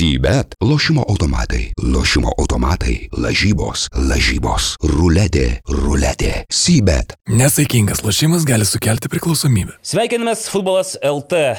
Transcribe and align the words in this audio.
Sybet- 0.00 0.54
lošimo 0.70 1.04
automatai, 1.08 1.72
lošimo 1.94 2.30
automatai, 2.38 3.08
lažybos, 3.12 3.88
lažybos, 3.92 4.78
ruletė, 4.80 5.60
ruletė. 5.68 6.44
Sybet. 6.48 7.12
Nesaikingas 7.28 8.00
lošimas 8.00 8.46
gali 8.48 8.64
sukelti 8.64 9.12
priklausomybę. 9.12 9.76
Sveikinamės 9.84 10.46
futbolas 10.48 10.96
LT 11.04 11.58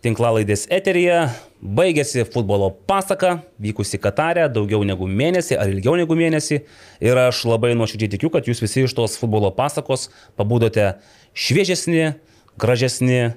tinklalaidės 0.00 0.64
eteryje. 0.72 1.28
Baigėsi 1.60 2.24
futbolo 2.24 2.70
pasaka, 2.88 3.42
vykusi 3.60 4.00
Katarė, 4.00 4.48
daugiau 4.48 4.80
negu 4.80 5.04
mėnesį 5.04 5.60
ar 5.60 5.68
ilgiau 5.68 6.00
negu 6.00 6.16
mėnesį. 6.16 6.62
Ir 7.04 7.24
aš 7.28 7.44
labai 7.44 7.74
nuoširdžiai 7.76 8.14
tikiu, 8.16 8.32
kad 8.32 8.48
jūs 8.48 8.64
visi 8.64 8.88
iš 8.88 8.96
tos 8.96 9.20
futbolo 9.20 9.52
pasakos 9.52 10.08
pabudote 10.36 10.94
šviežesni, 11.34 12.14
gražesni, 12.56 13.34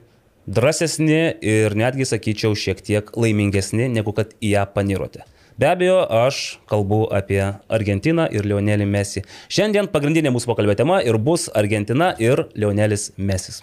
drąsesni 0.50 1.20
ir 1.46 1.76
netgi, 1.78 2.08
sakyčiau, 2.10 2.56
šiek 2.58 2.82
tiek 2.82 3.12
laimingesni, 3.18 3.90
negu 3.94 4.14
kad 4.18 4.34
į 4.42 4.56
ją 4.56 4.66
panirote. 4.74 5.26
Be 5.60 5.68
abejo, 5.68 6.00
aš 6.08 6.60
kalbu 6.72 7.02
apie 7.12 7.42
Argentiną 7.68 8.30
ir 8.32 8.48
Lionelį 8.48 8.88
Messi. 8.88 9.26
Šiandien 9.52 9.92
pagrindinė 9.92 10.32
mūsų 10.32 10.54
pokalbio 10.54 10.78
tema 10.80 11.02
ir 11.04 11.20
bus 11.20 11.50
Argentina 11.52 12.14
ir 12.18 12.48
Lionelis 12.56 13.10
Mesis. 13.18 13.60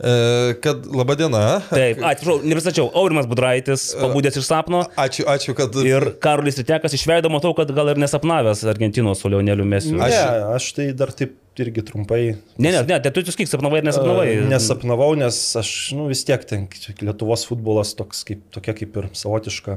E, 0.00 0.54
kad 0.64 0.86
laba 0.96 1.12
diena. 1.18 1.42
Taip, 1.68 1.98
atsiprašau, 2.00 2.38
nepristačiau, 2.48 2.86
Aurimas 2.96 3.26
Budraitis, 3.28 3.90
pabudęs 4.00 4.38
iš 4.40 4.46
sapno. 4.48 4.86
Ačiū, 4.96 5.26
ačiū, 5.28 5.52
kad. 5.58 5.76
Ir 5.84 6.14
Karolis 6.24 6.56
Ritekas 6.62 6.94
iš 6.96 7.04
veido 7.10 7.28
matau, 7.32 7.52
kad 7.58 7.68
gal 7.76 7.92
ir 7.92 8.00
nesapnavęs 8.00 8.64
Argentinos 8.72 9.20
su 9.20 9.28
Lioneliu 9.28 9.66
Mesiu. 9.68 9.98
Ne, 9.98 10.08
Aš- 10.08 10.48
aš 10.56 10.70
tai 10.78 10.88
dar 10.96 11.12
taip 11.12 11.36
irgi 11.60 11.82
trumpai. 11.84 12.22
Ne, 12.56 12.70
ne, 12.72 12.80
ne, 12.88 12.96
tai 13.04 13.10
tu 13.12 13.20
tik 13.26 13.44
sapnavai 13.50 13.82
ir 13.82 13.84
nesapnavai. 13.90 14.28
E, 14.38 14.48
Nesapnavau, 14.48 15.10
nes 15.20 15.36
aš, 15.60 15.92
nu 15.98 16.06
vis 16.08 16.24
tiek 16.24 16.46
ten 16.48 16.64
Lietuvos 17.04 17.44
futbolas 17.44 17.92
toks 17.98 18.24
kaip, 18.24 18.46
tokia 18.54 18.72
kaip 18.78 18.96
ir 18.96 19.10
savotiška 19.12 19.76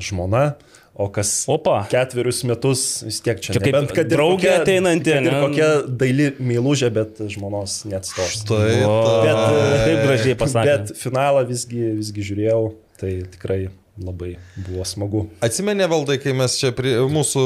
žmona, 0.00 0.54
o 0.98 1.06
kas 1.14 1.30
Opa. 1.48 1.84
ketverius 1.92 2.42
metus 2.48 2.82
vis 3.06 3.20
tiek 3.22 3.38
čia. 3.40 3.54
Čia 3.54 3.60
kaip 3.62 3.70
nebent, 3.72 3.92
kad 3.94 4.10
ir 4.10 4.16
draugė 4.18 4.42
kokia- 4.50 4.60
ateinanti, 4.64 5.14
Ir 5.14 5.36
kokia 5.44 5.68
daili 5.88 6.26
meilužė, 6.42 6.90
bet 6.92 7.20
žmonos 7.30 7.84
neatstos. 7.86 8.42
Tai, 8.48 8.82
O, 8.84 8.96
Bet, 9.22 9.36
e, 9.38 9.84
Kaip 9.86 10.00
gražiai 10.08 10.34
pasakė. 10.42 10.64
Bet 10.74 10.96
finalą 10.98 11.44
visgi, 11.46 11.84
visgi 12.02 12.26
žiūrėjau, 12.32 12.62
tai 12.98 13.12
tikrai 13.30 13.68
labai 14.04 14.34
buvo 14.56 14.84
smagu. 14.88 15.24
Atsimenė 15.44 15.88
valdai, 15.90 16.18
kai 16.22 16.34
mes 16.36 16.56
čia 16.60 16.70
prie 16.76 16.94
mūsų, 17.10 17.44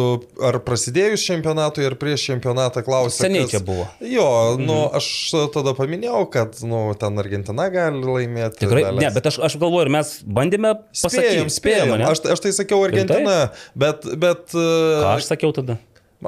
ar 0.49 0.59
prasidėjus 0.67 1.25
čempionatui, 1.27 1.85
ar 1.89 1.97
prieš 2.01 2.27
čempionatą 2.31 2.85
klausėme. 2.87 3.29
Seniai 3.29 3.51
čia 3.51 3.63
buvo. 3.65 3.87
Jo, 4.05 4.27
nu, 4.61 4.79
aš 4.99 5.09
tada 5.55 5.75
paminėjau, 5.79 6.25
kad, 6.33 6.59
nu, 6.67 6.85
ten 6.99 7.23
Argentina 7.23 7.69
gali 7.73 8.03
laimėti. 8.03 8.65
Tikrai, 8.65 8.85
dalis. 8.91 9.05
ne, 9.07 9.13
bet 9.17 9.31
aš, 9.33 9.41
aš 9.49 9.59
galvoju, 9.63 9.87
ir 9.89 9.95
mes 9.99 10.13
bandėme 10.27 10.75
pasakyti. 10.91 11.23
Spėjom, 11.23 11.55
spėjom. 11.57 11.95
ne? 12.03 12.11
Aš, 12.11 12.25
aš 12.37 12.45
tai 12.45 12.55
sakiau 12.57 12.85
Argentina, 12.89 13.39
bet, 13.79 14.07
bet 14.21 14.53
Ką 14.53 15.17
aš 15.17 15.33
sakiau 15.33 15.55
tada? 15.57 15.81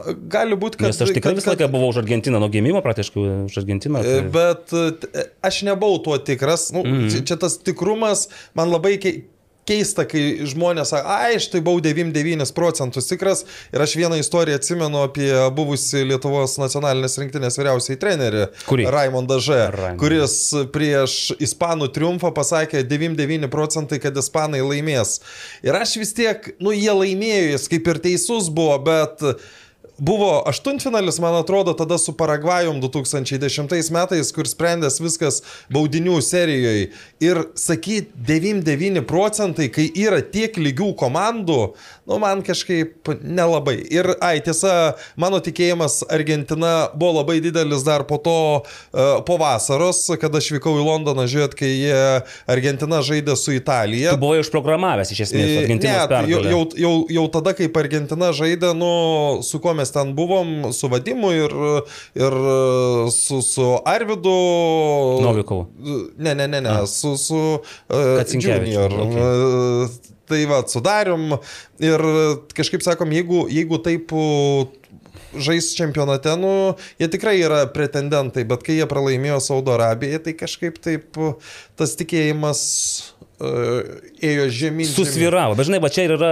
gali 0.02 0.56
būti, 0.58 0.78
kad... 0.80 0.90
Nes 0.90 1.00
aš 1.02 1.12
tikrai 1.14 1.32
kad- 1.32 1.38
visą 1.38 1.52
laiką 1.52 1.68
buvau 1.72 1.92
už 1.92 2.00
Argentiną, 2.02 2.40
nuo 2.42 2.50
gimimo 2.52 2.82
praktiškai 2.84 3.26
už 3.46 3.58
Argentiną. 3.62 4.02
E, 4.02 4.16
Tai... 4.16 4.30
Bet 4.34 4.74
e, 4.74 5.26
aš 5.44 5.62
nebuvau 5.68 6.00
tuo 6.02 6.18
tikras. 6.18 6.70
Nu, 6.74 6.82
mm. 6.84 7.06
čia, 7.12 7.22
čia 7.30 7.38
tas 7.40 7.58
tikrumas 7.62 8.26
man 8.58 8.72
labai 8.74 8.96
kei- 9.02 9.24
keista, 9.68 10.04
kai 10.08 10.44
žmonės 10.48 10.92
sako, 10.92 11.10
ai, 11.14 11.34
aš 11.38 11.48
tai 11.52 11.62
buvau 11.64 11.82
99 11.84 12.52
procentus 12.56 13.08
tikras. 13.10 13.44
Ir 13.74 13.84
aš 13.84 13.96
vieną 13.98 14.18
istoriją 14.20 14.58
atsimenu 14.60 15.04
apie 15.06 15.30
buvusi 15.56 16.04
Lietuvos 16.08 16.58
nacionalinės 16.60 17.18
rinktinės 17.20 17.58
vyriausiai 17.60 17.98
trenerį. 18.00 18.46
Kurį? 18.68 18.88
Raimondą 18.94 19.40
Ž. 19.42 19.58
Raimondą. 19.74 20.00
Kuris 20.02 20.38
prieš 20.74 21.18
Ispanų 21.44 21.90
triumfą 21.94 22.32
pasakė 22.36 22.84
99 22.88 23.50
procentai, 23.52 24.00
kad 24.02 24.16
Ispanai 24.20 24.62
laimės. 24.64 25.18
Ir 25.64 25.76
aš 25.78 25.98
vis 26.02 26.14
tiek, 26.16 26.54
nu, 26.60 26.74
jie 26.76 26.92
laimėjo, 26.92 27.52
jis 27.54 27.68
kaip 27.72 27.92
ir 27.94 28.02
teisus 28.08 28.52
buvo, 28.52 28.78
bet... 28.86 29.28
Buvo 29.98 30.42
aštuntfinalis, 30.46 31.20
man 31.22 31.34
atrodo, 31.34 31.72
tada 31.72 31.98
su 31.98 32.12
Paragvajum 32.16 32.80
2010 32.82 33.90
metais, 33.94 34.32
kur 34.34 34.48
sprendęs 34.50 34.98
viskas 34.98 35.38
baudinių 35.70 36.16
serijoje. 36.18 36.88
Ir 37.22 37.40
sakyti 37.54 38.10
99 38.26 39.04
procentai, 39.06 39.68
kai 39.70 39.86
yra 39.94 40.18
tiek 40.18 40.58
lygių 40.58 40.90
komandų, 40.98 41.60
nu 42.06 42.18
man 42.22 42.42
kažkaip 42.44 43.10
nelabai. 43.22 43.78
Ir, 43.92 44.10
ai, 44.24 44.38
tiesa, 44.44 44.94
mano 45.20 45.40
tikėjimas 45.44 46.02
Argentina 46.12 46.90
buvo 46.94 47.20
labai 47.20 47.38
didelis 47.44 47.84
dar 47.86 48.04
po 48.08 48.18
to, 48.22 48.36
e, 48.92 49.06
po 49.26 49.38
vasaros, 49.40 50.02
kada 50.20 50.42
aš 50.42 50.50
vykau 50.56 50.76
į 50.80 50.84
Londoną 50.84 51.26
žiūrėti, 51.30 51.58
kai 51.58 51.72
Argentina 52.50 53.00
žaidė 53.04 53.36
su 53.40 53.54
Italija. 53.56 54.14
Tu 54.14 54.22
buvai 54.22 54.42
užprogramavęs 54.44 55.14
iš 55.14 55.24
esmės 55.28 55.50
Argentinos 55.64 55.84
Ne, 55.84 56.06
tai 56.08 56.22
jau, 56.28 56.40
pergalę. 56.40 56.52
jau, 56.52 56.62
jau, 56.84 56.94
jau 57.18 57.26
tada, 57.38 57.54
kai 57.56 57.68
Argentina 57.84 58.30
žaidė, 58.36 58.72
nu, 58.76 58.92
su 59.46 59.60
kuo 59.62 59.74
mes 59.76 59.92
ten 59.94 60.14
buvom, 60.16 60.72
su 60.76 60.90
Vadimu 60.92 61.32
ir, 61.34 61.54
ir 62.20 62.38
su, 63.14 63.40
su 63.44 63.68
Arvidu. 63.88 64.34
Novikovu. 65.24 65.68
Ne, 66.18 66.34
ne, 66.34 66.48
ne, 66.48 66.60
ne, 66.60 66.74
A. 66.82 66.86
su, 66.86 67.16
su 67.20 67.40
uh, 67.60 68.34
Junior. 68.34 68.92
okay. 68.92 70.13
Tai 70.30 70.40
va, 70.48 70.62
sudarėm 70.70 71.34
ir 71.84 72.02
kažkaip 72.56 72.84
sakom, 72.84 73.12
jeigu, 73.12 73.44
jeigu 73.52 73.80
taip 73.84 74.14
žais 75.34 75.72
čempionate, 75.76 76.34
nu, 76.38 76.74
jie 77.00 77.08
tikrai 77.10 77.36
yra 77.42 77.64
pretendentai, 77.74 78.46
bet 78.48 78.64
kai 78.66 78.78
jie 78.78 78.86
pralaimėjo 78.90 79.40
Saudo 79.42 79.74
Arabijai, 79.74 80.22
tai 80.22 80.36
kažkaip 80.38 80.78
taip 80.82 81.18
tas 81.78 81.96
tikėjimas 81.98 82.62
ėjo 84.24 84.44
žemyn. 84.48 84.84
žemyn. 84.84 84.88
Susviravo, 84.94 85.54
bet 85.58 85.68
žinai, 85.68 85.80
va 85.82 85.90
čia 85.92 86.04
ir 86.06 86.14
yra 86.16 86.30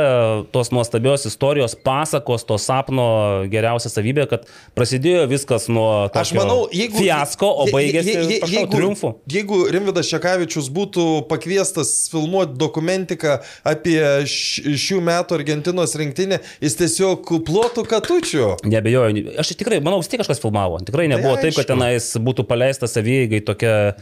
tos 0.55 0.71
nuostabios 0.75 1.27
istorijos, 1.29 1.75
pasakos, 1.85 2.45
to 2.49 2.57
sapno 2.61 3.07
geriausia 3.53 3.91
savybė, 3.93 4.27
kad 4.31 4.47
prasidėjo 4.77 5.27
viskas 5.31 5.69
nuo 5.73 6.09
Aš 6.13 6.33
manau, 6.37 6.67
jeigu... 6.73 6.99
fiasko, 7.03 7.49
o 7.49 7.67
je- 7.69 7.75
baigėsi 7.77 8.15
je- 8.15 8.25
je- 8.31 8.41
prašau, 8.43 8.57
jeigu, 8.57 8.73
triumfu. 8.77 9.13
Jeigu 9.31 9.61
Rimvidas 9.75 10.09
Šekavičius 10.11 10.71
būtų 10.73 11.07
pakviestas 11.31 11.93
filmuoti 12.13 12.57
dokumentiką 12.61 13.39
apie 13.69 13.99
š- 14.25 14.77
šių 14.87 15.01
metų 15.09 15.39
Argentinos 15.41 15.97
rinktinę, 15.99 16.41
jis 16.63 16.79
tiesiog 16.81 17.33
plotų 17.47 17.87
katučių. 17.91 18.49
Nebejoju, 18.65 19.37
aš 19.43 19.55
tikrai, 19.61 19.81
manau, 19.85 20.01
vis 20.03 20.09
tiek 20.13 20.23
kažkas 20.23 20.41
filmavo. 20.43 20.81
Tikrai 20.87 21.09
nebuvo 21.13 21.37
Tai 21.37 21.43
taip, 21.49 21.57
kad 21.61 21.71
tenais 21.75 22.13
būtų 22.23 22.45
paleista 22.49 22.89
savygai 22.91 23.43
tokia 23.45 23.95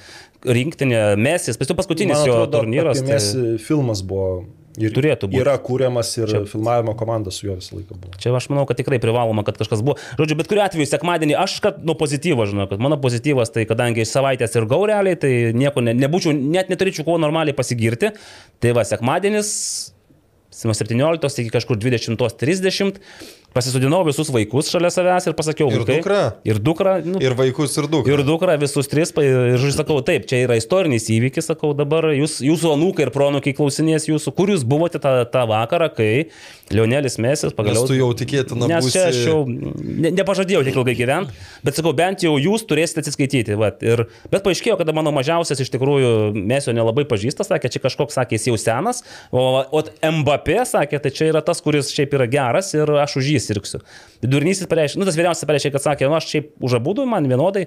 rinktinė 0.46 1.02
mesis. 1.20 1.58
Paskui 1.60 1.76
paskutinis 1.78 2.18
Man 2.20 2.28
jo 2.28 2.38
atrodo, 2.38 2.62
turnyras. 2.64 3.02
apie 3.02 3.12
Messi 3.12 3.60
filmas 3.64 4.02
buvo. 4.06 4.46
Ir 4.80 4.92
Turėtų 4.94 5.26
būt. 5.26 5.40
Yra 5.42 5.56
kūriamas 5.60 6.12
ir 6.20 6.30
Čia... 6.30 6.40
filmavimo 6.48 6.92
komanda 6.96 7.32
su 7.34 7.42
juo 7.48 7.56
visą 7.58 7.74
laiką 7.74 7.96
buvo. 7.98 8.14
Čia 8.22 8.30
aš 8.38 8.46
manau, 8.52 8.62
kad 8.70 8.78
tikrai 8.78 9.00
privaloma, 9.02 9.42
kad 9.44 9.58
kažkas 9.58 9.82
buvo. 9.84 9.96
Žodžiu, 10.16 10.36
bet 10.38 10.48
kuriu 10.48 10.62
atveju 10.62 10.86
sekmadienį 10.86 11.34
aš, 11.42 11.56
kad 11.64 11.80
nuo 11.84 11.96
pozityvo 11.98 12.46
žinau, 12.48 12.68
kad 12.70 12.80
mano 12.80 12.96
pozityvas, 13.02 13.50
tai 13.52 13.66
kadangi 13.68 14.04
iš 14.06 14.12
savaitės 14.14 14.54
ir 14.54 14.68
gaureliai, 14.70 15.18
tai 15.20 15.32
nieko 15.58 15.82
ne, 15.84 15.96
nebūčiau, 15.98 16.32
net 16.32 16.70
neturėčiau 16.70 17.04
kuo 17.08 17.18
normaliai 17.20 17.56
pasigirti. 17.58 18.12
Tai 18.62 18.76
va, 18.78 18.86
sekmadienis, 18.86 19.50
nuo 20.70 20.76
17 20.78 21.42
iki 21.42 21.52
kažkur 21.58 21.78
20.30, 21.82 23.02
pasisudinau 23.56 24.03
visus 24.06 24.28
vaikus 24.33 24.69
šalia 24.71 24.91
savęs 24.94 25.27
ir 25.31 25.34
pasakiau, 25.38 25.71
Ir 25.72 25.83
vaikai. 25.83 25.97
dukrą. 26.00 26.21
Ir 26.47 26.61
dukra. 26.62 26.93
Nu, 27.05 27.19
Ir 27.22 27.34
vaikus, 27.38 27.75
ir 27.81 27.88
daug. 27.91 28.06
Ir 28.09 28.22
dukra 28.27 28.55
visus 28.61 28.87
tris, 28.91 29.11
ir 29.21 29.65
sakau, 29.75 29.99
taip, 30.06 30.27
čia 30.31 30.44
yra 30.47 30.56
istorinis 30.61 31.09
įvykis, 31.11 31.49
sakau, 31.50 31.72
dabar 31.75 32.11
jūs, 32.15 32.38
jūsų 32.47 32.75
anūkai 32.77 33.09
ir 33.09 33.12
pronukai 33.15 33.55
klausinės 33.59 34.06
jūsų, 34.11 34.34
kur 34.38 34.53
jūs 34.55 34.62
buvote 34.69 35.00
tą, 35.03 35.25
tą 35.33 35.43
vakarą, 35.50 35.91
kai 35.97 36.11
Lionelis 36.71 37.19
Mesis 37.19 37.50
pagaliau... 37.56 37.83
Nes 37.83 37.91
tu 37.91 37.97
jau 37.99 38.11
tikėtina 38.15 38.69
Nes 38.71 38.84
būsi- 38.87 38.94
čia 38.94 39.09
aš 39.11 39.19
jau 39.27 39.41
ne, 39.49 40.12
nepažadėjau 40.15 40.62
tiek 40.69 40.77
ilgai 40.78 40.94
gyventi, 40.94 41.34
bet 41.67 41.75
sakau, 41.81 41.91
bent 41.99 42.22
jau 42.22 42.37
jūs 42.38 42.62
turėsite 42.71 43.03
atsiskaityti. 43.03 43.56
Vat, 43.59 43.82
ir, 43.82 44.05
bet 44.31 44.44
paaiškėjo, 44.47 44.77
kad 44.78 44.93
mano 44.94 45.11
mažiausias 45.17 45.59
iš 45.65 45.72
tikrųjų 45.75 46.12
Mesio 46.38 46.71
nelabai 46.77 47.03
pažįsta, 47.11 47.43
sakė, 47.49 47.72
čia 47.75 47.82
kažkoks, 47.82 48.15
sakė, 48.21 48.38
jis 48.38 48.47
jau 48.53 48.56
senas, 48.62 49.03
o, 49.34 49.43
o 49.67 49.82
Mbappé 50.21 50.61
sakė, 50.71 51.00
tai 51.03 51.11
čia 51.11 51.32
yra 51.32 51.43
tas, 51.43 51.58
kuris 51.64 51.91
šiaip 51.94 52.14
yra 52.20 52.29
geras 52.31 52.70
ir 52.79 52.94
aš 53.03 53.19
už 53.19 53.32
jį 53.35 53.39
sirgsiu. 53.42 53.81
Vidurnysis 54.25 54.69
pareiškė, 54.70 55.00
nu 55.00 55.08
tas 55.08 55.19
vyriausias 55.19 55.48
pareiškė, 55.48 55.72
kad 55.76 55.84
sakė, 55.84 56.08
nu 56.10 56.16
aš 56.19 56.31
šiaip 56.31 56.50
už 56.66 56.78
abu 56.81 56.94
man 57.08 57.28
vienodai, 57.31 57.66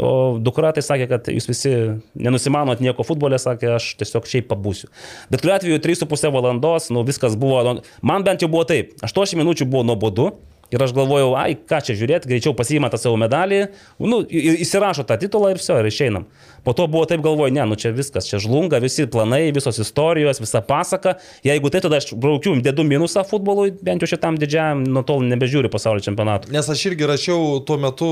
o 0.00 0.38
dukra 0.42 0.72
tai 0.76 0.84
sakė, 0.86 1.08
kad 1.10 1.30
jūs 1.32 1.48
visi 1.50 1.74
nenusimanot 2.14 2.82
nieko 2.84 3.06
futbolė, 3.06 3.40
sakė, 3.42 3.74
aš 3.78 3.94
tiesiog 4.00 4.28
šiaip 4.30 4.50
pabūsiu. 4.50 4.90
Bet 5.32 5.44
kuriuo 5.44 5.56
atveju 5.58 5.82
3,5 5.84 6.32
valandos, 6.34 6.90
nu 6.94 7.04
viskas 7.06 7.36
buvo, 7.40 7.62
nu, 7.66 7.84
man 8.06 8.26
bent 8.26 8.44
jau 8.44 8.50
buvo 8.52 8.66
taip, 8.68 8.96
8 9.06 9.38
minučių 9.40 9.68
buvo 9.70 9.86
nuobodu, 9.86 10.30
Ir 10.70 10.82
aš 10.84 10.92
galvojau, 10.94 11.32
ai, 11.34 11.56
ką 11.58 11.80
čia 11.82 11.96
žiūrėti, 11.98 12.30
greičiau 12.30 12.54
pasiima 12.54 12.86
tą 12.92 12.98
savo 13.02 13.16
medalį, 13.18 13.64
nu, 14.06 14.20
įsirašo 14.30 15.02
tą 15.06 15.16
titulą 15.18 15.50
ir 15.50 15.58
viso, 15.58 15.74
ir 15.74 15.88
išeinam. 15.90 16.28
Po 16.64 16.74
to 16.76 16.86
buvo 16.90 17.06
taip 17.08 17.22
galvoju, 17.24 17.54
ne, 17.54 17.64
nu 17.68 17.76
čia 17.80 17.92
viskas, 17.94 18.28
čia 18.28 18.40
žlunga, 18.42 18.80
visi 18.82 19.06
planai, 19.10 19.48
visos 19.56 19.78
istorijos, 19.80 20.40
visa 20.42 20.60
pasaka. 20.64 21.16
Jeigu 21.46 21.70
tai 21.72 21.82
tada 21.84 22.00
aš 22.00 22.12
braukiu, 22.20 22.54
dedu 22.64 22.84
minusą 22.86 23.24
futbolui, 23.28 23.72
bent 23.84 24.04
jau 24.04 24.10
šitam 24.10 24.38
didžiajam, 24.40 24.84
nuo 24.84 25.02
tol 25.06 25.24
nebežiūriu 25.28 25.70
pasaulio 25.72 26.04
čempionatų. 26.04 26.52
Nes 26.54 26.68
aš 26.72 26.84
irgi 26.90 27.08
rašiau 27.08 27.60
tuo 27.66 27.78
metu 27.80 28.10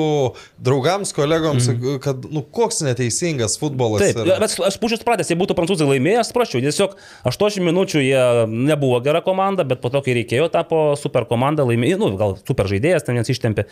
draugams, 0.65 1.13
kolegoms, 1.17 1.71
mm. 1.73 2.01
kad, 2.05 2.29
nu, 2.33 2.43
koks 2.43 2.83
neteisingas 2.87 3.59
futbolas. 3.61 4.05
Taip, 4.05 4.23
yra. 4.25 4.39
bet 4.43 4.57
aš 4.71 4.79
pušius 4.81 5.05
pradės, 5.07 5.33
jei 5.33 5.39
būtų 5.41 5.57
prancūzai 5.59 5.89
laimėję, 5.93 6.23
aš 6.23 6.33
prašiau, 6.37 6.63
tiesiog 6.65 6.97
80 7.29 7.67
minučių 7.69 8.05
jie 8.05 8.23
nebuvo 8.49 9.01
gera 9.05 9.23
komanda, 9.25 9.67
bet 9.69 9.83
po 9.85 9.93
to, 9.93 10.03
kai 10.05 10.17
reikėjo, 10.23 10.49
tapo 10.55 10.93
super 11.01 11.29
komanda, 11.29 11.67
laimėjo, 11.69 12.01
nu, 12.01 12.13
gal 12.21 12.39
super 12.49 12.71
žaidėjas 12.71 13.07
ten 13.07 13.19
vienas 13.19 13.33
ištempė. 13.33 13.69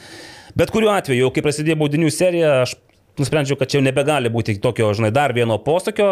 Bet 0.57 0.73
kuriuo 0.73 0.95
atveju, 0.95 1.29
kai 1.35 1.45
prasidėjo 1.45 1.77
baudinių 1.83 2.11
serija, 2.15 2.53
aš 2.65 2.77
nusprendžiau, 3.21 3.59
kad 3.61 3.71
čia 3.71 3.81
jau 3.81 3.87
nebegali 3.87 4.33
būti 4.33 4.59
tokio, 4.63 4.91
žinai, 4.97 5.13
dar 5.15 5.37
vieno 5.37 5.61
posūkio. 5.63 6.11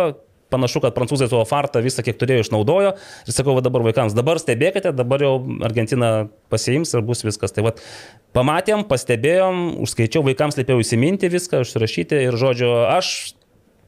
Panašu, 0.52 0.82
kad 0.84 0.92
prancūzai 0.94 1.26
savo 1.26 1.42
fartą 1.48 1.80
visą, 1.82 2.02
kiek 2.04 2.18
turėjo, 2.20 2.44
išnaudojo. 2.44 2.92
Ir 3.26 3.34
sakau, 3.34 3.56
va 3.56 3.62
dabar 3.64 3.82
vaikams, 3.82 4.14
dabar 4.14 4.38
stebėkite, 4.38 4.92
dabar 4.94 5.24
jau 5.24 5.32
Argentina 5.66 6.28
pasiims 6.52 6.92
ir 6.94 7.02
bus 7.02 7.24
viskas. 7.26 7.54
Tai 7.56 7.64
vad, 7.66 7.80
pamatėm, 8.36 8.84
pastebėjom, 8.86 9.64
užskaičiau 9.82 10.22
vaikams, 10.28 10.60
liepiau 10.60 10.84
įsiminti 10.84 11.32
viską, 11.32 11.64
užsirašyti 11.64 12.20
ir, 12.28 12.38
žodžiu, 12.38 12.70
aš 12.92 13.34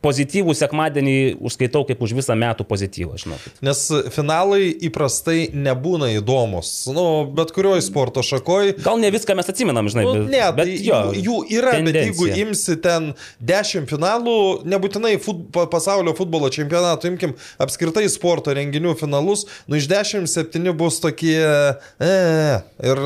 pozityvų 0.06 0.54
sekmadienį 0.56 1.16
užskaitau 1.44 1.82
kaip 1.88 2.00
už 2.06 2.14
visą 2.20 2.36
metų 2.38 2.64
pozityvą, 2.70 3.18
žinokit. 3.20 3.58
Nes 3.66 3.82
finalai 4.14 4.70
įprastai 4.86 5.48
nebūna 5.52 6.12
įdomus. 6.16 6.70
Nu, 6.94 7.06
bet 7.36 7.50
kurioje 7.56 7.82
sporto 7.88 8.22
šakoje. 8.24 8.76
Gal 8.86 9.00
ne 9.02 9.10
viską 9.14 9.34
mes 9.36 9.50
atsimenam, 9.50 9.90
žinai, 9.90 10.04
Nu, 10.06 10.12
bet, 10.22 10.30
ne, 10.32 10.42
bet 10.54 10.70
tai 10.70 10.78
jo, 10.86 11.00
jų, 11.26 11.36
yra, 11.58 11.74
bet 11.82 11.98
jeigu 11.98 12.28
tendencija. 12.30 12.46
imsi 12.46 12.76
ten 12.84 13.10
10 13.52 13.90
finalų, 13.90 14.36
nebūtinai 14.70 15.16
fut, 15.22 15.44
pa- 15.54 15.66
pasaulio 15.72 16.14
futbolo 16.16 16.48
čempionatų, 16.54 17.10
imkim 17.14 17.34
apskritai 17.62 18.06
sporto 18.12 18.54
renginių 18.56 18.94
finalus, 19.00 19.46
nu 19.66 19.80
iš 19.80 19.88
10 19.90 20.30
7 20.30 20.72
bus 20.78 21.00
tokie... 21.02 21.40
E, 21.98 22.12
ir 22.86 23.00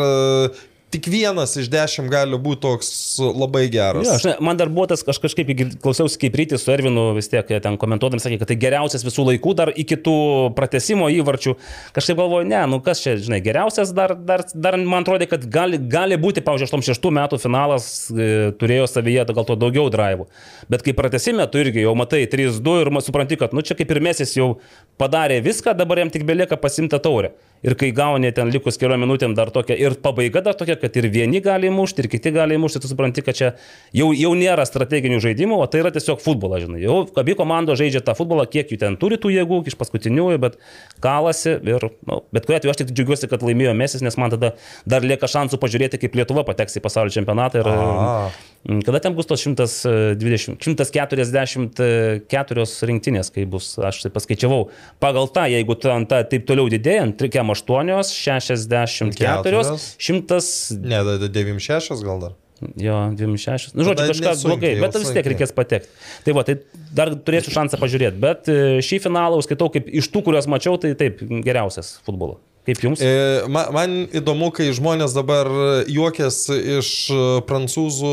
tik 0.91 1.07
vienas 1.11 1.55
iš 1.61 1.69
10 1.71 2.09
gali 2.11 2.39
būti 2.41 2.63
toks 2.65 2.91
labai 3.21 3.65
geras. 3.73 4.07
Jo, 4.07 4.17
žinai, 4.25 4.35
man 4.45 4.59
dar 4.59 4.71
buvo 4.73 4.89
tas, 4.91 5.03
aš 5.07 5.21
kažkaip 5.23 5.51
klausiausi 5.83 6.19
kaip 6.21 6.39
rytis 6.39 6.65
su 6.65 6.73
Ervinu, 6.75 7.11
vis 7.17 7.31
tiek 7.31 7.47
ten 7.63 7.79
komentuodami 7.81 8.23
sakė, 8.23 8.41
kad 8.41 8.51
tai 8.51 8.57
geriausias 8.61 9.05
visų 9.07 9.29
laikų 9.29 9.55
dar 9.59 9.73
iki 9.79 9.99
tų 10.01 10.17
pratesimo 10.57 11.09
įvarčių. 11.15 11.55
Kažkaip 11.97 12.19
galvoju, 12.19 12.49
ne, 12.51 12.63
nu 12.73 12.81
kas 12.85 13.03
čia, 13.05 13.15
žinai, 13.23 13.39
geriausias 13.45 13.95
dar, 13.97 14.17
dar, 14.17 14.45
dar 14.55 14.79
man 14.81 15.07
atrodo, 15.07 15.29
kad 15.31 15.47
gali, 15.53 15.79
gali 15.91 16.19
būti, 16.21 16.43
pavyzdžiui, 16.47 16.71
86 16.81 17.15
metų 17.21 17.41
finalas 17.43 17.91
e, 18.11 18.51
turėjo 18.59 18.89
savyje 18.91 19.29
gal 19.31 19.47
to 19.47 19.59
daugiau 19.61 19.87
drivų. 19.93 20.27
Bet 20.73 20.83
kai 20.87 20.97
pratesime, 20.97 21.47
tu 21.53 21.63
irgi 21.63 21.85
jau 21.85 21.95
matai 21.99 22.25
3-2 22.31 22.77
ir 22.83 22.93
supranti, 23.07 23.39
kad, 23.39 23.55
nu 23.55 23.63
čia 23.63 23.79
kaip 23.79 23.95
ir 23.95 24.03
mesis 24.03 24.35
jau 24.35 24.57
padarė 25.01 25.39
viską, 25.45 25.77
dabar 25.79 26.03
jam 26.03 26.11
tik 26.11 26.27
belieka 26.27 26.59
pasimta 26.61 26.99
taurę. 27.03 27.35
Ir 27.61 27.75
kai 27.77 27.91
gauni 27.93 28.31
ten 28.33 28.49
likus 28.49 28.79
keliom 28.81 29.03
minutėm 29.05 29.35
dar 29.37 29.51
tokia 29.53 29.77
ir 29.77 29.93
pabaiga 30.01 30.41
dar 30.45 30.57
tokia, 30.57 30.79
kad 30.81 30.95
ir 30.97 31.11
vieni 31.13 31.43
gali 31.45 31.69
mušti, 31.73 32.05
ir 32.05 32.09
kiti 32.09 32.33
gali 32.33 32.57
mušti, 32.61 32.81
tu 32.81 32.89
supranti, 32.89 33.21
kad 33.27 33.37
čia 33.37 33.51
jau, 33.93 34.09
jau 34.17 34.31
nėra 34.39 34.65
strateginių 34.65 35.19
žaidimų, 35.21 35.59
o 35.61 35.67
tai 35.69 35.83
yra 35.83 35.93
tiesiog 35.93 36.23
futbolas, 36.25 36.65
žinai. 36.65 36.81
Jau 36.81 37.03
abi 37.21 37.37
komandos 37.37 37.77
žaidžia 37.83 38.01
tą 38.07 38.15
futbolą, 38.17 38.47
kiek 38.49 38.73
jų 38.73 38.81
ten 38.81 38.97
turi 39.01 39.21
tų 39.21 39.35
jėgų 39.35 39.61
iš 39.69 39.77
paskutiniųjų, 39.81 40.41
bet 40.41 40.57
kalasi 41.05 41.59
ir, 41.59 41.91
nu, 42.09 42.23
bet 42.33 42.49
kuriuo 42.49 42.63
atveju 42.63 42.73
aš 42.73 42.81
tik 42.81 42.95
džiaugiuosi, 42.95 43.29
kad 43.29 43.45
laimėjo 43.45 43.77
Mesis, 43.77 44.05
nes 44.07 44.17
man 44.17 44.33
tada 44.33 44.55
dar 44.89 45.05
lieka 45.05 45.29
šansų 45.29 45.61
pažiūrėti, 45.61 46.01
kaip 46.01 46.17
Lietuva 46.17 46.47
pateks 46.49 46.81
į 46.81 46.85
pasaulio 46.89 47.13
čempionatą. 47.13 47.61
Ir, 47.61 47.69
A. 47.69 48.50
Mm, 48.69 48.83
Kada 48.85 48.99
ten 49.01 49.15
bus 49.17 49.25
tos 49.25 49.41
120, 49.41 50.59
144 50.61 52.65
rinktinės, 52.91 53.31
kai 53.33 53.47
bus, 53.49 53.71
aš 53.81 54.03
tai 54.05 54.11
paskaičiavau, 54.13 54.67
pagal 55.01 55.31
tą, 55.33 55.47
jeigu 55.49 55.77
ten 55.81 56.05
ta 56.11 56.19
taip 56.29 56.45
toliau 56.49 56.69
didėjant, 56.73 57.17
3,8, 57.17 58.13
64, 58.13 59.17
Keturios. 59.17 59.97
100, 59.97 60.77
Ne, 60.83 61.01
da- 61.05 61.17
da- 61.23 61.29
96 61.33 62.05
gal 62.05 62.21
dar. 62.21 62.33
jo, 62.77 62.99
26. 63.17 63.73
Nu, 63.75 63.85
žodžiu, 63.89 64.13
nesunkiai, 64.21 64.45
blogai, 64.45 64.75
bet 64.85 64.93
vis 65.01 65.11
tiek 65.17 65.25
reikės 65.33 65.55
patekti. 65.57 65.89
Tai 66.27 66.33
va, 66.37 66.45
tai 66.45 66.59
dar 66.93 67.15
turėsiu 67.17 67.57
šansą 67.57 67.81
pažiūrėti, 67.81 68.21
bet 68.21 68.49
e, 68.53 68.59
šį 68.85 69.01
finalą 69.07 69.41
skaitau 69.41 69.71
kaip 69.73 69.89
iš 69.89 70.11
tų, 70.13 70.21
kuriuos 70.29 70.45
mačiau, 70.53 70.77
tai 70.77 70.93
taip, 70.95 71.25
geriausias 71.47 71.97
futbolo. 72.05 72.37
Kaip 72.69 72.83
jums? 72.85 73.01
E, 73.01 73.13
ma- 73.49 73.69
Man 73.73 73.95
įdomu, 74.13 74.51
kai 74.57 74.69
žmonės 74.77 75.15
dabar 75.17 75.49
juokės 75.89 76.43
iš 76.81 76.91
e, 77.15 77.23
prancūzų. 77.49 78.13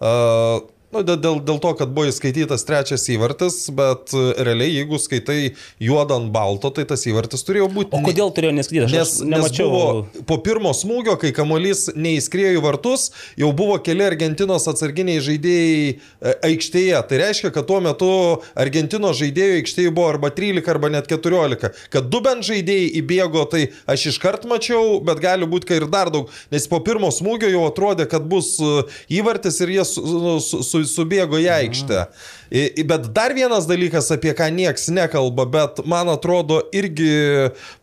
Uh, 0.00 0.60
Nu, 0.90 1.04
dėl, 1.06 1.38
dėl, 1.46 1.58
to, 1.62 1.70
kad 1.78 1.92
buvo 1.94 2.08
įskaitytas 2.10 2.64
trečias 2.66 3.04
įvartis, 3.14 3.68
bet 3.78 4.10
e, 4.10 4.22
realiai, 4.42 4.72
jeigu 4.80 4.98
skaitai 4.98 5.52
juodą 5.78 6.16
ant 6.18 6.32
balto, 6.34 6.72
tai 6.74 6.82
tas 6.90 7.04
įvartis 7.06 7.44
turėjo 7.46 7.68
būti. 7.70 7.94
O 7.94 8.00
kodėl 8.02 8.32
turėjo 8.34 8.56
neskaityti? 8.56 8.88
Aš, 8.88 8.94
Nes, 8.96 9.12
aš 9.12 9.22
nes 9.22 9.36
nemačiau. 9.36 9.68
buvo 9.70 10.24
po 10.26 10.40
pirmo 10.42 10.72
smūgio, 10.74 11.14
kai 11.22 11.30
kamuolys 11.36 11.92
neįskrėjo 11.94 12.56
į 12.56 12.64
vartus, 12.64 13.04
jau 13.38 13.52
buvo 13.54 13.76
keli 13.86 14.02
Argentinos 14.08 14.66
atsarginiai 14.72 15.22
žaidėjai 15.22 15.84
e, 15.92 16.34
aikštėje. 16.50 17.04
Tai 17.12 17.22
reiškia, 17.22 17.52
kad 17.54 17.70
tuo 17.70 17.78
metu 17.86 18.10
Argentinos 18.58 19.14
žaidėjų 19.22 19.60
aikštėje 19.60 19.94
buvo 19.94 20.10
arba 20.16 20.32
13, 20.34 20.72
arba 20.74 20.90
net 20.90 21.06
14. 21.14 21.70
Kad 21.94 22.10
du 22.10 22.22
bent 22.26 22.42
žaidėjai 22.50 22.90
įbėgo, 22.98 23.46
tai 23.54 23.62
aš 23.86 24.08
iškart 24.16 24.48
mačiau, 24.50 24.98
bet 25.06 25.22
gali 25.22 25.46
būti, 25.46 25.70
kad 25.70 25.84
ir 25.84 25.88
dar 25.94 26.10
daug. 26.10 26.34
Nes 26.50 26.66
po 26.66 26.82
pirmo 26.82 27.14
smūgio 27.14 27.54
jau 27.54 27.62
atrodė, 27.70 28.10
kad 28.10 28.26
bus 28.26 28.56
e, 28.58 28.74
įvartis 29.22 29.62
ir 29.62 29.76
jie 29.78 29.86
su, 29.86 30.02
nu, 30.18 30.36
su, 30.42 30.64
su, 30.84 31.02
subėgo 31.04 31.40
į 31.40 31.48
aikštę. 31.50 32.06
I- 32.06 32.39
Bet 32.50 33.06
dar 33.14 33.30
vienas 33.36 33.66
dalykas, 33.70 34.08
apie 34.10 34.32
ką 34.34 34.48
nieks 34.50 34.88
nekalba, 34.90 35.44
bet 35.46 35.84
man 35.86 36.08
atrodo 36.10 36.60
irgi 36.74 37.10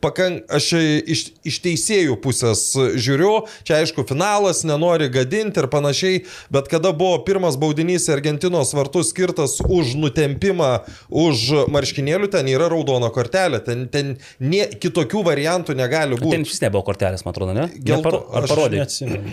pakank, 0.03 0.43
aš 0.51 0.67
iš, 1.07 1.21
iš 1.47 1.59
teisėjų 1.63 2.17
pusės 2.23 2.63
žiūriu, 2.99 3.45
čia 3.67 3.77
aišku 3.79 4.03
finalas, 4.09 4.65
nenori 4.67 5.07
gadinti 5.13 5.61
ir 5.63 5.69
panašiai, 5.71 6.25
bet 6.51 6.67
kada 6.71 6.91
buvo 6.91 7.21
pirmas 7.27 7.55
baudinys 7.59 8.09
Argentinos 8.11 8.73
vartus 8.75 9.13
skirtas 9.13 9.57
už 9.63 9.95
nutempimą, 10.01 10.71
už 11.07 11.45
marškinėlių, 11.71 12.27
ten 12.35 12.51
yra 12.51 12.67
raudona 12.73 13.07
kortelė, 13.15 13.61
ten, 13.63 13.85
ten 13.93 14.17
nie, 14.43 14.65
kitokių 14.67 15.23
variantų 15.29 15.77
negali 15.79 16.17
Ten 16.17 16.25
būti. 16.27 16.41
vis 16.51 16.61
nebuvo 16.65 16.83
kortelės, 16.91 17.23
man 17.23 17.31
atrodo, 17.35 17.55
ne? 17.55 17.69
Gelto- 17.79 18.25
ar 18.35 18.47
parodė? 18.51 18.83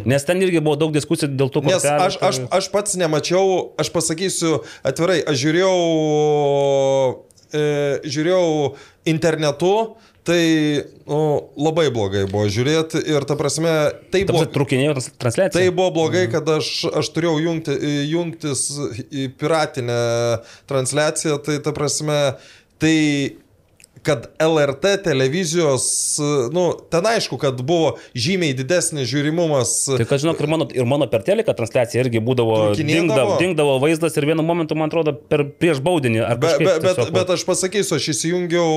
Nes 0.06 0.24
ten 0.30 0.42
irgi 0.46 0.62
buvo 0.62 0.78
daug 0.78 0.94
diskusijų 0.94 1.32
dėl 1.34 1.50
tų 1.50 1.64
Nes 1.66 1.82
kortelių. 1.82 2.06
aš, 2.06 2.20
aš, 2.22 2.40
aš 2.60 2.70
pats 2.70 2.94
nemačiau, 3.00 3.72
aš 3.80 3.90
pasakysiu 3.94 4.60
atvirai, 4.86 5.23
aš 5.30 5.38
žiūrėjau, 5.42 5.76
e, 7.54 7.62
žiūrėjau 8.04 8.48
internetu, 9.10 9.74
tai 10.24 10.40
nu, 11.04 11.20
labai 11.60 11.90
blogai 11.92 12.24
buvo 12.30 12.46
žiūrėti 12.48 13.02
ir 13.12 13.26
ta 13.28 13.36
prasme, 13.36 13.72
tai 14.12 14.24
buvo... 14.28 14.46
Trukinėjo 14.48 14.96
transliacija. 15.20 15.58
Tai 15.58 15.64
buvo 15.76 15.90
blogai, 15.98 16.24
kad 16.32 16.48
aš, 16.56 16.70
aš 17.02 17.12
turėjau 17.12 17.36
jungti, 17.44 17.76
jungtis 18.08 18.66
į 19.12 19.28
piratinę 19.40 20.00
transliaciją, 20.70 21.36
tai 21.44 21.58
ta 21.64 21.74
prasme, 21.76 22.20
tai 22.80 22.96
kad 24.04 24.26
LRT 24.42 24.90
televizijos, 25.04 25.84
nu, 26.52 26.64
ten 26.92 27.06
aišku, 27.08 27.38
kad 27.40 27.60
buvo 27.64 27.94
žymiai 28.12 28.54
didesnis 28.56 29.08
žiūrimumas. 29.10 29.72
Tai 29.96 30.06
kad 30.08 30.22
žinok, 30.22 30.40
ir 30.44 30.50
mano, 30.52 30.68
ir 30.76 30.88
mano 30.88 31.08
per 31.10 31.24
teleką 31.26 31.54
transliacija 31.56 32.04
irgi 32.04 32.22
būdavo, 32.24 32.58
dingdavo, 32.78 33.38
dingdavo 33.40 33.76
vaizdas 33.82 34.16
ir 34.20 34.28
vienu 34.28 34.44
momentu, 34.46 34.76
man 34.78 34.92
atrodo, 34.92 35.16
per, 35.16 35.46
prieš 35.60 35.80
baudinį. 35.84 36.22
Be, 36.36 36.52
be, 36.58 36.68
bet, 36.68 36.82
tiesiog, 36.84 37.12
bet 37.16 37.32
aš 37.36 37.46
pasakysiu, 37.48 37.98
aš 37.98 38.10
įsijungiau 38.14 38.72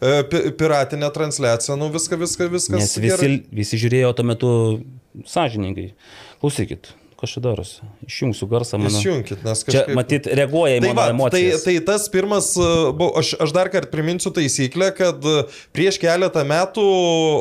e, 0.00 0.14
pi- 0.32 0.44
piratinę 0.58 1.10
transliaciją, 1.14 1.76
nu 1.80 1.90
viską, 1.94 2.18
viską, 2.24 2.48
viskas. 2.52 2.78
Nes 2.80 2.96
visi, 3.04 3.34
visi 3.62 3.80
žiūrėjo 3.84 4.14
tuo 4.18 4.26
metu 4.32 4.54
sąžiningai. 5.28 5.92
Klausykit, 6.38 6.92
kas 7.18 7.32
čia 7.34 7.40
darosi? 7.42 7.86
Išjungsiu 8.06 8.46
garsą, 8.46 8.78
manau. 8.78 9.00
Išjungkit, 9.00 9.40
nes 9.42 9.62
Čia, 9.64 9.72
kažkaip... 9.72 9.96
matyt, 9.98 10.28
reaguoja 10.38 10.76
į 10.78 10.82
Tai, 10.84 10.90
mano 10.94 11.00
va, 11.24 11.30
tai, 11.34 11.40
emocijas. 11.42 11.64
tai 11.66 11.74
tas 11.88 12.04
pirmas, 12.12 12.52
e, 12.54 12.68
aš, 13.18 13.32
aš 13.42 13.54
dar 13.56 13.70
kartą 13.72 13.90
priminsiu 13.90 14.30
taisyklę, 14.36 14.92
kad 14.94 15.26
e, 15.26 15.40
prieš 15.74 15.98
keletą 15.98 16.44
metų 16.46 16.84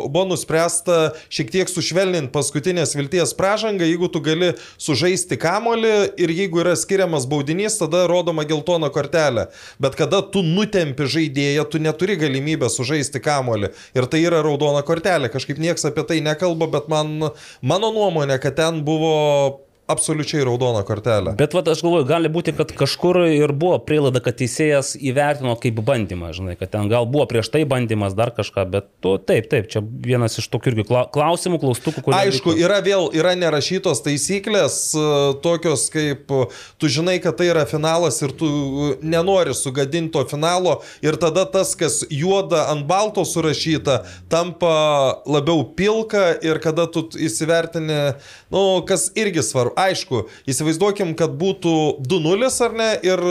buvo 0.09 0.23
nuspręsta 0.31 0.97
šiek 1.29 1.53
tiek 1.53 1.69
sušvelninti 1.69 2.33
paskutinės 2.33 2.95
vilties 2.97 3.35
pražangą, 3.37 3.85
jeigu 3.85 4.09
tu 4.09 4.23
gali 4.25 4.49
sužaisti 4.81 5.37
kamolį 5.37 5.93
ir 6.25 6.33
jeigu 6.39 6.63
yra 6.65 6.73
skiriamas 6.79 7.29
baudinys, 7.29 7.77
tada 7.77 8.07
rodoma 8.09 8.47
geltona 8.49 8.89
kortelė. 8.93 9.45
Bet 9.77 9.99
kada 9.99 10.23
tu 10.25 10.41
nutempi 10.41 11.05
žaidėją, 11.05 11.67
tu 11.69 11.83
neturi 11.83 12.17
galimybę 12.17 12.71
sužaisti 12.73 13.21
kamolį. 13.21 13.69
Ir 13.93 14.09
tai 14.09 14.25
yra 14.25 14.41
raudona 14.41 14.81
kortelė. 14.81 15.29
Kažkaip 15.29 15.61
niekas 15.61 15.85
apie 15.91 16.01
tai 16.09 16.19
nekalba, 16.25 16.65
bet 16.79 16.89
man, 16.89 17.29
mano 17.61 17.93
nuomonė, 17.93 18.41
kad 18.41 18.57
ten 18.57 18.81
buvo 18.87 19.66
absoliučiai 19.87 20.43
raudoną 20.43 20.83
kortelę. 20.83 21.33
Bet 21.39 21.53
vat, 21.55 21.67
aš 21.71 21.81
galvoju, 21.85 22.05
gali 22.07 22.29
būti, 22.31 22.51
kad 22.57 22.71
kažkur 22.75 23.21
ir 23.31 23.53
buvo 23.55 23.77
prielaida, 23.79 24.19
kad 24.23 24.35
teisėjas 24.35 24.97
įvertino 24.99 25.53
kaip 25.63 25.79
bandymą, 25.87 26.33
žinai, 26.35 26.57
kad 26.59 26.73
ten 26.73 26.89
gal 26.91 27.07
buvo 27.07 27.23
prieš 27.31 27.47
tai 27.53 27.63
bandymas, 27.69 28.15
dar 28.17 28.33
kažką, 28.35 28.65
bet 28.73 28.89
tu, 29.03 29.15
taip, 29.15 29.47
taip, 29.47 29.69
čia 29.71 29.79
vienas 29.81 30.35
iš 30.41 30.49
tokių 30.51 30.73
irgi 30.73 30.85
kla- 30.89 31.05
klausimų, 31.13 31.61
klaustukų, 31.63 32.03
kurie... 32.03 32.19
Aišku, 32.19 32.55
yra 32.59 32.81
vėl, 32.83 33.07
yra 33.15 33.31
nerašytos 33.39 34.03
taisyklės, 34.03 34.81
e, 34.91 35.05
tokios 35.45 35.87
kaip 35.93 36.35
e, 36.35 36.41
tu 36.83 36.91
žinai, 36.91 37.15
kad 37.23 37.39
tai 37.39 37.47
yra 37.53 37.63
finalas 37.69 38.19
ir 38.25 38.35
tu 38.35 38.51
e, 38.51 38.89
nenori 39.07 39.55
sugadinti 39.55 40.17
to 40.17 40.25
finalo 40.27 40.81
ir 41.05 41.15
tada 41.21 41.47
tas, 41.47 41.71
kas 41.79 42.01
juoda 42.11 42.65
ant 42.73 42.83
balto 42.91 43.23
surašyta, 43.23 44.01
tampa 44.27 45.23
labiau 45.23 45.63
pilka 45.79 46.33
ir 46.43 46.59
kada 46.59 46.89
tu 46.91 47.07
įsivertini, 47.15 48.17
nu, 48.51 48.67
kas 48.87 49.07
irgi 49.15 49.47
svarbu. 49.47 49.76
Aišku, 49.77 50.23
įsivaizduokim, 50.49 51.13
kad 51.17 51.35
būtų 51.37 51.73
2-0 52.01 52.49
ar 52.65 52.77
ne 52.77 52.89
ir, 53.05 53.23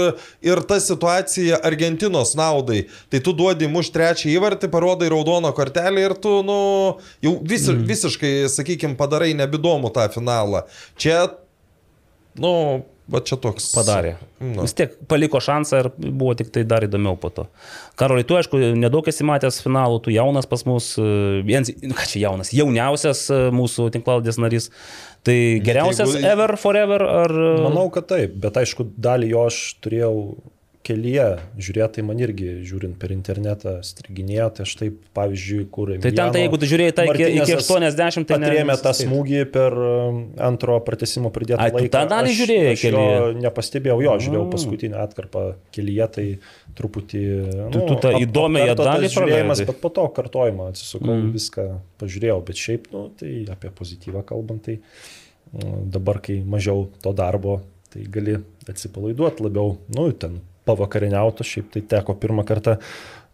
ir 0.46 0.62
ta 0.68 0.78
situacija 0.82 1.58
Argentinos 1.66 2.36
naudai. 2.38 2.84
Tai 3.10 3.22
tu 3.24 3.34
duodi 3.36 3.68
muš 3.70 3.90
trečią 3.94 4.30
įvartį, 4.36 4.70
parodai 4.72 5.10
raudoną 5.12 5.50
kortelę 5.56 6.06
ir 6.06 6.14
tu, 6.22 6.38
nu, 6.46 6.58
jau 7.24 7.36
vis, 7.42 7.66
mm. 7.72 7.86
visiškai, 7.90 8.34
sakykime, 8.52 8.98
padarai 9.00 9.32
nebedomu 9.38 9.90
tą 9.94 10.06
finalą. 10.14 10.64
Čia, 11.00 11.24
nu, 12.38 12.52
va 13.10 13.22
čia 13.24 13.38
toks. 13.40 13.68
Padarė. 13.74 14.16
Nu. 14.42 14.64
Vis 14.64 14.74
tiek 14.76 14.94
paliko 15.08 15.40
šansą 15.42 15.80
ir 15.82 15.88
buvo 15.98 16.34
tik 16.38 16.50
tai 16.54 16.64
dar 16.68 16.84
įdomiau 16.86 17.18
po 17.20 17.30
to. 17.34 17.46
Karolai, 17.98 18.26
tu 18.26 18.36
aišku, 18.38 18.60
nedaug 18.78 19.06
esi 19.10 19.26
matęs 19.26 19.62
finalų, 19.64 20.00
tu 20.04 20.14
jaunas 20.14 20.48
pas 20.50 20.66
mus, 20.68 20.92
e, 21.00 21.42
vienas, 21.46 21.70
nu, 21.82 21.94
ką 21.96 22.08
čia 22.10 22.26
jaunas, 22.26 22.52
jauniausias 22.56 23.26
e, 23.30 23.40
mūsų 23.54 23.88
tinklaldės 23.94 24.40
narys. 24.42 24.70
Tai 25.26 25.38
geriausias 25.66 26.12
jeigu- 26.14 26.28
ever, 26.30 26.52
forever 26.60 27.02
ar... 27.02 27.32
Manau, 27.66 27.88
kad 27.94 28.06
taip, 28.12 28.36
bet 28.44 28.60
aišku, 28.62 28.86
dalį 29.02 29.32
jo 29.32 29.46
aš 29.50 29.56
turėjau 29.82 30.12
kelyje, 30.86 31.24
žiūrėti 31.58 32.02
man 32.06 32.20
irgi, 32.22 32.46
žiūrint 32.68 32.94
per 33.02 33.10
internetą, 33.14 33.72
striginėjo, 33.86 34.46
tai 34.56 34.64
aš 34.66 34.74
taip, 34.78 35.00
pavyzdžiui, 35.18 35.64
kur... 35.74 35.90
Tai 36.04 36.12
ten, 36.14 36.30
tai 36.36 36.42
jeigu 36.44 36.60
tu 36.62 36.68
žiūrėjai 36.70 36.94
tai 37.00 37.06
iki, 37.10 37.26
iki 37.40 37.56
80, 37.58 38.26
tai. 38.30 38.38
Atrėmė 38.38 38.76
tą 38.84 38.92
smūgį 39.00 39.40
per 39.56 39.76
um, 39.82 40.20
antro 40.48 40.78
pratesimo 40.86 41.32
pridėtą 41.34 41.66
tu 41.72 41.80
laiką. 41.80 41.92
tą 41.96 42.04
dalį 42.14 42.30
Aš- 42.32 42.38
žiūrėjai 42.40 42.70
aš 42.76 42.84
jo 42.86 42.92
kelyje? 42.94 43.42
Nepastebėjau, 43.46 43.98
jo, 44.06 44.14
žiūrėjau 44.26 44.46
A. 44.46 44.50
paskutinę 44.54 45.00
atkarpą 45.02 45.44
kelyje, 45.76 46.08
tai 46.16 46.26
truputį... 46.78 47.22
Tu- 47.74 47.84
tu 47.90 47.98
tą 48.06 48.14
ap- 48.14 48.22
įdomiąją 48.26 48.72
apkarto 48.76 48.88
dalį 48.92 49.12
žiūrėjimas, 49.16 49.64
bet 49.72 49.80
po 49.82 49.92
to 50.00 50.06
kartojimą 50.20 50.70
atsisukau, 50.72 51.12
Mm. 51.16 51.22
mm. 51.28 51.32
viską 51.36 51.68
pažiūrėjau, 52.00 52.40
bet 52.48 52.58
šiaip, 52.62 52.88
nu, 52.94 53.06
tai 53.20 53.30
apie 53.52 53.70
pozityvą 53.78 54.22
kalbant, 54.28 54.62
tai 54.66 54.78
mm, 54.78 55.86
dabar, 55.94 56.18
kai 56.24 56.40
mažiau 56.46 56.86
to 57.02 57.12
darbo, 57.16 57.58
tai 57.92 58.02
gali 58.12 58.34
atsipalaiduoti 58.68 59.44
labiau, 59.46 59.76
nu, 59.94 60.08
ten 60.12 60.40
pavakariniauti, 60.66 61.46
šiaip 61.46 61.70
tai 61.76 61.84
teko 61.96 62.14
pirmą 62.18 62.44
kartą 62.48 62.76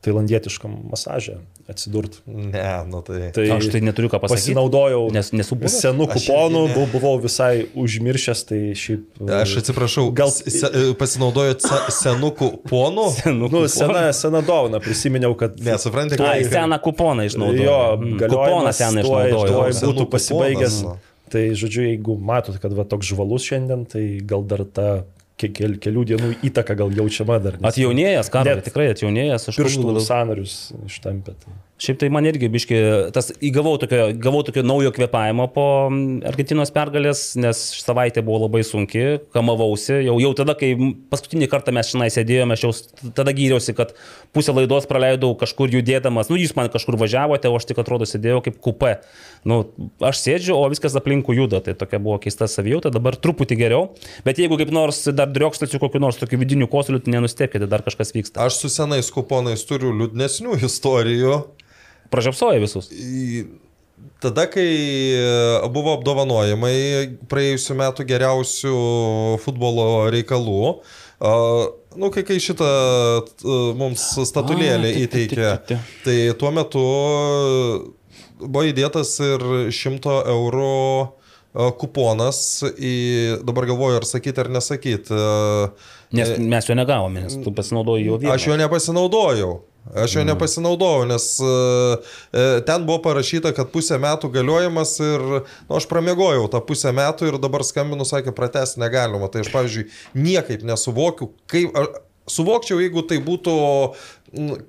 tailandietiškam 0.02 0.72
masažė 0.90 1.36
atsidurti. 1.70 2.18
Ne, 2.26 2.62
nu 2.90 2.98
tai. 3.06 3.28
Tai 3.36 3.44
Aš 3.54 3.68
tai 3.70 3.80
neturiu 3.86 4.08
ką 4.10 4.18
pasakyti. 4.18 4.50
Pasinaudojau 4.50 5.04
Nes 5.14 5.28
nesu 5.30 5.54
buvęs. 5.60 5.76
senų 5.84 6.08
kuponų, 6.10 6.62
irgi 6.72 6.86
buvau 6.90 7.12
visai 7.22 7.68
užmiršęs, 7.78 8.42
tai 8.48 8.58
šiaip... 8.78 9.04
Aš 9.38 9.52
atsiprašau, 9.62 10.08
Gal- 10.18 10.34
se, 10.34 10.72
pasinaudojot 10.98 11.62
se, 11.62 11.78
senukų 12.00 12.48
ponų? 12.66 13.06
Nu, 13.38 13.46
Nu, 13.52 13.62
sena, 13.70 14.08
sena 14.16 14.42
dovana, 14.42 14.82
prisiminiau, 14.82 15.36
kad... 15.38 15.54
Nesuprantate, 15.62 16.26
Ai, 16.26 16.42
seną 16.50 16.80
kuponą 16.82 17.28
išnaudoju. 17.30 17.62
Jo, 17.70 17.78
Mm, 18.02 18.18
kuponą 18.26 18.74
seną 18.74 19.06
išnaudoju. 19.06 19.54
tuoj 19.54 19.78
Senų 19.78 19.92
būtų 19.94 20.08
pasibaigęs. 20.16 20.76
kuponas, 20.82 20.98
nu. 21.06 21.30
Tai, 21.32 21.46
žodžiu, 21.56 21.86
jeigu 21.86 22.18
matot, 22.20 22.58
kad 22.60 22.74
va 22.76 22.84
toks 22.84 23.06
žvalus 23.14 23.46
šiandien, 23.46 23.86
tai 23.88 24.02
gal 24.20 24.42
dar 24.44 24.66
ta 24.66 24.88
kel, 25.50 25.76
kelių 25.82 26.04
dienų 26.12 26.30
įtaka 26.48 26.76
gal 26.78 26.94
jaučiama 26.94 27.40
dar. 27.42 27.58
nes 27.58 27.72
Atjaunėjęs, 27.72 28.30
Net 28.46 28.64
tikrai 28.68 28.90
atjaunėjęs. 28.94 29.48
Aš 29.50 29.58
Pirštų 29.58 30.04
sanarius 30.06 30.56
ištampė. 30.86 31.34
Tai. 31.42 31.56
Šiaip 31.82 31.98
tai 31.98 32.08
man 32.14 32.22
irgi 32.28 32.46
biški, 32.46 32.76
tas 33.10 33.32
įgavau 33.42 33.72
tokio, 33.82 34.12
gavau 34.22 34.44
tokio 34.46 34.62
naujo 34.62 34.92
kvepavimo 34.94 35.48
po 35.50 35.64
mm, 35.88 36.20
Argentinos 36.30 36.70
pergalės, 36.70 37.22
nes 37.34 37.58
savaitė 37.82 38.22
buvo 38.22 38.44
labai 38.44 38.60
sunki, 38.62 39.02
kamavausi. 39.34 39.96
Jau, 40.06 40.14
jau 40.22 40.30
tada, 40.38 40.54
kai 40.58 40.76
paskutinį 41.10 41.48
kartą 41.50 41.74
mes 41.74 41.88
šiandien 41.90 42.12
sėdėjome, 42.14 42.54
aš 42.54 42.62
jau 42.62 42.70
tada 43.16 43.34
gyriausi, 43.34 43.74
kad 43.74 43.96
pusę 44.30 44.54
laidos 44.54 44.86
praleidau 44.86 45.32
kažkur 45.40 45.74
judėdamas. 45.74 46.30
Nu, 46.30 46.38
jūs 46.38 46.54
man 46.54 46.70
kažkur 46.70 46.94
važiavote, 47.00 47.50
o 47.50 47.58
aš 47.58 47.66
tik 47.72 47.80
atrodo 47.82 48.06
sėdėjau 48.06 48.44
kaip 48.46 48.60
kupe. 48.62 48.92
Nu, 49.42 49.64
aš 50.06 50.20
sėdžiu, 50.22 50.54
o 50.54 50.68
viskas 50.70 50.94
aplinkų 51.00 51.34
juda. 51.34 51.58
Tai 51.66 51.74
tokia 51.80 51.98
buvo 52.04 52.20
keista 52.22 52.46
savijauta, 52.46 52.92
dabar 52.94 53.18
truputį 53.18 53.58
geriau. 53.58 53.88
Bet 54.22 54.38
jeigu 54.38 54.60
kaip 54.60 54.70
nors 54.70 55.02
dar 55.10 55.34
driokstelsiu 55.34 55.82
kokiu 55.82 56.04
nors 56.06 56.20
tokiu 56.20 56.38
vidiniu 56.44 56.70
kosuliu, 56.70 57.02
tai 57.02 57.16
nenustepkite, 57.16 57.66
dar 57.66 57.82
kažkas 57.82 58.14
vyksta. 58.14 58.46
Aš 58.46 58.60
su 58.62 58.70
senais 58.70 59.10
kuponais 59.10 59.66
turiu 59.66 59.90
liūdnesnių 59.98 60.60
istorijų. 60.62 61.40
Pražiapsoja 62.12 62.60
visus. 62.62 62.88
Tada, 64.22 64.44
kai 64.50 64.66
e, 65.14 65.22
buvo 65.74 65.96
apdovanojimai 65.96 66.74
praėjusiu 67.30 67.74
metu 67.78 68.04
geriausių 68.06 68.74
futbolo 69.42 69.86
reikalų, 70.14 70.60
nu, 71.98 72.10
kai, 72.14 72.22
kai 72.26 72.38
šitą 72.42 72.68
t- 73.30 73.56
mums 73.78 74.04
statulėlį 74.26 74.92
įteikė, 75.04 75.48
tai 76.06 76.16
tuo 76.38 76.50
metu 76.54 76.82
buvo 78.42 78.64
įdėtas 78.70 79.16
ir 79.22 79.44
100 79.74 80.16
eurų 80.34 80.72
kuponas 81.78 82.38
į, 82.72 82.94
dabar 83.44 83.66
galvoju, 83.68 83.98
ar 84.00 84.06
sakyti 84.08 84.40
ar 84.40 84.48
nesakyti. 84.54 85.18
Nes 86.16 86.32
mes 86.40 86.68
jo 86.68 86.76
negavome, 86.78 87.26
nes 87.26 87.36
tu 87.44 87.52
pasinaudojai 87.54 88.06
jo 88.06 88.16
vietą. 88.22 88.34
Aš 88.38 88.48
jo 88.50 88.56
nepasinaudojau. 88.60 89.52
Aš 89.90 90.14
jo 90.14 90.22
nepasinaudojau, 90.24 91.08
nes 91.10 91.24
uh, 91.42 92.12
ten 92.66 92.86
buvo 92.86 93.00
parašyta, 93.02 93.50
kad 93.56 93.72
pusę 93.74 93.98
metų 94.00 94.30
galiojimas 94.30 94.94
ir 95.02 95.24
nu, 95.42 95.74
aš 95.74 95.88
pramiegojau 95.90 96.46
tą 96.52 96.62
pusę 96.64 96.94
metų 96.94 97.32
ir 97.32 97.40
dabar 97.42 97.66
skambinu, 97.66 98.06
sakė, 98.06 98.34
pratesti 98.36 98.80
negalima. 98.82 99.26
Tai 99.32 99.42
aš, 99.42 99.50
pavyzdžiui, 99.54 99.90
niekaip 100.14 100.64
nesuvokiu, 100.68 101.32
kaip... 101.50 101.76
Suvokčiau, 102.30 102.76
jeigu 102.78 103.02
tai 103.02 103.16
būtų 103.18 103.52
mm, 103.52 104.21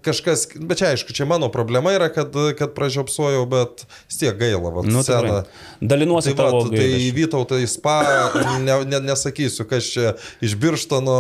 kažkas, 0.04 0.48
bet 0.60 0.82
čia 0.82 0.92
aišku, 0.92 1.14
čia 1.16 1.26
mano 1.30 1.48
problema 1.52 1.94
yra, 1.96 2.10
kad, 2.12 2.36
kad 2.60 2.74
pražiopsojau, 2.76 3.46
bet 3.50 3.86
vis 4.10 4.20
tiek 4.20 4.36
gaila, 4.40 4.72
va, 4.74 4.84
Nu, 4.84 5.04
tikrai. 5.06 5.44
Dalinuosi 5.80 6.34
Tai, 6.34 6.36
va, 6.38 6.50
tavo 6.50 6.62
tai 6.68 6.82
gailesčiu. 6.82 7.16
Vytautai 7.18 7.62
spa, 7.72 7.96
ne, 8.64 8.76
ne, 8.90 9.00
nesakysiu, 9.08 9.66
kas 9.70 9.88
čia 9.96 10.14
iš 10.44 10.58
Birštono, 10.60 11.16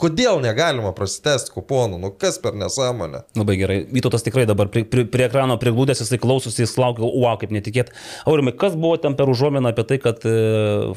kodėl 0.00 0.40
negalima 0.44 0.94
prasitesti 0.96 1.52
kuponų, 1.54 2.00
nu 2.00 2.12
kas 2.16 2.40
per 2.42 2.56
nesąmonę. 2.58 3.24
Labai 3.38 3.58
gerai. 3.60 3.78
Vytautas 3.92 4.24
tikrai 4.24 4.48
dabar 4.48 4.72
prie, 4.72 4.86
prie, 4.88 5.04
prie 5.08 5.28
ekrano 5.28 5.58
priglūdęs, 5.60 6.02
jisai 6.04 6.20
klausosi, 6.22 6.64
jis 6.64 6.76
laukia, 6.80 7.04
wow, 7.04 7.36
kaip 7.40 7.52
netikėt. 7.54 7.92
Aurimai, 8.28 8.56
kas 8.56 8.78
buvo 8.78 8.96
ten 9.02 9.16
per 9.18 9.28
užuominą 9.28 9.74
apie 9.74 9.84
tai, 9.92 10.00
kad 10.02 10.24
e, 10.24 10.38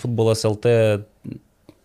futbolas 0.02 0.48
LT 0.48 0.76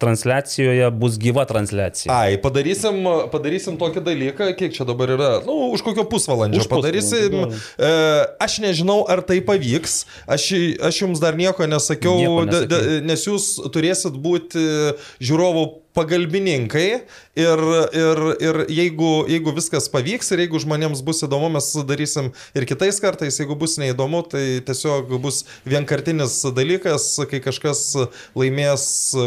transliacijoje 0.02 0.90
bus 0.92 1.16
gyva 1.20 1.46
transliacija? 1.48 2.12
Ai, 2.12 2.36
padarysim, 2.42 2.98
padarysim 3.32 3.78
tokį 3.80 4.02
dalyką, 4.04 4.50
kiek 4.58 4.74
čia 4.76 4.84
dabar 4.88 5.12
yra, 5.14 5.30
nu, 5.46 5.70
už 5.72 5.84
kokio 5.86 6.04
pusvalandžio 6.10 6.64
Už 6.64 6.68
pusvalandžio, 6.68 7.30
padarysim. 7.32 7.56
E, 7.80 7.90
aš 8.44 8.58
nežinau, 8.64 8.98
ar 9.08 9.22
tai 9.24 9.40
pavyks, 9.44 10.02
aš, 10.28 10.50
aš 10.90 11.00
jums 11.04 11.22
dar 11.22 11.38
nieko 11.38 11.64
nesakiau, 11.70 12.18
Nieko 12.20 12.44
de, 12.50 12.60
de, 12.68 12.76
nesakei. 12.76 13.00
nes 13.08 13.26
jūs 13.30 13.48
turėsit 13.72 14.20
būti 14.20 14.66
žiūrovų 15.24 15.66
pagalbininkai 15.96 16.86
ir, 17.36 17.62
ir, 17.96 18.20
ir 18.44 18.58
jeigu, 18.72 19.10
jeigu 19.30 19.52
viskas 19.56 19.88
pavyks 19.92 20.30
ir 20.36 20.42
jeigu 20.44 20.60
žmonėms 20.62 21.02
bus 21.06 21.22
įdomu, 21.26 21.48
mes 21.56 21.68
darysim 21.88 22.30
ir 22.56 22.66
kitais 22.68 23.00
kartais, 23.02 23.38
jeigu 23.40 23.56
bus 23.58 23.76
neįdomu, 23.80 24.22
tai 24.30 24.44
tiesiog 24.66 25.10
bus 25.24 25.42
vienkartinis 25.68 26.38
dalykas, 26.56 27.08
kai 27.30 27.40
kažkas 27.44 27.82
laimės 28.36 28.86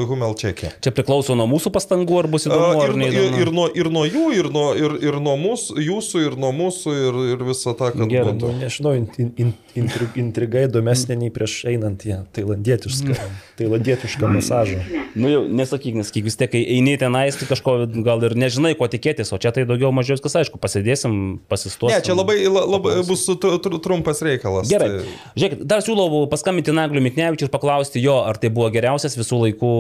Humel 0.09 0.35
čekį. 0.39 0.71
Čia 0.85 0.93
priklauso 0.95 1.35
nuo 1.37 1.47
mūsų 1.49 1.71
pastangų, 1.75 2.19
ar 2.23 2.29
bus 2.31 2.45
įdomu, 2.49 2.69
Ir, 2.79 2.89
ar 2.89 2.95
nuo- 2.95 3.07
ir, 3.09 3.13
neįdomu. 3.17 3.41
ir, 3.41 3.51
nuo, 3.59 3.67
ir 3.83 3.89
nuo 3.93 4.05
jų, 4.07 4.25
ir 4.39 4.49
nuo, 4.53 4.67
ir, 4.77 4.95
ir 5.09 5.19
nuo 5.23 5.35
mūsų, 5.41 5.77
jūsų, 5.85 6.23
ir 6.29 6.37
nuo 6.39 6.51
mūsų, 6.55 6.95
ir, 7.09 7.19
ir 7.35 7.43
visą 7.49 7.73
tą, 7.79 7.91
kad 7.95 8.05
Gerai, 8.11 8.33
būtų. 8.35 8.51
Nu, 8.53 8.61
nežinau, 8.63 8.93
in, 8.99 9.07
in, 9.21 9.31
in, 9.41 9.53
intri, 9.83 10.07
intriga 10.21 10.65
įdomesnė 10.67 11.17
nei 11.23 11.31
prieš 11.33 11.59
einant 11.71 12.05
į 12.07 12.19
tailandietišką, 12.37 13.17
tailandietišką 13.59 14.31
masažą. 14.37 14.81
Nu 15.19 15.31
jau 15.31 15.41
nesakyk, 15.49 15.97
nesakyk, 15.99 16.27
vis 16.29 16.37
tiek, 16.39 16.58
kai 16.59 16.65
eini 16.75 16.97
tenais, 16.99 17.37
tai 17.39 17.47
kažko 17.49 17.75
gal 18.03 18.21
ir 18.27 18.35
nežinai, 18.39 18.75
ko 18.77 18.87
tikėtis, 18.91 19.31
o 19.33 19.39
čia 19.41 19.51
tai 19.55 19.63
daugiau 19.69 19.91
mažiau 19.95 20.17
viskas 20.17 20.35
aišku, 20.41 20.59
pasėdėsim, 20.59 21.39
pasistuosim. 21.49 21.95
Ne, 21.95 22.03
čia 22.05 22.15
labai, 22.17 22.35
la- 22.51 22.65
labai 22.67 22.97
bus 23.07 23.23
tru- 23.29 23.59
tru- 23.63 23.79
trumpas 23.83 24.21
reikalas. 24.25 24.69
Gerai. 24.69 24.89
Tai- 24.99 25.33
Žiūrėkit, 25.39 25.63
dar 25.69 25.81
siūlau 25.85 26.25
paskambinti 26.31 26.73
Nagliu 26.75 27.01
Miknevičiu 27.05 27.47
ir 27.47 27.53
paklausti 27.53 28.01
jo, 28.03 28.17
ar 28.27 28.37
tai 28.37 28.49
buvo 28.53 28.69
geriausias 28.73 29.15
visų 29.17 29.39
laikų 29.45 29.71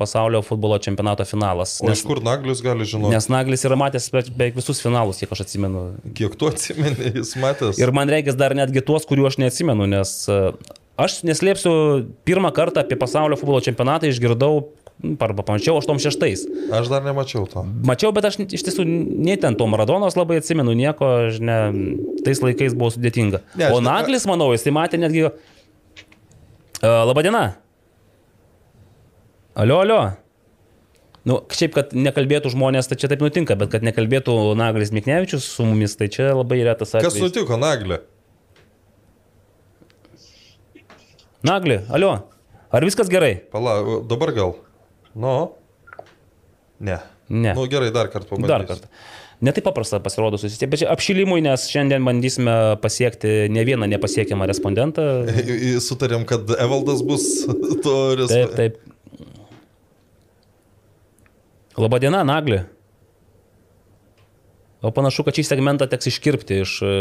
pasaulio 0.00 0.42
futbolo 0.46 0.78
čempionato 0.82 1.26
finalas. 1.28 1.78
O 1.84 1.90
iš 1.92 2.04
kur 2.08 2.22
Naglius 2.24 2.62
gali 2.64 2.84
žinoti? 2.88 3.12
Nes 3.14 3.28
Naglis 3.32 3.64
yra 3.68 3.76
matęs 3.80 4.10
be- 4.12 4.24
beveik 4.30 4.56
visus 4.58 4.80
finalus, 4.82 5.20
kiek 5.22 5.32
aš 5.32 5.44
atsimenu. 5.46 5.88
Kiek 6.16 6.36
tu 6.38 6.48
atsimeni, 6.50 7.12
jis 7.18 7.34
matęs. 7.36 7.78
Ir 7.82 7.92
man 7.92 8.08
reikia 8.08 8.36
dar 8.36 8.54
netgi 8.56 8.80
tuos, 8.84 9.04
kuriuų 9.08 9.32
aš 9.32 9.40
neatsimenu, 9.42 9.88
nes 9.90 10.14
e, 10.32 10.52
Aš 11.02 11.22
neslėpsiu, 11.24 11.70
pirmą 12.28 12.50
kartą 12.52 12.82
apie 12.84 12.98
pasaulio 13.00 13.34
futbolo 13.40 13.62
čempionatą 13.64 14.10
išgirdau 14.12 14.58
arba 15.02 15.42
pamačiau 15.42 15.78
86. 15.80 16.46
Aš 16.72 16.90
dar 16.92 17.04
nemačiau 17.04 17.46
to. 17.50 17.64
Mačiau, 17.86 18.12
bet 18.14 18.28
aš 18.28 18.38
iš 18.44 18.64
tiesų 18.68 18.86
nei 18.86 19.36
ten 19.40 19.56
to 19.58 19.66
Maradonos 19.70 20.16
labai 20.18 20.40
atsimenu, 20.40 20.74
nieko, 20.78 21.08
ne, 21.42 21.58
tais 22.26 22.42
laikais 22.42 22.76
buvo 22.78 22.92
sudėtinga. 22.94 23.42
Ne, 23.58 23.70
o 23.74 23.82
Naglis, 23.84 24.26
manau, 24.30 24.52
jis 24.54 24.66
tai 24.66 24.74
matė 24.76 25.02
netgi... 25.02 25.28
Uh, 26.82 27.02
Labadiena. 27.06 27.44
Alio, 29.54 29.82
alio. 29.84 30.00
Nu, 31.28 31.36
šiaip, 31.54 31.76
kad 31.76 31.92
nekalbėtų 31.94 32.50
žmonės, 32.50 32.88
tai 32.90 32.98
čia 32.98 33.10
taip 33.12 33.22
nutinka, 33.22 33.54
bet 33.58 33.70
kad 33.74 33.84
nekalbėtų 33.86 34.34
Naglis 34.58 34.90
Miknevičius 34.94 35.46
su 35.46 35.66
mumis, 35.68 35.94
tai 35.98 36.08
čia 36.10 36.32
labai 36.34 36.64
retas 36.66 36.96
atvejis. 36.96 37.14
Kas 37.14 37.22
nutiko, 37.22 37.58
Naglė? 37.62 38.00
Nagli, 41.46 41.78
alio. 41.94 42.16
Ar 42.72 42.86
viskas 42.86 43.10
gerai? 43.12 43.36
Pala, 43.52 43.76
dabar 44.08 44.32
gal. 44.34 44.56
Nu. 45.14 45.34
Ne. 46.82 47.00
Ne. 47.28 47.52
Nu 47.56 47.66
gerai, 47.70 47.90
dar 47.94 48.10
kartą 48.12 48.34
pabandysiu. 48.34 48.52
Dar 48.52 48.66
kartą. 48.68 48.88
Netaip 49.42 49.64
paprasta 49.66 49.98
pasirodo 49.98 50.38
susisiekti, 50.38 50.68
bet 50.70 50.82
apšilimui, 50.86 51.40
nes 51.42 51.64
šiandien 51.66 52.04
bandysime 52.06 52.52
pasiekti 52.82 53.48
ne 53.50 53.64
vieną 53.66 53.88
nepasiekiamą 53.90 54.46
respondentą. 54.46 55.06
Sutarėm, 55.88 56.26
kad 56.30 56.52
Evaldas 56.62 57.02
bus 57.06 57.24
to 57.84 57.96
Taip, 58.30 58.54
taip. 58.58 58.78
Labadiena, 61.80 62.22
Nagli. 62.28 62.60
O 64.82 64.90
panašu, 64.94 65.22
kad 65.26 65.34
šį 65.38 65.44
segmentą 65.46 65.86
teks 65.90 66.10
iškirpti 66.10 66.62
iš 66.64 66.76
e, 66.82 66.94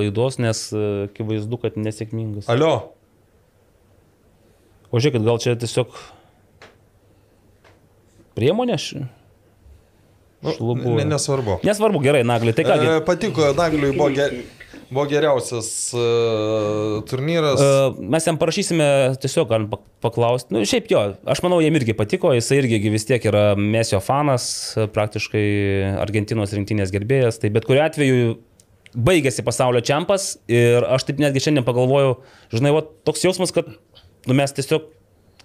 laidos, 0.00 0.38
nes 0.40 0.62
e, 0.72 0.84
akivaizdu, 1.08 1.58
kad 1.60 1.76
nesėkmingas. 1.76 2.48
Alio. 2.52 2.72
O 4.88 5.00
žiūrėkit, 5.00 5.24
gal 5.24 5.40
čia 5.40 5.52
tiesiog 5.60 5.92
priemonė? 8.38 8.78
š- 8.80 9.06
Nu, 10.38 10.52
Šlubu. 10.54 10.92
ne, 10.94 11.02
nesvarbu. 11.10 11.56
Nesvarbu, 11.66 11.98
gerai, 12.04 12.22
Nagli. 12.22 12.52
Tai 12.54 12.62
kągi. 12.62 12.86
E, 12.86 13.00
patiko, 13.02 13.48
Nagliui 13.58 13.90
buvo, 13.96 14.06
ge, 14.14 14.28
buvo 14.86 15.02
geriausias 15.10 15.70
uh, 15.98 17.00
turnyras. 17.10 17.58
Uh, 17.58 17.96
mes 18.14 18.22
jam 18.28 18.38
parašysime, 18.38 18.86
tiesiog 19.18 19.48
galim 19.50 19.66
pak- 19.72 19.82
paklausti. 20.04 20.54
Nu, 20.54 20.62
šiaip 20.62 20.86
jo, 20.94 21.00
aš 21.34 21.42
manau, 21.42 21.58
jam 21.64 21.74
irgi 21.80 21.96
patiko, 21.98 22.30
jisai 22.38 22.60
irgi 22.62 22.78
gi 22.84 22.92
vis 22.94 23.08
tiek 23.08 23.26
yra 23.26 23.48
Mesio 23.58 23.98
fanas, 23.98 24.46
praktiškai 24.94 25.42
Argentinos 26.04 26.54
rinktinės 26.54 26.94
gerbėjas. 26.94 27.40
Tai 27.42 27.50
bet 27.58 27.66
kuriu 27.66 27.82
atveju 27.88 28.36
baigėsi 28.94 29.42
pasaulio 29.44 29.82
čempas 29.84 30.36
ir 30.46 30.86
aš 30.86 31.08
taip 31.10 31.18
netgi 31.18 31.42
šiandien 31.48 31.66
pagalvojau, 31.66 32.14
žinai, 32.54 32.70
va, 32.78 32.86
toks 33.10 33.26
jausmas, 33.26 33.50
kad 33.58 33.66
nu, 33.74 34.38
mes 34.38 34.54
tiesiog 34.54 34.86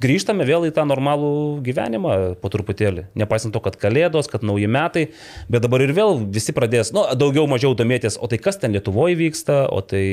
grįžtame 0.03 0.45
vėl 0.47 0.67
į 0.67 0.73
tą 0.75 0.85
normalų 0.89 1.31
gyvenimą 1.65 2.15
po 2.41 2.51
truputėlį. 2.53 3.07
Nepaisant 3.19 3.55
to, 3.55 3.61
kad 3.63 3.77
kalėdos, 3.79 4.29
kad 4.31 4.45
nauji 4.45 4.69
metai, 4.71 5.05
bet 5.51 5.65
dabar 5.65 5.83
ir 5.85 5.95
vėl 5.95 6.19
visi 6.23 6.55
pradės, 6.55 6.93
nu, 6.95 7.05
daugiau 7.19 7.47
mažiau 7.51 7.75
domėtis, 7.77 8.19
o 8.19 8.29
tai 8.31 8.41
kas 8.41 8.59
ten 8.61 8.75
Lietuvoje 8.75 9.17
vyksta, 9.19 9.63
o 9.71 9.81
tai 9.85 10.05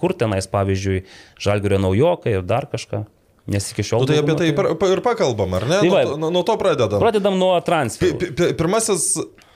kur 0.00 0.16
tenais, 0.16 0.48
pavyzdžiui, 0.50 1.04
Žalgirio 1.42 1.82
naujokai 1.82 2.38
ir 2.38 2.46
dar 2.46 2.68
kažką. 2.70 3.04
Nes 3.46 3.70
iki 3.70 3.84
šiol... 3.86 4.02
Nu, 4.02 4.06
tai 4.10 4.16
apie 4.18 4.34
tai 4.34 4.48
pa- 4.58 4.90
ir 4.90 5.00
pakalbam, 5.04 5.52
ar 5.54 5.66
ne? 5.70 5.76
Tai 5.84 5.90
va. 5.92 6.02
Nuo, 6.02 6.16
to- 6.18 6.30
nuo, 6.34 6.42
to 6.48 6.54
pradedam. 6.58 6.98
Pradedam 7.02 7.36
nuo 7.38 7.52
transferų. 7.62 8.16
pi- 8.18 8.30
pi- 8.34 8.48
Pirmasis, 8.58 9.04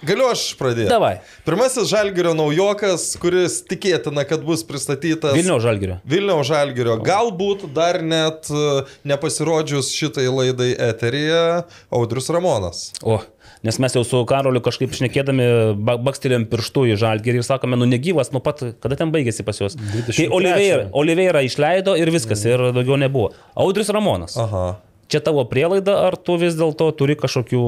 galiu 0.07 0.29
aš 0.31 0.45
pradėti. 0.61 0.87
Davai. 0.93 1.17
Pirmasis 1.49 1.89
Žalgirio 1.91 2.37
naujokas, 2.39 3.09
kuris 3.21 3.59
tikėtina, 3.67 4.23
kad 4.31 4.45
bus 4.47 4.63
pristatytas. 4.69 5.35
Vilnių 5.35 5.59
Žalgirio. 5.65 5.99
Vilniaus 6.07 6.47
Žalgirio. 6.53 7.01
Galbūt 7.03 7.67
dar 7.75 7.99
net 8.07 8.47
e, 8.55 8.63
nepasirodžius 9.11 9.91
šitai 9.99 10.29
laidai 10.31 10.71
eteryje 10.91 11.43
Audrius 11.91 12.31
Ramonas. 12.31 12.85
O, 13.03 13.19
nes 13.67 13.79
mes 13.83 13.95
jau 13.97 14.03
su 14.07 14.21
Karoliu 14.29 14.63
kažkaip 14.65 14.93
šnekėdami 14.97 15.47
ba- 15.77 15.99
bakstelėm 16.01 16.47
pirštų 16.51 16.87
į 16.93 16.99
Žalgirį 17.03 17.43
ir 17.43 17.47
sakome, 17.47 17.77
nu 17.81 17.89
negyvas, 17.89 18.33
nu 18.33 18.41
pat, 18.45 18.63
kada 18.81 18.97
ten 18.97 19.13
baigėsi 19.13 19.45
pas 19.45 19.59
juos. 19.61 19.77
23. 19.77 20.17
Kai 20.17 20.29
Oliveira, 20.33 20.87
Oliveira 20.97 21.43
išleido 21.45 21.97
ir 22.01 22.13
viskas, 22.15 22.45
ir 22.49 22.71
daugiau 22.73 22.97
nebuvo. 23.01 23.33
Audrius 23.55 23.93
Ramonas. 23.93 24.37
Aha. 24.41 24.79
Čia 25.11 25.19
tavo 25.27 25.43
prielaida, 25.51 25.97
ar 26.07 26.15
tu 26.15 26.37
vis 26.39 26.55
dėlto 26.55 26.87
turi 26.95 27.17
kažkokių 27.19 27.61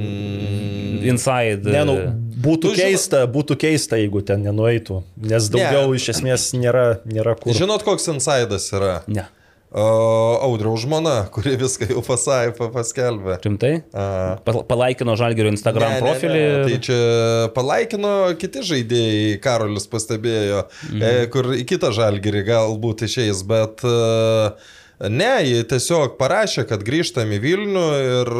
mm. 0.00 1.02
inside? 1.12 1.68
Ne, 1.68 1.82
nu, 1.84 1.96
būtų 2.40 2.70
Tu 2.70 2.78
žino- 2.78 2.86
keista, 2.88 3.20
būtų 3.28 3.56
keista, 3.60 3.98
jeigu 4.00 4.22
ten 4.24 4.40
nenueitų, 4.46 5.02
nes 5.30 5.50
daugiau 5.52 5.90
Ne. 5.90 5.98
iš 6.00 6.08
esmės 6.14 6.46
nėra, 6.56 6.86
nėra 7.04 7.36
kur. 7.36 7.52
Žinot, 7.52 7.84
koks 7.84 8.08
insaidas 8.14 8.70
yra? 8.72 9.02
Ne. 9.06 9.26
Uh, 9.70 10.42
Audriaus 10.42 10.82
žmona, 10.82 11.28
kuri 11.30 11.52
viską 11.54 11.86
jau 11.92 12.00
pasai, 12.02 12.50
pa- 12.56 12.72
paskelbė. 12.74 13.36
Rimtai? 13.44 13.70
A. 13.94 14.06
Pa- 14.42 14.64
Palaikino 14.66 15.14
Žalgirio 15.14 15.52
Instagram 15.54 15.92
Ne, 15.94 16.00
ne, 16.00 16.02
profilį. 16.02 16.40
Ne, 16.42 16.64
tai 16.66 16.78
čia 16.82 16.98
palaikino 17.54 18.10
kiti 18.40 18.64
žaidėjai, 18.66 19.38
Karolis 19.44 19.86
pastebėjo, 19.92 20.64
mhm. 20.90 21.04
e, 21.06 21.12
kur 21.30 21.52
į 21.54 21.62
kitą 21.70 21.92
žalgirį 21.94 22.42
galbūt 22.50 23.06
išeis, 23.06 23.44
bet 23.46 23.86
e, 23.86 23.94
ne, 25.08 25.30
jie 25.46 25.62
tiesiog 25.70 26.16
parašė, 26.20 26.66
kad 26.68 26.82
grįžtam 26.84 27.30
į 27.32 27.38
Vilnių 27.42 27.84
ir, 28.04 28.30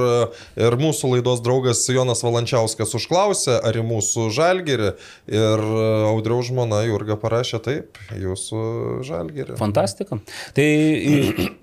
ir 0.66 0.76
mūsų 0.80 1.14
laidos 1.14 1.40
draugas 1.44 1.82
Jonas 1.88 2.20
Valančiauskas 2.26 2.92
užklausė, 2.98 3.56
ar 3.64 3.78
į 3.80 3.85
mūsų 3.87 4.26
žalgirį 4.37 4.90
ir 5.30 5.64
Audriaus 6.11 6.50
žmona 6.50 6.82
Jurga 6.88 7.16
parašė 7.20 7.62
taip, 7.64 8.00
jūsų 8.16 8.61
žalgirį. 9.06 9.56
Fantastika. 9.61 10.20
Tai 10.56 10.68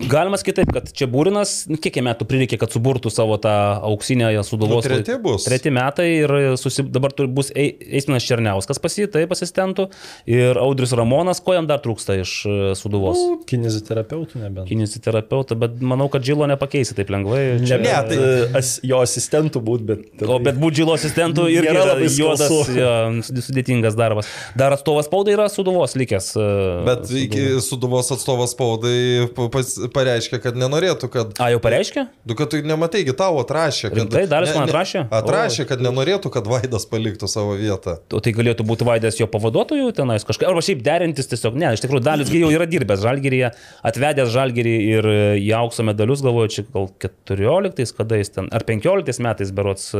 galima 0.10 0.39
sakyti 0.39 0.62
taip, 0.63 0.74
kad 0.76 0.89
čia 0.95 1.10
Būrinas, 1.12 1.65
nu, 1.72 1.78
kiek 1.82 2.00
metų 2.08 2.28
prireikė, 2.30 2.60
kad 2.62 2.74
suburtų 2.74 3.12
savo 3.13 3.38
tą 3.41 3.54
auksinę 3.88 4.32
suduvos. 4.48 4.86
Nu, 4.86 4.95
treti 4.95 5.17
bus. 5.22 5.45
Treti 5.48 5.72
metai 5.74 6.08
ir 6.24 6.34
susi, 6.60 6.86
dabar 6.93 7.13
turi 7.15 7.32
bus 7.34 7.52
Ei- 7.56 7.76
Eisminas 8.00 8.26
Černiauskas 8.28 8.82
pas 8.82 8.98
jį, 8.98 9.08
taip 9.13 9.34
asistentų, 9.36 9.88
ir 10.30 10.60
Audris 10.62 10.93
Ramonas, 10.98 11.41
ko 11.43 11.56
jam 11.58 11.67
dar 11.69 11.82
trūksta 11.84 12.17
iš 12.22 12.34
e, 12.48 12.58
suduvos? 12.80 13.17
Nu, 13.19 13.38
Kineziterapeutų 13.48 14.41
nebent. 14.43 14.69
Kineziterapeutą, 14.88 15.56
bet 15.60 15.80
manau, 15.82 16.08
kad 16.12 16.23
Džilo 16.23 16.47
nepakeisi 16.47 16.95
taip 16.95 17.10
lengvai. 17.13 17.60
Čia- 17.67 17.78
Ne, 17.78 17.91
tai- 17.91 18.17
tai 18.17 18.58
as, 18.58 18.80
jo 18.84 18.97
asistentų 19.04 19.62
būt, 19.62 19.82
bet... 19.86 20.00
O 20.28 20.39
bet 20.39 20.56
būti 20.56 20.80
Džilo 20.80 20.95
asistentų 20.97 21.47
irgi 21.56 21.69
yra 21.71 21.84
labai 21.86 22.08
juodas, 22.10 22.50
jo, 22.71 23.41
sudėtingas 23.43 23.95
darbas. 23.97 24.28
Dar 24.58 24.73
atstovas 24.76 25.06
spaudai 25.10 25.34
yra 25.36 25.47
suduvos 25.52 25.95
likęs. 26.00 26.32
e, 26.38 26.86
Bet 26.88 27.06
Sūduvos. 27.08 27.23
iki 27.26 27.62
Suduvos 27.62 28.12
atstovas 28.12 28.54
spaudai 28.56 29.28
pa- 29.36 29.50
pas- 29.54 29.78
pareiškė, 29.93 30.39
kad 30.41 30.56
nenorėtų, 30.56 31.10
kad 31.12 31.34
A, 31.39 31.50
jau 31.54 31.60
pareiškia? 31.63 32.08
Du, 32.26 32.36
kad 32.36 32.50
tu 32.50 32.62
nematai, 32.62 33.04
tau 33.17 33.38
atrašė. 33.43 33.89
Kad, 33.91 33.97
Rimtai? 34.02 34.26
Darius 34.28 34.56
man 34.56 34.67
atrašė? 34.67 35.06
Atrašė, 35.12 35.67
kad 35.67 35.80
nenorėtų, 35.84 36.32
kad 36.34 36.47
Vaidas 36.47 36.86
paliktų 36.89 37.28
savo 37.30 37.56
vietą. 37.60 38.00
O 38.13 38.19
tai 38.23 38.32
galėtų 38.34 38.65
būti 38.67 38.86
Vaidas 38.88 39.19
jo 39.19 39.28
pavaduotojų 39.28 39.91
tenais 39.97 40.23
kažkaip, 40.28 40.47
arba 40.50 40.62
šiaip 40.62 40.82
derintis 40.86 41.28
tiesiog, 41.28 41.56
ne, 41.60 41.73
iš 41.76 41.82
tikrųjų 41.84 42.04
Dalius 42.04 42.30
gi 42.32 42.41
jau 42.41 42.50
yra 42.54 42.65
dirbęs 42.69 43.02
Žalgiryje, 43.04 43.52
atvedęs 43.84 44.30
Žalgirį 44.34 44.77
ir 44.82 45.08
į 45.38 45.52
aukso 45.58 45.86
medalius, 45.88 46.24
galvoju, 46.26 46.54
čia 46.54 46.66
gal 46.74 46.90
14, 47.04 47.96
kada 47.98 48.20
jis 48.20 48.34
ten, 48.36 48.50
ar 48.54 48.66
15 48.68 49.24
metais 49.26 49.54
berots, 49.56 49.92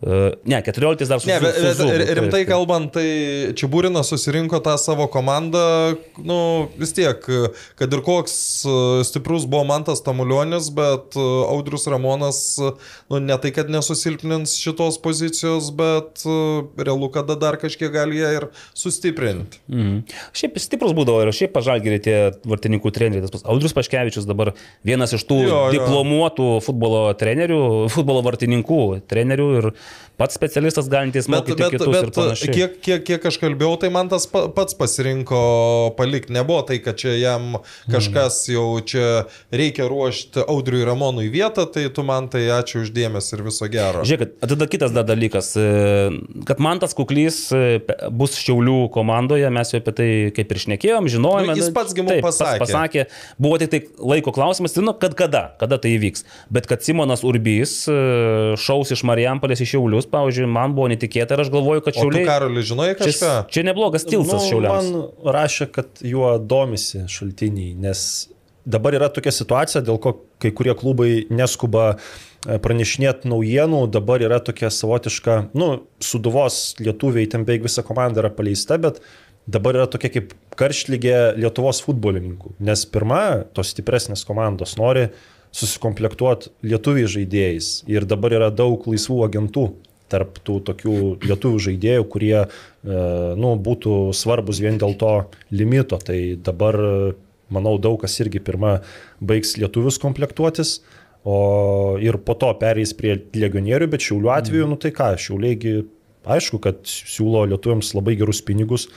ne, 0.00 0.58
14 0.64 1.08
dar 1.10 1.20
su 1.20 1.28
Ne, 1.28 1.36
bet, 1.40 1.58
su- 1.76 1.84
rimtai 2.16 2.40
taip. 2.44 2.48
kalbant, 2.48 2.88
tai 2.94 3.52
Čiabūrinas 3.52 4.08
susirinko 4.08 4.60
tą 4.64 4.76
savo 4.80 5.04
komandą, 5.12 5.96
nu 6.24 6.68
vis 6.80 6.94
tiek, 6.96 7.20
kad 7.76 7.92
ir 7.92 8.00
koks 8.06 8.34
e, 8.64 8.74
stiprus 9.04 9.44
buvo 9.44 9.66
Mantas 9.68 10.00
Tamulionis, 10.06 10.70
bet 10.72 11.18
e, 11.20 11.24
Audrius 11.52 11.84
Ramonas, 11.92 12.40
e, 12.64 12.70
nu 13.12 13.20
ne 13.20 13.36
tai, 13.42 13.52
kad 13.52 13.68
nesusilpnins 13.68 14.54
šitos 14.56 14.96
pozicijos, 15.04 15.68
bet 15.76 16.24
e, 16.24 16.38
realu, 16.80 17.10
kada 17.12 17.36
dar 17.36 17.60
kažkiek 17.60 17.92
gali 17.92 18.22
ją 18.22 18.32
ir 18.38 18.48
sustiprinti. 18.72 19.60
Mhm. 19.68 20.00
Šiaip 20.36 20.56
stiprus 20.64 20.96
būdavo 20.96 21.26
ir 21.26 21.32
šiaip 21.36 21.52
pažalgiri 21.58 22.00
tie 22.02 22.16
vartininkų 22.48 22.92
treneriai. 22.96 23.26
tas 23.26 23.34
pats 23.36 23.44
Audrius 23.52 23.76
Paškevičius 23.76 24.24
dabar 24.28 24.54
vienas 24.86 25.12
iš 25.16 25.26
tų 25.28 25.40
Jo, 25.44 25.48
jo, 25.50 25.60
jo. 25.68 25.70
diplomuotų 25.76 26.48
futbolo 26.64 27.04
trenerių, 27.20 27.60
futbolo 27.92 28.24
vartininkų 28.26 28.80
trenerių 29.10 29.48
ir 29.60 29.70
pats 30.20 30.36
specialistas 30.36 30.88
galintis 30.92 31.26
Bet, 31.28 31.38
mokyti 31.40 31.62
bet, 31.62 31.70
kitus 31.72 31.86
ir 31.88 32.06
bet 32.10 32.14
panašiai. 32.18 32.54
kiek, 32.54 32.74
kiek, 32.84 33.04
kiek 33.08 33.24
aš 33.30 33.38
kalbėjau, 33.40 33.78
tai 33.80 33.88
man 33.94 34.10
tas 34.12 34.26
pa- 34.28 34.48
pats 34.52 34.76
pasirinko 34.76 35.40
palikti. 35.96 36.34
Nebuvo 36.36 36.60
tai, 36.68 36.76
kad 36.84 36.98
čia 37.00 37.14
jam 37.16 37.56
kažkas 37.90 38.42
jau 38.52 38.66
čia 38.84 39.24
reikia 39.54 39.88
ruošti 39.90 40.44
Audriui 40.44 40.84
Ramonui 40.84 41.30
vietą, 41.32 41.64
tai 41.72 41.86
tu 41.94 42.04
man 42.06 42.28
tai 42.32 42.42
ačiū 42.52 42.82
uždėmesi 42.84 43.34
ir 43.38 43.44
viso 43.46 43.68
gero. 43.72 44.04
Žiūrėk, 44.06 44.36
tada 44.44 44.68
kitas 44.70 44.92
dar 44.92 45.06
dalykas, 45.08 45.52
e, 45.56 45.66
kad 46.48 46.60
man 46.62 46.80
tas 46.82 46.94
kuklys 46.96 47.40
e, 47.56 47.80
bus 48.12 48.36
Šiaulių 48.40 48.90
komandoje, 48.94 49.48
mes 49.52 49.72
jau 49.72 49.80
apie 49.80 49.94
tai 49.96 50.10
kaip 50.36 50.52
ir 50.54 50.62
šnekėjom, 50.66 51.08
žinojome. 51.12 51.52
Nu, 51.54 51.58
jis 51.58 51.70
nu, 51.70 51.76
pats 51.76 51.96
gi 51.96 52.04
mum 52.04 52.12
taip, 52.12 52.24
pats 52.28 52.40
pasakė. 52.40 52.60
pasakė. 52.64 53.06
Buvo 53.40 53.58
tik 53.60 53.72
tai 53.72 53.82
laiko 54.12 54.32
klausimas, 54.36 54.76
tai, 54.76 54.84
nu, 54.86 54.94
kad 55.00 55.16
kada, 55.18 55.42
kada 55.60 55.80
tai 55.80 55.96
įvyks. 55.96 56.24
Bet 56.52 56.68
kad 56.70 56.84
Simonas 56.84 57.24
Urbys 57.26 57.74
e, 57.90 57.96
šaus 58.60 58.92
iš 58.94 59.04
Marijampolės 59.08 59.64
į 59.64 59.68
Šiaulius, 59.80 60.06
pavyzdžiui, 60.12 60.48
man 60.50 60.74
buvo 60.76 60.90
netikėta 60.92 61.36
ir 61.36 61.44
aš 61.44 61.50
galvoju, 61.52 61.84
kad 61.86 61.94
O 61.94 61.96
tu, 61.96 62.02
Šiauliai... 62.04 62.26
Karoli, 62.28 62.64
žinai 62.66 62.90
kažką? 62.98 63.14
Čia, 63.16 63.36
čia 63.48 63.64
neblogas 63.64 64.04
tiltas 64.04 64.44
Nu, 64.44 64.48
Šiauliams. 64.48 64.90
Man 64.92 65.32
rašė, 65.36 65.70
kad 65.72 66.02
juo 66.04 66.34
domisi 66.38 67.06
šaltiniai, 67.08 67.72
nes 67.80 68.02
dabar 68.68 68.96
yra 68.98 69.08
tokia 69.12 69.32
situacija, 69.34 69.82
dėl 69.86 69.98
ko 70.02 70.18
kai 70.42 70.52
kurie 70.56 70.74
klubai 70.76 71.24
neskuba 71.32 71.94
e, 71.94 72.58
pranešinėti 72.62 73.30
naujienų, 73.30 73.86
dabar 73.92 74.22
yra 74.24 74.40
tokia 74.44 74.70
savotiška, 74.74 75.40
nu, 75.56 75.72
suduvos 76.04 76.76
lietuviai, 76.82 77.28
ten 77.30 77.48
beveik 77.48 77.66
visa 77.66 77.84
komanda 77.86 78.22
yra 78.22 78.32
paleista, 78.34 78.78
bet 78.80 79.00
dabar 79.50 79.80
yra 79.80 79.88
tokia 79.90 80.12
kaip 80.12 80.36
karštlygė 80.60 81.40
Lietuvos 81.40 81.80
futbolininkų. 81.86 82.58
Nes 82.68 82.84
pirma, 82.92 83.46
tos 83.56 83.72
stipresnės 83.72 84.26
komandos 84.28 84.76
nori 84.80 85.08
susikomplektuoti 85.56 86.52
lietuviai 86.66 87.08
žaidėjais. 87.10 87.70
Ir 87.90 88.06
dabar 88.08 88.34
yra 88.38 88.50
daug 88.54 88.86
laisvų 88.88 89.24
agentų 89.26 89.70
tarp 90.10 90.40
tų 90.46 90.58
tokių 90.66 90.96
lietuvių 91.22 91.60
žaidėjų, 91.66 92.06
kurie 92.10 92.36
e, 92.40 92.46
nu, 93.38 93.54
būtų 93.62 93.98
svarbus 94.16 94.62
vien 94.62 94.78
dėl 94.80 94.96
to 94.98 95.12
limito. 95.54 96.00
Tai 96.02 96.18
dabar, 96.46 96.78
manau, 97.52 97.76
daug 97.82 98.00
kas 98.02 98.18
irgi 98.22 98.42
pirmą 98.42 98.80
baigs 99.22 99.56
lietuvius 99.60 100.00
komplektuotis. 100.02 100.80
O 101.22 101.98
ir 102.00 102.16
po 102.24 102.34
to 102.40 102.48
pereis 102.56 102.94
prie 102.96 103.18
legionierių, 103.36 103.90
bet 103.92 104.04
šiaulių 104.06 104.30
atveju, 104.38 104.64
mm. 104.64 104.70
nu 104.72 104.80
tai 104.80 104.92
ką, 104.96 105.12
šiauliai, 105.20 105.82
aišku, 106.24 106.60
kad 106.64 106.80
siūlo 106.88 107.44
lietuviams 107.50 107.92
labai 107.92 108.16
gerus 108.16 108.40
pinigus, 108.44 108.88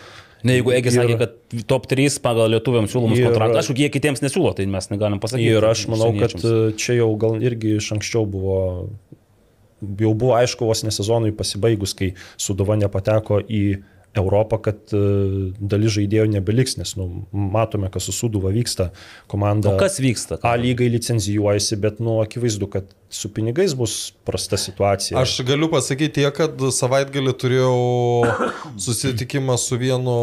Ne, 0.43 0.57
jeigu 0.57 0.73
Egis 0.75 0.97
sakė, 0.97 1.15
kad 1.21 1.63
top 1.69 1.87
3 1.91 2.19
pagal 2.23 2.51
lietuviams 2.51 2.91
siūlomus 2.91 3.21
kontraktus, 3.23 3.61
aišku, 3.61 3.77
jie 3.79 3.87
kitiems 3.93 4.23
nesiūlo, 4.23 4.51
tai 4.57 4.67
mes 4.71 4.89
negalim 4.91 5.21
pasakyti. 5.23 5.53
Ir 5.55 5.67
aš 5.69 5.85
manau, 5.91 6.11
kad 6.19 6.35
čia 6.79 6.97
jau 6.99 7.09
gal 7.19 7.39
irgi 7.43 7.77
iš 7.79 7.93
anksčiau 7.95 8.27
buvo, 8.29 8.59
jau 9.79 10.11
buvo 10.11 10.35
aišku 10.39 10.67
vos 10.67 10.83
nesezonui 10.83 11.31
pasibaigus, 11.37 11.95
kai 11.95 12.11
Sudova 12.35 12.75
nepateko 12.81 13.39
į 13.47 13.63
Europą, 14.13 14.59
kad 14.61 14.91
e, 14.93 14.99
dalis 15.57 15.95
žaidėjų 15.95 16.27
nebeliks, 16.35 16.75
nes 16.77 16.91
nu, 16.99 17.07
matome, 17.33 17.89
kas 17.93 18.05
su 18.05 18.13
Suduva 18.13 18.51
vyksta. 18.53 18.91
Komanda 19.31 19.73
o 19.73 19.79
kas 19.79 19.97
vyksta? 20.03 20.37
A 20.45 20.53
lygai 20.59 20.91
licenzijuojasi, 20.93 21.79
bet 21.81 22.03
nu, 22.03 22.19
akivaizdu, 22.21 22.69
kad 22.75 22.91
su 23.13 23.33
pinigais 23.33 23.73
bus 23.73 24.13
prasta 24.25 24.57
situacija. 24.57 25.19
Aš 25.19 25.41
galiu 25.45 25.69
pasakyti 25.71 26.21
tiek, 26.21 26.33
kad 26.33 26.57
savaitgalį 26.73 27.33
turėjau 27.37 27.75
susitikimą 28.85 29.57
su 29.61 29.77
vienu 29.77 30.15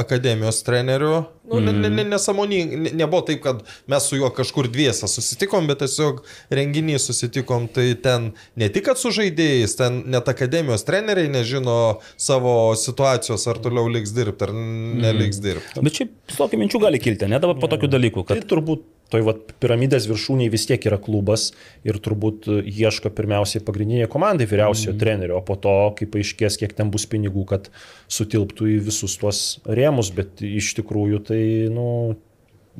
akademijos 0.00 0.60
treneriu. 0.66 1.24
Nu, 1.48 1.60
mm. 1.60 1.80
ne, 1.80 1.90
ne, 1.90 2.04
nesąmoningai, 2.08 2.76
ne, 2.80 2.90
nebuvo 3.00 3.20
taip, 3.28 3.42
kad 3.44 3.60
mes 3.88 4.06
su 4.08 4.16
juo 4.16 4.30
kažkur 4.32 4.68
dviesą 4.72 5.08
susitikom, 5.08 5.66
bet 5.68 5.82
tiesiog 5.84 6.22
renginį 6.52 6.96
susitikom. 7.00 7.68
Tai 7.72 7.84
ten 8.04 8.30
ne 8.60 8.68
tik, 8.72 8.86
kad 8.88 9.00
su 9.00 9.12
žaidėjais, 9.12 9.76
ten 9.80 10.02
net 10.12 10.28
akademijos 10.28 10.84
treneriai 10.88 11.32
nežino 11.32 11.78
savo 12.16 12.72
situacijos, 12.80 13.44
ar 13.48 13.60
toliau 13.64 13.88
liks 13.92 14.12
dirbti, 14.16 14.48
ar 14.48 14.56
neliks 15.04 15.40
dirbti. 15.44 15.78
Mm. 15.78 15.88
Bet 15.88 16.00
šiaip 16.00 16.36
tokių 16.36 16.60
minčių 16.64 16.84
gali 16.84 17.00
kilti, 17.00 17.28
ne 17.28 17.40
dabar 17.40 17.60
po 17.60 17.72
tokių 17.72 17.92
dalykų. 17.96 18.28
Kad... 18.28 18.40
Tai 18.40 18.52
turbūt 18.54 18.88
toj 19.12 19.24
vat, 19.28 19.54
piramidės 19.62 20.08
viršūniai 20.10 20.52
vis 20.52 20.66
tiek 20.68 20.84
yra 20.88 20.98
klubas 21.02 21.50
ir 21.86 21.98
turbūt 22.02 22.48
ieško 22.64 23.12
pirmiausiai 23.14 23.64
pagrindiniai 23.64 24.10
komandai 24.10 24.48
vyriausiojo 24.50 24.94
mm. 24.94 25.00
trenerio, 25.00 25.38
o 25.38 25.44
po 25.46 25.58
to, 25.60 25.74
kai 25.98 26.08
paaiškės, 26.10 26.58
kiek 26.60 26.74
ten 26.76 26.92
bus 26.94 27.06
pinigų, 27.10 27.46
kad 27.52 27.70
sutilptų 28.12 28.70
į 28.74 28.78
visus 28.88 29.16
tuos 29.20 29.42
rėmus, 29.68 30.12
bet 30.16 30.42
iš 30.44 30.74
tikrųjų 30.80 31.24
tai, 31.30 31.42
nu, 31.72 31.88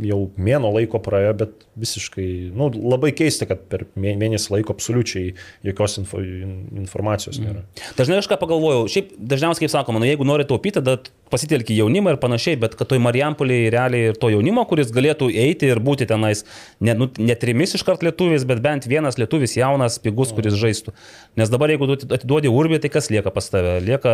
jau 0.03 0.19
mėno 0.41 0.71
laiko 0.75 0.99
praėjo, 1.03 1.35
bet 1.39 1.65
visiškai, 1.79 2.27
nu, 2.57 2.69
labai 2.75 3.13
keista, 3.15 3.47
kad 3.51 3.63
per 3.71 3.85
mėnesį 3.99 4.57
laiko 4.57 4.75
absoliučiai 4.75 5.35
jokios 5.67 5.99
info, 6.01 6.23
informacijos 6.23 7.39
nėra. 7.43 7.63
Mm. 7.63 7.93
Dažnai 7.99 8.19
aš 8.21 8.29
ką 8.31 8.39
pagalvojau, 8.41 8.89
šiaip 8.91 9.13
dažniausiai, 9.19 9.67
kaip 9.67 9.75
sakoma, 9.75 10.03
nu, 10.03 10.09
jeigu 10.09 10.27
nori 10.27 10.47
taupyti, 10.49 10.81
tada 10.81 10.97
pasitelki 11.31 11.77
jaunimą 11.79 12.15
ir 12.15 12.19
panašiai, 12.23 12.59
bet 12.63 12.75
kad 12.79 12.91
toj 12.91 13.01
Marijampoliai 13.03 13.71
realiai 13.75 14.11
ir 14.11 14.19
to 14.19 14.31
jaunimo, 14.33 14.67
kuris 14.71 14.91
galėtų 14.95 15.31
eiti 15.45 15.71
ir 15.71 15.83
būti 15.85 16.09
tenais, 16.11 16.45
ne, 16.85 16.97
nu, 16.99 17.09
ne 17.19 17.39
trimis 17.39 17.77
iškart 17.79 18.03
lietuvis, 18.07 18.47
bet 18.51 18.63
bent 18.65 18.89
vienas 18.91 19.19
lietuvis 19.21 19.57
jaunas, 19.59 20.01
pigus, 20.03 20.35
kuris 20.35 20.59
žaistų. 20.59 20.95
Nes 21.39 21.51
dabar 21.53 21.71
jeigu 21.75 21.91
atiduodi 21.95 22.51
urbį, 22.51 22.83
tai 22.83 22.93
kas 22.95 23.11
lieka 23.15 23.35
pas 23.35 23.51
tave? 23.51 23.79
Lieka 23.85 24.13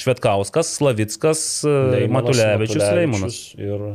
Švetkauskas, 0.00 0.72
Slavickas, 0.78 1.46
Matulevičius, 2.12 2.90
Leimonas. 2.96 3.40
Ir 3.60 3.94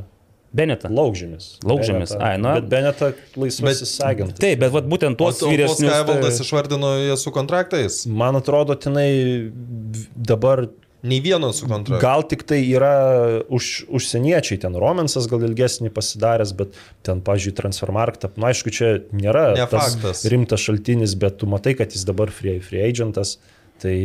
Beneta. 0.55 0.89
Laukžymis. 0.89 1.59
Laukžymis. 1.67 2.15
Ai, 2.17 2.35
na. 2.41 2.55
Bet 2.57 2.69
Beneta 2.71 3.11
laisvasis 3.37 3.95
agentas. 4.05 4.41
Taip, 4.41 4.59
bet 4.63 4.73
vat, 4.73 4.87
būtent 4.89 5.19
tuos 5.19 5.43
vyresnius. 5.45 5.91
Ką 5.91 6.03
Evaldas 6.03 6.39
tai... 6.39 6.45
išvardino 6.47 6.93
jie 7.03 7.17
su 7.21 7.33
kontraktais? 7.35 8.03
Man 8.09 8.39
atrodo, 8.39 8.77
tenai 8.79 9.09
dabar 10.15 10.67
Nei 11.01 11.21
vieno 11.23 11.53
su 11.55 11.67
kontraktu. 11.67 12.03
Gal 12.03 12.25
tik 12.27 12.41
tai 12.43 12.57
yra 12.67 12.91
už, 13.47 13.85
užsieniečiai, 13.87 14.59
ten 14.59 14.75
Romensas 14.75 15.29
gal 15.31 15.45
ilgesnį 15.47 15.93
pasidaręs, 15.95 16.51
bet 16.59 16.75
ten, 17.07 17.21
pažiūrėjau, 17.23 17.55
Transfermarkt, 17.61 18.27
na 18.35 18.49
aišku, 18.51 18.73
čia 18.75 18.97
nėra 19.15 19.53
rimtas 20.33 20.65
šaltinis, 20.65 21.15
bet 21.19 21.39
tu 21.39 21.47
matai, 21.47 21.77
kad 21.79 21.95
jis 21.95 22.03
dabar 22.07 22.33
free, 22.35 22.57
free 22.63 22.83
agentas, 22.83 23.37
tai 23.79 23.95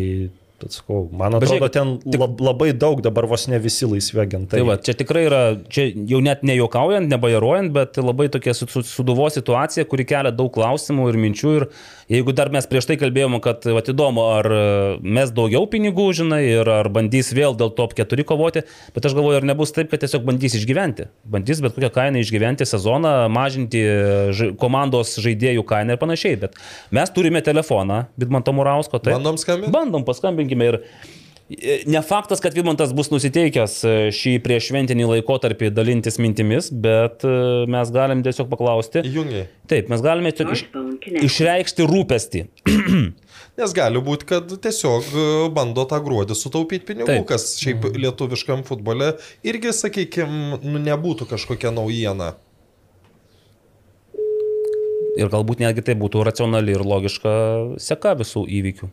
Bet 0.65 0.73
sakau, 0.79 1.03
man 1.13 1.37
atrodo, 1.37 1.59
žiūrėk, 1.59 1.73
ten 1.75 1.91
tik, 2.01 2.23
labai 2.41 2.71
daug 2.73 3.03
dabar 3.05 3.27
vos 3.29 3.43
ne 3.53 3.59
visi 3.61 3.85
laisvi 3.85 4.23
agentai. 4.23 4.57
Tai 4.57 4.65
va, 4.65 4.77
čia 4.81 4.95
tikrai 4.97 5.27
yra, 5.27 5.41
čia 5.69 5.91
jau 6.09 6.23
net 6.25 6.41
nejuokaujant, 6.49 7.11
nebajaruojant, 7.11 7.73
bet 7.75 7.99
labai 8.01 8.31
tokia 8.33 8.55
suduvo 8.57 9.27
situacija, 9.29 9.85
kuri 9.91 10.07
kelia 10.09 10.33
daug 10.33 10.49
klausimų 10.55 11.11
ir 11.11 11.19
minčių. 11.21 11.53
Ir 11.59 11.67
jeigu 12.17 12.33
dar 12.37 12.49
mes 12.55 12.65
prieš 12.71 12.89
tai 12.89 12.97
kalbėjome, 13.01 13.43
kad 13.45 13.67
va, 13.69 13.83
įdomu, 13.93 14.25
ar 14.39 14.49
mes 15.05 15.35
daugiau 15.37 15.69
pinigų, 15.69 16.09
žinai, 16.17 16.41
ir 16.55 16.73
ar 16.79 16.89
bandys 16.95 17.35
vėl 17.37 17.59
dėl 17.61 17.75
top 17.77 17.93
4 18.01 18.25
kovoti, 18.25 18.65
bet 18.97 19.11
aš 19.11 19.19
galvoju, 19.19 19.43
ar 19.43 19.49
nebus 19.53 19.75
taip, 19.77 19.93
kad 19.93 20.01
tiesiog 20.07 20.25
bandys 20.25 20.57
išgyventi. 20.57 21.11
Bandys 21.29 21.61
bet 21.65 21.77
kokią 21.77 21.93
kainą 21.93 22.25
išgyventi 22.25 22.65
sezoną, 22.69 23.13
mažinti 23.33 23.85
ž 24.33 24.51
komandos 24.61 25.19
žaidėjų 25.21 25.69
kainą 25.69 25.99
ir 25.99 26.01
panašiai. 26.01 26.41
Bet 26.47 26.57
mes 26.95 27.13
turime 27.13 27.45
telefoną, 27.45 28.07
Bidmanto 28.17 28.57
Murausko. 28.57 29.05
Tai 29.05 29.19
bandom 29.19 29.37
skambinti. 29.41 29.73
Bandom 29.75 30.09
paskambinti 30.09 30.54
pasirūpinkime 30.55 30.65
ir 30.71 30.81
e, 31.51 31.83
Ne 31.87 32.01
faktas, 32.03 32.41
kad 32.41 32.55
Vidmantas 32.55 32.95
bus 32.97 33.11
nusiteikęs 33.13 33.75
e, 33.85 33.91
šį 34.17 34.39
priešventinį 34.43 35.05
laikotarpį 35.11 35.71
dalintis 35.77 36.17
mintimis, 36.19 36.71
bet 36.73 37.25
e, 37.25 37.67
mes 37.69 37.91
galim 37.93 38.23
tiesiog 38.25 38.49
paklausti. 38.49 39.05
Jungiai. 39.05 39.49
Taip, 39.69 39.91
mes 39.93 40.01
galime 40.01 40.33
iš, 40.33 40.65
išreikšti 41.21 41.85
rūpestį. 41.85 42.47
Nes 43.61 43.71
gali 43.71 44.01
būti, 44.03 44.27
kad 44.27 44.49
tiesiog 44.51 45.13
bando 45.55 45.85
tą 45.87 46.01
gruodį 46.03 46.35
sutaupyti 46.35 46.89
pinigų, 46.89 47.07
Taip. 47.07 47.29
kas 47.29 47.53
šiaip 47.61 47.85
mhm. 47.85 48.01
lietuviškam 48.03 48.65
futbole 48.67 49.13
irgi, 49.47 49.71
sakykime, 49.77 50.59
nu, 50.65 50.81
nebūtų 50.89 51.29
kažkokia 51.31 51.71
naujiena. 51.77 52.33
Ir 55.15 55.31
galbūt 55.31 55.61
netgi 55.63 55.85
tai 55.87 55.95
būtų 55.95 56.25
racionali 56.27 56.75
ir 56.75 56.83
logiška 56.83 57.31
seka 57.79 58.17
visų 58.19 58.49
įvykių. 58.51 58.91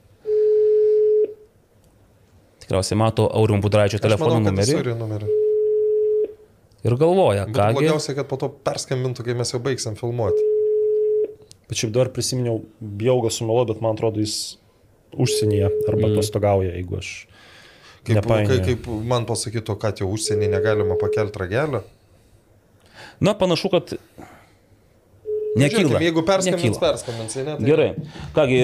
Tikriausiai 2.71 2.97
mato 2.97 3.25
Aurim 3.27 3.60
Budraičio 3.60 3.97
telefono 3.99 4.38
numerį. 4.39 4.93
numerį. 4.95 5.27
Ir 6.88 6.93
galvoja, 6.95 7.43
ką. 7.51 7.65
Blogiausia, 7.75 8.13
kad 8.15 8.29
po 8.29 8.38
to 8.39 8.47
perskambintų, 8.47 9.25
kai 9.27 9.36
mes 9.36 9.51
jau 9.51 9.60
baigsim 9.60 9.97
filmuoti. 9.99 10.45
Bet 11.67 11.81
šiaip 11.81 11.91
dar 11.97 12.07
prisiminiau, 12.15 12.62
bijau 12.79 13.17
gal 13.25 13.34
sumelo, 13.36 13.65
bet 13.67 13.84
man 13.84 13.99
atrodo, 13.99 14.23
jis 14.23 14.55
užsienyje 15.12 15.67
arba 15.67 16.05
mm. 16.07 16.15
atostogauja, 16.15 16.71
jeigu 16.77 17.01
aš. 17.01 17.12
Kaip, 18.07 18.31
kai, 18.31 18.62
kaip 18.63 18.88
man 18.88 19.27
pasakytų, 19.27 19.75
kad 19.84 19.99
jau 19.99 20.07
užsienį 20.15 20.47
negalima 20.55 20.95
pakelti 21.01 21.43
ragelio. 21.43 21.84
Na, 23.19 23.36
panašu, 23.36 23.67
kad 23.75 23.97
Nekyla. 25.51 25.81
Žiūrėkime, 25.83 26.05
jeigu 26.05 26.21
perskambins, 26.23 26.77
perskambins, 26.79 27.33
ne? 27.35 27.43
Tai... 27.57 27.65
Gerai. 27.67 27.87
Kągi, 28.31 28.59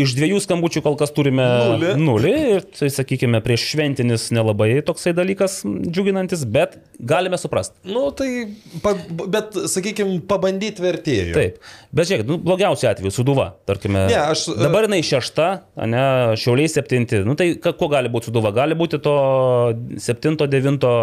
iš 0.00 0.14
dviejų 0.16 0.38
skambučių 0.40 0.80
kol 0.86 0.94
kas 0.96 1.10
turime 1.12 1.44
nulį. 1.44 1.90
nulį 2.00 2.30
ir 2.54 2.64
tai, 2.78 2.88
sakykime, 2.94 3.42
prieš 3.44 3.66
šventinis 3.74 4.24
nelabai 4.32 4.70
toksai 4.86 5.12
dalykas 5.16 5.58
džiuginantis, 5.68 6.46
bet 6.48 6.78
galime 6.96 7.36
suprasti. 7.40 7.76
Nu, 7.84 8.06
tai, 8.16 8.30
pa, 8.80 8.94
bet, 9.20 9.58
sakykime, 9.68 10.22
pabandyti 10.30 10.80
vertėjų. 10.80 11.34
Taip. 11.36 11.58
Bet 11.92 12.08
žiūrėk, 12.08 12.24
nu, 12.30 12.40
blogiausiu 12.40 12.88
atveju, 12.88 13.12
suduva, 13.12 13.50
tarkime. 13.68 14.06
Ne, 14.08 14.16
aš. 14.32 14.46
Dabar 14.56 14.88
jinai 14.88 15.02
šešta, 15.04 15.50
ne, 15.92 16.06
šiauliai 16.40 16.72
septinti. 16.72 17.20
Nu, 17.26 17.36
tai 17.36 17.50
ko 17.60 17.90
gali 17.92 18.08
būti 18.08 18.30
suduva? 18.30 18.54
Gali 18.56 18.78
būti 18.80 19.02
to 19.04 19.14
septinto, 20.00 20.48
devinto, 20.48 20.94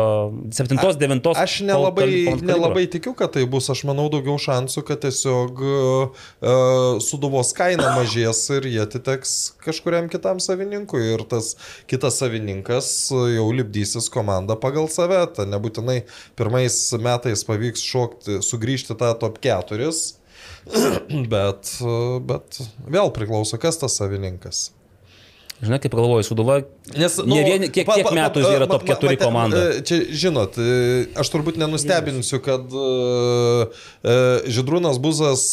septintos, 0.50 0.98
devintos. 0.98 1.38
Aš 1.38 1.60
nelabai, 1.68 2.10
kol, 2.26 2.42
kol 2.42 2.50
nelabai 2.56 2.88
tikiu, 2.90 3.14
kad 3.14 3.38
tai 3.38 3.46
bus. 3.46 3.70
Aš 3.70 3.86
manau 3.86 4.10
daugiau 4.10 4.40
šansų, 4.42 4.82
kad 4.88 5.06
tiesiog 5.06 5.27
tiesiog 5.28 5.62
uh, 5.62 7.00
suduvos 7.04 7.52
kaina 7.58 7.92
mažės 7.96 8.40
ir 8.56 8.68
jie 8.70 8.80
atiteks 8.84 9.34
kažkuriam 9.64 10.08
kitam 10.12 10.40
savininkui 10.40 11.04
ir 11.14 11.24
tas 11.28 11.56
kitas 11.88 12.20
savininkas 12.22 13.12
jau 13.12 13.48
lipdysis 13.52 14.10
komandą 14.14 14.58
pagal 14.60 14.88
save. 14.90 15.20
Ta 15.36 15.48
nebūtinai 15.50 16.04
pirmais 16.40 16.78
metais 17.02 17.44
pavyks 17.48 17.84
šokti, 17.84 18.40
sugrįžti 18.46 18.98
tą 18.98 19.14
top 19.20 19.42
4, 19.44 19.92
bet, 21.34 21.76
bet 22.32 22.62
vėl 22.88 23.14
priklauso, 23.16 23.60
kas 23.60 23.80
tas 23.82 24.00
savininkas. 24.00 24.70
Žinai, 25.58 25.80
kaip 25.82 25.96
galvoju, 25.98 26.22
Suduva. 26.22 26.60
Nes, 26.94 27.16
ne 27.26 27.40
vien, 27.42 27.64
kiek, 27.74 27.88
kiek 27.90 28.10
metų 28.14 28.44
jis 28.44 28.58
yra 28.60 28.68
top 28.70 28.84
4 28.86 29.16
komanda. 29.18 29.58
e, 29.58 29.80
Čia, 29.82 29.98
žinot, 30.14 30.60
e, 30.62 31.08
aš 31.18 31.32
turbūt 31.34 31.58
nenustebinsiu, 31.58 32.38
kad 32.46 32.76
e, 32.78 34.18
Židrūnas 34.54 35.02
Buzas 35.02 35.48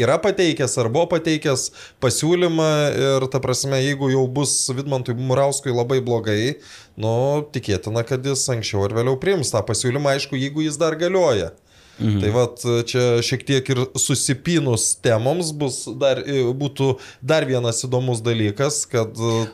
yra 0.00 0.16
pateikęs 0.24 0.78
ar 0.80 0.88
buvo 0.94 1.10
pateikęs 1.12 1.66
pasiūlymą 2.00 2.70
ir, 2.96 3.28
ta 3.28 3.42
prasme, 3.44 3.82
jeigu 3.84 4.08
jau 4.14 4.24
bus 4.32 4.56
Vidmantui 4.72 5.18
Murauskui 5.20 5.76
labai 5.76 6.00
blogai, 6.04 6.56
nu, 6.96 7.44
tikėtina, 7.52 8.08
kad 8.08 8.24
jis 8.24 8.48
anksčiau 8.56 8.88
ar 8.88 8.96
vėliau 8.96 9.20
priims 9.20 9.52
tą 9.52 9.60
pasiūlymą, 9.60 10.16
aišku, 10.16 10.40
jeigu 10.40 10.64
jis 10.64 10.80
dar 10.80 10.96
galioja. 10.96 11.52
Mhm. 11.98 12.20
Tai 12.22 12.30
vad 12.34 12.62
čia 12.86 13.06
šiek 13.24 13.44
tiek 13.46 13.70
ir 13.74 13.80
susipinus 13.98 14.92
temoms 15.02 15.50
bus 15.52 15.80
dar, 15.98 16.20
e, 16.22 16.44
būtų 16.54 16.92
dar 17.22 17.46
vienas 17.48 17.82
įdomus 17.86 18.22
dalykas, 18.24 18.84
kad 18.90 19.18
e, 19.18 19.46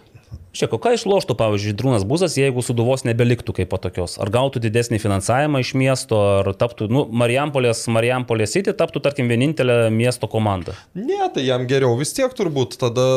Šiek, 0.54 0.70
o 0.70 0.78
ką 0.78 0.92
išloštų, 0.94 1.34
pavyzdžiui, 1.34 1.72
Drūnas 1.74 2.04
Buzas, 2.06 2.36
jeigu 2.38 2.62
Suduvos 2.62 3.02
nebeliktų 3.02 3.56
kaip 3.56 3.72
po 3.72 3.78
tokios? 3.82 4.12
Ar 4.22 4.30
gautų 4.30 4.60
didesnį 4.62 5.00
finansavimą 5.02 5.58
iš 5.64 5.72
miesto, 5.74 6.20
ar 6.44 6.50
taptų, 6.54 6.86
nu, 6.94 7.02
Marijampolės, 7.10 7.80
Marijampolės 7.90 8.54
City 8.54 8.70
taptų, 8.70 9.02
tarkim, 9.02 9.26
vienintelė 9.26 9.90
miesto 9.90 10.30
komanda? 10.30 10.76
Ne, 10.94 11.18
tai 11.34 11.42
jam 11.48 11.66
geriau 11.66 11.98
vis 11.98 12.14
tiek 12.14 12.30
turbūt. 12.38 12.78
Tada, 12.78 13.08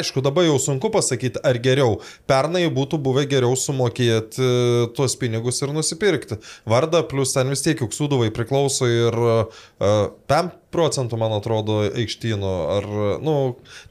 aišku, 0.00 0.24
dabar 0.26 0.48
jau 0.48 0.58
sunku 0.64 0.90
pasakyti, 0.90 1.38
ar 1.46 1.60
geriau. 1.62 2.00
Pernai 2.26 2.64
būtų 2.74 2.98
buvę 3.06 3.28
geriau 3.30 3.54
sumokėti 3.54 4.42
e, 4.42 4.90
tuos 4.98 5.14
pinigus 5.20 5.62
ir 5.62 5.70
nusipirkti. 5.78 6.40
Vardą, 6.66 7.06
plus 7.06 7.38
ten 7.38 7.54
vis 7.54 7.62
tiek 7.62 7.86
juk 7.86 7.94
suduvai 7.94 8.32
priklauso 8.34 8.90
ir 8.90 9.14
uh, 9.14 10.10
5 10.26 10.65
procentų, 10.74 11.18
man 11.20 11.34
atrodo, 11.36 11.78
aikštynų. 11.86 12.52
Ar, 12.76 12.88
nu, 13.24 13.36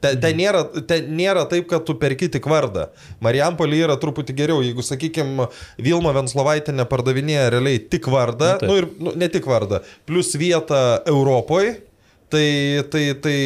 ten, 0.04 0.18
ten, 0.22 0.36
nėra, 0.38 0.62
ten 0.88 1.08
nėra 1.16 1.46
taip, 1.50 1.68
kad 1.70 1.86
tu 1.88 1.96
perki 2.00 2.28
tik 2.32 2.46
vardą. 2.50 2.88
Marijampolė 3.24 3.82
yra 3.86 3.96
truputį 4.00 4.36
geriau. 4.36 4.62
Jeigu, 4.64 4.84
sakykime, 4.86 5.48
Vilma 5.82 6.14
Venslovaitė 6.16 6.76
nepardavinėja 6.76 7.50
realiai 7.56 7.82
tik 7.82 8.10
vardą, 8.12 8.56
Nu, 8.62 8.70
nu, 8.70 8.78
ir, 8.80 8.88
nu, 9.02 9.12
ne 9.18 9.28
tik 9.32 9.46
vardą, 9.48 9.82
plus 10.08 10.34
vietą 10.38 11.02
Europoje. 11.08 11.80
Tai, 12.26 12.82
tai, 12.90 13.04
tai 13.22 13.36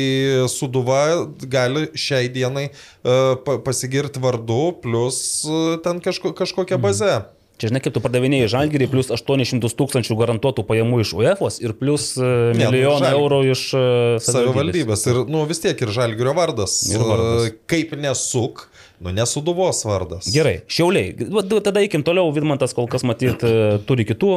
Suduva 0.49 1.27
gali 1.53 1.91
šiai 2.01 2.31
dienai 2.33 2.71
uh, 2.71 3.37
pasigirti 3.61 4.23
vardu, 4.25 4.71
plus 4.81 5.19
uh, 5.45 5.75
ten 5.85 6.01
kažko, 6.01 6.33
kažkokią 6.39 6.81
bazę. 6.81 7.11
Mhm. 7.19 7.40
Čia 7.61 7.69
žinai, 7.69 7.83
kaip 7.85 7.93
tu 7.93 8.01
pardavinėjai 8.01 8.47
žalgerį, 8.55 8.87
plus 8.89 9.11
800 9.13 9.69
tūkstančių 9.77 10.15
garantuotų 10.17 10.63
pajamų 10.65 11.03
iš 11.03 11.11
UEFOS 11.19 11.59
ir 11.61 11.75
plus 11.77 12.15
e, 12.17 12.25
nu, 12.25 12.57
milijoną 12.57 13.03
Žalgirio. 13.03 13.19
eurų 13.19 13.41
iš 13.53 13.65
e, 13.77 13.83
savivaldybės. 14.25 15.03
Ir, 15.13 15.19
nu, 15.29 15.43
vis 15.51 15.61
tiek 15.61 15.83
ir 15.85 15.93
Žalgirio 15.93 16.33
vardas. 16.39 16.79
Ir 16.89 17.05
vardas. 17.05 17.51
Uh, 17.51 17.59
Kaip 17.69 17.93
nesuk, 18.01 18.65
nu, 19.05 19.13
nesuduvos 19.13 19.83
vardas. 19.85 20.31
Gerai, 20.33 20.63
šiauliai. 20.73 21.13
Tada 21.61 21.85
eikim 21.85 22.01
toliau, 22.07 22.33
Vidmantas 22.33 22.73
kol 22.77 22.89
kas 22.89 23.05
matyt 23.05 23.45
e, 23.45 23.55
turi 23.85 24.09
kitų 24.09 24.33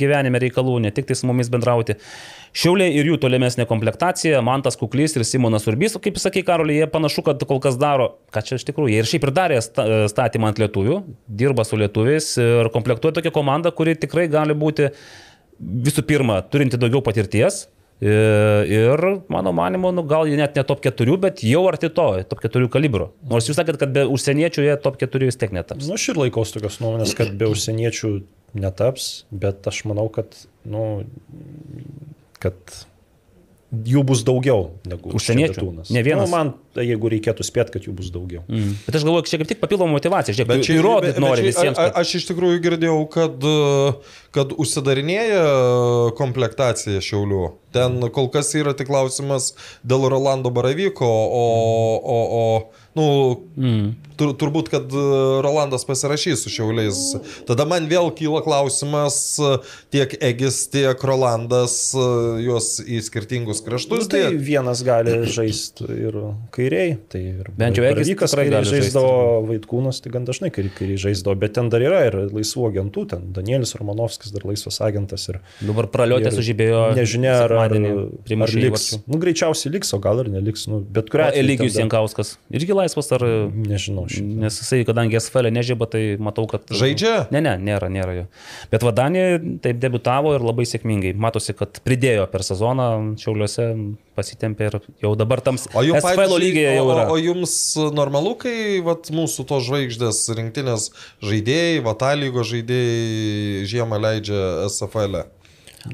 gyvenime 0.00 0.40
reikalų, 0.48 0.78
ne 0.86 0.94
tik 0.96 1.12
tai 1.12 1.20
su 1.20 1.28
mumis 1.28 1.52
bendrauti. 1.52 1.98
Šiauliai 2.56 2.94
ir 2.96 3.06
jų 3.10 3.18
tolimesnė 3.20 3.66
komplektacija, 3.68 4.40
Mantas 4.44 4.78
Kuklys 4.80 5.14
ir 5.18 5.24
Simonas 5.28 5.66
Urbys, 5.68 5.98
kaip 6.00 6.16
sakai, 6.20 6.42
Karolį, 6.46 6.78
jie 6.80 6.86
panašu, 6.90 7.22
kad 7.26 7.42
kol 7.48 7.60
kas 7.60 7.76
daro, 7.80 8.14
ką 8.32 8.42
čia 8.46 8.56
iš 8.58 8.64
tikrųjų, 8.70 8.92
jie 8.94 9.00
ir 9.02 9.08
šiaip 9.10 9.26
ir 9.28 9.34
darė 9.36 9.58
sta- 9.62 9.88
statymą 10.10 10.48
ant 10.52 10.58
lietuvių, 10.62 11.00
dirba 11.28 11.64
su 11.68 11.76
lietuviais 11.76 12.30
ir 12.40 12.70
komplektuoja 12.74 13.18
tokią 13.20 13.34
komandą, 13.36 13.72
kuri 13.76 13.94
tikrai 14.00 14.28
gali 14.32 14.56
būti 14.58 14.88
visų 15.60 16.04
pirma, 16.08 16.40
turinti 16.46 16.78
daugiau 16.80 17.02
patirties. 17.04 17.66
e, 18.00 18.12
Ir, 18.70 19.00
mano 19.28 19.50
manimu, 19.52 19.90
nu, 19.90 20.04
gal 20.06 20.24
jie 20.30 20.36
net 20.38 20.54
ne 20.54 20.62
top 20.62 20.80
4, 20.84 21.16
bet 21.18 21.40
jau 21.42 21.64
arti 21.66 21.88
to, 21.90 22.04
top 22.30 22.40
4 22.44 22.68
kalibro. 22.70 23.08
Nors 23.26 23.48
jūs 23.50 23.58
sakėt, 23.58 23.76
kad 23.80 23.90
be 23.92 24.04
užsieniečių 24.06 24.62
jie 24.68 24.76
top 24.84 25.00
4 25.02 25.26
vis 25.26 25.36
tiek 25.36 25.50
netaps. 25.50 25.88
Nu, 25.88 25.96
aš 25.98 26.08
ir 26.12 26.20
laikaus 26.22 26.52
tokios 26.54 26.78
nuomonės, 26.78 27.16
kad 27.18 27.32
be 27.40 27.50
užsieniečių 27.50 28.12
netaps, 28.54 29.24
bet 29.34 29.66
aš 29.66 29.82
manau, 29.90 30.06
kad, 30.14 30.30
nu, 30.64 31.02
kad 32.42 32.56
jų 33.68 34.00
bus 34.08 34.22
daugiau 34.24 34.70
negu 34.88 35.10
Užsieniečių? 35.12 35.66
Ne 35.92 36.00
vienas? 36.06 36.24
Nu, 36.24 36.32
man, 36.32 36.54
tai 36.72 36.86
jeigu 36.88 37.10
reikėtų 37.12 37.44
spėti, 37.44 37.74
kad 37.74 37.84
jų 37.84 37.92
bus 37.98 38.08
daugiau. 38.14 38.40
Mm. 38.48 38.70
Bet 38.86 38.96
aš 38.96 39.04
galvoju, 39.04 39.26
čia 39.28 39.40
kaip 39.42 39.50
tik 39.50 39.60
papildoma 39.60 39.92
motivacija. 39.92 40.32
Žiūrėk, 40.38 40.48
Bet 40.54 40.64
čia 40.64 40.76
įrodyt 40.80 41.18
nori 41.20 41.42
čia- 41.44 41.48
visiems. 41.50 41.76
a- 41.76 41.90
Kad... 41.90 41.92
a- 41.92 42.00
Aš 42.00 42.14
iš 42.16 42.28
tikrųjų 42.30 42.62
girdėjau, 42.64 42.96
kad, 43.12 43.44
uh, 43.44 44.16
kad 44.32 44.54
užsidarinėja 44.56 45.42
komplektacija 46.16 47.02
Šiaulių. 47.04 47.42
Ten 47.76 48.00
kol 48.16 48.30
kas 48.32 48.54
yra 48.56 48.72
tik 48.72 48.88
klausimas 48.88 49.50
dėl 49.84 50.08
Rolando 50.08 50.48
Baravyko, 50.54 51.04
o, 51.04 51.44
o, 52.00 52.18
o 52.40 52.44
nu, 52.98 53.08
Mm. 53.58 53.88
tur, 54.18 54.30
turbūt, 54.38 54.68
kad 54.70 54.92
uh, 54.94 55.40
Rolandas 55.42 55.82
pasirašys 55.86 56.44
su 56.44 56.50
Šiauliais. 56.52 56.98
Tada 57.48 57.64
man 57.66 57.88
vėl 57.90 58.06
kyla 58.14 58.38
klausimas, 58.44 59.16
uh, 59.42 59.56
tiek 59.90 60.12
Egis, 60.22 60.60
tiek 60.70 60.94
Rolandas 61.06 61.74
uh, 61.98 62.36
juos 62.42 62.68
į 62.82 63.00
skirtingus 63.02 63.58
Nu, 63.62 63.66
kraštus 63.66 64.06
tai 64.10 64.20
dėt. 64.28 64.38
vienas 64.46 64.82
gali 64.86 65.16
žaisti 65.26 65.88
ir 65.90 66.18
kairiai, 66.54 66.96
tai 67.10 67.22
ir 67.32 67.50
Bent 67.58 67.78
jau 67.80 67.86
Egis 67.88 68.12
tikrai 68.12 68.44
kairiai 68.46 68.68
žaisdavo, 68.70 69.12
Vaitkūnas 69.50 69.98
tai 70.04 70.12
gan 70.14 70.26
dažnai 70.28 70.50
kairiai 70.54 70.98
žaisdavo, 71.02 71.34
bet 71.42 71.54
ten 71.58 71.70
dar 71.74 71.82
yra 71.86 72.04
ir 72.06 72.18
laisvų 72.30 72.68
agentų, 72.70 73.06
ten 73.14 73.26
Danielis 73.34 73.74
Romanovskis 73.78 74.30
dar 74.34 74.46
laisvas 74.46 74.78
agentas 74.86 75.26
ir 75.30 75.40
Dabar 75.62 75.90
praliotė 75.90 76.30
sužibėjo. 76.34 76.94
nežinia 76.98 77.34
ar, 77.44 77.52
ar, 77.66 77.74
ar 77.74 77.78
liks. 77.78 78.62
įvarčių. 78.70 79.02
Nu, 79.10 79.18
greičiausiai 79.22 79.74
liks, 79.74 79.92
o 79.94 79.98
gal 80.02 80.22
ir 80.24 80.30
neliks, 80.38 80.66
nu, 80.70 80.80
bet 80.82 81.10
kuriuo 81.10 81.28
atveju. 81.30 81.44
Eligijus 81.44 81.78
Jankauskas. 81.82 82.34
Irgi 82.50 82.72
laisvas 82.74 82.87
ar... 82.96 83.24
Nežinau 83.52 84.06
šitą. 84.10 84.38
Nes 84.44 84.58
jisai, 84.62 84.80
kadangi 84.88 85.18
SFL 85.20 85.50
nežyba, 85.54 85.88
tai 85.90 86.02
matau, 86.22 86.46
kad... 86.50 86.64
Žaidžia? 86.70 87.28
Ne, 87.34 87.42
ne, 87.44 87.54
nėra, 87.60 87.90
nėra 87.92 88.16
jo. 88.16 88.26
Bet 88.72 88.86
Vadanė 88.86 89.24
taip 89.64 89.80
debutavo 89.82 90.34
ir 90.36 90.44
labai 90.46 90.66
sėkmingai. 90.68 91.14
Matosi, 91.18 91.54
kad 91.58 91.80
pridėjo 91.84 92.28
per 92.32 92.46
sezoną 92.46 92.88
Šiauliuose, 93.20 93.68
pasitempė 94.18 94.70
ir 94.70 94.78
jau 95.04 95.14
dabar 95.18 95.42
tam 95.44 95.58
SFL 95.60 96.38
lygiai 96.42 96.76
jau 96.78 96.88
o, 96.88 96.92
yra. 96.94 97.06
o, 97.06 97.16
o 97.16 97.22
jums 97.22 97.54
normalu, 97.94 98.34
kai 98.42 98.56
vat, 98.84 99.10
mūsų 99.14 99.46
to 99.48 99.60
žvaigždės 99.68 100.24
rinktinės 100.38 100.90
žaidėjai, 101.24 101.82
Vatalygo 101.86 102.46
žaidėjai 102.46 103.66
žiemą 103.70 104.00
leidžia 104.08 104.44
SFL? 104.70 105.20
-ę? 105.20 105.37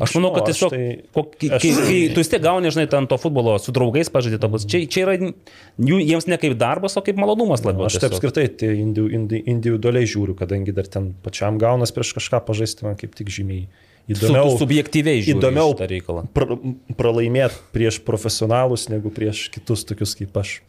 Aš 0.01 0.15
manau, 0.17 0.31
kad 0.35 0.47
tiesiog, 0.49 0.71
tai- 0.73 1.05
kokį, 1.15 1.49
aš- 1.55 1.63
kai, 1.63 1.73
kai 1.85 1.99
tu 2.15 2.21
vis 2.23 2.29
tiek 2.33 2.43
gauni, 2.43 2.71
žinai, 2.73 2.89
ten 2.91 3.07
to 3.07 3.19
futbolo 3.21 3.59
su 3.61 3.71
draugais 3.71 4.09
pažadėti, 4.11 4.41
to 4.41 4.49
bus. 4.49 4.65
Čia, 4.65 4.81
čia 4.89 5.01
yra 5.05 5.15
jų, 5.21 5.99
jiems 6.01 6.27
ne 6.27 6.39
kaip 6.41 6.57
darbas, 6.59 6.97
o 6.97 7.03
kaip 7.05 7.17
malonumas 7.21 7.61
labiau. 7.63 7.85
Aš 7.87 7.99
taip 8.01 8.13
apskritai 8.17 8.49
tai 8.57 8.73
individu, 8.81 9.11
indi, 9.13 9.43
individualiai 9.47 10.09
žiūriu, 10.09 10.35
kadangi 10.35 10.73
dar 10.75 10.89
ten 10.89 11.15
pačiam 11.23 11.59
gaunas 11.61 11.93
prieš 11.93 12.15
kažką 12.17 12.41
pažaisti, 12.49 12.83
man 12.89 12.97
kaip 12.97 13.15
tik 13.15 13.29
žymiai 13.29 13.67
Su, 14.09 14.13
įdomiau. 14.15 14.57
subjektyviai 14.59 15.21
žiūri 15.25 15.39
įdomiau 15.41 15.77
tą 15.77 15.87
reikalą. 15.89 16.27
pra, 16.33 16.57
pralaimėti 16.97 17.55
prieš 17.73 18.01
profesionalus 18.05 18.89
negu 18.93 19.11
prieš 19.13 19.51
kitus 19.53 19.85
tokius 19.85 20.15
kaip 20.19 20.35
aš. 20.37 20.61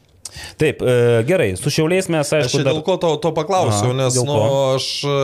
Taip, 0.59 0.81
e, 0.83 1.23
gerai, 1.27 1.53
su 1.59 1.71
šiauliais 1.71 2.09
mes, 2.11 2.27
Aš 2.27 2.45
aišku, 2.45 2.57
čia 2.59 2.63
dar... 2.65 2.73
dėl 2.75 2.81
ko 2.83 2.95
to, 2.99 3.11
to 3.23 3.31
paklausiau, 3.35 3.91
Aha, 3.93 3.97
nes 4.01 4.17
nu, 4.27 4.35
aš 4.75 4.87
e, 5.07 5.15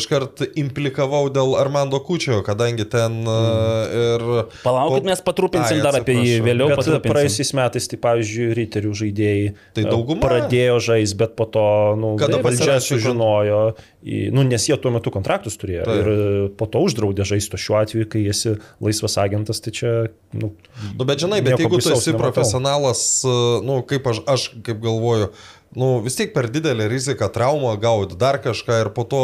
iškart 0.00 0.42
implikavau 0.58 1.28
dėl 1.30 1.54
Armando 1.60 2.00
Kučio, 2.02 2.40
kadangi 2.46 2.86
ten 2.90 3.20
mm. 3.22 3.94
ir... 4.02 4.24
Palaukit, 4.64 5.04
po- 5.04 5.10
mes 5.10 5.22
patrupinsim 5.26 5.78
Ai, 5.78 5.84
dar 5.86 6.00
apie 6.00 6.16
jį 6.18 6.40
vėliau. 6.46 6.70
Bet 6.74 7.06
praėjusiais 7.06 7.52
metais, 7.58 7.86
tai 7.92 7.98
pavyzdžiui, 8.02 8.48
riterių 8.58 8.94
žaidėjai 9.02 9.52
Tai 9.78 9.86
dauguma? 9.90 10.22
pradėjo 10.26 10.80
žaisti, 10.90 11.18
bet 11.22 11.36
po 11.38 11.46
to 11.50 11.66
nu, 12.00 12.14
Kada 12.20 12.40
valdžia 12.40 12.48
pasirašė 12.48 12.96
kon- 12.96 13.02
sužinojo, 13.04 13.60
nu, 14.34 14.46
nes 14.46 14.66
jie 14.70 14.76
tuo 14.82 14.92
metu 14.94 15.10
kontraktus 15.14 15.58
turėjo 15.58 15.86
Taip. 15.86 16.02
ir 16.02 16.50
po 16.58 16.66
to 16.70 16.82
uždraudė 16.86 17.26
žaisti. 17.26 17.54
O 17.56 17.60
šiuo 17.60 17.78
atveju, 17.80 18.06
kai 18.12 18.24
esi 18.30 18.56
laisvas 18.82 19.16
agentas, 19.22 19.62
tai 19.64 19.74
čia... 19.74 19.94
Nu, 20.36 20.52
Nu, 20.96 21.06
bet 21.08 21.22
žinai, 21.22 21.38
bet 21.40 21.56
jeigu 21.58 21.78
tu 21.80 21.88
esi 21.94 22.10
nematau. 22.12 22.20
profesionalas, 22.26 23.00
nu, 23.64 23.78
kaip 23.88 24.04
aš, 24.10 24.18
aš 24.28 24.42
kaip 24.62 24.80
galvoju, 24.82 25.30
nu, 25.76 25.98
vis 26.04 26.16
tiek 26.16 26.32
per 26.34 26.48
didelį 26.52 26.88
riziką 26.90 27.28
traumą 27.32 27.74
gauti 27.80 28.16
dar 28.18 28.38
kažką 28.42 28.80
ir 28.84 28.90
po 28.96 29.04
to 29.08 29.22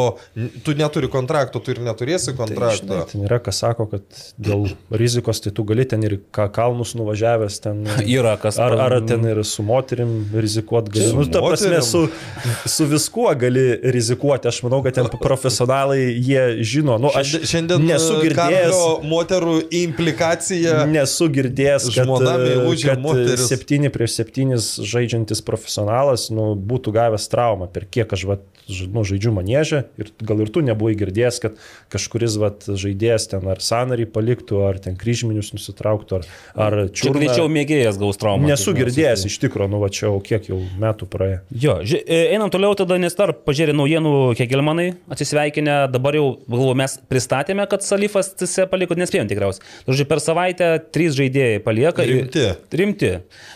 tu 0.64 0.74
neturi 0.76 1.08
kontrakto, 1.12 1.60
tu 1.62 1.72
ir 1.74 1.80
neturėsi 1.84 2.32
Tai, 2.32 2.36
kontrakto. 2.42 2.84
žinai, 2.84 3.06
ten 3.08 3.24
yra, 3.26 3.38
kas 3.42 3.62
sako, 3.64 3.88
kad 3.90 4.22
dėl 4.36 4.66
rizikos 4.92 5.40
tai 5.44 5.52
tu 5.56 5.64
gali 5.68 5.86
ten 5.88 6.04
ir 6.04 6.18
ką 6.34 6.48
kalnus 6.52 6.94
nuvažiavęs 6.98 7.58
ten. 7.64 7.82
Yra 8.18 8.36
kas 8.40 8.58
Ar, 8.60 8.76
ar 8.84 8.98
ten 9.08 9.24
ir 9.28 9.40
su 9.48 9.64
moterim 9.66 10.12
rizikuoti 10.36 10.92
gali. 10.92 11.08
Su 11.08 11.22
Nu, 11.22 11.26
ta 11.30 11.40
prasme, 11.44 11.80
su, 11.86 12.02
su 12.66 12.86
viskuo 12.90 13.32
gali 13.38 13.64
rizikuoti. 13.94 14.50
Aš 14.50 14.62
manau, 14.66 14.82
kad 14.84 14.98
ten 14.98 15.08
profesionalai 15.26 16.00
jie 16.18 16.44
žino. 16.66 16.98
Nu, 17.00 17.12
aš 17.14 17.38
Šiandien, 17.48 17.86
nesu 17.86 18.18
e, 18.18 18.26
girdėjęs. 18.26 18.80
Moterų 19.08 19.56
implikacija. 19.82 20.82
Nesu 20.90 21.28
girdėjęs, 21.32 21.88
kad, 21.94 22.04
Žmona 22.04 22.36
kad 22.82 23.02
moteris. 23.02 23.48
7 23.52 23.88
prieš 23.94 24.18
7 24.20 24.58
žaidžiantis 24.92 25.42
profesionalas, 25.46 26.28
nu, 26.34 26.41
nu, 26.42 26.54
būtų 26.58 26.92
gavęs 26.98 27.28
traumą, 27.32 27.68
per 27.72 27.86
kiek 27.86 28.12
aš 28.12 28.24
vat, 28.28 28.42
nu, 28.92 29.02
žaidžiu 29.06 29.32
manėžę 29.34 29.80
ir 30.00 30.10
gal 30.22 30.40
ir 30.44 30.50
tu 30.54 30.60
nebuvai 30.62 30.94
girdėjęs, 30.98 31.38
kad 31.42 31.56
kažkuris 31.92 32.36
vat, 32.42 32.66
žaidėjas 32.66 33.26
ten 33.32 33.46
ar 33.50 33.58
sanarį 33.62 34.06
paliktų, 34.14 34.60
ar 34.66 34.78
ten 34.82 34.96
kryžminius 34.98 35.52
nusitrauktų, 35.54 36.20
ar, 36.20 36.26
ar 36.66 36.76
Čia 36.88 37.06
čiurną. 37.06 37.20
greičiau 37.20 37.48
mėgėjas 37.52 37.98
gaus 38.00 38.18
traumą. 38.22 38.46
Nesu 38.50 38.74
girdėjęs 38.76 39.24
iš 39.30 39.38
tikrųjų, 39.44 39.70
nu 39.74 39.80
va 39.82 39.90
čia 39.92 40.06
jau 40.08 40.18
kiek 40.24 40.46
jau 40.50 40.60
metų 40.82 41.08
praėjo. 41.10 41.40
Jo, 41.64 41.74
ži- 41.86 42.02
e, 42.06 42.20
einam 42.36 42.50
toliau 42.54 42.74
tada, 42.78 42.98
nes 43.02 43.14
dar 43.18 43.32
pažiūrėjau 43.34 43.78
naujienų 43.82 44.14
Hegelmanai, 44.38 44.88
atsisveikinę, 45.12 45.76
dabar 45.92 46.16
jau, 46.18 46.26
galvoju, 46.48 46.76
mes 46.82 46.96
pristatėme, 47.10 47.66
kad 47.70 47.82
Salifas 47.86 48.32
CC 48.38 48.66
paliko, 48.70 48.96
nespėjom 48.98 49.28
tikriausiai. 49.30 49.62
Žodžiu, 49.88 50.06
per 50.10 50.18
savaitę 50.24 50.70
trys 50.92 51.14
žaidėjai 51.18 51.60
palieka. 51.66 52.06
ir- 52.06 52.22
Rimti. 52.22 52.46
Rimti. 52.72 53.12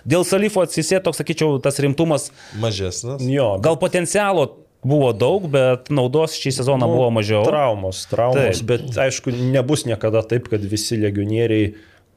Dėl 0.07 0.25
Salifo 0.29 0.63
atsisė 0.67 1.01
toks, 1.03 1.19
sakyčiau, 1.23 1.57
tas 1.63 1.79
rimtumas, 1.83 2.31
Mažesnis. 2.67 3.25
Jo, 3.31 3.55
gal 3.63 3.79
potencialo 3.81 4.49
buvo 4.87 5.11
daug, 5.17 5.49
bet 5.51 5.89
naudos 5.91 6.37
šį 6.39 6.53
sezoną 6.61 6.87
Nu, 6.87 6.93
buvo 6.99 7.09
mažiau. 7.11 7.43
Traumos, 7.49 8.05
traumos, 8.11 8.61
Taip. 8.61 8.69
bet 8.71 9.01
aišku, 9.07 9.33
nebus 9.55 9.83
niekada 9.89 10.23
taip, 10.23 10.47
kad 10.53 10.63
visi 10.63 10.99
legionieriai, 11.01 11.73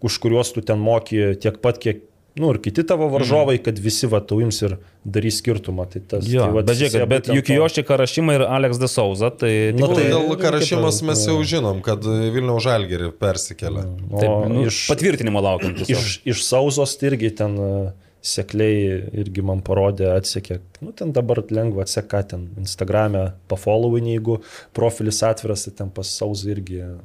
už 0.06 0.20
kuriuos 0.22 0.54
tu 0.54 0.62
ten 0.62 0.78
moki 0.80 1.32
tiek 1.42 1.58
pat, 1.64 1.80
kiek, 1.82 2.04
nu 2.40 2.52
ir 2.54 2.60
kiti 2.64 2.86
tavo 2.88 3.08
varžovai, 3.12 3.58
mm. 3.58 3.64
kad 3.66 3.80
visi 3.84 4.08
va 4.12 4.20
tauims 4.24 4.62
ir 4.64 4.76
darys 5.04 5.40
skirtumą. 5.42 5.88
Tai 5.92 6.02
tas, 6.12 6.28
Jo, 6.30 6.46
tai, 6.46 6.54
va, 6.56 6.62
bet 6.68 6.78
žiūrėk, 6.80 7.08
bet 7.10 7.32
juk 7.36 7.50
Joši 7.52 7.84
Karašymai 7.90 8.36
ir 8.38 8.44
Alex 8.46 8.78
de 8.80 8.88
Souza, 8.92 9.32
tai... 9.34 9.52
Na, 9.74 9.90
tikrai- 9.90 9.98
tai- 10.06 10.12
Dėl 10.14 10.38
Karašimas 10.44 11.02
mes 11.10 11.24
jau 11.26 11.40
žinom, 11.44 11.82
kad 11.84 12.06
Vilniaus 12.06 12.64
Žalgerį 12.68 13.10
persikėlė. 13.20 13.88
Taip, 14.14 14.36
nu, 14.54 14.68
iš, 14.70 14.84
patvirtinimo 14.94 15.42
laukiam. 15.44 15.74
iš, 15.90 16.20
iš 16.24 16.46
Sauzos 16.46 16.94
tai 17.02 17.10
irgi 17.16 17.34
ten 17.42 17.58
e, 17.58 17.74
sekliai 18.22 19.04
irgi 19.22 19.44
man 19.46 19.62
parodė, 19.66 20.10
atsekė, 20.18 20.60
nu 20.84 20.92
ten 20.96 21.14
dabar 21.16 21.40
lengva 21.56 21.86
atseka, 21.86 22.24
ten 22.34 22.50
Instagram'e 22.60 23.30
pafollowini, 23.52 24.18
jeigu 24.18 24.40
profilis 24.76 25.22
atviras, 25.24 25.64
tai 25.68 25.76
ten 25.84 25.90
pas 25.96 26.08
Sauzą 26.20 26.52
irgi. 26.56 26.82
e, 26.84 26.98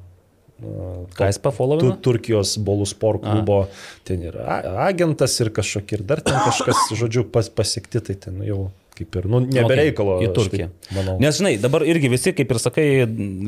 Ką 1.15 1.27
jis 1.29 1.39
Tu, 1.39 1.43
pafollowino? 1.45 1.97
Turkijos 2.03 2.57
bolų 2.63 2.87
sport 2.87 3.23
klubo, 3.27 3.65
ten 4.07 4.23
yra 4.23 4.45
a- 4.59 4.87
agentas 4.89 5.35
ir 5.43 5.51
kažkokie, 5.51 5.99
ir 5.99 6.03
dar 6.07 6.21
ten 6.23 6.35
kažkas, 6.47 6.77
žodžiu, 7.01 7.27
pas, 7.31 7.49
pasiekti, 7.51 8.01
tai 8.01 8.15
ten 8.15 8.41
jau 8.47 8.71
kaip 8.95 9.17
ir, 9.19 9.25
nu, 9.27 9.41
nebereikalo. 9.43 10.21
Okei, 10.21 10.29
į 10.29 10.35
Turkiją. 10.37 10.69
taip 10.71 10.93
Manau. 10.95 11.17
Nes, 11.19 11.35
žinai, 11.41 11.57
dabar 11.59 11.83
irgi 11.83 12.07
visi, 12.13 12.31
kaip 12.39 12.53
ir 12.55 12.61
sakai, 12.63 12.85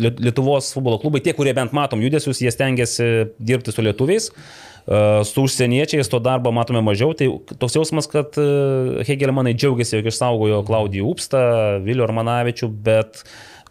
Liet- 0.03 0.19
Lietuvos 0.19 0.73
futbolo 0.75 0.99
klubai, 0.99 1.21
tie, 1.23 1.33
kurie 1.39 1.53
bent 1.55 1.71
matom 1.77 2.03
judesius, 2.03 2.41
jie 2.43 2.51
stengiasi 2.51 3.07
dirbti 3.39 3.71
su 3.71 3.85
lietuviais, 3.87 4.27
e, 4.35 4.66
su 5.27 5.43
užsieniečiais 5.43 6.09
to 6.11 6.21
darbo 6.23 6.53
matome 6.55 6.83
mažiau. 6.87 7.11
Tai 7.19 7.27
toks 7.59 7.75
jausmas, 7.75 8.07
kad 8.11 8.39
e, 8.39 9.03
Hegelmanai 9.09 9.57
džiaugiasi, 9.59 9.99
jog 9.99 10.11
išsaugojo 10.13 10.63
Klaudijų 10.69 11.09
Upstą, 11.11 11.43
Vilių 11.83 12.07
Armanavičių, 12.07 12.71
bet 12.87 13.25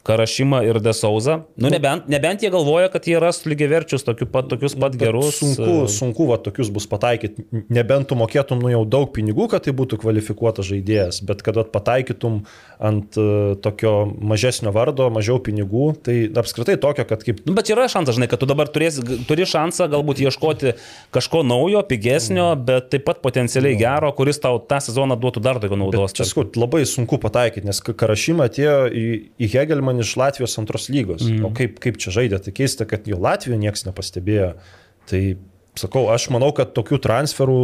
Karašymą 0.05 0.61
ir 0.67 0.79
Desauza. 0.83 1.39
Nu, 1.57 1.71
nebent, 1.73 2.07
nebent 2.11 2.43
jie 2.45 2.51
galvoja, 2.53 2.91
kad 2.93 3.07
jie 3.09 3.17
ras 3.21 3.41
lygiai 3.49 3.71
verčius, 3.71 4.05
tokiu 4.05 4.27
pat, 4.29 4.47
tokius 4.51 4.77
pat 4.79 4.95
gerus. 4.99 5.39
Sunku, 5.41 5.69
e, 5.85 5.89
sunku 5.91 6.27
va, 6.29 6.37
tokius 6.41 6.69
bus 6.73 6.85
pataikyti. 6.91 7.47
Nebent 7.73 8.09
tu 8.11 8.17
mokėtum 8.19 8.61
nu, 8.61 8.69
jau 8.73 8.83
daug 8.85 9.09
pinigų, 9.15 9.49
kad 9.51 9.65
tai 9.65 9.73
būtų 9.77 9.99
kvalifikuotas 10.03 10.69
žaidėjas, 10.69 11.21
bet 11.25 11.41
kad 11.45 11.57
vat 11.57 11.71
pataikytum 11.73 12.43
ant 12.75 13.15
uh, 13.17 13.55
tokio 13.63 13.93
mažesnio 14.19 14.73
vardo, 14.75 15.07
mažiau 15.13 15.39
pinigų, 15.43 15.93
tai 16.05 16.17
apskritai 16.27 16.75
tokio, 16.81 17.05
kad 17.07 17.23
kaip 17.23 17.41
Nu, 17.45 17.53
bet 17.55 17.69
yra 17.71 17.85
šansas, 17.91 18.17
žinai, 18.17 18.27
kad 18.31 18.41
tu 18.41 18.47
dabar 18.49 18.67
turėsi, 18.71 19.03
turi 19.29 19.45
šansą 19.47 19.87
galbūt 19.93 20.19
ieškoti 20.25 20.73
kažko 21.15 21.43
naujo, 21.47 21.81
pigesnio, 21.87 22.51
Mm. 22.55 22.65
bet 22.65 22.89
taip 22.91 23.05
pat 23.07 23.21
potencialiai 23.23 23.77
gero, 23.79 24.11
kuris 24.15 24.39
tau 24.41 24.59
tą 24.59 24.79
sezoną 24.83 25.15
duotų 25.19 25.41
dar 25.41 25.59
daugiau 25.59 25.79
naudos. 25.79 26.13
Čia 26.15 26.25
sakau, 26.27 26.45
labai 26.59 26.83
sunku 26.89 27.17
pataikyti, 27.21 27.65
nes 27.65 27.79
Karašyma 27.81 28.47
atėjo 28.49 28.75
į, 28.91 29.05
į 29.39 29.49
Hegelman 29.53 29.94
iš 30.03 30.15
Latvijos 30.19 30.57
antros 30.61 30.87
lygos. 30.89 31.23
Mm. 31.25 31.45
O 31.47 31.51
kaip, 31.55 31.79
kaip 31.83 31.99
čia 32.01 32.13
žaidė, 32.15 32.39
tai 32.43 32.53
keista, 32.55 32.87
kad 32.89 33.07
jo 33.07 33.19
Latvijoje 33.21 33.59
niekas 33.61 33.85
nepastebėjo. 33.87 34.53
Tai 35.09 35.21
sakau, 35.79 36.07
aš 36.13 36.29
manau, 36.33 36.51
kad 36.55 36.73
tokių 36.75 36.99
transferų, 37.03 37.59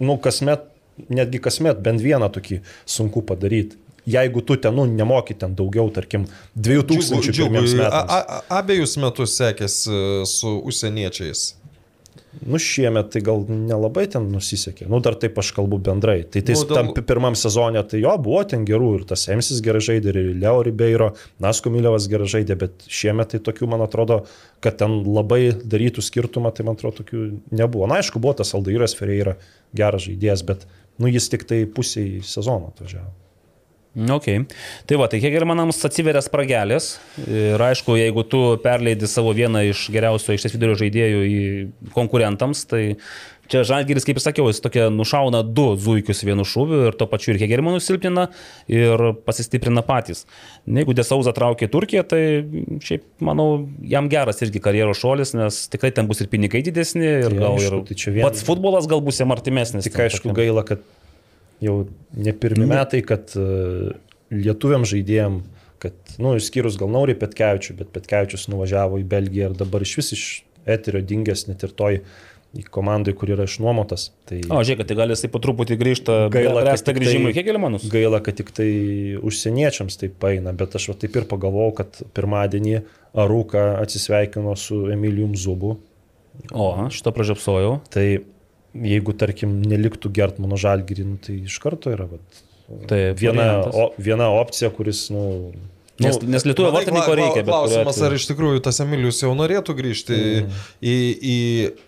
nu, 0.00 0.16
kasmet, 0.22 0.64
netgi 1.12 1.42
kasmet 1.44 1.82
bent 1.84 2.00
vieną 2.00 2.30
tokį 2.32 2.62
sunku 2.88 3.22
padaryti. 3.26 3.76
Jeigu 4.06 4.38
tu 4.46 4.54
ten, 4.62 4.74
nu, 4.78 4.84
nemoki 4.86 5.34
ten 5.34 5.54
daugiau, 5.58 5.88
tarkim, 5.90 6.28
2000 6.54 7.26
pirmiems 7.34 7.72
Džiugui, 7.74 7.82
a- 7.82 7.90
metams. 7.90 8.12
a- 8.14 8.42
abejus 8.60 8.94
metus 9.02 9.34
sekėsi 9.34 9.98
su 10.30 10.52
užsieniečiais. 10.70 11.48
Nu, 12.44 12.58
šiemet 12.60 13.08
tai 13.14 13.22
gal 13.24 13.44
nelabai 13.48 14.04
ten 14.12 14.26
nusisekė. 14.32 14.88
Nu, 14.92 14.98
dar 15.00 15.14
taip 15.20 15.38
aš 15.40 15.54
kalbu 15.56 15.78
bendrai. 15.82 16.18
Tai 16.28 16.42
tais, 16.44 16.60
Nu, 16.66 16.74
tam 16.74 16.90
pi- 16.94 17.04
pirmam 17.08 17.34
sezonė, 17.38 17.80
tai 17.88 18.02
jo, 18.02 18.12
buvo 18.20 18.42
ten 18.44 18.66
gerų 18.68 18.90
ir 18.98 19.04
tas 19.08 19.24
Emsis 19.32 19.62
gerai 19.64 19.80
žaidė, 19.80 20.12
ir 20.12 20.30
Leo 20.42 20.60
Ribeiro, 20.66 21.12
Nasko 21.40 21.72
Milevas 21.72 22.08
gerai 22.12 22.28
žaidė, 22.28 22.58
bet 22.60 22.86
šiemet 22.92 23.32
tai 23.32 23.40
tokių, 23.48 23.68
man 23.72 23.80
atrodo, 23.86 24.24
kad 24.60 24.76
ten 24.82 25.00
labai 25.06 25.52
darytų 25.56 26.04
skirtumą, 26.04 26.52
tai 26.54 26.64
man 26.68 26.76
atrodo, 26.76 27.00
tokių 27.02 27.26
nebuvo. 27.56 27.88
Na, 27.88 28.02
aišku, 28.02 28.20
buvo 28.20 28.36
tas 28.42 28.52
Aldairas 28.54 28.94
Ferreira 28.98 29.36
geras 29.74 30.04
žaidėjas, 30.08 30.44
bet, 30.46 30.66
nu, 30.98 31.08
jis 31.08 31.28
tik 31.32 31.44
tai 31.48 31.64
pusiai 31.66 32.20
sezono 32.22 32.72
atvažiavo. 32.74 33.12
Ok. 33.96 34.26
Tai 34.84 34.96
va, 35.00 35.06
tai 35.08 35.22
Hegelmanams 35.24 35.78
atsiveria 35.88 36.20
spragelės 36.20 36.98
ir 37.24 37.62
aišku, 37.64 37.94
jeigu 37.96 38.26
tu 38.28 38.40
perleidi 38.60 39.08
savo 39.08 39.32
vieną 39.32 39.62
iš 39.70 39.86
geriausių 39.94 40.34
aikštės 40.34 40.52
vidurio 40.58 40.74
žaidėjų 40.76 41.22
į 41.30 41.40
konkurentams, 41.96 42.66
tai 42.68 42.82
čia 43.48 43.62
Žalgiris, 43.64 44.04
kaip 44.04 44.18
ir 44.18 44.24
sakiau, 44.24 44.48
jis 44.50 44.58
tokia 44.60 44.88
nušauna 44.92 45.40
du 45.46 45.68
zuikius 45.80 46.20
vienu 46.26 46.44
šūviu 46.44 46.80
ir 46.90 46.96
to 46.98 47.06
pačiu 47.08 47.32
ir 47.32 47.38
Hegelmanų 47.40 47.78
silpnina 47.80 48.26
ir 48.68 49.04
pasistiprina 49.24 49.84
patys. 49.86 50.24
Jeigu 50.66 50.92
Desauza 50.98 51.32
traukia 51.32 51.70
Turkiją, 51.72 52.02
tai 52.10 52.20
šiaip, 52.84 53.06
manau, 53.24 53.62
jam 53.86 54.10
geras 54.12 54.42
irgi 54.44 54.60
karjeros 54.60 54.98
šuolis, 55.00 55.32
nes 55.38 55.62
tikrai 55.72 55.92
ten 55.94 56.10
bus 56.10 56.20
ir 56.20 56.28
pinigai 56.32 56.60
didesni 56.66 57.06
ir 57.06 57.30
Tai 57.30 57.38
gal 57.38 57.56
aišku, 57.56 57.80
ir 57.86 57.88
tai 58.02 58.14
vien- 58.18 58.26
pats 58.28 58.44
futbolas 58.44 58.90
gal 58.90 59.00
bus 59.00 59.22
jam 59.22 59.32
artimesnis. 59.32 59.86
Tik 59.88 60.02
aišku 60.08 60.26
tokiam. 60.26 60.40
gaila, 60.42 60.66
kad 60.66 60.82
jau 61.64 61.86
ne 62.16 62.32
pirmi 62.32 62.66
metai, 62.68 63.02
kad 63.06 63.32
e, 63.38 63.46
lietuviam 64.34 64.84
žaidėjim, 64.88 65.40
kad, 65.82 65.96
nu, 66.18 66.34
išskyrus 66.40 66.78
gal 66.80 66.88
Naurį 66.92 67.14
Petkevičių, 67.20 67.76
bet 67.80 67.92
Petkevičius 67.94 68.48
nuvažiavo 68.52 68.98
į 69.02 69.04
Belgiją 69.08 69.50
ir 69.52 69.58
dabar 69.58 69.84
iš 69.84 69.96
vis 70.00 70.12
iš 70.16 70.24
eterio 70.66 71.02
dingęs 71.06 71.46
net 71.48 71.62
ir 71.62 71.70
toj 71.76 72.00
komandai, 72.72 73.12
kur 73.12 73.28
yra 73.28 73.44
išnuomotas. 73.44 74.06
Tai 74.24 74.38
O, 74.48 74.62
žiūrėk, 74.64 74.86
tai 74.88 74.96
gal 74.96 75.10
jisai 75.12 75.28
po 75.28 75.40
truputį 75.44 75.76
grįžta, 75.76 76.14
Gaila, 76.32 76.62
kad 76.64 76.80
tik 76.86 76.96
grįžimui 76.96 77.28
tai- 77.28 77.34
į 77.34 77.36
Hegelmanus. 77.42 77.84
gaila, 77.92 78.20
kad 78.24 78.38
tik 78.38 78.48
tai 78.56 78.68
užsieniečiams 79.20 79.98
tai 80.00 80.08
paina, 80.08 80.54
bet 80.56 80.72
aš 80.78 80.88
va 80.88 80.94
taip 81.02 81.16
ir 81.20 81.26
pagalvojau, 81.28 81.74
kad 81.82 82.00
pirmadienį 82.16 82.80
Arūka 83.16 83.66
atsisveikino 83.82 84.56
su 84.56 84.86
Emilijum 84.92 85.36
Zubu. 85.36 85.76
O, 86.52 86.88
šito 86.92 87.12
pražiopsojau. 87.12 87.80
Tai 87.92 88.06
jeigu, 88.84 89.14
tarkim, 89.16 89.60
neliktų 89.64 90.12
gert 90.16 90.42
mano 90.42 90.58
žalgirį, 90.60 91.06
nu, 91.06 91.16
tai 91.22 91.40
iš 91.46 91.60
karto 91.62 91.94
yra 91.94 92.08
vat, 92.10 92.44
Tai 92.90 92.98
viena, 93.14 93.60
o, 93.70 93.90
viena 94.02 94.26
opcija, 94.34 94.72
kuris, 94.74 95.06
nu, 95.14 95.52
Nes, 95.96 96.18
nes 96.28 96.44
lietuvio 96.44 96.68
Manai, 96.68 96.82
vartininko 96.84 97.12
reikia, 97.16 97.42
Klausimas, 97.46 97.98
ar 98.04 98.12
iš 98.12 98.26
tikrųjų 98.28 98.60
tas 98.66 98.82
Emilijus 98.84 99.22
jau 99.22 99.30
norėtų 99.32 99.72
grįžti 99.78 100.16
mm. 100.18 100.58
į, 100.84 100.96
į 101.16 101.36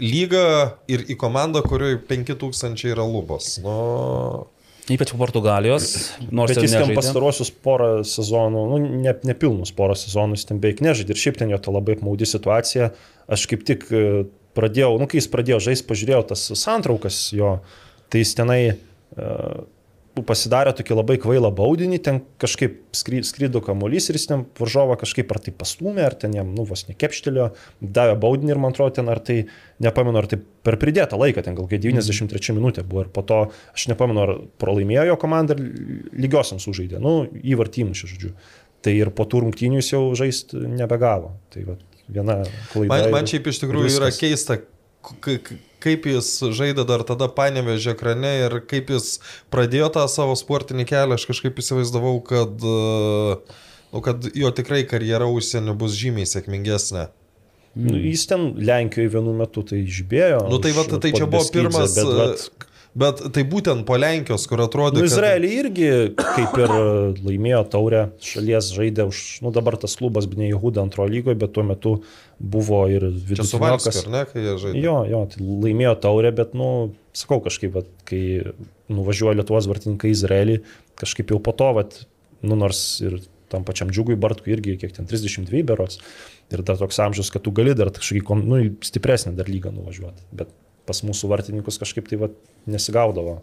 lygą 0.01 0.45
ir 0.89 1.05
į 1.13 1.17
komandą, 1.21 1.61
kurioje 1.67 1.99
5000 2.09 2.89
yra 2.89 3.05
lubos. 3.05 3.59
Nu, 3.61 3.75
Ypač 4.89 5.13
po 5.13 5.21
Portugalijos, 5.21 5.91
nors 6.33 6.55
Bet 6.55 6.65
jis 6.65 6.73
ten 6.73 6.95
pastarosius 6.97 7.51
porą 7.53 7.91
sezonų, 8.09 8.65
nu, 8.71 8.79
ne, 9.05 9.13
nepilnus 9.29 9.75
porą 9.77 9.93
sezonų, 10.01 10.39
jis 10.39 10.49
ten 10.49 10.63
beveik 10.63 10.81
nežaidė 10.85 11.13
ir 11.13 11.21
šiaip 11.21 11.37
ten 11.43 11.53
jo 11.53 11.61
ta 11.61 11.75
labai 11.75 11.99
apmaudi 11.99 12.29
situacija. 12.29 12.95
Aš 13.29 13.45
kaip 13.51 13.69
tik 13.69 13.85
e, 13.93 14.07
pradėjau, 14.59 14.93
nu 15.01 15.09
kai 15.09 15.23
jis 15.23 15.31
pradėjo 15.33 15.63
žaisti, 15.71 15.89
pažiūrėjau 15.89 16.27
tas 16.35 16.45
santraukas 16.59 17.29
jo, 17.37 17.57
tai 18.11 18.25
jis 18.25 18.35
tenai 18.39 18.61
uh, 18.75 19.67
pasidarė 20.27 20.73
tokį 20.77 20.97
labai 20.97 21.17
kvailą 21.21 21.51
baudinį, 21.55 21.99
ten 22.03 22.21
kažkaip 22.41 22.79
skry, 22.97 23.21
skrydo 23.27 23.61
kamuolys 23.65 24.09
ir 24.09 24.19
jis 24.19 24.29
ten 24.31 24.45
varžovą 24.59 24.99
kažkaip 25.01 25.31
ar 25.35 25.41
tai 25.45 25.55
pastumė, 25.57 26.05
ar 26.07 26.17
ten 26.19 26.35
jam, 26.37 26.51
nu, 26.57 26.65
vos 26.69 26.87
nekepštelio, 26.89 27.51
davė 27.81 28.17
baudinį 28.21 28.55
ir 28.55 28.63
man 28.63 28.75
atrodo 28.75 28.97
ten, 28.99 29.11
ar 29.13 29.21
tai, 29.25 29.41
nepamenu, 29.85 30.21
ar 30.21 30.29
tai 30.31 30.41
per 30.67 30.79
pridėtą 30.81 31.19
laiką, 31.21 31.45
ten 31.47 31.59
gal 31.59 31.69
kai 31.71 31.81
93 31.83 32.57
minutė 32.57 32.85
buvo 32.87 33.07
ir 33.07 33.13
po 33.15 33.25
to, 33.27 33.43
aš 33.75 33.89
nepamenu, 33.93 34.25
ar 34.25 34.35
pralaimėjo 34.63 35.09
jo 35.13 35.19
komanda 35.21 35.57
ir 35.57 35.63
lygiosiams 36.27 36.67
sužaidė, 36.69 37.03
nu, 37.03 37.21
įvartymus, 37.43 38.07
žodžiu. 38.07 38.35
Tai 38.85 38.95
ir 38.95 39.11
po 39.15 39.27
tų 39.27 39.43
rungtynių 39.43 39.81
jis 39.81 39.95
jau 39.97 40.03
žaisti 40.19 40.61
nebegavo. 40.71 41.33
Tai 41.51 41.65
va, 41.67 41.79
viena 42.09 42.41
klaida. 42.73 42.91
man, 42.91 43.07
man 43.15 43.31
šiaip 43.31 43.49
iš 43.53 43.63
tikrųjų 43.63 43.89
ir 43.91 43.97
yra 44.01 44.11
viskas. 44.11 44.21
keista, 44.23 44.59
kaip 45.83 46.09
jis 46.11 46.31
žaidė 46.59 46.85
dar 46.89 47.05
tada 47.09 47.29
panevežė 47.33 47.95
ekrane 47.95 48.33
ir 48.47 48.59
kaip 48.71 48.91
jis 48.95 49.19
pradėjo 49.53 49.93
tą 49.95 50.07
savo 50.11 50.35
sportinį 50.39 50.89
kelią. 50.89 51.19
Aš 51.19 51.29
kažkaip 51.31 51.61
įsivaizdavau, 51.63 52.17
kad, 52.27 52.57
e, 52.59 53.61
nu, 53.93 54.03
kad 54.05 54.27
jo 54.35 54.53
tikrai 54.55 54.83
karjera 54.89 55.31
užsienio 55.31 55.77
bus 55.79 55.97
žymiai 55.99 56.29
sėkmingesnė. 56.29 57.09
Nu, 57.79 57.95
jis 58.01 58.25
ten 58.27 58.51
Lenkijoje 58.59 59.13
vienu 59.13 59.35
metu 59.39 59.63
tai 59.67 59.85
žibėjo. 59.87 60.41
Nu, 60.51 60.59
tai 60.63 60.73
va, 60.75 60.87
tai 60.89 61.13
čia 61.15 61.29
buvo 61.31 61.45
pirmas, 61.53 61.95
Bet, 61.95 62.09
vat, 62.19 62.69
bet 62.99 63.21
tai 63.35 63.45
būtent 63.49 63.85
po 63.89 63.97
Lenkijos, 63.99 64.47
kur 64.51 64.63
atrodė, 64.65 64.99
Nu, 64.99 65.05
kad... 65.05 65.13
Izraelį 65.13 65.51
irgi 65.61 65.91
kaip 66.17 66.57
ir 66.61 66.75
laimėjo 67.25 67.63
taurę 67.73 68.03
šalies 68.25 68.73
žaidė 68.77 69.07
už, 69.11 69.23
nu 69.47 69.53
dabar 69.55 69.79
tas 69.81 69.95
klubas 70.01 70.29
Bnei 70.31 70.51
Jehuda 70.51 70.83
antrojo 70.85 71.13
lygoje, 71.13 71.39
bet 71.39 71.55
tuo 71.57 71.65
metu 71.67 71.95
buvo 72.39 72.85
ir 72.91 73.09
vidutiniokas. 73.09 74.03
ar 74.05 74.13
ne, 74.15 74.25
kai 74.31 74.45
jie 74.45 74.59
žaidė? 74.65 74.85
Jo, 74.85 74.99
jo, 75.11 75.25
tai 75.33 75.49
laimėjo 75.67 75.95
taurę, 76.05 76.35
bet, 76.43 76.55
nu, 76.59 76.69
sakau 77.17 77.41
kažkaip, 77.45 77.75
vat, 77.79 77.91
kai 78.09 78.23
nuvažiuoja 78.93 79.41
Lietuvos 79.41 79.69
vartininkai 79.71 80.13
į 80.13 80.17
Izraelį, 80.19 80.61
kažkaip 80.99 81.35
jau 81.35 81.41
po 81.45 81.55
to, 81.57 81.73
vat, 81.79 82.01
nu, 82.43 82.59
nors 82.59 82.83
ir 83.05 83.21
tam 83.53 83.65
pačiam 83.65 83.89
džiugui 83.89 84.19
Bartkui 84.21 84.53
irgi, 84.53 84.77
kiek 84.81 84.93
ten 84.97 85.09
32 85.09 85.65
berots, 85.67 86.01
ir 86.53 86.63
dar 86.67 86.79
toks 86.81 86.99
amžius, 87.05 87.31
kad 87.33 87.45
tu 87.45 87.53
gali 87.57 87.75
dar 87.77 87.91
kažkokį, 87.95 88.41
nu, 88.45 88.61
į 88.67 88.73
stipresnę 88.85 89.35
dar 89.39 89.49
lygą 89.49 89.73
nuvažiuoti. 89.75 90.27
Bet 90.37 90.53
pas 90.89 91.05
mūsų 91.05 91.31
vartininkus 91.31 91.79
kažkaip 91.81 92.09
tai 92.11 92.19
vat, 92.25 92.35
nesigaudavo 92.69 93.39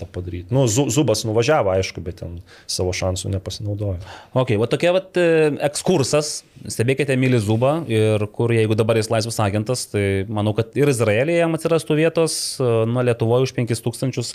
tą 0.00 0.06
padaryti. 0.08 0.48
Nu, 0.54 0.64
Zu- 0.64 0.88
Zubas 0.92 1.22
nuvažiavo, 1.28 1.72
aišku, 1.76 2.00
bet 2.04 2.20
ten 2.22 2.38
savo 2.70 2.94
šansų 2.96 3.32
nepasinaudojo. 3.34 3.98
Ok, 4.40 4.54
va 4.60 4.68
tokia 4.72 4.94
vat 4.96 5.18
e, 5.20 5.26
ekskursas, 5.68 6.30
stebėkite 6.72 7.12
Emilį 7.16 7.42
Zubą 7.44 7.74
ir 7.90 8.24
kur 8.32 8.54
jeigu 8.56 8.78
dabar 8.78 8.96
jis 9.00 9.10
laisvas 9.12 9.40
agentas, 9.44 9.84
tai 9.92 10.24
manau, 10.28 10.54
kad 10.56 10.72
ir 10.78 10.88
Izraelėje 10.92 11.42
jam 11.42 11.58
atsirastų 11.58 11.98
vietos, 12.00 12.38
e, 12.56 12.70
nuo 12.88 13.04
Lietuvoje 13.04 13.50
už 13.50 13.54
5000, 13.60 14.32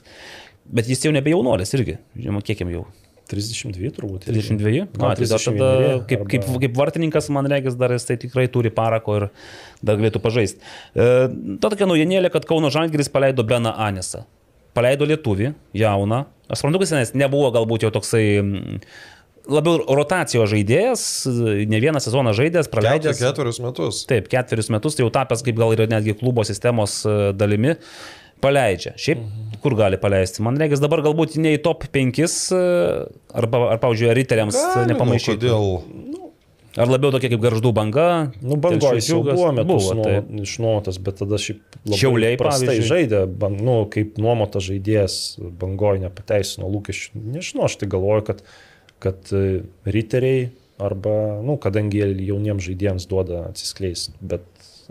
bet 0.77 0.91
jis 0.91 1.07
jau 1.07 1.13
nebe 1.15 1.33
jaunuolis 1.33 1.73
irgi, 1.77 1.97
žinoma, 2.13 2.45
kiek 2.45 2.61
jam 2.61 2.73
jau. 2.73 2.85
32 3.31 3.91
turbūt. 3.95 4.27
32? 4.29 4.85
Gal 4.95 5.09
Na, 5.09 5.15
tai 5.17 5.27
dar 5.29 5.41
tada, 5.41 5.69
31 5.71 6.05
kaip, 6.11 6.25
kaip, 6.31 6.45
arba- 6.45 6.61
kaip 6.65 6.77
vartininkas, 6.79 7.29
man 7.33 7.49
regis, 7.51 7.77
dar 7.79 7.93
jis 7.95 8.05
tai 8.07 8.17
tikrai 8.21 8.47
turi 8.51 8.69
parako 8.73 9.17
ir 9.21 9.27
dar 9.85 9.97
galėtų 10.01 10.21
pažaisti. 10.23 10.61
E, 10.93 11.09
ta 11.61 11.71
tokia 11.73 11.87
naujienėlė, 11.89 12.31
kad 12.33 12.45
Kauno 12.49 12.69
Žalgiris 12.73 13.09
paleido 13.13 13.43
Beną 13.47 13.73
Anesą. 13.87 14.25
Paleido 14.75 15.07
lietuvį, 15.07 15.53
jauną. 15.73 16.25
Aš 16.51 16.61
suprantu, 16.61 16.81
kad 16.83 16.99
jis 17.01 17.13
nebuvo 17.17 17.49
galbūt 17.55 17.87
jau 17.87 17.93
toksai 17.95 18.25
labiau 19.49 19.77
rotacijos 19.97 20.49
žaidėjas, 20.51 21.01
ne 21.69 21.79
vieną 21.81 22.01
sezoną 22.01 22.33
Keturis, 22.65 22.71
praleidęs. 22.73 23.19
keturis 23.21 23.59
metus. 23.61 23.99
Taip, 24.09 24.27
ketverius 24.31 24.71
metus, 24.73 24.97
tai 24.97 25.05
jau 25.05 25.11
tapęs 25.13 25.43
kaip 25.45 25.57
gal 25.59 25.73
ir 25.75 25.83
netgi 25.91 26.15
klubo 26.17 26.45
sistemos 26.47 27.03
e, 27.05 27.31
dalimi, 27.37 27.75
paleidžia. 28.43 28.95
Šiaip 28.99 29.21
kur 29.63 29.75
gali 29.77 29.99
paleisti? 30.01 30.43
Man 30.45 30.59
reikia 30.61 30.79
dabar 30.81 31.01
galbūt 31.05 31.37
ne 31.41 31.55
į 31.55 31.61
top 31.65 31.87
5 31.93 32.19
e, 32.21 32.59
arba, 33.35 33.61
ar, 33.73 33.79
pavyzdžiui, 33.81 34.11
riteriams 34.17 34.57
nu, 34.59 34.83
nepamaišyti. 34.91 35.39
Kodėl? 35.41 36.03
Ar 36.75 36.91
labiau 36.91 37.13
tokia 37.15 37.29
kaip 37.31 37.39
garždų 37.39 37.71
banga? 37.75 38.07
Nu, 38.43 38.57
bangoj 38.59 38.99
jau 38.99 39.21
buvo 39.23 39.47
metus 39.55 39.85
buvo, 39.87 39.93
nuo, 39.95 40.07
taip. 40.09 40.27
išnuomotas, 40.43 40.99
bet 41.05 41.21
tada 41.21 41.39
šiaip 41.39 41.77
labai 41.85 41.99
Šiauliai, 42.01 42.39
prastai 42.39 42.67
pavyzdžiui. 42.67 42.89
žaidė, 42.89 43.21
ban, 43.43 43.55
nu, 43.63 43.77
kaip 43.91 44.19
nuomotas 44.19 44.67
žaidėjas 44.67 45.15
bangoj 45.61 46.01
nepateisino 46.03 46.67
lūkesčių. 46.73 47.23
Nežinau, 47.37 47.69
aš 47.69 47.79
tai 47.79 47.89
galvoju, 47.95 48.25
kad, 48.27 48.43
kad 49.05 49.31
e, 49.31 49.63
riteriai 49.87 50.49
arba, 50.83 51.15
nu, 51.47 51.55
kadangi 51.63 52.01
jie 52.01 52.09
jauniems 52.27 52.67
žaidėjams 52.67 53.07
duoda 53.07 53.45
atsiskleisti, 53.53 54.17
bet 54.19 54.43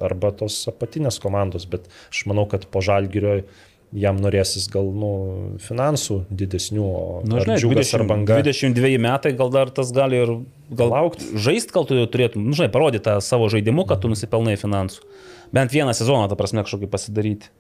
arba 0.03 0.33
tos 0.33 0.57
apatinės 0.71 1.21
komandos, 1.23 1.67
bet 1.71 1.87
aš 2.11 2.25
manau, 2.31 2.47
kad 2.51 2.67
po 2.67 2.81
žalgirio 2.85 3.43
jam 3.95 4.17
norėsis 4.19 4.67
gal, 4.73 4.89
nu, 4.91 5.11
finansų 5.63 6.25
didesnių, 6.35 6.83
o 6.83 7.03
Nu, 7.29 7.37
ar 7.39 7.45
žinai, 7.47 7.59
džiugas 7.63 7.93
20, 7.93 7.95
ar 8.01 8.07
banga. 8.11 8.39
22 8.43 8.99
metai 8.99 9.35
gal 9.39 9.53
dar 9.55 9.71
tas 9.71 9.93
gali 9.95 10.19
ir 10.19 10.33
gal 10.75 10.91
Laukti. 10.91 11.29
Žaist 11.39 11.71
gal 11.77 11.87
tu 11.87 11.95
jau 11.95 12.07
turėtum, 12.11 12.43
nu, 12.43 12.57
žinai, 12.59 12.73
parodyti 12.75 13.05
tą 13.07 13.21
savo 13.23 13.47
žaidimu, 13.53 13.85
kad 13.87 14.03
tu 14.03 14.11
nusipelnai 14.11 14.57
finansų. 14.59 15.05
Bent 15.55 15.71
vieną 15.71 15.95
sezoną, 15.95 16.27
ta 16.27 16.35
prasme, 16.35 16.65
kažkokį 16.67 16.89
pasidaryti. 16.91 17.53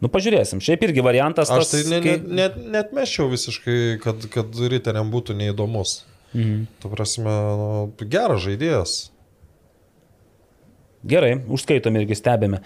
Nu, 0.00 0.08
pažiūrėsim. 0.12 0.60
Šiaip 0.64 0.84
irgi 0.84 1.02
variantas. 1.04 1.48
Aš 1.52 1.64
tas, 1.64 1.72
tai 1.72 1.80
ne, 1.88 2.02
kai- 2.04 2.18
ne, 2.20 2.36
net, 2.42 2.54
net 2.72 2.92
meščiau 2.96 3.30
visiškai, 3.32 3.78
kad, 4.04 4.28
kad 4.32 4.60
riteriam 4.72 5.08
būtų 5.12 5.36
neįdomus. 5.36 6.02
Mhm. 6.34 6.66
Tu 6.80 6.88
prasme, 6.92 7.32
nu, 7.60 7.70
geras 8.08 8.44
žaidėjas. 8.44 8.98
Gerai, 11.00 11.38
užskaitom 11.48 11.96
irgi 11.96 12.16
stebėme. 12.18 12.58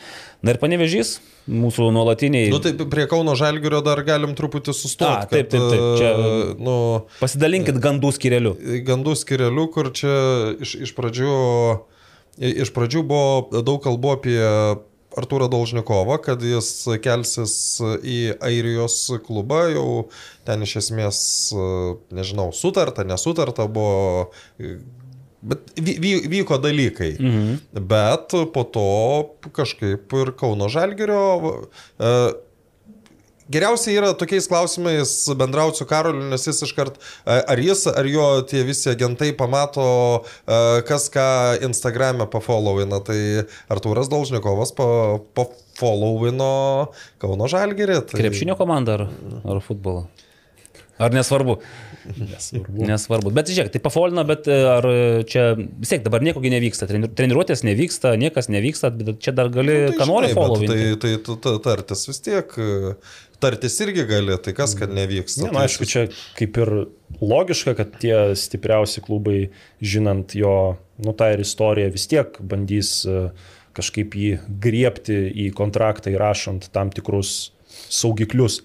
Na 0.42 0.50
ir 0.50 0.58
panevežys, 0.58 1.20
mūsų 1.46 1.92
nuolatiniai. 1.94 2.48
Nu, 2.50 2.58
tai 2.58 2.72
prie 2.74 3.04
Kauno 3.06 3.36
Žalgirio 3.38 3.78
dar 3.86 4.00
galim 4.02 4.32
truputį 4.34 4.74
sustoti. 4.74 5.22
A, 5.22 5.28
taip, 5.30 5.52
taip, 5.52 5.62
taip, 5.70 5.84
čia- 6.00 6.14
e, 6.18 6.54
Nu, 6.58 7.06
Pasidalinkit 7.20 7.78
gandų 7.78 8.10
skireliu. 8.16 8.56
gandų 8.88 9.14
skirelių, 9.20 9.68
kur 9.70 9.92
čia 9.94 10.16
iš, 10.58 10.74
iš, 10.82 10.94
pradžių, 10.98 11.36
iš 12.40 12.72
pradžių 12.74 13.04
buvo 13.06 13.62
daug 13.62 13.78
kalbų 13.84 14.12
apie 14.18 14.40
Artūrą 15.14 15.46
Dolžnikovą, 15.46 16.16
kad 16.18 16.42
jis 16.42 16.88
kelsis 17.04 17.78
į 18.02 18.34
Airijos 18.42 18.96
klubą, 19.22 19.68
jau 19.70 20.08
ten 20.44 20.66
iš 20.66 20.74
esmės, 20.82 21.20
nežinau, 22.10 22.48
sutarta, 22.52 23.04
nesutarta 23.06 23.68
buvo, 23.70 24.32
bet 25.44 25.74
vy- 25.76 25.98
vy- 26.00 26.24
vyko 26.32 26.58
dalykai. 26.64 27.12
Mhm. 27.20 27.60
Bet 27.92 28.32
po 28.54 28.64
to 28.64 28.88
kažkaip 29.52 30.12
ir 30.22 30.32
Kauno 30.40 30.68
Žalgirio 30.72 31.22
e, 32.00 32.16
Geriausiai 33.44 33.98
yra 34.00 34.14
tokiais 34.16 34.46
klausimais 34.48 35.10
bendrauti 35.36 35.76
su 35.76 35.84
Karoliu, 35.84 36.22
nes 36.30 36.46
jis 36.48 36.62
iškart, 36.64 36.94
e, 37.28 37.34
ar 37.52 37.60
jis, 37.60 37.82
ar 37.92 38.06
jo 38.08 38.24
tie 38.48 38.62
visi 38.64 38.88
agentai 38.88 39.34
pamato, 39.36 39.84
e, 40.48 40.60
kas 40.88 41.10
ką 41.12 41.26
Instagram'e 41.68 42.24
pafollowina. 42.32 43.02
Tai 43.04 43.18
Artūras 43.68 44.08
Dolžnikovas 44.08 44.72
pa- 44.72 45.18
pafollowino 45.36 46.88
Kauno 47.20 47.44
Žalgerį. 47.52 47.98
Tai... 48.08 48.22
Krepšinio 48.22 48.56
komanda 48.56 48.96
ar, 48.96 49.06
ar 49.44 49.60
futbolo? 49.60 50.06
Ar 51.02 51.10
nesvarbu? 51.10 51.56
Nesvarbu. 52.20 52.84
Nesvarbu. 52.86 53.30
Bet 53.34 53.48
žiūrėk, 53.50 53.72
tai 53.74 53.80
pafolina, 53.82 54.22
bet 54.28 54.46
e, 54.46 54.54
ar 54.70 54.86
čia 55.26 55.46
vis 55.58 55.90
tiek 55.90 56.04
dabar 56.04 56.22
nieko 56.22 56.42
gi 56.44 56.52
nevyksta. 56.52 56.86
Treni- 56.90 57.08
Treniruotės 57.18 57.64
nevyksta, 57.66 58.12
niekas 58.20 58.46
nevyksta, 58.52 58.92
bet 58.94 59.18
čia 59.24 59.34
dar 59.34 59.50
gali, 59.54 59.74
Nu, 59.88 59.94
nu, 59.94 59.98
ką 59.98 60.06
nori 60.10 60.30
followinti. 60.36 60.70
Tai, 60.70 60.98
tai, 61.02 61.14
tai, 61.26 61.36
tai 61.46 61.54
tartis 61.64 62.04
vis 62.10 62.22
tiek, 62.22 62.54
e, 62.62 62.94
tartis 63.42 63.78
irgi 63.82 64.04
gali, 64.06 64.36
tai 64.44 64.54
kas, 64.54 64.76
kad 64.78 64.92
nevyksta. 64.94 65.42
Ne, 65.42 65.50
nu, 65.50 65.58
Tai 65.58 65.64
aišku, 65.66 65.88
čia 65.90 66.04
kaip 66.38 66.60
ir 66.62 66.72
logiška, 67.24 67.74
kad 67.80 67.98
tie 68.04 68.20
stipriausi 68.38 69.02
klubai, 69.02 69.40
žinant 69.82 70.36
jo, 70.38 70.54
nu, 71.02 71.16
tą 71.18 71.32
ir 71.34 71.42
istoriją, 71.42 71.90
vis 71.96 72.06
tiek 72.12 72.38
bandys 72.38 73.00
e, 73.10 73.26
kažkaip 73.74 74.14
jį 74.14 74.36
griepti 74.62 75.18
į 75.42 75.50
kontraktą 75.58 76.14
įrašant 76.14 76.70
tam 76.70 76.94
tikrus 76.94 77.50
saugiklius. 77.90 78.60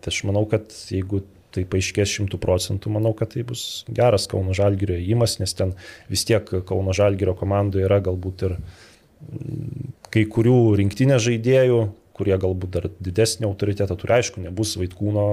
Tai 0.00 0.12
aš 0.12 0.22
manau, 0.28 0.46
kad 0.48 0.72
jeigu 0.88 1.20
tai 1.54 1.64
paaiškės 1.70 2.12
šimtų 2.18 2.38
procentų, 2.42 2.92
manau, 2.94 3.14
kad 3.16 3.32
tai 3.34 3.44
bus 3.46 3.84
geras 3.94 4.26
Kauno 4.30 4.54
Žalgirio 4.56 4.96
įimas, 5.00 5.38
nes 5.42 5.54
ten 5.56 5.74
vis 6.10 6.24
tiek 6.28 6.48
Kauno 6.68 6.94
Žalgirio 6.96 7.36
komandoje 7.38 7.86
yra 7.88 8.00
galbūt 8.04 8.46
ir 8.48 8.56
mm, 8.58 9.92
kai 10.14 10.24
kurių 10.30 10.56
rinktinės 10.82 11.22
žaidėjų, 11.28 11.78
kurie 12.14 12.34
galbūt 12.38 12.74
dar 12.76 12.84
didesnį 13.02 13.48
autoritetą 13.48 13.96
turi, 13.98 14.12
aišku, 14.20 14.42
nebus 14.44 14.76
Vaitkūno, 14.78 15.24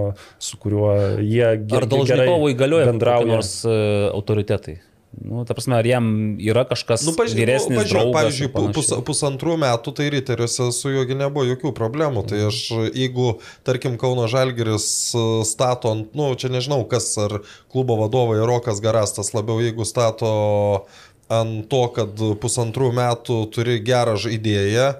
su 0.41 0.57
kuriuo 0.61 0.93
jie 1.21 1.45
ge- 1.61 1.77
Ar 1.77 1.85
gerai 1.85 1.91
Dolžnikovui 1.91 2.55
galioja 2.57 2.93
nors 2.95 3.51
uh, 3.67 4.09
autoritetai? 4.15 4.79
Nu, 5.11 5.43
ta 5.43 5.51
prasme, 5.53 5.75
ar 5.75 5.85
jam 5.85 6.05
yra 6.39 6.63
kažkas 6.63 7.03
Nu, 7.03 7.11
paži... 7.17 7.35
vyresnis, 7.35 7.75
nu, 7.75 7.81
pažiūrėk, 7.81 8.11
pavyzdžiui, 8.15 8.49
pus, 8.71 8.91
pusantrų 9.03 9.57
metų 9.59 9.91
tai 9.97 10.07
riteriuose 10.13 10.69
su 10.71 10.93
juogi 10.93 11.17
nebuvo 11.19 11.43
jokių 11.49 11.73
problemų. 11.75 12.23
Tai 12.31 12.39
aš, 12.47 12.59
jeigu, 12.95 13.33
tarkim, 13.67 13.97
Kauno 13.99 14.29
Žalgeris 14.31 14.87
e, 15.11 15.23
stato 15.47 15.91
ant, 15.91 16.15
nu, 16.15 16.29
čia 16.39 16.47
nežinau, 16.53 16.85
kas 16.87 17.11
ar 17.19 17.41
klubo 17.73 17.99
vadovai 17.99 18.39
Rokas 18.39 18.79
Garastas 18.83 19.33
labiau, 19.35 19.59
jeigu 19.59 19.83
stato 19.89 20.31
ant 21.31 21.67
to, 21.71 21.81
kad 21.95 22.23
pusantrų 22.39 22.93
metų 22.95 23.41
turi 23.51 23.81
gerą 23.83 24.15
žaidėją, 24.19 24.93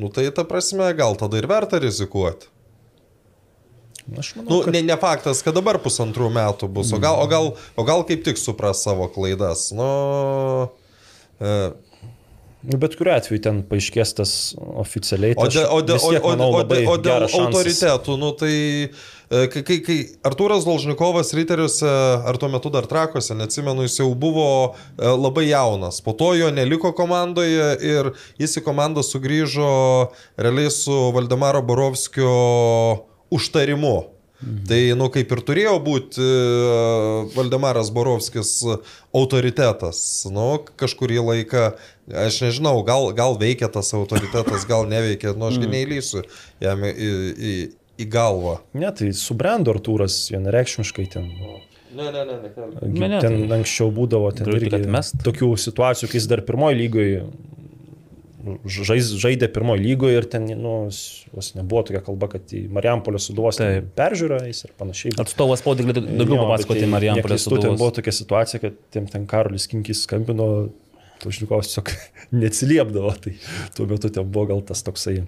nu 0.00 0.08
tai 0.08 0.24
ta 0.32 0.46
prasme, 0.48 0.88
gal 0.96 1.20
tada 1.20 1.36
ir 1.36 1.48
verta 1.50 1.82
rizikuoti. 1.84 2.48
Aš 4.18 4.34
manau, 4.36 4.50
Nu, 4.50 4.62
kad 4.64 4.74
ne, 4.74 4.82
ne 4.82 4.96
faktas, 5.00 5.42
kad 5.46 5.54
dabar 5.54 5.78
pusantrų 5.82 6.30
metų 6.34 6.70
bus, 6.72 6.90
o 6.94 6.98
gal, 7.02 7.20
o 7.22 7.28
gal, 7.30 7.52
o 7.78 7.86
gal 7.86 8.02
kaip 8.08 8.24
tik 8.26 8.40
supras 8.40 8.82
savo 8.86 9.06
klaidas. 9.12 9.68
Nu, 9.76 9.90
e, 11.38 11.54
nu, 12.66 12.80
bet 12.80 12.96
kuriu 12.98 13.14
atveju 13.14 13.42
ten 13.44 13.62
paaiškės 13.70 14.14
tas 14.18 14.34
oficialiai. 14.58 15.36
O, 15.36 15.46
tai 15.46 15.54
de, 15.54 15.64
o, 15.66 15.80
de, 15.86 15.98
o, 15.98 16.12
tiek 16.14 16.26
o, 16.26 16.32
manau, 16.34 16.50
o, 16.58 16.64
de, 16.66 16.80
o 16.90 16.96
dėl 16.98 17.26
autoritetų, 17.28 18.16
nu 18.20 18.32
tai 18.40 18.54
e, 18.88 19.44
kai, 19.52 19.62
kai, 19.68 19.78
kai 19.86 19.98
Artūras 20.26 20.66
Dolžnikovas 20.66 21.30
Riteriuose, 21.38 21.92
ar 22.26 22.40
tuo 22.40 22.50
metu 22.50 22.72
dar 22.74 22.88
trakuose, 22.90 23.36
neatsimenu, 23.38 23.86
jis 23.86 24.00
jau 24.02 24.08
buvo 24.18 24.48
e, 24.72 25.06
labai 25.06 25.46
jaunas. 25.52 26.00
Po 26.02 26.16
to 26.18 26.32
jo 26.40 26.50
neliko 26.54 26.90
komandoje 26.98 27.70
ir 27.92 28.10
jis 28.42 28.58
į 28.58 28.64
komandą 28.66 29.06
sugrįžo 29.06 29.70
realiai 30.40 30.74
su 30.74 30.98
Valdemaro 31.14 31.62
Borovskio 31.62 32.34
užtarimu. 33.30 33.98
Mhm. 34.40 34.60
Tai, 34.70 34.80
nu, 34.96 35.10
kaip 35.12 35.32
ir 35.36 35.40
turėjo 35.44 35.74
būti 35.84 36.22
e, 36.24 36.28
Valdemaras 37.34 37.90
Borovskis 37.92 38.54
autoritetas. 39.12 39.98
Nu, 40.32 40.46
kažkurį 40.80 41.18
laiką, 41.26 41.64
aš 42.24 42.38
nežinau, 42.46 42.78
gal, 42.86 43.10
gal 43.16 43.36
veikia 43.40 43.68
tas 43.72 43.92
autoritetas, 43.96 44.64
gal 44.70 44.88
neveikia, 44.88 45.34
nu, 45.36 45.50
ašgi 45.50 45.68
neįlysiu 45.68 46.24
jam 46.64 46.86
į, 46.88 46.94
į, 46.96 47.54
į 48.00 48.08
galvą. 48.16 48.56
Ne, 48.80 48.88
tai 48.96 49.10
subrendo 49.16 49.74
Artūras 49.76 50.22
vienareikšmiškai 50.32 51.06
ten. 51.12 51.28
Ne, 51.90 52.06
ne, 52.08 52.24
ne, 52.24 52.36
ne. 52.40 52.50
Ne, 52.86 53.08
ne, 53.10 53.20
ten 53.20 53.40
tai- 53.44 53.58
anksčiau 53.60 53.90
būdavo 53.92 54.30
ten 54.40 54.48
irgi 54.54 54.72
atmest. 54.78 55.20
tokių 55.26 55.52
situacijų, 55.58 56.08
kai 56.08 56.20
jis 56.20 56.28
dar 56.30 56.40
pirmoji 56.48 56.78
lygoje 56.80 57.24
žais, 58.64 59.10
žaidė 59.20 59.48
pirmoji 59.52 59.82
lygoje 59.84 60.16
ir 60.20 60.26
ten, 60.32 60.46
nu, 60.58 60.74
s- 60.92 61.26
vos 61.34 61.52
nebuvo 61.56 61.82
tokia 61.88 62.00
kalba, 62.06 62.28
kad 62.32 62.42
į 62.56 62.62
Marijampolę 62.72 63.20
suduvos 63.20 63.58
Taip. 63.60 63.90
peržiūrą 63.98 64.38
jis 64.48 64.64
ir 64.68 64.72
panašiai. 64.80 65.12
Atstovas 65.20 65.60
spaudai 65.62 65.84
galėtų 65.88 66.04
daugiau 66.18 66.38
papasakoti 66.44 66.84
tai 66.84 66.90
Marijampolės 66.94 67.44
neklystu, 67.44 67.58
Ten 67.60 67.74
buvo 67.74 67.76
suduvos. 67.90 67.96
tokia 67.98 68.14
situacija, 68.20 68.60
kad 68.64 68.78
tiem 68.94 69.06
ten 69.12 69.26
Karolis 69.30 69.66
Kinkis 69.70 70.04
skambino, 70.06 70.70
Tužnikovas 71.20 71.68
tiesiog 71.68 71.90
neatsiliepdavo. 72.40 73.12
Tai 73.20 73.34
tuo 73.76 73.86
metu 73.90 74.08
ten 74.08 74.24
buvo 74.32 74.46
gal 74.54 74.62
tas 74.64 74.80
toksai 74.86 75.18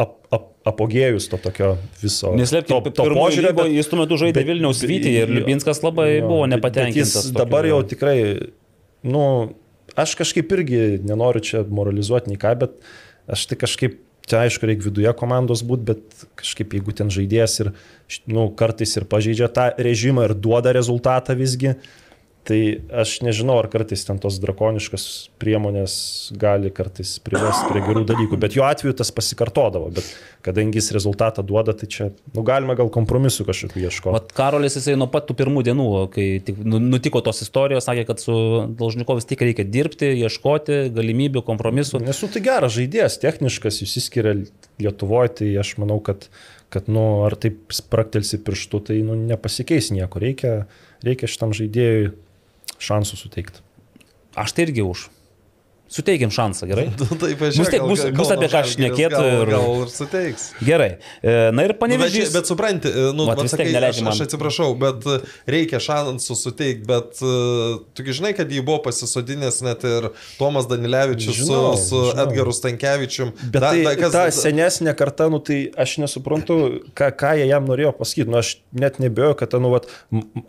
ap, 0.00 0.14
ap, 0.32 0.46
apogėjus 0.66 1.28
to 1.30 1.36
tokio 1.38 1.74
viso. 2.00 2.32
Neslėpkime, 2.34 2.80
to, 2.80 2.90
to 2.96 3.04
požiūrio, 3.12 3.52
bet 3.54 3.68
jis 3.70 3.90
tuo 3.92 4.00
metu 4.00 4.16
žaidė 4.18 4.40
bet- 4.40 4.48
Vilniaus 4.48 4.80
Vytį 4.88 5.12
ir 5.20 5.34
Liubinskas 5.36 5.82
labai 5.84 6.08
jo, 6.16 6.28
buvo 6.32 6.46
nepatenkintas. 6.50 7.28
Jis 7.28 7.34
dabar 7.36 7.68
jau 7.68 7.82
tikrai, 7.86 8.16
nu, 9.04 9.26
aš 9.96 10.16
kažkaip 10.18 10.52
irgi 10.56 10.80
nenoriu 11.04 11.42
čia 11.44 11.64
moralizuoti 11.68 12.32
nei 12.32 12.40
ką, 12.40 12.54
bet 12.64 12.78
aš 13.30 13.46
tai 13.50 13.58
kažkaip, 13.60 13.98
čia 14.28 14.44
aišku, 14.44 14.68
reikia 14.68 14.88
viduje 14.88 15.12
komandos 15.18 15.64
būti, 15.66 15.86
bet 15.92 16.24
kažkaip 16.40 16.76
jeigu 16.76 16.94
ten 16.96 17.12
žaidėjas 17.12 17.58
ir, 17.64 17.72
nu, 18.30 18.48
kartais 18.56 18.96
ir 18.96 19.08
pažeidžia 19.10 19.50
tą 19.52 19.68
režimą 19.76 20.28
ir 20.28 20.36
duoda 20.36 20.72
rezultatą 20.76 21.36
visgi, 21.38 21.74
Tai 22.44 22.58
aš 22.92 23.22
nežinau, 23.24 23.56
ar 23.56 23.70
kartais 23.72 24.02
ten 24.04 24.18
tos 24.20 24.36
drakoniškas 24.42 25.04
priemonės 25.40 25.94
gali 26.36 26.68
kartais 26.68 27.14
privesti 27.24 27.70
prie 27.70 27.80
gerų 27.86 28.02
dalykų, 28.10 28.36
bet 28.40 28.56
jo 28.58 28.66
atveju 28.68 28.92
tas 28.98 29.08
pasikartodavo, 29.16 29.88
bet 29.96 30.10
kadangi 30.44 30.76
jis 30.76 30.90
rezultatą 30.92 31.40
duoda, 31.46 31.72
tai 31.72 31.88
čia, 31.88 32.10
nu, 32.34 32.42
galima 32.44 32.76
gal 32.76 32.90
kompromisų 32.92 33.46
kažkokių 33.48 33.86
ieškoti. 33.86 34.12
Vat 34.18 34.34
Karolis 34.36 34.76
jisai 34.76 34.98
nuo 35.00 35.08
pat 35.08 35.24
tų 35.24 35.38
pirmų 35.38 35.62
dienų, 35.64 35.86
kai 36.12 36.26
tik 36.44 36.58
nu- 36.68 36.82
nutiko 36.84 37.22
tos 37.24 37.40
istorijos, 37.46 37.86
sakė, 37.88 38.04
kad 38.10 38.20
su 38.20 38.34
Dolžnikovas 38.76 39.24
tik 39.30 39.40
reikia 39.46 39.64
dirbti, 39.64 40.10
ieškoti 40.26 40.90
galimybių, 40.92 41.40
kompromisų. 41.48 42.02
Nesu 42.04 42.28
tai 42.28 42.44
geras 42.44 42.76
žaidėjas, 42.76 43.16
techniškas, 43.24 43.80
jūs 43.80 43.96
įskiria 44.02 44.36
Lietuvoje, 44.82 45.32
tai 45.40 45.48
aš 45.64 45.78
manau, 45.80 45.96
kad, 46.04 46.28
kad 46.68 46.92
nu, 46.92 47.24
ar 47.24 47.38
taip 47.40 47.72
spraktelsi 47.72 48.42
pirštų, 48.44 48.82
tai 48.90 49.00
nu, 49.06 49.16
nepasikeis 49.16 49.94
nieko. 49.96 50.20
Reikia, 50.20 50.66
reikia 51.06 51.30
šitam 51.30 51.56
žaidėjui 51.56 52.12
šansų 52.82 53.18
suteikti. 53.20 53.62
Aš 54.34 54.54
tai 54.54 54.66
irgi 54.68 54.82
už. 54.82 55.08
Suteikim 55.94 56.30
šansą, 56.34 56.66
gerai? 56.66 56.88
Taip, 57.22 57.38
Bus 57.38 57.68
tiek- 57.70 57.84
bus- 57.86 58.02
bus 58.16 58.30
apie 58.34 58.48
ką 58.50 58.62
šnekėt 58.66 59.12
gal, 59.14 59.26
ir- 59.30 59.50
gal 59.52 59.76
ir 59.84 59.90
suteiks. 59.94 60.48
Gerai. 60.66 60.88
E, 61.22 61.34
Na 61.54 61.62
ir 61.62 61.70
Nu, 61.70 61.76
bet, 61.76 61.78
panevežys. 61.84 62.32
bet 62.34 62.48
supranti, 62.50 62.90
nu, 63.14 63.28
Vat 63.28 63.38
vis 63.44 63.52
tiek 63.54 63.68
sakai, 63.70 63.84
aš, 63.92 64.00
man. 64.02 64.10
aš 64.10 64.24
atsiprašau, 64.26 64.72
bet 64.80 65.06
e, 65.06 65.18
reikia 65.54 65.78
šansų 65.84 66.34
suteikti, 66.40 66.82
bet 66.88 67.20
uh, 67.22 67.76
tu 67.94 68.02
gi 68.08 68.16
žinai, 68.18 68.32
kad 68.34 68.50
jį 68.50 68.64
buvo 68.66 68.80
pasisodinęs 68.88 69.60
net 69.62 69.84
ir 69.86 70.08
Tomas 70.40 70.66
Danilevičius 70.70 71.38
Žinau, 71.44 71.76
su, 71.78 71.86
su 71.92 72.00
žinau. 72.10 72.24
Edgaru 72.26 72.56
Stankevičium. 72.58 73.30
Bet 73.54 73.60
da, 73.62 73.70
tai 73.70 73.94
kas... 74.00 74.12
ta 74.16 74.24
senesnė 74.34 74.96
karta, 74.98 75.28
nu, 75.30 75.38
tai 75.46 75.60
aš 75.78 75.98
nesuprantu, 76.02 76.58
ką, 76.98 77.12
ką 77.22 77.34
jie 77.38 77.46
jam 77.52 77.70
norėjo 77.70 77.94
pasakyti. 78.00 78.26
Nu, 78.34 78.40
aš 78.42 78.56
net 78.74 78.98
nebejoju, 78.98 79.38
kad, 79.44 79.54
nu, 79.62 79.70
vat, 79.76 79.86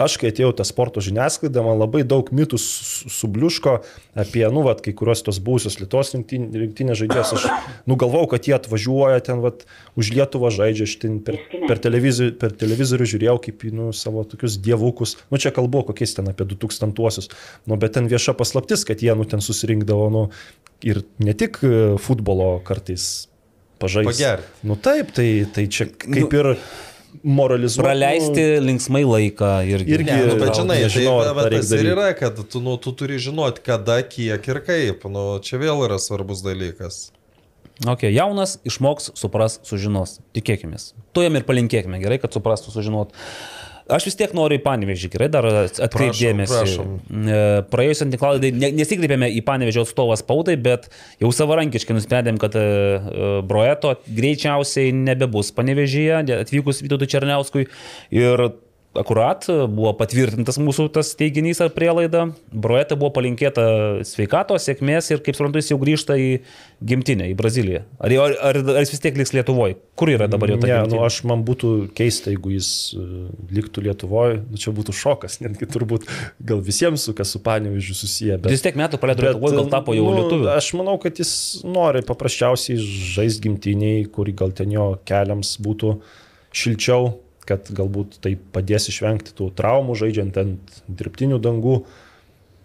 aš 0.01 0.17
kai 0.21 0.33
atėjau 0.33 0.55
tą 0.57 0.65
sporto 0.65 1.05
žiniasklaidą, 1.05 1.61
man 1.69 1.77
labai 1.85 2.01
daug 2.07 2.33
mitų 2.33 2.57
su- 2.61 3.13
subliuško 3.13 3.77
apie, 4.25 4.45
nu, 4.49 4.65
vat, 4.65 4.81
kai 4.85 4.95
kurios 4.97 5.21
tos 5.27 5.34
būsios 5.43 5.77
Lietuvos 5.81 6.13
rinktin- 6.15 6.47
rinktinės 6.53 7.01
žaidėjus. 7.01 7.33
Aš 7.38 7.45
nugalvau, 7.89 8.25
kad 8.31 8.47
jie 8.47 8.55
atvažiuoja 8.57 9.23
ten, 9.25 9.41
vat, 9.43 9.65
už 9.99 10.13
Lietuvą 10.15 10.51
žaidžia, 10.53 10.88
aš 10.89 10.95
ten 11.01 11.19
per, 11.25 11.39
per, 11.67 11.81
televizorių, 11.83 12.36
per 12.41 12.55
televizorių 12.55 13.09
žiūrėjau 13.13 13.38
kaip 13.47 13.67
į, 13.67 13.73
nu, 13.75 13.91
savo 13.95 14.25
tokius 14.27 14.57
dievukus. 14.61 15.17
Nu, 15.31 15.41
čia 15.41 15.53
kalbu 15.55 15.86
kokiais 15.91 16.15
ten 16.17 16.31
apie 16.31 16.47
2000-uosius. 16.55 17.31
Nu, 17.69 17.79
bet 17.81 17.97
ten 17.97 18.09
vieša 18.11 18.38
paslaptis, 18.38 18.86
kad 18.88 19.03
jie, 19.03 19.13
nu, 19.17 19.27
ten 19.29 19.43
susirinkdavo, 19.43 20.09
nu, 20.13 20.25
ir 20.86 21.03
ne 21.23 21.33
tik 21.38 21.61
e, 21.63 21.75
futbolo 22.01 22.59
kartais 22.65 23.27
pažaisti. 23.81 24.23
Nu 24.63 24.77
taip, 24.79 25.11
tai, 25.15 25.45
tai 25.53 25.67
čia 25.71 25.89
kaip 25.91 26.31
Nu, 26.31 26.39
ir 26.39 26.51
moralizuoti. 27.24 27.86
Praleisti 27.86 28.43
linksmai 28.66 29.03
laiką 29.05 29.51
irgi. 29.70 29.91
Irgi- 29.97 30.11
Ne, 30.16 30.26
nu, 30.34 30.38
bet 30.39 30.55
žinai, 30.55 30.78
nežinau, 30.84 31.16
ar 31.22 31.26
tai, 31.34 31.43
bet 31.49 31.53
tas 31.61 31.72
ir 31.72 31.91
yra, 31.93 32.07
kad 32.18 32.39
tu, 32.51 32.61
nu, 32.61 32.78
tu 32.78 32.91
turi 32.91 33.18
žinoti, 33.20 33.61
kada, 33.66 34.01
kiek 34.03 34.47
ir 34.47 34.59
kaip. 34.66 35.05
Nu, 35.11 35.39
čia 35.39 35.57
vėl 35.61 35.86
yra 35.88 35.97
svarbus 36.01 36.41
dalykas. 36.45 37.11
Ok, 37.86 38.05
jaunas 38.07 38.57
išmoks, 38.63 39.11
supras, 39.20 39.59
sužinos. 39.68 40.20
Tikėkime. 40.34 40.78
Tu 41.11 41.26
jam 41.26 41.36
ir 41.36 41.43
palinkėkime, 41.43 41.99
gerai, 41.99 42.18
kad 42.24 42.32
suprastų, 42.32 42.72
sužinot. 42.72 43.11
Aš 43.86 44.07
vis 44.09 44.17
tiek 44.17 44.31
noriu 44.33 44.57
į 44.57 44.63
Panevežį, 44.65 45.09
gerai, 45.13 45.27
dar 45.29 45.45
atkreipdėmėsi. 45.45 46.53
prašom. 46.55 46.93
Praėjusią 47.69 48.07
tinklalaidį 48.15 48.49
ne, 48.57 48.71
nesikreipėme 48.79 49.29
į 49.38 49.43
Panevežio 49.45 49.83
atstovą 49.86 50.17
spaudai, 50.17 50.55
bet 50.57 50.88
jau 51.21 51.29
savarankiškai 51.29 51.93
nusprendėm, 51.93 52.39
kad 52.41 52.57
e, 52.57 52.65
e, 52.65 53.29
Broeto 53.45 53.93
greičiausiai 54.09 54.89
nebebus 54.95 55.53
Panevežyje, 55.53 56.23
atvykus 56.39 56.81
Vytautui 56.81 57.11
Černiauskui. 57.13 57.67
Ir 58.17 58.47
akurat 58.99 59.45
buvo 59.49 59.91
patvirtintas 59.97 60.57
mūsų 60.61 60.87
tas 60.95 61.11
teiginys 61.17 61.61
ar 61.63 61.71
prielaida. 61.75 62.27
Broeta 62.51 62.97
buvo 62.99 63.11
palinkėta 63.15 63.65
sveikatos, 64.07 64.65
sėkmės 64.67 65.11
ir, 65.13 65.21
kaip 65.25 65.37
suprantu, 65.37 65.61
jis 65.61 65.71
jau 65.73 65.79
grįžta 65.81 66.17
į 66.19 66.29
gimtinę, 66.85 67.29
į 67.31 67.35
Braziliją. 67.39 67.83
Ar, 67.99 68.15
ar, 68.25 68.35
ar, 68.49 68.59
ar 68.75 68.81
jis 68.83 68.93
vis 68.95 69.03
tiek 69.03 69.19
liks 69.19 69.33
Lietuvoje? 69.35 69.77
Kur 69.99 70.11
yra 70.11 70.27
dabar 70.31 70.51
jo 70.51 70.59
ta 70.59 70.67
Ne, 70.67 70.73
gimtinė? 70.73 70.97
nu, 70.97 71.03
aš 71.07 71.21
man 71.27 71.43
būtų 71.47 71.71
keista, 71.97 72.33
jeigu 72.33 72.55
jis 72.55 72.69
e, 72.97 73.05
liktų 73.55 73.85
Lietuvoje, 73.89 74.41
nu, 74.49 74.59
čia 74.61 74.73
būtų 74.75 74.95
šokas, 74.95 75.39
netgi 75.43 75.69
turbūt 75.71 76.07
gal 76.43 76.63
visiems, 76.65 77.07
su 77.07 77.15
kas 77.17 77.33
su 77.35 77.41
Panevižiu 77.45 77.95
susiję. 77.97 78.39
Bet 78.43 78.55
vis 78.55 78.65
tiek 78.65 78.79
metų 78.79 78.99
praleido 79.01 79.27
Lietuvoje, 79.29 79.59
gal 79.61 79.71
tapo 79.71 79.95
jau 79.97 80.07
nu, 80.09 80.17
lietuviu. 80.21 80.51
Aš 80.55 80.71
manau, 80.79 80.97
kad 81.01 81.19
jis 81.21 81.33
nori 81.67 82.03
paprasčiausiai 82.05 82.79
žaisti 83.15 83.47
gimtiniai, 83.47 84.07
kur 84.11 84.29
gal 84.35 84.55
ten 84.55 84.73
jo 84.75 84.93
keliams 85.07 85.55
būtų 85.63 85.97
šilčiau, 86.55 87.13
kad 87.49 87.69
galbūt 87.75 88.19
tai 88.23 88.35
padės 88.35 88.89
išvengti 88.91 89.35
tų 89.37 89.51
traumų 89.57 89.95
žaidžiant 90.01 90.37
ant 90.41 90.81
dirbtinių 90.87 91.39
dangų. 91.43 91.79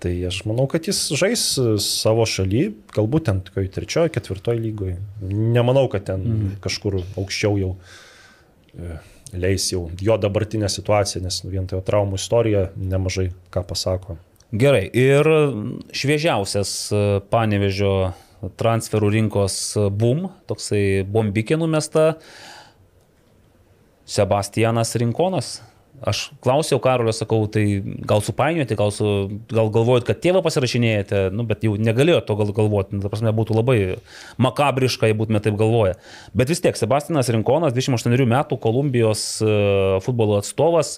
Tai 0.01 0.13
aš 0.31 0.39
manau, 0.49 0.65
kad 0.71 0.87
jis 0.89 0.99
žais 1.21 1.43
savo 1.85 2.25
šaly, 2.25 2.71
galbūt 2.97 3.27
ten 3.29 3.43
tokioj 3.45 3.69
trečiojo, 3.75 4.13
ketvirtojo 4.15 4.57
lygoje. 4.57 4.97
Nemanau, 5.21 5.85
kad 5.93 6.07
ten 6.09 6.25
mm. 6.25 6.55
kažkur 6.65 7.03
aukščiau 7.21 7.59
jau 7.61 7.75
e, 8.73 8.97
leis 9.37 9.69
jau 9.75 9.91
jo 10.01 10.17
dabartinę 10.17 10.73
situaciją, 10.73 11.21
nes 11.27 11.43
vien 11.45 11.69
tai 11.69 11.77
jo 11.77 11.85
traumų 11.85 12.17
istorija 12.17 12.71
nemažai 12.81 13.29
ką 13.53 13.67
pasako. 13.69 14.17
Gerai, 14.51 14.89
ir 14.89 15.29
šviežiausias 15.95 16.73
e, 16.91 17.05
panevežio 17.31 17.93
transferų 18.59 19.13
rinkos 19.15 19.59
e, 19.77 19.85
boom, 19.95 20.31
toksai 20.51 21.05
bombikė 21.07 21.61
numesta, 21.61 22.15
Sebastianas 24.11 24.97
Rinkonas. 24.99 25.61
Aš 26.01 26.31
klausiau 26.41 26.81
Karolio, 26.81 27.13
sakau, 27.13 27.43
tai 27.53 27.83
gal 28.09 28.23
supainiojate, 28.25 28.77
gal, 28.79 28.89
su, 28.95 29.05
gal 29.53 29.69
galvojat, 29.75 30.07
kad 30.09 30.23
tėvą 30.25 30.41
pasirašinėjate, 30.47 31.27
nu, 31.37 31.45
bet 31.49 31.67
jau 31.67 31.75
negalėjo 31.77 32.23
to 32.25 32.37
gal 32.39 32.53
galvoti, 32.57 32.97
nu, 32.97 33.05
ta 33.05 33.11
prasme, 33.13 33.35
būtų 33.37 33.59
labai 33.59 33.77
makabriška, 34.41 35.11
jei 35.11 35.19
būtume 35.19 35.43
taip 35.45 35.59
galvoję. 35.61 35.99
Bet 36.33 36.53
vis 36.53 36.65
tiek, 36.65 36.79
Sebastianas 36.81 37.29
Rinkonas, 37.35 37.77
28 37.77 38.25
metų 38.33 38.57
Kolumbijos 38.65 39.27
e, 39.45 39.53
futbolo 40.07 40.41
atstovas, 40.41 40.97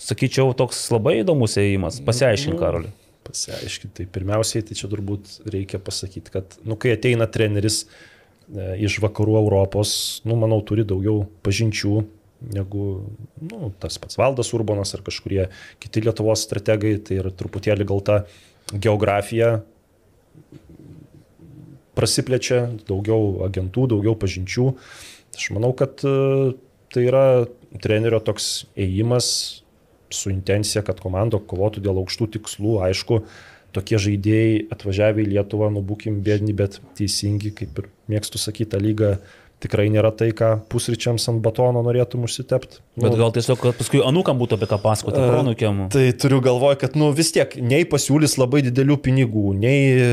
sakyčiau, 0.00 0.56
toks 0.56 0.80
labai 0.94 1.18
įdomus 1.20 1.58
ėjimas. 1.60 2.00
Pasiaiškink, 2.08 2.56
Karoliu. 2.64 2.96
Pasiaiškinti, 3.28 3.98
tai 4.00 4.10
pirmiausiai, 4.16 4.64
tai 4.64 4.80
čia 4.80 4.88
turbūt 4.88 5.42
reikia 5.52 5.84
pasakyti, 5.84 6.32
kad, 6.32 6.60
nu, 6.64 6.80
kai 6.80 6.96
ateina 6.96 7.28
treneris 7.28 7.84
e, 7.84 8.72
iš 8.88 9.02
vakarų 9.04 9.36
Europos, 9.44 9.96
nu, 10.24 10.40
manau, 10.40 10.64
turi 10.64 10.88
daugiau 10.88 11.26
pažinčių 11.44 11.98
negu 12.52 12.84
nu, 13.40 13.70
tas 13.80 13.96
pats 14.02 14.18
Valdas 14.20 14.52
Urbanas 14.56 14.94
ar 14.96 15.04
kažkurie 15.06 15.48
kiti 15.82 16.04
Lietuvos 16.04 16.44
strategai, 16.44 16.96
tai 17.00 17.20
yra 17.22 17.32
truputėlį 17.32 17.86
gal 17.88 18.04
ta 18.04 18.18
geografija 18.72 19.62
prasiplečia, 21.94 22.66
daugiau 22.88 23.44
agentų, 23.46 23.88
daugiau 23.94 24.16
pažinčių. 24.18 24.70
Aš 25.34 25.50
manau, 25.54 25.72
kad 25.78 26.02
e, 26.06 26.54
tai 26.94 27.06
yra 27.08 27.26
trenerio 27.82 28.20
toks 28.22 28.66
ėjimas 28.78 29.28
su 30.14 30.30
intencija, 30.30 30.84
kad 30.86 31.00
komanda 31.02 31.38
kovotų 31.38 31.82
dėl 31.84 31.98
aukštų 32.02 32.30
tikslų. 32.36 32.76
Aišku, 32.88 33.22
tokie 33.74 33.98
žaidėjai 34.00 34.66
atvažiavę 34.74 35.24
į 35.24 35.32
Lietuvą, 35.32 35.70
nu 35.74 35.82
būkim 35.86 36.20
bėdni, 36.26 36.54
bet 36.56 36.78
teisingi, 36.98 37.54
kaip 37.58 37.82
ir 37.82 37.90
mėgstu 38.10 38.38
sakyti, 38.42 38.70
tą 38.74 38.82
lygą 38.82 39.16
tikrai 39.64 39.88
nėra 39.92 40.12
tai, 40.14 40.30
ką 40.36 40.52
pusryčiams 40.70 41.24
ant 41.32 41.40
batono 41.44 41.82
norėtum 41.86 42.28
užsitepti. 42.28 42.78
Bet 43.00 43.16
gal 43.18 43.32
tiesiog, 43.34 43.58
kad 43.58 43.74
paskui 43.80 43.98
anūkam 44.06 44.38
būtų 44.38 44.54
apie 44.58 44.68
ką 44.70 44.78
pasakoti, 44.84 45.18
pronukiam. 45.18 45.80
Tai 45.90 46.04
turiu 46.22 46.38
galvoje, 46.44 46.78
kad 46.84 46.94
nu, 47.00 47.08
vis 47.16 47.32
tiek 47.34 47.56
nei 47.58 47.82
pasiūlys 47.90 48.36
labai 48.38 48.60
didelių 48.68 48.98
pinigų, 49.02 49.46
nei 49.58 49.80
e, 49.98 50.10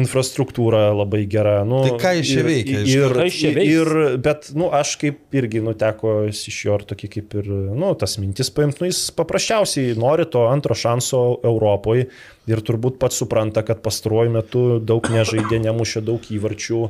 infrastruktūra 0.00 0.88
labai 0.96 1.24
gera. 1.30 1.60
Nu, 1.68 1.82
Tai 1.86 1.98
ką 2.02 2.12
jis 2.20 2.30
čia 2.32 2.40
ir- 2.42 2.48
veikia, 2.50 2.80
iš 2.82 2.94
Ir, 2.96 3.16
veiks? 3.20 3.40
ir, 3.66 3.92
bet, 4.24 4.50
nu, 4.58 4.70
aš 4.74 4.96
kaip 5.02 5.20
irgi 5.36 5.62
nuteko 5.64 6.16
iš 6.30 6.58
jo 6.64 6.78
ir 6.80 6.86
tokį 6.90 7.10
kaip 7.16 7.36
ir, 7.42 7.50
nu, 7.76 7.92
tas 7.98 8.16
mintis 8.22 8.50
paimti, 8.54 8.82
nu, 8.82 8.90
jis 8.90 9.04
paprasčiausiai 9.16 9.96
nori 9.98 10.26
to 10.30 10.46
antro 10.50 10.74
šanso 10.74 11.38
Europoje 11.44 12.08
ir 12.46 12.62
turbūt 12.64 12.98
pats 13.02 13.18
supranta, 13.20 13.62
kad 13.66 13.82
pastaruoju 13.84 14.32
metu 14.36 14.62
daug 14.78 15.06
nežaidė, 15.12 15.58
nemušė 15.66 16.02
daug 16.06 16.26
įvarčių. 16.30 16.80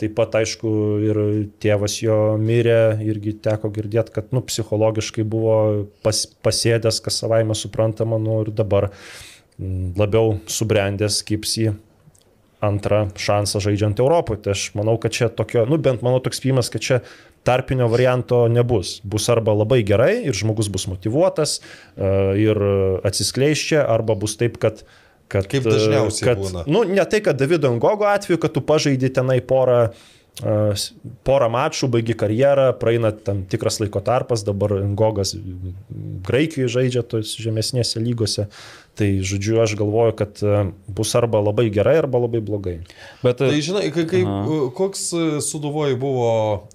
Taip 0.00 0.16
pat, 0.16 0.38
aišku, 0.40 0.72
ir 1.04 1.22
tėvas 1.62 1.98
jo 2.02 2.18
mirė, 2.40 2.96
irgi 3.04 3.36
teko 3.44 3.70
girdėti, 3.74 4.14
kad, 4.16 4.32
nu, 4.34 4.44
psichologiškai 4.44 5.26
buvo 5.28 5.56
pas, 6.04 6.24
pasėdęs, 6.44 7.02
kas 7.04 7.20
savaime 7.24 7.56
suprantama, 7.58 8.20
nu, 8.22 8.40
ir 8.44 8.54
dabar 8.56 8.90
mm, 8.90 9.94
labiau 10.00 10.38
subrendęs 10.50 11.20
kipsi 11.28 11.72
antrą 12.64 13.08
šansą 13.20 13.60
žaidžiant 13.60 14.00
Europoje. 14.00 14.40
Tai 14.44 14.56
aš 14.56 14.70
manau, 14.78 14.96
kad 15.00 15.12
čia 15.12 15.28
tokio, 15.28 15.66
nu 15.68 15.76
bent 15.82 16.04
mano 16.04 16.22
toks 16.24 16.40
spėjimas, 16.40 16.72
kad 16.72 16.84
čia 16.84 17.00
tarpinio 17.44 17.88
varianto 17.92 18.44
nebus. 18.48 18.98
Bus 19.04 19.28
arba 19.32 19.54
labai 19.54 19.82
gerai 19.86 20.24
ir 20.24 20.36
žmogus 20.36 20.70
bus 20.72 20.88
motivuotas 20.90 21.58
e, 21.60 22.10
ir 22.44 22.60
atsiskleis 23.04 23.62
čia, 23.70 23.84
arba 23.84 24.16
bus 24.18 24.38
taip, 24.40 24.60
kad 24.62 24.84
Kad, 25.28 25.46
Kaip 25.48 25.64
dažniausiai 25.64 26.26
kad, 26.28 26.38
būna. 26.38 26.62
Nu, 26.68 26.82
ne 26.84 27.02
tai, 27.08 27.22
kad 27.24 27.38
Davido 27.40 27.70
Ngogo 27.72 28.04
atveju, 28.10 28.36
kad 28.42 28.52
tu 28.54 28.60
pažaidži 28.64 29.08
tenai 29.16 29.38
porą, 29.40 29.78
e, 30.36 30.56
porą 31.26 31.48
mačų, 31.50 31.88
baigi 31.94 32.16
karjerą, 32.20 32.66
praeina 32.78 33.10
tam 33.16 33.40
tikras 33.48 33.80
laiko 33.80 34.02
tarpas, 34.04 34.44
dabar 34.46 34.76
Ngogas 34.92 35.32
Graikijoje 36.28 36.74
žaidžia 36.76 37.04
tos 37.08 37.32
žemesnėse 37.40 38.02
lygose. 38.04 38.46
Tai 38.94 39.08
žodžiu, 39.26 39.58
aš 39.58 39.72
galvoju, 39.74 40.12
kad 40.14 40.38
e, 40.38 40.70
bus 40.86 41.10
arba 41.18 41.40
labai 41.42 41.66
gerai, 41.74 41.96
arba 41.98 42.20
labai 42.22 42.38
blogai. 42.40 42.76
Bet 43.24 43.40
Tai 43.42 43.50
žinai, 43.58 43.88
kai, 43.90 44.04
kai, 44.06 44.20
koks 44.78 45.08
e, 45.18 45.22
suduvoji 45.42 45.96
buvo 45.98 46.28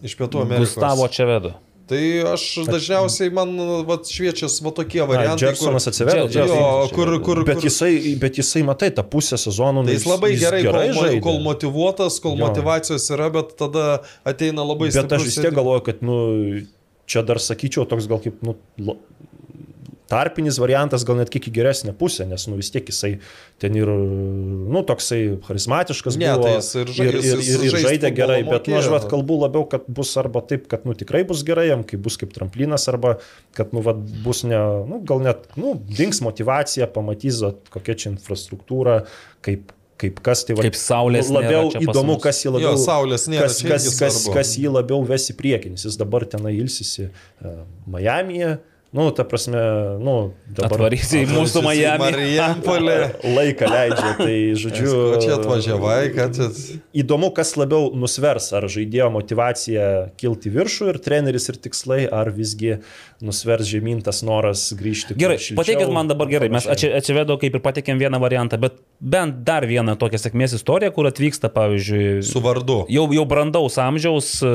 iš 0.04 0.18
Pietų 0.20 0.42
Amerikos? 0.44 0.74
Gustavo 0.76 1.08
Čevedo. 1.08 1.54
Tai 1.90 2.02
aš 2.36 2.44
dažniausiai 2.68 3.32
man 3.34 3.56
vat, 3.88 4.04
šviečias 4.06 4.60
va 4.62 4.70
tokie 4.78 5.00
variantai. 5.10 5.48
Džersonas 5.48 5.88
kur- 5.88 5.94
atsiverė. 5.94 6.26
Džer- 6.28 6.44
Jo, 6.44 6.58
Džersonas 6.60 6.92
kur, 6.94 7.14
kur, 7.26 7.40
Bet 7.48 7.56
kur, 7.58 7.66
jisai, 7.66 7.94
bet 8.22 8.38
jisai, 8.38 8.62
matai, 8.68 8.92
tą 8.94 9.02
pusę 9.10 9.40
sezono. 9.42 9.82
Tai 9.88 9.96
jis 9.96 10.06
labai 10.06 10.34
gerai, 10.38 10.60
kol, 10.68 10.76
mo- 10.76 11.00
žaidė. 11.08 11.22
kol 11.26 11.40
motivuotas, 11.48 12.20
kol 12.22 12.36
Jo. 12.38 12.44
motivacijos 12.46 13.08
yra, 13.16 13.32
bet 13.34 13.56
tada 13.58 13.88
ateina 14.28 14.62
labai 14.68 14.92
Bet 14.94 15.18
aš 15.18 15.24
vis 15.32 15.40
tiek 15.42 15.56
galvoju, 15.56 15.82
kad, 15.88 16.04
nu, 16.06 16.20
čia 17.10 17.24
dar 17.26 17.40
sakyčiau, 17.42 17.88
toks 17.90 18.06
gal 18.12 18.20
kaip, 18.22 18.38
nu, 18.46 18.54
tarpinis 20.10 20.58
variantas, 20.62 21.06
gal 21.08 21.20
net 21.20 21.30
kiek 21.34 21.48
į 21.50 21.54
geresnę 21.60 21.94
pusę, 21.98 22.26
nes, 22.30 22.48
nu, 22.50 22.58
vis 22.60 22.72
tiek 22.74 22.88
jisai 22.90 23.12
ten 23.62 23.76
ir, 23.78 23.90
nu, 23.90 24.82
toksai 24.90 25.22
charizmatiškas 25.48 26.18
Ne, 26.20 26.32
buvo. 26.34 26.48
tai 26.48 26.56
jis 26.58 26.72
ir 26.82 26.92
žai- 26.98 27.08
ir, 27.08 27.20
ir, 27.22 27.44
ir, 27.46 27.66
ir 27.70 27.78
žaidė 27.86 28.12
gerai, 28.18 28.40
bet, 28.48 28.68
nu, 28.68 28.78
aš 28.80 28.90
mokėjo. 28.90 28.96
vat 28.98 29.08
kalbu 29.14 29.40
labiau, 29.46 29.66
kad 29.70 29.86
bus 29.88 30.16
arba 30.22 30.42
taip, 30.50 30.68
kad, 30.72 30.86
nu, 30.90 30.98
tikrai 30.98 31.24
bus 31.30 31.44
gerai 31.48 31.68
jam, 31.70 31.84
kai 31.88 31.98
bus 32.02 32.18
kaip 32.18 32.34
tramplinas, 32.36 32.88
arba, 32.92 33.18
kad, 33.58 33.74
nu, 33.78 33.86
vat, 33.86 34.02
bus 34.26 34.44
ne, 34.50 34.60
nu, 34.90 35.02
gal 35.06 35.22
net, 35.26 35.46
nu, 35.60 35.76
dings 35.78 36.22
motivacija, 36.26 36.90
pamatys, 36.94 37.44
vat, 37.46 37.70
kokia 37.74 37.96
čia 37.96 38.16
infrastruktūra, 38.16 39.04
kaip 39.46 39.76
kaip 40.00 40.22
kas 40.24 40.46
tai 40.48 40.56
va, 40.56 40.64
Kaip 40.64 40.78
saulės 40.80 41.28
nėra 41.28 41.42
labiau 41.60 41.72
įdomu, 41.84 42.14
kas 42.24 42.38
jį 42.46 42.54
labiau, 42.56 42.70
Jo, 42.72 42.80
saulės 42.80 43.26
nėra, 43.28 43.50
kas, 43.50 43.58
kas, 43.68 43.88
kas, 44.00 44.20
kas 44.32 44.54
jį 44.56 44.72
labiau 44.72 45.02
ves 45.04 45.26
į 45.28 45.36
priekį, 45.36 45.74
nes 45.76 45.84
jis 45.84 45.98
dabar 46.00 46.24
tenai 46.24 46.54
ilsisi 46.56 47.10
uh, 47.10 47.66
Miami'e, 47.92 48.54
nu, 48.96 49.12
ta 49.12 49.24
prasme, 49.24 49.60
nu, 50.02 50.16
dabar 50.50 50.80
Atvarysi 50.80 51.22
į 51.24 51.28
mūsų 51.30 51.62
Miami. 51.66 52.02
Marijampolė. 52.02 52.98
laiką 53.38 53.70
leidžia, 53.70 54.14
tai 54.18 54.36
žodžiu. 54.58 54.90
Ko 54.90 55.20
čia 55.22 55.36
atvažiavai, 55.38 56.00
kad... 56.16 56.40
Įdomu, 56.98 57.30
kas 57.36 57.54
labiau 57.60 57.92
nusvers, 57.94 58.50
ar 58.58 58.66
žaidėjo 58.72 59.12
motivacija 59.14 59.86
kilti 60.20 60.54
viršų 60.54 60.90
ir 60.94 61.02
treneris 61.06 61.50
ir 61.54 61.60
tikslai, 61.62 62.02
ar 62.10 62.32
visgi 62.34 62.80
nusvers 63.22 63.70
žemyn 63.70 64.02
tas 64.06 64.24
noras 64.26 64.70
grįžti. 64.80 65.18
Gerai, 65.20 65.38
šilčiau 65.38 65.62
pateikit 65.62 65.94
man 65.94 66.10
dabar 66.10 66.30
gerai, 66.32 66.50
mes 66.54 66.66
atsivedo 66.70 67.38
kaip 67.42 67.58
ir 67.60 67.64
pateikėm 67.66 68.02
vieną 68.02 68.22
variantą, 68.24 68.60
bet 68.62 68.80
bent 69.00 69.44
dar 69.48 69.68
vieną 69.70 69.98
tokią 70.00 70.22
sėkmės 70.26 70.58
istoriją, 70.58 70.94
kur 70.96 71.10
atvyksta, 71.10 71.52
pavyzdžiui, 71.54 72.24
Su 72.26 72.42
vardu. 72.44 72.84
jau, 72.90 73.06
jau 73.14 73.26
brandaus 73.30 73.78
amžiaus 73.82 74.38
e, 74.42 74.54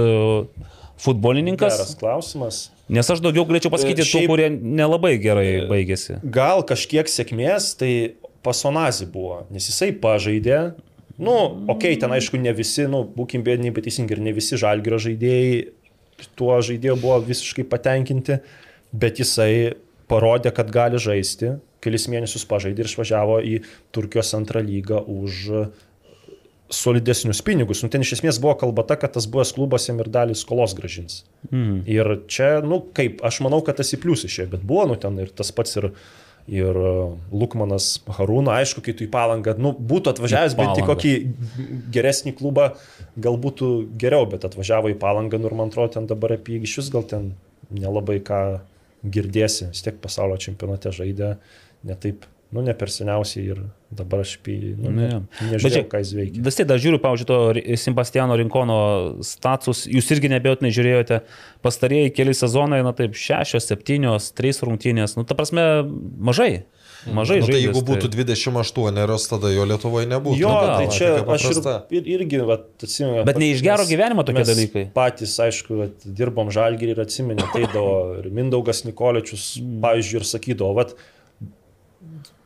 futbolininkas, 1.00 1.78
Geras 1.78 1.94
klausimas. 1.98 2.58
nes 2.88 3.10
aš 3.10 3.22
daugiau 3.24 3.46
galėčiau 3.48 3.72
pasakyti 3.74 4.02
tų, 4.02 4.10
Šiaip- 4.10 4.30
kurie 4.30 4.48
nelabai 4.50 5.16
gerai 5.18 5.66
baigėsi. 5.70 6.20
Gal 6.24 6.62
kažkiek 6.62 7.08
sėkmės, 7.10 7.74
tai 7.78 8.14
pasonazi 8.42 9.06
buvo, 9.10 9.46
nes 9.50 9.66
jisai 9.70 9.92
pažaidė. 9.92 10.74
Nu, 11.16 11.64
okei, 11.70 11.94
okay, 11.94 12.00
ten 12.00 12.10
aišku, 12.10 12.40
ne 12.42 12.52
visi, 12.52 12.88
nu, 12.90 13.04
būkim 13.06 13.44
bėdiniai, 13.46 13.72
bet 13.74 13.86
teisingai, 13.86 14.16
ir 14.16 14.22
ne 14.22 14.32
visi 14.34 14.58
žalgio 14.58 14.98
žaidėjai 14.98 15.72
tuo 16.38 16.58
žaidėju 16.62 16.96
buvo 17.00 17.18
visiškai 17.24 17.66
patenkinti, 17.68 18.38
bet 18.94 19.20
jisai 19.22 19.74
parodė, 20.10 20.52
kad 20.54 20.70
gali 20.72 21.00
žaisti, 21.00 21.56
kelis 21.84 22.06
mėnesius 22.12 22.46
pažaidė 22.48 22.84
ir 22.84 22.90
išvažiavo 22.90 23.40
į 23.44 23.58
Turkijos 23.94 24.34
antrą 24.36 24.62
lygą 24.64 25.02
už 25.10 25.50
solidesnius 26.74 27.42
pinigus. 27.44 27.82
Nu, 27.84 27.90
ten 27.92 28.04
iš 28.04 28.16
esmės 28.18 28.40
buvo 28.42 28.56
kalba 28.60 28.84
ta, 28.88 28.96
kad 29.00 29.14
tas 29.16 29.28
buvęs 29.30 29.54
klubas 29.56 29.88
jam 29.88 30.00
ir 30.02 30.10
dalį 30.12 30.36
skolos 30.38 30.74
gražins. 30.76 31.22
Mm. 31.50 31.80
Ir 31.90 32.12
čia, 32.30 32.58
nu 32.64 32.82
kaip, 32.96 33.22
aš 33.26 33.40
manau, 33.46 33.62
kad 33.64 33.78
tas 33.80 33.94
į 33.94 34.00
plius 34.02 34.26
išėjo, 34.28 34.50
bet 34.56 34.66
buvo, 34.66 34.88
nu 34.92 34.98
ten 35.00 35.16
ir 35.22 35.32
tas 35.36 35.52
pats 35.54 35.78
ir, 35.80 35.90
ir 36.50 36.80
uh, 36.80 37.14
Lukmanas 37.32 37.88
Harūna, 38.18 38.58
aišku, 38.60 38.84
kai 38.84 38.96
tu 38.96 39.06
į 39.06 39.10
palangą, 39.14 39.56
nu 39.60 39.72
būtų 39.74 40.14
atvažiavęs 40.14 40.58
bent 40.58 40.82
į 40.82 40.86
kokį 40.90 41.14
geresnį 41.94 42.34
klubą, 42.40 42.72
gal 43.16 43.40
būtų 43.40 43.72
geriau, 44.00 44.28
bet 44.30 44.44
atvažiavo 44.48 44.92
į 44.92 44.98
palangą, 45.00 45.40
nu 45.40 45.50
ir 45.50 45.56
man 45.56 45.72
atrodo, 45.72 45.96
ten 45.96 46.10
dabar 46.10 46.36
apie 46.36 46.58
jį 46.58 46.68
iš 46.68 46.78
vis 46.82 46.92
gal 46.94 47.08
ten 47.08 47.32
nelabai 47.74 48.20
ką 48.24 48.44
girdėsi, 49.04 49.70
vis 49.72 49.84
tiek 49.84 49.96
pasaulio 50.02 50.36
čempionate 50.40 50.92
žaidė, 50.94 51.34
ne 51.84 51.96
taip, 52.00 52.24
nu 52.52 52.62
ne 52.62 52.74
per 52.76 52.90
seniausiai 52.92 53.46
ir 53.54 53.62
dabar 53.94 54.24
aš 54.24 54.36
apie 54.40 54.54
jį, 54.58 54.70
nu, 54.82 54.92
ne, 54.94 55.08
nežinau, 55.50 55.84
ką 55.90 56.00
jis 56.02 56.12
veikia. 56.18 56.42
Vis 56.44 56.58
tiek 56.58 56.68
dar 56.68 56.80
žiūriu, 56.82 57.00
pavyzdžiui, 57.02 57.28
to 57.30 57.78
Sebastiano 57.80 58.36
Rinkono 58.38 58.78
status, 59.26 59.84
jūs 59.90 60.10
irgi 60.14 60.30
nebejotinai 60.32 60.72
žiūrėjote, 60.74 61.20
pastarėjai 61.64 62.12
keli 62.14 62.34
sezonai, 62.36 62.82
na 62.86 62.94
taip, 62.96 63.16
šešios, 63.18 63.68
septynios, 63.70 64.32
trys 64.36 64.62
rungtynės, 64.66 65.16
nu 65.18 65.26
ta 65.28 65.38
prasme, 65.38 65.66
mažai. 66.30 66.64
Mažai 67.04 67.40
Nu, 67.42 67.44
tai 67.44 67.52
žaidęs, 67.52 67.66
jeigu 67.66 67.80
būtų 67.84 68.08
28, 68.14 69.26
tada 69.28 69.50
jo 69.52 69.64
Lietuvoje 69.68 70.08
nebūtų. 70.08 70.38
Jo, 70.40 70.52
Nu, 70.54 70.76
tai 70.78 70.86
čia 70.94 71.10
aš 71.34 71.44
ir, 71.50 71.98
ir, 71.98 72.06
irgi, 72.16 72.38
vat, 72.48 72.64
atsimenu. 72.80 73.24
Bet 73.28 73.40
ne 73.40 73.50
iš 73.52 73.60
gero 73.64 73.84
gyvenimo 73.88 74.24
tokie 74.24 74.44
dalykai. 74.48 74.84
Patys, 74.96 75.34
aišku, 75.44 75.76
vat, 75.82 76.06
dirbom 76.06 76.48
žalgirį 76.54 76.94
ir 76.96 77.02
atsimenė, 77.04 77.48
tai 77.52 77.66
davo 77.66 78.14
ir 78.22 78.30
Mindaugas 78.32 78.84
Nikoličius, 78.88 79.50
pavyzdžiui, 79.84 80.22
ir 80.22 80.28
sakydavo, 80.30 80.72
vat, 80.80 80.96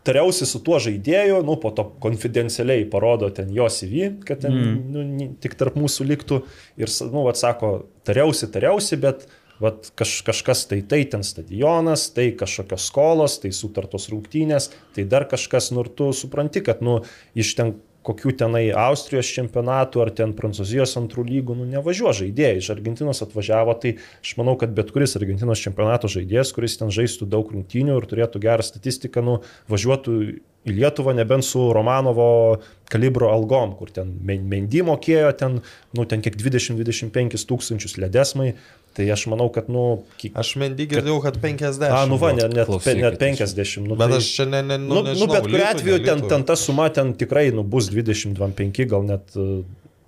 tariausi 0.08 0.48
su 0.48 0.62
tuo 0.64 0.78
žaidėju, 0.82 1.42
nu, 1.46 1.58
po 1.60 1.72
to 1.76 1.84
konfidencialiai 2.02 2.86
parodo 2.90 3.28
ten 3.34 3.52
jo 3.54 3.68
CV, 3.72 4.14
kad 4.26 4.40
ten 4.46 4.56
mm. 4.56 4.78
nu, 4.94 5.28
tik 5.42 5.58
tarp 5.60 5.76
mūsų 5.78 6.08
liktų 6.08 6.40
ir, 6.80 6.92
nu, 7.12 7.26
vat, 7.26 7.40
sako, 7.40 7.74
tariausi, 8.08 8.48
tariausi, 8.54 8.98
bet 9.02 9.26
vat, 9.62 9.90
kaž, 9.98 10.20
kažkas 10.26 10.64
tai 10.70 10.80
tai 10.86 11.02
ten 11.10 11.24
stadionas, 11.26 12.08
tai 12.14 12.30
kažkokios 12.38 12.88
skolos, 12.90 13.38
tai 13.42 13.52
sutartos 13.56 14.08
rungtynės, 14.12 14.70
tai 14.96 15.04
dar 15.10 15.28
kažkas, 15.30 15.72
nu, 15.74 15.84
ir 15.84 15.92
tu 15.98 16.10
supranti, 16.16 16.62
kad, 16.64 16.82
nu, 16.84 17.00
iš 17.38 17.54
ten 17.58 17.76
kokių 18.06 18.32
tenai 18.40 18.64
Austrijos 18.72 19.28
čempionatų 19.34 20.02
ar 20.04 20.10
ten 20.16 20.34
Prancūzijos 20.36 20.94
antrų 21.00 21.26
lygų, 21.28 21.56
nu 21.58 21.66
nevažiuoja 21.68 22.14
žaidėjai. 22.22 22.60
Iš 22.60 22.70
Argentinos 22.74 23.22
atvažiavo, 23.24 23.74
tai 23.82 23.96
aš 24.22 24.34
manau, 24.40 24.54
kad 24.60 24.72
bet 24.76 24.92
kuris 24.94 25.16
Argentinos 25.18 25.62
čempionato 25.64 26.10
žaidėjas, 26.12 26.54
kuris 26.56 26.78
ten 26.80 26.92
žaistų 26.94 27.28
daug 27.28 27.50
rungtynių 27.52 27.98
ir 27.98 28.08
turėtų 28.08 28.42
gerą 28.44 28.64
statistiką, 28.64 29.24
nu 29.26 29.40
važiuotų 29.72 30.20
į 30.68 30.74
Lietuvą 30.74 31.14
nebent 31.16 31.46
su 31.46 31.60
Romanovo 31.72 32.58
kalibro 32.90 33.30
algom, 33.32 33.74
kur 33.78 33.90
ten 33.94 34.10
Men- 34.24 34.48
Mendy 34.48 34.82
mokėjo 34.84 35.30
ten, 35.38 35.60
nu 35.94 36.04
ten 36.04 36.20
kiek 36.24 36.36
20-25 36.36 37.46
tūkstančius 37.48 37.96
ledesmai. 38.00 38.54
Tai 38.96 39.04
aš 39.14 39.26
manau, 39.30 39.46
kad, 39.54 39.68
nu, 39.70 39.82
kiek... 40.18 40.32
Aš 40.40 40.56
mendy 40.58 40.86
girdėjau, 40.90 41.20
kad 41.22 41.36
50. 41.42 41.84
A, 41.86 42.00
nu 42.10 42.16
va, 42.18 42.32
net, 42.34 42.50
net, 42.50 42.66
Klausykit, 42.66 42.98
net 43.04 43.18
50. 43.20 43.84
Nu, 43.86 43.94
Bet 43.98 44.10
tai- 44.10 44.18
aš 44.18 44.30
čia 44.34 44.46
ne, 44.50 44.62
ne, 44.66 44.78
nu, 44.82 44.88
Nu, 44.88 45.02
nu, 45.02 45.12
nežinau, 45.12 45.34
bet 45.36 45.44
kuriu 45.46 45.66
atveju 45.68 45.98
ten, 46.06 46.24
ten 46.32 46.46
ta 46.48 46.56
suma 46.58 46.88
ten 46.90 47.12
tikrai 47.14 47.50
nu, 47.54 47.62
bus 47.62 47.90
20-25, 47.94 48.88
gal 48.90 49.04
net 49.06 49.36
e, 49.38 49.60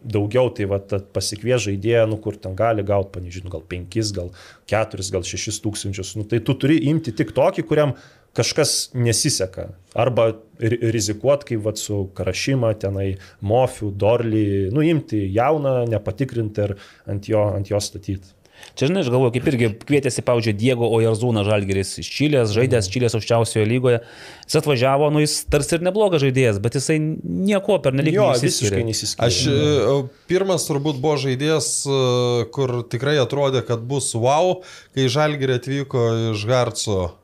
daugiau, 0.03 0.49
tai 0.57 0.67
va, 0.71 0.81
pasikvies 1.15 1.67
žaidėją, 1.69 2.07
nu, 2.11 2.19
kur 2.25 2.35
ten 2.41 2.57
gali 2.59 2.83
gauti, 2.89 3.13
panežinau, 3.19 3.53
gal 3.53 3.63
5, 3.69 4.01
gal 4.17 4.33
4, 4.73 5.07
gal 5.15 5.23
6 5.29 5.61
tūkstančius. 5.63 6.17
Nu, 6.19 6.25
tai 6.27 6.41
tu 6.43 6.57
turi 6.59 6.81
imti 6.91 7.13
tik 7.15 7.31
tokį, 7.37 7.67
kuriam 7.71 7.95
kažkas 8.35 8.91
nesiseka. 8.95 9.69
Arba 9.99 10.33
ri- 10.63 10.81
rizikuot, 10.95 11.45
kaip 11.49 11.63
vat, 11.67 11.79
su 11.83 12.09
Karašyma, 12.15 12.73
tenai 12.83 13.09
Mofiu, 13.43 13.91
Dorly, 13.95 14.67
nuimti 14.75 15.25
jauną, 15.35 15.85
nepatikrinti 15.91 16.67
ir 16.69 16.77
ant 17.11 17.31
jo, 17.31 17.47
ant 17.55 17.71
jo 17.71 17.79
statyti. 17.83 18.35
Čia, 18.79 18.87
žinai, 18.89 19.03
aš 19.05 19.11
galvoju, 19.13 19.33
kaip 19.35 19.47
irgi 19.51 19.69
kvietėsi, 19.85 20.23
pavyzdžiui, 20.25 20.55
Diego 20.57 20.87
Ojarzūną 20.97 21.43
Žalgeris 21.45 21.99
iš 22.01 22.09
Čilės, 22.17 22.53
žaidęs 22.55 22.87
Mhm. 22.87 22.93
Čilės 22.95 23.15
aukščiausioje 23.19 23.67
lygoje. 23.67 24.01
Jis 24.47 24.57
atvažiavo, 24.63 25.11
nu 25.13 25.21
jis 25.21 25.45
tarsi 25.51 25.75
ir 25.77 25.81
neblogas 25.85 26.23
žaidėjas, 26.23 26.61
bet 26.63 26.75
jisai 26.79 26.99
nieko 27.25 27.79
per 27.83 27.93
nelik 27.93 28.15
Jo, 28.15 28.31
visiškai 28.41 28.85
nesiskiria. 28.87 29.27
Aš 29.27 29.47
e, 29.47 30.09
pirmas 30.29 30.67
turbūt 30.71 31.01
buvo 31.03 31.17
žaidėjas, 31.21 31.69
e, 31.87 32.45
kur 32.55 32.83
tikrai 32.89 33.19
atrodė, 33.21 33.65
kad 33.67 33.81
bus 33.81 34.13
wow, 34.15 34.63
kai 34.95 35.09
Žalgirė 35.11 35.59
atvyko 35.61 36.33
iš 36.35 36.47
Harco. 36.47 37.17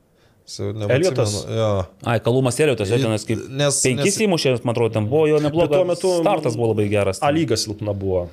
Eliotas? 0.47 1.45
Jo. 1.51 1.87
Ai, 2.07 2.21
Kalumas 2.23 2.55
Eliotas, 2.61 2.87
jo 2.91 2.99
tenas 3.03 3.25
kaip 3.27 3.41
Nes- 3.51 3.81
penkis 3.83 4.15
nes- 4.15 4.21
įmušė, 4.29 4.53
man 4.65 4.75
atrodo, 4.77 4.93
ten 4.95 5.09
buvo 5.11 5.27
jo 5.27 5.41
neblogas. 5.43 5.75
tuo 5.75 5.85
metu- 5.85 6.21
startas 6.23 6.55
buvo 6.57 6.69
labai 6.75 6.89
geras. 6.89 7.19
A 7.21 7.31
lyga 7.35 7.57
silpna 7.59 7.93
buvo. 7.93 8.29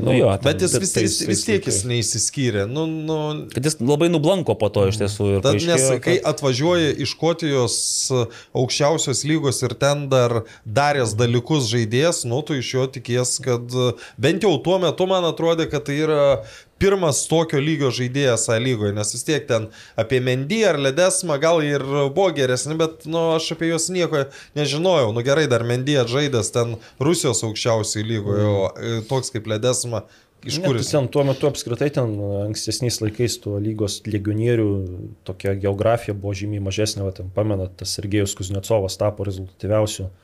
Nu 0.00 0.12
jo, 0.14 0.28
Bet 0.42 0.60
jis 0.62 0.76
vis, 0.78 0.92
tais- 0.94 1.02
vis, 1.02 1.20
vis 1.26 1.40
tiek 1.44 1.64
jis 1.66 1.80
neįsiskyrė. 1.84 2.62
Nu, 2.70 2.86
nu, 2.86 3.16
Kad 3.52 3.64
jis 3.66 3.74
labai 3.82 4.06
nublanko 4.08 4.54
po 4.58 4.68
to 4.70 4.86
iš 4.88 5.00
tiesų. 5.02 5.42
Tad, 5.42 5.58
nes 5.58 5.64
paaiškėjo, 5.66 6.00
kai 6.04 6.14
kad- 6.20 6.28
atvažiuoja 6.30 6.92
iš 7.02 7.14
Škotijos 7.16 7.74
aukščiausios 8.54 9.24
lygos 9.26 9.62
ir 9.66 9.74
ten 9.74 10.06
dar 10.12 10.44
daręs 10.66 11.16
dalykus 11.18 11.66
žaidėjas, 11.72 12.22
nu 12.28 12.40
tu 12.46 12.54
iš 12.60 12.70
jo 12.76 12.86
tikies, 12.86 13.34
kad 13.44 13.66
bent 14.18 14.46
jau 14.46 14.54
tuo 14.62 14.78
metu 14.78 15.06
man 15.10 15.26
atrodė, 15.30 15.66
kad 15.70 15.84
tai 15.90 15.98
yra 16.06 16.22
pirmas 16.84 17.22
tokio 17.30 17.60
lygio 17.62 17.90
žaidėjas 17.94 18.48
A 18.52 18.58
lygoje, 18.60 18.92
nes 18.96 19.12
vis 19.14 19.24
tiek 19.26 19.46
ten 19.48 19.68
apie 20.00 20.20
Mendy 20.24 20.60
ar 20.68 20.78
Ledesmą 20.80 21.38
gal 21.40 21.62
ir 21.64 21.84
buvo 21.84 22.28
geresni, 22.36 22.76
bet 22.80 23.06
nu, 23.08 23.30
aš 23.38 23.54
apie 23.56 23.70
juos 23.70 23.88
nieko 23.92 24.26
nežinojau. 24.58 25.14
Nu 25.16 25.24
gerai, 25.26 25.46
dar 25.50 25.64
Mendy 25.66 25.96
žaidęs 26.10 26.52
ten 26.54 26.76
Rusijos 27.00 27.44
aukščiausiai 27.46 28.04
lygoje, 28.06 28.44
o 28.44 28.68
e, 28.74 29.00
toks 29.08 29.32
kaip 29.34 29.48
Ledesma. 29.50 30.04
Iš 30.44 30.58
kur 30.60 30.76
jis? 30.76 30.90
ten 30.92 31.06
tuo 31.08 31.22
metu 31.24 31.48
apskritai 31.48 31.88
ten 31.94 32.10
ankstesniais 32.42 33.00
laikais 33.00 33.38
tuo 33.40 33.56
lygos 33.62 34.02
legionierių 34.04 34.66
tokia 35.24 35.54
geografija 35.56 36.12
buvo 36.12 36.34
žymiai 36.36 36.60
mažesnė, 36.66 37.06
o 37.06 37.14
ten 37.16 37.30
pamenat, 37.32 37.78
tas 37.80 37.94
Sergejus 37.96 38.36
Kuznecovas 38.36 38.98
tapo 39.00 39.24
rezultatyviausiu 39.24 40.10
na, 40.10 40.23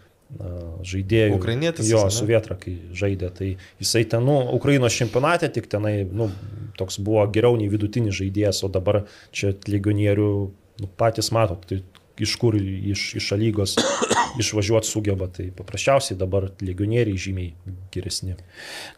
žaidėjų. 0.87 1.35
Ukrainietis 1.37 1.89
Jo, 1.91 2.05
ane? 2.07 2.14
su 2.14 2.26
Vietra, 2.28 2.57
kai 2.61 2.76
žaidė. 2.97 3.31
Tai 3.35 3.49
jisai 3.83 4.05
ten, 4.09 4.24
nu, 4.24 4.37
Ukrainos 4.57 4.95
čempionate 4.97 5.49
tik 5.53 5.66
tenai, 5.72 6.05
nu, 6.07 6.31
toks 6.78 7.01
buvo 7.03 7.24
geriau 7.35 7.57
nei 7.59 7.68
vidutinis 7.72 8.14
žaidėjas, 8.20 8.62
o 8.64 8.70
dabar 8.72 9.03
čia 9.35 9.53
legionierių, 9.68 10.28
nu, 10.81 10.91
patys 11.01 11.33
matot, 11.35 11.64
tai 11.68 11.83
iš 12.20 12.37
kur 12.41 12.55
iš, 12.57 13.14
iš 13.18 13.31
lygos 13.41 13.74
išvažiuoti 14.41 14.87
sugeba, 14.89 15.26
tai 15.33 15.49
paprasčiausiai 15.57 16.18
dabar 16.20 16.51
legionieriai 16.62 17.18
žymiai 17.18 17.55
geresni. 17.93 18.37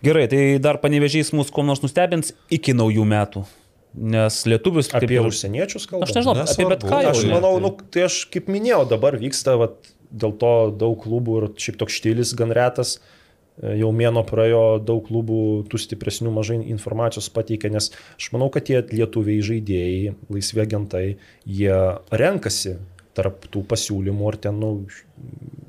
Gerai, 0.04 0.28
tai 0.30 0.42
dar 0.62 0.78
panevežys 0.82 1.32
mūsų 1.34 1.54
kuo 1.56 1.64
nors 1.66 1.82
nustebins 1.84 2.34
iki 2.52 2.74
naujų 2.76 3.06
metų. 3.08 3.44
Nes 3.92 4.38
lietuvius 4.48 4.88
kaip 4.88 5.04
Apie 5.04 5.18
ir- 5.18 5.26
užsieniečius 5.28 5.84
kalbame. 5.84 6.08
Aš 6.08 6.14
nežinau, 6.16 6.32
apie 6.40 6.64
bet 6.64 6.80
Nesvarbu. 6.80 6.92
ką. 6.92 7.10
Aš 7.12 7.24
manau, 7.28 7.50
nu, 7.60 7.70
tai 7.92 8.06
aš 8.06 8.22
kaip 8.32 8.46
minėjau, 8.48 8.86
dabar 8.88 9.18
vyksta 9.20 9.58
vat, 9.60 9.74
dėl 10.12 10.36
to 10.38 10.54
daug 10.76 10.94
klubų 11.02 11.40
ir 11.40 11.48
šiaip 11.56 11.80
toks 11.80 11.98
štilis 11.98 12.34
gan 12.38 12.52
retas. 12.54 12.98
E, 12.98 13.74
Jau 13.80 13.90
mėno 13.96 14.22
praėjo 14.28 14.78
daug 14.84 15.02
klubų, 15.08 15.40
tų 15.72 15.80
stipresnių 15.80 16.32
mažai 16.36 16.60
informacijos 16.72 17.30
pateikė, 17.32 17.72
nes 17.72 17.90
aš 18.16 18.30
manau, 18.36 18.48
kad 18.52 18.68
tie 18.68 18.80
lietuviai 18.92 19.44
žaidėjai, 19.44 20.16
laisvi 20.32 20.64
agentai, 20.64 21.06
jie 21.44 21.76
renkasi 22.12 22.78
tarp 23.16 23.44
tų 23.52 23.64
pasiūlymų, 23.68 24.28
ar 24.30 24.38
ten 24.46 24.58
nu, 24.60 24.70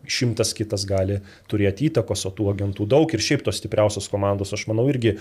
šimtas 0.08 0.54
kitas 0.56 0.86
gali 0.88 1.20
turėti 1.52 1.90
įtakos, 1.90 2.26
o 2.28 2.32
tų 2.36 2.50
agentų 2.54 2.88
daug 2.90 3.12
ir 3.14 3.24
šiaip 3.24 3.44
tos 3.46 3.60
stipriausios 3.62 4.10
komandos, 4.12 4.54
aš 4.56 4.66
manau, 4.72 4.86
irgi 4.92 5.18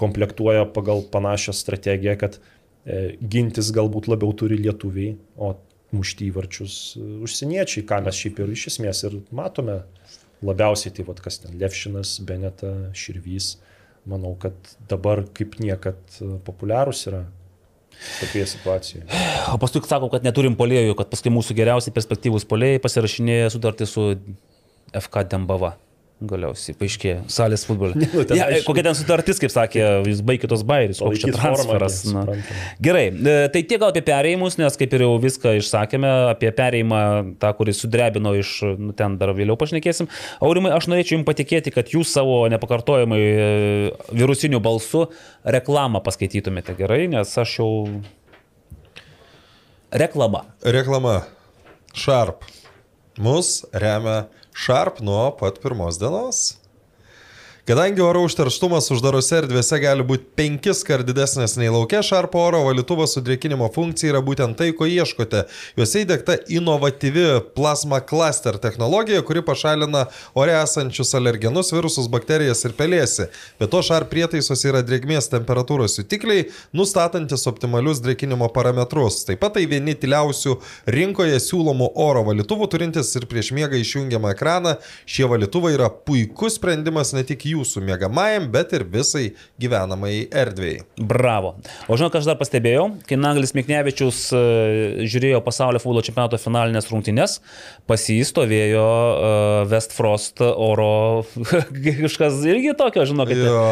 komplektuoja 0.00 0.66
pagal 0.72 1.04
panašią 1.12 1.54
strategiją, 1.56 2.16
kad 2.20 2.38
e, 2.40 3.16
gintis 3.20 3.72
galbūt 3.76 4.10
labiau 4.12 4.32
turi 4.36 4.58
lietuviai, 4.60 5.16
o 5.36 5.54
mušti 5.94 6.30
įvarčius 6.30 6.76
e, 6.98 7.04
užsieniečiai, 7.26 7.86
ką 7.86 8.00
mes 8.06 8.18
šiaip 8.18 8.42
ir 8.42 8.52
iš 8.54 8.66
esmės 8.72 9.04
ir 9.06 9.20
matome 9.34 9.80
labiausiai, 10.46 10.92
tai 10.94 11.06
vad 11.06 11.22
kas 11.24 11.40
ten, 11.42 11.56
Levšinas, 11.60 12.18
Beneta, 12.26 12.72
Širvys, 12.96 13.56
manau, 14.08 14.34
kad 14.40 14.56
dabar 14.90 15.24
kaip 15.36 15.58
niekad 15.62 16.00
e, 16.20 16.36
populiarūs 16.46 17.06
yra 17.10 17.24
tokioje 18.20 18.50
situacijoje. 18.56 19.06
O 19.54 19.58
paskui 19.62 19.80
sako, 19.88 20.10
kad 20.12 20.26
neturim 20.26 20.58
polėjų, 20.58 20.96
kad 20.98 21.10
paskui 21.12 21.32
mūsų 21.32 21.56
geriausi 21.56 21.94
perspektyvūs 21.96 22.44
polėjai 22.50 22.82
pasirašinėja 22.84 23.54
sutartį 23.54 23.88
su 23.88 24.06
FK 24.92 25.24
Dembava. 25.32 25.76
Galiausiai 26.16 26.72
paaiškėjo, 26.80 27.16
salės 27.28 27.66
futbolė. 27.68 28.06
Nu, 28.16 28.22
ten 28.24 28.38
ja, 28.38 28.46
aišku. 28.48 28.70
kokia 28.70 28.86
ten 28.86 28.94
sutartis, 28.96 29.36
kaip 29.40 29.52
sakė, 29.52 29.80
jūs 30.08 30.22
baigite 30.24 30.48
tos 30.48 30.62
bairius, 30.64 31.02
koks 31.04 31.20
čia 31.20 31.28
formą, 31.34 31.42
transferas. 31.42 31.98
suprantama. 32.06 32.60
Gerai, 32.86 33.02
e, 33.12 33.34
tai 33.52 33.60
tiek 33.68 33.82
gal 33.82 33.92
apie 33.92 34.00
perėjimus, 34.06 34.56
nes 34.56 34.78
kaip 34.80 34.94
ir 34.96 35.04
jau 35.04 35.10
viską 35.20 35.52
išsakėme, 35.58 36.12
apie 36.30 36.48
perėjimą, 36.56 37.00
tą, 37.42 37.50
kuris 37.58 37.82
sudrebino 37.84 38.32
iš, 38.38 38.54
nu, 38.80 38.94
ten 38.96 39.18
dar 39.20 39.34
vėliau 39.36 39.58
pašnekėsim. 39.60 40.08
Aurimai, 40.40 40.72
aš 40.78 40.88
norėčiau 40.88 41.18
jums 41.18 41.28
patikėti, 41.28 41.74
kad 41.74 41.92
jūs 41.92 42.14
savo 42.16 42.38
nepakartojamai 42.54 43.20
e, 43.20 43.50
virusiniu 44.16 44.62
balsu 44.64 45.10
reklamą 45.44 46.00
paskaitytumėte 46.06 46.78
gerai, 46.80 47.02
nes 47.12 47.36
aš 47.44 47.58
jau... 47.60 47.70
Reklama. 49.92 50.46
Reklama. 50.64 51.18
Sharp. 51.92 52.48
Mus 53.20 53.66
remia 53.72 54.26
Sharp 54.56 55.00
nuo 55.04 55.36
pat 55.36 55.58
pirmos 55.60 55.98
dienos. 56.00 56.56
Kadangi 57.66 57.98
oro 58.00 58.20
užterštumas 58.22 58.92
uždarose 58.94 59.40
erdvėse 59.40 59.80
gali 59.82 60.04
būti 60.06 60.28
penkis 60.38 60.84
kart 60.86 61.02
didesnis 61.02 61.56
nei 61.58 61.66
laukia, 61.66 61.98
Sharp 62.06 62.36
oro 62.38 62.60
valytuvas 62.62 63.16
su 63.16 63.22
drėkinimo 63.26 63.66
funkcija 63.74 64.12
yra 64.12 64.20
būtent 64.22 64.54
tai, 64.54 64.68
ko 64.70 64.86
ieškote. 64.86 65.40
Juose 65.74 66.04
įdėkta 66.04 66.36
inovatyvi 66.46 67.24
plasma 67.58 67.98
cluster 68.06 68.60
technologija, 68.62 69.24
kuri 69.26 69.42
pašalina 69.42 70.04
ore 70.38 70.54
esančius 70.60 71.10
alergenus, 71.18 71.72
virusus, 71.74 72.06
bakterijas 72.12 72.62
ir 72.68 72.76
pelėsi. 72.78 73.26
Be 73.58 73.66
to, 73.72 73.80
Sharp 73.82 74.12
prietaisos 74.14 74.62
yra 74.62 74.84
drėgmės 74.86 75.26
temperatūros 75.34 75.98
jutikliai, 75.98 76.46
nustatantis 76.70 77.48
optimalius 77.50 77.98
drėkinimo 78.06 78.46
parametrus. 78.54 79.24
Taip 79.26 79.42
pat 79.42 79.56
tai 79.58 79.66
vieni 79.66 79.96
tyliausių 79.98 80.54
rinkoje 80.94 81.42
siūlomų 81.48 81.90
oro 82.06 82.22
valytuvų, 82.30 82.70
turintis 82.70 83.10
ir 83.18 83.26
prieš 83.26 83.50
miegą 83.58 83.82
išjungiamą 83.82 84.36
ekraną. 84.38 84.78
Šie 85.02 85.26
valytuvai 85.34 85.74
yra 85.74 85.90
puikus 85.90 86.60
sprendimas 86.62 87.10
ne 87.18 87.26
tik 87.26 87.48
jūsų 87.56 87.82
mėgamajam, 87.86 88.48
bet 88.52 88.74
ir 88.76 88.86
visai 88.92 89.26
gyvenamai 89.60 90.26
erdvėjai. 90.30 90.84
Bravo. 91.00 91.56
O 91.88 91.98
žinau, 91.98 92.10
ką 92.12 92.20
aš 92.22 92.30
dar 92.30 92.38
pastebėjau, 92.40 92.88
kai 93.08 93.18
Naglis 93.20 93.54
Miknevičius 93.56 94.20
e, 94.36 94.42
žiūrėjo 95.08 95.42
pasaulio 95.46 95.80
futbolo 95.82 96.04
čempionato 96.06 96.40
finalinės 96.40 96.90
rungtynes, 96.92 97.38
pas 97.86 98.02
jį 98.10 98.22
stovėjo 98.26 98.84
uh, 98.86 99.70
West 99.70 99.94
Frost 99.94 100.42
oro 100.42 101.24
kažkas 101.86 102.40
irgi 102.48 102.74
tokio, 102.78 103.04
žinokit. 103.08 103.40
Jo. 103.46 103.62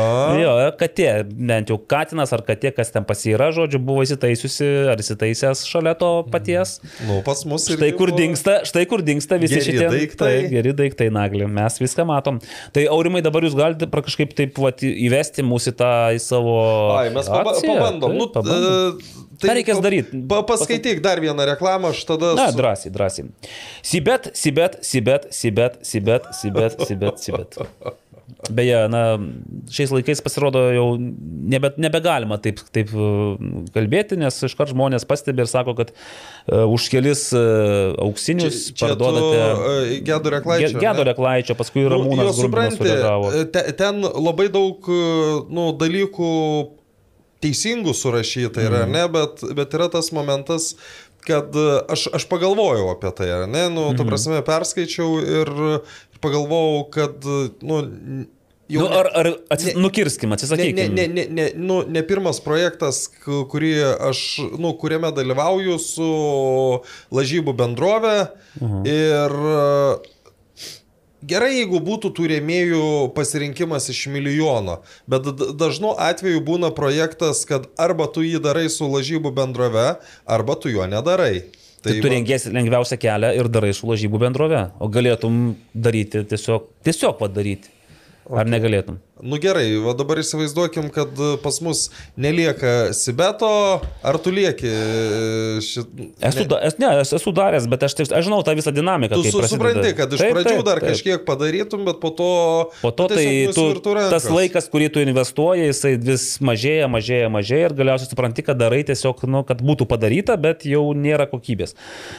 jo, 0.40 0.52
katė, 0.80 1.08
bent 1.24 1.72
jau 1.72 1.78
katinas 1.90 2.32
ar 2.34 2.44
katė, 2.46 2.72
kas 2.76 2.92
ten 2.94 3.06
pas 3.08 3.20
jį 3.20 3.34
yra, 3.36 3.50
žodžiu, 3.54 3.80
buvo 3.82 4.04
įsitaisiusi 4.06 4.68
ar 4.92 5.02
įsitaisęs 5.02 5.64
šalia 5.68 5.94
to 5.98 6.10
paties. 6.32 6.78
Nu, 7.08 7.20
pas 7.26 7.42
mus 7.48 7.66
ir. 7.70 7.78
Štai 7.78 7.90
kur 7.98 8.12
dinksta, 8.14 8.60
štai 8.68 8.84
kur 8.90 9.04
dinksta 9.04 9.38
visi 9.42 9.58
Geri 9.58 9.66
šitie 9.66 9.88
daiktai. 9.92 10.30
Tai, 10.30 10.50
geri 10.52 10.74
daiktai, 10.76 11.10
Nagli. 11.14 11.46
Mes 11.50 11.78
viską 11.82 12.06
matom. 12.08 12.40
Tai 12.74 12.86
aurimai 12.92 13.22
dabar 13.24 13.46
jūs 13.46 13.56
galite 13.58 13.73
pra- 13.90 14.02
kažkaip 14.06 14.32
taip 14.38 14.58
vat, 14.62 14.80
įvesti 14.82 15.42
mūsų 15.46 15.72
tą 15.78 15.90
į 16.14 16.20
savo... 16.22 16.54
Ai, 16.98 17.10
mes 17.14 17.26
paba 17.28 17.52
akciją. 17.54 17.74
pabandom. 17.76 18.10
Taip, 18.10 18.18
Nu, 18.20 18.26
pabandom. 18.32 18.98
e, 19.02 19.22
Ką 19.44 19.54
reikės 19.58 19.76
pa- 19.80 19.84
daryt? 19.84 20.12
Pa, 20.30 20.42
paskaityk 20.46 21.00
dar 21.04 21.20
vieną 21.20 21.44
reklamą, 21.50 21.90
aš 21.90 22.04
tada... 22.08 22.34
Na, 22.38 22.48
su- 22.52 22.56
drąsiai, 22.60 22.92
drąsiai. 22.94 23.26
Sibet, 23.82 24.30
Sibet, 24.38 24.78
Sibet, 24.86 25.26
Sibet, 25.34 25.78
Sibet, 25.82 26.22
Sibet, 26.32 26.80
Sibet, 26.86 27.18
Sibet. 27.18 27.58
Beje, 28.50 28.76
na, 28.88 29.00
šiais 29.72 29.90
laikais 29.92 30.20
pasirodo 30.24 30.60
jau 30.72 30.84
nebe, 30.96 31.70
nebegalima 31.80 32.38
taip, 32.40 32.60
taip 32.72 32.88
uh, 32.96 33.36
kalbėti, 33.74 34.16
nes 34.20 34.36
iškart 34.48 34.72
žmonės 34.72 35.04
pastebi 35.08 35.44
ir 35.44 35.48
sako, 35.50 35.74
kad 35.76 35.92
uh, 35.92 36.64
už 36.72 36.88
kelis 36.92 37.26
uh, 37.36 37.92
auksinius 38.00 38.70
Čia, 38.70 38.74
čia 38.76 38.86
parduodate. 38.88 39.42
e, 39.96 40.00
Gedo 40.08 40.32
reklaičio. 40.32 40.72
Ge- 40.76 40.84
Gedo 40.86 41.04
reklaičio, 41.08 41.56
paskui 41.56 41.84
Ramūnas 41.84 41.92
jo, 41.92 42.08
Grumbinas 42.08 42.40
supranti, 42.40 42.80
sureagavo. 42.80 43.32
te, 43.52 43.64
ten 43.76 44.00
labai 44.04 44.48
daug 44.52 44.88
e, 44.88 45.00
nu, 45.52 45.68
dalykų 45.84 46.32
teisingų 47.44 47.92
surašyta 47.96 48.62
yra, 48.64 48.84
Mhm. 48.86 48.92
ne, 48.92 49.04
bet, 49.08 49.44
bet 49.54 49.74
yra 49.76 49.90
tas 49.92 50.08
momentas, 50.16 50.74
kad 51.24 51.52
e, 51.56 51.66
aš, 51.92 52.08
aš 52.16 52.24
pagalvojau 52.28 52.90
apie 52.92 53.10
tai, 53.16 53.28
ar 53.42 53.46
ne, 53.48 53.68
nu, 53.72 53.90
Mhm. 53.92 53.96
tu 54.00 54.04
prasme, 54.08 54.40
perskaičiau 54.44 55.20
ir 55.20 55.52
pagalvojau, 56.24 56.86
kad, 56.94 57.28
nu, 57.62 57.82
jau 58.72 58.80
Nu, 58.80 58.88
ar 58.96 59.10
ar 59.20 59.26
atsis, 59.52 59.74
ne- 59.74 59.82
nukirskim, 59.84 60.32
atsisakykime. 60.32 60.88
ne, 60.88 60.88
ne, 60.88 61.06
ne, 61.14 61.24
ne, 61.36 61.50
nu, 61.54 61.82
ne 61.84 62.02
pirmas 62.08 62.40
projektas, 62.40 63.04
kurį 63.24 63.74
aš, 64.08 64.22
nu, 64.58 64.72
kuriame 64.80 65.12
dalyvauju 65.12 65.76
su 65.84 66.08
lažybų 67.12 67.52
bendrove. 67.60 68.16
Mhm. 68.60 68.80
Ir 68.88 69.36
gerai, 71.24 71.52
jeigu 71.58 71.80
būtų 71.80 72.10
tų 72.16 72.26
rėmėjų 72.34 72.86
pasirinkimas 73.16 73.88
iš 73.92 74.06
milijono, 74.12 74.78
bet 75.08 75.28
dažnu 75.60 75.94
atveju 75.96 76.42
būna 76.44 76.72
projektas, 76.76 77.44
kad 77.48 77.68
arba 77.80 78.08
tu 78.12 78.24
jį 78.24 78.40
darai 78.44 78.66
su 78.72 78.88
lažybų 78.88 79.32
bendrove, 79.36 79.86
arba 80.26 80.56
tu 80.60 80.72
jo 80.72 80.84
nedarai. 80.88 81.44
Tai 81.84 81.94
tu 82.00 82.08
rengiesi 82.08 82.52
lengviausią 82.54 82.96
kelią 83.00 83.30
ir 83.36 83.48
darai 83.52 83.74
su 83.76 83.88
lažybų 83.90 84.20
bendrove. 84.22 84.60
O 84.80 84.88
galėtum 84.92 85.40
daryti 85.74 86.24
tiesiog, 86.30 86.70
tiesiog 86.86 87.18
padaryti. 87.20 87.72
Ar 88.32 88.48
negalėtum? 88.48 88.96
Nu 89.22 89.38
gerai, 89.38 89.68
va 89.78 89.92
dabar 89.94 90.18
įsivaizduokim, 90.18 90.88
kad 90.90 91.12
pas 91.38 91.60
mus 91.62 91.84
nelieka 92.18 92.90
Sibeto, 92.98 93.46
ar 94.02 94.16
tu 94.18 94.32
lieki 94.34 94.66
e, 94.66 95.60
šit... 95.62 95.86
Esu, 96.18 96.40
ne- 96.42 96.46
da, 96.50 96.58
es, 96.66 96.74
ne, 96.82 96.88
es, 96.98 97.12
esu 97.14 97.30
daręs, 97.36 97.68
bet 97.70 97.84
aš, 97.86 97.94
aš 98.10 98.24
žinau 98.26 98.40
tą 98.42 98.56
visą 98.58 98.72
dinamiką. 98.74 99.14
Tu 99.22 99.30
su, 99.30 99.38
supranti, 99.46 99.92
kad 99.94 100.10
iš 100.16 100.18
Taip, 100.18 100.34
pradžių 100.34 100.56
taip, 100.56 100.64
dar 100.66 100.80
taip. 100.82 100.88
kažkiek 100.90 101.22
padarytum, 101.28 101.84
bet 101.86 102.00
po 102.02 102.10
to... 102.10 102.26
Po 102.82 102.90
to 102.90 103.06
tu 103.06 103.14
tai 103.14 103.26
tu, 103.54 103.68
rankas. 103.94 104.10
tas 104.16 104.26
laikas, 104.34 104.66
kurį 104.72 104.90
tu 104.96 105.04
investuoji, 105.06 105.68
jisai 105.70 105.94
vis 106.10 106.26
mažėja, 106.42 106.90
mažėja, 106.90 107.30
mažėja 107.32 107.70
ir 107.70 107.76
galiausiai 107.84 108.10
supranti, 108.10 108.42
kad 108.50 108.58
darai 108.60 108.82
tiesiog, 108.90 109.22
nu, 109.30 109.44
kad 109.46 109.62
būtų 109.62 109.86
padaryta, 109.94 110.34
bet 110.42 110.66
jau 110.66 110.82
nėra 110.90 111.28
kokybės. 111.30 111.76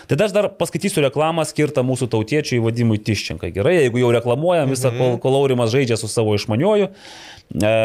Tai 0.07 0.21
aš 0.29 0.31
dar 0.39 0.47
paskaitysiu 0.63 1.03
reklamą 1.09 1.43
skirtą 1.51 1.83
mūsų 1.91 2.07
tautiečiui 2.15 2.63
Vadimui 2.63 3.03
Tiščenkai. 3.03 3.51
Gerai, 3.59 3.75
jeigu 3.83 3.99
jau 4.05 4.15
reklamuojam 4.15 4.71
visą, 4.71 4.95
Mhm. 4.95 5.01
kol, 5.01 5.19
kol 5.27 5.39
Aurimas 5.43 5.75
žaidžia 5.75 5.99
su 5.99 6.07
savo 6.07 6.33
išmaniuoju. 6.39 6.85
E, 6.95 7.75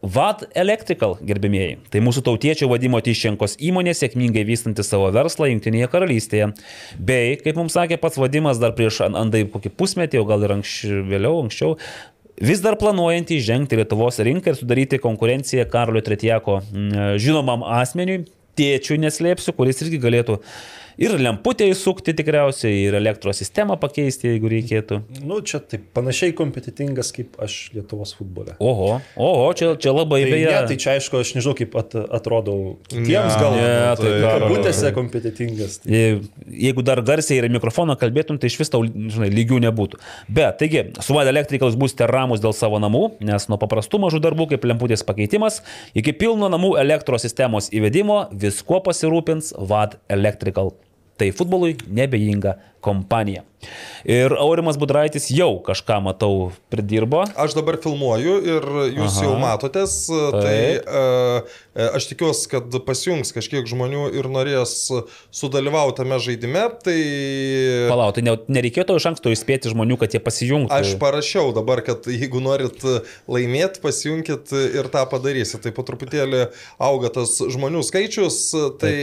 VAT 0.00 0.46
Electrical, 0.56 1.18
gerbėmieji, 1.28 1.74
tai 1.92 2.00
mūsų 2.00 2.22
tautiečio 2.24 2.70
vadimo 2.70 3.02
Tiščenkos 3.04 3.58
įmonė 3.60 3.92
sėkmingai 3.98 4.46
vystanti 4.48 4.84
savo 4.86 5.10
verslą 5.12 5.50
Junktinėje 5.50 5.90
karalystėje. 5.92 6.46
Bei, 6.96 7.34
kaip 7.42 7.58
mums 7.60 7.76
sakė 7.76 7.98
pats 8.00 8.16
vadimas 8.20 8.62
dar 8.62 8.72
prieš 8.78 9.02
an- 9.10 9.18
andai 9.20 9.44
kokį 9.52 9.74
pusmetį, 9.76 10.22
o 10.22 10.24
gal 10.30 10.46
ir 10.48 10.56
anksčiau, 10.56 11.04
vėliau, 11.10 11.42
anksčiau, 11.44 11.76
vis 12.40 12.64
dar 12.64 12.78
planuojantį 12.80 13.42
žengti 13.44 13.76
Lietuvos 13.76 14.22
rinką 14.24 14.54
ir 14.54 14.60
sudaryti 14.62 15.02
konkurenciją 15.04 15.68
Karolio 15.68 16.00
Tretjako 16.06 16.62
mm, 16.64 17.18
žinomam 17.20 17.66
asmeniui, 17.68 18.22
tėčiui 18.56 18.96
neslėpsiu, 19.04 19.52
kuris 19.56 19.84
irgi 19.84 20.00
galėtų 20.00 20.40
ir 21.00 21.14
lemputę 21.18 21.64
įsukti 21.72 22.12
tikriausiai, 22.18 22.76
ir 22.86 22.96
elektros 22.98 23.38
sistemą 23.40 23.78
pakeisti, 23.80 24.28
jeigu 24.34 24.50
reikėtų. 24.52 24.98
Nu, 25.24 25.38
čia 25.40 25.58
taip 25.64 25.86
panašiai 25.96 26.34
kompetitingas 26.36 27.10
kaip 27.16 27.38
aš 27.40 27.70
Lietuvos 27.74 28.12
futbole. 28.18 28.54
Oho, 28.60 28.98
oho, 29.16 29.46
čia, 29.56 29.72
čia 29.80 29.94
labai 29.96 30.20
Tai, 30.26 30.30
beje. 30.34 30.50
ne, 30.52 30.60
tai 30.68 30.76
čia 30.82 30.94
aišku, 30.98 31.20
aš 31.24 31.32
nežinau, 31.38 31.54
kaip 31.58 31.76
at, 31.80 31.96
atrodau 32.20 32.58
kitiems 32.90 33.38
gal. 33.40 33.56
ne, 33.56 33.70
tai 33.96 34.12
Karoli. 34.20 34.50
Kabutėse 34.54 34.92
kompetitingas. 34.96 35.78
Tai. 35.82 35.90
Je- 35.94 36.20
Jeigu 36.60 36.82
dar 36.84 37.00
garsiai 37.06 37.38
ir 37.40 37.48
mikrofoną 37.48 37.94
kalbėtum, 37.96 38.36
tai 38.42 38.50
iš 38.52 38.58
vis 38.60 38.68
tau, 38.70 38.82
žinai, 38.84 39.30
lygių 39.32 39.60
nebūtų. 39.64 40.00
Bet, 40.28 40.58
taigi, 40.60 40.84
su 41.00 41.14
Vada 41.16 41.32
Electricals 41.32 41.78
būsite 41.80 42.04
ramus 42.10 42.42
dėl 42.44 42.52
savo 42.56 42.76
namų, 42.82 43.06
nes 43.24 43.48
nuo 43.48 43.56
paprastų 43.62 44.02
mažų 44.04 44.20
darbų 44.20 44.50
kaip 44.52 44.66
lemputės 44.68 45.02
pakeitimas 45.06 45.62
iki 45.96 46.12
pilno 46.12 46.50
namų 46.52 46.74
elektros 46.82 47.24
sistemos 47.24 47.70
įvedimo 47.72 48.26
viskuo 48.34 48.82
pasirūpins 48.84 49.54
Vad 49.56 49.96
Electrical. 50.12 50.74
Tai 51.20 51.28
futbolui 51.36 51.76
nebejinga 51.92 52.54
kompanija. 52.80 53.42
Ir 54.08 54.32
Aurimas 54.40 54.78
Budraitis 54.80 55.28
jau 55.34 55.58
kažką, 55.64 56.00
matau, 56.04 56.50
pridirbo. 56.72 57.26
Aš 57.36 57.56
dabar 57.58 57.76
filmuoju 57.82 58.36
ir 58.40 58.68
jūs 58.96 59.18
Aha. 59.18 59.26
jau 59.26 59.34
matotės, 59.40 59.96
tai 60.08 60.60
uh, 60.80 61.58
aš 61.90 62.08
tikiuosi, 62.12 62.46
kad 62.50 62.78
pasijungs 62.86 63.34
kažkiek 63.36 63.68
žmonių 63.68 64.08
ir 64.16 64.28
norės 64.32 64.74
sudalyvauti 65.36 66.00
tame 66.00 66.20
žaidime. 66.22 66.64
Tai 66.80 66.96
Palauk, 67.90 68.16
tai 68.16 68.24
ne, 68.24 68.36
nereikėtų 68.48 68.96
iš 68.96 69.10
anksto 69.12 69.32
įspėti 69.34 69.72
žmonių, 69.74 69.98
kad 70.00 70.16
jie 70.16 70.22
pasijungtų. 70.24 70.72
aš 70.74 70.96
parašiau 71.02 71.52
dabar, 71.56 71.84
kad 71.84 72.08
jeigu 72.08 72.40
norit 72.42 72.80
laimėti, 73.30 73.82
pasijunkit 73.84 74.54
ir 74.56 74.88
tą 74.92 75.04
padarysit. 75.10 75.60
Tai 75.64 75.74
po 75.76 75.84
truputėlį 75.86 76.46
auga 76.80 77.12
tas 77.20 77.36
žmonių 77.52 77.84
skaičius. 77.86 78.40
Tai 78.80 78.96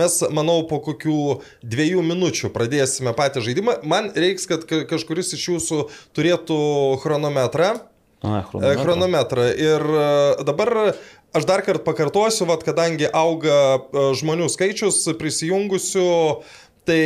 mes, 0.00 0.18
manau, 0.34 0.62
po 0.70 0.80
kokių 0.84 1.20
dviejų 1.60 2.04
minučių 2.08 2.52
pradėsime 2.54 3.14
patį 3.16 3.44
žaidimą. 3.50 3.73
Man 3.82 4.10
reiks, 4.14 4.46
kad 4.50 4.64
ka- 4.68 4.84
kažkuris 4.90 5.34
iš 5.36 5.48
jūsų 5.54 5.80
turėtų 6.16 6.60
chronometrą. 7.02 7.74
A, 8.24 8.40
E, 8.40 8.76
Chronometrą. 8.80 9.50
Ir 9.52 9.82
e, 9.84 10.44
dabar 10.48 10.70
aš 11.36 11.44
dar 11.44 11.60
kartą 11.66 11.84
pakartosiu, 11.84 12.46
vat, 12.48 12.62
kadangi 12.64 13.04
auga 13.12 13.56
e, 13.76 14.04
žmonių 14.16 14.46
skaičius 14.48 15.02
prisijungusių, 15.20 16.06
tai 16.88 17.02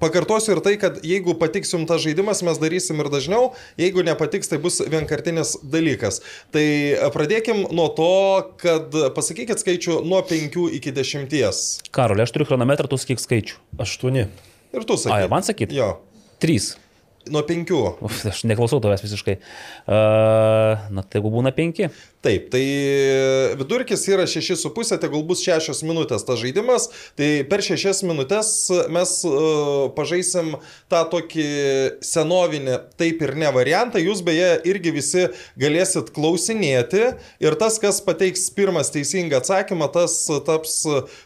pakartosiu 0.00 0.56
ir 0.56 0.60
tai, 0.64 0.72
kad 0.80 0.96
jeigu 1.06 1.34
patiks 1.38 1.74
jums 1.74 1.86
tas 1.90 2.00
žaidimas, 2.02 2.40
mes 2.42 2.58
darysim 2.58 2.98
ir 3.04 3.10
dažniau, 3.12 3.50
jeigu 3.78 4.02
nepatiks, 4.06 4.48
tai 4.50 4.58
bus 4.62 4.80
vienkartinis 4.80 5.58
dalykas. 5.62 6.22
Tai 6.54 6.64
pradėkim 7.14 7.66
nuo 7.68 7.90
to, 7.94 8.08
kad 8.64 8.96
pasakykit 9.14 9.60
skaičių 9.62 10.00
nuo 10.08 10.22
5 10.26 10.56
iki 10.80 10.94
10. 10.96 11.36
Karolė, 11.94 12.24
aš 12.24 12.32
turiu 12.34 12.48
chronometrą, 12.48 12.88
tu 12.90 12.98
sakyk 12.98 13.22
skaičių. 13.22 13.60
Aštuoni. 13.84 14.26
Ir 14.72 14.86
tu 14.88 14.96
sakai. 14.96 15.24
Ai, 15.24 15.30
man 15.32 15.44
sakyt? 15.44 15.72
Jo. 15.76 15.94
Trys. 16.42 16.72
Nuo 17.30 17.44
5. 17.46 17.72
Uf, 18.02 18.22
aš 18.26 18.42
neklausau 18.50 18.80
tavęs 18.82 19.04
visiškai. 19.04 19.36
Uh, 19.86 20.88
na, 20.90 21.04
tai 21.04 21.20
jeigu 21.20 21.30
būna 21.30 21.52
penki. 21.54 21.90
Taip, 22.22 22.52
tai 22.52 22.62
vidurkis 23.58 24.04
yra 24.06 24.28
6,5, 24.30 24.94
tegul 25.02 25.24
bus 25.26 25.40
6 25.42 25.80
minutės 25.82 26.22
tas 26.22 26.38
žaidimas. 26.38 26.84
Tai 27.18 27.30
per 27.50 27.64
6 27.66 28.04
minutės 28.06 28.52
mes 28.94 29.14
uh, 29.26 29.88
pažaisim 29.96 30.52
tą 30.92 31.00
tokį 31.10 31.46
senovinį 32.06 32.76
taip 33.00 33.24
ir 33.26 33.34
ne 33.42 33.50
variantą. 33.50 33.98
Jūs 33.98 34.22
beje 34.22 34.52
irgi 34.70 34.92
visi 34.94 35.24
galėsit 35.58 36.12
klausinėti 36.14 37.02
ir 37.42 37.58
tas, 37.58 37.80
kas 37.82 37.98
pateiks 38.06 38.46
pirmas 38.54 38.92
teisingą 38.94 39.40
atsakymą, 39.42 39.90
tas 39.90 40.14
taps 40.46 40.78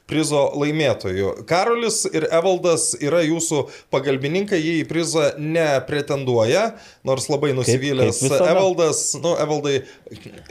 prizo 0.09 0.47
laimėtoju. 0.57 1.43
Karolis 1.51 2.07
ir 2.09 2.25
Evaldas 2.31 2.95
yra 3.05 3.21
jūsų 3.27 3.67
pagalbininkai, 3.93 4.63
jie 4.65 4.79
į 4.81 4.89
prizą 4.89 5.29
nepretenduoja, 5.37 6.71
nors 7.05 7.29
labai 7.29 7.53
nusivylęs. 7.59 8.17
kaip 8.17 8.31
visada. 8.31 8.51
Evaldas, 8.57 9.05
nu, 9.21 9.37
Evaldai, 9.45 9.77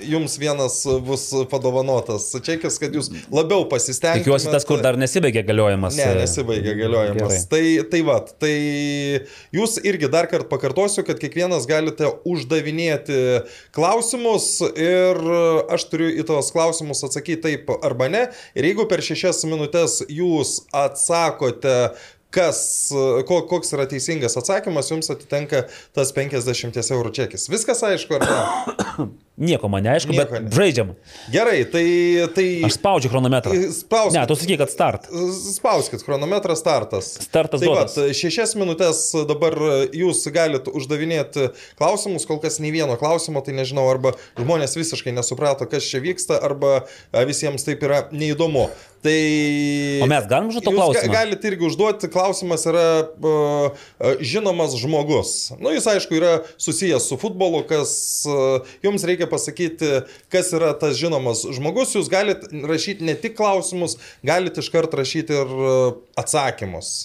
jums 0.06 0.35
vienas 0.42 0.82
bus 1.06 1.28
padovanotas 1.52 2.28
čekis, 2.46 2.80
kad 2.82 2.96
jūs 2.96 3.12
labiau 3.34 3.66
pasistengtumėte. 3.72 4.26
Tikiuosi 4.26 4.52
tas, 4.54 4.66
kur 4.68 4.84
dar 4.84 5.00
nesibaigė 5.00 5.46
galiojimas. 5.48 5.98
Ne, 6.00 6.08
e, 6.12 6.20
nesibaigia 6.24 6.76
galiojimas. 6.80 7.46
Tai, 7.52 7.64
tai 7.92 8.02
va, 8.08 8.20
tai 8.44 8.54
jūs 9.56 9.78
irgi 9.86 10.10
dar 10.12 10.30
kartą 10.32 10.50
pakartosiu, 10.52 11.06
kad 11.08 11.20
kiekvienas 11.22 11.68
galite 11.70 12.10
uždavinėti 12.28 13.22
klausimus 13.76 14.50
ir 14.74 15.22
aš 15.74 15.88
turiu 15.92 16.12
į 16.14 16.28
tos 16.28 16.52
klausimus 16.56 17.04
atsakyti 17.08 17.44
taip 17.46 17.72
arba 17.82 18.10
ne. 18.12 18.26
Ir 18.58 18.70
jeigu 18.70 18.88
per 18.90 19.04
šešias 19.06 19.44
minutės 19.50 20.02
jūs 20.10 20.58
atsakote 20.76 21.76
kas, 22.36 22.60
ko, 23.28 23.42
koks 23.50 23.74
yra 23.76 23.88
teisingas 23.90 24.38
atsakymas, 24.40 24.92
jums 24.92 25.12
atitenka 25.14 25.66
tas 25.96 26.12
50 26.16 26.82
eurų 26.98 27.14
čekis. 27.16 27.48
Viskas 27.52 27.84
aišku, 27.88 28.20
ar 28.20 28.28
ne? 28.28 29.08
Nieko 29.36 29.68
man 29.68 29.84
neaišku, 29.84 30.14
Nieko 30.16 30.32
bet 30.32 30.46
ne. 30.46 30.52
žaidžiam. 30.56 30.92
Gerai, 31.28 31.58
tai... 31.68 31.84
tai... 32.38 32.46
Aš 32.64 32.78
spaudžiu 32.78 33.12
chronometrą. 33.12 33.52
Spauskit. 33.76 34.16
Ne, 34.16 34.24
tu 34.30 34.38
sakyk, 34.40 34.62
kad 34.62 34.72
start. 34.72 35.10
Spauskit, 35.52 36.06
chronometras 36.08 36.62
startas. 36.64 37.10
Startas 37.26 37.60
tai 37.60 37.68
duotas. 37.68 37.98
vat, 38.00 38.16
šešias 38.16 38.56
minutės 38.56 39.02
dabar 39.28 39.58
jūs 39.92 40.24
galite 40.32 40.72
uždavinėti 40.72 41.50
klausimus, 41.76 42.24
kol 42.30 42.40
kas 42.44 42.62
nei 42.64 42.72
vieno 42.72 42.96
klausimo, 43.00 43.44
tai 43.44 43.58
nežinau, 43.60 43.90
arba 43.92 44.16
žmonės 44.40 44.80
visiškai 44.80 45.12
nesuprato, 45.16 45.68
kas 45.68 45.84
čia 45.92 46.00
vyksta, 46.06 46.40
arba 46.40 46.86
visiems 47.28 47.68
taip 47.68 47.84
yra 47.84 48.06
neįdomu. 48.16 48.70
Tai... 49.06 50.02
O 50.02 50.08
mes 50.10 50.26
galim 50.26 50.50
užduoti 50.50 50.72
klausimą? 50.74 51.06
ga- 51.06 51.14
galite 51.20 51.50
irgi 51.52 51.68
užduoti, 51.68 52.10
klausimas 52.10 52.66
yra 52.66 52.86
uh, 53.06 53.86
žinomas 54.26 54.74
žmogus. 54.82 55.36
Nu, 55.62 55.70
jis 55.76 55.86
aišku 55.92 56.18
yra 56.18 56.32
susijęs 56.58 57.06
su 57.12 57.20
futbolu, 57.22 57.62
kas 57.70 57.94
uh, 58.26 58.66
jums 58.86 59.06
reikia 59.06 59.30
pasakyti, 59.30 60.00
kas 60.34 60.50
yra 60.58 60.74
tas 60.82 60.98
žinomas 60.98 61.46
žmogus. 61.54 61.94
Jūs 62.00 62.10
galite 62.10 62.50
rašyti 62.66 63.06
ne 63.06 63.14
tik 63.20 63.38
klausimus, 63.38 64.00
galite 64.26 64.66
iškart 64.66 64.98
rašyti 64.98 65.38
ir 65.38 65.54
uh, 65.54 66.00
atsakymus. 66.18 66.96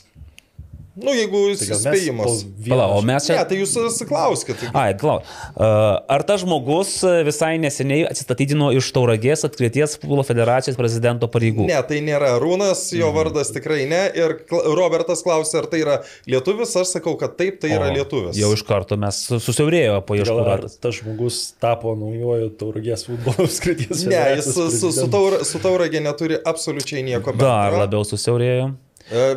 Nu, 1.00 1.14
jeigu 1.16 1.40
Tai 1.60 1.78
spėjimas. 1.80 2.44
Pala, 2.68 2.86
o 2.94 3.00
mes 3.02 3.24
Ne, 3.30 3.36
čia... 3.36 3.44
tai 3.48 3.58
jūs 3.60 3.74
klauskite. 4.08 4.70
Ai, 4.76 4.92
klau. 4.98 5.20
Uh, 5.20 6.00
ar 6.10 6.24
tas 6.26 6.42
žmogus 6.44 6.92
uh, 7.06 7.20
visai 7.26 7.54
neseniai 7.62 8.04
atsistatydino 8.10 8.70
iš 8.76 8.88
Tauragės 8.96 9.44
atkrities 9.48 9.96
futbolo 10.00 10.24
federacijos 10.26 10.78
prezidento 10.78 11.28
pareigų? 11.32 11.66
Ne, 11.70 11.78
tai 11.88 12.00
nėra 12.04 12.34
Rūnas, 12.42 12.86
jo 12.96 13.10
vardas 13.16 13.52
tikrai 13.54 13.84
ne. 13.90 14.02
Ir 14.16 14.36
Robertas 14.76 15.24
klausė, 15.26 15.60
ar 15.62 15.68
tai 15.72 15.82
yra 15.84 15.96
lietuvis, 16.30 16.74
aš 16.80 16.94
sakau, 16.96 17.16
kad 17.20 17.36
taip, 17.40 17.60
tai 17.62 17.72
yra 17.76 17.90
O, 17.90 17.96
lietuvis. 17.98 18.38
Jau 18.40 18.52
iš 18.56 18.64
karto 18.68 18.98
mes 19.00 19.22
susiaurėjo 19.30 20.00
po 20.06 20.16
Gal 20.18 20.24
ieškų 20.24 20.38
ar 20.42 20.50
ratas. 20.54 20.76
tas 20.82 20.98
žmogus 21.00 21.40
tapo 21.62 21.94
naujojo 21.98 22.50
tauragės 22.60 23.06
futbolo 23.08 23.46
apskrities 23.48 24.06
Ne, 24.10 24.20
jis 24.36 24.50
su, 24.54 24.68
su, 24.74 24.92
su, 24.96 25.06
taur, 25.12 25.40
su 25.46 25.60
tauragė 25.62 26.02
neturi 26.04 26.38
absoliučiai 26.40 27.04
nieko 27.06 27.32
bendro. 27.34 27.48
Dar 27.48 27.76
labiau 27.84 28.06
susiaurėjo. 28.06 28.70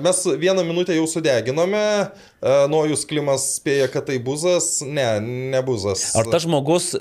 Mes 0.01 0.28
vieną 0.38 0.63
minutę 0.63 0.95
jau 0.95 1.07
sudeginome, 1.07 2.07
Nojus 2.70 3.06
Klimas 3.08 3.46
spėja, 3.58 3.88
kad 3.91 4.08
tai 4.10 4.18
buzas. 4.24 4.82
Ne, 4.84 5.08
ne 5.24 5.62
buzas. 5.66 6.10
Ar 6.20 6.28
tas 6.28 6.44
žmogus 6.44 6.91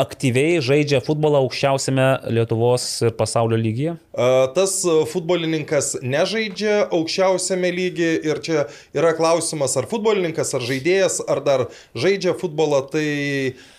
aktyviai 0.00 0.60
žaidžia 0.64 1.00
futbolą 1.04 1.40
aukščiausiame 1.44 2.08
Lietuvos 2.36 2.86
ir 3.06 3.14
pasaulio 3.16 3.58
lygyje? 3.60 3.96
E, 4.12 4.28
Tas 4.54 4.74
futbolininkas 5.12 5.94
nežaidžia 6.02 6.88
aukščiausiame 6.92 7.70
lygiai 7.74 8.18
ir 8.28 8.40
čia 8.44 8.66
yra 8.96 9.12
klausimas, 9.16 9.76
ar 9.80 9.88
futbolininkas, 9.90 10.52
ar 10.56 10.64
žaidėjas, 10.66 11.20
ar 11.30 11.42
dar 11.46 11.66
žaidžia 11.94 12.34
futbolą, 12.40 12.82
tai 12.92 13.06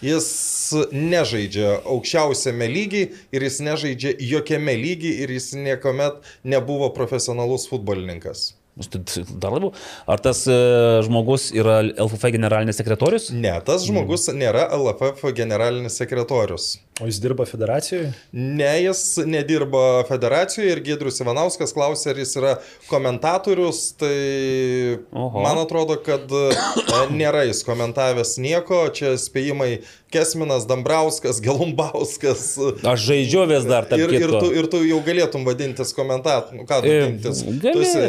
jis 0.05 0.29
nežaidžia 0.91 1.81
aukščiausiame 1.83 2.69
lygiai 2.71 3.11
ir 3.35 3.45
jis 3.47 3.59
nežaidžia 3.67 4.15
jokiame 4.31 4.77
lygiai 4.79 5.21
ir 5.25 5.35
jis 5.37 5.51
niekuomet 5.59 6.23
nebuvo 6.43 6.89
profesionalus 6.95 7.67
futbolininkas. 7.69 8.51
Dar 8.75 9.51
labiau. 9.51 9.73
Ar 10.07 10.21
tas 10.23 10.45
e, 10.47 10.55
žmogus 11.03 11.49
yra 11.51 11.81
LFF 11.83 12.31
generalinis 12.31 12.79
sekretorius? 12.79 13.27
Ne, 13.35 13.51
tas 13.67 13.83
žmogus 13.87 14.29
nėra 14.31 14.69
LFF 14.77 15.33
generalinis 15.35 15.99
sekretorius. 15.99 16.77
O 17.01 17.07
jis 17.09 17.17
dirba 17.21 17.45
federacijoje? 17.45 18.13
Ne, 18.31 18.83
jis 18.83 19.17
nedirba 19.25 20.03
federacijoje 20.07 20.75
ir 20.75 20.81
Gedrius 20.85 21.17
Ivanauskas 21.23 21.73
klausė, 21.73 22.11
ar 22.11 22.19
jis 22.21 22.35
yra 22.37 22.51
komentatorius, 22.91 23.79
tai 23.97 24.99
Oho. 25.09 25.41
man 25.41 25.57
atrodo, 25.63 25.97
kad 26.05 26.29
e, 26.29 26.43
nėra 27.09 27.41
jis 27.47 27.63
komentavęs 27.65 28.35
nieko, 28.43 28.83
čia 28.93 29.15
spėjimai 29.17 29.79
Kesminas, 30.13 30.67
Dambrauskas, 30.69 31.41
Gelumbauskas. 31.41 32.45
Aš 32.85 33.07
žaidžiu 33.07 33.47
vis 33.49 33.65
dar 33.65 33.89
tarp 33.89 34.05
Ir, 34.05 34.13
ir, 34.19 34.37
tu, 34.37 34.53
ir 34.61 34.69
tu 34.69 34.83
jau 34.85 35.01
galėtum 35.07 35.47
vadintis 35.47 35.95
komentatoriumi. 35.97 36.67
Ką 36.69 36.83
tu 36.83 36.93
vadintis? 36.93 37.43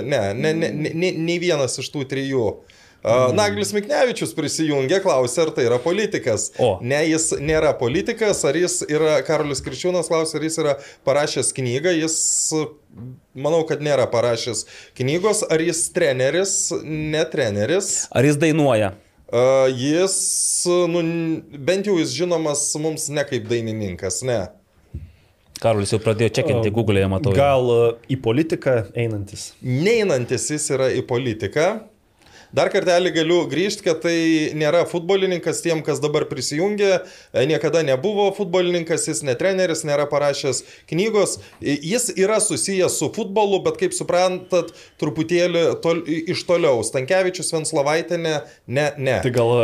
ne, 0.05 0.21
ne, 0.37 0.53
ne, 0.53 0.53
ne, 0.69 0.93
ne, 0.93 1.17
nei 1.17 1.41
vienas 1.41 1.81
iš 1.81 1.89
tų 1.95 2.05
trijų. 2.13 2.51
Uh, 3.03 3.33
Naglis 3.35 3.73
Miknevičius 3.75 4.31
prisijungė, 4.39 5.01
klausė, 5.03 5.41
ar 5.43 5.51
tai 5.57 5.65
yra 5.67 5.81
politikas. 5.83 6.53
O. 6.63 6.77
Ne, 6.87 7.01
jis 7.09 7.33
nėra 7.43 7.73
politikas, 7.75 8.45
ar 8.47 8.55
jis 8.55 8.79
yra, 8.87 9.17
Karolis 9.27 9.63
Kričiūnas 9.65 10.07
klausė, 10.07 10.37
ar 10.39 10.47
jis 10.47 10.61
yra 10.63 10.77
parašęs 11.09 11.51
knygą, 11.57 11.97
jis, 11.99 12.17
manau, 13.35 13.65
kad 13.67 13.83
nėra 13.83 14.07
parašęs 14.13 14.63
knygos, 15.01 15.43
ar 15.51 15.67
jis 15.67 15.83
treneris, 15.97 16.55
ne 16.87 17.27
treneris. 17.33 17.93
Ar 18.15 18.29
jis 18.29 18.39
dainuoja? 18.39 18.95
Uh, 19.33 19.67
jis, 19.75 20.17
nu, 20.93 21.03
bent 21.59 21.91
jau 21.91 21.99
jis 21.99 22.15
žinomas 22.15 22.69
mums 22.79 23.11
ne 23.11 23.27
kaip 23.27 23.51
dainininkas, 23.51 24.23
ne. 24.29 24.45
Karolis 25.63 25.91
jau 25.95 25.99
pradėjo 26.03 26.37
čekinti 26.39 26.71
Google'e, 26.75 27.09
matau. 27.11 27.35
Gal 27.35 27.69
e, 27.71 27.83
į 28.11 28.17
politiką 28.23 28.81
einantis? 28.99 29.53
Neinantis 29.63 30.49
jis 30.51 30.71
yra 30.75 30.89
į 30.91 31.05
politiką. 31.07 31.67
Dar 32.53 32.69
kartelį 32.73 33.15
galiu 33.17 33.39
grįžti, 33.49 33.87
kad 33.87 34.03
tai 34.05 34.17
nėra 34.59 34.83
futbolininkas 34.89 35.63
tiem, 35.65 35.81
kas 35.85 36.03
dabar 36.05 36.27
prisijungė, 36.29 36.91
e, 37.33 37.47
niekada 37.49 37.81
nebuvo 37.87 38.29
futbolininkas, 38.37 39.07
jis 39.09 39.23
ne 39.25 39.35
treneris, 39.41 39.85
nėra 39.89 40.05
parašęs 40.11 40.61
knygos, 40.93 41.39
I- 41.63 41.79
jis 41.95 42.11
yra 42.17 42.37
susijęs 42.45 42.99
su 43.01 43.09
futbolu, 43.09 43.63
bet 43.65 43.81
kaip 43.81 43.97
suprantat, 43.97 44.75
truputėlį 45.01 45.81
tol, 45.81 46.05
iš 46.07 46.45
toliau. 46.45 46.85
Stankievičius 46.85 47.53
Venslovaitinė, 47.57 48.43
ne, 48.67 48.91
ne. 48.99 49.21
Tai 49.25 49.31
gal 49.31 49.55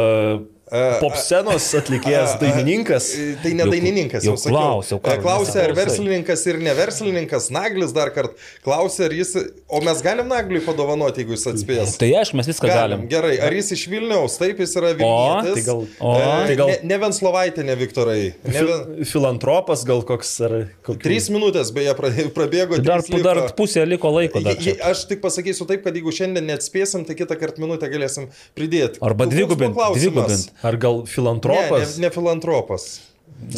e, 0.71 0.79
E, 0.79 1.01
popscenos 1.03 1.67
atlikėjas, 1.79 2.37
dainininkas? 2.41 3.09
Tai 3.43 3.53
ne 3.57 3.67
dainininkas, 3.71 4.25
jau 4.27 4.35
jau 4.37 4.41
sakiau. 4.43 4.57
klausiau, 4.59 4.99
Klausė, 5.23 5.63
ar 5.65 5.73
verslininkas 5.77 6.45
ir 6.51 6.59
neverslininkas, 6.63 7.49
Naglis 7.55 7.93
dar 7.97 8.11
kartą 8.15 8.37
klausė, 8.65 9.09
ar 9.09 9.15
jis... 9.17 9.35
O 9.69 9.81
mes 9.85 10.01
galim 10.05 10.29
Nagliui 10.31 10.63
padovanoti, 10.65 11.23
jeigu 11.23 11.35
jis 11.37 11.47
atspės. 11.51 11.97
Tai 12.01 12.09
aišku, 12.23 12.39
mes 12.41 12.49
viską 12.49 12.69
galim. 12.71 13.03
Gerai, 13.11 13.35
ar 13.45 13.53
jis 13.53 13.73
iš 13.77 13.83
Vilniaus? 13.93 14.39
Taip, 14.41 14.61
jis 14.63 14.73
yra 14.81 14.95
Vilnietis. 14.97 15.59
tai 15.59 15.65
gal- 15.67 15.85
o, 16.01 16.13
tai 16.49 16.57
gal- 16.57 16.71
Ne, 16.73 16.79
ne 16.89 16.99
Venslovaitė, 17.03 17.65
ne 17.69 17.77
Viktorai. 17.81 18.21
Ne 18.49 18.63
Ven... 18.69 19.05
filantropas 19.09 19.85
gal 19.89 20.03
koks 20.09 20.33
ar 20.47 20.55
kokių... 20.87 21.01
Trys 21.05 21.29
minutės 21.33 21.73
beje 21.77 21.95
pra- 21.99 22.13
prabėgo. 22.37 22.79
Tai 22.79 22.87
dar, 22.89 23.05
liko. 23.05 23.21
dar 23.25 23.43
pusė 23.59 23.85
liko 23.89 24.13
laiko. 24.15 24.41
Dar 24.45 24.57
čia. 24.61 24.77
Aš 24.89 25.05
tik 25.11 25.21
pasakysiu 25.25 25.67
taip, 25.69 25.85
kad 25.85 25.97
jeigu 25.97 26.13
šiandien 26.15 26.49
neatspėsim, 26.49 27.05
tai 27.09 27.17
kitą 27.19 27.37
kartą 27.41 27.63
minutę 27.65 27.89
galėsim 27.93 28.29
pridėti. 28.57 29.01
Arba 29.05 29.29
dvigubint, 29.31 29.77
klausimas? 29.77 30.01
dvigubint. 30.03 30.58
Ar 30.63 30.77
gal 30.77 31.03
Ne, 31.05 31.07
filantropas? 31.11 31.97
ne, 31.99 32.07
ne 32.07 32.11
filantropas. 32.11 32.87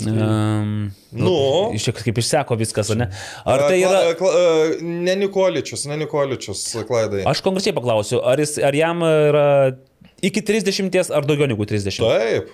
Um, 0.06 0.90
Nu. 1.16 1.70
Iš 1.72 1.86
čia 1.88 1.92
kaip 1.96 2.18
išseko 2.20 2.56
viskas, 2.60 2.90
ar 2.92 2.98
ne? 3.00 3.06
Ar 3.48 3.62
tai 3.64 3.78
E, 3.78 3.84
yra... 3.86 4.00
kla- 4.12 4.16
kla- 4.18 4.34
e, 4.36 4.82
Ne 4.84 5.14
Nikoličius, 5.16 5.86
ne 5.88 5.96
Nikoličius, 6.02 6.64
klaidai. 6.88 7.22
Aš 7.30 7.40
konkrečiai 7.46 7.72
paklausiu, 7.74 8.20
ar, 8.20 8.38
jis, 8.42 8.58
ar 8.60 8.76
jam 8.76 9.00
yra 9.06 9.46
iki 10.22 10.42
30 10.44 11.10
ar 11.16 11.24
daugiau 11.24 11.48
negu 11.48 11.64
30? 11.64 11.96
Taip. 11.96 12.50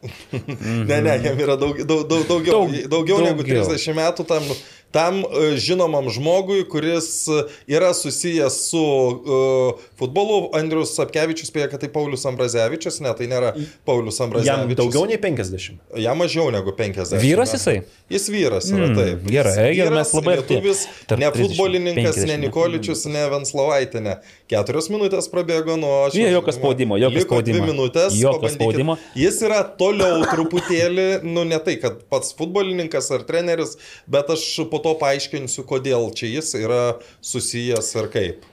ne, 0.88 1.00
ne, 1.04 1.14
jam 1.20 1.36
yra 1.44 1.58
daug, 1.60 1.76
daug, 1.84 2.06
daug, 2.08 2.24
daugiau, 2.30 2.64
Daug- 2.64 2.72
daug, 2.72 2.88
daugiau 2.94 3.18
negu 3.26 3.44
daugiau. 3.44 3.68
30 3.68 3.96
metų 4.00 4.24
tam, 4.30 4.46
tam 4.90 5.20
e, 5.22 5.52
žinomam 5.62 6.08
žmogui, 6.10 6.64
kuris 6.70 7.28
e, 7.30 7.44
yra 7.76 7.92
susijęs 7.94 8.56
su 8.70 8.80
uh, 8.82 9.80
futbolu. 9.98 10.48
Andrius 10.58 10.96
Sapkevičius 10.96 11.50
spėja, 11.52 11.68
kad 11.70 11.82
tai 11.84 11.90
Paulius 11.94 12.24
Ambrazevičius, 12.26 12.98
ne, 13.04 13.12
tai 13.14 13.28
nėra 13.30 13.52
Paulius 13.86 14.18
Jam 14.18 14.28
Ambrazevičius. 14.30 14.78
daugiau 14.80 15.06
nei 15.06 15.18
50. 15.22 15.78
Jam 16.02 16.18
mažiau 16.18 16.48
negu 16.54 16.74
50. 16.76 17.20
Vyras 17.22 17.54
jisai? 17.54 17.76
Jis 18.10 18.26
vyras 18.34 18.66
yra, 18.74 18.88
Mm, 18.90 18.96
taip. 18.98 19.22
gerai, 19.30 19.68
gerai, 19.78 19.94
mes 20.00 20.10
labai 20.16 20.34
lietuvis, 20.40 20.80
ne 21.10 21.30
30, 21.30 21.38
futbolininkas, 21.44 22.16
50. 22.18 22.26
ne 22.32 22.36
Nikoličius, 22.48 23.04
ne 23.14 23.22
Venslovaitinė. 23.30 24.16
Keturios 24.50 24.88
minutės 24.90 25.30
prabėgo 25.30 25.76
nuo 25.78 25.92
aš. 26.08 26.16
Ne, 26.18 26.32
jokio 26.34 26.56
spaudimo, 26.56 26.98
jokio 26.98 27.22
spaudimo. 27.28 27.60
Dvi 27.62 27.68
minutės. 27.70 28.16
Jokio 28.18 28.50
spaudimo. 28.50 28.96
Jis 29.14 29.38
yra 29.46 29.62
toliau 29.78 30.24
truputėlį, 30.32 31.06
nu 31.30 31.44
ne 31.46 31.58
tai, 31.62 31.76
kad 31.82 32.02
pats 32.10 32.34
futbolininkas 32.34 33.10
ar 33.14 33.22
treneris, 33.28 33.76
bet 34.10 34.32
aš 34.34 34.42
po 34.72 34.79
to 34.84 34.94
paaiškinsiu, 35.00 35.64
kodėl 35.68 36.10
čia 36.16 36.30
jis 36.36 36.54
yra 36.60 36.82
susijęs 37.24 37.92
ir 38.00 38.08
kaip. 38.12 38.46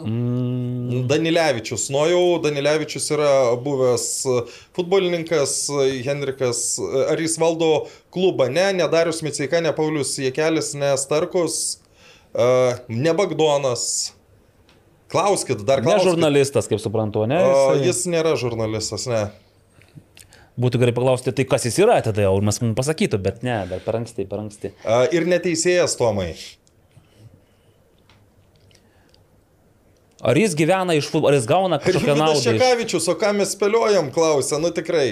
Mm, 0.00 1.02
Danilevičius, 1.10 1.90
nu 1.92 2.00
jau 2.08 2.22
Danilevičius 2.40 3.10
yra 3.12 3.32
buvęs 3.60 4.06
futbolininkas, 4.76 5.52
Henrikas, 6.06 6.62
ar 7.10 7.20
jis 7.20 7.36
valdo 7.40 7.84
klubą, 8.14 8.46
ne, 8.48 8.70
ne 8.78 8.86
Darius 8.88 9.20
Micika, 9.26 9.60
ne 9.60 9.74
Paulius 9.76 10.14
Jekelis, 10.22 10.72
ne 10.78 10.94
Starkus, 10.96 11.58
uh, 12.32 12.80
ne 12.88 13.12
Bagdonas. 13.12 14.14
Klauskit, 15.10 15.64
dar 15.66 15.82
ne 15.82 15.90
klauskit. 15.90 16.12
žurnalistas, 16.14 16.68
kaip 16.70 16.80
suprantu, 16.80 17.26
ne? 17.26 17.42
O, 17.42 17.50
Jisai- 17.50 17.86
jis 17.88 18.04
nėra 18.12 18.36
žurnalistas, 18.38 19.08
ne. 19.10 19.24
Būtų 20.60 20.80
gerai 20.82 20.92
paklausti, 20.96 21.32
tai 21.32 21.46
kas 21.48 21.64
jis 21.64 21.78
yra 21.80 22.00
tada 22.04 22.26
jau, 22.26 22.34
mes 22.44 22.60
mums 22.60 22.76
pasakytų, 22.76 23.20
bet 23.24 23.44
ne, 23.46 23.62
dar 23.70 23.80
per 23.84 24.00
anksti, 24.02 24.26
per 24.28 24.42
anksti. 24.42 24.74
Uh, 24.84 25.06
ir 25.16 25.28
neteisėjas 25.30 25.96
Tomai. 25.96 26.34
Ar 30.20 30.36
jis 30.36 30.52
gyvena 30.52 30.92
iš 30.98 31.08
futbolo, 31.08 31.30
ar 31.30 31.38
jis 31.38 31.46
gauna 31.48 31.78
kažkokią 31.82 32.16
naudą? 32.18 32.36
Iš... 32.36 32.48
Čekavičius, 32.50 33.08
o 33.08 33.14
ką 33.20 33.32
mes 33.38 33.54
spėliojam, 33.56 34.10
klausia, 34.12 34.58
nu 34.60 34.68
tikrai. 34.76 35.06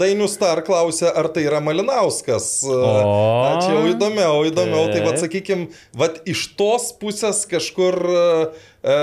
Dainius 0.00 0.38
Star 0.38 0.62
klausia, 0.64 1.10
ar 1.12 1.28
tai 1.34 1.44
yra 1.48 1.60
Malinauskas. 1.64 2.48
O. 2.64 2.80
Čia 3.60 3.76
jau 3.76 3.84
įdomiau, 3.92 4.40
įdomiau. 4.48 4.88
Tai 4.94 5.04
vad 5.04 5.20
sakykim, 5.20 5.68
vad 5.92 6.22
iš 6.28 6.48
tos 6.56 6.90
pusės 7.00 7.44
kažkur... 7.50 8.00
A, 8.80 8.96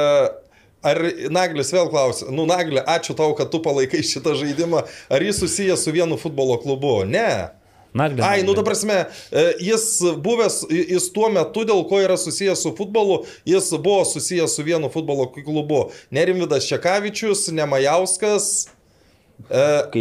Ar 0.87 1.01
Naglis 1.33 1.71
vėl 1.75 1.91
klausia, 1.91 2.29
nu 2.33 2.47
Naglė, 2.49 2.83
ačiū 2.87 3.15
tau, 3.17 3.33
kad 3.37 3.51
tu 3.51 3.61
palaikai 3.63 4.03
šitą 4.05 4.35
žaidimą. 4.39 4.85
Ar 5.11 5.25
jis 5.25 5.41
susijęs 5.43 5.83
su 5.83 5.93
vienu 5.95 6.19
futbolo 6.21 6.59
klubu? 6.63 7.01
Ne. 7.07 7.49
Naglis. 7.97 8.25
Ai, 8.25 8.43
nu 8.45 8.53
ta 8.53 8.61
prasme, 8.63 9.05
e, 9.31 9.43
jis 9.63 9.85
buvęs, 10.21 10.61
jis 10.69 11.09
tuo 11.15 11.31
metu, 11.33 11.63
dėl 11.65 11.81
ko 11.89 12.01
yra 12.03 12.17
susijęs 12.19 12.61
su 12.65 12.73
futbolu, 12.77 13.23
jis 13.47 13.71
buvo 13.73 14.03
susijęs 14.05 14.53
su 14.57 14.65
vienu 14.67 14.91
futbolo 14.93 15.29
klubu. 15.33 15.87
Ne 16.13 16.25
Rimvidas 16.29 16.67
Čekavičius, 16.69 17.47
ne 17.55 17.65
Majauskas. 17.65 18.67
Kai 18.67 18.76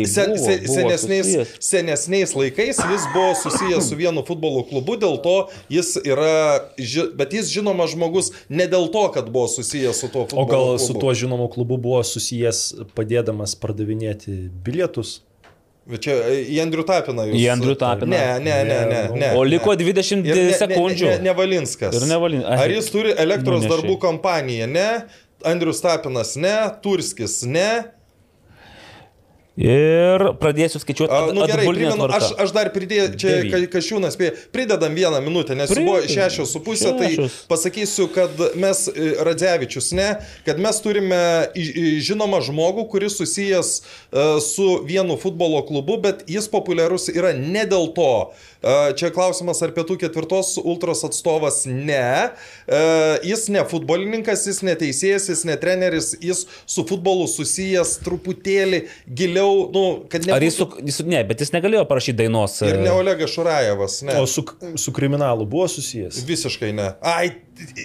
sen, 0.06 0.32
buvo, 0.34 0.46
se, 0.46 0.56
buvo 0.66 0.74
senesniais, 0.90 1.26
susijęs. 1.26 1.48
senesniais 1.60 2.34
laikais 2.34 2.76
jis 2.90 3.04
buvo 3.14 3.34
susijęs 3.42 3.88
su 3.88 3.96
vienu 3.96 4.24
futbolo 4.26 4.62
klubu, 4.68 4.96
dėl 4.96 5.18
to 5.22 5.34
jis 5.70 5.96
yra, 6.04 6.60
ži, 6.78 7.04
bet 7.14 7.32
jis 7.36 7.50
žinomas 7.52 7.92
žmogus 7.94 8.32
ne 8.48 8.66
dėl 8.66 8.88
to, 8.92 9.04
kad 9.14 9.28
buvo 9.30 9.46
susijęs 9.48 10.00
su 10.02 10.08
tuo 10.08 10.24
O 10.24 10.26
futbolo 10.26 10.46
gal 10.50 10.64
klubu. 10.66 10.86
su 10.86 10.94
tuo 10.98 11.14
žinomu 11.14 11.48
klubu 11.52 11.76
buvo 11.78 12.02
susijęs 12.02 12.74
padėdamas 12.96 13.54
pardavinėti 13.60 14.48
bilietus? 14.66 15.20
Bet 15.86 16.02
Čia 16.02 16.16
e, 16.26 16.38
į 16.50 16.56
Andrių 16.64 16.82
Tapiną 16.82 17.28
jūs. 17.28 17.36
Į 17.38 17.44
Andrių 17.52 17.74
Tapiną. 17.78 18.10
Ne, 18.10 18.24
ne, 18.42 18.54
ne, 18.66 18.78
ne. 18.90 19.02
ne 19.20 19.28
O 19.38 19.44
liko 19.46 19.70
ne. 19.76 19.84
20 19.84 20.26
Ir 20.26 20.34
ne- 20.48 20.56
sekundžių. 20.58 21.06
Ne, 21.06 21.18
ne, 21.20 21.28
ne 21.28 21.34
Valinskas. 21.38 21.94
Ir 21.94 22.08
ne 22.10 22.16
Valin- 22.18 22.42
ai, 22.42 22.56
Ar 22.64 22.72
jis 22.74 22.88
turi 22.90 23.12
elektros 23.14 23.62
nunešei. 23.62 23.70
darbų 23.70 23.94
kompaniją? 24.02 24.66
Ne. 24.66 24.88
Andrius 25.46 25.78
Tapinas 25.84 26.34
ne. 26.42 26.56
Turskis 26.82 27.44
ne. 27.46 27.84
Ir 29.56 30.20
pradėsiu 30.36 30.76
skaičiuoti. 30.82 31.12
A, 31.12 31.32
nu 31.32 31.46
gerai, 31.48 31.64
primenu, 31.70 32.08
aš, 32.12 32.26
aš 32.44 32.50
dar 32.52 32.68
pridėjau, 32.74 33.06
čia. 33.16 33.36
Ka- 33.48 33.62
Kašiūnas 33.76 34.12
spėjo, 34.16 34.34
pridedam 34.52 34.92
vieną 34.96 35.20
minutę, 35.24 35.56
nes 35.56 35.70
Pridedam. 35.72 35.86
buvo 35.94 36.10
šešios 36.12 36.52
su 36.52 36.60
pusė, 36.64 36.92
tai 36.98 37.28
pasakysiu, 37.48 38.08
kad 38.12 38.30
mes, 38.60 38.82
e, 38.92 39.14
Radzevičius, 39.24 39.92
ne, 39.96 40.10
kad 40.44 40.60
mes 40.60 40.80
turime 40.84 41.20
žinomą 41.56 42.42
žmogų, 42.44 42.84
kuris 42.92 43.16
susijęs 43.16 43.70
e, 43.80 44.26
su 44.44 44.68
vienu 44.84 45.16
futbolo 45.20 45.62
klubu, 45.66 45.96
bet 46.04 46.26
jis 46.28 46.48
populiarus 46.52 47.08
yra 47.14 47.32
ne 47.36 47.64
dėl 47.64 47.88
to. 47.96 48.10
E, 48.28 48.55
Čia 48.98 49.10
klausimas, 49.14 49.60
ar 49.62 49.70
pietų 49.76 49.96
ketvirtos 50.00 50.56
ultros 50.62 51.04
atstovas 51.06 51.62
ne. 51.68 52.32
Jis 53.26 53.46
ne 53.54 53.62
futbolininkas, 53.68 54.46
jis 54.48 54.62
ne 54.66 54.74
teisėjas, 54.78 55.28
jis 55.30 55.44
ne 55.46 55.54
treneris, 55.60 56.12
jis 56.24 56.44
su 56.66 56.84
futbolu 56.88 57.28
susijęs 57.30 57.96
truputėlį 58.06 58.82
giliau, 59.06 59.66
nu, 59.74 59.84
kad 60.10 60.26
ne. 60.26 60.34
Ar 60.36 60.42
jis 60.42 60.58
su, 60.58 60.68
jis, 60.82 60.98
su- 61.00 61.06
ne, 61.06 61.22
bet 61.28 61.44
jis 61.44 61.54
negalėjo 61.54 61.86
parašyti 61.88 62.18
dainos. 62.24 62.58
Ir 62.66 62.80
e, 62.80 62.84
ne 62.84 62.94
Olegas 62.96 63.30
Šurajevas, 63.36 64.00
ne. 64.08 64.18
O 64.20 64.26
su, 64.30 64.44
su 64.82 64.94
kriminalu 64.96 65.46
buvo 65.46 65.68
susijęs? 65.70 66.24
Visiškai 66.26 66.72
ne. 66.76 66.92
Ai, 67.06 67.34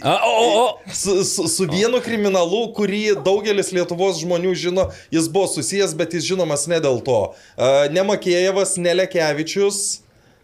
A, 0.02 0.18
o, 0.28 0.32
o, 0.60 0.94
su, 0.94 1.24
su, 1.24 1.46
su 1.48 1.66
vienu 1.72 2.02
kriminalu, 2.04 2.66
kurį 2.76 3.04
daugelis 3.24 3.70
Lietuvos 3.72 4.18
žmonių 4.20 4.52
žino, 4.60 4.90
jis 5.16 5.30
buvo 5.32 5.48
susijęs, 5.48 5.94
bet 5.96 6.18
jis 6.18 6.26
žinomas 6.34 6.66
ne 6.68 6.82
dėl 6.84 7.00
to. 7.06 7.20
Uh, 7.56 7.86
ne 7.96 8.04
Makėjevas, 8.10 8.76
ne 8.84 8.98
Lekevičius. 9.00 10.02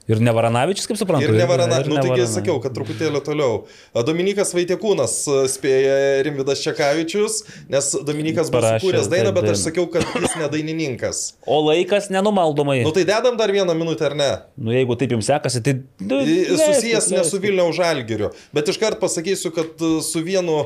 Ir 0.07 0.21
ne 0.23 0.31
Varanavičius, 0.31 0.87
kaip 0.87 0.97
suprantu. 0.99 1.25
Ir 1.27 1.33
ne 1.35 1.45
Varana, 1.49 1.81
ir 1.83 1.89
nu 1.91 1.97
taigi 1.99 2.23
sakiau, 2.31 2.61
kad 2.63 2.71
truputėlį 2.77 3.19
toliau. 3.25 3.65
Dominikas 4.07 4.53
Vaitekūnas 4.55 5.15
a, 5.27 5.41
spėja 5.51 5.97
Rimvidas 6.23 6.61
Čekavičius, 6.63 7.41
nes 7.67 7.89
Dominikas 8.07 8.47
buvo 8.53 8.69
sukūręs 8.77 9.09
dainą, 9.11 9.33
bet 9.35 9.49
aš 9.51 9.65
sakiau, 9.65 9.83
kad 9.91 10.07
jis 10.15 10.37
ne 10.39 10.47
dainininkas. 10.53 11.19
O 11.43 11.59
laikas 11.65 12.07
nenumaldomai. 12.13 12.79
Nu 12.87 12.93
tai 12.95 13.03
dedam 13.09 13.35
dar 13.39 13.51
vieną 13.51 13.75
minutę 13.75 14.07
ar 14.07 14.15
ne? 14.15 14.29
Nu, 14.55 14.71
jeigu 14.71 14.95
taip 15.01 15.11
jums 15.17 15.27
sekasi, 15.27 15.59
tai... 15.65 15.75
Nu, 15.99 16.21
I- 16.23 16.39
leiskit, 16.55 16.63
Susijęs 16.77 17.09
ne 17.11 17.25
su. 17.27 17.41
Vilniaus 17.43 17.75
žalgiriu, 17.75 18.31
bet 18.55 18.71
iškart 18.71 19.01
pasakysiu, 19.03 19.51
kad 19.55 19.83
su 20.07 20.23
vienu 20.23 20.63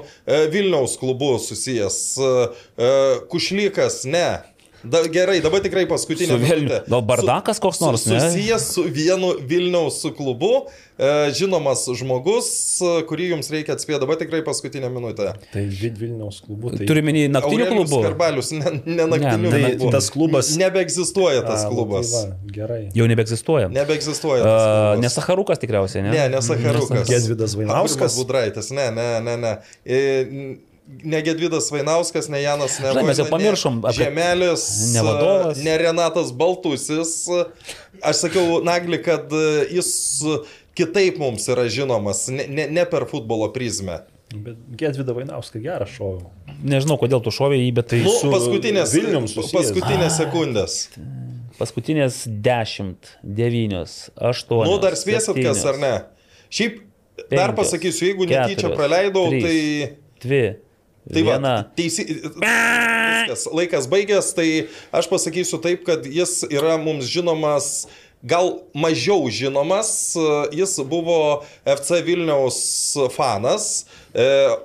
Vilniaus 0.54 0.94
klubu 1.02 1.34
susijęs. 1.42 1.98
Kušlykas, 3.34 4.04
ne. 4.06 4.28
Da, 4.84 5.04
gerai, 5.08 5.40
dabar 5.42 5.62
tikrai 5.62 5.86
paskutinė. 5.86 6.34
Su 6.34 6.38
Vilniu- 6.42 6.66
minutė. 6.66 6.90
gal 6.90 7.02
Bardakas 7.06 7.60
koks 7.62 7.78
Su- 7.78 7.86
nors, 7.86 8.06
ne? 8.10 8.18
Susijęs 8.20 8.64
su 8.74 8.84
vienu 8.90 9.36
Vilniaus 9.46 10.00
klubu, 10.18 10.66
e, 10.98 11.32
žinomas 11.38 11.84
žmogus, 12.00 12.48
kurį 13.10 13.28
jums 13.36 13.52
reikia 13.54 13.76
atspėti. 13.76 14.00
Dabar 14.02 14.18
tikrai 14.18 14.42
paskutinė 14.42 14.90
minutė. 14.90 15.36
Tai 15.54 15.64
Vilniaus 15.70 16.42
klubu. 16.42 16.72
Tai... 16.74 16.88
Turime 16.90 17.14
į 17.14 17.28
naktinių 17.30 17.68
klubų. 17.70 18.02
Skarbalius, 18.08 18.52
ne, 18.58 18.74
ne 18.86 19.06
naktinių 19.14 19.52
ne, 19.54 19.62
klubų. 19.78 19.92
tas 19.92 20.10
klubas- 20.10 20.52
Nebeegzistuoja 20.58 21.46
tas 21.46 21.66
A, 21.66 21.70
nu, 21.70 21.76
klubas. 21.76 22.12
Tai 22.12 22.30
va, 22.32 22.36
gerai. 22.58 22.82
Jau 22.98 23.06
nebeegzistuoja. 23.08 23.70
Nebeegzistuoja 23.70 24.42
tas 24.42 24.66
klubas. 24.66 25.00
ne 25.06 25.10
Sacharukas 25.10 25.60
tikriausiai, 25.62 26.04
ne? 26.08 26.12
Ne, 26.18 26.26
ne 26.30 26.42
Sacharukas. 26.42 27.08
Gedvydas 27.08 27.54
Vainauskas? 27.56 28.02
Aurimas 28.02 28.18
Budraitis, 28.18 28.72
ne, 28.72 28.90
ne, 28.92 29.08
ne, 29.22 29.38
ne. 29.38 29.54
E, 29.86 30.58
Ne 31.04 31.22
Gedvydas 31.24 31.70
Vainauskas, 31.72 32.28
ne 32.30 32.42
Janas 32.42 32.76
Žinai, 32.82 33.04
mes 33.08 33.18
jau 33.22 33.26
pamiršom 33.32 33.80
ne 33.80 33.88
apie- 33.90 34.04
Žemelis, 34.06 34.64
Ne 34.94 35.02
vadovas. 35.06 35.62
ne 35.64 35.78
Renatas 35.80 36.32
Baltusis. 36.36 37.14
Aš 38.04 38.16
sakiau, 38.26 38.60
Nagli, 38.64 39.00
kad 39.04 39.32
jis 39.72 39.92
kitaip 40.76 41.18
mums 41.22 41.48
yra 41.52 41.68
žinomas, 41.72 42.28
ne, 42.30 42.46
ne, 42.48 42.68
ne 42.68 42.86
per 42.86 43.06
futbolo 43.12 43.48
prizmę. 43.54 44.02
Bet 44.32 44.56
Gedvydą 44.80 45.14
Vainauską 45.16 45.60
gerą 45.64 45.86
šovą. 45.88 46.30
Nežinau, 46.64 46.96
kodėl 47.02 47.20
tu 47.24 47.32
šovė 47.36 47.58
jį, 47.60 47.72
bet 47.80 47.88
tai 47.92 48.00
Nu, 48.06 48.12
su 48.16 48.30
paskutinės, 48.32 48.94
paskutinės 49.52 50.16
sekundės. 50.22 50.76
paskutinės 51.60 52.26
10, 52.28 52.96
9, 53.24 54.10
8. 54.16 54.64
Nu, 54.68 54.78
dar 54.82 54.96
spėsit 55.00 55.36
kas 55.44 55.64
ar 55.66 55.78
ne? 55.82 55.94
Šiaip, 56.52 56.80
dar 57.30 57.52
penkios, 57.52 57.58
pasakysiu, 57.60 58.08
jeigu 58.12 58.28
netyčia 58.28 58.56
keturios, 58.56 58.78
praleidau, 58.78 59.26
trys, 59.32 59.44
tai... 59.44 59.98
Dvi. 60.24 60.44
Tai 61.10 61.24
viena. 61.26 61.56
va, 61.64 61.72
teisi... 61.78 62.06
Viskas, 62.06 63.48
laikas 63.54 63.88
baigęs, 63.90 64.32
tai 64.38 64.48
aš 64.94 65.10
pasakysiu 65.10 65.62
taip, 65.64 65.84
kad 65.88 66.06
jis 66.06 66.42
yra 66.52 66.78
mums 66.82 67.10
žinomas, 67.10 67.88
gal 68.22 68.54
mažiau 68.78 69.26
žinomas, 69.34 70.14
jis 70.54 70.78
buvo 70.86 71.42
FC 71.66 72.04
Vilniaus 72.06 72.62
fanas, 73.16 73.88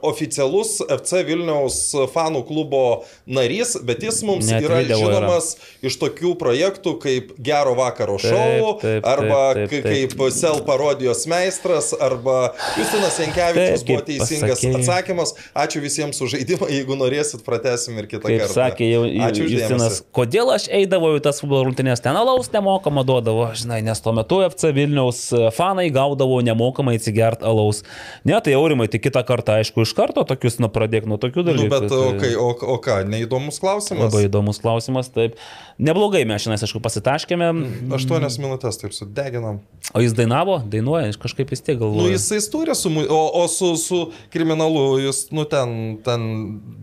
oficialus 0.07 0.81
FC 0.91 1.23
Vilniaus 1.27 1.79
fanų 2.13 2.43
klubo 2.49 2.83
narys, 3.27 3.77
bet 3.87 4.03
jis 4.05 4.23
mums 4.27 4.49
Net 4.51 4.65
yra 4.67 4.81
video 4.83 4.99
yra. 4.99 5.21
žinomas 5.21 5.53
iš 5.87 5.99
tokių 6.01 6.35
projektų 6.41 6.97
kaip 7.03 7.33
Gero 7.39 7.75
vakaro 7.79 8.17
Taip, 8.19 8.33
šou, 8.33 8.73
taip, 8.83 9.07
arba 9.07 9.41
taip, 9.59 9.71
taip, 9.71 9.87
taip. 9.87 10.17
kaip 10.17 10.35
Sel 10.37 10.59
parodijos 10.67 11.25
meistras, 11.31 11.93
arba 11.95 12.53
Justinas 12.77 13.19
Jankevičius 13.23 13.85
Taip, 13.85 13.89
buvo 13.89 14.03
teisingas 14.09 14.59
pasakei. 14.59 14.81
atsakymas. 14.81 15.35
Ačiū 15.55 15.81
visiems 15.85 16.19
už 16.25 16.35
žaidimą, 16.35 16.69
jeigu 16.73 16.97
norėsit, 16.99 17.45
pratesim 17.47 17.97
ir 18.01 18.09
kitą 18.11 18.27
Kaip 18.27 18.43
kartą. 18.43 18.57
sakė 18.57 18.91
jau 18.91 19.05
Ačiū 19.29 19.47
Justinas, 19.49 20.01
kodėl 20.17 20.51
aš 20.57 20.67
eidavau 20.75 21.15
į 21.19 21.23
tas 21.25 21.41
futbolo 21.43 21.69
rungtynės, 21.69 22.03
ten 22.05 22.17
alaus 22.19 22.51
nemokamą 22.53 23.05
duodavo, 23.07 23.47
žinai, 23.57 23.81
nes 23.87 24.01
tuo 24.03 24.13
metu 24.17 24.43
FC 24.49 24.73
Vilniaus 24.77 25.23
fanai 25.57 25.87
gaudavo 25.95 26.41
nemokamai 26.45 26.97
atsigert 26.99 27.45
alaus. 27.47 27.83
Ne, 28.27 28.35
tai 28.43 28.57
aurimai, 28.59 28.89
tai 28.91 28.99
kitą 29.03 29.23
kartą, 29.23 29.36
aišku, 29.45 29.83
iš 29.85 29.93
karto 29.93 30.25
tokius, 30.25 30.57
nu, 30.59 30.69
pradėk 30.73 31.05
nuo 31.05 31.19
tokių 31.21 31.43
Nu, 31.45 31.49
dalykų. 31.53 31.69
bet 31.69 31.93
o, 31.93 32.01
tai- 32.13 32.19
kai, 32.21 32.33
o, 32.41 32.49
o 32.55 32.77
ką, 32.81 33.05
neįdomus 33.05 33.61
klausimas? 33.61 34.09
Labai 34.09 34.25
įdomus 34.31 34.61
klausimas, 34.63 35.09
taip. 35.13 35.37
Neblogai 35.79 36.25
mes 36.25 36.41
šiandien, 36.41 36.63
aišku, 36.65 36.81
pasitaškėme. 36.81 37.51
Aštuonias 37.93 38.39
minutės 38.41 38.79
taip 38.81 38.95
sudeginam. 38.97 39.61
O 39.95 40.01
jis 40.01 40.15
dainavo, 40.17 40.63
dainuoja, 40.65 41.13
kažkaip 41.21 41.51
vis 41.53 41.61
tiek 41.61 41.77
Nu, 41.77 41.85
galvoju. 41.85 42.15
jisai 42.15 42.41
turi 42.51 42.75
su, 42.75 42.89
o, 42.89 43.21
o 43.43 43.49
su, 43.49 43.77
su 43.77 43.99
kriminalu, 44.33 44.99
jis, 45.05 45.27
nu, 45.37 45.45
ten, 45.45 45.99
ten 46.03 46.25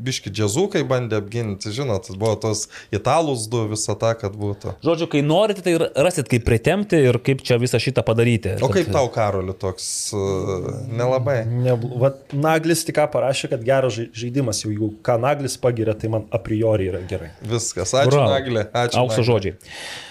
biški 0.06 0.30
džiazukai 0.30 0.84
bandė 0.88 1.18
apginti, 1.24 1.72
žinot, 1.74 2.12
buvo 2.18 2.36
tos 2.36 2.68
italus 2.94 3.48
du, 3.50 3.64
visą 3.72 3.96
tą, 4.00 4.14
kad 4.20 4.36
būtų. 4.38 4.76
Žodžiu, 4.86 5.10
kai 5.10 5.22
norite, 5.26 5.62
tai 5.66 5.74
ir 5.80 5.88
rasit, 5.96 6.30
kaip 6.32 6.46
pritemti 6.46 7.00
ir 7.10 7.18
kaip 7.24 7.42
čia 7.42 7.58
visą 7.62 7.82
šitą 7.82 8.04
padaryti. 8.06 8.56
O 8.64 8.70
kaip 8.72 8.92
tau, 8.94 9.10
Karoli, 9.14 9.54
toks 9.58 10.14
uh, 10.14 10.70
nelabai? 10.94 11.42
Nebl... 11.50 11.98
Vat 12.04 12.34
Naglis 12.44 12.84
tik 12.86 12.98
ką 13.00 13.08
parašė, 13.14 13.50
kad 13.54 13.64
geras 13.66 13.96
žai- 13.98 14.10
žaidimas, 14.14 14.60
jau 14.64 14.72
jeigu 14.74 14.92
ką 15.06 15.16
Naglis 15.24 15.56
pagiria, 15.58 15.96
tai 15.98 16.12
man 16.14 16.26
a 16.32 16.40
priori 16.44 16.90
yra 16.92 17.02
gerai. 17.10 17.32
Viskas. 17.48 17.94
Ačiū, 17.96 18.12
Bravo. 18.12 18.32
Naglė. 18.36 18.66
Ačiū. 18.72 19.00
Aukso 19.02 19.24
žodžiai. 19.26 19.56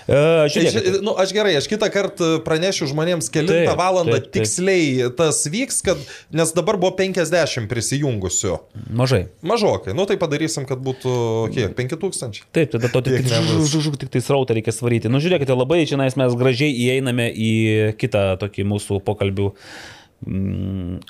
E, 0.08 0.18
žiūrėk, 0.50 0.72
Ži- 0.74 1.02
Nu, 1.06 1.14
aš 1.14 1.30
gerai, 1.36 1.52
aš 1.60 1.68
kitą 1.70 1.86
kartą 1.92 2.30
pranešiu 2.42 2.88
žmonėms 2.90 3.28
kelintą 3.30 3.76
valandą 3.78 4.16
taip, 4.18 4.32
taip. 4.32 4.42
tiksliai 4.42 5.10
tas 5.16 5.44
vyks, 5.46 5.78
kad, 5.86 6.00
nes 6.34 6.50
dabar 6.56 6.76
buvo 6.76 6.96
50 6.98 7.68
prisijungusių. 7.70 8.58
mažai. 8.90 9.26
Mažokai, 9.42 9.94
nu 9.94 10.06
tai 10.06 10.16
padarysim, 10.16 10.66
kad 10.66 10.78
būtų 10.82 11.52
kiek, 11.54 11.74
5000. 11.76 12.42
Taip, 12.52 12.70
tada 12.74 12.88
to 12.90 13.00
tik, 13.02 13.22
tik, 13.22 13.98
tik 14.02 14.10
tai 14.10 14.20
srautą 14.20 14.54
reikia 14.58 14.72
svaryti. 14.74 15.08
Nu, 15.12 15.18
žiūrėkite, 15.22 15.54
labai 15.54 15.86
čia 15.86 15.96
mes 15.96 16.34
gražiai 16.34 16.72
įeiname 16.74 17.30
į 17.32 17.52
kitą 17.98 18.36
tokį 18.42 18.66
mūsų 18.66 19.00
pokalbių 19.06 19.52
mm, 19.52 20.01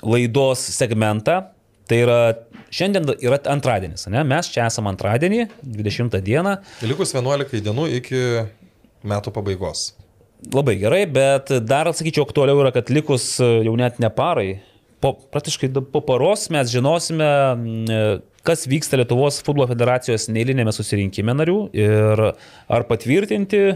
laidos 0.03 0.63
segmentą. 0.75 1.41
Tai 1.89 1.97
yra, 1.99 2.19
šiandien 2.71 3.09
yra 3.19 3.41
antradienis, 3.51 4.05
ne? 4.07 4.21
mes 4.23 4.47
čia 4.53 4.69
esame 4.69 4.87
antradienį, 4.93 5.49
20 5.67 6.15
dieną. 6.23 6.53
Likus 6.87 7.11
11 7.11 7.59
dienų 7.65 7.89
iki 7.99 8.21
metų 9.03 9.33
pabaigos. 9.35 9.89
Labai 10.53 10.77
gerai, 10.79 11.01
bet 11.11 11.51
dar 11.67 11.89
atsakyčiau 11.91 12.23
aktualiau 12.23 12.61
yra, 12.63 12.71
kad 12.75 12.87
likus 12.91 13.35
jau 13.39 13.75
net 13.79 13.99
ne 13.99 14.09
parai, 14.15 14.47
po, 15.03 15.13
praktiškai 15.35 15.69
po 15.91 16.01
paros 16.07 16.47
mes 16.53 16.71
žinosime, 16.71 17.29
mm, 17.55 18.23
kas 18.43 18.65
vyksta 18.67 18.99
Lietuvos 18.99 19.39
futbolo 19.45 19.67
federacijos 19.69 20.27
neįlinėme 20.31 20.73
susirinkime 20.75 21.35
narių 21.35 21.57
ir 21.77 22.23
ar 22.27 22.85
patvirtinti 22.89 23.61
e, 23.71 23.75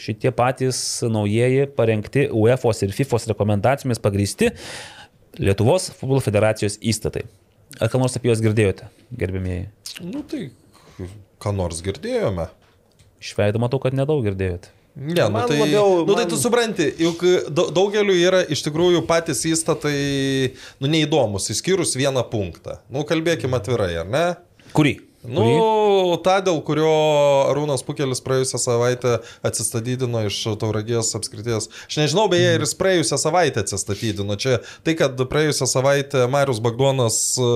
šitie 0.00 0.32
patys 0.36 0.78
naujieji 1.04 1.68
parengti 1.76 2.26
UEFA 2.32 2.72
ir 2.86 2.94
FIFA 2.96 3.20
rekomendacijomis 3.34 4.00
pagrysti 4.04 4.52
Lietuvos 5.38 5.90
futbolo 5.98 6.22
federacijos 6.24 6.78
įstatai. 6.80 7.24
Ar 7.82 7.90
ką 7.90 7.98
nors 7.98 8.14
apie 8.14 8.30
juos 8.30 8.42
girdėjote, 8.44 8.86
gerbėmieji? 9.18 9.66
Nu 10.06 10.22
tai, 10.30 10.46
ką 11.42 11.52
nors 11.56 11.80
girdėjome. 11.84 12.46
Šveido 13.24 13.58
matau, 13.58 13.80
kad 13.82 13.96
nedaug 13.96 14.22
girdėjot. 14.24 14.68
Ne, 14.96 15.22
nu 15.22 15.30
Man 15.30 15.48
tai, 15.48 15.58
labiau- 15.58 16.04
nu 16.06 16.12
tai 16.14 16.22
man- 16.24 16.28
tu 16.30 16.36
supranti, 16.36 16.84
juk 17.02 17.22
da- 17.50 17.70
daugeliu 17.74 18.14
yra 18.14 18.44
iš 18.46 18.62
tikrųjų 18.62 19.00
patys 19.06 19.40
įstatai, 19.50 20.52
nu 20.78 20.86
neįdomus, 20.86 21.48
išskyrus 21.50 21.96
vieną 21.98 22.22
punktą. 22.30 22.78
Nu 22.88 23.02
kalbėkime 23.02 23.58
atvirai, 23.58 23.96
ar 23.98 24.06
ne? 24.06 24.36
Kurį? 24.72 25.00
Nu, 25.24 26.18
tą, 26.24 26.36
dėl 26.44 26.58
kurio 26.66 26.90
Arūnas 27.48 27.84
Pukelis 27.86 28.20
praėjusią 28.24 28.60
savaitę 28.60 29.14
atsistatydino 29.46 30.26
iš 30.28 30.40
Tauragės 30.60 31.14
apskrities. 31.16 31.70
Aš 31.88 31.98
nežinau, 32.02 32.26
beje, 32.32 32.52
ir 32.58 32.64
jis 32.66 32.76
praėjusią 32.76 33.18
savaitę 33.22 33.64
atsistatydino. 33.64 34.36
Čia 34.40 34.58
tai, 34.84 34.96
kad 35.00 35.16
praėjusią 35.30 35.68
savaitę 35.70 36.26
Marius 36.32 36.60
Bagdonas 36.64 37.18
e, 37.40 37.50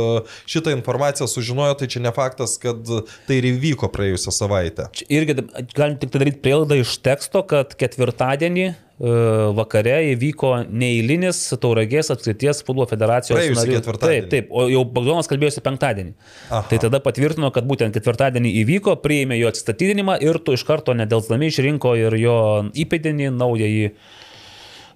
šitą 0.49 0.73
informaciją 0.79 1.29
sužinojo, 1.29 1.77
tai 1.83 1.91
čia 1.93 2.05
ne 2.07 2.15
faktas, 2.17 2.57
kad 2.63 2.81
tai 3.29 3.41
ir 3.43 3.53
įvyko 3.53 3.93
praėjusią 3.93 4.35
savaitę. 4.41 4.89
Čia 4.97 5.09
Irgi 5.21 5.37
galim 5.77 6.01
tik 6.01 6.13
daryti 6.17 6.41
prielaidą 6.45 6.81
iš 6.81 6.97
teksto, 7.05 7.45
kad 7.49 7.77
ketvirtadienį 7.79 8.73
vakare 8.99 9.97
įvyko 10.13 10.53
neįlinis 10.67 11.39
Tauragės 11.63 12.11
apskrities 12.11 12.65
futbolo 12.67 12.89
federacijos 12.91 13.39
narių-. 13.39 13.83
Taip, 14.03 14.27
taip, 14.33 14.49
o 14.51 14.65
jau 14.67 14.83
Bagdonas 14.91 15.31
kalbėjosi 15.31 15.63
penktadienį. 15.63 16.15
Aha. 16.49 16.65
Tai 16.71 16.81
tada 16.83 17.01
patvirtino, 17.05 17.53
kad 17.55 17.69
būtent 17.69 17.95
ketvirtadienį 17.95 18.57
įvyko, 18.65 18.97
priėmė 19.05 19.39
jo 19.39 19.53
atsistatydinimą 19.53 20.19
ir 20.27 20.41
tu 20.43 20.57
iš 20.59 20.67
karto 20.67 20.97
nedelsdami 20.99 21.51
išrinko 21.53 21.95
ir 22.01 22.19
jo 22.19 22.39
įpėdinį, 22.75 23.31
naująjį. 23.39 23.93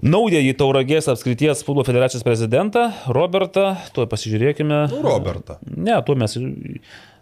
Naująjį 0.03 0.57
Tauragės 0.59 1.07
apskrities 1.13 1.63
futbolo 1.63 1.87
federacijos 1.87 2.25
prezidentą, 2.27 2.89
Robertą, 3.07 3.77
tuoj 3.95 4.09
pasižiūrėkime. 4.11 4.81
Nu, 4.91 5.03
Robertą. 5.07 5.61
Ne, 5.71 5.95
tuo 6.03 6.19
mes. 6.19 6.35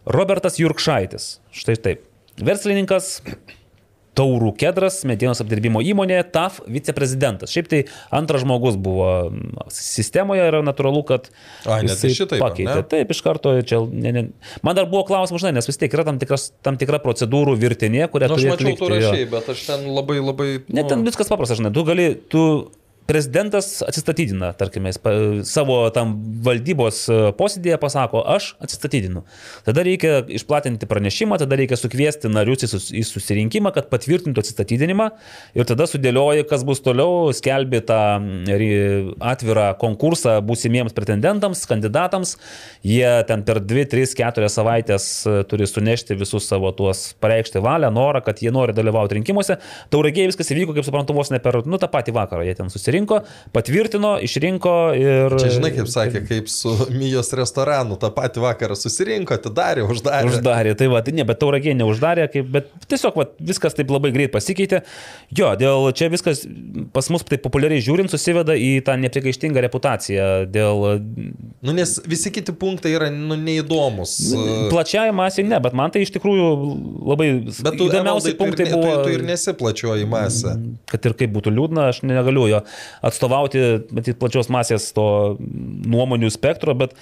Robertas 0.08 0.56
Jurkšaitis. 0.56 1.34
Štai 1.52 1.76
taip. 1.76 2.06
Verslininkas, 2.40 3.18
Taurų 4.18 4.50
Kedras, 4.58 5.00
medienos 5.08 5.40
apdirbimo 5.42 5.82
įmonė, 5.86 6.18
TAF 6.34 6.58
viceprezidentas. 6.70 7.52
Šiaip 7.54 7.68
tai 7.70 7.80
antras 8.14 8.42
žmogus 8.42 8.78
buvo 8.80 9.06
mm, 9.30 9.68
sistemoje 9.74 10.48
ir 10.50 10.58
natūralu, 10.66 11.04
kad 11.08 11.30
Ai, 11.66 11.82
net 11.86 12.02
šitaip, 12.02 12.40
pakeitė. 12.42 12.80
ne? 12.80 12.86
Taip, 12.90 13.14
iš 13.14 13.22
karto 13.24 13.54
čia. 13.62 13.80
Ne, 13.90 14.14
ne. 14.16 14.24
Man 14.66 14.78
dar 14.78 14.90
buvo 14.90 15.04
klausimas, 15.08 15.44
žinai, 15.44 15.54
nes 15.60 15.70
vis 15.70 15.78
tiek 15.80 15.94
yra 15.94 16.06
tam, 16.08 16.18
tikras, 16.22 16.50
tam 16.66 16.80
tikra 16.80 16.98
procedūrų 17.04 17.54
virtinė, 17.60 18.06
kurią 18.10 18.32
Nu, 18.32 18.38
aš 18.38 18.42
turi 18.42 18.50
mačiau, 18.50 18.58
tu 18.58 18.90
atlikti, 18.90 18.90
jo. 18.90 19.14
rašiai, 19.14 19.30
bet 19.30 19.54
aš 19.54 19.64
ten 19.68 19.88
labai 19.94 20.18
labai... 20.18 20.50
Ne, 20.74 20.84
ten 20.90 21.06
viskas 21.06 21.30
paprasta, 21.30 21.58
žinai, 21.60 21.72
tu 21.74 21.86
gali, 21.86 22.10
tu 22.30 22.44
prezidentas 23.10 23.80
atsistatydina, 23.82 24.52
tarkime, 24.58 24.92
savo 25.46 25.80
tam 25.94 26.14
valdybos 26.46 27.00
e, 27.10 27.18
posėdėje 27.34 27.78
pasako, 27.82 28.22
aš 28.36 28.52
atsistatydinu. 28.62 29.24
Tada 29.66 29.82
reikia 29.86 30.20
išplatinti 30.30 30.86
pranešimą, 30.90 31.40
tada 31.42 31.58
reikia 31.58 31.78
sukviesti 31.80 32.30
narius 32.30 32.62
į, 32.66 32.70
sus, 32.70 32.86
į 32.94 33.02
susirinkimą, 33.08 33.72
kad 33.74 33.88
patvirtintų 33.90 34.44
atsistatydinimą 34.44 35.08
ir 35.58 35.66
tada 35.66 35.88
sudėlioji, 35.90 36.46
kas 36.50 36.62
bus 36.68 36.82
toliau, 36.84 37.32
skelbi 37.34 37.80
tą 37.88 37.98
mm, 38.20 39.10
atvirą 39.32 39.66
konkursą 39.80 40.36
būsimiems 40.46 40.94
pretendentams, 40.94 41.64
kandidatams. 41.70 42.36
Jie 42.86 43.10
ten 43.26 43.42
per 43.48 43.58
2, 43.64 43.88
3, 43.90 44.14
4 44.20 44.52
savaitės 44.54 45.08
e, 45.26 45.36
turi 45.50 45.66
sunešti 45.66 46.18
visus 46.20 46.46
savo 46.46 46.70
tuos, 46.78 47.08
pareikšti 47.22 47.64
valią, 47.64 47.90
norą, 47.94 48.22
kad 48.26 48.38
jie 48.44 48.54
nori 48.54 48.76
dalyvauti 48.76 49.18
rinkimuose. 49.18 49.58
Tauragėje 49.90 50.30
viskas 50.30 50.54
įvyko, 50.54 50.78
kaip 50.78 50.86
suprantu, 50.86 51.18
vos 51.18 51.34
ne 51.34 51.42
per, 51.42 51.62
nu, 51.66 51.82
tą 51.82 51.90
patį 51.90 52.14
vakarą. 52.16 52.46
Jie 52.46 52.54
ten 52.58 52.70
susirinko, 52.72 52.99
patvirtino, 53.54 54.16
išrinko 54.24 54.74
ir... 54.98 55.34
Čia 55.40 55.50
žinai, 55.56 55.70
kaip 55.76 55.88
sakė, 55.90 56.22
kaip 56.28 56.48
su 56.52 56.72
Mijos 56.92 57.32
restoranu, 57.38 57.96
tą 58.00 58.10
patį 58.14 58.42
vakarą 58.44 58.76
susirinko, 58.78 59.36
atidarė, 59.38 59.84
uždarė. 59.90 60.30
Uždarė, 60.34 60.74
tai 60.78 60.88
va, 60.92 61.00
tai 61.06 61.14
ne, 61.16 61.24
bet 61.28 61.40
tauragė 61.42 61.74
neuždarė, 61.78 62.26
kaip, 62.32 62.50
bet 62.54 62.70
tiesiog 62.90 63.16
va, 63.20 63.26
viskas 63.50 63.76
taip 63.78 63.90
labai 63.94 64.12
greit 64.14 64.32
pasikeitė. 64.34 64.82
Jo, 65.36 65.52
dėl 65.60 65.88
čia 65.96 66.10
viskas 66.12 66.44
pas 66.94 67.08
mus 67.14 67.24
taip 67.28 67.42
populiariai 67.44 67.82
žiūrint 67.84 68.10
susiveda 68.12 68.56
į 68.58 68.70
tą 68.86 68.96
neprikaištingą 69.00 69.64
reputaciją. 69.68 70.28
Dėl 70.50 70.86
Nu, 71.60 71.74
nes 71.76 71.96
visi 72.08 72.30
kiti 72.32 72.52
punktai 72.56 72.94
yra 72.96 73.10
nu, 73.12 73.36
neįdomus. 73.36 74.14
plačiai 74.72 75.10
masiai 75.14 75.44
ne, 75.48 75.58
bet 75.60 75.74
man 75.76 75.92
tai 75.92 76.02
iš 76.06 76.12
tikrųjų 76.14 76.46
labai 77.10 77.26
Bet 77.50 77.76
tu, 77.76 77.88
įdomiausi 77.90 78.32
ir, 78.32 78.36
punktai 78.38 78.66
ne- 78.68 78.72
buvo. 78.74 78.94
tu, 79.02 79.10
tu 79.10 79.14
ir 79.18 79.24
nesiplačioji 79.28 80.06
masę. 80.08 80.54
kad 80.90 81.04
ir 81.06 81.14
kaip 81.20 81.32
būtų 81.34 81.52
liūdna, 81.54 81.88
aš 81.92 82.02
negaliu 82.06 82.46
jo 82.50 82.60
atstovauti, 83.06 83.64
matyt, 83.94 84.18
plačios 84.20 84.50
masės 84.52 84.90
to 84.96 85.06
nuomonių 85.40 86.30
spektro, 86.34 86.74
bet 86.78 86.96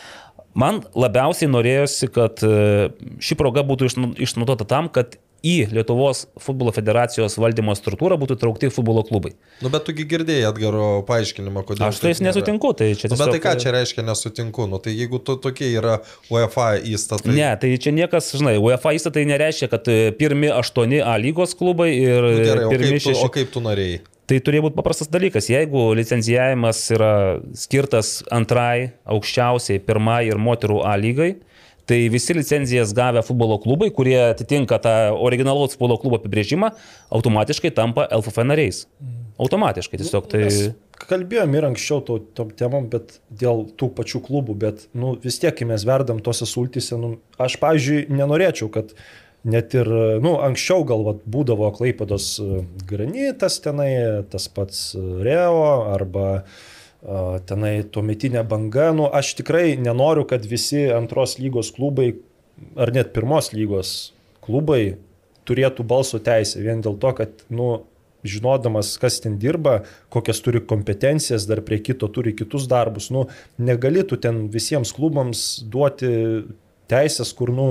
man 0.59 0.83
labiausiai 0.99 1.51
norėjosi, 1.51 2.11
kad 2.15 2.43
e, 2.47 2.91
ši 3.23 3.39
proga 3.39 3.65
būtų 3.67 3.91
išnaudota 4.25 4.69
tam, 4.69 4.91
kad 4.93 5.19
į 5.47 5.69
Lietuvos 5.71 6.25
futbolo 6.43 6.73
federacijos 6.75 7.37
valdymo 7.39 7.75
struktūrą 7.79 8.17
būtų 8.19 8.37
traukti 8.41 8.71
futbolo 8.75 9.05
klubai. 9.07 9.35
Nu, 9.63 9.71
bet 9.71 9.85
tugi 9.87 10.07
girdėjai 10.11 10.49
Edgaro 10.51 10.89
paaiškinimą, 11.07 11.63
kodėl. 11.69 11.87
Aš 11.89 12.01
nėra. 12.03 12.33
nesutinku, 12.33 12.73
tai 12.75 12.91
čia 12.99 13.07
Nu, 13.07 13.15
tiesiog... 13.15 13.23
bet 13.23 13.37
tai 13.37 13.43
ką 13.45 13.55
čia 13.63 13.75
reiškia 13.77 14.05
nesutinku? 14.07 14.67
Nu, 14.71 14.83
tai 14.83 14.97
jeigu 14.99 15.23
tu 15.23 15.39
tokie 15.39 15.71
yra 15.79 16.01
UEFA 16.33 16.73
įstatai. 16.83 17.37
Ne, 17.39 17.53
tai 17.63 17.71
čia 17.79 17.95
niekas, 17.95 18.33
žinai, 18.35 18.57
UEFA 18.59 18.97
įstatai 18.99 19.27
nereiškia, 19.31 19.71
kad 19.71 19.87
e, 19.87 20.11
pirmi 20.19 20.51
aštuoni 20.51 20.99
A 21.07 21.15
lygos 21.23 21.55
klubai 21.59 21.93
ir 21.95 22.19
Nu, 22.19 22.39
gerai, 22.43 22.67
o 22.67 22.75
pirmi 22.75 22.97
kaip, 22.97 23.03
tu, 23.05 23.13
šeši. 23.13 23.23
o 23.23 23.35
kaip 23.39 23.55
tu 23.55 23.63
norėjai? 23.63 24.03
Tai 24.29 24.37
turėjo 24.45 24.67
būti 24.67 24.77
paprastas 24.77 25.09
dalykas. 25.09 25.47
Jeigu 25.49 25.87
licencijavimas 25.97 26.83
yra 26.93 27.13
skirtas 27.57 28.19
antrai, 28.35 28.91
aukščiausiai, 29.09 29.81
pirmai 29.81 30.27
ir 30.29 30.41
moterų 30.41 30.83
A 30.85 30.99
lygai, 31.01 31.31
tai 31.89 32.03
visi 32.13 32.37
licenzijas 32.37 32.93
gavę 32.97 33.23
futbolo 33.25 33.57
klubai, 33.63 33.89
kurie 33.95 34.19
atitinka 34.27 34.77
tą 34.85 34.93
originalaus 35.17 35.73
futbolo 35.73 35.97
klubo 36.03 36.19
apibrėžimą, 36.21 36.75
automatiškai 37.17 37.73
tampa 37.79 38.05
LFF 38.13 38.45
nariais. 38.45 38.83
Automatiškai 39.41 40.03
tiesiog 40.03 40.29
tai... 40.29 40.43
Mes 40.45 40.61
kalbėjom 41.09 41.55
ir 41.55 41.69
anksčiau 41.71 42.03
to, 42.05 42.19
tom 42.37 42.51
temom, 42.59 42.91
bet 42.93 43.17
dėl 43.31 43.65
tų 43.81 43.89
pačių 43.97 44.21
klubų, 44.27 44.59
bet 44.61 44.85
nu, 44.99 45.15
vis 45.23 45.39
tiek, 45.41 45.55
kai 45.57 45.69
mes 45.71 45.87
verdam 45.89 46.21
tose 46.25 46.45
sultyse, 46.51 46.99
nu, 47.01 47.15
aš, 47.41 47.57
pavyzdžiui, 47.63 48.09
nenorėčiau, 48.13 48.69
kad 48.75 48.93
net 49.47 49.75
ir, 49.77 49.89
nu, 50.25 50.35
anksčiau 50.43 50.85
gal 50.89 51.05
vat, 51.07 51.21
būdavo 51.31 51.71
Klaipados 51.77 52.31
e, 52.43 52.63
granitas 52.89 53.61
tenai, 53.65 53.91
tas 54.31 54.49
pats 54.51 54.81
e, 54.99 55.03
Reo 55.25 55.61
arba 55.95 56.27
a, 56.39 57.39
tenai 57.47 57.83
tuometinė 57.87 58.43
banga, 58.49 58.91
nu, 58.97 59.07
aš 59.07 59.37
tikrai 59.39 59.77
nenoriu, 59.79 60.27
kad 60.29 60.47
visi 60.49 60.89
antros 60.95 61.39
lygos 61.39 61.71
klubai 61.77 62.13
ar 62.77 62.93
net 62.95 63.13
pirmos 63.15 63.53
lygos 63.55 63.93
klubai 64.45 64.99
turėtų 65.49 65.85
balso 65.89 66.21
teisę 66.21 66.61
vien 66.65 66.83
dėl 66.85 66.99
to, 67.01 67.15
kad, 67.17 67.45
nu, 67.49 67.69
žinodamas, 68.27 68.97
kas 69.01 69.21
ten 69.23 69.39
dirba, 69.41 69.83
kokias 70.13 70.43
turi 70.45 70.61
kompetencijas, 70.67 71.47
dar 71.49 71.63
prie 71.65 71.79
kito 71.85 72.09
turi 72.13 72.35
kitus 72.37 72.67
darbus, 72.71 73.13
nu, 73.15 73.29
negalėtų 73.63 74.19
ten 74.25 74.47
visiems 74.53 74.93
klubams 74.97 75.45
duoti 75.71 76.11
teisės, 76.91 77.33
kur, 77.37 77.53
nu, 77.55 77.69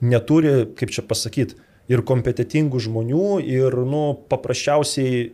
neturi, 0.00 0.64
kaip 0.78 0.92
čia 0.94 1.04
pasakyti, 1.06 1.58
ir 1.90 2.04
kompetitingų 2.06 2.80
žmonių, 2.86 3.28
ir, 3.44 3.76
nu, 3.88 4.04
paprasčiausiai 4.30 5.30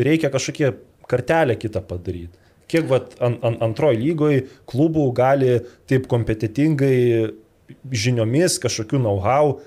reikia 0.00 0.30
kažkokie 0.32 0.72
kartelę 1.10 1.56
kitą 1.60 1.82
padaryti. 1.84 2.36
Kiek 2.70 2.86
vat, 2.86 3.16
an, 3.18 3.36
an, 3.42 3.58
antroji 3.66 3.98
lygoje 3.98 4.44
klubų 4.70 5.08
gali 5.16 5.58
taip 5.90 6.06
kompetitingai 6.10 6.94
žiniomis, 7.90 8.60
kažkokiu 8.62 9.00
know-how 9.02 9.58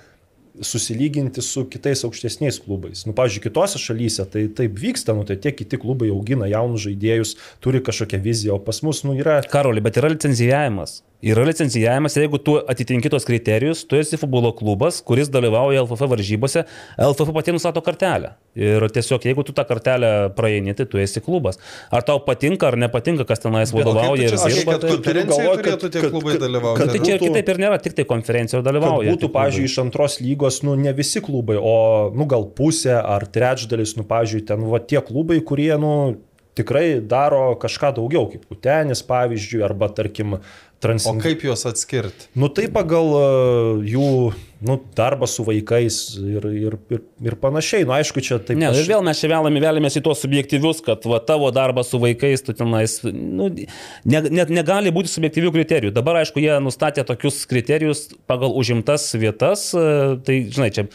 susilyginti 0.63 1.41
su 1.41 1.65
kitais 1.65 2.03
aukštesniais 2.05 2.59
klubais. 2.61 3.03
Nu, 3.07 3.15
pavyzdžiui, 3.17 3.43
kitose 3.47 3.81
šalyse 3.81 4.25
tai 4.29 4.45
taip 4.53 4.77
vyksta, 4.79 5.15
nu, 5.17 5.25
tai 5.27 5.39
tie 5.41 5.51
kiti 5.55 5.79
klubai 5.81 6.11
augina 6.13 6.47
jaunus 6.51 6.85
žaidėjus, 6.85 7.33
turi 7.63 7.81
kažkokią 7.83 8.21
viziją, 8.23 8.59
o 8.59 8.63
pas 8.63 8.79
mus, 8.85 9.01
nu, 9.07 9.17
yra 9.17 9.41
Karoli, 9.49 9.83
bet 9.83 9.97
yra 9.99 10.13
licencijavimas. 10.13 11.01
Yra 11.23 11.45
licencijavimas, 11.47 12.17
jeigu 12.19 12.35
tu 12.43 12.57
atitinki 12.67 13.07
tos 13.07 13.23
kriterijus, 13.23 13.85
tu 13.87 13.95
esi 13.95 14.17
futbolo 14.19 14.49
klubas, 14.51 14.97
kuris 15.07 15.29
dalyvauja 15.31 15.79
LFF 15.85 16.01
varžybose, 16.11 16.65
LFF 16.99 17.29
pati 17.37 17.53
nustato 17.55 17.79
kartelę. 17.85 18.33
Ir 18.59 18.83
tiesiog, 18.91 19.23
jeigu 19.29 19.45
tu 19.47 19.53
tą 19.55 19.63
kartelę 19.69 20.09
praeini, 20.35 20.73
tai 20.75 20.83
tu 20.91 20.99
esi 20.99 21.21
klubas. 21.23 21.55
Ar 21.95 22.03
tau 22.03 22.19
patinka 22.27 22.67
ar 22.67 22.75
nepatinka, 22.75 23.23
kas 23.29 23.39
tenais 23.39 23.71
vadovauja 23.71 24.27
ir 24.27 24.35
dirba. 24.35 24.65
kad 24.73 24.81
tai- 24.83 24.91
konferencijoje 24.97 25.47
galvot, 25.47 25.63
kad- 25.63 25.79
turėtų 25.79 25.91
tie 25.95 26.01
kad- 26.03 26.11
klubai 26.11 26.33
kad- 26.35 26.43
dalyvauti? 26.43 26.77
kad 26.83 26.91
Tai 26.91 26.99
čia 27.07 27.17
kitaip 27.23 27.49
ir 27.55 27.57
nėra, 27.63 27.79
tik 27.81 27.93
tai 28.01 28.03
konferencijoje 28.11 28.63
kad 28.63 28.73
dalyvauja. 28.73 29.15
būtų, 29.15 29.31
pavyzdžiui, 29.31 29.63
iš 29.71 29.77
antros 29.85 30.19
lygos, 30.19 30.59
nu, 30.67 30.75
ne 30.75 30.91
visi 30.93 31.21
klubai, 31.23 31.55
o, 31.55 32.11
nu, 32.13 32.25
gal 32.25 32.43
pusė 32.51 32.99
ar 32.99 33.23
trečdalis, 33.25 33.95
nu, 33.95 34.03
pavyzdžiui, 34.03 34.45
ten, 34.45 34.59
va, 34.69 34.79
tie 34.79 34.99
klubai, 34.99 35.39
kurie, 35.39 35.71
nu, 35.79 36.17
tikrai 36.57 36.87
daro 36.99 37.53
kažką 37.61 37.95
daugiau, 37.97 38.27
kaip 38.31 38.45
Utenis, 38.53 39.03
pavyzdžiui, 39.07 39.63
arba, 39.65 39.89
tarkim, 39.93 40.37
O 40.83 40.87
Transin... 40.87 41.19
kaip 41.23 41.43
juos 41.47 41.61
atskirti? 41.63 42.25
Nu, 42.35 42.49
tai 42.51 42.65
pagal 42.67 43.05
uh, 43.15 43.83
jų, 43.87 44.33
nu, 44.67 44.75
darbą 44.97 45.29
su 45.31 45.45
vaikais 45.47 45.99
ir, 46.19 46.47
ir, 46.51 46.75
ir, 46.91 47.01
ir 47.23 47.37
panašiai. 47.39 47.85
Nu, 47.87 47.95
aišku, 47.95 48.19
čia 48.25 48.35
taip 48.43 48.59
Ne, 48.59 48.67
ir 48.75 48.89
vėl 48.89 49.05
mes 49.07 49.21
čia 49.21 49.29
vėlame, 49.31 49.61
vėlėmės 49.63 49.95
į 50.01 50.03
tuos 50.03 50.19
subjektyvius, 50.25 50.83
kad 50.83 51.07
va, 51.07 51.21
tavo 51.23 51.47
darbas 51.55 51.87
su 51.93 52.01
vaikais, 52.03 52.43
tu 52.43 52.55
tenais, 52.59 52.97
nu, 53.07 53.47
ne, 53.47 54.23
net 54.27 54.51
negali 54.51 54.91
būti 54.91 55.13
subjektyvių 55.13 55.55
kriterijų. 55.55 55.95
Dabar, 55.95 56.19
aišku, 56.25 56.43
jie 56.43 56.59
nustatė 56.63 57.07
tokius 57.07 57.45
kriterijus 57.47 58.09
pagal 58.27 58.51
užimtas 58.51 59.07
vietas, 59.15 59.69
e, 59.71 60.17
tai, 60.27 60.41
žinai, 60.51 60.73
čia 60.75 60.89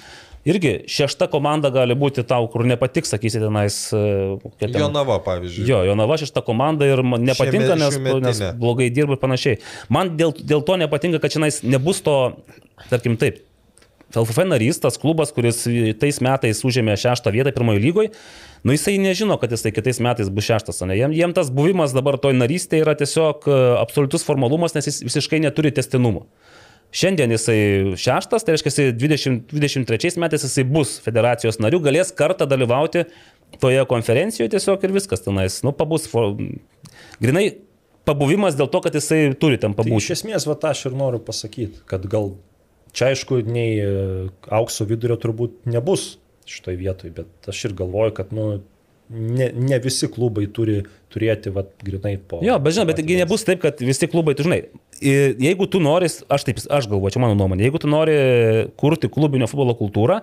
irgi 0.48 0.72
šešta 0.88 1.28
komanda 1.32 1.70
gali 1.74 1.94
būti 1.98 2.24
tau, 2.28 2.46
kur 2.52 2.64
nepatiks, 2.68 3.12
sakysi, 3.14 3.40
tenais. 3.42 3.76
e, 3.92 4.38
ten- 4.60 4.72
Jonava, 4.80 5.18
pavyzdžiui. 5.24 5.66
Jo, 5.68 5.82
Jonava 5.90 6.16
šešta 6.20 6.42
komanda 6.46 6.88
ir 6.88 7.02
nepatinka, 7.04 7.74
Šieme- 7.74 7.78
nes, 7.78 7.98
nes 7.98 7.98
šiųmetinė. 7.98 8.52
blogai 8.58 8.88
dirba 8.90 9.18
ir 9.18 9.20
panašiai. 9.22 9.58
Man 9.88 10.16
dėl, 10.16 10.32
dėl 10.40 10.64
to 10.64 10.76
nepatinka, 10.80 11.20
kad 11.20 11.30
šiandien 11.36 11.70
nebus 11.76 12.00
to, 12.00 12.16
tarkim 12.90 13.16
taip, 13.20 13.44
LFF 14.16 14.38
narys, 14.48 14.78
tas 14.80 14.96
klubas, 14.96 15.28
kuris 15.36 15.64
tais 16.00 16.18
metais 16.24 16.62
užėmė 16.64 16.94
šeštą 16.96 17.28
vietą 17.30 17.52
pirmojo 17.52 17.78
lygoje, 17.82 18.10
nu 18.64 18.72
jisai 18.72 18.94
nežino, 18.98 19.36
kad 19.38 19.50
jisai 19.52 19.68
kitais 19.70 20.00
metais 20.00 20.30
bus 20.32 20.46
šeštas. 20.48 20.80
Ne? 20.88 20.96
Jiem, 20.96 21.12
jiem 21.12 21.34
tas 21.36 21.50
buvimas 21.52 21.92
dabar 21.92 22.16
toj 22.16 22.32
narystėje 22.32 22.86
yra 22.86 22.94
tiesiog 22.96 23.44
e, 23.46 23.58
absoliutus 23.82 24.24
formalumas, 24.24 24.72
nes 24.74 24.88
jis 24.88 25.02
visiškai 25.04 25.42
neturi 25.44 25.70
testinumo. 25.76 26.24
Šiandien 26.88 27.32
jisai 27.34 27.60
šeštas, 28.00 28.46
tai 28.46 28.54
reiškia, 28.54 28.72
jisai 28.72 28.92
20, 28.96 29.50
23 29.52 30.20
metais 30.22 30.44
jisai 30.46 30.64
bus 30.64 30.94
federacijos 31.04 31.60
nariu, 31.60 31.82
galės 31.84 32.14
kartą 32.16 32.48
dalyvauti 32.48 33.04
toje 33.60 33.82
konferencijoje 33.90 34.54
tiesiog 34.56 34.84
ir 34.86 34.94
viskas 34.96 35.24
tenais. 35.24 35.60
Nu, 35.66 35.74
pabus, 35.76 36.06
for... 36.08 36.32
grinai 37.20 37.50
pabuvimas 38.08 38.56
dėl 38.56 38.70
to, 38.72 38.80
kad 38.84 38.96
jisai 38.96 39.34
turi 39.40 39.60
ten 39.60 39.76
Tai 39.76 39.84
iš 39.84 39.90
pabūti. 39.90 40.14
esmės, 40.16 40.48
va 40.48 40.56
aš 40.70 40.86
ir 40.88 40.96
noriu 40.96 41.20
pasakyti, 41.24 41.84
kad 41.88 42.08
gal 42.08 42.32
čia 42.96 43.12
aišku, 43.12 43.42
nei 43.44 43.76
e, 43.82 43.92
aukso 44.48 44.88
vidurio 44.88 45.18
turbūt 45.20 45.68
nebus 45.68 46.14
šitoje 46.48 46.80
vietoje, 46.80 47.12
bet 47.20 47.50
aš 47.52 47.66
ir 47.68 47.76
galvoju, 47.76 48.14
kad 48.16 48.32
nu, 48.32 48.62
ne, 49.10 49.50
ne 49.54 49.78
visi 49.82 50.08
klubai 50.12 50.46
turi 50.54 50.82
turėti, 51.12 51.52
va, 51.54 51.64
grinai 51.84 52.16
po. 52.20 52.42
Jo, 52.44 52.58
bet 52.62 52.76
žinai, 52.76 52.90
bet 52.92 53.02
nebus 53.22 53.46
taip, 53.48 53.62
kad 53.64 53.80
visi 53.80 54.10
klubai, 54.10 54.36
tu 54.36 54.44
žinai, 54.46 54.62
jeigu 55.00 55.68
tu 55.70 55.80
nori, 55.82 56.10
aš 56.28 56.46
taip, 56.48 56.60
aš 56.60 56.90
galvoju, 56.90 57.16
čia 57.16 57.24
mano 57.24 57.38
nuomonė, 57.38 57.66
jeigu 57.68 57.80
tu 57.82 57.90
nori 57.90 58.16
kurti 58.80 59.10
klubinio 59.12 59.48
futbolo 59.50 59.76
kultūrą, 59.78 60.20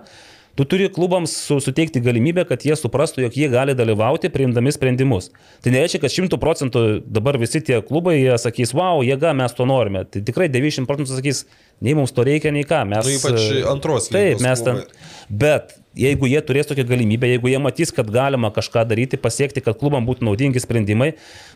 tu 0.56 0.64
turi 0.64 0.86
klubams 0.92 1.34
su, 1.36 1.58
suteikti 1.60 2.00
galimybę, 2.00 2.46
kad 2.48 2.62
jie 2.64 2.76
suprastų, 2.80 3.26
jog 3.26 3.34
jie 3.36 3.48
gali 3.52 3.74
dalyvauti 3.76 4.30
priimdami 4.32 4.72
sprendimus. 4.72 5.28
Tai 5.64 5.72
nereiškia, 5.74 6.00
kad 6.06 6.14
šimtų 6.14 6.38
procentų 6.40 6.84
dabar 7.04 7.36
visi 7.42 7.60
tie 7.66 7.82
klubai, 7.84 8.16
sakys, 8.40 8.72
wow, 8.76 9.02
jėga, 9.04 9.34
mes 9.36 9.56
to 9.56 9.66
norime. 9.68 10.06
Tai 10.08 10.22
tikrai 10.24 10.48
90 10.52 10.88
procentų 10.88 11.18
sakys, 11.18 11.42
nei 11.84 11.92
mums 11.98 12.14
to 12.16 12.24
reikia, 12.24 12.54
nei 12.56 12.64
ką. 12.68 12.86
Mes, 12.88 13.04
Nu, 13.04 13.18
ypač 13.18 13.68
antros 13.68 14.08
Taip, 14.08 14.40
mes 14.44 14.64
ten. 14.64 14.80
Bet 15.28 15.76
jeigu 15.96 16.28
jie 16.30 16.40
turės 16.44 16.68
tokią 16.68 16.86
galimybę, 16.88 17.28
jeigu 17.30 17.50
jie 17.50 17.60
matys, 17.62 17.92
kad 17.94 18.10
galima 18.12 18.50
kažką 18.54 18.84
daryti, 18.88 19.20
pasiekti, 19.20 19.62
kad 19.64 19.78
klubam 19.80 20.06
būtų 20.08 20.28
naudingi 20.28 20.62
sprendimai, 20.62 21.14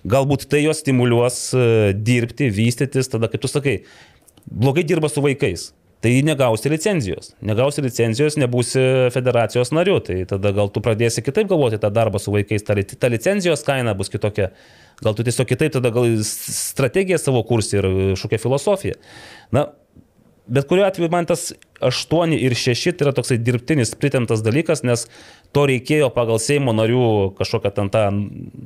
galbūt 0.09 0.49
tai 0.51 0.65
juos 0.65 0.81
stimuliuos 0.83 1.43
e, 1.53 1.67
dirbti, 1.97 2.49
vystytis, 2.55 3.11
tada, 3.13 3.31
kaip 3.31 3.45
tu 3.45 3.51
sakai, 3.53 3.83
blogai 4.49 4.87
dirba 4.89 5.13
su 5.13 5.23
vaikais. 5.25 5.71
Tai 6.01 6.11
negausi 6.25 6.71
licenzijos. 6.73 7.35
Negausi 7.45 7.83
licenzijos, 7.85 8.39
nebūsi 8.41 8.83
federacijos 9.13 9.69
nariu. 9.77 9.99
Tai 10.01 10.23
tada 10.31 10.53
gal 10.57 10.71
tu 10.73 10.81
pradėsi 10.81 11.21
kitaip 11.21 11.51
galvoti 11.51 11.77
tą 11.83 11.91
darbą 11.93 12.17
su 12.17 12.33
vaikais. 12.33 12.65
Ta, 12.65 12.73
ta 12.73 13.11
licenzijos 13.13 13.61
kaina 13.67 13.93
bus 13.99 14.09
kitokia. 14.09 14.49
Gal 15.05 15.17
tu 15.17 15.27
tiesiog 15.29 15.51
kitaip 15.51 15.75
tada 15.77 15.93
gal 15.93 16.09
strategiją 16.25 17.21
savo 17.21 17.45
kursi 17.45 17.77
ir 17.77 17.91
kažkokią 18.15 18.41
filosofiją. 18.41 18.97
Na, 19.53 19.67
Bet 20.51 20.67
kuriuo 20.71 20.85
atveju 20.89 21.11
man 21.13 21.29
tas 21.31 21.53
8 21.81 22.35
ir 22.37 22.53
6 22.59 22.93
tai 22.99 23.07
yra 23.07 23.13
toksai 23.17 23.37
dirbtinis 23.41 23.95
pritemtas 23.97 24.43
dalykas, 24.45 24.83
nes 24.85 25.07
to 25.55 25.63
reikėjo 25.71 26.09
pagal 26.15 26.41
Seimo 26.43 26.75
narių 26.77 27.05
kažkokią 27.39 27.71
ten 27.77 27.89
tą 27.95 28.03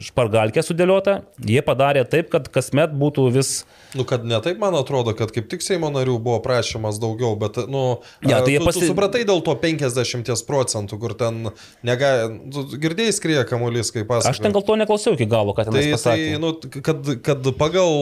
špargalkę 0.07 0.65
sudėliotą. 0.65 1.15
Jie 1.45 1.61
padarė 1.65 2.03
taip, 2.09 2.31
kad 2.33 2.49
kasmet 2.53 2.97
būtų 2.99 3.27
vis... 3.37 3.53
Nu, 3.95 4.07
kad 4.09 4.25
ne 4.27 4.41
taip, 4.45 4.59
man 4.63 4.75
atrodo, 4.79 5.15
kad 5.17 5.31
kaip 5.37 5.47
tik 5.53 5.63
Seimo 5.65 5.93
narių 5.95 6.17
buvo 6.25 6.41
prašymas 6.45 6.99
daugiau, 7.03 7.37
bet, 7.41 7.61
nu, 7.71 7.85
Ja, 8.27 8.41
tai 8.43 8.57
jie 8.57 8.65
tu, 8.65 8.67
pasi- 8.71 8.83
tu 8.83 8.91
supratai 8.91 9.23
dėl 9.29 9.45
to 9.47 9.55
50 9.63 10.45
procentų, 10.49 10.99
kur 11.05 11.15
ten 11.21 11.53
negali, 11.87 12.41
girdėjai 12.83 13.15
skrieja 13.21 13.47
kamuolys, 13.49 13.93
kaip 13.95 14.09
pasakoja. 14.11 14.35
Aš 14.35 14.43
ten 14.45 14.57
gal 14.57 14.65
to 14.67 14.81
neklausiau 14.81 15.15
iki 15.17 15.29
galo, 15.31 15.55
ką 15.57 15.69
ten 15.69 15.77
Tai, 15.79 15.85
tai 15.87 15.95
pasakė. 15.95 16.35
nu, 16.43 16.53
kad, 16.81 17.15
kad 17.29 17.53
pagal, 17.61 17.97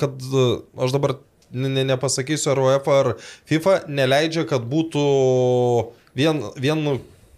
kad 0.00 0.18
aš 0.82 0.96
dabar 0.96 1.18
ne, 1.52 1.68
ne- 1.68 1.86
nepasakysiu, 1.92 2.52
ar 2.54 2.62
UEFA 2.64 2.96
ar 3.02 3.12
FIFA 3.50 3.76
neleidžia, 3.88 4.46
kad 4.48 4.66
būtų 4.70 5.04
vien, 6.16 6.42
vien 6.56 6.82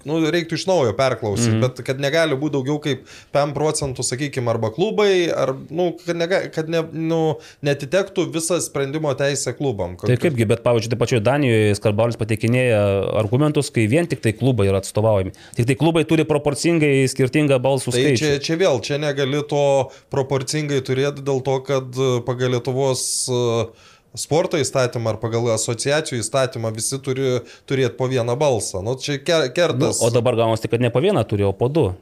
nu, 0.09 0.18
reiktų 0.30 0.59
iš 0.59 0.64
naujo 0.68 0.93
perklausyti, 0.97 1.56
mm. 1.56 1.64
bet 1.64 1.80
kad 1.86 2.01
negali 2.02 2.36
būti 2.39 2.55
daugiau 2.56 2.78
kaip 2.82 3.05
5 3.35 3.55
procentų, 3.56 4.05
sakykime, 4.06 4.51
arba 4.52 4.70
klubai, 4.74 5.28
ar, 5.32 5.55
nu, 5.74 5.90
kad, 6.01 6.18
nega, 6.18 6.40
kad 6.55 6.70
ne, 6.70 6.82
nu, 6.93 7.20
netitektų 7.66 8.28
visą 8.35 8.60
sprendimo 8.64 9.12
teisę 9.18 9.55
klubam. 9.59 9.97
Tai 10.01 10.18
kaipgi, 10.20 10.47
bet 10.48 10.62
pavyzdžiui, 10.66 10.93
taip 10.94 11.02
pačioje 11.02 11.24
Danijoje 11.26 11.76
Skarbalis 11.78 12.20
pateikinėja 12.20 12.80
argumentus, 13.20 13.72
kai 13.74 13.89
vien 13.90 14.09
tik 14.10 14.22
tai 14.24 14.35
klubai 14.39 14.68
yra 14.70 14.82
atstovaujami. 14.82 15.35
Tik 15.59 15.68
tai 15.72 15.78
klubai 15.80 16.05
turi 16.09 16.26
proporcingai 16.28 16.94
skirtingą 17.10 17.60
balsų 17.62 17.94
Tai 17.94 18.05
skaičių. 18.05 18.22
čia, 18.22 18.32
čia 18.44 18.59
vėl, 18.60 18.82
čia 18.85 19.01
negali 19.02 19.43
to 19.51 19.66
proporcingai 20.14 20.80
turėti 20.86 21.26
dėl 21.26 21.43
to, 21.44 21.60
kad 21.66 21.94
e, 21.94 22.10
pagal 22.26 22.56
Lietuvos 22.56 23.02
e, 23.28 23.43
sporto 24.16 24.56
įstatymą 24.59 25.10
ar 25.14 25.20
pagal 25.22 25.51
asociacijų 25.55 26.20
įstatymą 26.22 26.72
visi 26.74 26.98
turi 27.05 27.39
turėti 27.68 27.97
po 27.98 28.09
vieną 28.09 28.36
balsą. 28.40 28.82
Nu, 28.82 28.97
čia 28.97 29.18
ker- 29.18 29.48
Nu, 29.48 29.55
kertas. 29.55 30.02
o 30.02 30.10
dabar 30.10 30.35
gaunasi, 30.36 30.68
kad 30.68 30.80
ne 30.80 30.90
po 30.90 31.01
vieną 31.01 31.24
turi, 31.28 31.44
o 31.44 31.52
po 31.52 31.68
du. 31.68 31.94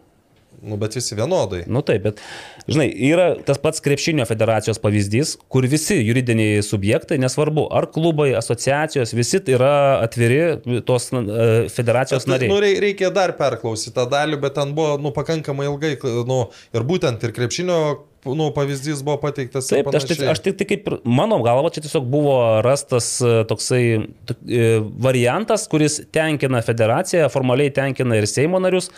Nu, 0.63 0.77
bet 0.81 0.95
visi 0.97 1.15
vienodai. 1.15 1.65
Nu 1.69 1.83
taip, 1.85 2.03
bet, 2.03 2.21
žinai, 2.67 2.87
yra 3.11 3.27
tas 3.45 3.59
pats 3.61 3.79
krepšinio 3.85 4.25
federacijos 4.27 4.79
pavyzdys, 4.81 5.35
kur 5.53 5.67
visi 5.69 5.99
juridiniai 6.01 6.63
subjektai, 6.65 7.19
nesvarbu, 7.21 7.67
ar 7.77 7.87
klubai, 7.93 8.31
asociacijos, 8.35 9.13
visi 9.13 9.43
yra 9.53 10.01
atviri 10.01 10.81
tos 10.89 11.11
e, 11.13 11.69
federacijos 11.69 12.25
Tai, 12.25 12.33
nariai. 12.33 12.49
nu, 12.49 12.59
rei- 12.65 12.81
reikia 12.81 13.11
dar 13.13 13.37
perklausyti 13.37 13.93
tą 13.95 14.09
dalį, 14.09 14.41
bet 14.41 14.55
ten 14.57 14.73
buvo 14.75 14.97
nu, 14.99 15.13
pakankamai 15.13 15.67
ilgai, 15.69 15.99
nu, 16.27 16.49
ir 16.73 16.81
būtent 16.89 17.23
ir 17.29 17.33
krepšinio 17.37 17.99
nu, 18.35 18.51
pavyzdys 18.57 19.03
buvo 19.07 19.19
pateiktas. 19.23 19.69
Taip, 19.71 19.87
aš, 19.95 20.05
tik- 20.11 20.25
aš 20.33 20.41
tik 20.43 20.57
tai 20.59 20.67
kaip, 20.73 20.89
mano 21.05 21.39
galva, 21.45 21.71
čia 21.71 21.85
tiesiog 21.85 22.09
buvo 22.11 22.35
rastas 22.67 23.21
e, 23.23 23.45
toksai 23.51 23.85
tok- 24.27 24.43
e, 24.49 24.81
variantas, 25.07 25.69
kuris 25.71 26.01
tenkina 26.13 26.63
federaciją, 26.67 27.29
formaliai 27.31 27.71
tenkina 27.71 28.17
ir 28.19 28.27
Seimo 28.27 28.59
narius. 28.59 28.91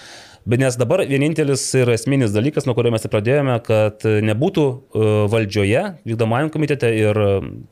Bet 0.49 0.61
nes 0.63 0.77
dabar 0.81 1.03
vienintelis 1.05 1.61
ir 1.77 1.91
esminis 1.93 2.31
dalykas, 2.33 2.65
nuo 2.65 2.73
kurio 2.73 2.89
mes 2.95 3.03
ir 3.05 3.11
pradėjome, 3.13 3.57
kad 3.67 4.01
nebūtų 4.25 4.63
e, 4.97 5.09
valdžioje, 5.29 5.83
vykdomajam 6.09 6.49
komitete 6.55 6.89
ir 6.97 7.19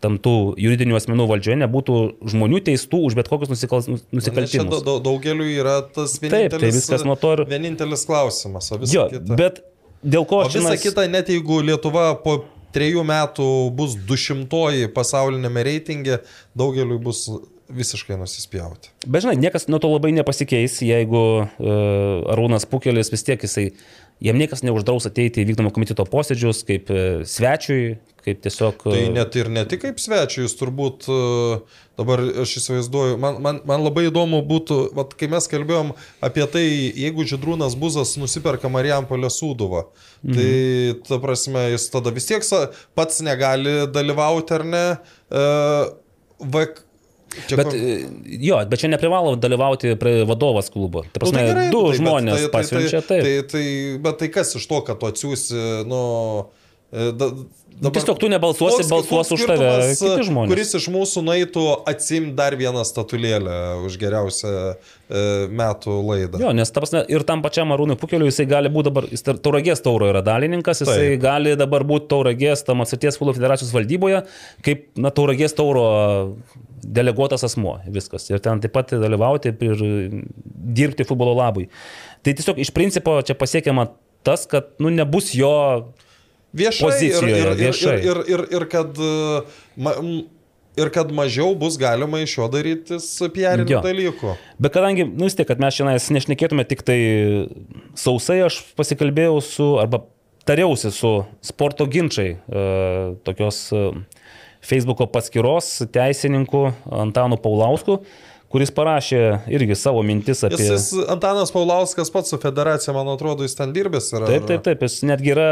tam 0.04 0.18
tų 0.20 0.34
juridinių 0.60 0.98
asmenų 0.98 1.24
valdžioje 1.30 1.56
nebūtų 1.62 1.96
žmonių 2.34 2.60
teistų 2.66 3.00
už 3.08 3.16
bet 3.16 3.30
kokius 3.32 3.48
nusikal, 3.54 3.80
Nu, 3.86 3.96
čia 3.96 4.18
nusikaltimus. 4.18 4.82
da- 4.82 4.84
da- 4.90 4.98
daugeliu 5.08 5.46
yra 5.56 5.78
tas 5.88 6.18
tai 6.18 6.28
vienintelis, 6.28 6.74
viskas 6.82 7.06
nuo 7.08 7.16
to 7.16 7.32
ir- 7.38 7.46
vienintelis 7.48 8.04
klausimas. 8.04 8.68
Jo, 8.92 9.06
kita. 9.08 9.36
bet 9.40 9.62
dėl 10.06 10.26
ko 10.28 10.44
aš 10.44 10.54
visa 10.54 10.62
čionais- 10.62 10.84
kita, 10.86 11.06
net 11.10 11.28
jeigu 11.32 11.60
Lietuva 11.66 12.14
po 12.22 12.38
trejų 12.76 13.02
metų 13.08 13.50
bus 13.76 13.96
200 14.08 14.88
pasaulinėme 14.94 15.64
reitinge, 15.66 16.20
daugeliu 16.56 16.98
bus 17.02 17.26
visiškai 17.72 18.14
nusispjauti. 18.20 18.92
Bet 19.06 19.24
žinai, 19.24 19.36
niekas 19.42 19.66
nuo 19.66 19.80
to 19.82 19.90
labai 19.90 20.12
nepasikeis, 20.14 20.78
jeigu 20.86 21.22
uh, 21.42 21.48
Arūnas 22.34 22.66
Pukelis 22.70 23.10
vis 23.10 23.26
tiek 23.26 23.42
jisai, 23.42 23.72
jam 24.22 24.38
niekas 24.40 24.64
neuždraus 24.66 25.08
ateiti 25.08 25.42
į 25.42 25.50
vykdomo 25.52 25.72
komiteto 25.74 26.06
posėdžius 26.08 26.62
kaip 26.68 26.92
uh, 26.92 27.24
svečiui, 27.28 27.96
kaip 28.26 28.40
tiesiog... 28.42 28.80
Tai 28.88 28.98
e, 28.98 29.10
net 29.14 29.36
ir 29.38 29.50
ne 29.52 29.62
tik 29.68 29.84
kaip 29.84 30.00
svečiui, 30.02 30.44
jūs 30.44 30.56
turbūt 30.58 31.06
e, 31.12 31.18
dabar 31.98 32.22
aš 32.42 32.56
įsivaizduoju, 32.60 33.18
man, 33.22 33.38
man, 33.44 33.60
man 33.68 33.84
labai 33.84 34.08
įdomu 34.08 34.40
būtų, 34.48 34.80
vat, 34.96 35.14
kai 35.18 35.28
mes 35.30 35.46
kalbėjom 35.52 35.92
apie 36.26 36.46
tai, 36.50 36.64
jeigu 36.98 37.26
Židrūnas 37.28 37.78
Buzas 37.78 38.16
nusiperka 38.18 38.70
Marijampolę 38.72 39.30
Sūduvą, 39.30 39.86
tai 40.24 40.48
Mhm. 40.48 41.04
ta 41.06 41.20
prasme 41.22 41.68
jis 41.70 41.86
tada 41.92 42.10
vis 42.10 42.26
tiek 42.26 42.42
pats 42.94 43.22
negali 43.22 43.86
dalyvauti 43.86 44.58
ar 44.58 44.64
ne. 44.64 44.86
Uh, 45.30 45.94
vak, 46.38 46.82
čia 47.48 47.56
Bet, 47.60 47.66
ko- 47.68 47.76
e, 47.76 47.96
jo, 48.40 48.58
bet 48.70 48.80
čia 48.82 48.88
neprivalo 48.92 49.34
dalyvauti 49.36 49.94
vadovas 50.28 50.70
klubo. 50.72 51.04
Tai 51.04 51.12
Nu, 51.12 51.20
prasme, 51.20 51.38
tai 51.38 51.46
gerai, 51.50 51.66
du 51.70 51.80
tai, 51.82 51.90
bet 51.90 52.00
žmonės 52.00 52.44
tai, 52.46 52.50
pasiunčia, 52.54 53.00
tai, 53.04 53.20
taip. 53.20 53.24
tai, 53.26 53.34
tai, 53.52 53.64
bet 54.06 54.18
tai 54.22 54.28
kas 54.34 54.54
iš 54.58 54.66
to, 54.70 54.80
kad 54.88 55.00
tu 55.02 55.10
atsiųsi, 55.12 55.60
nu... 55.90 56.00
e, 56.92 57.12
Da, 57.16 57.30
Nu, 57.80 57.90
tiesiog 57.92 58.16
tu 58.16 58.28
nebalsuosi, 58.32 58.86
balsuos 58.88 59.30
už 59.36 59.42
tave 59.50 59.68
kiti 59.92 60.26
žmonės. 60.30 60.48
Kuris 60.48 60.70
iš 60.78 60.86
mūsų 60.92 61.22
nueitų 61.26 61.64
atsimti 61.90 62.32
dar 62.38 62.54
vieną 62.56 62.80
statulėlę 62.88 63.56
už 63.84 63.98
geriausią 64.00 64.52
e, 64.72 64.76
metų 65.52 65.96
laidą. 66.06 66.40
Jo, 66.40 66.54
nes 66.56 66.72
ta 66.72 66.80
prasme, 66.80 67.02
ir 67.12 67.24
tam 67.28 67.42
pačiam 67.44 67.74
Arūnui 67.76 67.98
Pukeliui 68.00 68.30
jisai 68.30 68.46
gali 68.48 68.70
būti 68.72 68.88
dabar, 68.88 69.08
jis 69.12 69.26
tauragės 69.28 69.84
tauro 69.84 70.08
yra 70.08 70.22
dalininkas, 70.24 70.80
jisai 70.86 71.02
Taip. 71.02 71.20
Gali 71.26 71.52
dabar 71.60 71.84
būti 71.88 72.08
tauragės 72.14 72.64
tam 72.64 72.80
atsities 72.84 73.20
futbolo 73.20 73.36
federacijos 73.36 73.74
valdyboje, 73.76 74.22
kaip, 74.64 74.88
na, 74.96 75.12
tauragės 75.12 75.56
tauro 75.58 75.84
deleguotas 76.80 77.44
asmuo, 77.44 77.76
viskas. 77.92 78.24
Ir 78.32 78.40
ten 78.40 78.64
taip 78.64 78.72
pat 78.72 78.96
dalyvauti 78.96 79.52
ir 79.52 79.84
dirbti 80.80 81.04
futbolo 81.04 81.36
labui. 81.36 81.68
Tai 82.24 82.32
tiesiog 82.40 82.64
iš 82.64 82.72
principo 82.72 83.18
čia 83.26 83.36
pasiekiama 83.36 83.90
tas, 84.24 84.48
kad, 84.48 84.72
nu, 84.80 84.88
nebus 84.90 85.34
jo 85.36 85.52
Viešai 86.56 86.80
ir, 86.80 86.88
pozicijoje, 86.88 87.36
ir, 87.36 87.50
ir, 87.50 87.60
viešai. 87.60 87.98
ir, 88.00 88.06
ir, 88.06 88.24
ir, 88.32 88.44
ir 88.56 88.66
kad 88.72 88.96
e, 88.96 89.12
ma, 89.76 89.92
ir 90.76 90.90
kad 90.92 91.12
mažiau 91.14 91.54
bus 91.58 91.78
galima 91.80 92.20
iš 92.24 92.36
jo 92.38 92.48
darytis 92.52 93.08
PR 93.34 93.64
dalykų. 93.64 94.34
Bet 94.60 94.76
kadangi, 94.76 95.06
nu 95.08 95.28
vis 95.28 95.36
tiek, 95.36 95.48
kad 95.48 95.60
mes 95.62 95.76
šiandien 95.76 96.18
nešnekėtume 96.18 96.66
tik 96.68 96.84
tai 96.86 96.98
sausai, 97.98 98.42
aš 98.48 98.60
pasikalbėjau 98.78 99.40
su, 99.44 99.70
arba 99.82 100.04
tariausi 100.46 100.92
su 100.94 101.12
sporto 101.44 101.88
ginčiai, 101.90 102.36
e, 102.36 102.64
tokios 103.26 103.66
e, 103.74 103.88
Facebook'o 104.66 105.08
paskyros 105.10 105.70
teisininku 105.94 106.68
Antanu 106.90 107.38
Paulausku, 107.40 108.00
kuris 108.56 108.72
parašė 108.72 109.18
irgi 109.52 109.76
savo 109.76 110.00
mintis 110.06 110.40
apie... 110.46 110.56
Jis, 110.56 110.70
jis 110.72 111.08
Antanas 111.12 111.52
Paulauskas 111.52 112.08
pats 112.12 112.32
su 112.32 112.38
federacija, 112.40 112.94
man 112.96 113.10
atrodo, 113.12 113.44
jis 113.44 113.56
ten 113.58 113.74
dirbęs 113.76 114.08
yra. 114.14 114.30
Taip, 114.30 114.46
taip, 114.48 114.62
taip, 114.64 114.84
jis 114.86 115.02
netgi 115.04 115.34
yra 115.34 115.48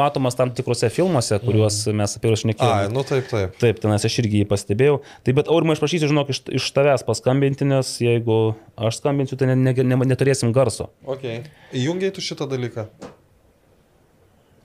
matomas 0.00 0.34
tam 0.38 0.50
tikrose 0.56 0.90
filmuose, 0.90 1.38
kuriuos 1.44 1.84
mes 1.94 2.16
apie 2.18 2.32
juos 2.32 2.42
Ai, 2.66 2.88
nu 2.90 3.04
taip, 3.06 3.28
taip. 3.30 3.54
Taip, 3.62 3.78
tenais 3.84 4.06
aš 4.08 4.18
irgi 4.24 4.42
jį 4.42 4.48
pastebėjau. 4.50 4.98
Taip, 5.22 5.38
bet 5.38 5.52
aurimai 5.52 5.76
aš 5.76 5.84
prašysiu, 5.84 6.10
žinok, 6.10 6.34
iš, 6.34 6.42
iš 6.58 6.66
tavęs 6.74 7.06
paskambinti, 7.06 7.68
nes 7.70 7.92
jeigu 8.02 8.40
aš 8.74 8.98
skambinsiu, 8.98 9.38
tai 9.38 9.52
ne, 9.52 9.58
ne, 9.60 9.76
ne, 9.86 10.00
neturėsim 10.10 10.50
garso. 10.56 10.90
Ok. 11.06 11.28
Įjungiai 11.76 12.10
tu 12.16 12.24
šitą 12.24 12.50
dalyką. 12.50 12.88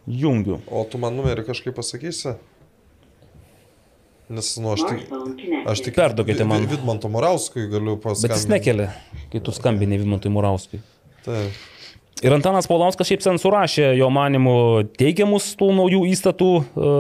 Jungiu. 0.06 0.60
O 0.70 0.82
tu 0.90 1.02
man 1.02 1.14
numerį 1.18 1.46
kažkaip 1.46 1.78
pasakysi? 1.78 2.36
Nes, 4.30 4.48
nu, 4.58 4.72
aš 4.74 4.82
tik... 4.90 5.04
Aš 5.70 5.82
tik 5.86 5.96
Perduokite 5.98 6.42
Vi- 6.44 6.50
man. 6.50 6.64
Vi- 6.66 6.72
Vidmanto 6.74 7.10
Morauskui 7.14 7.68
galiu 7.70 7.98
pasakyti. 8.02 8.28
Bet 8.28 8.38
jis 8.40 8.48
nekelia, 8.50 8.88
kai 9.32 9.42
tu 9.46 9.54
skambini 9.54 10.00
Vimantui 10.02 10.32
Murauskui. 10.34 10.80
Taip. 11.26 11.54
Ir 12.26 12.32
Antanas 12.34 12.66
Paulauskas 12.66 13.10
šiaip 13.12 13.22
sen 13.22 13.38
surašė 13.38 13.90
jo 14.00 14.08
manimu 14.10 14.56
teigiamus 14.98 15.50
tų 15.60 15.68
naujų 15.78 16.00
įstatų, 16.14 16.50
e, 16.64 16.94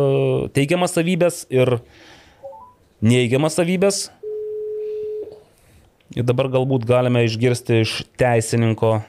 teigiamas 0.57 0.93
savybės 0.97 1.45
ir 1.55 1.77
neigiamas 3.01 3.55
savybės. 3.57 4.01
Ir 6.15 6.27
dabar 6.27 6.51
galbūt 6.53 6.85
galime 6.85 7.23
išgirsti 7.25 7.79
iš 7.85 7.95
teisininko 8.21 8.99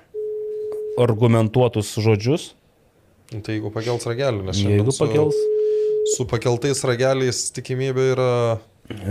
argumentuotus 1.03 1.93
žodžius. 2.01 2.55
Nu, 3.35 3.43
Tai 3.43 3.57
jeigu 3.59 3.73
pakels 3.75 4.07
ragelį, 4.09 4.47
nes 4.47 4.57
šiandien 4.57 4.81
Jeigu 4.81 4.95
pakels, 4.97 5.35
su 5.35 5.53
pakeltais 6.31 6.85
rageliais 6.87 7.43
tikimybė 7.57 8.07
yra... 8.15 8.31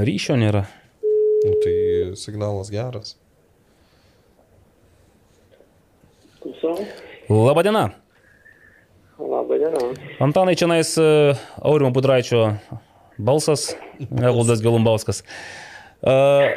ryšio 0.08 0.38
nėra. 0.40 0.66
Nu, 1.46 1.54
tai 1.62 1.76
signalas 2.18 2.72
geras. 2.74 3.16
Labadiena. 7.30 7.90
Labą 9.20 9.58
dieną. 9.58 9.94
Antanai 10.20 10.56
čia 10.60 10.68
nais 10.68 10.90
Aurimo 11.62 11.92
Budraičio 11.96 12.58
balsas, 13.18 13.76
Evaldas 14.12 14.62
Gelumbauskas. 14.62 15.24
Uh, 16.06 16.52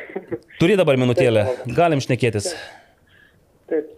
turi 0.58 0.74
dabar 0.76 0.98
minutėlę, 0.98 1.44
galim 1.70 2.02
šnekėtis. 2.02 2.50
Taip, 2.50 2.77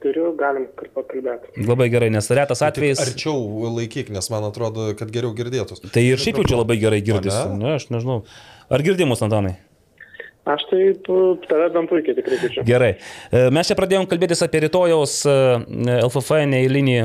turiu, 0.02 0.32
galim 0.38 0.66
pakalbėti. 0.80 1.64
Labai 1.68 1.88
gerai, 1.92 2.10
nes 2.14 2.30
retas 2.34 2.62
atvejis. 2.66 3.01
Arčiau 3.02 3.70
laikyk, 3.78 4.12
nes 4.14 4.30
man 4.32 4.47
atrodo, 4.51 4.90
kad 4.98 5.10
geriau 5.14 5.34
girdėtus. 5.36 5.82
Tai 5.86 6.05
ir 6.05 6.22
šiaip 6.22 6.42
jau 6.42 6.51
čia 6.52 6.60
labai 6.62 6.78
gerai 6.82 7.02
girdisi. 7.06 7.38
Ane? 7.47 7.59
Ne, 7.62 7.74
aš 7.78 7.90
nežinau. 7.94 8.22
Ar 8.70 8.86
girdimus, 8.86 9.22
Antanai? 9.26 9.56
Aš 10.48 10.62
tai 10.70 10.84
tave 11.48 11.66
bent 11.74 11.90
puikiai 11.90 12.16
tikrai 12.16 12.38
girdžiu. 12.40 12.62
Gerai. 12.64 12.94
E, 13.28 13.42
Mes 13.52 13.68
čia 13.68 13.76
pradėjom 13.76 14.06
kalbėtis 14.09 14.40
apie 14.42 14.62
rytojaus 14.64 15.18
e, 15.28 15.34
LFF 16.01 16.40
neįlinį 16.48 16.97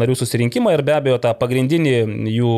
narių 0.00 0.16
susirinkimą 0.16 0.72
ir 0.72 0.82
be 0.86 0.94
abejo 0.96 1.18
tą 1.20 1.34
pagrindinį 1.36 1.92
jų 2.32 2.54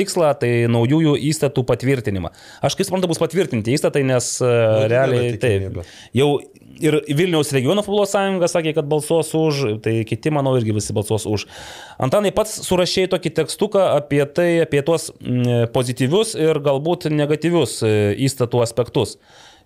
tikslą, 0.00 0.32
tai 0.42 0.50
naujųjų 0.74 1.14
įstatų 1.30 1.62
patvirtinimą. 1.70 2.32
Aš 2.66 2.74
kaip 2.74 2.90
suprantu, 2.90 3.12
bus 3.12 3.22
patvirtinti 3.22 3.76
įstatai, 3.78 4.02
nes 4.08 4.32
e, 4.42 4.50
didelė 4.50 4.90
realiai 4.92 5.38
taip. 5.46 5.80
Jau 6.16 6.32
ir 6.82 6.98
Vilniaus 7.08 7.52
regiono 7.54 7.82
futbolo 7.86 8.06
sąjunga 8.08 8.48
sakė, 8.50 8.74
kad 8.76 8.88
balsuos 8.90 9.32
už, 9.36 9.62
tai 9.84 10.00
kiti, 10.08 10.32
manau, 10.34 10.54
irgi 10.58 10.74
visi 10.76 10.96
balsuos 10.96 11.26
už. 11.28 11.46
Antanai 12.02 12.32
pats 12.34 12.56
surašėjai 12.66 13.12
tokį 13.14 13.34
tekstuką 13.40 13.84
apie 13.96 14.22
tai, 14.26 14.48
apie 14.64 14.82
tuos 14.86 15.10
mm, 15.18 15.70
pozityvius 15.74 16.34
ir 16.38 16.62
galbūt 16.64 17.08
negatyvius 17.12 17.80
e, 17.82 17.92
įstatų 18.28 18.64
aspektus. 18.64 19.18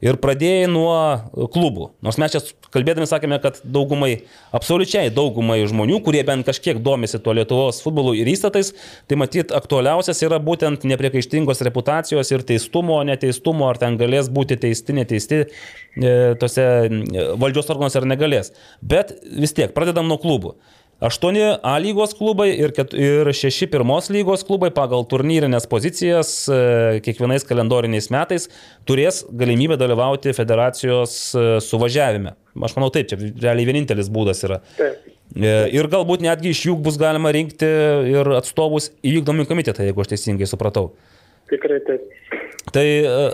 Ir 0.02 0.16
pradėjai 0.18 0.66
nuo 0.66 1.46
klubų. 1.54 1.92
Nors 2.02 2.18
mes 2.18 2.32
čia 2.34 2.40
kalbėdami 2.74 3.06
sakėme, 3.06 3.36
kad 3.42 3.60
daugumai, 3.62 4.24
absoliučiai 4.56 5.12
daugumai 5.14 5.60
žmonių, 5.70 6.00
kurie 6.02 6.24
bent 6.26 6.48
kažkiek 6.48 6.80
domisi 6.82 7.20
tuo 7.22 7.36
Lietuvos 7.38 7.78
futbolu 7.84 8.16
ir 8.18 8.30
įstatais, 8.32 8.72
tai 9.06 9.18
matyt 9.20 9.54
aktualiausias 9.54 10.24
yra 10.26 10.40
būtent 10.42 10.86
nepriekaištingos 10.90 11.62
reputacijos 11.68 12.34
ir 12.34 12.42
teistumo, 12.48 12.98
neteistumo, 13.06 13.68
ar 13.70 13.78
ten 13.78 14.00
galės 14.00 14.32
būti 14.32 14.58
teisti, 14.64 14.98
neteisti 14.98 15.42
e, 15.44 16.14
tose 16.40 16.66
valdžios 17.38 17.70
organuose 17.70 18.02
ar 18.02 18.08
negalės. 18.10 18.54
Bet 18.82 19.14
vis 19.22 19.54
tiek, 19.54 19.70
pradedam 19.76 20.10
nuo 20.10 20.18
klubų. 20.22 20.56
Aštuoni 21.02 21.40
A 21.62 21.72
lygos 21.82 22.12
klubai 22.14 22.52
ir, 22.54 22.70
ir 22.94 23.30
šeši 23.34 23.66
pirmos 23.72 24.06
lygos 24.14 24.44
klubai 24.46 24.68
pagal 24.74 25.02
turnyrinės 25.10 25.66
pozicijas 25.70 26.30
e, 26.46 26.58
kiekvienais 27.02 27.42
kalendoriniais 27.48 28.06
metais 28.14 28.46
turės 28.86 29.22
galimybę 29.26 29.74
dalyvauti 29.80 30.34
federacijos 30.36 31.16
e, 31.34 31.46
suvažiavime. 31.66 32.36
Aš 32.68 32.76
manau 32.78 32.92
taip, 32.94 33.10
čia 33.10 33.18
realiai 33.18 33.66
vienintelis 33.72 34.12
būdas 34.14 34.44
yra. 34.46 34.60
Taip. 34.78 35.10
E, 35.34 35.56
Ir 35.74 35.90
galbūt 35.90 36.22
netgi 36.22 36.52
iš 36.54 36.68
jų 36.68 36.76
bus 36.86 37.00
galima 37.02 37.34
rinkti 37.34 37.66
ir 38.12 38.30
atstovus 38.38 38.92
į 39.02 39.16
vykdomį 39.18 39.48
komitetą, 39.50 39.88
jeigu 39.88 40.04
aš 40.04 40.14
teisingai 40.14 40.46
supratau. 40.46 40.92
Tikrai 41.50 41.80
taip. 41.88 42.06
Tai 42.72 42.84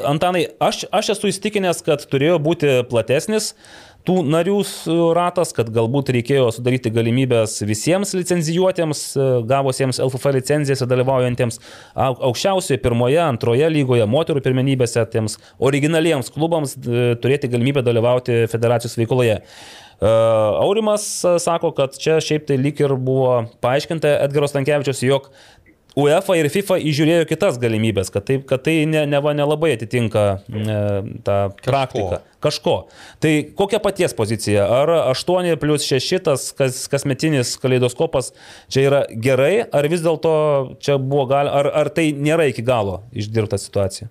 Antanai, 0.09 0.47
aš, 0.65 0.87
aš 0.89 1.13
esu 1.19 1.29
įstikinęs, 1.29 1.85
kad 1.85 2.01
turėjo 2.09 2.39
būti 2.41 2.79
platesnis 2.89 3.53
tų 4.07 4.23
narių 4.25 4.59
s- 4.65 4.87
ratas, 5.17 5.51
kad 5.53 5.69
galbūt 5.75 6.13
reikėjo 6.15 6.47
sudaryti 6.55 6.93
galimybės 6.95 7.59
visiems 7.69 8.15
licenzijuotiems, 8.17 9.03
e, 9.17 9.27
gavusiems 9.51 9.99
LFF 10.01 10.33
licencijas 10.39 10.81
ir 10.85 10.89
dalyvaujantiems 10.89 11.59
au- 11.95 12.17
aukščiausioje 12.31 12.79
pirmoje, 12.85 13.19
antroje 13.21 13.69
lygoje, 13.71 14.07
moterų 14.09 14.41
pirmenybėse, 14.47 15.05
tiems 15.13 15.37
originaliems 15.61 16.31
klubams 16.33 16.77
e, 16.79 17.15
turėti 17.21 17.51
galimybę 17.53 17.83
dalyvauti 17.85 18.47
federacijos 18.49 18.97
veikloje. 18.97 19.43
E, 20.01 20.07
Aurimas 20.63 21.05
e, 21.27 21.37
sako, 21.43 21.73
kad 21.75 21.97
čia 21.99 22.21
šiaip 22.23 22.47
tai 22.47 22.57
lyg 22.57 22.81
ir 22.81 22.95
buvo 22.97 23.49
paaiškinta 23.61 24.17
Edgaros 24.25 24.55
Tankievičius, 24.55 25.03
jog 25.03 25.29
UEFA 25.99 26.37
ir 26.39 26.49
FIFA 26.53 26.79
įžiūrėjo 26.87 27.27
kitas 27.29 27.59
galimybės, 27.59 28.13
kad 28.15 28.27
tai, 28.29 28.39
kad 28.47 28.63
tai 28.67 28.77
ne, 28.87 29.03
neva 29.11 29.33
nelabai 29.35 29.73
atitinka 29.75 30.25
e, 30.39 30.77
tą 31.27 31.39
praktiką. 31.65 32.21
Kažko. 32.39 32.75
Tai 33.19 33.33
kokia 33.59 33.81
paties 33.83 34.15
pozicija? 34.15 34.69
Ar 34.71 34.93
8 35.11 35.57
plus 35.59 35.89
6 35.89 36.21
tas 36.29 36.45
kas, 36.55 36.85
kasmetinis 36.93 37.57
kaleidoskopas 37.59 38.31
čia 38.71 38.85
yra 38.87 39.01
gerai, 39.11 39.65
ar 39.67 39.91
vis 39.91 40.05
dėlto 40.05 40.35
čia 40.79 41.01
buvo 41.03 41.27
gal, 41.33 41.51
ar, 41.51 41.73
ar 41.83 41.91
tai 41.91 42.13
nėra 42.15 42.47
iki 42.53 42.63
galo 42.63 43.01
išdirbta 43.11 43.59
situacija? 43.59 44.07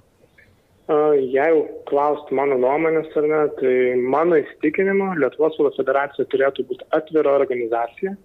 A, 0.92 1.00
Jeigu 1.20 1.64
klaust 1.88 2.28
mano 2.36 2.60
nuomonės 2.60 3.16
ar 3.20 3.32
ne, 3.32 3.42
tai 3.62 3.76
mano 4.12 4.42
įsitikinimu 4.44 5.14
Lietuvos 5.24 5.56
federacija 5.80 6.28
turėtų 6.32 6.68
būti 6.68 6.88
atvira 6.96 7.40
organizacija 7.40 8.18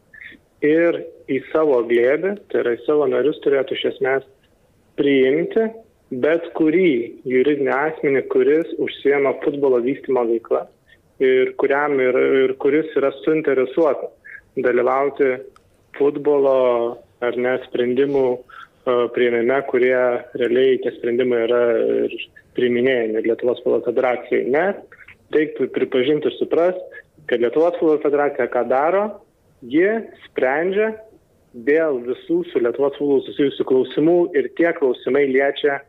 ir 0.63 1.03
į 1.31 1.43
savo 1.53 1.83
glėbį, 1.89 2.37
tai 2.51 2.63
yra 2.65 2.77
į 2.77 2.83
savo 2.87 3.07
narius 3.11 3.41
turėtų 3.45 3.77
iš 3.79 3.85
esmės 3.93 4.29
priimti 4.99 5.69
bet 6.13 6.49
kurį 6.59 7.23
juridinį 7.29 7.73
asmenį, 7.73 8.23
kuris 8.33 8.73
užsiema 8.83 9.33
futbolo 9.45 9.81
vystimo 9.85 10.25
veiklą 10.29 10.67
ir, 11.23 11.55
kuriam 11.61 11.97
ir, 12.03 12.19
ir 12.45 12.55
kuris 12.61 12.91
yra 12.99 13.13
suinteresuotas 13.23 14.13
dalyvauti 14.61 15.31
futbolo 15.97 16.57
ar 17.25 17.39
ne 17.39 17.55
sprendimų 17.65 18.27
e, 18.35 18.41
prieimime, 19.15 19.61
kurie 19.71 19.97
realiai 20.37 20.81
tie 20.85 20.93
sprendimai 20.99 21.45
yra 21.47 21.63
ir 22.05 22.17
priiminėjami 22.59 23.23
Lietuvos 23.25 23.63
futbolo 23.63 23.81
federacijai. 23.87 24.45
Nes 24.53 24.77
reiktų 25.33 25.71
pripažinti 25.73 26.29
ir 26.29 26.37
suprasti, 26.37 27.05
kad 27.31 27.41
Lietuvos 27.41 27.79
futbolo 27.79 28.03
federacija 28.05 28.51
ką 28.53 28.67
daro, 28.69 29.07
ji 29.65 29.89
sprendžia 30.27 30.91
dėl 31.53 32.01
visų 32.07 32.43
su 32.51 32.61
Lietuvos 32.63 32.97
futbolu 32.99 33.23
susijusių 33.27 33.67
klausimų 33.69 34.19
ir 34.39 34.49
tie 34.59 34.71
klausimai 34.77 35.27
liečia 35.31 35.81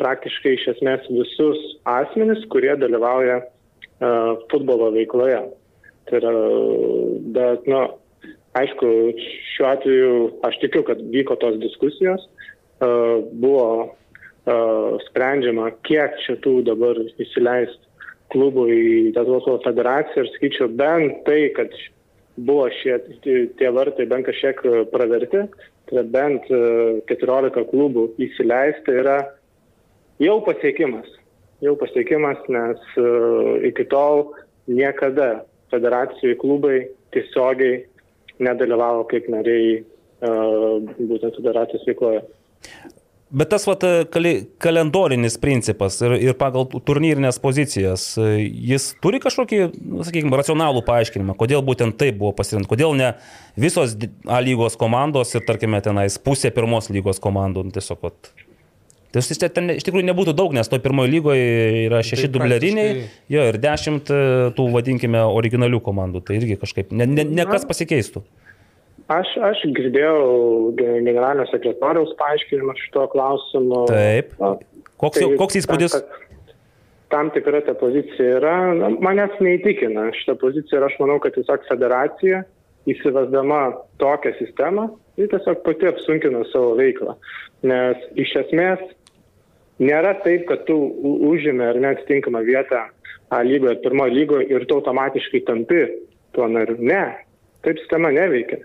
praktiškai 0.00 0.56
iš 0.56 0.66
esmės 0.74 1.06
visus 1.08 1.60
asmenis, 1.88 2.42
kurie 2.52 2.74
dalyvauja 2.76 3.40
uh, 3.42 4.36
futbolo 4.52 4.90
veikloje. 4.94 5.40
Tai 6.06 6.18
yra, 6.20 6.32
bet, 7.34 7.64
na, 7.66 7.86
nu, 7.86 8.34
aišku, 8.60 8.90
šiuo 9.54 9.70
atveju 9.72 10.12
aš 10.46 10.60
tikiu, 10.62 10.84
kad 10.86 11.00
vyko 11.12 11.38
tos 11.40 11.56
diskusijos, 11.64 12.28
uh, 12.84 13.24
buvo 13.32 13.66
uh, 13.86 15.00
sprendžiama, 15.08 15.72
kiek 15.88 16.20
šitų 16.26 16.60
dabar 16.68 17.00
įsileist 17.16 17.80
klubų 18.34 18.68
į 18.68 18.86
Lietuvos 19.16 19.64
federaciją 19.64 20.24
ir 20.24 20.32
skaičiau 20.36 20.70
bent 20.76 21.22
tai, 21.28 21.46
kad 21.56 21.72
buvo 22.36 22.68
šie 22.80 22.98
tie 23.24 23.70
vartai 23.72 24.06
bent 24.10 24.26
kažkiek 24.28 24.60
praverti, 24.92 25.46
tai 25.88 26.04
bent 26.12 26.48
14 27.08 27.66
klubų 27.70 28.08
įsileisti 28.26 28.96
yra 29.02 29.20
jau 30.22 30.40
pasiekimas. 30.44 31.08
jau 31.64 31.72
pasiekimas, 31.80 32.40
nes 32.52 32.80
uh, 33.00 33.56
iki 33.64 33.86
tol 33.88 34.34
niekada 34.68 35.46
federacijų 35.72 36.36
klubai 36.42 36.78
tiesiogiai 37.16 37.86
nedalyvavo 38.42 39.06
kaip 39.08 39.28
nariai 39.32 39.84
būtent 40.20 41.36
federacijos 41.36 41.86
veikloje. 41.88 42.22
Bet 43.26 43.50
tas 43.50 43.64
vat, 43.66 43.82
kali, 44.14 44.32
kalendorinis 44.62 45.34
principas 45.42 45.96
ir, 45.98 46.12
ir 46.28 46.36
pagal 46.38 46.68
turnyrinės 46.70 47.40
pozicijas, 47.42 48.04
jis 48.16 48.92
turi 49.02 49.18
kažkokį, 49.24 49.58
nu, 49.82 50.06
sakykime, 50.06 50.30
racionalų 50.38 50.84
paaiškinimą, 50.86 51.34
kodėl 51.40 51.64
būtent 51.66 51.98
taip 51.98 52.20
buvo 52.20 52.30
pasirinkta, 52.38 52.70
kodėl 52.70 52.94
ne 52.94 53.16
visos 53.58 53.96
A 54.30 54.38
lygos 54.44 54.78
komandos 54.78 55.34
ir, 55.34 55.42
tarkime, 55.48 55.82
tenais 55.82 56.20
pusė 56.22 56.54
pirmos 56.54 56.86
lygos 56.94 57.18
komandų, 57.22 57.66
nu, 57.66 57.74
tiesiog, 57.74 58.04
vat, 58.06 58.30
Tai 59.16 59.48
ten 59.54 59.70
iš 59.72 59.84
tikrųjų 59.86 60.04
nebūtų 60.10 60.34
daug, 60.36 60.52
nes 60.52 60.68
to 60.68 60.78
pirmojo 60.82 61.08
lygoje 61.08 61.44
yra 61.86 62.02
šeši 62.04 62.26
tai 62.26 62.32
dubleriniai, 62.34 63.04
jo, 63.32 63.44
ir 63.48 63.56
dešimt 63.62 64.10
e, 64.12 64.18
tų, 64.56 64.66
vadinkime, 64.74 65.22
originalių 65.38 65.80
komandų. 65.84 66.20
Tai 66.26 66.36
irgi 66.36 66.58
kažkaip, 66.60 66.92
ne, 66.92 67.06
ne, 67.08 67.24
ne 67.24 67.46
kas 67.48 67.64
pasikeistų. 67.68 68.24
Aš, 69.12 69.32
aš 69.48 69.62
girdėjau 69.76 70.74
generalinio 70.78 71.46
sekretoriaus 71.52 72.14
paaiškinimą 72.18 72.74
šito 72.80 73.04
klausimu. 73.12 73.84
Taip. 73.90 74.32
Koks, 74.98 75.20
tai, 75.20 75.28
koks 75.38 75.60
įspūdis? 75.60 75.94
Tam, 75.94 76.26
tam 77.14 77.30
tikra 77.36 77.62
ta 77.66 77.76
pozicija 77.78 78.40
yra, 78.40 78.56
manęs 78.98 79.38
neįtikina 79.44 80.08
šitą 80.16 80.34
poziciją 80.42 80.80
ir 80.80 80.88
aš 80.88 80.98
manau, 81.02 81.20
kad 81.22 81.36
tiesiog 81.38 81.68
federacija 81.70 82.42
įsivesdama 82.90 83.60
tokią 84.02 84.34
sistemą, 84.40 84.88
ji 85.18 85.30
tiesiog 85.30 85.62
pati 85.66 85.90
apsunkina 85.90 86.42
savo 86.50 86.74
veiklą. 86.78 87.14
Nes 87.66 88.02
iš 88.18 88.34
esmės 88.42 88.82
Nėra 89.76 90.14
taip, 90.24 90.46
kad 90.48 90.64
tu 90.68 90.74
užėmė 91.28 91.72
ar 91.72 91.80
neatitinkamą 91.84 92.40
vietą 92.46 92.86
A 93.34 93.40
lygoje, 93.42 93.80
pirmojo 93.82 94.12
lygoje 94.14 94.44
ir 94.54 94.64
tu 94.70 94.76
automatiškai 94.78 95.40
tampi 95.48 95.80
tuo 96.36 96.46
nariu. 96.46 96.76
Ne, 96.78 97.18
taip 97.66 97.80
sistema 97.82 98.12
neveikia. 98.14 98.60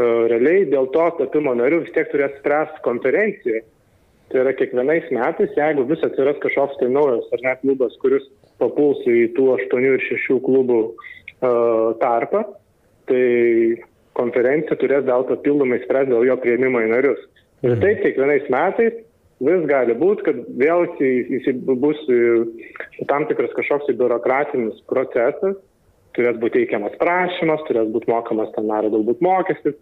E, 0.00 0.08
realiai 0.32 0.64
dėl 0.70 0.88
to 0.94 1.04
tapimo 1.18 1.54
nariu 1.58 1.82
vis 1.84 1.92
tiek 1.96 2.08
turės 2.12 2.34
spręsti 2.38 2.84
konferencijai. 2.86 3.62
Tai 4.32 4.40
yra 4.46 4.54
kiekvienais 4.56 5.10
metais, 5.12 5.52
jeigu 5.58 5.84
vis 5.90 6.04
atsiras 6.06 6.38
kažkoks 6.40 6.78
tai 6.80 6.88
naujas 6.88 7.28
ar 7.36 7.42
net 7.44 7.60
klubas, 7.60 7.96
kuris 8.00 8.24
papuls 8.62 9.02
į 9.04 9.26
tų 9.36 9.50
8 9.58 9.84
ir 9.84 10.00
6 10.06 10.38
klubų 10.46 10.78
uh, 10.88 11.92
tarpą, 12.00 12.40
tai 13.10 13.26
konferencija 14.16 14.78
turės 14.80 15.04
dar 15.04 15.26
papildomai 15.28 15.82
spręsti 15.82 16.14
dėl 16.14 16.24
jo 16.30 16.38
prieimimo 16.40 16.80
į 16.80 16.88
narius. 16.94 17.20
Ir 17.66 17.76
taip 17.82 18.00
kiekvienais 18.06 18.48
metais 18.52 18.96
vis 19.42 19.66
gali 19.68 19.98
būti, 19.98 20.24
kad 20.26 20.40
vėl 20.58 20.86
jis 21.02 21.50
bus 21.66 22.00
e, 22.08 22.18
tam 23.10 23.26
tikras 23.28 23.52
kažkoks 23.58 23.88
tai 23.88 23.96
biurokratinis 23.98 24.80
procesas, 24.90 25.58
turės 26.16 26.38
būti 26.42 26.60
teikiamas 26.60 26.94
prašymas, 27.00 27.64
turės 27.68 27.90
būti 27.94 28.10
mokamas 28.12 28.52
ten 28.56 28.68
nario 28.70 28.92
galbūt 28.94 29.22
mokestis, 29.24 29.76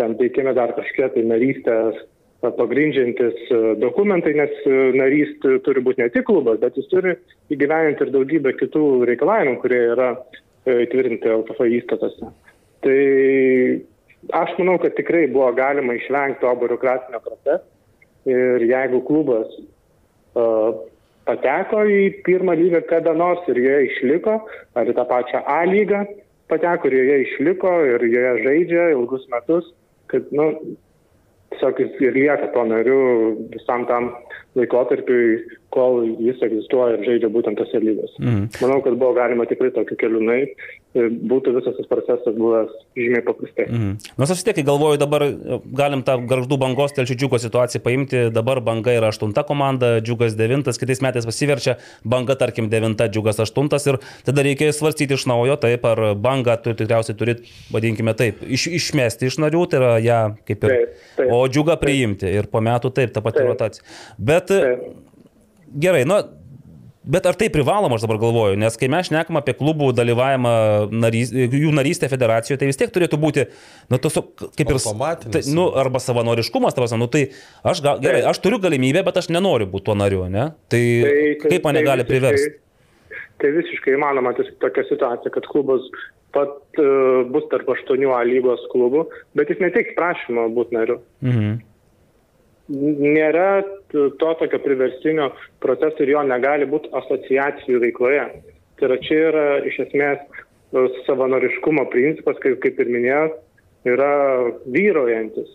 ten 0.00 0.16
teikiami 0.20 0.54
dar 0.56 0.74
kažkiek 0.76 1.14
tai 1.14 1.24
narystės 1.28 2.00
pagrindžiantis 2.44 3.36
e, 3.48 3.60
dokumentai, 3.80 4.34
nes 4.36 4.56
e, 4.68 4.80
narys 4.98 5.30
turi 5.64 5.80
būti 5.84 6.02
ne 6.02 6.10
tik 6.12 6.26
klubas, 6.28 6.58
bet 6.60 6.76
jis 6.76 6.90
turi 6.90 7.14
įgyveninti 7.54 8.04
ir 8.04 8.12
daugybę 8.12 8.52
kitų 8.58 8.82
reikalavimų, 9.08 9.54
kurie 9.62 9.80
yra 9.94 10.10
įtvirtinti 10.68 11.30
LTF 11.30 11.64
įstatose. 11.78 12.28
Tai 12.84 12.98
aš 14.44 14.52
manau, 14.60 14.76
kad 14.82 14.92
tikrai 14.98 15.24
buvo 15.32 15.48
galima 15.56 15.96
išvengti 15.96 16.44
to 16.44 16.52
biurokratinio 16.60 17.20
proceso 17.24 17.62
Ir 18.24 18.62
jeigu 18.64 19.02
klubas 19.04 19.50
uh, 20.32 20.72
pateko 21.28 21.84
į 21.88 22.00
pirmą 22.26 22.56
lygą 22.58 22.84
kada 22.90 23.14
nors 23.16 23.44
ir 23.48 23.60
joje 23.60 23.88
išliko, 23.90 24.38
ar 24.76 24.90
į 24.90 24.96
tą 24.96 25.06
pačią 25.08 25.42
A 25.48 25.62
lygą 25.68 26.04
pateko 26.52 26.90
ir 26.90 26.98
joje 27.00 27.20
išliko 27.28 27.74
ir 27.88 28.06
joje 28.12 28.32
žaidžia 28.46 28.88
ilgus 28.94 29.24
metus, 29.32 29.70
kad, 30.12 30.26
nu, 30.36 30.50
tiesiog 31.54 31.80
jis 31.80 32.00
ir 32.02 32.16
lieka 32.18 32.50
to 32.54 32.64
nariu 32.68 33.00
visam 33.54 33.86
tam 33.88 34.10
laikotarpiui, 34.58 35.38
kol 35.74 36.02
jis 36.22 36.42
egzistuoja 36.44 36.98
ir 36.98 37.06
žaidžia 37.08 37.32
būtent 37.32 37.58
tose 37.58 37.80
lygose. 37.82 38.16
Mm. 38.22 38.48
Manau, 38.60 38.80
kad 38.84 38.98
buvo 39.00 39.14
galima 39.16 39.46
tikrai 39.50 39.72
tokiu 39.74 39.98
keliu 40.00 40.22
nueiti 40.22 40.54
būtų 40.94 41.54
visas 41.56 41.74
tas 41.76 41.88
procesas 41.90 42.36
buvęs 42.36 42.70
žymiai 42.94 43.22
paprastai. 43.26 43.66
Mm. 43.66 43.94
Nors 44.20 44.32
aš 44.34 44.44
tiek 44.46 44.60
galvoju, 44.66 44.98
dabar 45.00 45.24
galim 45.66 46.04
tą 46.06 46.16
garždų 46.30 46.58
bangos 46.62 46.94
telšių 46.94 47.16
džiugo 47.18 47.40
situaciją 47.42 47.82
paimti, 47.82 48.20
dabar 48.34 48.60
banga 48.64 48.94
yra 48.94 49.10
aštunta 49.10 49.42
komanda, 49.48 49.96
džiugas 50.04 50.36
devintas, 50.38 50.78
kitais 50.78 51.02
metais 51.04 51.26
pasiverčia, 51.26 51.76
banga 52.06 52.36
tarkim 52.38 52.70
devinta, 52.70 53.08
džiugas 53.10 53.42
aštuntas 53.42 53.88
ir 53.90 53.98
tada 54.26 54.44
reikėjo 54.46 54.76
svarstyti 54.76 55.18
iš 55.18 55.26
naujo, 55.30 55.58
taip, 55.64 55.86
ar 55.90 56.14
banga 56.14 56.56
tu 56.62 56.76
tikriausiai 56.78 57.18
turi, 57.18 57.38
vadinkime 57.74 58.14
taip, 58.18 58.44
iš, 58.46 58.68
išmesti 58.78 59.30
iš 59.30 59.40
narių, 59.42 59.64
tai 59.70 59.82
yra 59.82 59.96
ją 60.04 60.20
kaip 60.46 60.68
ir, 60.68 60.76
taip, 60.76 61.02
taip, 61.18 61.34
o 61.34 61.42
džiugą 61.50 61.78
priimti 61.82 62.28
taip. 62.28 62.38
ir 62.38 62.50
po 62.52 62.62
metų 62.64 62.94
taip, 62.94 63.14
ta 63.14 63.24
pati 63.24 63.42
rotacija. 63.42 63.86
Bet 64.18 64.54
taip 64.54 64.86
gerai, 65.74 66.04
nu, 66.06 66.20
Bet 67.04 67.26
ar 67.28 67.36
tai 67.36 67.50
privaloma, 67.52 67.98
aš 67.98 68.06
dabar 68.06 68.16
galvoju, 68.22 68.56
nes 68.56 68.78
kai 68.80 68.88
mes 68.88 69.10
šnekam 69.10 69.36
apie 69.36 69.52
klubų 69.58 69.90
dalyvavimą, 69.96 70.52
narys, 70.88 71.34
jų 71.36 71.72
narystę 71.76 72.08
federacijoje, 72.08 72.56
tai 72.62 72.68
vis 72.70 72.80
tiek 72.80 72.94
turėtų 72.94 73.18
būti, 73.20 73.44
nu, 73.92 73.98
tas 74.00 74.16
kaip 74.16 74.72
ir... 74.72 74.78
Tai, 74.80 75.42
nu, 75.52 75.66
arba 75.82 76.00
savanoriškumas, 76.00 76.76
tavas, 76.76 76.94
nu, 76.96 77.08
tai 77.12 77.26
aš, 77.60 77.82
gal, 77.84 78.00
gerai, 78.00 78.22
aš 78.30 78.40
turiu 78.44 78.56
galimybę, 78.62 79.04
bet 79.04 79.20
aš 79.20 79.28
nenoriu 79.36 79.68
būti 79.68 79.90
tuo 79.90 79.98
nariu, 80.00 80.22
ne? 80.32 80.48
Tai, 80.72 80.80
tai, 81.04 81.12
tai 81.42 81.52
kaip 81.52 81.68
mane 81.68 81.82
tai, 81.82 81.90
gali 81.90 82.08
priversti? 82.08 82.56
Tai, 82.56 83.20
tai 83.44 83.52
visiškai 83.58 83.98
įmanoma 83.98 84.32
tokia 84.40 84.86
situacija, 84.88 85.34
kad 85.36 85.50
klubas 85.52 85.84
pat 86.32 86.56
uh, 86.80 87.20
bus 87.28 87.44
tarp 87.52 87.68
aštuonių 87.76 88.16
A 88.16 88.24
lygos 88.24 88.64
klubų, 88.72 89.04
bet 89.36 89.52
jis 89.52 89.60
neteiks 89.60 89.92
prašymą 90.00 90.48
būti 90.56 90.80
nariu. 90.80 91.02
Mhm 91.20 91.60
nėra 92.68 93.62
to 93.92 94.08
tokio 94.40 94.58
priverstinio 94.64 95.30
proceso 95.60 96.02
ir 96.02 96.14
jo 96.14 96.22
negali 96.26 96.68
būti 96.68 96.92
asociacijų 96.96 97.82
veikloje. 97.82 98.24
Tai 98.78 98.88
yra 98.88 99.00
čia 99.04 99.18
yra 99.30 99.44
iš 99.68 99.78
esmės 99.86 100.22
e, 100.24 100.86
savanoriškumo 101.06 101.84
principas, 101.92 102.40
kaip, 102.42 102.58
kaip 102.64 102.80
ir 102.80 102.90
minėjau, 102.90 103.26
yra 103.88 104.14
vyrojantis. 104.64 105.52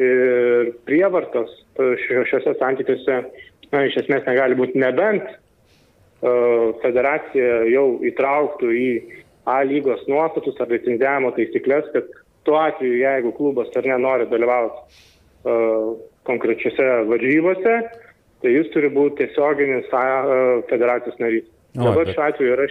Ir 0.00 0.72
prievartos 0.88 1.52
šiuose 1.76 2.54
santykiuose 2.58 3.20
na, 3.70 3.84
iš 3.86 4.00
esmės 4.02 4.24
negali 4.26 4.56
būti 4.56 4.80
nebent 4.80 5.26
uh, 5.28 6.70
federacija 6.80 7.66
jau 7.70 7.86
įtrauktų 8.08 8.70
į 8.76 8.92
A 9.48 9.62
lygos 9.64 10.02
nuostatus 10.06 10.58
ar 10.60 10.68
licenzijavimo 10.68 11.30
taisyklės, 11.34 11.86
kad 11.94 12.08
tuo 12.46 12.58
atveju, 12.60 12.98
jeigu 13.00 13.32
klubas 13.34 13.70
ar 13.74 13.86
nenori 13.88 14.26
dalyvauti 14.30 15.00
uh, 15.48 15.96
konkrečiose 16.30 16.88
varžybose, 17.10 17.76
tai 18.40 18.54
jis 18.54 18.70
turi 18.74 18.90
būti 18.94 19.24
tiesioginis 19.24 19.90
federacijos 20.70 21.18
narys. 21.22 21.46
O, 21.78 21.84
dabar, 21.84 22.08
šiuo 22.10 22.26
atveju 22.26 22.54
yra, 22.56 22.66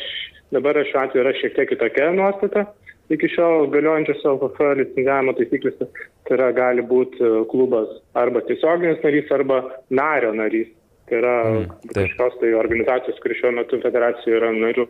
dabar 0.56 0.80
šiuo 0.84 1.02
atveju 1.06 1.24
yra 1.24 1.36
šiek 1.40 1.56
tiek 1.56 1.70
kitokia 1.72 2.10
nuostata. 2.16 2.66
Iki 3.10 3.30
šiol 3.34 3.70
galiojančios 3.74 4.22
LFF 4.22 4.74
licenzijavimo 4.78 5.34
taisyklėse 5.38 5.88
tai 6.28 6.36
yra 6.36 6.50
gali 6.54 6.84
būti 6.86 7.32
klubas 7.50 7.96
arba 8.18 8.44
tiesioginis 8.46 9.02
narys, 9.06 9.32
arba 9.34 9.64
nario 9.90 10.34
narys. 10.38 10.70
Tai 11.10 11.18
yra 11.18 11.36
mm, 11.48 11.72
kažkokios 11.96 12.36
tai 12.42 12.52
organizacijos, 12.54 13.18
kuri 13.24 13.38
šiuo 13.40 13.56
metu 13.58 13.80
federacijoje 13.82 14.38
yra 14.38 14.52
narių. 14.54 14.86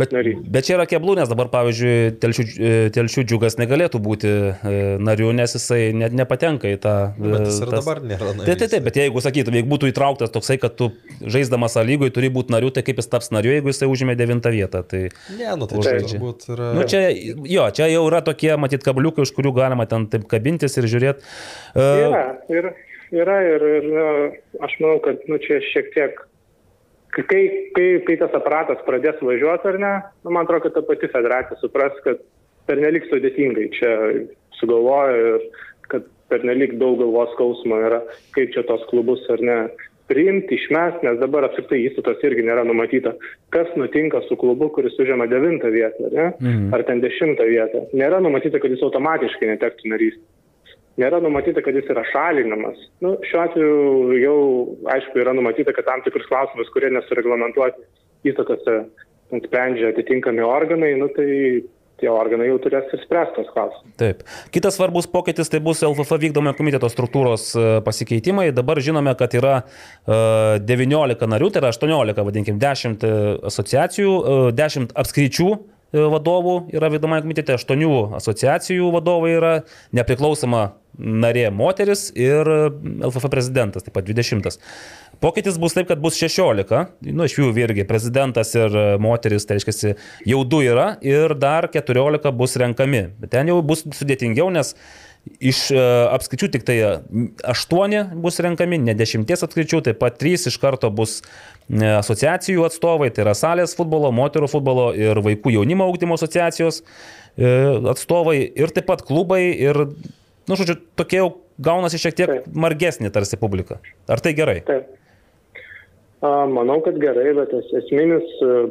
Bet, 0.00 0.12
narys. 0.14 0.38
bet 0.50 0.66
čia 0.66 0.74
yra 0.76 0.86
keblų, 0.88 1.16
nes 1.20 1.30
dabar, 1.30 1.48
pavyzdžiui, 1.52 2.16
telšių, 2.22 2.44
e, 2.56 2.70
telšių 2.94 3.24
džiugas 3.28 3.58
negalėtų 3.60 4.00
būti 4.02 4.30
e, 4.30 4.74
nariu, 5.02 5.30
nes 5.36 5.54
jisai 5.56 5.92
net 5.96 6.16
nepatenka 6.16 6.70
į 6.72 6.78
tą... 6.82 6.94
Bet 7.20 7.46
jis 7.46 7.60
ir 7.62 7.72
tas... 7.72 7.84
dabar 7.84 8.00
nėra 8.02 8.32
narys. 8.32 8.48
Taip, 8.48 8.60
taip, 8.62 8.72
taip, 8.72 8.86
bet 8.88 8.98
jeigu 9.00 9.22
sakytum, 9.24 9.58
jeigu 9.58 9.70
būtų 9.70 9.90
įtrauktas 9.92 10.32
toksai, 10.34 10.58
kad 10.62 10.76
tu 10.78 10.90
žaisdamas 11.20 11.76
A 11.76 11.84
lygoje 11.86 12.14
turi 12.16 12.30
būti 12.32 12.54
nariu, 12.54 12.72
tai 12.74 12.84
kaip 12.86 13.02
jis 13.02 13.10
taps 13.12 13.30
nariu, 13.34 13.52
jeigu 13.54 13.72
jisai 13.72 13.88
užėmė 13.92 14.16
devintą 14.18 14.52
vietą. 14.54 14.82
Tai 14.88 15.02
ne, 15.36 15.50
nu 15.60 15.68
tai 15.70 15.82
čia 15.84 15.96
turbūt 16.02 16.48
yra... 16.56 16.70
Nu, 16.76 16.86
čia, 16.88 17.02
jo, 17.12 17.68
čia 17.76 17.90
jau 17.92 18.06
yra 18.08 18.22
tokie, 18.26 18.54
matyt, 18.60 18.84
kabliukai, 18.86 19.26
už 19.28 19.34
kurių 19.36 19.54
galima 19.60 19.86
ten 19.90 20.08
taip 20.12 20.26
kabintis 20.30 20.78
ir 20.80 20.88
žiūrėti. 20.90 21.26
Uh, 21.76 22.06
yra, 22.06 22.24
yra, 22.50 22.72
yra 23.12 23.36
ir, 23.52 23.68
ir 23.80 23.92
aš 24.64 24.80
manau, 24.80 24.98
kad 25.04 25.22
nu, 25.30 25.38
čia 25.42 25.60
šiek 25.68 25.92
tiek 25.94 26.24
kai, 27.14 27.42
kai, 27.76 27.86
kai 28.06 28.16
tas 28.20 28.34
aparatas 28.36 28.82
pradės 28.88 29.20
važiuoti 29.22 29.70
ar 29.72 29.78
ne, 29.82 29.94
nu, 30.24 30.32
man 30.32 30.44
atrodo, 30.44 30.66
kad 30.66 30.76
ta 30.76 30.84
pati 30.86 31.10
federacija 31.12 31.58
supras, 31.60 31.96
kad 32.04 32.22
pernelik 32.66 33.06
sudėtingai 33.10 33.68
čia 33.76 33.92
sugalvoja 34.60 35.16
ir 35.16 35.48
kad 35.90 36.06
pernelik 36.32 36.76
daug 36.80 36.98
galvos 37.00 37.30
skausmo 37.36 37.78
yra, 37.88 38.02
kaip 38.36 38.54
čia 38.54 38.66
tos 38.66 38.82
klubus 38.90 39.22
ar 39.32 39.42
ne 39.44 39.58
priimti, 40.06 40.54
išmesti, 40.54 41.02
nes 41.06 41.18
dabar 41.18 41.48
apskritai 41.48 41.80
įstatos 41.88 42.22
irgi 42.26 42.44
nėra 42.46 42.62
numatyta, 42.66 43.16
kas 43.54 43.72
nutinka 43.78 44.20
su 44.28 44.38
klubu, 44.38 44.68
kuris 44.74 44.94
užima 45.02 45.26
devintą 45.30 45.72
vietą, 45.74 46.10
ne? 46.12 46.28
mm. 46.38 46.68
ar 46.76 46.84
ten 46.86 47.02
dešimtą 47.02 47.46
vietą. 47.50 47.82
Nėra 47.96 48.20
numatyta, 48.22 48.60
kad 48.62 48.70
jis 48.70 48.84
automatiškai 48.86 49.50
netektų 49.50 49.90
narystės. 49.90 50.28
Nėra 51.00 51.20
numatyta, 51.22 51.62
kad 51.64 51.76
jis 51.76 51.88
yra 51.92 52.04
šalinamas. 52.10 52.80
Nu, 53.04 53.16
šiuo 53.26 53.42
atveju 53.44 54.18
jau, 54.22 54.38
aišku, 54.96 55.20
yra 55.22 55.36
numatyta, 55.36 55.74
kad 55.76 55.88
tam 55.88 56.04
tikrus 56.06 56.28
klausimus, 56.30 56.72
kurie 56.74 56.90
nesureglamentuoti 56.94 57.86
įstatose, 58.30 58.82
sprendžia 59.46 59.90
atitinkami 59.92 60.44
organai, 60.46 60.94
nu, 61.00 61.08
tai 61.14 61.28
tie 62.00 62.08
organai 62.12 62.50
jau 62.50 62.58
turės 62.60 62.90
ir 62.92 63.00
spręstos 63.04 63.48
klausimus. 63.54 63.94
Taip. 64.00 64.20
Kitas 64.52 64.76
svarbus 64.76 65.08
pokytis 65.08 65.48
tai 65.52 65.62
bus 65.64 65.80
LFF 65.86 66.18
vykdomojo 66.26 66.56
komiteto 66.58 66.90
struktūros 66.92 67.46
e, 67.56 67.64
pasikeitimai. 67.86 68.50
Dabar 68.56 68.80
žinome, 68.84 69.14
kad 69.18 69.32
yra 69.38 69.54
19 70.06 71.30
narių, 71.32 71.48
tai 71.52 71.62
yra 71.64 71.72
18, 71.72 72.26
vadinkim, 72.28 72.60
10 72.62 73.08
asociacijų, 73.48 74.12
10 74.56 74.92
apskričių 75.00 75.48
vadovų 75.96 76.56
yra 76.74 76.90
vykdomąjį 76.92 77.24
komitete, 77.24 77.56
aštuonių 77.56 77.92
asociacijų 78.18 78.90
vadovai 78.94 79.32
yra, 79.36 79.52
nepriklausoma 79.96 80.68
narė 80.98 81.48
moteris 81.54 82.08
ir 82.16 82.48
LFF 82.48 83.30
prezidentas, 83.32 83.86
taip 83.86 83.96
pat 83.96 84.06
20. 84.08 84.60
Pokytis 85.22 85.56
bus 85.60 85.76
taip, 85.76 85.88
kad 85.88 86.00
bus 86.02 86.18
16, 86.20 86.76
nu 87.08 87.26
iš 87.28 87.38
jų 87.38 87.50
irgi 87.62 87.86
prezidentas 87.88 88.52
ir 88.56 88.74
moteris, 89.00 89.48
tai 89.48 89.56
reiškia, 89.56 89.96
jau 90.28 90.44
du 90.44 90.60
yra 90.66 90.94
ir 91.04 91.36
dar 91.40 91.70
14 91.72 92.32
bus 92.36 92.56
renkami. 92.60 93.06
Bet 93.22 93.32
ten 93.36 93.52
jau 93.52 93.62
bus 93.64 93.86
sudėtingiau, 93.96 94.50
nes 94.52 94.74
Iš 95.42 95.60
e, 95.74 95.78
apskaičių 96.14 96.48
tik 96.54 96.64
tai 96.68 96.76
8 97.50 98.14
bus 98.22 98.38
renkami, 98.44 98.78
ne 98.78 98.94
10 98.96 99.26
apskaičių, 99.26 99.80
taip 99.88 99.98
pat 99.98 100.20
3 100.22 100.46
iš 100.52 100.56
karto 100.62 100.90
bus 100.94 101.18
e, 101.18 101.82
asociacijų 101.82 102.62
atstovai, 102.68 103.10
tai 103.10 103.24
yra 103.24 103.34
salės 103.34 103.74
futbolo, 103.76 104.12
moterų 104.14 104.48
futbolo 104.52 104.92
ir 104.94 105.18
vaikų 105.26 105.56
jaunimo 105.56 105.88
augdymo 105.90 106.16
asociacijos 106.16 106.78
e, 106.78 107.50
atstovai 107.90 108.38
ir 108.46 108.72
taip 108.76 108.86
pat 108.92 109.02
klubai 109.08 109.42
ir, 109.50 109.82
nu, 110.48 110.58
žodžiu, 110.58 110.78
tokie 110.98 111.20
jau 111.20 111.30
gaunasi 111.62 112.00
šiek 112.00 112.16
tiek 112.16 112.30
taip. 112.30 112.46
margesnė 112.52 113.10
tarsi 113.14 113.38
publika. 113.40 113.80
Ar 114.08 114.22
tai 114.22 114.34
gerai? 114.36 114.60
Taip. 114.66 114.92
Manau, 116.26 116.80
kad 116.82 116.96
gerai, 116.98 117.34
bet 117.36 117.52
esminis 117.76 118.24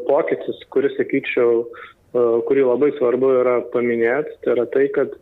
pokytis, 0.08 0.64
kuris, 0.74 0.96
sakyčiau, 0.98 1.68
kurį 2.48 2.66
labai 2.66 2.90
svarbu 2.98 3.30
yra 3.42 3.60
paminėti, 3.74 4.34
tai 4.44 4.56
yra 4.56 4.66
tai, 4.74 4.88
kad 4.96 5.14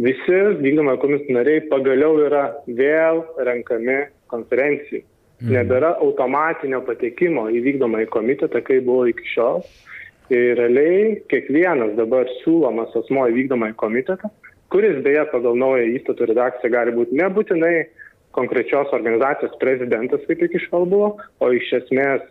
visi 0.00 0.40
vykdomojo 0.62 1.00
komisijos 1.02 1.36
nariai 1.36 1.66
pagaliau 1.70 2.16
yra 2.24 2.44
vėl 2.66 3.22
renkami 3.44 4.00
konferencijų. 4.32 5.04
Mhm. 5.38 5.52
Nebėra 5.54 5.92
automatinio 6.02 6.80
patekimo 6.86 7.46
į 7.54 7.62
vykdomąjį 7.66 8.08
komitetą, 8.14 8.62
kaip 8.64 8.88
buvo 8.88 9.06
iki 9.10 9.28
šiol. 9.34 9.62
Ir 10.34 10.58
realiai 10.58 11.20
kiekvienas 11.30 11.94
dabar 11.96 12.28
siūlomas 12.42 12.92
asmo 12.98 13.24
į 13.30 13.36
vykdomąjį 13.36 13.76
komitetą, 13.80 14.28
kuris 14.72 15.02
beje 15.04 15.24
pagal 15.32 15.58
naują 15.58 15.86
įstatų 15.98 16.30
redakciją 16.32 16.72
gali 16.74 16.94
būti 16.96 17.18
nebūtinai 17.18 17.74
konkrečios 18.36 18.90
organizacijos 18.94 19.56
prezidentas, 19.62 20.24
kaip 20.28 20.42
iki 20.46 20.60
šiol 20.66 20.86
buvo, 20.90 21.12
o 21.40 21.52
iš 21.56 21.70
esmės 21.82 22.26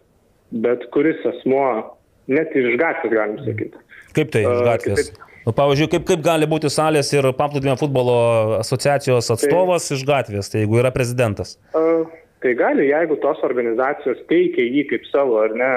bet 0.51 0.85
kuris 0.95 1.19
asmo, 1.27 1.97
net 2.31 2.53
ir 2.55 2.71
iš 2.71 2.77
gatvės 2.79 3.15
galim 3.15 3.39
sakyti. 3.43 3.81
Kaip 4.15 4.31
tai 4.31 4.45
iš 4.45 4.61
gatvės? 4.67 5.09
Uh, 5.11 5.27
Nu, 5.47 5.53
pavyzdžiui, 5.55 5.87
kaip, 5.93 6.03
kaip 6.09 6.23
gali 6.25 6.47
būti 6.51 6.67
salės 6.67 7.07
ir 7.13 7.23
paplūdimio 7.39 7.77
futbolo 7.79 8.15
asociacijos 8.57 9.29
atstovas 9.31 9.85
tai, 9.87 9.95
iš 9.95 10.01
gatvės, 10.09 10.49
tai 10.51 10.65
jeigu 10.65 10.81
yra 10.81 10.89
prezidentas? 10.91 11.53
Uh, 11.71 12.03
tai 12.43 12.51
gali, 12.59 12.89
jeigu 12.89 13.15
tos 13.23 13.39
organizacijos 13.47 14.19
teikia 14.27 14.65
jį 14.65 14.83
kaip 14.89 15.05
savo 15.07 15.37
ar 15.45 15.55
ne, 15.55 15.69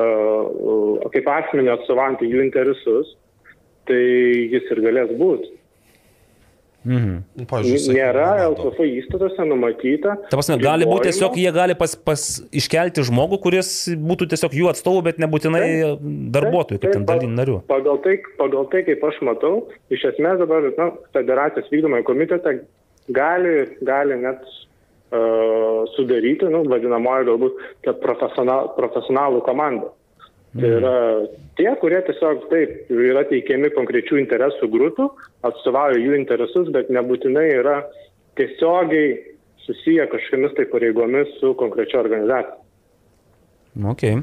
uh, 0.00 1.04
kaip 1.12 1.28
asmenį 1.34 1.74
atstovantį 1.74 2.30
jų 2.32 2.46
interesus, 2.46 3.12
tai 3.84 4.00
jis 4.54 4.72
ir 4.72 4.80
galės 4.86 5.12
būti. 5.20 5.52
Mhm. 6.84 7.20
Nu, 7.40 7.46
pavyzdžiui, 7.48 7.96
Nėra 7.96 8.26
LTF 8.50 8.84
įstatuose 8.84 9.46
numatyta. 9.48 10.18
Ta 10.28 10.36
prasme, 10.36 10.58
gali 10.60 10.88
būti 10.88 11.08
tiesiog, 11.08 11.38
jie 11.40 11.52
gali 11.54 11.76
pas, 11.80 11.94
pas 11.96 12.24
iškelti 12.52 13.04
žmogų, 13.08 13.38
kuris 13.46 13.70
būtų 13.96 14.28
tiesiog 14.34 14.56
jų 14.58 14.68
atstovų, 14.74 15.04
bet 15.08 15.22
nebūtinai 15.24 15.62
taip, 15.64 16.04
darbuotojų, 16.36 16.82
kaip 16.82 16.96
ten 16.98 17.08
dalinių 17.08 17.38
narių. 17.40 17.56
Pagal 17.72 18.02
tai, 18.04 18.18
pagal 18.40 18.68
tai, 18.72 18.84
kaip 18.90 19.08
aš 19.08 19.22
matau, 19.24 19.54
iš 19.94 20.04
esmės 20.12 20.42
dabar 20.42 20.68
na, 20.76 20.90
federacijos 21.16 21.72
vykdomąjį 21.72 22.08
komitetą 22.10 22.54
gali, 23.16 23.56
gali 23.88 24.20
net 24.20 24.44
uh, 24.44 25.84
sudaryti, 25.96 26.52
nu, 26.52 26.66
vadinamoji 26.68 27.30
galbūt, 27.32 27.66
profesional, 28.04 28.74
profesionalų 28.76 29.40
komandą. 29.48 29.94
Tai 30.54 30.70
yra 30.70 30.96
tie, 31.58 31.70
kurie 31.80 31.98
tiesiog 32.06 32.44
taip 32.50 32.92
yra 32.94 33.24
teikiami 33.26 33.72
konkrečių 33.74 34.20
interesų 34.22 34.68
grupių, 34.70 35.08
atstovauja 35.48 35.98
jų 35.98 36.14
interesus, 36.20 36.70
bet 36.74 36.92
nebūtinai 36.94 37.48
yra 37.56 37.80
tiesiogiai 38.38 39.16
susiję 39.64 40.06
kažkokiamis 40.12 40.54
tai 40.54 40.68
pareigomis 40.70 41.34
su 41.40 41.54
konkrečia 41.58 41.98
organizacija. 42.04 42.60
Okay. 43.90 44.20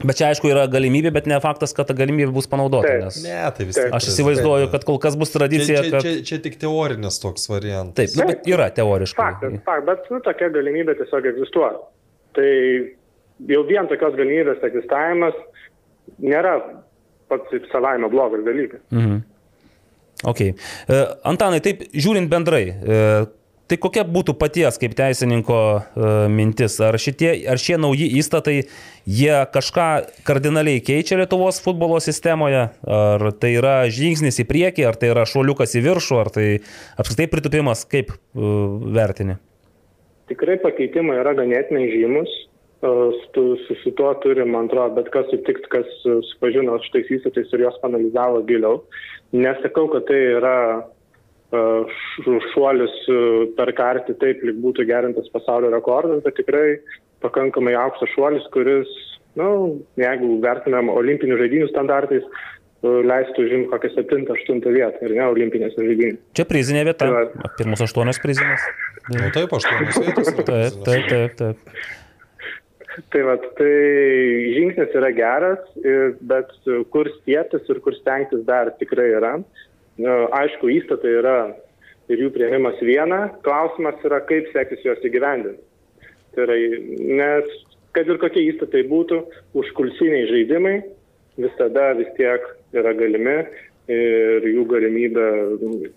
Bet 0.00 0.16
čia 0.16 0.30
aišku 0.30 0.48
yra 0.48 0.64
galimybė, 0.70 1.10
bet 1.12 1.26
ne 1.28 1.36
faktas, 1.42 1.74
kad 1.76 1.90
ta 1.90 1.96
galimybė 1.96 2.30
bus 2.32 2.46
panaudota. 2.48 2.88
Taip, 2.88 3.02
nes... 3.08 3.18
ne, 3.26 3.40
tai 3.56 3.66
vis 3.68 3.76
tiek. 3.76 3.90
Aš 3.96 4.06
įsivaizduoju, 4.14 4.70
kad 4.72 4.86
kol 4.88 5.00
kas 5.02 5.18
bus 5.20 5.34
tradicija. 5.34 5.82
Čia, 5.82 5.90
čia, 5.90 5.92
kad... 5.92 6.06
čia, 6.06 6.22
čia 6.30 6.38
tik 6.46 6.56
teorinis 6.62 7.18
toks 7.20 7.50
variantas. 7.50 7.98
Taip, 7.98 8.14
nu, 8.16 8.28
bet 8.30 8.48
yra 8.48 8.70
teoriškai. 8.76 9.20
Faktas, 9.20 9.58
fakt, 9.66 9.84
bet 9.90 10.08
nu, 10.14 10.22
tokia 10.24 10.48
galimybė 10.54 10.96
tiesiog 11.02 11.28
egzistuoja. 11.34 11.82
Tai 12.38 12.48
jau 13.48 13.64
vien 13.68 13.88
tokios 13.88 14.16
galimybės 14.18 14.64
egzistavimas 14.66 15.36
nėra 16.20 16.58
pats 17.30 17.68
savaime 17.72 18.10
blogas 18.10 18.44
dalykas. 18.44 18.82
Mhm. 18.90 19.20
Ok. 20.24 20.40
E, 20.40 20.54
Antanai, 21.24 21.60
taip 21.64 21.86
žiūrint 21.96 22.28
bendrai, 22.28 22.64
e, 22.68 22.96
tai 23.70 23.78
kokia 23.80 24.02
būtų 24.04 24.34
paties 24.36 24.76
kaip 24.82 24.92
teisininko 24.98 25.60
e, 25.78 26.10
mintis? 26.28 26.76
Ar, 26.84 26.98
šitie, 27.00 27.30
ar 27.48 27.60
šie 27.62 27.78
nauji 27.80 28.10
įstatai, 28.20 28.56
jie 29.08 29.36
kažką 29.54 29.86
kardinaliai 30.28 30.82
keičia 30.84 31.16
Lietuvos 31.22 31.62
futbolo 31.64 32.02
sistemoje? 32.04 32.66
Ar 32.84 33.26
tai 33.40 33.54
yra 33.56 33.78
žingsnis 33.88 34.42
į 34.42 34.48
priekį, 34.50 34.88
ar 34.90 35.00
tai 35.00 35.14
yra 35.14 35.24
šuoliukas 35.28 35.78
į 35.78 35.86
viršų, 35.88 36.20
ar 36.20 36.32
tai 36.34 36.48
apskritai 37.00 37.30
pritupimas, 37.32 37.86
kaip 37.88 38.12
vertini? 38.34 39.40
Tikrai 40.30 40.60
pakeitimai 40.62 41.16
yra 41.22 41.32
ganėtinai 41.38 41.88
žymus 41.90 42.30
su, 42.80 43.44
su, 43.66 43.74
su 43.82 43.92
tuo 43.96 44.14
turi, 44.22 44.44
man 44.44 44.70
atrodo, 44.70 44.96
bet 45.00 45.10
kas 45.12 45.28
sutikt, 45.32 45.68
kas 45.72 45.88
supažino 46.32 46.78
su 46.78 46.88
šitais 46.88 47.12
įstatais 47.18 47.52
ir 47.52 47.66
juos 47.66 47.76
analizavo 47.86 48.40
giliau. 48.48 48.80
Nesakau, 49.36 49.88
kad 49.92 50.08
tai 50.08 50.20
yra 50.38 50.56
šuolis 52.52 52.94
per 53.58 53.72
kartį 53.76 54.16
taip, 54.22 54.44
lyg 54.46 54.60
būtų 54.62 54.86
gerintas 54.88 55.28
pasaulio 55.34 55.72
rekordas, 55.74 56.22
bet 56.24 56.38
tikrai 56.38 56.78
pakankamai 57.24 57.74
aukštas 57.76 58.14
šuolis, 58.14 58.46
kuris, 58.54 58.88
na, 59.34 59.44
nu, 59.44 59.80
jeigu 60.00 60.38
vertinam 60.42 60.88
olimpinių 60.94 61.36
žaidinių 61.42 61.68
standartais, 61.72 62.24
leistų 62.80 63.44
užimti 63.44 63.68
kokią 63.68 63.90
7-8 63.98 64.62
vietą 64.72 65.04
ir 65.04 65.16
ne 65.18 65.26
olimpinės 65.28 65.74
žaidynės. 65.76 66.20
Čia 66.38 66.46
prizinė 66.48 66.86
vieta. 66.88 67.10
Tai 67.10 67.50
Pirmus 67.58 67.82
aštuonios 67.84 68.22
prizinės. 68.22 68.64
Na 69.10 69.26
nu, 69.26 69.32
taip, 69.34 69.52
aštuonios 69.52 69.98
vietos. 70.00 70.30
Taip, 70.38 70.78
taip, 70.86 71.10
taip. 71.10 71.34
taip. 71.36 71.98
Tai, 72.90 73.22
vat, 73.22 73.44
tai 73.54 73.70
žingsnis 74.56 74.94
yra 74.98 75.10
geras, 75.14 75.62
bet 76.26 76.50
kur 76.90 77.10
stieptis 77.20 77.68
ir 77.70 77.78
kur 77.84 77.94
stengtis 77.94 78.42
dar 78.48 78.72
tikrai 78.80 79.12
yra. 79.14 79.36
Aišku, 80.40 80.70
įstatai 80.74 81.12
yra 81.20 81.36
ir 82.10 82.24
jų 82.24 82.32
prieimimas 82.34 82.80
viena, 82.82 83.28
klausimas 83.46 84.00
yra, 84.06 84.18
kaip 84.26 84.48
seksis 84.54 84.82
juos 84.86 85.02
įgyvendinti. 85.06 85.62
Tai 86.34 86.46
yra, 86.48 86.56
nes 87.20 87.54
kad 87.94 88.10
ir 88.10 88.18
kokie 88.22 88.42
įstatai 88.50 88.84
būtų, 88.90 89.20
užkulsiniai 89.58 90.26
žaidimai 90.30 90.76
visada 91.40 91.92
vis 91.98 92.10
tiek 92.18 92.46
yra 92.74 92.94
galimi 92.98 93.38
ir 93.90 94.46
jų 94.46 94.66
galimybė 94.70 95.26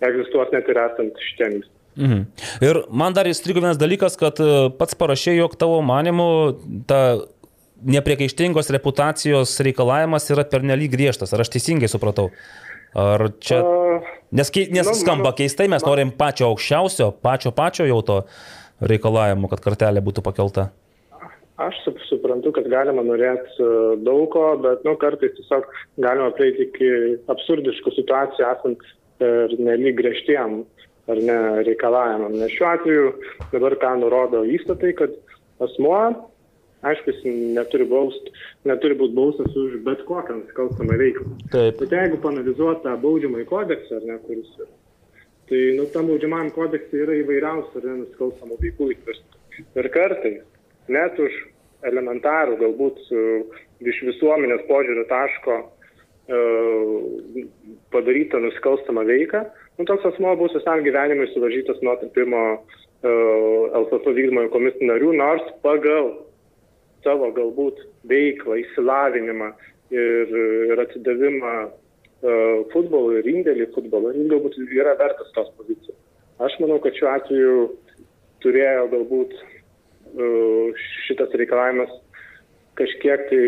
egzistuos 0.06 0.50
net 0.54 0.70
ir 0.70 0.80
esant 0.86 1.18
šitiem 1.30 1.58
įstatymui. 1.58 1.80
Mhm. 1.96 2.24
Ir 2.64 2.80
man 2.90 3.14
dar 3.14 3.28
įstrigo 3.30 3.62
vienas 3.62 3.78
dalykas, 3.78 4.18
kad 4.18 4.40
e, 4.42 4.68
pats 4.78 4.98
parašė, 4.98 5.36
jog 5.38 5.54
tavo 5.58 5.78
manimu 5.86 6.26
ta 6.90 7.00
nepriekaištingos 7.84 8.70
reputacijos 8.74 9.52
reikalavimas 9.62 10.26
yra 10.32 10.46
pernelyg 10.48 10.92
griežtas. 10.94 11.34
Ar 11.34 11.44
aš 11.44 11.52
teisingai 11.54 11.90
supratau? 11.90 12.30
Ar 12.94 13.28
čia... 13.42 13.60
Nes, 14.34 14.50
nes 14.50 14.88
nu, 14.88 14.94
skamba 14.98 15.34
keistai, 15.36 15.68
mes 15.70 15.84
norim 15.86 16.10
pačio 16.14 16.48
aukščiausio, 16.50 17.12
pačio 17.22 17.52
pačio 17.54 17.86
jau 17.86 18.00
to 18.06 18.16
reikalavimo, 18.82 19.50
kad 19.52 19.62
kartelė 19.62 20.02
būtų 20.02 20.24
pakelta. 20.26 20.72
Aš 21.62 21.76
suprantu, 22.08 22.50
kad 22.56 22.66
galima 22.66 23.04
norėti 23.06 23.62
e, 23.62 23.66
daug 24.02 24.26
ko, 24.32 24.56
bet 24.62 24.82
nu, 24.86 24.96
kartais 24.98 25.36
tiesiog 25.36 25.68
galima 26.02 26.32
prieiti 26.34 26.66
iki 26.66 26.88
absurdiškų 27.30 27.92
situacijų, 27.94 28.48
esant 28.48 28.82
per 29.22 29.54
nelyg 29.62 29.94
griežtiem 30.00 30.64
ar 31.10 31.20
ne 31.28 31.38
reikalavimam. 31.68 32.36
Nes 32.40 32.54
šiuo 32.54 32.70
atveju 32.70 33.10
dabar 33.52 33.76
ką 33.82 33.96
nurodo 34.00 34.44
įstatai, 34.56 34.94
kad 34.98 35.16
asmuo, 35.64 35.98
aišku, 36.84 37.12
jis 37.12 37.36
neturi, 37.56 37.88
baust, 37.88 38.30
neturi 38.68 38.96
būti 39.00 39.16
baustas 39.16 39.58
už 39.58 39.80
bet 39.86 40.04
kokią 40.08 40.40
nusikalstamą 40.40 40.96
veiklą. 41.00 41.28
Taip. 41.52 41.82
Bet 41.82 41.94
jeigu 41.98 42.20
panalizuot 42.24 42.82
tą 42.84 42.96
baudžiamąjį 43.04 43.46
kodeksą, 43.52 44.00
ar 44.00 44.10
ne, 44.10 44.18
kuris 44.26 44.50
yra, 44.58 44.72
Tai, 45.48 45.60
nu, 45.76 45.84
tam 45.92 46.06
baudžiamajam 46.08 46.54
kodeksui 46.56 47.02
yra 47.04 47.18
įvairiausių 47.20 47.80
ar 47.80 47.84
ne, 47.84 47.94
nusikalstamų 48.00 48.56
veikų 48.62 48.86
įtvirtintų. 48.94 49.40
Ir 49.76 49.88
kartais, 49.92 50.38
net 50.88 51.18
už 51.20 51.34
elementarų, 51.84 52.56
galbūt 52.62 53.02
iš 53.84 53.98
visuomenės 54.08 54.64
požiūrio 54.70 55.04
taško 55.10 55.58
e, 55.60 57.44
padarytą 57.92 58.40
nusikalstamą 58.46 59.04
veiką, 59.10 59.44
nu, 59.78 59.86
toks 59.88 60.06
asmo 60.10 60.36
bus 60.38 60.54
visam 60.56 60.84
gyvenimui 60.86 61.30
suvaržytas 61.32 61.80
nuo 61.82 61.96
tapimo 62.02 62.42
e, 62.54 63.14
LFF 63.80 64.14
vykdomojo 64.16 64.52
komisijų 64.54 64.90
narių, 64.92 65.12
nors 65.18 65.48
pagal 65.66 66.12
savo 67.04 67.30
galbūt 67.36 67.80
veiklą, 68.08 68.58
įsilavinimą 68.62 69.50
ir, 69.94 70.36
ir 70.72 70.80
atsidavimą 70.84 71.54
uh, 71.66 72.62
futbolui 72.72 73.20
ir 73.20 73.28
indėlį 73.28 73.66
į 73.66 73.72
futbolą, 73.74 74.14
jis 74.16 74.30
galbūt 74.32 74.56
yra 74.64 74.94
vertas 75.00 75.32
tos 75.36 75.50
pozicijos. 75.58 75.98
Aš 76.44 76.56
manau, 76.62 76.80
kad 76.82 76.96
šiuo 76.96 77.10
atveju 77.12 77.58
turėjo 78.44 78.88
galbūt 78.94 79.36
uh, 79.36 80.86
šitas 81.06 81.36
reikalavimas 81.40 81.92
kažkiek 82.80 83.28
tai 83.30 83.42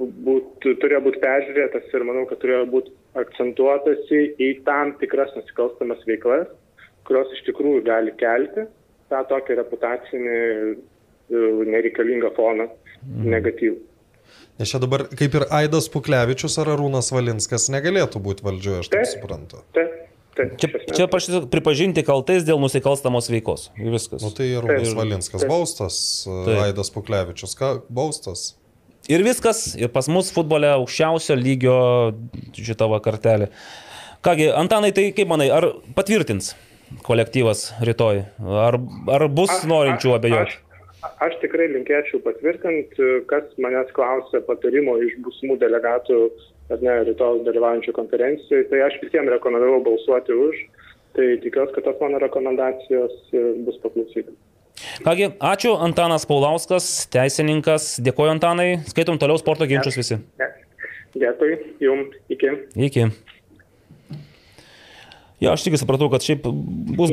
būt, 0.00 0.64
turėjo 0.64 1.04
būti 1.04 1.22
peržiūrėtas 1.22 1.92
ir 1.94 2.08
manau, 2.08 2.24
kad 2.30 2.40
turėjo 2.42 2.66
būti 2.72 2.96
akcentuotasi 3.18 4.22
į 4.40 4.50
tam 4.66 4.94
tikras 5.00 5.32
nusikalstamas 5.36 6.02
veiklas, 6.08 6.48
kurios 7.08 7.32
iš 7.36 7.44
tikrųjų 7.50 7.84
gali 7.86 8.14
kelti 8.20 8.66
tą 9.12 9.20
tokį 9.28 9.58
reputacinį 9.58 10.36
uh, 10.72 11.64
nereikalingą 11.68 12.32
foną 12.36 12.68
negatyvų. 13.24 13.80
Nes 14.60 14.70
čia 14.70 14.78
dabar 14.82 15.04
kaip 15.10 15.34
ir 15.36 15.46
Aidas 15.52 15.88
Puklevičius 15.92 16.58
ar 16.62 16.72
Arūnas 16.74 17.10
Valinskas 17.12 17.68
negalėtų 17.72 18.20
būti 18.22 18.46
valdžioje, 18.46 18.84
aš 18.84 18.90
taip 18.92 19.08
suprantu. 19.10 19.62
Taip, 19.76 19.94
taip. 20.38 20.54
Čia, 20.60 20.70
čia 20.92 21.06
prašyti 21.10 21.42
pripažinti 21.52 22.04
kaltais 22.06 22.46
dėl 22.48 22.60
nusikalstamos 22.62 23.28
veikos. 23.32 23.70
Ir 23.80 23.92
viskas. 23.92 24.24
Nu 24.24 24.32
tai 24.36 24.52
Arūnas 24.60 24.88
Taip. 24.88 24.98
Valinskas 25.00 25.44
Taip. 25.44 25.52
baustas, 25.52 25.96
Taip. 26.28 26.58
Aidas 26.68 26.92
Puklevičius 26.94 27.56
ką, 27.58 27.74
baustas. 27.92 28.52
Ir 29.10 29.24
viskas. 29.26 29.72
Ir 29.78 29.90
pas 29.90 30.06
mus 30.12 30.30
futbole 30.34 30.68
aukščiausio 30.76 31.34
lygio 31.38 31.78
šitą 32.54 32.86
vakartelį. 32.92 33.48
Kągi, 34.22 34.50
Antanai, 34.54 34.92
tai 34.94 35.08
kaip 35.16 35.30
manai, 35.30 35.48
ar 35.50 35.66
patvirtins 35.96 36.52
kolektyvas 37.02 37.72
rytoj? 37.82 38.20
Ar, 38.66 38.78
ar 39.10 39.24
bus 39.28 39.50
Aš- 39.50 39.66
norinčių 39.66 40.12
abejoti? 40.14 40.60
Aš, 41.02 41.10
aš 41.26 41.34
tikrai 41.42 41.66
linkėčiau 41.72 42.20
patvirtinti, 42.22 43.08
kas 43.32 43.48
manęs 43.58 43.90
klausė 43.96 44.44
patarimo 44.46 44.94
iš 45.02 45.16
būsimų 45.24 45.58
delegatų, 45.64 46.20
ar 46.70 46.84
ne, 46.86 46.94
rytoj 47.10 47.42
dalyvaujančių 47.48 47.96
konferencijoje, 47.96 48.68
tai 48.70 48.84
aš 48.86 49.00
visiems 49.02 49.32
rekomendavau 49.34 49.82
balsuoti 49.88 50.38
už. 50.46 50.62
Tai 51.12 51.26
tikiuosi, 51.42 51.74
kad 51.74 51.84
tos 51.84 51.98
mano 52.00 52.22
rekomendacijos 52.22 53.18
bus 53.66 53.76
paklausytos. 53.82 54.38
Kągi, 55.04 55.28
ačiū 55.38 55.74
Antanas 55.84 56.26
Paulauskas, 56.26 56.86
teisininkas. 57.12 57.96
Dėkoju 58.04 58.34
Antanai. 58.36 58.70
Skaitom 58.90 59.20
toliau 59.20 59.38
sporto 59.40 59.68
ginčius 59.70 59.98
visi. 60.00 60.18
Dėkui, 61.12 61.52
jums, 61.84 62.16
iki. 62.32 62.50
Iki. 62.88 63.06
Jo, 65.42 65.56
aš 65.56 65.64
tik 65.66 65.74
supratau, 65.80 66.06
kad 66.12 66.22
šiaip 66.22 66.44
bus 66.46 67.10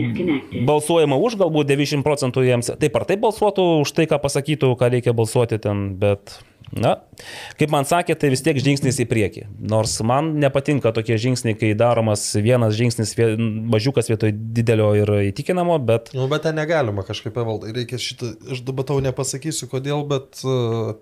balsuojama 0.68 1.18
už, 1.18 1.39
galbūt 1.39 1.72
90 1.72 2.06
procentų 2.06 2.45
jiems 2.45 2.69
taip 2.81 2.99
ar 2.99 3.07
taip 3.10 3.23
balsuotų 3.23 3.65
už 3.81 3.95
tai, 3.97 4.06
ką 4.11 4.22
pasakytų, 4.22 4.76
ką 4.77 4.91
reikia 4.93 5.15
balsuoti 5.18 5.57
ten, 5.64 5.95
bet, 5.97 6.35
na, 6.69 6.99
kaip 7.57 7.73
man 7.73 7.89
sakė, 7.89 8.14
tai 8.19 8.30
vis 8.30 8.45
tiek 8.45 8.60
žingsnis 8.61 9.01
į 9.01 9.07
priekį. 9.10 9.47
Nors 9.73 9.97
man 10.06 10.35
nepatinka 10.43 10.93
tokie 10.93 11.18
žingsniai, 11.22 11.57
kai 11.57 11.73
daromas 11.80 12.27
vienas 12.38 12.77
žingsnis, 12.77 13.15
mažiukas 13.73 14.11
vietoj 14.14 14.35
didelio 14.60 14.91
ir 14.99 15.15
įtikinamo, 15.31 15.80
bet 15.89 16.14
Nu, 16.14 16.30
bet 16.30 16.45
ten 16.45 16.60
negalima 16.60 17.06
kažkaip 17.07 17.34
pavaldai. 17.34 17.73
Reikia 17.81 17.97
šitą, 18.01 18.35
aš 18.53 18.61
dabar 18.68 18.85
tau 18.85 19.01
nepasakysiu 19.01 19.72
kodėl, 19.73 20.06
bet 20.10 20.43
uh, 20.45 20.99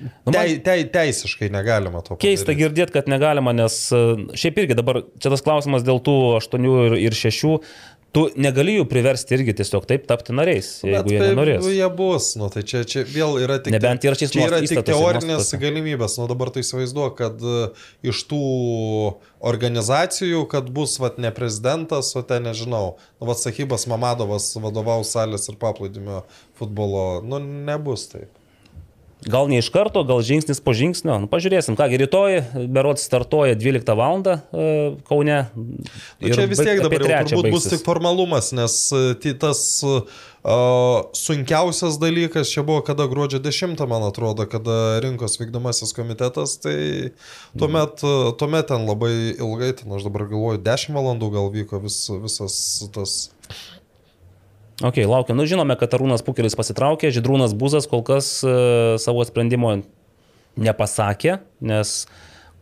Nu, 0.00 0.10
man- 0.30 0.34
tei, 0.38 0.58
tei, 0.64 0.84
teisiškai 0.92 1.50
negalima 1.52 2.02
to 2.06 2.16
keista 2.16 2.48
padaryti. 2.50 2.62
girdėti, 2.64 2.92
kad 2.98 3.08
negalima, 3.12 3.52
nes 3.54 3.76
e, 3.92 4.02
šiaip 4.38 4.62
irgi 4.64 4.78
dabar 4.78 5.02
čia 5.18 5.30
tas 5.34 5.42
klausimas 5.44 5.82
dėl 5.86 6.00
tų 6.04 6.16
8 6.40 6.70
ir, 6.88 6.98
ir 7.08 7.18
6. 7.18 7.58
Tu 8.12 8.26
negali 8.36 8.74
jų 8.76 8.84
priversti 8.90 9.32
irgi 9.32 9.54
tiesiog 9.56 9.86
taip 9.88 10.02
tapti 10.04 10.34
nariais, 10.36 10.66
jeigu 10.84 10.98
Bet 10.98 11.06
jie 11.08 11.16
kaip 11.22 11.30
nenorės. 11.30 11.64
Jie 11.72 11.86
bus, 11.96 12.26
nu, 12.36 12.50
tai 12.52 12.60
čia, 12.68 12.82
čia 12.84 13.06
vėl 13.08 13.38
yra 13.40 13.56
tik, 13.56 13.72
Nebent 13.72 14.04
įrašys 14.04 14.34
čia 14.34 14.42
yra 14.50 14.58
tik 14.60 14.82
teorinės 14.84 15.24
nuostatose. 15.30 15.60
galimybės. 15.62 16.18
Nu, 16.20 16.26
dabar 16.28 16.50
tai 16.52 16.60
įsivaizduoju, 16.60 17.14
kad 17.16 17.40
e, 17.40 17.62
iš 18.12 18.20
tų 18.28 18.42
organizacijų, 19.52 20.44
kad 20.52 20.68
bus 20.76 20.98
vat, 21.02 21.16
ne 21.22 21.30
prezidentas, 21.34 22.12
o 22.18 22.22
ten 22.26 22.44
nežinau, 22.50 22.96
nu, 23.20 23.26
vat, 23.30 23.40
Sakybas 23.42 23.88
Mamadovas 23.90 24.50
vadovaus 24.60 25.12
salės 25.16 25.48
ir 25.50 25.56
paplūdimio 25.60 26.22
futbolo, 26.60 27.22
nu, 27.24 27.40
nebus 27.40 28.06
taip. 28.12 28.28
Gal 29.22 29.46
ne 29.48 29.60
iš 29.62 29.68
karto, 29.70 30.02
gal 30.06 30.18
žingsnis 30.26 30.58
po 30.64 30.74
žingsnio. 30.74 31.20
Nu, 31.22 31.28
pažiūrėsim, 31.30 31.76
kągi 31.78 32.00
rytoj, 32.02 32.40
berots 32.72 33.04
startuoja 33.06 33.54
12 33.58 33.94
val. 33.98 34.24
Kaune. 35.06 35.38
Nu, 35.54 36.32
čia 36.34 36.48
vis 36.50 36.58
tiek 36.58 36.82
dabar 36.82 37.06
jau 37.06 37.22
turbūt 37.30 37.54
bus 37.54 37.68
tik 37.70 37.84
formalumas, 37.86 38.50
nes 38.56 38.74
e, 38.92 39.32
tas 39.40 39.62
uh, 39.86 40.02
sunkiausias 41.14 42.00
dalykas 42.02 42.50
čia 42.50 42.64
buvo, 42.66 42.82
kada 42.82 43.06
gruodžio 43.06 43.38
10, 43.42 43.78
man 43.86 44.02
atrodo, 44.08 44.46
kada 44.50 44.98
rinkos 45.04 45.38
vykdomasis 45.40 45.94
komitetas, 45.94 46.58
tai 46.58 47.14
tuomet, 47.58 48.02
e, 48.02 48.32
tuomet 48.38 48.66
ten 48.72 48.88
labai 48.88 49.14
ilgai, 49.38 49.70
ten 49.78 49.94
aš 49.94 50.08
dabar 50.10 50.26
galvoju, 50.26 50.62
10 50.66 50.98
valandų 50.98 51.30
gal 51.38 51.52
vyko 51.54 51.82
vis, 51.86 52.02
visas 52.24 52.58
tas... 52.94 53.16
Ok, 54.82 54.98
laukiam. 55.06 55.36
Nu, 55.38 55.46
žinome, 55.46 55.76
kad 55.78 55.94
Arūnas 55.94 56.24
Pukeris 56.26 56.56
pasitraukė, 56.58 57.12
Židrūnas 57.14 57.54
Buzas 57.58 57.86
kol 57.90 58.02
kas 58.06 58.40
e, 58.42 58.52
savo 59.02 59.22
sprendimo 59.28 59.76
nepasakė, 60.58 61.38
nes 61.64 62.02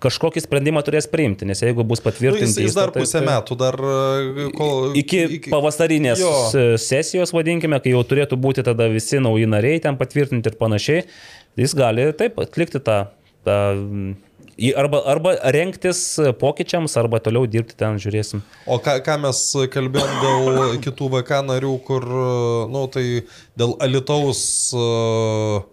kažkokį 0.01 0.41
sprendimą 0.41 0.81
turės 0.87 1.05
priimti, 1.13 1.45
nes 1.49 1.61
jeigu 1.61 1.85
bus 1.85 2.01
Nu, 2.01 2.07
jis, 2.07 2.07
patvirtinti... 2.07 2.63
jis 2.65 2.77
dar 2.77 2.93
pusę 2.95 3.19
tai- 3.19 3.27
metų, 3.29 3.57
dar 3.61 3.77
e, 3.77 4.47
kol... 4.57 4.95
Iki, 4.97 5.21
iki 5.41 5.53
pavasarinės 5.53 6.23
Jo. 6.23 6.31
sesijos, 6.81 7.35
vadinkime, 7.37 7.81
kai 7.85 7.93
jau 7.93 8.01
turėtų 8.09 8.39
būti 8.41 8.65
tada 8.65 8.89
visi 8.93 9.21
nauji 9.21 9.49
nariai 9.51 9.81
ten 9.85 9.99
patvirtinti 10.01 10.53
ir 10.53 10.57
panašiai, 10.61 11.03
jis 11.61 11.77
gali 11.77 12.09
taip 12.17 12.41
atlikti 12.41 12.81
tą, 12.85 13.03
tą 13.45 13.59
arba, 14.77 15.01
arba 15.09 15.35
renktis 15.57 16.03
pokyčiams, 16.41 16.97
arba 17.01 17.20
toliau 17.24 17.49
dirbti 17.49 17.78
ten, 17.81 17.97
žiūrėsim. 18.03 18.43
O 18.69 18.81
ką, 18.82 18.99
ką 19.07 19.16
mes 19.24 19.41
kalbėjom 19.73 20.19
dėl 20.24 20.74
kitų 20.85 21.09
VK 21.16 21.41
narių, 21.49 21.77
kur, 21.87 22.05
nu, 22.73 22.85
tai 22.93 23.07
dėl 23.59 23.77
Alitaus 23.81 24.43
uh, 24.77 25.65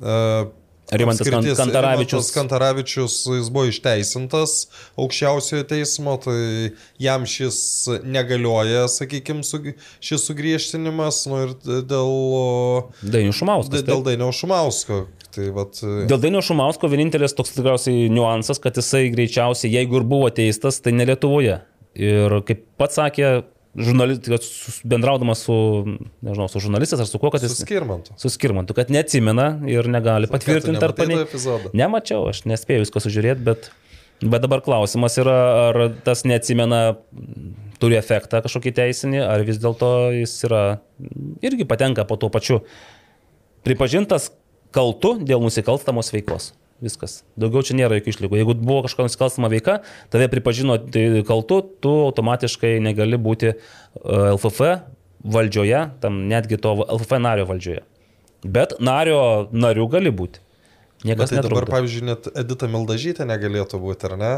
uh, 0.00 0.48
Rimantas 0.90 1.22
apskrities- 1.22 1.56
Kantaravičius. 1.56 2.10
Rimantas 2.10 2.32
Kantaravičius, 2.34 3.16
jis 3.36 3.50
buvo 3.54 3.68
išteisintas 3.70 4.54
aukščiausiojo 4.98 5.66
teismo, 5.70 6.16
tai 6.18 6.72
jam 6.98 7.26
šis 7.30 7.60
negalioja, 8.02 8.88
sakykime, 8.90 9.44
su, 9.46 9.62
šis 10.02 10.26
sugriežtinimas, 10.26 11.22
nu 11.30 11.44
ir 11.44 11.54
dėl, 11.62 11.86
dėl, 13.70 13.84
taip. 13.84 13.92
dėl 13.92 14.04
Dainio 14.08 14.32
Šumausko. 14.34 15.04
Tai 15.34 15.46
vat, 15.54 15.78
Dėl 16.10 16.18
Dainio 16.22 16.42
Šumausko 16.42 16.90
vienintelis 16.90 17.36
toks 17.38 17.54
tikriausiai 17.54 18.08
niuansas, 18.12 18.58
kad 18.62 18.78
jisai 18.78 19.06
greičiausiai, 19.14 19.70
jeigu 19.76 20.00
ir 20.00 20.06
buvo 20.10 20.30
teistas, 20.34 20.80
tai 20.82 20.94
ne 20.96 21.06
Lietuvoje. 21.06 21.60
Ir 21.98 22.34
kaip 22.46 22.64
pats 22.80 22.98
sakė, 22.98 23.30
žurnalistas, 23.78 24.80
bendraudamas 24.90 25.44
su, 25.46 25.54
nežinau, 26.26 26.48
su 26.50 26.62
žurnalistas 26.62 27.02
ar 27.02 27.06
su 27.06 27.20
kuo, 27.22 27.30
kad 27.30 27.44
jis... 27.44 27.54
suskirmanto. 27.60 28.16
Su 28.18 28.30
skirmantu, 28.32 28.74
kad 28.74 28.90
neatsimena 28.90 29.52
ir 29.70 29.86
negali 29.90 30.30
patvirtinti 30.30 30.82
ar 30.82 30.94
paneigti. 30.98 31.38
Nemačiau, 31.78 32.26
aš 32.32 32.42
nespėjau 32.50 32.82
visko 32.84 33.02
sužiūrėti, 33.04 33.46
bet, 33.46 33.70
bet 34.24 34.42
dabar 34.42 34.64
klausimas 34.66 35.18
yra, 35.22 35.38
ar 35.68 35.82
tas 36.06 36.26
neatsimena 36.26 36.82
turi 37.80 37.98
efektą 38.00 38.42
kažkokį 38.44 38.74
teisinį, 38.76 39.22
ar 39.24 39.46
vis 39.46 39.60
dėlto 39.62 39.92
jis 40.18 40.34
yra 40.48 40.64
irgi 41.46 41.66
patenka 41.68 42.04
po 42.08 42.18
tuo 42.20 42.32
pačiu 42.32 42.60
pripažintas 43.64 44.30
kaltu 44.74 45.16
dėl 45.22 45.42
nusikalstamos 45.44 46.12
veikos. 46.14 46.52
Viskas. 46.80 47.18
Daugiau 47.36 47.60
čia 47.66 47.76
nėra 47.76 47.98
jokių 47.98 48.12
išlygų. 48.14 48.38
Jeigu 48.40 48.54
buvo 48.56 48.80
kažkokia 48.86 49.10
nusikalstama 49.10 49.50
veika, 49.52 49.80
tave 50.12 50.30
pripažino 50.32 50.78
tai 50.80 51.20
kaltu, 51.28 51.60
tu 51.84 51.92
automatiškai 52.06 52.78
negali 52.80 53.18
būti 53.20 53.50
e, 53.52 53.56
LFF 54.00 54.78
valdžioje, 55.20 55.82
tam 56.00 56.22
netgi 56.30 56.56
to 56.56 56.72
LFF 56.86 57.20
nario 57.20 57.44
valdžioje. 57.50 57.82
Bet 58.48 58.78
nario 58.80 59.50
narių 59.52 59.90
gali 59.92 60.12
būti. 60.14 60.40
Bet 61.00 61.08
Niekas 61.16 61.30
tai 61.30 61.38
dabar, 61.40 61.64
netrukdo. 61.64 61.72
pavyzdžiui, 61.72 62.02
net 62.04 62.26
Edita 62.36 62.68
Mildažytė 62.68 63.24
negalėtų 63.28 63.78
būti, 63.80 64.04
ar 64.08 64.16
ne? 64.20 64.32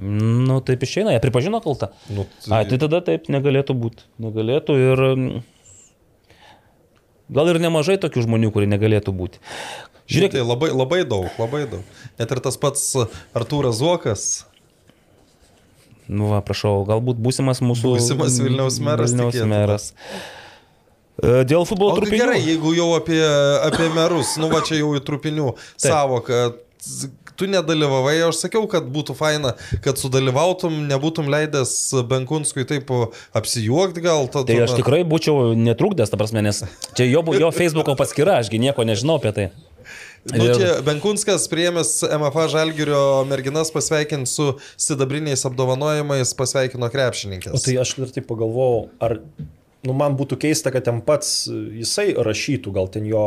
Nu, 0.00 0.58
taip 0.64 0.82
išeina, 0.84 1.14
jie 1.14 1.22
pripažino 1.24 1.60
kaltą. 1.64 1.88
Nu, 2.12 2.26
A, 2.52 2.64
tai 2.68 2.76
tada 2.80 3.00
taip 3.04 3.30
negalėtų 3.32 3.76
būti. 3.80 4.04
Negalėtų 4.20 4.76
ir... 4.76 5.02
Gal 7.32 7.48
ir 7.52 7.58
nemažai 7.62 7.98
tokių 8.02 8.26
žmonių, 8.26 8.52
kurie 8.54 8.68
negalėtų 8.70 9.14
būti. 9.16 9.40
Žiūrėk, 10.12 10.34
tai 10.34 10.42
labai, 10.44 10.68
labai 10.74 11.02
daug, 11.08 11.28
labai 11.40 11.62
daug. 11.70 12.00
Net 12.20 12.32
ir 12.34 12.40
tas 12.44 12.58
pats 12.60 12.82
Artūras 13.38 13.78
Zuokas. 13.80 14.24
Nu, 16.10 16.28
va, 16.32 16.42
prašau, 16.44 16.82
galbūt 16.88 17.20
būsimas 17.22 17.62
mūsų... 17.64 17.94
Būsimas 17.96 18.36
Vilniaus 18.42 18.76
meras, 18.82 19.12
Vilniaus 19.14 19.32
tikėtina. 19.32 19.50
meras. 19.54 19.86
E, 21.22 21.44
Dėl 21.48 21.64
futbolo 21.68 21.94
trupinių. 21.96 22.18
gerai, 22.18 22.40
jeigu 22.42 22.74
jau 22.76 22.90
apie, 22.98 23.20
apie 23.68 23.88
merus, 23.94 24.34
nu 24.42 24.50
va 24.52 24.60
čia 24.66 24.80
jau 24.82 24.90
į 24.98 25.02
trupinių 25.06 25.54
savoką. 25.80 26.42
Tu 27.42 27.48
nedalyvavai, 27.50 28.20
aš 28.22 28.44
sakiau, 28.44 28.68
kad 28.70 28.86
būtų 28.94 29.16
faina, 29.18 29.56
kad 29.82 29.98
sudalyvautum, 29.98 30.76
nebūtum 30.86 31.26
leidęs 31.32 31.72
Benkunskui 32.06 32.62
taip 32.70 32.92
apsijuokti 33.34 34.04
gal. 34.04 34.28
Ta, 34.30 34.44
Tai 34.46 34.60
aš 34.62 34.76
tikrai 34.78 35.00
būčiau 35.02 35.56
netrukdęs, 35.58 36.12
ta 36.12 36.20
prasme, 36.20 36.44
nes 36.46 36.62
čia 36.94 37.08
jo, 37.08 37.24
jo 37.34 37.50
Facebook'o 37.50 37.96
paskyra, 37.98 38.38
ašgi 38.44 38.62
nieko 38.62 38.86
nežinau 38.86 39.18
apie 39.18 39.32
tai. 39.34 39.48
Nu, 40.30 40.44
čia 40.54 40.76
Benkunskas 40.86 41.48
priėmęs 41.50 41.96
MFA 42.06 42.46
Žalgirio 42.52 43.02
merginas 43.26 43.74
pasveikinti 43.74 44.30
su 44.30 44.52
sidabriniais 44.78 45.42
apdovanojimais, 45.50 46.30
pasveikino 46.38 46.86
O 46.86 46.94
krepšininkės. 46.94 47.66
tai 47.66 47.74
aš 47.82 47.96
ir 47.98 48.14
taip 48.14 48.30
pagalvojau, 48.30 48.86
ar 49.02 49.18
nu, 49.86 49.94
man 49.98 50.16
būtų 50.18 50.38
keista, 50.44 50.72
kad 50.74 50.86
ten 50.86 51.00
pats 51.06 51.46
e, 51.50 51.56
jisai 51.80 52.12
rašytų, 52.14 52.74
gal 52.74 52.90
ten 52.92 53.06
jo 53.08 53.24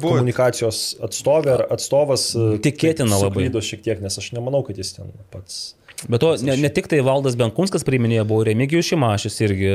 komunikacijos 0.00 0.82
atstovė 1.04 1.56
ar 1.58 1.66
atstovas. 1.76 2.30
e, 2.34 2.60
Tikėtina 2.64 3.18
labai. 3.18 3.46
suklydo 3.46 3.62
šiek 3.64 3.84
tiek, 3.84 4.00
nes 4.04 4.16
aš 4.20 4.32
nemanau, 4.36 4.62
kad 4.66 4.80
jis 4.80 4.94
ten 4.96 5.12
pats. 5.34 5.60
Bet 6.08 6.22
to 6.22 6.30
ne, 6.40 6.54
ne 6.56 6.68
tik 6.72 6.86
tai 6.88 7.02
Valdas 7.04 7.34
Benkunskas 7.36 7.84
priiminėjo, 7.84 8.22
buvo 8.30 8.44
Remigijus 8.48 8.86
Šimašius 8.88 9.34
irgi. 9.44 9.72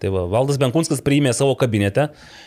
Tai 0.00 0.12
va, 0.14 0.22
Valdas 0.32 0.56
Benkunskas 0.62 1.02
priėmė 1.04 1.34
savo 1.36 1.52
kabinete. 1.58 2.06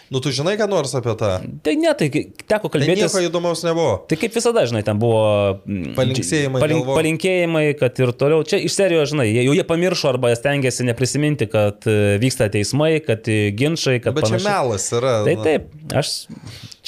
Nu, 0.09 0.17
tu 0.23 0.31
žinai, 0.33 0.55
ką 0.57 0.65
nors 0.71 0.95
apie 0.97 1.13
tą? 1.19 1.35
Tai 1.61 1.73
ne, 1.77 1.91
tai 1.93 2.07
teko 2.09 2.65
Tai 2.65 2.71
kalbėtis. 2.73 3.03
nieko 3.13 3.21
įdomaus 3.27 3.61
nebuvo. 3.67 3.91
Tai 4.09 4.17
kaip 4.17 4.33
visada, 4.33 4.63
žinai, 4.65 4.81
ten 4.87 4.97
buvo 4.97 5.19
mm, 5.61 5.91
Palinksėjimai 5.99 6.63
palink, 6.63 6.89
palinkėjimai, 6.97 7.63
kad 7.77 8.01
ir 8.01 8.15
toliau. 8.17 8.41
Čia 8.49 8.57
iš 8.65 8.73
serijos, 8.79 9.11
žinai, 9.13 9.27
jau 9.35 9.53
jie 9.53 9.65
pamiršo 9.69 10.09
arba 10.09 10.33
stengiasi 10.33 10.87
neprisiminti, 10.89 11.45
kad 11.53 11.85
e, 11.85 12.17
vyksta 12.23 12.49
teismai, 12.49 12.95
kad 13.05 13.29
e, 13.29 13.51
ginčiai, 13.53 14.01
kad 14.01 14.17
Bet 14.17 14.25
čia 14.25 14.39
panašiai. 14.39 14.49
melas 14.49 14.89
yra. 14.97 15.13
Tai 15.29 15.37
taip, 15.45 15.69
aš. 16.01 16.15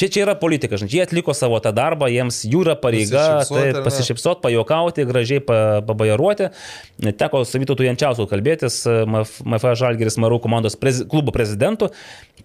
Čia, 0.02 0.08
čia 0.10 0.22
yra 0.24 0.34
politika, 0.40 0.80
žinai, 0.82 0.90
jie 0.96 1.02
atliko 1.06 1.34
savo 1.38 1.60
tą 1.62 1.70
darbą, 1.78 2.08
jiems 2.10 2.42
jų 2.50 2.64
yra 2.64 2.74
pareiga 2.80 3.22
Pasišypsot, 3.44 3.54
taip, 3.60 3.68
ar 3.76 3.78
ne? 3.78 3.86
pasišypsot, 3.86 4.40
pajokauti, 4.42 5.06
gražiai 5.06 5.44
pa- 5.46 5.84
pabajaruoti. 6.32 7.18
Teko 7.18 7.44
su 7.46 7.60
Vytautu 7.62 7.86
Jančiausiu 7.86 8.28
kalbėtis, 8.30 8.82
MF 8.88 9.42
MFA 9.46 9.76
Žalgeris 9.80 10.18
Marų 10.22 10.42
komandos 10.44 10.78
prezi, 10.80 11.06
klubo 11.10 11.34
prezidentu. 11.36 11.92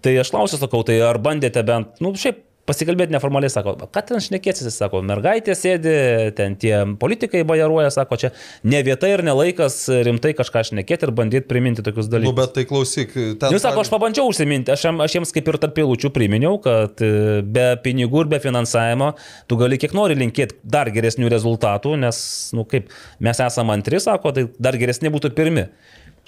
Tai 0.01 0.13
aš 0.21 0.31
klausiu, 0.33 0.59
sakau, 0.61 0.83
tai 0.87 0.99
ar 1.01 1.19
bandėte 1.21 1.63
bent, 1.65 1.97
nu, 2.03 2.13
šiaip 2.17 2.43
pasikalbėti 2.67 3.15
neformaliai, 3.15 3.51
sako, 3.51 3.75
ką 3.93 4.03
ten 4.09 4.21
šnekėsis, 4.23 4.75
sako, 4.75 4.99
mergaitė 5.07 5.55
sėdi, 5.57 5.93
ten 6.37 6.57
tie 6.59 6.73
politikai 6.99 7.43
bajaruoja, 7.47 7.89
sako, 7.95 8.19
čia 8.19 8.31
ne 8.67 8.81
vieta 8.85 9.09
ir 9.11 9.23
ne 9.25 9.35
laikas 9.37 9.79
rimtai 10.07 10.33
kažką 10.37 10.65
šnekėti 10.71 11.07
ir 11.07 11.13
bandyti 11.15 11.47
priminti 11.47 11.85
tokius 11.85 12.09
dalykus. 12.11 12.33
Nu, 12.33 12.37
bet 12.37 12.53
tai 12.57 12.65
klausyk. 12.69 13.15
Ten, 13.39 13.55
Jūs 13.55 13.63
sako, 13.63 13.85
aš 13.85 13.91
pabandžiau 13.93 14.27
užsiminti, 14.31 14.73
aš, 14.75 14.87
aš 15.07 15.17
jiems 15.17 15.33
kaip 15.35 15.51
ir 15.51 15.59
tarp 15.63 15.79
eilučių 15.83 16.11
priminiau, 16.15 16.57
kad 16.63 17.03
e, 17.05 17.39
be 17.43 17.69
pinigų 17.83 18.25
ir 18.25 18.31
be 18.35 18.41
finansavimo 18.43 19.13
tu 19.47 19.59
gali 19.59 19.79
kiek 19.79 19.95
nori 19.97 20.17
linkėti 20.19 20.59
dar 20.67 20.91
geresnių 20.93 21.31
rezultatų, 21.31 21.95
nes, 22.03 22.19
na 22.51 22.61
nu, 22.61 22.67
kaip, 22.69 22.91
mes 23.23 23.43
esame 23.47 23.77
antri, 23.77 24.01
sako, 24.03 24.35
tai 24.35 24.49
dar 24.59 24.77
geresni 24.79 25.13
būtų 25.13 25.31
pirmi. 25.37 25.69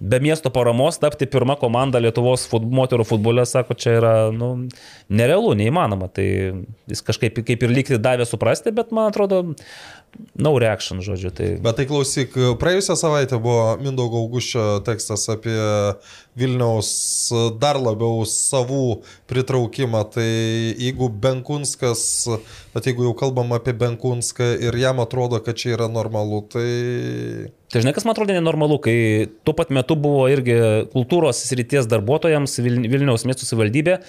Be 0.02 0.20
miesto 0.24 0.52
paramos 0.56 1.00
tapti 1.00 1.28
pirmą 1.28 1.58
komandą 1.60 2.00
Lietuvos 2.00 2.46
fut, 2.48 2.64
moterų 2.64 3.04
futbole, 3.08 3.44
sako, 3.50 3.76
čia 3.76 3.98
yra 4.00 4.14
nu, 4.32 4.52
nerealu, 5.12 5.52
neįmanoma. 5.60 6.08
Tai 6.16 6.28
jis 6.90 7.04
kažkaip 7.06 7.42
kaip 7.44 7.66
ir 7.66 7.74
lygti 7.74 8.00
davė 8.00 8.28
suprasti, 8.30 8.72
bet 8.76 8.94
man 8.96 9.12
atrodo, 9.12 9.42
no 10.40 10.54
reaction, 10.60 11.02
žodžiu. 11.04 11.32
Tai... 11.36 11.50
Bet 11.64 11.80
tai 11.80 11.86
klausyk, 11.90 12.36
praėjusią 12.62 12.96
savaitę 13.00 13.40
buvo 13.42 13.76
Mindaugo 13.82 14.22
Auguščio 14.24 14.66
tekstas 14.88 15.28
apie 15.32 15.58
Vilniaus 16.40 16.90
dar 17.60 17.80
labiau 17.82 18.24
savų 18.30 19.02
pritraukimą. 19.30 20.04
Tai 20.16 20.26
jeigu 20.26 21.10
Benkunskas, 21.12 22.02
bet 22.76 22.90
jeigu 22.90 23.08
jau 23.10 23.14
kalbam 23.20 23.54
apie 23.58 23.76
Benkunską 23.78 24.52
ir 24.70 24.80
jam 24.80 25.04
atrodo, 25.04 25.42
kad 25.44 25.60
čia 25.60 25.76
yra 25.78 25.90
normalu, 25.92 26.44
tai... 26.52 26.68
Tai 27.70 27.84
žinai, 27.84 27.94
kas 27.94 28.08
man 28.08 28.16
atrodo 28.16 28.34
nenormalu, 28.34 28.80
kai 28.82 28.98
tuo 29.46 29.54
pat 29.58 29.70
metu 29.76 29.94
buvo 30.00 30.26
irgi 30.32 30.56
kultūros 30.94 31.44
srities 31.46 31.86
darbuotojams 31.92 32.58
Vil- 32.66 32.88
Vilniaus 32.90 33.28
miesto 33.30 33.46
savivaldybė 33.46 34.00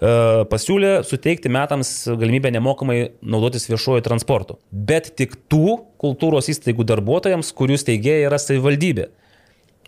pasiūlė 0.00 1.02
suteikti 1.06 1.52
metams 1.52 1.92
galimybę 2.08 2.50
nemokamai 2.54 2.98
naudotis 3.22 3.68
viešuoju 3.70 4.04
transportu. 4.06 4.58
Bet 4.70 5.12
tik 5.18 5.36
tų 5.52 5.80
kultūros 6.02 6.50
įstaigų 6.52 6.86
darbuotojams, 6.88 7.52
kurių 7.56 7.78
steigėja 7.80 8.28
yra 8.28 8.40
savivaldybė. 8.42 9.10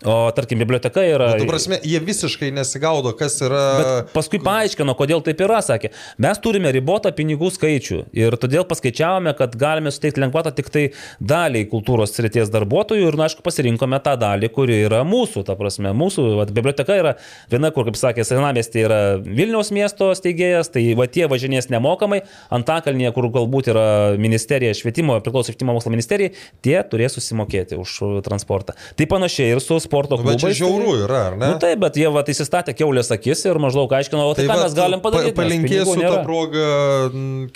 O 0.05 0.31
tarkim, 0.31 0.59
biblioteka 0.59 1.01
yra... 1.01 1.31
Tu 1.39 1.47
prasme, 1.49 1.79
jie 1.81 1.97
visiškai 2.05 2.51
nesigaudo, 2.53 3.15
kas 3.17 3.39
yra... 3.41 3.61
Bet 3.81 4.11
paskui 4.13 4.37
paaiškino, 4.45 4.93
kodėl 4.97 5.23
taip 5.25 5.39
yra, 5.41 5.57
sakė. 5.65 5.89
Mes 6.21 6.37
turime 6.43 6.69
ribotą 6.75 7.09
pinigų 7.17 7.49
skaičių 7.55 8.03
ir 8.13 8.37
todėl 8.37 8.67
paskaičiavome, 8.69 9.33
kad 9.39 9.55
galime 9.57 9.89
suteikti 9.93 10.21
lengvatą 10.21 10.51
tik 10.53 10.69
tai 10.73 10.83
daliai 11.17 11.65
kultūros 11.71 12.13
srities 12.13 12.51
darbuotojų 12.53 13.07
ir, 13.09 13.17
na, 13.17 13.25
aišku, 13.25 13.41
pasirinkome 13.45 13.97
tą 14.05 14.13
dalį, 14.21 14.51
kuri 14.53 14.77
yra 14.83 15.01
mūsų, 15.07 15.41
ta 15.47 15.55
prasme, 15.57 15.95
mūsų, 15.97 16.27
vat, 16.43 16.53
biblioteka 16.53 16.99
yra 17.01 17.15
viena, 17.49 17.73
kur, 17.73 17.89
kaip 17.89 17.97
sakė, 17.97 18.27
Senamestė 18.27 18.85
yra 18.85 19.01
Vilniaus 19.17 19.73
miesto 19.73 20.11
steigėjas, 20.13 20.69
tai 20.77 20.85
va 20.99 21.09
tie 21.09 21.25
važinės 21.25 21.71
nemokamai, 21.73 22.21
Antakalnyje, 22.53 23.15
kur 23.17 23.31
galbūt 23.33 23.73
yra 23.73 23.87
ministerija 24.21 24.77
švietimo, 24.77 25.17
priklauso 25.25 25.49
švietimo 25.49 25.73
mokslo 25.73 25.95
ministerijai, 25.95 26.35
tie 26.61 26.77
turės 26.85 27.17
susimokėti 27.17 27.81
už 27.81 27.97
transportą. 28.27 28.77
Tai 28.93 29.09
panašiai 29.09 29.55
ir 29.55 29.63
su 29.63 29.86
sporto 29.87 30.17
Nu, 30.19 30.23
bet 30.27 30.37
klubais. 30.37 30.57
čia 30.57 30.65
žiaurų 30.65 30.91
tai- 30.93 31.03
yra, 31.07 31.21
ar 31.31 31.37
ne? 31.39 31.49
Nu 31.53 31.59
taip, 31.63 31.79
bet 31.81 31.95
jie 31.97 32.07
va, 32.13 32.23
įsistatė 32.35 32.75
keulės 32.77 33.09
akis 33.15 33.45
ir 33.47 33.57
maždaug 33.63 33.89
aiškino, 33.97 34.21
o 34.29 34.35
tai, 34.35 34.45
tai 34.45 34.51
ką 34.51 34.57
vat, 34.59 34.63
mes 34.67 34.77
galim 34.77 35.01
padaryti. 35.01 35.33
pa- 35.35 35.43
Palinkėsiu 35.47 35.97
tą 36.03 36.21
progą, 36.27 36.67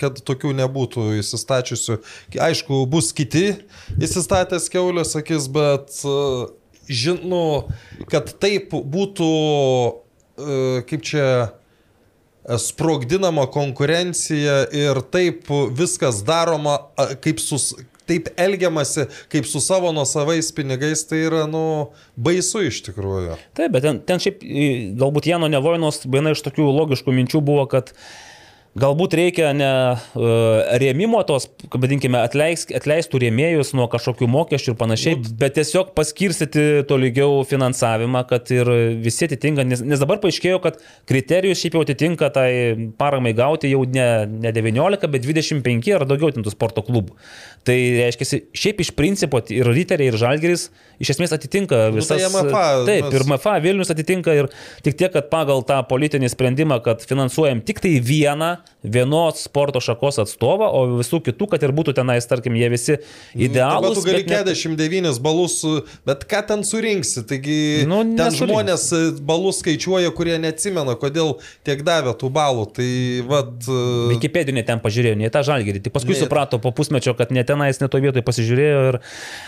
kad 0.00 0.20
tokių 0.26 0.52
nebūtų 0.64 1.06
įsistačiusių. 1.20 1.98
Aišku, 2.48 2.82
bus 2.90 3.12
kiti 3.12 3.56
įsistatęs 4.00 4.70
keulės 4.72 5.14
akis, 5.20 5.46
bet 5.52 5.92
žinau, 6.88 7.68
kad 8.10 8.32
taip 8.42 8.72
būtų, 8.74 9.28
e, 10.38 10.82
kaip 10.88 11.02
čia 11.06 11.26
e, 12.42 12.58
sprogdinama 12.58 13.44
konkurencija 13.54 14.66
ir 14.74 14.98
taip 15.14 15.46
viskas 15.78 16.22
daroma, 16.26 16.80
kaip 17.22 17.38
su, 17.38 17.58
taip 18.08 18.30
elgiamasi, 18.40 19.06
kaip 19.32 19.48
su 19.48 19.62
savo 19.62 19.92
nuosavais 19.94 20.50
pinigais, 20.56 21.04
tai 21.08 21.22
yra, 21.28 21.44
nu, 21.50 21.64
baisu 22.16 22.64
iš 22.68 22.82
tikrųjų. 22.88 23.38
Taip, 23.58 23.72
bet 23.76 23.86
ten, 23.86 24.02
ten 24.08 24.22
šiaip 24.22 24.42
galbūt 25.00 25.30
Jano 25.30 25.50
Nevoinos 25.52 26.02
viena 26.06 26.34
iš 26.34 26.44
tokių 26.46 26.68
logiškų 26.82 27.14
minčių 27.18 27.42
buvo, 27.44 27.66
kad 27.70 27.94
Galbūt 28.72 29.12
reikia 29.18 29.50
ne 29.52 29.68
uh, 29.68 30.76
rėmimo 30.80 31.18
tos, 31.28 31.44
vadinkime, 31.68 32.16
atleis, 32.24 32.62
atleistų 32.72 33.18
rėmėjus 33.26 33.74
nuo 33.76 33.84
kažkokių 33.92 34.28
mokesčių 34.32 34.72
ir 34.72 34.78
panašiai, 34.80 35.18
Nu, 35.20 35.32
bet 35.36 35.58
tiesiog 35.58 35.90
paskirstyti 35.92 36.64
to 36.88 36.96
lygiau 36.96 37.42
finansavimą, 37.44 38.22
kad 38.30 38.48
ir 38.54 38.70
visi 39.04 39.28
atitinka, 39.28 39.66
nes, 39.68 39.82
nes 39.84 40.00
dabar 40.00 40.22
paaiškėjo, 40.22 40.62
kad 40.64 40.80
kriterijus 41.10 41.60
šiaip 41.60 41.76
jau 41.76 41.82
atitinka 41.84 42.30
tai 42.32 42.48
paramai 42.96 43.34
gauti 43.36 43.68
jau 43.74 43.82
ne, 43.84 44.08
ne 44.40 44.54
19, 44.56 45.04
bet 45.12 45.28
25 45.28 45.92
ar 45.98 46.06
daugiau 46.08 46.32
tintų 46.32 46.54
sporto 46.56 46.80
klubų. 46.86 47.12
Tai 47.68 47.76
reiškia, 47.76 48.40
šiaip 48.56 48.80
iš 48.82 48.94
principo 48.96 49.42
ir 49.52 49.68
Riteriai, 49.68 50.08
ir 50.10 50.16
Žalgeris 50.18 50.70
iš 51.02 51.12
esmės 51.12 51.36
atitinka 51.36 51.90
Nu, 51.92 52.00
tai 52.00 52.16
visas... 52.22 52.24
MFA, 52.32 52.64
taip, 52.88 53.04
mes- 53.04 53.20
ir 53.20 53.28
MFA 53.28 53.58
Vilnius 53.68 53.92
atitinka 53.92 54.34
ir 54.40 54.48
tik 54.82 54.96
tiek, 54.96 55.12
kad 55.12 55.28
pagal 55.30 55.60
tą 55.68 55.82
politinį 55.92 56.32
sprendimą, 56.32 56.80
kad 56.82 57.04
finansuojam 57.04 57.60
tik 57.62 57.84
tai 57.84 57.98
vieną, 58.02 58.54
vienos 58.82 59.38
sporto 59.46 59.78
šakos 59.78 60.16
atstovą, 60.24 60.66
o 60.74 60.80
visų 60.98 61.20
kitų, 61.28 61.46
kad 61.52 61.62
ir 61.62 61.70
būtų 61.70 61.92
tenais, 61.94 62.26
tarkim, 62.26 62.56
jie 62.58 62.66
visi 62.72 62.96
idealūs. 63.38 63.94
Bet 63.94 63.98
tu 64.00 64.02
gali 64.08 64.22
bet 64.24 64.30
ne- 64.32 64.54
49 64.54 65.20
balus, 65.22 65.54
bet 66.06 66.24
ką 66.26 66.40
ten 66.48 66.64
surinksi? 66.66 67.22
Taigi 67.30 67.58
Nu, 67.86 68.00
ten 68.02 68.16
nesurinksi. 68.16 68.42
žmonės 68.48 68.86
e, 68.92 69.00
balus 69.22 69.60
skaičiuoja, 69.62 70.10
kurie 70.16 70.34
neatsimena, 70.42 70.96
kodėl 70.98 71.36
tiek 71.62 71.84
davė 71.86 72.16
tų 72.18 72.30
balų. 72.34 72.66
Tai 72.74 72.88
vad... 73.30 73.52
e, 73.70 73.78
Wikipedinė 74.16 74.64
ten 74.66 74.82
pažiūrėjo, 74.82 75.16
ne 75.22 75.30
tą 75.30 75.44
žalgerį. 75.46 75.84
Tik 75.86 75.94
paskui 75.94 76.16
Ne. 76.16 76.20
suprato 76.24 76.58
po 76.58 76.72
pusmečio, 76.74 77.14
kad 77.14 77.30
ne 77.30 77.44
tenais, 77.46 77.78
ne 77.80 77.86
to 77.88 78.02
vietoje 78.02 78.26
pasižiūrėjo 78.26 78.82
ir, 78.90 78.98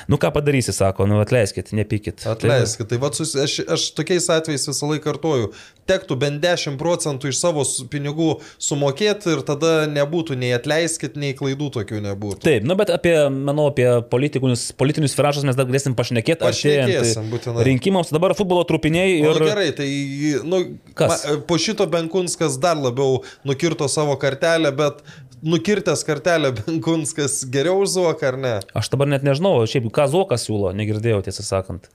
nu 0.09 0.17
ką 0.23 0.31
padarysi, 0.35 0.71
sako, 0.73 1.09
nu 1.11 1.19
atleiskit, 1.23 1.75
nepykit. 1.75 2.23
Atleiskit, 2.31 2.87
tai 2.89 3.03
vad, 3.03 3.19
sus- 3.19 3.35
aš, 3.35 3.59
aš 3.67 3.91
tokiais 3.99 4.31
atvejais 4.31 4.65
visą 4.71 4.89
laiką 4.95 5.05
kartoju, 5.11 5.51
tektų 5.91 6.17
bent 6.17 6.41
10 6.41 6.79
procentų 6.81 7.29
iš 7.29 7.37
savo 7.43 7.61
pinigų 7.93 8.39
sumokėti 8.63 9.04
ir 9.31 9.43
tada 9.47 9.73
nebūtų 9.91 10.37
nei 10.41 10.53
atleiskit, 10.57 11.19
nei 11.21 11.35
klaidų 11.37 11.71
tokių 11.79 12.01
nebūtų. 12.05 12.41
Taip, 12.45 12.67
nu 12.69 12.77
bet 12.79 12.93
apie, 12.95 13.15
manau, 13.33 13.69
apie 13.73 13.87
politinius, 14.11 14.69
politinius 14.79 15.17
viražus 15.19 15.47
mes 15.49 15.59
dar 15.59 15.69
galėsim 15.69 15.97
pašnekėti. 15.99 16.43
Pašnekėsim, 16.45 17.29
būtinai. 17.33 17.67
rinkimams 17.69 18.13
dabar 18.15 18.37
futbolo 18.39 18.65
trupiniai 18.69 19.19
Ir... 19.21 19.29
Nu, 19.29 19.51
gerai, 19.51 19.69
tai 19.77 19.89
nu, 20.47 20.63
Kas? 20.97 21.25
ma, 21.27 21.37
po 21.49 21.59
šito 21.61 21.87
Benkunskas 21.91 22.59
dar 22.63 22.81
labiau 22.81 23.23
nukirto 23.47 23.89
savo 23.93 24.17
kartelę, 24.21 24.73
bet 24.77 25.05
nukirtęs 25.45 26.05
kartelę 26.05 26.53
Benkunskas 26.59 27.45
geriau 27.53 27.85
už 27.85 27.97
Zuoką 27.97 28.33
ar 28.33 28.39
ne? 28.41 28.55
Aš 28.75 28.91
dabar 28.95 29.11
net 29.11 29.27
nežinau, 29.27 29.61
šiaip 29.69 29.91
ką 29.95 30.09
Zokas 30.13 30.49
siūlo, 30.49 30.73
negirdėjau 30.77 31.25
tiesą 31.29 31.45
sakant. 31.47 31.91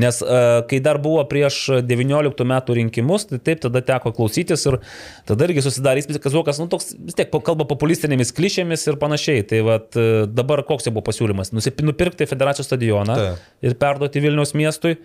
Nes 0.00 0.20
uh, 0.24 0.60
kai 0.70 0.80
dar 0.82 0.98
buvo 1.02 1.22
prieš 1.30 1.60
19 1.86 2.46
metų 2.50 2.78
rinkimus, 2.80 3.28
tai 3.30 3.38
taip 3.46 3.62
tada 3.62 3.82
teko 3.84 4.10
klausytis 4.16 4.66
ir 4.70 4.80
tada 5.28 5.48
irgi 5.48 5.62
susidarė 5.64 6.02
įspūdis, 6.02 6.22
kad 6.24 6.34
Zokas, 6.34 6.58
nu, 6.62 6.66
toks 6.72 6.94
vis 6.98 7.18
tiek 7.18 7.30
kalba 7.46 7.66
populistinėmis 7.70 8.34
klišėmis 8.34 8.88
ir 8.90 8.98
panašiai. 9.02 9.44
Tai 9.50 9.62
vat, 9.68 9.90
uh, 9.94 10.24
dabar 10.30 10.64
koks 10.66 10.88
jau 10.88 10.94
buvo 10.96 11.06
pasiūlymas? 11.10 11.54
Nusip, 11.54 11.82
nupirkti 11.86 12.26
federacijos 12.30 12.70
stadioną 12.70 13.18
Taip. 13.20 13.44
ir 13.64 13.78
perduoti 13.78 14.24
Vilniaus 14.24 14.56
miestui. 14.58 14.98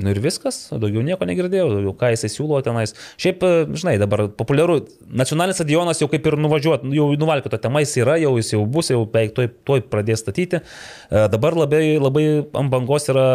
Nu 0.00 0.12
ir 0.14 0.20
viskas, 0.22 0.56
daugiau 0.72 1.02
nieko 1.04 1.26
negirdėjau, 1.28 1.66
daugiau 1.74 1.92
ką 2.00 2.10
jisai 2.14 2.30
siūlo 2.32 2.60
tenais. 2.64 2.94
Šiaip, 3.20 3.42
e, 3.44 3.64
žinai, 3.76 3.96
dabar 4.00 4.26
populiaru, 4.36 4.78
nacionalinis 5.22 5.60
stadionas 5.60 6.00
jau 6.00 6.08
kaip 6.10 6.26
ir 6.30 6.38
nuvažiuot, 6.40 6.86
jau 6.96 7.08
nuvalkito 7.20 7.60
tema 7.60 7.82
jis 7.84 7.96
yra, 8.00 8.16
jau 8.22 8.32
jis 8.38 8.54
jau 8.54 8.62
bus, 8.64 8.90
jau 8.94 9.02
beveik 9.04 9.34
toj, 9.36 9.50
toj 9.68 9.84
pradės 9.92 10.24
statyti. 10.24 10.62
E, 10.62 11.26
Dabar 11.30 11.56
labai, 11.58 11.82
labai 12.00 12.24
ant 12.56 12.72
bangos 12.72 13.10
yra 13.12 13.26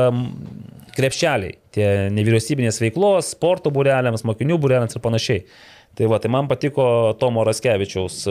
krepšeliai, 0.96 1.58
tie 1.76 1.90
nevyriausybinės 2.16 2.82
veiklos, 2.82 3.34
sporto 3.36 3.72
būreliams, 3.74 4.26
mokinių 4.28 4.58
būreliams 4.62 4.98
ir 4.98 5.04
panašiai. 5.04 5.46
Tai 5.96 6.10
va, 6.12 6.20
tai 6.20 6.32
man 6.34 6.50
patiko 6.52 6.86
Tomo 7.20 7.46
Raskevičiaus 7.48 8.26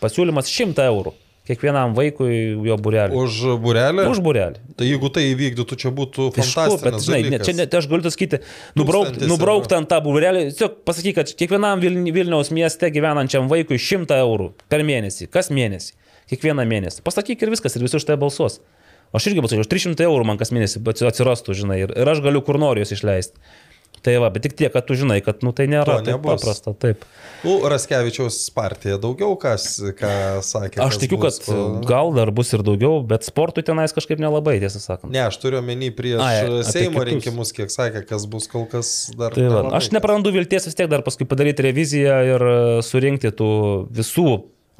pasiūlymas 0.00 0.48
100 0.48 0.86
eurų 0.86 1.12
kiekvienam 1.50 1.92
vaikui 1.98 2.30
jo 2.68 2.76
būrelį. 2.80 3.18
Už 3.20 3.38
burelę? 3.62 4.06
Už 4.10 4.22
būrelį. 4.24 4.62
Tai 4.78 4.88
jeigu 4.88 5.10
tai 5.12 5.26
įvykdytų, 5.34 5.78
čia 5.82 5.92
būtų 5.94 6.30
Tai 6.36 6.46
kur, 6.46 6.76
bet 6.86 6.98
žinai, 7.04 7.20
ne, 7.34 7.40
čia 7.44 7.54
ne, 7.58 7.66
tai 7.70 7.82
aš 7.82 7.88
galiu 7.90 8.06
tai 8.06 8.12
sakyti, 8.14 8.40
nubrauk, 8.78 9.10
Tūkstantis 9.10 9.30
nubrauk 9.32 9.64
eurų. 9.66 9.70
ten 9.74 9.88
tą 9.90 10.00
būrelį, 10.06 10.44
tiesiog 10.52 10.76
pasakyk, 10.88 11.18
kad 11.20 11.32
kiekvienam 11.36 11.82
Vilni- 11.82 12.14
Vilniaus 12.14 12.52
mieste 12.54 12.90
gyvenančiam 12.94 13.50
vaikui 13.50 13.78
100 13.80 14.20
eurų 14.24 14.52
per 14.70 14.84
mėnesį, 14.86 15.28
kas 15.34 15.50
mėnesį, 15.50 15.92
kiekvieną 16.32 16.66
mėnesį. 16.70 17.02
Pasakyk 17.06 17.42
ir 17.42 17.52
viskas, 17.52 17.74
ir 17.76 17.82
visi 17.84 17.98
už 17.98 18.06
tai 18.08 18.16
balsuos. 18.20 18.60
Aš 19.10 19.26
irgi 19.26 19.42
balsuoju, 19.42 19.64
už 19.64 19.70
300 19.72 20.06
eurų 20.06 20.24
man 20.28 20.38
kas 20.38 20.52
mėnesį 20.54 20.84
atsirastų, 20.86 21.56
žinai, 21.58 21.80
ir, 21.82 21.90
ir 21.98 22.06
aš 22.12 22.20
galiu 22.22 22.44
kur 22.46 22.60
noriu 22.62 22.84
juos 22.84 22.94
išleisti. 22.94 23.42
Tai 24.00 24.14
va, 24.22 24.30
bet 24.32 24.42
tik 24.46 24.54
tiek, 24.56 24.70
kad 24.72 24.86
tu 24.88 24.94
žinai, 24.96 25.18
kad 25.24 25.42
nu, 25.44 25.52
tai 25.52 25.66
nėra 25.68 25.84
To 25.84 26.04
taip 26.04 26.14
nebus. 26.14 26.40
paprasta. 26.40 26.72
Taip. 26.80 27.02
Nu, 27.44 27.58
Raskevičiaus 27.68 28.36
partija 28.56 28.96
daugiau 29.00 29.34
kas, 29.40 29.66
ką 29.98 30.12
sakė. 30.44 30.80
Aš 30.84 30.96
tikiu, 31.02 31.18
bus, 31.20 31.38
kad 31.44 31.52
o- 31.56 31.80
gal 31.88 32.12
dar 32.16 32.30
bus 32.32 32.52
ir 32.56 32.64
daugiau, 32.64 33.00
bet 33.06 33.24
sportui 33.28 33.64
tenais 33.64 33.92
kažkaip 33.96 34.20
nelabai, 34.20 34.58
tiesą 34.60 34.80
sakant. 34.80 35.12
Ne, 35.12 35.20
aš 35.26 35.36
turiu 35.42 35.60
omeny 35.60 35.90
prieš 35.92 36.20
Ai, 36.24 36.62
Seimo 36.64 37.04
rinkimus, 37.04 37.52
kiek 37.56 37.68
sakė, 37.72 38.06
kas 38.08 38.24
bus 38.30 38.48
kol 38.48 38.64
kas 38.72 39.10
dar. 39.16 39.36
Tai 39.36 39.48
va, 39.52 39.62
aš 39.76 39.88
kas. 39.88 39.92
neprarandu 39.96 40.32
vilties 40.32 40.64
vis 40.68 40.74
tiek 40.80 40.88
dar 40.88 41.04
paskui 41.04 41.28
padaryti 41.28 41.64
reviziją 41.68 42.16
ir 42.34 42.40
e, 42.40 42.56
surinkti 42.86 43.32
tų 43.36 43.50
visų 43.92 44.28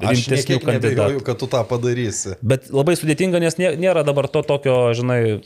Aš 0.09 0.27
nekiek 0.31 0.63
nebejoju, 0.65 1.21
kad 1.25 1.37
tu 1.39 1.47
tą 1.51 1.61
padarysi. 1.69 2.35
Bet 2.41 2.69
labai 2.73 2.95
sudėtinga, 2.97 3.39
nes 3.43 3.55
nė- 3.59 3.75
nėra 3.77 4.03
dabar 4.07 4.27
to 4.27 4.41
tokio, 4.41 4.75
žinai, 4.97 5.41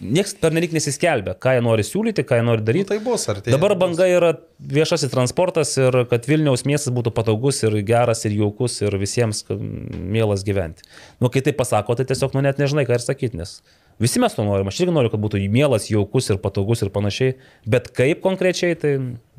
niekas 0.00 0.34
per 0.40 0.52
nelik 0.56 0.72
nesiskelbia, 0.74 1.34
ką 1.38 1.56
jie 1.56 1.62
nori 1.64 1.84
siūlyti, 1.86 2.24
ką 2.26 2.38
jie 2.40 2.46
nori 2.46 2.60
Nu, 2.62 2.66
daryti. 2.68 2.88
tai 2.92 2.98
bus, 3.04 3.28
ar 3.28 3.40
tai. 3.40 3.52
Dabar 3.54 3.74
banga 3.78 4.06
yra 4.10 4.32
viešasis 4.60 5.10
transportas 5.12 5.76
ir 5.78 6.04
kad 6.10 6.26
Vilniaus 6.26 6.64
miestas 6.68 6.92
būtų 6.94 7.12
patogus 7.14 7.62
ir 7.62 7.78
geras 7.82 8.24
ir 8.26 8.32
jaukus 8.38 8.80
ir 8.82 8.90
visiems 8.98 9.44
mielas 9.48 10.42
gyventi. 10.44 10.82
Nu, 11.20 11.28
kai 11.28 11.40
tai 11.42 11.52
pasako, 11.52 11.94
tai 11.96 12.04
tiesiog 12.08 12.34
nu, 12.34 12.40
net 12.42 12.58
nežinai, 12.58 12.86
ką 12.88 12.98
ir 12.98 13.04
sakyti, 13.04 13.36
nes 13.38 13.60
visi 14.00 14.20
mes 14.22 14.34
to 14.34 14.44
norim. 14.46 14.66
Aš 14.70 14.80
irgi 14.84 14.94
noriu, 14.94 15.10
kad 15.10 15.20
būtų 15.20 15.40
mielas, 15.50 15.88
jaukus 15.90 16.30
ir 16.30 16.38
patogus 16.38 16.82
ir 16.82 16.90
panašiai, 16.90 17.34
bet 17.66 17.90
kaip 17.94 18.20
konkrečiai, 18.22 18.76
tai 18.78 18.96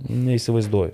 neįsivaizduoju. 0.09 0.93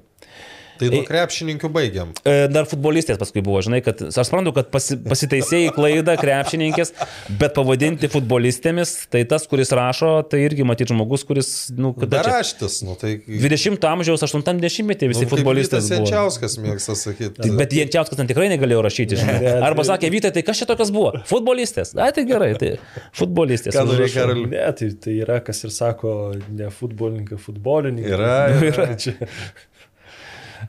Tai 0.79 0.89
nuo 0.91 1.01
krepšininkų 1.07 1.69
baigiam. 1.71 2.11
E, 2.27 2.47
Dar 2.51 2.67
futbolistės 2.69 3.19
paskui 3.21 3.43
buvo, 3.45 3.61
žinai, 3.65 3.79
kad 3.85 4.01
aš 4.07 4.27
suprantu, 4.27 4.51
kad 4.57 4.69
pasi, 4.73 4.97
pasiteisėjai 5.03 5.71
klaidą 5.75 6.17
krepšininkės, 6.19 6.91
bet 7.39 7.55
pavadinti 7.55 8.09
futbolistėmis, 8.11 8.95
tai 9.13 9.23
tas, 9.29 9.47
kuris 9.51 9.71
rašo, 9.75 10.11
tai 10.31 10.43
irgi 10.45 10.67
matyti 10.67 10.91
žmogus, 10.91 11.23
kuris, 11.27 11.51
nu, 11.75 11.93
kada 11.95 12.19
čia. 12.19 12.33
Beraštis, 12.33 12.79
nu 12.87 12.97
tai... 12.99 13.15
20 13.25 13.87
amžiaus 13.89 14.25
80-metį 14.27 15.11
visi 15.11 15.25
nu, 15.25 15.31
futbolistai. 15.31 15.79
buvo. 15.79 15.91
Senčiauskas 15.93 16.57
mėgsta 16.61 16.97
sakyti. 16.99 17.39
Tai, 17.39 17.51
bet 17.59 17.75
Jančiauskas 17.75 18.19
ten 18.19 18.29
tikrai 18.31 18.49
negalėjo 18.51 18.83
rašyti, 18.85 19.19
žinai. 19.21 19.37
Arba 19.67 19.85
sakė, 19.87 20.11
Vytai, 20.13 20.33
tai 20.35 20.43
kas 20.47 20.59
čia 20.61 20.67
tokias 20.69 20.91
buvo? 20.95 21.13
Futbolistės. 21.29 21.95
A, 21.95 22.11
tai 22.15 22.25
gerai, 22.27 22.51
tai 22.59 22.75
futbolistės. 23.15 23.75
Ką 23.75 23.85
užrašau. 23.89 24.25
Karoli? 24.25 24.49
Ne, 24.51 24.65
tai, 24.77 24.91
tai 25.01 25.15
yra, 25.23 25.39
kas 25.45 25.63
ir 25.67 25.73
sako, 25.75 26.15
ne 26.55 26.69
futbolininkai, 26.73 27.39
futbolininkai. 27.41 28.13
Yra, 28.15 28.35
yra. 28.71 28.89
Čia, 28.99 29.15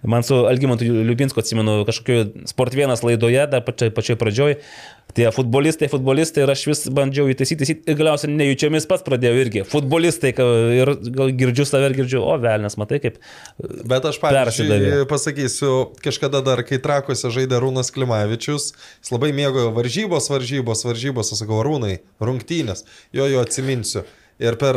Man 0.06 0.24
su 0.26 0.38
Algymantu 0.48 0.86
Liubinsku 0.86 1.40
atsimenu 1.40 1.80
kažkokio 1.88 2.46
Sport 2.50 2.76
vienas 2.78 3.02
laidoje, 3.06 3.42
dar 3.50 3.64
pačioj, 3.66 3.90
pačioj 3.94 4.18
pradžioj, 4.20 4.56
tie 5.16 5.30
futbolistai, 5.34 5.88
futbolistai 5.90 6.44
ir 6.44 6.52
aš 6.52 6.64
vis 6.70 6.82
bandžiau 6.92 7.30
įtaisyti, 7.32 7.58
taisyti 7.62 7.90
ir 7.92 7.98
galiausiai 7.98 8.34
nejučiomis 8.34 8.88
pats 8.90 9.06
pradėjau 9.06 9.40
irgi. 9.40 9.64
Futbolistai 9.68 10.32
ir 10.76 10.92
gal 11.16 11.32
girdžiu 11.40 11.66
save 11.68 11.90
ir 11.90 11.96
girdžiu, 12.00 12.20
o 12.26 12.36
velnės, 12.42 12.78
matai 12.80 13.00
kaip. 13.04 13.18
Bet 13.58 14.06
aš 14.10 14.20
pavyzdžiui 14.22 15.08
pasakysiu, 15.10 15.72
kažkada 16.04 16.42
dar, 16.46 16.62
kai 16.66 16.80
trakuose 16.82 17.32
žaidė 17.34 17.60
Rūnas 17.62 17.92
Klimavičius, 17.94 18.72
jis 19.00 19.14
labai 19.14 19.32
mėgo 19.36 19.70
varžybos, 19.76 20.30
varžybos, 20.32 20.86
varžybos, 20.88 21.32
aš 21.32 21.44
sakau, 21.44 21.62
Rūnai, 21.66 21.98
rungtynės, 22.22 22.86
jo 23.16 23.28
jo 23.30 23.42
atsiminsiu. 23.42 24.04
Ir 24.42 24.58
per, 24.60 24.76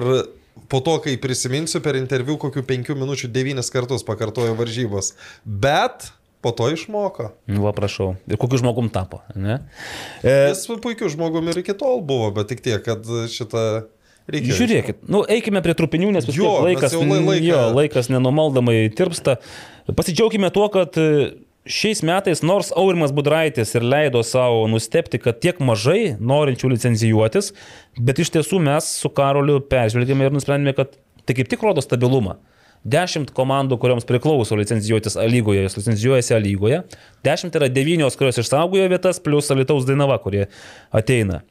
po 0.70 0.80
to, 0.86 1.00
kai 1.04 1.18
prisiminsiu, 1.22 1.82
per 1.84 1.98
interviu 2.00 2.38
kokių 2.41 2.64
penkių 2.70 2.96
minučių 3.00 3.30
devynis 3.34 3.72
kartus 3.74 4.06
pakartojo 4.08 4.54
varžybos. 4.60 5.14
Bet 5.46 6.12
po 6.46 6.54
to 6.56 6.70
išmoko. 6.72 7.32
Nu, 7.52 7.66
va, 7.66 7.74
prašau. 7.76 8.14
Ir 8.30 8.40
kokiu 8.40 8.62
žmogum 8.62 8.88
tapo, 8.94 9.22
ne? 9.36 9.60
E, 10.24 10.52
Jis 10.54 10.68
puikiu 10.84 11.10
žmogumi 11.12 11.52
ir 11.52 11.64
iki 11.64 11.76
tol 11.78 12.00
buvo, 12.06 12.30
bet 12.38 12.52
tik 12.54 12.62
tiek, 12.64 12.80
kad 12.86 13.04
šitą 13.34 13.66
reikia. 14.30 14.56
Žiūrėkit, 14.56 15.02
nu 15.12 15.26
eikime 15.28 15.60
prie 15.66 15.76
trupinių, 15.76 16.14
nes 16.16 16.30
vis 16.30 16.38
tiek 16.38 16.46
laikas, 16.70 16.96
laiką- 16.96 17.44
jo, 17.44 17.60
laikas 17.76 18.12
nenumaldamai 18.14 18.78
tirpsta. 18.96 19.40
Pasidžiaugime 19.90 20.52
tuo, 20.54 20.70
kad 20.72 20.96
šiais 21.70 22.02
metais, 22.06 22.41
nors 22.41 22.72
Aurimas 22.78 23.14
Budraitis 23.14 23.76
ir 23.78 23.86
leido 23.86 24.24
savo 24.26 24.66
nustepti, 24.72 25.20
kad 25.22 25.40
tiek 25.44 25.60
mažai 25.62 26.16
norinčių 26.18 26.72
licencijuotis, 26.74 27.52
bet 27.98 28.22
iš 28.24 28.34
tiesų 28.34 28.62
mes 28.66 28.88
su 29.00 29.12
Karoliu 29.14 29.60
peržvelgėme 29.62 30.28
ir 30.28 30.36
nusprendėme, 30.36 30.74
kad 30.78 30.98
tai 31.30 31.38
kaip 31.38 31.52
tik 31.52 31.66
rodo 31.66 31.84
stabilumą. 31.86 32.40
Dešimt 32.90 33.34
komandų, 33.36 33.76
kuriuoms 33.82 34.08
priklauso 34.08 34.56
licencijuotis 34.56 35.18
A 35.20 35.26
lygoje, 35.28 35.66
jos 35.66 35.76
licencijuojasi 35.76 36.34
A 36.38 36.40
lygoje. 36.40 36.80
Dešimt 37.28 37.58
yra 37.60 37.68
devynios, 37.68 38.16
kurios 38.18 38.40
išsaugojo 38.40 38.88
vietas, 38.90 39.20
plus 39.20 39.52
Alitaus 39.52 39.86
Dainava, 39.86 40.16
kurie 40.24 40.46
ateina. 40.96 41.41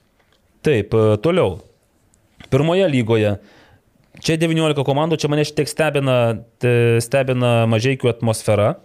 Taip, 0.65 0.97
e, 0.97 1.19
toliau. 1.23 1.59
Pirmoje 2.49 2.89
lygoje. 2.89 3.37
Čia 4.25 4.39
19 4.41 4.83
komandų, 4.89 5.21
čia 5.21 5.29
mane 5.31 5.45
šiek 5.47 5.61
tiek 5.61 5.71
stebina, 5.71 6.17
stebina 7.05 7.53
mažiekių 7.71 8.09
atmosfera. 8.11 8.79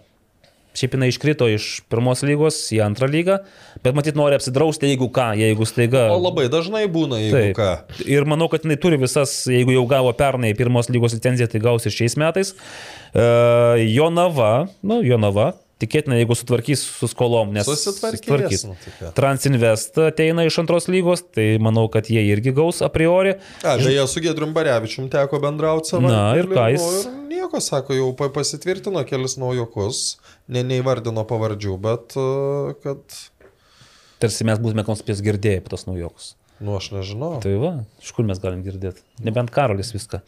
Šiaip 0.74 0.96
jinai 0.96 1.08
iškrito 1.12 1.46
iš 1.50 1.68
pirmos 1.90 2.24
lygos 2.26 2.58
į 2.74 2.80
antrą 2.82 3.06
lygą, 3.10 3.38
bet 3.84 3.94
matyt 3.94 4.18
nori 4.18 4.34
apsidrausti, 4.34 4.88
jeigu 4.90 5.06
ką, 5.14 5.28
jeigu 5.38 5.68
staiga. 5.70 6.08
O 6.10 6.18
labai 6.18 6.48
dažnai 6.52 6.84
būna, 6.90 7.20
jeigu 7.22 7.36
Taip. 7.36 7.58
ką. 7.58 8.02
Ir 8.10 8.26
manau, 8.26 8.50
kad 8.50 8.66
jinai 8.66 8.78
turi 8.82 8.98
visas, 8.98 9.36
jeigu 9.50 9.76
jau 9.76 9.84
gavo 9.90 10.10
pernai 10.18 10.50
pirmos 10.58 10.90
lygos 10.90 11.14
licenciją, 11.14 11.46
tai 11.52 11.62
gaus 11.62 11.86
ir 11.86 11.94
šiais 11.94 12.18
metais. 12.20 12.54
Uh, 13.14 13.78
Jonava, 13.86 14.66
nu, 14.82 14.98
Jonava, 15.06 15.52
tikėtina, 15.82 16.16
jeigu 16.20 16.36
sutvarkys 16.38 16.82
su 17.00 17.08
skolom, 17.10 17.50
nes 17.56 17.66
Susitvarkys, 17.68 18.64
nu, 18.68 18.76
tai. 19.00 19.10
Transinvest 19.16 19.98
ateina 20.04 20.44
iš 20.46 20.58
antros 20.62 20.86
lygos, 20.92 21.24
tai 21.34 21.56
manau, 21.62 21.86
kad 21.92 22.08
jie 22.12 22.22
irgi 22.30 22.52
gaus 22.56 22.80
a 22.84 22.88
priori. 22.94 23.34
A, 23.66 23.74
beje, 23.80 24.04
su 24.10 24.22
Gedrum 24.24 24.54
Barevičium 24.56 25.10
teko 25.12 25.40
bendrauti 25.42 25.90
savo. 25.94 26.06
Na, 26.08 26.22
ir 26.38 26.48
ką 26.52 26.68
jis- 26.76 27.08
Nieko, 27.34 27.60
sako, 27.60 27.96
jau 27.98 28.12
pa- 28.16 28.30
pasitvirtino 28.32 29.02
kelis 29.08 29.34
naujokus, 29.40 30.04
ne, 30.48 30.62
neįvardino 30.64 31.26
pavardžių, 31.28 31.74
bet 31.82 32.14
uh, 32.16 32.72
kad, 32.84 33.02
Tarsi 34.22 34.46
mes 34.48 34.60
būtume 34.62 34.84
konspės 34.86 35.20
girdėję 35.20 35.60
apie 35.60 35.72
tos 35.74 35.84
naujokus. 35.90 36.34
nu, 36.64 36.76
aš 36.78 36.92
nežinau. 36.94 37.40
Tai 37.44 37.50
va, 37.60 37.72
iš 38.00 38.12
kur 38.16 38.24
mes 38.24 38.38
galim 38.40 38.62
girdėti? 38.64 39.02
Nebent 39.26 39.50
Karolis 39.52 39.90
viską 39.92 40.22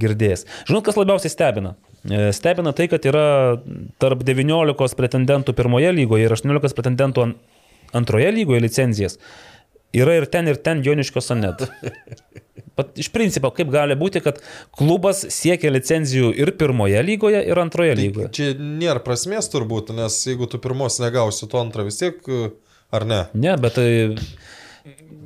girdėjęs. 0.00 0.42
Žinot, 0.66 0.82
kas 0.88 0.96
labiausiai 0.98 1.30
stebina? 1.30 1.74
E, 2.10 2.30
Stebina 2.36 2.72
tai, 2.76 2.86
kad 2.92 3.06
yra 3.08 3.26
tarp 4.02 4.22
19 4.26 4.96
pretendentų 4.98 5.54
pirmoje 5.58 5.92
lygoje 5.96 6.28
ir 6.28 6.34
18 6.36 6.76
pretendentų 6.78 7.24
an- 7.26 7.36
antroje 7.96 8.32
lygoje 8.34 8.62
licenzijas. 8.66 9.18
Yra 9.96 10.16
ir 10.18 10.26
ten, 10.28 10.48
ir 10.50 10.58
ten 10.60 10.82
Joniškio 10.84 11.22
sonet. 11.24 11.62
Pat 12.76 12.98
iš 13.00 13.08
principo, 13.14 13.48
kaip 13.56 13.70
gali 13.72 13.94
būti, 13.96 14.20
kad 14.20 14.42
klubas 14.76 15.22
siekia 15.32 15.70
licenzijų 15.72 16.34
ir 16.36 16.50
pirmoje 16.60 17.00
lygoje, 17.06 17.40
ir 17.48 17.60
antroje 17.62 17.94
lygoje. 17.96 18.28
Čia 18.36 18.50
nėra 18.60 19.00
prasmės 19.04 19.48
turbūt, 19.48 19.94
nes 19.96 20.18
jeigu 20.28 20.48
tu 20.52 20.60
pirmos 20.60 20.98
negausi, 21.00 21.48
tu 21.48 21.56
antrą 21.56 21.86
vis 21.88 21.96
tiek, 22.02 22.18
uh, 22.28 22.50
ar 22.92 23.06
ne? 23.08 23.22
Ne, 23.32 23.54
bet 23.62 23.78
tai 23.78 23.88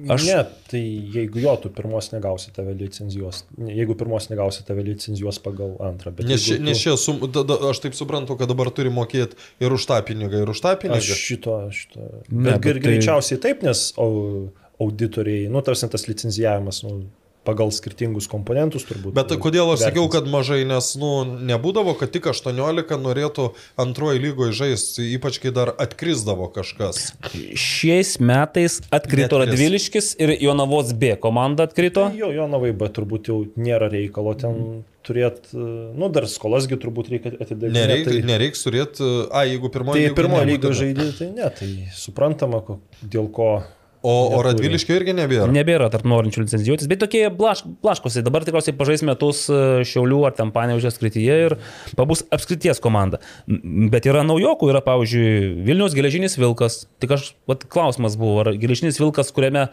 Aš- 0.09 0.25
Ne, 0.27 0.45
tai 0.71 0.81
jeigu 1.15 1.39
jo, 1.43 1.57
tu 1.63 1.69
pirmos 1.69 2.11
negausi 2.13 2.53
tave 2.53 2.75
licenzijos. 2.75 3.45
Ne, 3.59 3.75
Jeigu 3.75 3.95
pirmos 3.95 4.29
negausi 4.31 4.65
tave 4.67 4.83
licenzijos 4.83 5.39
pagal 5.39 5.77
antrą. 5.81 6.13
Bet 6.15 6.27
Nes, 6.27 6.41
čia- 6.41 6.55
jeigu 6.57 6.65
nes 6.65 6.79
tu- 6.79 6.83
čia 6.83 6.97
sum, 6.97 7.21
da, 7.33 7.43
da, 7.43 7.55
aš 7.71 7.81
taip 7.81 7.95
suprantu, 7.95 8.37
kad 8.39 8.49
dabar 8.49 8.71
turi 8.71 8.89
mokėti 8.91 9.35
ir 9.61 9.73
už 9.73 9.87
tą 9.87 10.01
pinigą, 10.03 10.43
ir 10.43 10.49
už 10.49 10.61
tą 10.61 10.77
pinigą. 10.81 10.97
Aš 10.97 11.27
šito, 11.27 11.59
šito. 11.71 12.01
Ne, 12.31 12.53
Bet 12.53 12.61
bet 12.61 12.63
tai... 12.63 12.73
tai- 12.73 12.81
greičiausiai 12.81 13.41
taip, 13.41 13.63
nes 13.63 13.93
au- 13.99 14.49
auditoriai, 14.81 15.49
nu, 15.49 15.61
tarsi 15.61 15.89
tas 15.91 16.07
licenzijavimas, 16.09 16.83
nu, 16.85 17.05
pagal 17.47 17.71
skirtingus 17.73 18.27
komponentus 18.31 18.85
turbūt. 18.89 19.15
Bet 19.17 19.33
kodėl 19.41 19.73
aš 19.73 19.87
sakiau, 19.87 20.05
vertins. 20.07 20.13
kad 20.19 20.29
mažai, 20.33 20.59
nes, 20.69 20.91
nu, 21.01 21.11
nebūdavo, 21.49 21.95
kad 21.99 22.13
tik 22.13 22.29
18 22.31 22.99
norėtų 23.01 23.47
antroji 23.81 24.21
lygoje 24.21 24.53
žaisti, 24.59 25.07
ypač 25.17 25.39
kai 25.41 25.53
dar 25.57 25.73
atkrisdavo 25.81 26.51
kažkas. 26.53 27.15
Šiais 27.57 28.19
metais 28.21 28.81
atkrito 28.93 29.41
Net 29.41 29.49
vis. 29.49 29.57
Radviliškis 29.57 30.13
ir 30.21 30.35
Jonavos 30.45 30.93
B 30.93 31.15
komanda 31.21 31.65
atkrito. 31.69 32.11
Tai 32.11 32.21
Jo, 32.21 32.29
jo 32.37 32.47
navai, 32.53 32.75
bet 32.77 32.93
turbūt 32.99 33.33
jau 33.33 33.41
nėra 33.57 33.89
reikalo 33.93 34.37
ten 34.39 34.61
turėti, 35.07 35.57
nu, 35.57 36.11
dar 36.13 36.27
skolasgi 36.29 36.77
turbūt 36.77 37.09
reikia 37.15 37.33
atidaryti. 37.41 37.73
Nereik, 37.73 38.05
tai, 38.11 38.21
nereiks 38.29 38.67
turėti, 38.67 39.07
a, 39.33 39.47
jeigu 39.49 39.71
pirmoji 39.73 40.11
tai 40.11 40.17
pirmojo 40.19 40.45
lygio 40.45 40.69
nebūdavo. 40.69 40.81
žaidėjai, 40.83 41.15
tai 41.17 41.29
ne, 41.39 41.49
tai 41.57 41.69
suprantama, 41.97 42.61
ko- 42.67 42.81
dėl 43.01 43.31
ko. 43.33 43.53
O, 44.01 44.13
o. 44.33 44.41
Radviliškio 44.45 44.95
irgi 44.97 45.13
nebėra. 45.13 45.47
Nebėra 45.53 45.91
tarp 45.93 46.07
norinčių 46.09 46.47
licencijuotis, 46.47 46.89
bet 46.89 47.03
tokie 47.03 47.27
blaš, 47.37 47.67
blaškosi. 47.85 48.23
Dabar 48.25 48.47
tikriausiai 48.47 48.73
pažais 48.79 49.03
metus 49.05 49.43
e, 49.53 49.59
Šiaulių 49.85 50.23
ar 50.31 50.37
ten 50.39 50.53
Panevežės 50.55 50.97
skrityje 50.97 51.37
ir 51.45 51.55
pabus 51.99 52.23
apskrities 52.33 52.81
komanda. 52.81 53.21
Bet 53.47 54.09
yra 54.09 54.23
naujokų, 54.25 54.71
yra 54.73 54.81
pavyzdžiui 54.87 55.35
Vilnius 55.67 55.97
geležinis 55.99 56.39
Vilkas. 56.41 56.87
Tik 57.05 57.13
aš, 57.19 57.27
vat, 57.51 57.67
klausimas 57.69 58.17
buvo, 58.21 58.39
ar 58.41 58.55
geležinis 58.61 59.01
Vilkas, 59.03 59.35
kuriame 59.37 59.67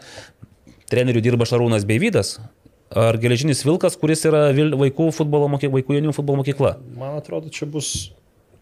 trenerių 0.92 1.22
dirba 1.24 1.48
Šarūnas 1.48 1.88
Beivydas, 1.88 2.36
ar 2.92 3.16
geležinis 3.20 3.64
Vilkas, 3.64 3.96
kuris 4.00 4.26
yra 4.28 4.50
vaikų, 4.52 5.08
futbolo 5.16 5.48
mokykla, 5.54 5.78
vaikų 5.78 5.96
jaunimo 5.96 6.12
futbolo 6.16 6.42
mokykla. 6.42 6.74
Man 7.00 7.16
atrodo, 7.16 7.48
čia 7.52 7.68
bus 7.68 8.10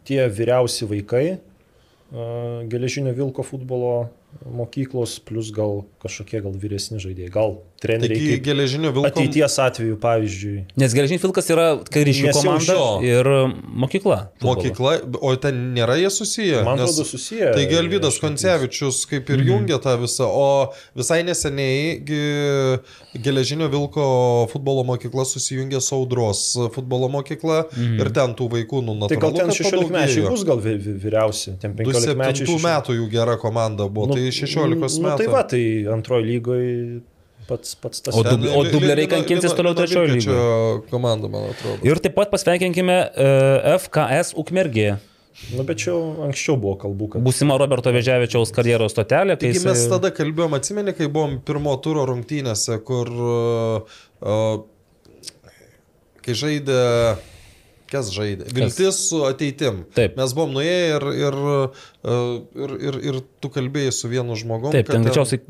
tie 0.06 0.22
vyriausi 0.30 0.86
vaikai, 0.90 1.24
a, 1.34 2.30
geležinio 2.70 3.14
Vilko 3.18 3.42
futbolo 3.46 3.96
mokyklos, 4.46 5.18
plus 5.20 5.50
gal 5.54 5.84
kažkokie 6.02 6.42
gal 6.44 6.56
vyresni 6.60 7.00
žaidėjai, 7.02 7.32
gal 7.32 7.58
treneriai. 7.80 8.18
Taigi 8.18 8.40
geležinio 8.44 8.90
vilko. 8.92 9.06
Ateities 9.10 9.58
atveju, 9.58 9.96
pavyzdžiui. 10.00 10.64
Nes 10.76 10.94
geležinis 10.96 11.22
Vilkas 11.22 11.50
yra 11.50 11.66
jau 11.84 12.32
komanda 12.32 12.76
ir 13.04 13.24
mokykla. 13.84 14.18
futbolo. 14.40 14.54
Mokykla, 14.56 14.92
o 15.20 15.34
ten 15.36 15.74
nėra 15.76 15.96
jie 16.00 16.10
susiję. 16.10 16.62
Man 16.64 16.78
nes- 16.78 16.88
atrodo, 16.90 17.04
susiję. 17.04 17.52
Taigi 17.54 17.76
Alvydas 17.78 18.18
Koncevičius 18.20 19.06
kaip 19.06 19.28
Mhm. 19.28 19.40
ir 19.40 19.46
jungia 19.46 19.78
tą 19.78 19.96
visą, 20.00 20.24
o 20.30 20.72
visai 20.96 21.22
neseniai 21.24 22.02
Geležinio 23.22 23.68
Vilko 23.72 24.04
futbolo 24.52 24.84
mokykla 24.84 25.24
susijungė 25.24 25.80
su 25.80 25.94
Audros 25.96 26.42
futbolo 26.74 27.08
mokykla 27.12 27.64
ir 28.00 28.10
ten 28.12 28.34
tų 28.34 28.48
vaikų, 28.52 28.82
nu, 28.84 29.08
Tai 29.08 29.16
gal 29.16 29.32
natūralu, 29.32 29.36
ten 29.36 29.46
kad 29.46 29.56
16 29.56 29.90
mečiai 29.90 30.28
bus 30.28 30.44
gal 30.44 30.58
vyriausi, 30.60 31.58
ten 31.60 31.74
15 31.76 32.14
mečiai. 32.16 32.46
27 32.46 32.64
metų 32.66 32.96
jų 33.00 33.10
gera 33.10 33.36
komanda 33.36 33.88
buvo, 33.88 34.14
tai 34.14 34.28
16 34.30 34.98
nu, 35.00 35.08
metų. 35.08 35.16
tai 35.18 35.26
va, 35.26 35.42
tai 35.42 35.62
antroji 35.92 36.24
lygoje 36.32 37.00
pats, 37.48 37.74
pats 37.80 38.00
tas. 38.04 38.14
O 38.16 38.22
Ten 38.26 38.40
du- 38.42 38.52
o 38.52 38.62
dubleriai 38.64 39.08
kankinsis 39.10 39.52
toliau 39.56 39.72
Lino 39.74 39.80
trečioje 39.82 40.12
Vilkečio 40.12 40.84
komanda, 40.90 41.28
man 41.32 41.50
atrodo. 41.52 41.80
Ir 41.86 41.98
taip 42.02 42.14
pat 42.18 42.30
pasveikinkime 42.34 42.96
e, 43.14 43.28
FKS 43.78 44.34
Ukmergė. 44.40 44.96
Nu, 45.52 45.64
bet 45.68 45.76
čia 45.82 45.92
anksčiau 46.24 46.54
buvo 46.56 46.78
kalbų, 46.80 47.10
kad 47.12 47.20
Būsima 47.26 47.58
Roberto 47.60 47.90
Veževičiaus 47.92 48.48
karjeros 48.56 48.94
stotelė. 48.94 49.34
kai 49.36 49.50
Taigi 49.52 49.60
mes 49.66 49.82
jisai- 49.82 49.90
tada 49.92 50.08
kalbėjom, 50.16 50.54
atsimeni, 50.56 50.94
kai 50.96 51.10
buvom 51.12 51.34
pirmo 51.44 51.74
turo 51.84 52.06
rungtynėse, 52.08 52.78
kur 52.88 53.10
uh, 53.12 53.98
uh, 54.24 54.62
kai 56.24 56.32
žaidė, 56.40 56.78
kas 57.96 58.12
žaidė, 58.14 58.46
Viltis 58.54 59.00
su 59.08 59.22
ateitim. 59.26 59.82
Taip. 59.96 60.14
Mes 60.20 60.34
buvom 60.36 60.52
nuėję 60.58 60.78
ir, 60.96 61.06
ir, 61.24 61.38
uh, 61.40 61.84
ir, 62.66 62.74
ir, 62.90 62.98
ir 63.10 63.18
tu 63.42 63.50
kalbėjai 63.56 63.92
su 63.96 64.10
vienu 64.12 64.36
žmogumi. 64.38 64.76
Taip, 64.76 64.90
ten 64.92 65.06
greičiausiai 65.06 65.40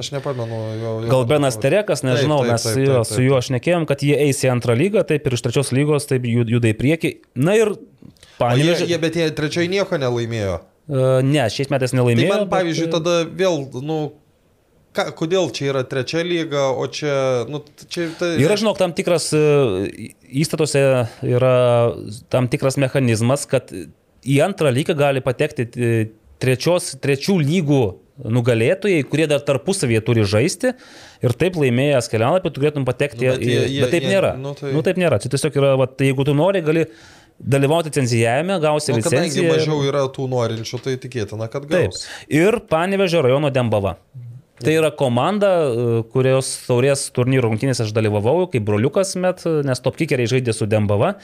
Aš 0.00 0.10
nepamenu 0.16 0.60
jo. 0.80 0.92
jo 1.04 1.10
gal 1.12 1.26
Benas 1.30 1.58
Terekas, 1.60 2.02
nežinau, 2.06 2.40
Taip, 2.42 2.48
taip, 2.48 2.56
mes 2.56 2.66
taip, 2.70 2.82
jo, 2.88 3.00
taip, 3.02 3.12
su 3.12 3.22
juo 3.26 3.36
aš 3.38 3.52
nekėjom, 3.56 3.86
kad 3.88 4.02
jie 4.06 4.16
eis 4.26 4.40
į 4.46 4.50
antrą 4.56 4.74
lygą, 4.78 5.04
taip 5.08 5.26
ir 5.28 5.36
iš 5.38 5.44
trečios 5.46 5.72
lygos, 5.76 6.08
taip 6.10 6.24
jud- 6.28 6.50
juda 6.56 6.72
į 6.72 6.76
priekį. 6.80 7.12
Na 7.38 7.54
ir 7.58 7.74
O 8.38 8.48
jie, 8.56 8.74
jie, 8.84 8.98
bet 9.00 9.14
jie 9.16 9.30
trečioji 9.32 9.70
nieko 9.72 9.96
nelaimėjo. 10.00 10.58
E, 10.86 11.22
Ne, 11.24 11.46
šiais 11.50 11.70
metais 11.72 11.90
Tai 11.94 11.98
nelaimėjo. 12.00 12.28
man, 12.28 12.42
bet, 12.44 12.52
pavyzdžiui, 12.52 12.86
e, 12.86 12.92
tada 12.92 13.14
vėl, 13.26 13.62
nu, 13.82 13.96
ką, 14.96 15.04
kodėl 15.18 15.50
čia 15.54 15.68
yra 15.72 15.82
trečia 15.88 16.22
lyga, 16.26 16.64
o 16.72 16.86
čia, 16.88 17.44
nu, 17.52 17.60
čia... 17.92 18.08
Tai, 18.18 18.32
Yra, 18.42 18.56
žinok, 18.60 18.78
tam 18.80 18.94
tikras 18.96 19.28
e, 19.36 19.42
įstatuose 20.42 20.82
yra 21.28 21.54
tam 22.32 22.48
tikras 22.52 22.78
mechanizmas, 22.80 23.44
kad 23.50 23.70
į 24.26 24.40
antrą 24.46 24.72
lygą 24.74 24.96
gali 24.98 25.22
patekti 25.24 25.68
e, 25.76 25.92
trečios, 26.42 26.94
trečių 27.04 27.38
lygų 27.44 27.82
nugalėtojai, 28.32 29.02
kurie 29.12 29.26
dar 29.28 29.42
tarpusavėje 29.44 30.00
turi 30.06 30.22
žaisti 30.24 30.70
ir 31.24 31.34
taip 31.36 31.58
laimėjęs 31.60 32.08
kelialapį 32.12 32.52
turėtum 32.56 32.86
patekti. 32.88 33.26
Nu, 33.28 33.34
bet 33.36 33.44
jie- 33.44 33.66
jie- 33.68 33.82
bet 33.84 33.92
taip 33.92 34.06
jie- 34.06 34.12
nėra. 34.14 34.30
nu, 34.40 34.54
tai- 34.56 34.72
Nu, 34.72 34.80
taip 34.86 34.96
nėra. 35.00 35.18
Čia 35.20 35.28
tiesiog 35.34 35.58
yra, 35.60 35.74
vat, 35.76 35.96
jeigu 36.00 36.24
tu 36.24 36.32
nori, 36.36 36.62
gali 36.64 36.86
dalyvauti 37.36 37.90
licenzijavime, 37.92 38.56
gausi 38.64 38.94
Nu, 38.96 39.02
kadangi 39.04 39.28
licenciją. 39.28 39.50
ir- 39.52 39.58
mažiau 39.60 39.82
yra 39.84 40.06
tų 40.08 40.24
norinčių, 40.32 40.80
tai 40.80 40.94
tikėtina, 40.96 41.50
kad 41.52 41.68
Taip. 41.68 41.92
gaus. 41.92 42.06
Ir 42.32 42.56
Panevežio 42.72 43.20
rajono 43.26 43.50
Dembava. 43.52 43.98
Tai 44.62 44.72
yra 44.72 44.88
komanda, 44.96 45.50
e, 45.68 45.98
kurios 46.14 46.48
taurės 46.64 47.10
turnyro 47.16 47.50
rungtynėse 47.50 47.84
aš 47.84 47.92
dalyvavau, 47.96 48.46
kaip 48.52 48.64
broliukas 48.64 49.12
met, 49.20 49.44
nes 49.44 49.82
topkikeriai 49.84 50.30
žaidė 50.32 50.54
su 50.56 50.68
Dembava. 50.70 51.16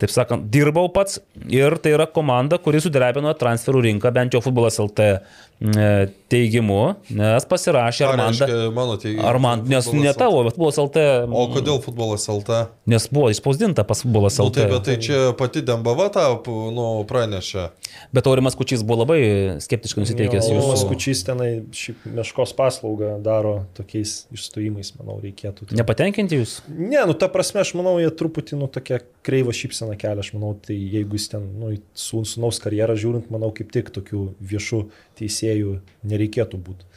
Taip 0.00 0.08
sakant, 0.10 0.46
dirbau 0.50 0.88
pats 0.92 1.18
ir 1.52 1.76
tai 1.82 1.92
yra 1.92 2.06
komanda, 2.08 2.56
kuri 2.58 2.80
sudrebino 2.80 3.32
transferų 3.36 3.82
rinką, 3.84 4.12
bent 4.16 4.32
jau 4.32 4.40
futbolas 4.40 4.78
LT 4.80 5.04
e, 5.04 5.88
teigimu, 6.32 6.78
nes 7.12 7.44
pasirašė 7.46 8.06
Ar 8.08 8.14
Armandą. 8.16 8.48
mano 8.74 8.96
teigimu. 8.98 9.22
Armand, 9.28 9.68
nes 9.68 9.90
ne 9.92 10.14
tavo, 10.16 10.40
bet 10.46 10.56
futbolas 10.56 10.78
LT. 10.80 11.04
O 11.28 11.44
kodėl 11.52 11.78
futbolas 11.84 12.24
LT? 12.32 12.62
Nes 12.90 13.06
buvo 13.12 13.28
įspausdinta 13.34 13.84
pas 13.86 14.00
futbolas 14.02 14.38
Nu, 14.40 14.46
LT. 14.48 14.54
tai, 14.62 14.66
bet 14.72 14.86
tai 14.88 14.96
čia 15.04 15.20
pati 15.38 15.60
Dembava 15.62 16.08
tą 16.14 16.24
nu, 16.72 16.86
pranešė. 17.08 17.68
Bet 18.16 18.26
Aurimas 18.26 18.56
Kučys 18.56 18.80
buvo 18.82 19.02
labai 19.04 19.20
skeptiškai 19.60 20.02
nusiteikęs 20.06 20.48
Jo, 20.48 20.56
jūsų. 20.56 20.72
Maskučys 20.72 21.20
tenai 21.28 21.50
šiaip 21.76 22.06
meškos 22.16 22.54
paslaugą 22.56 23.18
daro 23.22 23.66
tokiais 23.76 24.22
išstojimais, 24.32 24.94
manau, 24.96 25.18
reikėtų. 25.20 25.68
Tai- 25.68 25.76
Nepatenkinti 25.82 26.40
jūs? 26.40 26.62
Ne, 26.72 27.04
nu 27.06 27.12
ta 27.12 27.28
prasme, 27.28 27.60
aš 27.60 27.74
manau, 27.76 27.98
jie 28.00 28.08
truputį, 28.10 28.56
nu 28.56 28.66
tokia 28.72 29.02
kreiva 29.22 29.52
šypsena 29.52 29.81
kelia, 29.98 30.22
aš 30.22 30.32
manau, 30.36 30.52
tai 30.66 30.76
jeigu 30.76 31.18
jis 31.18 31.28
ten, 31.34 31.46
nu, 31.60 31.72
į 31.74 31.80
su, 31.98 32.22
sunaus 32.28 32.60
karjerą 32.62 32.96
žiūrint, 32.98 33.30
manau, 33.34 33.50
kaip 33.56 33.72
tik 33.74 33.90
tokių 33.94 34.24
viešų 34.52 34.82
teisėjų 35.20 35.76
nereikėtų 36.12 36.60
būti. 36.68 36.88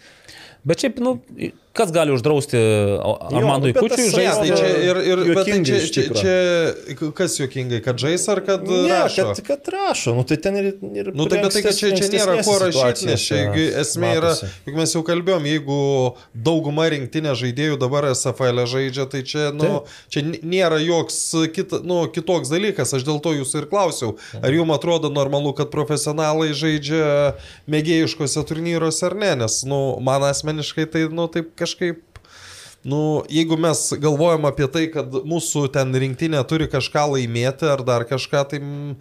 Bet 0.65 0.85
šiaip, 0.85 1.01
nu, 1.03 1.17
kas 1.76 1.91
gali 1.95 2.14
uždrausti 2.15 2.60
Armandui 3.35 3.73
bet 3.76 3.84
Kučiui 3.84 4.10
žaisti? 4.14 4.47
tai 4.47 4.57
čia 4.57 4.69
ir, 4.88 4.99
ir 5.03 5.22
tai 5.35 5.57
čia, 5.68 5.80
čia, 5.91 6.03
čia, 6.15 7.10
kas 7.18 7.35
juokingai, 7.39 7.81
kad 7.84 7.99
žais 8.02 8.23
ar 8.31 8.39
kad 8.45 8.64
Ne, 8.65 8.88
rašo? 8.89 9.26
kad, 9.34 9.41
kad 9.47 9.69
rašo, 9.73 10.14
nu 10.15 10.23
tai 10.27 10.38
ten 10.41 10.56
ir... 10.61 10.69
ir 10.95 11.10
Nu 11.15 11.27
tai 11.31 11.41
bet 11.43 11.53
tai, 11.57 11.64
kad 11.65 11.76
čia, 11.77 11.91
čia 11.97 12.07
nėra 12.14 12.38
ko 12.47 12.56
rašyti, 12.64 13.10
nes 13.10 13.26
čia 13.27 13.41
esmė 13.81 14.11
yra, 14.22 14.31
juk 14.68 14.77
mes 14.80 14.95
jau 14.95 15.03
kalbėjom, 15.07 15.45
jeigu 15.52 15.80
dauguma 16.47 16.88
rinktinė 16.93 17.35
žaidėjų 17.39 17.77
dabar 17.81 18.07
SFL 18.14 18.64
e 18.64 18.68
žaidžia, 18.72 19.07
tai 19.11 19.23
čia, 19.27 19.49
nu, 19.56 19.84
čia 20.14 20.23
n- 20.23 20.39
nėra 20.47 20.80
joks 20.84 21.19
kita, 21.56 21.81
nu, 21.84 22.06
kitoks 22.15 22.52
dalykas, 22.53 22.95
aš 22.95 23.03
dėl 23.07 23.19
to 23.23 23.35
jūsų 23.41 23.64
ir 23.64 23.69
klausiau, 23.72 24.15
ar 24.39 24.56
jums 24.56 24.76
atrodo 24.80 25.11
normalu, 25.14 25.52
kad 25.57 25.72
profesionalai 25.73 26.53
žaidžia 26.56 27.35
mėgėjiškose 27.72 28.43
turnyruose 28.47 29.06
ar 29.10 29.15
ne, 29.19 29.34
nes, 29.43 29.60
nu, 29.68 29.81
man 30.06 30.23
asmeniškai 30.31 30.88
tai, 30.93 31.06
nu, 31.11 31.27
taip 31.31 31.52
kažkaip 31.52 31.64
Nu, 32.85 33.23
jeigu 33.33 33.57
mes 33.57 33.79
galvojam 33.97 34.45
apie 34.45 34.67
tai, 34.69 34.83
kad 34.93 35.09
mūsų 35.25 35.63
ten 35.73 35.89
rinktinė 35.97 36.43
turi 36.45 36.67
kažką 36.69 37.07
laimėti 37.15 37.65
ar 37.65 37.81
dar 37.81 38.05
kažką, 38.05 38.43
tai 38.51 38.59
mm, 38.61 38.91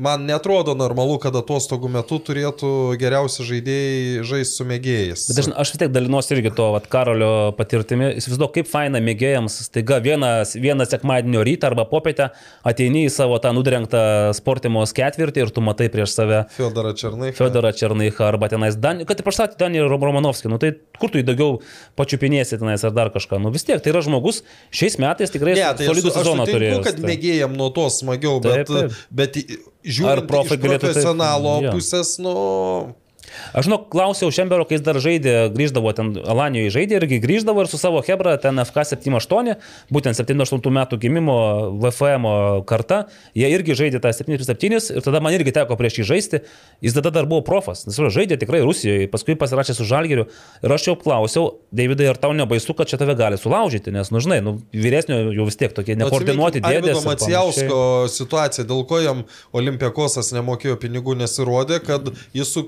man 0.00 0.24
netrodo 0.28 0.72
normalu, 0.78 1.18
kad 1.22 1.34
atostogų 1.36 1.90
metu 1.92 2.18
turėtų 2.24 2.70
geriausi 3.00 3.44
žaidėjai 3.46 4.24
žaisti 4.26 4.58
su 4.60 4.66
mėgėjais. 4.68 5.24
Bet 5.30 5.40
aš, 5.42 5.48
aš 5.64 5.72
vis 5.74 5.80
tiek 5.82 5.92
dalinuosi 5.94 6.34
irgi 6.36 6.52
to 6.56 6.70
vat, 6.74 6.86
Karolio 6.90 7.30
patirtimi. 7.58 8.08
Įsivaizduoju, 8.20 8.52
kaip 8.56 8.70
faina 8.70 9.02
mėgėjams, 9.04 9.58
staiga 9.68 10.00
vieną, 10.04 10.30
vieną 10.56 10.86
sekmadienio 10.88 11.44
rytą 11.46 11.68
arba 11.70 11.84
popietę 11.90 12.30
ateini 12.66 13.04
į 13.06 13.12
savo 13.14 13.38
tą 13.44 13.52
nudrengtą 13.56 14.02
sportimos 14.36 14.94
ketvirtį 14.96 15.44
ir 15.44 15.52
tu 15.54 15.64
matai 15.64 15.90
prieš 15.92 16.16
save 16.16 16.42
Fiodorą 16.56 16.94
Černai. 16.98 17.32
Fedorą 17.36 17.72
Černaichą 17.76 18.26
arba 18.32 18.48
tenais, 18.52 18.78
Dan... 18.80 19.04
kad 19.08 19.20
ir 19.20 19.26
praštatį 19.28 19.60
Danį 19.60 19.84
Romanovskį, 19.92 20.50
nu 20.52 20.58
tai 20.62 20.72
kur 21.00 21.12
tu 21.12 21.20
jį 21.20 21.26
daugiau 21.28 21.58
pačiupinėsi 22.00 22.58
tenais 22.60 22.84
ar 22.88 22.94
dar 22.96 23.12
kažką. 23.14 23.40
Nu 23.42 23.52
vis 23.54 23.64
tiek, 23.68 23.80
tai 23.82 23.92
yra 23.92 24.02
žmogus 24.04 24.42
šiais 24.74 24.96
metais 25.02 25.32
tikrai 25.34 25.54
Ne, 25.58 25.66
tai 25.76 25.86
aš, 25.86 25.92
solidų 25.92 26.08
su- 26.08 26.14
aš 26.16 26.24
sezoną 26.24 26.46
sutinku, 26.46 26.58
turėjo. 26.58 26.80
kad 26.86 27.02
mėgėjam 27.04 27.56
nuo 27.58 27.70
to 27.76 27.86
smagiau, 27.92 28.38
Taip, 28.44 28.56
bet, 28.56 28.72
taip. 28.72 28.98
bet 29.10 29.38
į- 29.80 29.88
Ar 29.88 29.92
žiūrint 30.20 30.28
profai 30.30 30.56
galėtų 30.56 30.80
taip- 30.86 30.92
profesionalo 30.92 31.54
jo. 31.64 31.72
pusės, 31.76 32.18
nu... 32.20 32.34
Aš 33.56 33.68
žinau, 33.68 33.80
klausiau 33.92 34.32
Šembero, 34.34 34.66
kai 34.68 34.78
jis 34.78 34.84
dar 34.86 34.98
žaidė, 35.02 35.34
grįždavo 35.54 35.92
ten 35.96 36.12
Alanijoje 36.20 36.74
žaidė 36.76 36.98
irgi 37.00 37.20
grįždavo 37.22 37.64
ir 37.64 37.70
su 37.70 37.80
savo 37.80 38.02
Hebra, 38.06 38.36
ten 38.42 38.60
FK 38.62 38.86
78, 38.94 39.56
būtent 39.92 40.18
78 40.18 40.76
metų 40.80 41.00
gimimo 41.02 41.36
VFM 41.82 42.28
karta, 42.68 43.04
jie 43.36 43.50
irgi 43.50 43.76
žaidė 43.78 44.02
tą 44.02 44.12
77 44.14 44.80
ir 44.96 45.06
tada 45.06 45.22
man 45.24 45.36
irgi 45.36 45.54
teko 45.56 45.78
prieš 45.80 46.00
jį 46.00 46.08
žaisti. 46.12 46.42
Jis 46.84 46.96
tada 46.96 47.12
dar 47.14 47.28
buvo 47.30 47.44
profas, 47.46 47.84
nes 47.88 47.98
žaidė 48.14 48.38
tikrai 48.40 48.62
Rusijoje, 48.64 49.08
paskui 49.12 49.36
pasirašė 49.38 49.76
su 49.76 49.86
Žalgiriu 49.88 50.26
ir 50.64 50.74
aš 50.74 50.90
jau 50.90 50.96
klausiau, 51.00 51.60
Davidai, 51.70 52.08
ar 52.10 52.18
tau 52.18 52.32
nebaisu, 52.34 52.74
kad 52.74 52.88
čia 52.90 52.98
tave 52.98 53.14
gali 53.18 53.38
sulaužyti, 53.38 53.92
nes, 53.94 54.08
nu 54.10 54.18
žinai, 54.22 54.40
nu, 54.42 54.56
vyresnio 54.74 55.20
jau 55.30 55.44
vis 55.46 55.58
tiek 55.60 55.74
tokie 55.76 55.94
nekoordinuoti 56.00 56.62
dėdės. 56.64 57.04
Panašiai. 57.04 57.10
Macijausko 57.10 57.78
situacija, 58.10 58.64
dėl 58.66 58.82
ko 58.90 58.98
jam 58.98 59.22
Olimpiakosas 59.56 60.32
nemokėjo 60.34 60.74
pinigų, 60.82 61.14
nesirodė, 61.20 61.78
kad 61.84 62.10
jis 62.34 62.50
su 62.50 62.64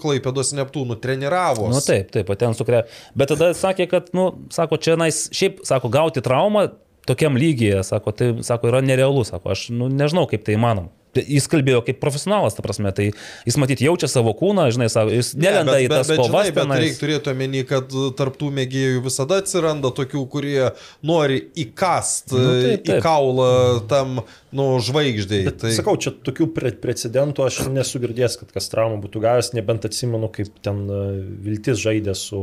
Klaipėdos 0.52 0.58
Neptūnu 0.58 0.98
treniravo. 1.00 1.68
Nu 1.72 1.80
taip, 1.80 2.10
taip, 2.12 2.30
ten 2.38 2.54
sukrė. 2.54 2.84
Bet 3.16 3.32
tada 3.32 3.52
sakė, 3.54 3.88
kad, 3.90 4.12
nu, 4.16 4.30
sako, 4.52 4.78
čia 4.78 4.96
nais, 4.96 5.28
šiaip, 5.32 5.62
sako, 5.64 5.90
gauti 5.92 6.22
traumą 6.22 6.70
tokiam 7.08 7.38
lygyje, 7.38 7.82
sako, 7.86 8.14
tai, 8.16 8.32
sako, 8.46 8.72
yra 8.72 8.82
nerealu, 8.84 9.24
sako, 9.28 9.54
aš, 9.54 9.68
nu, 9.74 9.90
nežinau, 9.92 10.28
kaip 10.30 10.44
tai 10.46 10.58
įmanoma. 10.58 10.92
Jis 11.12 11.44
kalbėjo 11.52 11.82
kaip 11.84 11.98
profesionalas, 12.00 12.54
ta 12.56 12.62
prasme, 12.64 12.88
tai 12.96 13.10
jis 13.44 13.56
matyt 13.60 13.82
jaučia 13.84 14.08
savo 14.08 14.32
kūną, 14.36 14.64
žinai, 14.72 14.86
savo, 14.88 15.12
jis 15.12 15.34
nelenda 15.36 15.74
į 15.84 15.90
tas 15.92 16.08
bet, 16.08 16.16
kovas. 16.16 16.30
žinai, 16.30 16.54
bet 16.56 16.64
tenais. 16.64 16.80
reikia 16.80 17.00
turėti 17.02 17.32
omeny, 17.34 17.64
kad 17.68 17.96
tarptų 18.16 18.48
mėgėjų 18.56 19.02
visada 19.04 19.42
atsiranda 19.42 19.90
tokių, 19.92 20.22
kurie 20.32 20.70
nori 21.04 21.42
įkast 21.66 22.32
Nu, 22.32 22.46
taip, 22.48 22.80
į 22.80 22.94
taip. 22.94 23.02
kaulą 23.04 23.50
tam, 23.92 24.22
nu, 24.56 24.70
žvaigždžiai. 24.88 25.42
Bet 25.50 25.60
tai... 25.66 25.74
sakau, 25.76 25.98
čia 26.00 26.14
tokių 26.16 26.48
pre 26.56 26.72
precedentų 26.80 27.44
aš 27.44 27.60
nesu 27.76 28.00
girdėjęs, 28.00 28.38
kad 28.40 28.56
kas 28.56 28.72
traumą 28.72 28.96
būtų 29.04 29.26
gavęs, 29.26 29.52
nebent 29.58 29.84
atsimenu, 29.90 30.32
kaip 30.32 30.64
ten 30.64 30.86
e, 30.88 31.02
Viltis 31.44 31.82
žaidė 31.82 32.16
su... 32.16 32.40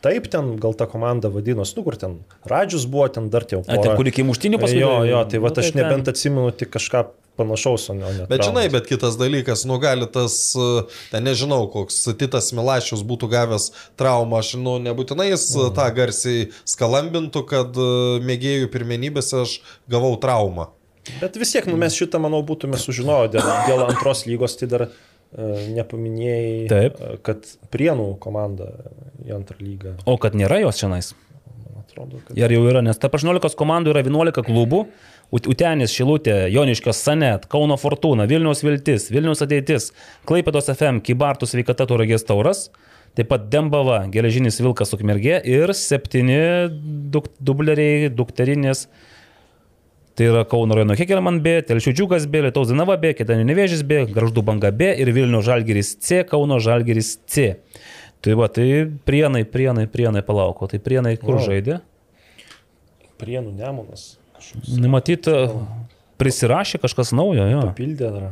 Taip, 0.00 0.28
ten 0.32 0.54
gal 0.60 0.72
ta 0.74 0.86
komanda 0.88 1.28
vadinosi, 1.32 1.76
nu 1.76 1.84
kur 1.84 1.96
ten 2.00 2.20
Radžius 2.48 2.86
buvo, 2.88 3.08
ten 3.12 3.28
dar 3.32 3.44
tie 3.44 3.58
jau. 3.58 3.64
A, 3.68 3.76
ten, 3.76 3.92
kur 3.98 4.08
iki 4.08 4.24
muštinių 4.24 4.60
paskui. 4.62 4.80
Jo, 4.80 5.00
jo, 5.04 5.24
tai 5.28 5.40
va 5.42 5.52
Nu, 5.52 5.60
aš 5.60 5.72
ten- 5.72 5.82
nebent 5.82 6.08
atsimenu 6.08 6.52
tik 6.56 6.72
kažką 6.72 7.04
panašaus, 7.36 7.90
o 7.90 7.94
ne. 7.94 8.12
ne 8.18 8.26
Bet 8.28 8.44
žinai, 8.44 8.68
bet 8.72 8.88
kitas 8.88 9.16
dalykas, 9.20 9.64
nu 9.68 9.78
gali 9.80 10.08
tas, 10.08 10.36
uh, 10.56 10.88
ten 11.12 11.24
nežinau, 11.24 11.68
koks 11.72 12.02
Titas 12.20 12.52
Milašius 12.56 13.04
būtų 13.06 13.30
gavęs 13.32 13.70
traumą, 14.00 14.40
aš, 14.40 14.54
nu, 14.60 14.78
nebūtinai 14.82 15.30
jis 15.30 15.46
mm. 15.56 15.72
tą 15.76 15.86
garsiai 15.96 16.48
skalambintų, 16.68 17.44
kad 17.48 17.80
uh, 17.80 18.20
mėgėjų 18.24 18.68
pirmenybėse 18.72 19.44
aš 19.44 19.60
gavau 19.90 20.16
traumą. 20.20 20.70
Bet 21.20 21.36
vis 21.40 21.54
tiek, 21.54 21.66
nu, 21.70 21.78
mes 21.80 21.96
šitą, 21.96 22.20
manau, 22.22 22.42
būtume 22.46 22.78
sužinoję 22.78 23.32
dėl, 23.36 23.46
dėl 23.68 23.86
antros 23.88 24.26
lygos, 24.28 24.58
tai 24.60 24.68
dar 24.70 24.90
nepaminėjai, 25.76 26.66
Taip. 26.70 27.00
e, 27.00 27.16
kad 27.26 27.46
Prienų 27.70 28.16
komanda 28.22 28.70
į 29.26 29.34
antrą 29.36 29.58
lygą, 29.62 29.96
O 30.10 30.16
kad 30.18 30.34
nėra 30.34 30.60
jos 30.64 30.80
šiandien. 30.80 31.12
atrodo, 31.84 32.18
kad... 32.26 32.36
Ir 32.38 32.50
jau 32.54 32.64
yra, 32.70 32.82
nes 32.82 32.98
tarp 32.98 33.14
18 33.18 33.54
komandų 33.58 33.92
yra 33.94 34.02
11 34.06 34.42
klubų. 34.46 34.84
Ut- 35.30 35.46
Utenis, 35.46 35.92
Šilutė, 35.94 36.48
Joniškios 36.50 36.98
Sanet, 37.06 37.44
Kauno 37.46 37.76
Fortuna, 37.78 38.24
Vilniaus 38.26 38.64
Viltis, 38.66 39.10
Vilniaus 39.14 39.42
Ateitis, 39.44 39.92
Klaipėdos 40.26 40.66
FM, 40.74 40.98
Kybartų 41.06 41.46
sveikata 41.46 41.86
Turagės 41.86 42.26
Tauras, 42.26 42.64
taip 43.14 43.28
pat 43.30 43.46
Dembava, 43.50 44.00
Geležinis 44.10 44.58
Vilkas 44.62 44.90
Ukmergė 44.96 45.38
ir 45.46 45.70
septyni 45.74 46.40
duk, 47.14 47.30
dubleriai, 47.38 48.08
dukterinės. 48.10 48.88
Tai 50.20 50.26
yra 50.28 50.42
Kauno 50.44 50.76
rajono 50.76 50.92
Hekelman 51.00 51.38
B, 51.40 51.54
Telšių 51.64 51.94
Džiugas 51.96 52.26
B, 52.28 52.42
Lietuvos 52.44 52.68
Dinava 52.68 52.98
B, 53.00 53.14
Kedanio 53.16 53.46
Nevėžis 53.48 53.80
B, 53.88 54.02
Graždų 54.12 54.42
Banga 54.44 54.68
B 54.68 54.90
ir 55.00 55.08
Vilnių 55.16 55.38
Žalgeris 55.46 55.94
C, 55.96 56.18
Kauno 56.28 56.58
Žalgeris 56.60 57.14
C. 57.24 57.54
Tai 58.20 58.34
va, 58.36 58.50
tai 58.52 58.66
prienai, 59.08 59.46
prienai, 59.48 59.86
prienai 59.88 60.20
palauko. 60.20 60.68
Tai 60.68 60.76
prienai 60.84 61.14
kur 61.16 61.38
Wow. 61.38 61.46
žaidė? 61.46 61.78
Prienų 63.16 63.54
nemonas 63.62 64.18
Matyt, 64.92 65.24
prisirašė 66.20 66.82
kažkas 66.84 67.14
naujo, 67.16 67.48
jo. 67.48 67.64
papildė 67.72 68.12
dar. 68.12 68.30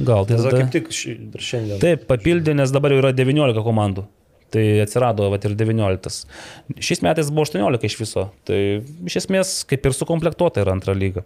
Gal 0.00 0.24
tai 0.24 0.40
Tada 0.40 0.56
kaip 0.62 0.72
tik 0.72 0.88
ši, 0.96 1.18
dar 1.34 1.44
šiandien. 1.44 1.76
Taip, 1.84 2.08
papildė, 2.08 2.56
nes 2.56 2.72
dabar 2.72 2.96
jau 2.96 3.02
yra 3.04 3.12
19 3.12 3.60
komandų. 3.68 4.08
Tai 4.52 4.64
atsirado 4.84 5.30
vat, 5.32 5.46
ir 5.48 5.54
19. 5.56 6.26
Šiais 6.76 7.00
metais 7.04 7.30
buvo 7.32 7.46
18 7.48 7.86
iš 7.88 7.96
viso. 8.02 8.26
Tai 8.48 8.58
iš 9.08 9.22
esmės 9.22 9.62
kaip 9.68 9.88
ir 9.88 9.96
sukomplektuota 9.96 10.64
yra 10.64 10.74
antra 10.76 10.96
lyga. 10.96 11.24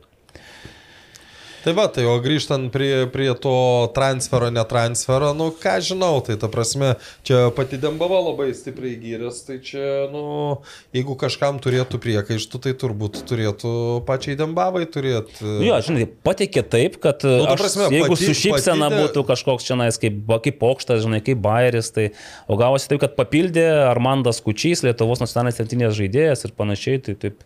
Tai 1.66 1.72
va, 1.74 1.88
tai 1.90 2.04
o 2.06 2.12
grįžtant 2.22 2.68
prie, 2.70 3.08
prie 3.10 3.32
to 3.42 3.52
transfero, 3.90 4.52
netransfero, 4.54 5.32
nu 5.34 5.48
ką 5.50 5.72
žinau, 5.82 6.20
tai 6.22 6.36
ta 6.38 6.46
prasme, 6.46 6.92
čia 7.26 7.48
pati 7.56 7.74
Dembava 7.82 8.20
labai 8.22 8.52
stipriai 8.54 8.94
gyrės, 9.02 9.40
tai 9.48 9.56
čia, 9.66 10.04
nu, 10.12 10.60
jeigu 10.94 11.16
kažkam 11.18 11.58
turėtų 11.58 11.98
priekaištų, 12.04 12.60
tai 12.68 12.74
turbūt 12.78 13.18
turėtų 13.26 13.72
pačiai 14.06 14.38
Dembavai 14.38 14.84
turėti. 14.86 15.42
Jo, 15.66 15.80
žinai, 15.82 16.06
pateikė 16.06 16.62
taip, 16.70 17.00
kad 17.02 17.26
nu, 17.26 17.42
ta 17.48 17.56
aš, 17.56 17.64
prasme, 17.64 17.90
jeigu 17.98 18.14
pati- 18.14 18.30
su 18.30 18.38
šypsena 18.44 18.86
pati- 18.86 19.02
būtų 19.02 19.26
kažkoks 19.34 19.66
čia, 19.66 19.80
kaip, 20.06 20.22
kaip 20.46 20.62
pokštas, 20.62 21.02
žinai, 21.02 21.18
kaip 21.26 21.42
bairis, 21.42 21.90
tai 21.90 22.12
o 22.46 22.54
gavosi 22.62 22.94
taip, 22.94 23.02
kad 23.02 23.18
papildė 23.18 23.66
Armandas 23.90 24.38
Kučys, 24.38 24.86
Lietuvos 24.86 25.18
nacionalinės 25.18 25.58
centrinės 25.58 25.98
žaidėjas 25.98 26.46
ir 26.46 26.54
panašiai, 26.54 27.02
tai 27.10 27.18
taip 27.26 27.42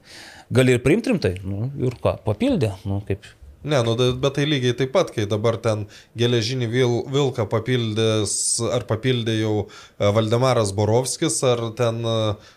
gali 0.52 0.76
ir 0.76 0.84
priimti 0.84 1.08
rimtai. 1.08 1.38
Nu, 1.40 1.72
ir 1.80 1.96
ką, 2.04 2.18
papildė, 2.28 2.76
nu, 2.84 3.00
kaip. 3.08 3.24
Ne, 3.62 3.82
nu, 3.84 3.92
bet 4.16 4.38
tai 4.38 4.46
lygiai 4.48 4.72
taip 4.76 4.94
pat, 4.94 5.10
kai 5.12 5.26
dabar 5.28 5.58
ten 5.60 5.84
geležinį 6.16 6.68
vil, 6.72 6.94
vilką 7.12 7.44
papildės, 7.50 8.32
ar 8.72 8.86
papildė 8.88 9.34
jau 9.36 9.54
e, 9.66 10.08
Valdemaras 10.16 10.72
Borovskis, 10.76 11.36
ar 11.44 11.66
ten 11.76 12.00
uh, 12.08 12.48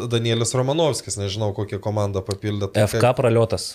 Danielis 0.00 0.56
Romanovskis, 0.56 1.20
nežinau, 1.20 1.52
kokią 1.56 1.82
komandą 1.84 2.24
papildė. 2.24 2.70
Tai 2.72 2.88
FK 2.88 3.12
praliotas. 3.18 3.74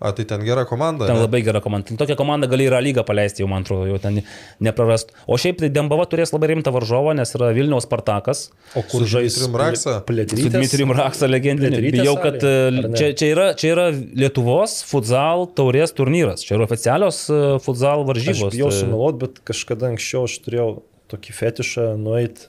A, 0.00 0.10
tai 0.12 0.24
ten 0.28 0.42
gera 0.44 0.64
komanda. 0.68 1.06
Ten 1.06 1.14
ne? 1.16 1.22
labai 1.22 1.38
gera 1.46 1.60
komanda. 1.64 1.86
Ten 1.88 1.96
tokia 1.96 2.16
komanda 2.18 2.48
gali 2.50 2.66
ir 2.66 2.74
A 2.74 2.80
lygą 2.82 3.04
paleisti, 3.06 3.40
jau 3.44 3.48
man 3.48 3.62
atrodo, 3.62 3.86
jau 3.88 3.98
ten 4.02 4.18
neprarast. 4.60 5.12
O 5.30 5.38
šiaip 5.40 5.60
tai 5.62 5.70
Dembava 5.72 6.04
turės 6.10 6.32
labai 6.34 6.50
rimtą 6.50 6.72
varžovą, 6.74 7.14
nes 7.16 7.30
yra 7.38 7.52
Vilniaus 7.56 7.86
Spartakas. 7.86 8.50
O 8.76 8.82
kur 8.90 9.06
žais 9.08 9.36
Dmitrijum 9.38 9.56
Raksa? 9.62 9.94
Su? 10.04 10.50
Dmitrijum 10.58 10.92
Raksa. 10.98 11.28
Plėtrytės 11.30 11.94
Bijau, 11.94 12.16
kad 12.20 12.36
e, 12.42 12.54
čia, 12.98 13.12
čia, 13.16 13.28
yra, 13.36 13.46
čia 13.56 13.70
yra 13.76 13.86
Lietuvos 13.94 14.80
futsal 14.90 15.46
taurės 15.56 15.94
turnyras. 15.96 16.42
Čia 16.44 16.58
yra 16.58 16.66
oficialios 16.68 17.22
e, 17.30 17.38
futsal 17.64 18.02
Aš 18.02 18.10
varžybos. 18.10 18.50
bijau 18.58 18.72
Tai- 18.74 18.80
sumeluoti, 18.82 19.20
bet 19.24 19.40
kažkada 19.52 19.92
anksčiau 19.94 20.26
aš 20.28 20.36
turėjau 20.44 20.68
tokį 21.14 21.36
fetišą 21.38 21.86
nueit, 22.02 22.48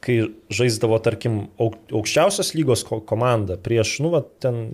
kai 0.00 0.18
žaisdavo, 0.54 0.98
tarkim, 1.04 1.44
auk- 1.60 1.92
aukščiausios 1.92 2.54
lygos 2.56 2.82
ko- 2.88 3.02
komanda 3.04 3.56
prieš, 3.60 3.98
nu, 4.04 4.10
va, 4.14 4.24
ten 4.40 4.70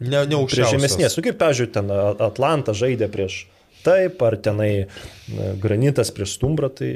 Ne, 0.00 0.22
ne 0.24 0.26
Prie 0.26 0.38
aukščiausias. 0.38 0.74
žemesnės, 0.74 1.16
nu 1.18 1.24
kaip, 1.26 1.36
pavyzdžiui, 1.40 1.70
ten 1.74 1.90
Atlanta 1.92 2.72
žaidė 2.76 3.10
prieš 3.12 3.42
taip, 3.84 4.20
ar 4.24 4.36
tenai 4.40 4.72
na, 4.84 5.52
granitas 5.60 6.12
prieš 6.16 6.38
stumbrą, 6.38 6.70
tai 6.72 6.90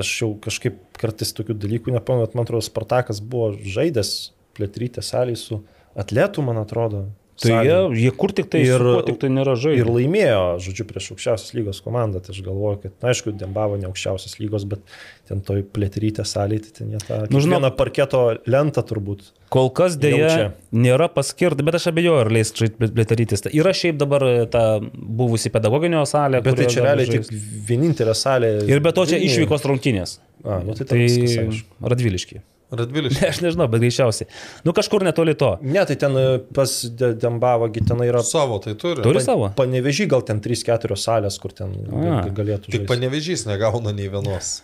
aš 0.00 0.10
jau 0.22 0.30
kažkaip 0.42 0.78
kartais 0.98 1.34
tokių 1.34 1.56
dalykų 1.64 1.94
nepamenu, 1.94 2.30
man 2.34 2.46
atrodo, 2.46 2.64
Spartakas 2.66 3.20
buvo 3.22 3.52
žaidęs 3.58 4.14
plėtrytę 4.54 5.02
salį 5.02 5.36
su 5.38 5.60
atletu, 5.98 6.42
man 6.46 6.62
atrodo. 6.62 7.08
Tai 7.34 7.50
jie, 7.50 7.56
salėje. 7.56 7.98
jie 7.98 8.10
kur 8.14 8.30
tik 8.32 8.46
tai 8.52 8.60
Ir- 8.62 8.80
ir, 8.80 9.02
tik 9.08 9.16
tai 9.18 9.28
nėra 9.34 9.54
Ir 9.56 9.60
žaidžiama. 9.64 9.94
laimėjo, 9.96 10.42
žodžiu, 10.62 10.84
prieš 10.86 11.08
aukščiausios 11.14 11.54
lygos 11.56 11.80
komandą. 11.82 12.20
Tai 12.22 12.30
aš 12.34 12.42
galvoju, 12.46 12.78
kad, 12.84 12.92
na, 13.02 13.08
aišku, 13.10 13.32
Dembavo 13.36 13.76
ne 13.80 13.88
aukščiausios 13.90 14.36
lygos, 14.38 14.64
bet 14.70 14.80
ten 15.26 15.40
toj 15.42 15.64
plėtrytė 15.74 16.22
salėje, 16.24 16.68
tai 16.68 16.70
ten 16.78 16.92
jie 16.94 17.00
tą 17.02 17.18
Nu, 17.30 17.40
vieną 17.42 17.72
parketo 17.76 18.38
lentą 18.46 18.84
turbūt. 18.86 19.32
Kol 19.50 19.70
kas 19.70 19.96
dėja 19.98 20.52
nėra 20.72 21.08
paskirta, 21.10 21.62
bet 21.66 21.74
aš 21.78 21.88
abejoju, 21.90 22.20
ar 22.22 22.30
leis 22.30 22.50
plėtarytis. 22.54 23.44
Yra 23.54 23.70
šiaip 23.74 23.98
dabar 23.98 24.22
e, 24.26 24.46
ta 24.50 24.78
buvusi 24.94 25.50
pedagoginio 25.50 26.02
salė. 26.06 26.42
Bet 26.42 26.56
tai 26.58 26.66
čia 26.70 26.82
realiai 26.86 27.06
tik 27.18 27.28
vienintelė 27.68 28.14
salė. 28.14 28.54
Ir 28.70 28.80
be 28.80 28.92
to 28.92 29.06
čia 29.06 29.18
Vilniuje. 29.18 29.30
išvykos 29.46 29.66
rungtynės. 29.70 30.18
A, 30.44 30.58
nu 30.62 30.74
tai, 30.74 30.84
Tai 30.84 30.94
tai 30.94 30.98
viskas, 31.06 31.38
aišku. 31.48 32.42
Radviliški. 32.78 33.14
Radviliškis. 33.20 33.28
Aš 33.38 33.40
nežinau, 33.44 33.68
bet 33.70 33.80
greičiausiai. 33.84 34.28
Nu 34.64 34.72
kažkur 34.76 35.02
netoli 35.06 35.34
to. 35.38 35.54
Ne, 35.62 35.84
tai 35.86 35.96
ten 35.96 36.16
e, 36.16 36.26
pas 36.54 36.74
De- 36.84 37.14
Dembavą 37.14 37.70
ten 37.72 37.98
yra. 38.04 38.22
Savo 38.22 38.58
tai 38.58 38.74
turi. 38.74 39.02
Turi 39.02 39.20
savo? 39.24 39.50
Panevežį 39.56 40.06
gal 40.10 40.22
ten 40.26 40.40
3-4 40.44 40.96
salės, 40.98 41.38
kur 41.42 41.52
ten 41.52 41.72
A. 41.90 42.22
ga- 42.26 42.34
galėtų 42.42 42.70
Tik 42.74 42.86
panevežys 42.90 43.46
negauna 43.46 43.92
nei 43.94 44.08
vienos. 44.08 44.62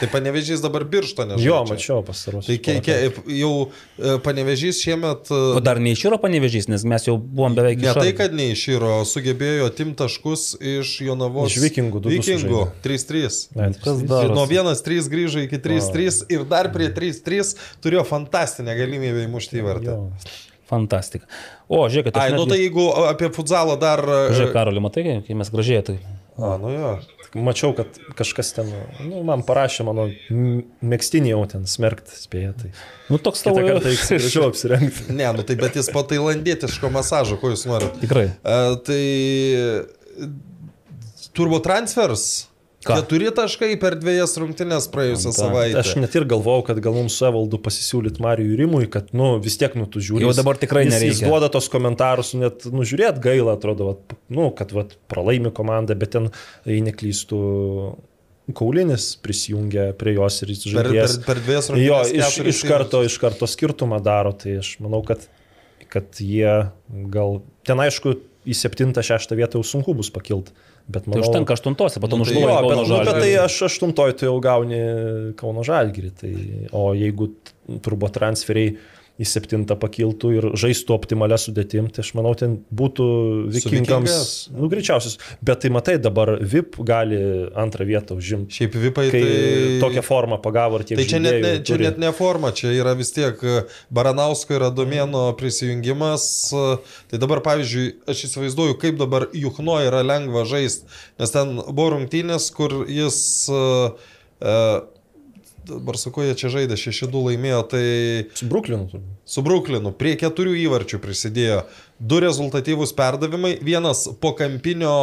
Tai 0.00 0.08
panevežys 0.12 0.60
dabar 0.62 0.84
biršto 0.88 1.24
nežinau. 1.28 1.42
Jo, 1.44 1.56
mačiau 1.68 2.02
pastarosius. 2.06 2.46
Tai 2.48 2.56
ke, 2.62 2.74
ke, 2.84 2.96
jau 3.38 3.52
e, 3.98 4.16
panevežys 4.24 4.80
šiemet... 4.82 5.30
O 5.32 5.58
e, 5.58 5.62
dar 5.64 5.80
neišyro 5.82 6.18
panevežys, 6.22 6.68
nes 6.72 6.84
mes 6.88 7.06
jau 7.08 7.16
buvom 7.18 7.54
beveik 7.58 7.78
Ne 7.80 7.88
tai, 7.90 7.92
išardę. 7.92 8.14
kad 8.18 8.36
neišyro, 8.38 8.92
sugebėjo 9.08 9.66
atimti 9.70 9.98
taškus 10.02 10.44
iš 10.60 10.94
Jonavos. 11.06 11.50
Iš 11.52 11.58
Vikingų, 11.66 12.00
du- 12.04 12.12
Vikingų. 12.14 12.62
sužaidė. 12.62 12.86
3-3. 12.86 13.42
Ne, 13.58 13.68
Kas 13.78 13.84
tai- 13.84 14.08
darosi? 14.10 14.36
Nuo 14.38 14.46
1-3 14.50 15.10
grįžo 15.12 15.44
iki 15.46 15.58
3-3 15.62 16.22
ir 16.32 16.44
dar 16.50 16.70
prie 16.74 16.88
3-3 16.94 17.54
turėjo 17.82 18.06
fantastinę 18.08 18.74
galimybę 18.78 19.26
įmušti 19.28 19.60
įvartį. 19.62 19.92
Jo. 19.92 20.10
Fantastika. 20.72 21.26
O, 21.68 21.82
žiūrėkit, 21.92 22.16
aš 22.16 22.22
Ai, 22.22 22.32
nu 22.32 22.46
netgi- 22.46 22.52
tai 22.54 22.58
jeigu 22.62 22.84
apie 23.10 23.28
futsalą 23.34 23.74
dar... 23.80 24.00
e, 24.00 24.20
Žiūrėk, 24.32 24.52
Karoli, 24.54 24.80
matai, 24.80 25.02
kai 25.26 25.34
mes 25.36 25.50
gražiai 25.52 25.82
tai 25.84 25.98
A, 26.40 26.54
nu 26.56 26.70
jo. 26.72 26.92
Mačiau, 27.32 27.72
kad 27.76 27.96
kažkas 28.18 28.52
ten, 28.52 28.68
nu, 29.06 29.22
man 29.24 29.40
parašė 29.48 29.86
mano 29.88 30.08
mėgstinį 30.84 31.32
jau 31.32 31.42
ten 31.48 31.64
smerkt 31.70 32.12
spėja. 32.12 32.52
Tai 32.60 32.68
Nu, 33.08 33.18
toks 33.20 33.42
tavo 33.44 33.60
kartą 33.64 33.92
greičiau 33.96 34.46
apsirengti. 34.50 35.08
Ne, 35.18 35.26
nu 35.36 35.44
tai 35.48 35.56
bet 35.60 35.76
jis 35.76 35.88
po 35.92 36.04
tailandietiško 36.08 36.88
masažo, 36.92 37.36
ko 37.40 37.52
jūs 37.52 37.64
norite. 37.68 37.98
Tikrai. 38.04 38.26
E, 38.32 38.60
tai 38.86 39.02
turbo 41.36 41.60
transfers. 41.64 42.51
Ką? 42.82 42.96
Keturi 42.98 43.28
taškai 43.30 43.76
per 43.78 43.94
dviejas 44.00 44.32
rungtynės 44.42 44.88
praėjusią 44.90 45.30
savaitę. 45.36 45.76
Aš 45.78 45.92
net 46.02 46.16
ir 46.18 46.24
galvojau, 46.26 46.64
kad 46.66 46.80
gal 46.82 46.96
mums 46.96 47.14
su 47.14 47.26
Evaldu 47.28 47.60
pasisiūlyt 47.62 48.18
Marijui 48.24 48.56
Rimui, 48.58 48.88
kad, 48.90 49.12
nu, 49.14 49.36
vis 49.42 49.54
tiek, 49.60 49.76
nu, 49.78 49.86
tu 49.86 50.02
žiūri. 50.02 50.24
Jau 50.26 50.32
dabar 50.34 50.58
tikrai 50.58 50.82
jis, 50.88 50.96
nereikia. 50.96 51.14
Jis 51.14 51.22
duoda 51.28 51.50
tos 51.54 51.68
komentarus, 51.70 52.32
net, 52.40 52.66
nu, 52.74 52.82
žiūrėt 52.88 53.20
gaila, 53.22 53.54
atrodo, 53.54 53.92
vat, 53.92 54.16
nu, 54.34 54.48
kad, 54.58 54.74
vat, 54.74 54.96
pralaimi 55.12 55.52
komanda, 55.54 55.94
bet 55.98 56.16
ten, 56.16 56.32
jei 56.66 56.82
neklystų, 56.88 57.38
Kaulinis 58.58 59.04
prisijungia 59.22 59.92
prie 59.94 60.16
jos 60.16 60.40
ir 60.42 60.50
jis 60.50 60.64
Per, 60.64 60.72
per, 60.74 60.88
žaidėjas. 60.90 61.12
per 61.22 61.38
dviejas 61.44 61.68
Jo, 61.78 62.00
rungtynės. 62.02 62.32
iš, 62.34 62.38
iš, 62.50 62.62
karto, 62.66 63.04
iš 63.06 63.14
karto 63.22 63.46
skirtumą 63.48 64.00
daro, 64.02 64.32
tai 64.34 64.56
aš 64.58 64.72
manau, 64.82 64.98
kad, 65.06 65.22
kad 65.92 66.18
jie 66.18 66.56
gal, 67.14 67.38
ten 67.62 67.78
aišku, 67.86 68.16
į 68.42 68.56
7-6 68.58 69.36
vietą 69.38 69.60
jau 69.60 69.68
sunku 69.70 69.94
bus 69.94 70.10
pakilti, 70.10 70.50
bet 70.88 71.04
Tai 71.06 71.12
manau... 71.14 71.24
užtenka 71.24 71.54
aštuntose, 71.56 72.00
po 72.02 72.08
to 72.10 72.18
Nu, 72.18 72.24
tai 72.24 72.34
nušluoja 72.34 72.56
bet, 72.56 72.70
Kauno 72.70 72.82
nu, 72.82 72.96
bet 72.98 73.12
tai 73.12 73.30
Žalgirį. 73.30 73.38
aš 73.44 73.58
aštuntoj 73.68 74.16
tu 74.18 74.28
jau 74.28 74.34
gauni 74.42 74.80
Kauno 75.38 75.64
Žalgirį. 75.66 76.10
Tai, 76.22 76.32
o 76.72 76.88
jeigu 76.98 77.30
turbo 77.84 78.10
transferiai 78.12 78.76
į 79.22 79.26
septintą 79.28 79.76
pakiltų 79.80 80.30
ir 80.36 80.46
žaistų 80.58 80.94
optimalią 80.96 81.38
sudėtim, 81.40 81.88
tai 81.92 82.02
aš 82.04 82.12
manau, 82.18 82.32
ten 82.38 82.56
būtų 82.74 83.06
vikingams. 83.54 84.16
Nu, 84.54 84.68
greičiausias. 84.72 85.18
Bet 85.44 85.62
tai 85.64 85.70
matai, 85.74 85.96
dabar 86.02 86.34
VIP 86.40 86.78
gali 86.88 87.18
antrą 87.58 87.86
vietą 87.88 88.16
užimti. 88.18 88.54
Šiaip 88.58 88.76
Kai 88.92 89.08
tai... 89.14 89.22
tokią 89.82 90.04
formą 90.06 90.38
pagavo 90.42 90.80
ir 90.80 90.86
tiek 90.88 91.00
Tai 91.00 91.06
čia 91.08 91.20
net, 91.22 91.38
ne, 91.44 91.52
čia 91.62 91.76
turi. 91.76 91.86
net 91.88 92.00
ne 92.02 92.12
forma, 92.16 92.52
čia 92.56 92.72
yra 92.74 92.94
vis 92.98 93.12
tiek 93.14 93.40
e, 93.46 93.62
Baranausko 93.94 94.56
ir 94.58 94.66
Adomėno 94.68 95.24
prisijungimas. 95.38 96.26
e, 96.52 96.64
Tai 97.12 97.20
dabar, 97.22 97.42
pavyzdžiui, 97.44 97.88
aš 98.08 98.24
įsivaizduoju, 98.28 98.78
kaip 98.82 98.98
dabar 99.00 99.28
Juchno 99.36 99.78
yra 99.84 100.02
lengva 100.06 100.44
žaisti, 100.48 100.88
nes 101.20 101.34
ten 101.34 101.58
buvo 101.68 101.92
rungtynės, 101.96 102.50
kur 102.56 102.82
jis... 102.90 103.20
e, 103.52 103.62
e, 104.42 104.56
Dabar 105.68 105.98
su 105.98 106.10
kuo 106.14 106.24
jie 106.26 106.34
čia 106.38 106.50
žaidė, 106.52 106.78
6-2 106.80 107.26
laimėjo, 107.28 107.60
tai 107.70 107.84
Su 108.38 108.48
Bruklinu 108.50 109.02
su 109.24 109.42
Bruklinu 109.44 109.92
prie 109.96 110.14
keturių 110.20 110.54
įvarčių 110.66 110.98
prisidėjo. 111.02 111.62
Du 112.02 112.18
rezultatyvūs 112.22 112.92
perdavimai, 112.98 113.54
vienas 113.62 114.08
po 114.20 114.32
kampinio 114.38 114.94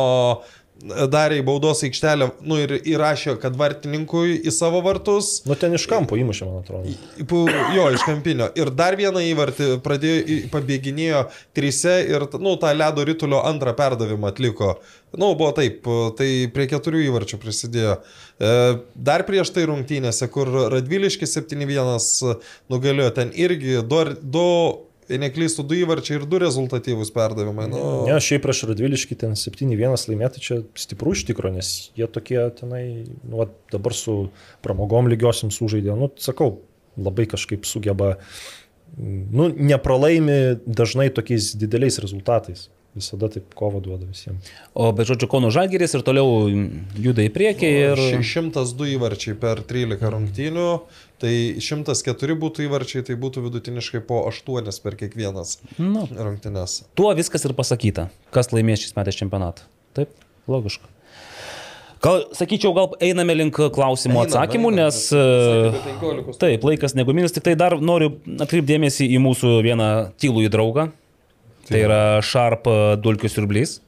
darė 0.80 1.40
į 1.42 1.46
baudos 1.48 1.82
aikštelę, 1.84 2.30
nu 2.48 2.60
ir 2.62 2.74
įrašė, 2.78 3.36
kad 3.42 3.58
vartininkui 3.60 4.38
į 4.48 4.54
savo 4.56 4.80
vartus. 4.86 5.40
Nu, 5.50 5.58
ten 5.60 5.76
iš 5.76 5.86
kampo 5.92 6.18
įmušė, 6.20 6.48
man 6.48 6.64
atrodo. 6.64 6.94
Jo, 7.76 7.90
iš 7.96 8.06
kampinio. 8.08 8.48
Ir 8.60 8.72
dar 8.76 8.96
vieną 9.00 9.24
įvartį 9.28 9.70
pradėjo, 9.84 10.40
pabėginėjo 10.54 11.26
trise 11.58 12.00
ir, 12.08 12.28
nu, 12.40 12.56
tą 12.62 12.72
ledo 12.78 13.06
rytulio 13.08 13.44
antrą 13.50 13.76
perdavimą 13.78 14.32
atliko. 14.32 14.78
Nu, 15.16 15.34
buvo 15.34 15.52
taip, 15.58 15.88
tai 16.20 16.30
prie 16.54 16.68
keturių 16.72 17.04
įvarčių 17.10 17.40
prisidėjo. 17.42 17.96
E, 18.40 18.52
Dar 19.10 19.26
prieš 19.28 19.52
tai 19.56 19.66
rungtynėse, 19.68 20.30
kur 20.32 20.52
Radviliškis 20.76 21.34
7-1 21.40 22.38
nugalėjo, 22.72 23.10
ten 23.18 23.34
irgi 23.36 23.82
du, 23.90 24.04
du 24.22 24.46
jei 25.10 25.20
neklystų, 25.22 25.66
du 25.68 25.78
įvarčiai 25.82 26.20
ir 26.20 26.26
du 26.30 26.40
rezultatyvūs 26.42 27.12
perdavimai. 27.16 27.68
Nu, 27.72 27.82
Ne, 28.08 28.18
šiaip 28.24 28.46
prieš 28.46 28.64
Radviliškį 28.70 29.18
ten 29.24 29.36
7-1 29.40 30.08
laimėti 30.12 30.44
čia 30.44 30.62
stiprų 30.80 31.16
iš 31.18 31.26
tikrųjų, 31.32 31.58
nes 31.58 31.74
jie 31.98 32.08
tokie 32.12 32.40
tenai, 32.60 32.84
nu, 33.24 33.42
va, 33.42 33.50
dabar 33.74 33.96
su 33.98 34.18
pramogom 34.66 35.10
lygiosiam 35.12 35.54
sužaidė, 35.54 35.96
nu, 36.00 36.12
sakau, 36.22 36.60
labai 37.00 37.28
kažkaip 37.32 37.68
sugeba, 37.70 38.16
nu, 38.98 39.50
nepralaimi 39.54 40.60
dažnai 40.66 41.10
tokiais 41.14 41.54
dideliais 41.60 42.00
rezultatais. 42.04 42.68
Visada 42.98 43.28
taip 43.30 43.52
kovo 43.54 43.78
duoda 43.86 44.08
visiems. 44.10 44.48
O 44.74 44.88
bet 44.98 45.06
žodžiu, 45.08 45.28
Kauno 45.30 45.52
Žalgiris 45.54 45.94
ir 45.94 46.02
toliau 46.04 46.50
juda 46.98 47.22
į 47.22 47.30
priekį 47.36 47.70
ir... 47.70 48.02
Ši- 48.02 48.42
102 48.50 48.88
įvarčiai 48.96 49.36
per 49.40 49.62
13 49.70 50.02
rungtynių, 50.16 50.66
tai 51.22 51.34
104 51.62 52.38
būtų 52.42 52.66
įvarčiai, 52.66 53.06
tai 53.06 53.16
būtų 53.22 53.46
vidutiniškai 53.46 54.02
po 54.10 54.24
8 54.32 54.82
per 54.82 54.98
kiekvienas 55.00 55.60
Nu, 55.78 56.08
rungtynės. 56.10 56.80
tuo 56.98 57.14
viskas 57.14 57.46
ir 57.46 57.54
pasakyta. 57.54 58.10
Kas 58.34 58.50
laimės 58.56 58.82
šis 58.88 58.98
metais 58.98 59.16
čempionatą. 59.22 59.70
Taip, 59.94 60.10
logiška. 60.50 60.90
Gal, 62.00 62.22
sakyčiau, 62.32 62.72
gal 62.74 62.94
einame 63.04 63.34
link 63.36 63.58
klausimų 63.76 64.16
Einam, 64.16 64.26
atsakymų, 64.30 64.70
einam, 64.72 64.86
nes... 64.88 65.00
sakė, 65.12 65.72
be 65.76 65.82
15. 66.00 66.30
e, 66.32 66.40
Taip, 66.40 66.64
laikas 66.70 66.96
neguminis, 66.96 67.34
tik 67.36 67.44
tai 67.44 67.58
dar 67.60 67.76
noriu 67.84 68.14
atkreipdėmėsi 68.40 69.10
į 69.12 69.20
mūsų 69.20 69.58
vieną 69.66 69.90
tylų 70.22 70.46
į 70.48 70.52
draugą. 70.54 70.86
Tai 71.70 71.84
yra 71.86 72.02
Sharp 72.26 72.68
e, 72.70 72.80
dulkių 73.04 73.32
siurblys. 73.32 73.80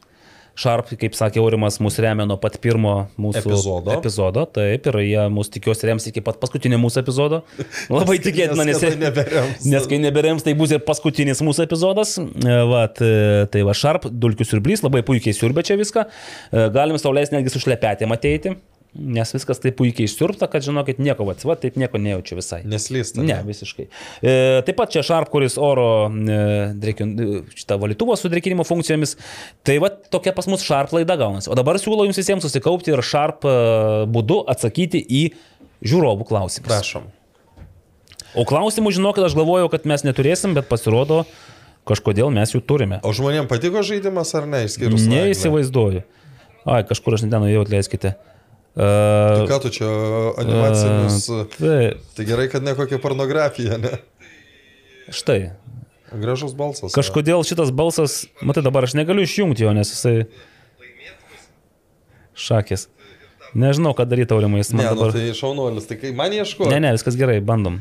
Sharp, 0.62 0.90
kaip 1.00 1.16
sakė 1.16 1.40
Aurimas, 1.40 1.78
mus 1.82 1.96
remia 2.04 2.26
nuo 2.28 2.36
pat 2.38 2.58
pirmo 2.62 3.08
mūsų 3.22 3.40
Epizodo. 3.40 3.94
epizodo. 3.96 4.44
Taip, 4.58 4.90
ir 4.92 4.98
jie 5.00 5.22
mus 5.32 5.50
tikiuosi 5.50 5.88
rems 5.88 6.10
iki 6.12 6.22
pat 6.26 6.42
paskutinio 6.42 6.78
mūsų 6.82 7.02
epizodo. 7.02 7.40
Labai 7.96 8.18
tikėtina, 8.22 8.66
nes, 8.68 8.84
neberems. 9.00 9.64
nes 9.72 9.88
kai 9.90 10.02
neberems, 10.04 10.44
tai 10.46 10.54
bus 10.60 10.76
ir 10.76 10.84
paskutinis 10.86 11.42
mūsų 11.48 11.66
epizodas. 11.70 12.18
E, 12.20 12.58
Vat, 12.70 13.00
e, 13.02 13.48
tai 13.54 13.64
va, 13.66 13.78
Sharp, 13.78 14.10
dulkių 14.12 14.50
siurblys, 14.52 14.84
labai 14.86 15.06
puikiai 15.08 15.34
siurbia 15.38 15.64
čia 15.66 15.80
viską. 15.80 16.06
Galim 16.76 17.00
saulės 17.02 17.32
netgi 17.34 17.56
su 17.56 17.64
šlepetėm 17.64 18.14
ateiti. 18.14 18.58
Nes 18.92 19.30
viskas 19.32 19.62
taip 19.64 19.78
puikiai 19.80 20.04
išsiurbta, 20.04 20.50
kad 20.52 20.66
žinokit, 20.66 20.98
nieko, 21.00 21.24
va, 21.24 21.32
va, 21.48 21.56
taip 21.56 21.78
nieko 21.80 22.00
nejaučiu 22.02 22.36
visai. 22.36 22.60
Neslysta. 22.68 23.24
Ne, 23.24 23.38
visiškai. 23.48 23.86
E, 24.20 24.34
taip 24.68 24.76
pat 24.76 24.92
čia 24.92 25.04
Sharp, 25.08 25.30
kuris 25.32 25.56
oro 25.56 26.10
e, 26.12 26.40
drekin, 26.76 27.14
e, 27.16 27.38
šitą 27.56 27.78
valytuvą 27.80 28.18
su 28.20 28.28
drekinimo 28.34 28.66
funkcijomis. 28.68 29.16
Tai 29.64 29.78
va 29.86 29.94
tokia 29.96 30.34
pas 30.36 30.50
mus 30.52 30.66
Sharp 30.68 30.92
laida 30.98 31.16
gaunasi. 31.22 31.48
O 31.48 31.56
dabar 31.56 31.80
siūlau 31.80 32.04
jums 32.10 32.20
visiems 32.20 32.44
susikaupti 32.44 32.92
ir 32.92 33.00
Sharp 33.08 33.48
e, 33.48 33.54
būdu 34.12 34.42
atsakyti 34.52 35.00
į 35.00 35.24
žiūrovų 35.88 36.28
klausimus. 36.28 36.68
Prašom. 36.68 37.08
O 38.36 38.44
klausimų, 38.48 38.92
žinokit, 38.96 39.24
aš 39.24 39.38
galvojau, 39.40 39.70
kad 39.72 39.88
mes 39.88 40.04
neturėsim, 40.08 40.52
bet 40.56 40.68
pasirodo, 40.68 41.24
kažkodėl 41.88 42.28
mes 42.32 42.52
jų 42.56 42.60
turime. 42.68 43.00
O 43.08 43.16
žmonėms 43.16 43.48
patiko 43.52 43.84
žaidimas 43.88 44.36
ar 44.36 44.52
ne, 44.52 44.66
išskyrus? 44.68 45.08
Neįsivaizduoju. 45.12 46.04
Ai, 46.68 46.84
kažkur 46.88 47.18
aš 47.18 47.26
net 47.26 47.40
nuėjau, 47.40 47.66
atleiskite. 47.66 48.14
Tai 48.72 49.42
Uh, 49.42 49.50
ką 49.52 49.58
tu 49.66 49.70
čia 49.76 49.88
animacinius... 50.40 51.26
tai, 51.58 51.90
Tai 52.16 52.26
gerai, 52.30 52.46
kad 52.48 52.64
ne 52.64 52.72
kokia 52.78 53.02
pornografija, 53.04 53.76
ne? 53.82 53.98
štai, 55.12 55.52
Gražus 56.12 56.52
balsas. 56.56 56.92
Kažkodėl 56.96 57.44
šitas 57.48 57.72
balsas, 57.72 58.26
matai 58.44 58.64
dabar 58.66 58.84
aš 58.88 58.98
negaliu 59.00 59.24
išjungti 59.24 59.64
jo, 59.64 59.72
nes 59.76 59.92
jisai... 59.94 60.26
Šakės. 62.36 62.88
Nežinau, 63.56 63.94
ką 63.96 64.06
daryti 64.08 64.36
aurimais. 64.36 64.72
Ne, 64.72 64.82
Man 64.82 64.96
nu, 64.96 65.00
dabar... 65.00 65.16
tai 65.16 65.36
šaunuolis, 65.36 65.88
tai 65.88 65.98
kai 66.00 66.12
man 66.16 66.34
ieško. 66.36 66.68
Ne, 66.72 66.80
ne, 66.84 66.94
viskas 66.96 67.16
gerai, 67.20 67.40
bandom. 67.44 67.80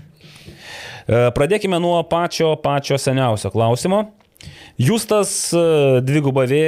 E, 1.06 1.30
Pradėkime 1.34 1.78
nuo 1.82 1.96
pačio, 2.10 2.52
pačio 2.62 2.98
seniausio 2.98 3.50
klausimo. 3.54 4.02
Justas 4.80 5.32
e, 5.54 5.62
dvigubavė 6.06 6.64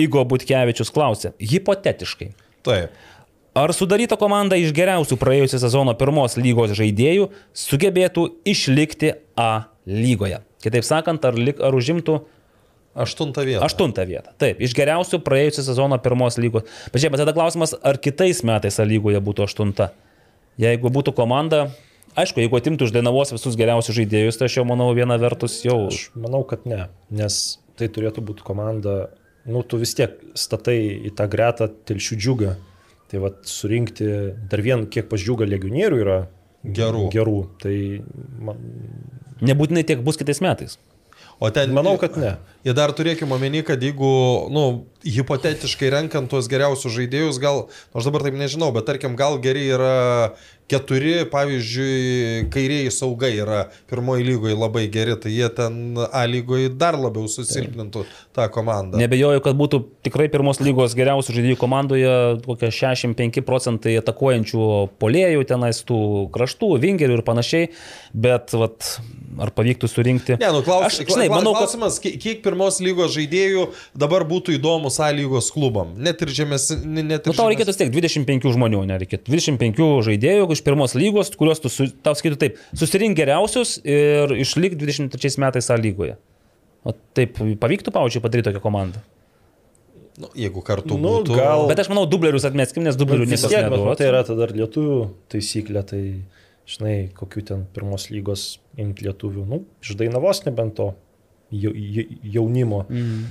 Igo 0.00 0.24
Butkevičius 0.28 0.92
klausė, 0.92 1.32
hipotetiškai. 1.40 2.30
Taip. 2.66 3.04
Ar 3.56 3.72
sudaryta 3.72 4.18
komanda 4.20 4.56
iš 4.60 4.68
geriausių 4.76 5.16
praėjusio 5.16 5.56
sezono 5.62 5.94
pirmos 5.96 6.34
lygos 6.36 6.74
žaidėjų 6.76 7.30
sugebėtų 7.56 8.26
išlikti 8.52 9.14
A 9.32 9.70
lygoje? 9.88 10.42
Kitaip 10.60 10.84
sakant, 10.84 11.24
ar, 11.24 11.38
lik, 11.40 11.62
ar 11.64 11.72
užimtų 11.72 12.18
Aštunta 12.92 13.46
vieta. 13.48 13.62
aštuntą 13.64 14.04
vietą? 14.08 14.34
Taip, 14.36 14.60
iš 14.60 14.76
geriausių 14.76 15.22
praėjusio 15.24 15.64
sezono 15.70 15.96
pirmos 16.04 16.36
lygos. 16.36 16.68
Bet 16.92 17.00
žiūrėk, 17.00 17.16
bet 17.16 17.24
tada 17.24 17.36
klausimas, 17.36 17.72
ar 17.80 17.96
kitais 17.96 18.44
metais 18.44 18.76
A 18.76 18.84
lygoje 18.84 19.24
būtų 19.24 19.48
aštunta? 19.48 19.88
Jeigu 20.60 20.92
būtų 20.92 21.16
komanda, 21.16 21.70
aišku, 22.12 22.44
jeigu 22.44 22.60
atimtų 22.60 22.90
iš 22.90 22.92
Dainavos 22.92 23.32
visus 23.32 23.56
geriausius 23.56 23.96
žaidėjus, 23.96 24.36
tai 24.36 24.52
aš 24.52 24.60
jau 24.60 24.68
manau 24.68 24.92
viena 24.92 25.16
vertus 25.16 25.62
jau... 25.64 25.86
Aš 25.88 26.10
manau, 26.12 26.44
kad 26.44 26.68
ne, 26.68 26.90
nes 27.08 27.58
tai 27.80 27.88
turėtų 27.88 28.20
būti 28.20 28.44
komanda, 28.44 29.06
nu, 29.48 29.64
tu 29.64 29.80
vis 29.80 29.96
tiek 29.96 30.20
statai 30.36 30.80
į 31.08 31.16
tą 31.16 31.24
gretą 31.32 31.72
telšių 31.88 32.20
džiugą. 32.20 32.56
Tai 33.10 33.20
vad 33.22 33.44
surinkti 33.46 34.08
dar 34.50 34.62
vien, 34.64 34.86
kiek 34.90 35.06
pažiūga 35.10 35.46
legionierių 35.46 36.00
yra 36.02 36.18
Gerų. 36.66 37.06
gerų. 37.14 37.38
Tai 37.62 37.74
man, 38.42 38.62
Nebūtinai 39.46 39.84
tiek 39.86 40.00
bus 40.02 40.16
kitais 40.18 40.40
metais. 40.42 40.78
O 41.38 41.50
ten, 41.52 41.72
manau, 41.76 41.98
kad 42.00 42.16
ne. 42.16 42.36
Ir 42.66 42.74
dar 42.74 42.90
turėkime 42.96 43.36
omeny, 43.36 43.60
kad 43.62 43.82
jeigu, 43.84 44.08
nu, 44.50 44.62
hipotetiškai 45.06 45.90
renkant 45.92 46.30
tuos 46.32 46.48
geriausius 46.50 46.96
žaidėjus, 46.96 47.38
gal, 47.38 47.66
nu, 47.68 48.00
aš 48.00 48.08
dabar 48.08 48.24
taip 48.24 48.38
nežinau, 48.40 48.72
bet 48.74 48.88
tarkim, 48.88 49.14
gal 49.18 49.36
geri 49.44 49.68
yra 49.76 49.98
keturi, 50.66 51.12
pavyzdžiui, 51.30 52.46
kairiai 52.50 52.90
saugai 52.90 53.30
yra 53.38 53.60
pirmoji 53.90 54.26
lygoje 54.26 54.56
labai 54.58 54.86
geri, 54.90 55.14
tai 55.20 55.30
jie 55.34 55.48
ten 55.54 55.76
A 56.10 56.24
lygoje 56.26 56.72
dar 56.74 56.98
labiau 56.98 57.28
susilpnintų 57.30 58.02
tą 58.34 58.48
komandą. 58.50 58.98
Nebejoju, 58.98 59.44
kad 59.44 59.58
būtų 59.58 59.82
tikrai 60.06 60.26
pirmos 60.32 60.58
lygos 60.64 60.96
geriausių 60.98 61.36
žaidėjų 61.38 61.60
komandoje 61.60 62.16
kokie 62.48 62.72
65 62.74 63.44
procentai 63.46 63.94
atakuojančių 64.00 64.66
polėjų 64.98 65.46
tenais 65.52 65.84
tų 65.86 66.00
kraštų, 66.34 66.72
vingerių 66.82 67.20
ir 67.20 67.24
panašiai, 67.26 67.70
bet 68.26 68.56
vat, 68.58 68.96
ar 69.42 69.50
pavyktų 69.56 69.88
surinkti. 69.90 70.36
Ne, 70.40 70.48
nu, 70.54 70.62
klaus, 70.66 70.86
Aš, 70.88 70.98
žinai, 71.08 71.26
manau, 71.32 71.52
kad 71.56 71.66
klausimas, 71.66 71.98
kiek 72.02 72.16
kiek 72.22 72.42
pirmos 72.44 72.78
lygos 72.84 73.12
žaidėjų 73.16 73.66
dabar 73.98 74.24
būtų 74.28 74.54
įdomus 74.58 74.98
A 75.04 75.10
lygos 75.16 75.50
klubam, 75.54 75.94
net 75.98 76.22
ir 76.24 76.32
žemės, 76.36 76.68
net 76.84 77.26
ir 77.26 77.32
Nu, 77.32 77.36
tau 77.36 77.48
reikėtų 77.52 77.74
tiek 77.76 77.90
25 77.94 78.48
žmonių, 78.56 78.84
nereikėtų. 78.92 79.28
25 79.32 79.82
žaidėjų 80.08 80.48
iš 80.56 80.62
pirmos 80.66 80.94
lygos, 80.98 81.32
kuriuos 81.36 81.60
tu, 81.64 81.72
su, 81.72 81.88
tau 82.02 82.14
skaitų 82.18 82.40
taip, 82.40 82.62
susirink 82.76 83.18
geriausius 83.18 83.76
ir 83.84 84.32
išlik 84.40 84.78
23 84.80 85.36
metais 85.42 85.68
A 85.70 85.76
lygoje. 85.80 86.16
O 86.86 86.94
taip 87.18 87.36
pavyktų, 87.60 87.90
pavyzdžiui, 87.92 88.22
padaryti 88.22 88.50
tokią 88.52 88.62
komandą. 88.62 89.02
Nu, 90.16 90.30
jeigu 90.32 90.62
kartu 90.64 90.96
Nu, 90.96 91.18
būtų. 91.20 91.34
gal- 91.36 91.66
Bet 91.68 91.82
aš 91.82 91.90
manau, 91.92 92.06
dublerius 92.08 92.46
atmeskim, 92.48 92.82
nes 92.86 92.96
dublerių 92.96 93.26
tiek, 93.28 93.68
bet 93.68 93.76
nu, 93.76 93.94
tai 93.98 94.06
yra 94.08 94.22
tada 94.24 94.46
lietuvių 94.48 95.10
taisyklė, 95.28 95.82
tai 95.84 96.00
žinai, 96.66 97.08
kokiu 97.14 97.44
ten 97.46 97.66
pirmos 97.74 98.08
lygos 98.10 98.58
imti 98.76 99.06
lietuvių, 99.06 99.44
nu, 99.46 99.60
iš 99.84 99.94
Dainavos 100.00 100.44
nebent 100.46 100.74
to 100.80 100.92
jau- 101.52 101.74
jau- 101.74 102.08
jaunimo. 102.36 102.84
Mm. 102.90 103.26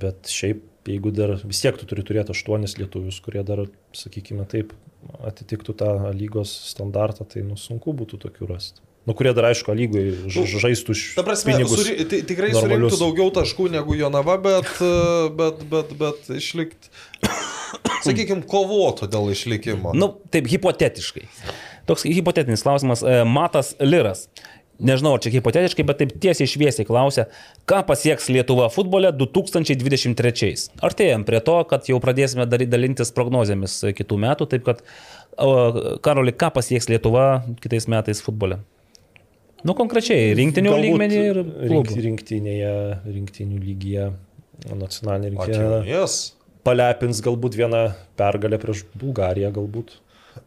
Bet 0.00 0.28
šiaip, 0.28 0.62
jeigu 0.84 1.12
dar 1.16 1.36
vis 1.40 1.60
tiek 1.64 1.76
tu 1.80 1.86
turi 1.88 2.02
turėti 2.04 2.34
aštuonis 2.34 2.74
lietuvius, 2.76 3.20
kurie 3.24 3.40
dar, 3.48 3.62
sakykime 3.96 4.44
taip, 4.48 4.72
atitiktų 5.24 5.72
tą 5.76 5.90
lygos 6.16 6.50
standartą, 6.72 7.24
tai 7.28 7.42
nu, 7.44 7.56
sunku 7.56 7.92
būtų 7.96 8.18
tokių 8.26 8.48
rasti. 8.50 8.80
Nu, 9.06 9.12
kurie 9.12 9.34
dar 9.36 9.44
aišku, 9.50 9.72
lygoje 9.76 10.14
žaistų 10.32 10.94
iš 10.96 11.00
Ta 11.16 11.22
prasme, 11.22 11.52
pinigus. 11.52 11.76
suri, 11.80 12.04
ti- 12.08 12.22
tikrai 12.24 12.52
normalius. 12.52 12.92
surinktų 12.92 13.00
daugiau 13.02 13.30
taškų 13.36 13.70
negu 13.72 13.96
Jonava, 13.96 14.36
bet, 14.40 14.68
bet, 15.40 15.60
bet, 15.68 15.92
bet 16.00 16.30
išlikti, 16.38 16.88
sakykime, 18.06 18.44
kovotų 18.48 19.08
dėl 19.12 19.28
išlikimo. 19.32 19.92
Nu, 19.96 20.08
taip, 20.32 20.48
hipotetiškai. 20.48 21.26
Toks 21.88 22.06
hipotetinis 22.08 22.64
klausimas. 22.66 23.04
E, 23.04 23.22
Matas 23.28 23.74
Liras. 23.82 24.28
Nežinau, 24.74 25.12
ar 25.14 25.22
čia 25.22 25.30
hipotetiškai, 25.36 25.84
bet 25.86 26.00
taip 26.00 26.12
tiesiai 26.18 26.50
šviesiai 26.50 26.86
klausia, 26.88 27.28
ką 27.70 27.84
pasieks 27.86 28.26
Lietuva 28.34 28.66
futbole 28.74 29.12
2023. 29.14 30.64
Artėjom 30.82 31.22
prie 31.28 31.38
to, 31.46 31.54
kad 31.70 31.86
jau 31.86 32.00
pradėsime 32.02 32.48
dalintis 32.50 33.14
prognozėmis 33.14 33.76
kitų 33.94 34.18
metų, 34.26 34.48
taip 34.50 34.66
kad, 34.66 34.82
Karoli, 36.02 36.34
ką 36.34 36.50
pasieks 36.58 36.90
Lietuva 36.90 37.44
kitais 37.62 37.86
metais 37.90 38.22
futbole? 38.24 38.58
Nu, 39.64 39.72
konkrečiai, 39.78 40.34
rinktinių 40.36 40.74
Galbūt 40.74 40.84
lygmenį 40.90 41.20
ir 41.22 41.38
rink, 41.40 41.54
klubų. 41.70 42.00
rinktinėje, 42.04 42.72
rinktinių 43.06 43.60
lygyje, 43.62 44.08
nacionalinė 44.74 45.30
rinktinė. 45.32 45.78
jas. 45.88 46.34
palepins 46.66 47.22
galbūt 47.24 47.56
vieną 47.56 47.86
pergalę 48.18 48.58
prieš 48.60 48.84
Bulgariją 48.98 49.54
galbūt. 49.54 49.96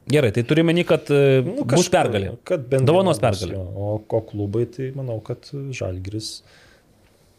Gerai, 0.08 0.32
tai 0.32 0.44
turime 0.48 0.72
meni, 0.72 0.86
kad 0.88 1.10
e, 1.12 1.42
nu, 1.44 1.66
bus 1.66 1.88
kažką- 1.88 1.94
pergalė. 1.98 2.32
Kad 2.48 2.68
bus, 2.72 3.20
pergalė. 3.24 3.60
O 3.76 3.98
ko 4.08 4.22
klubai, 4.30 4.66
tai 4.72 4.92
manau, 4.96 5.20
kad 5.24 5.50
Žalgris 5.52 6.42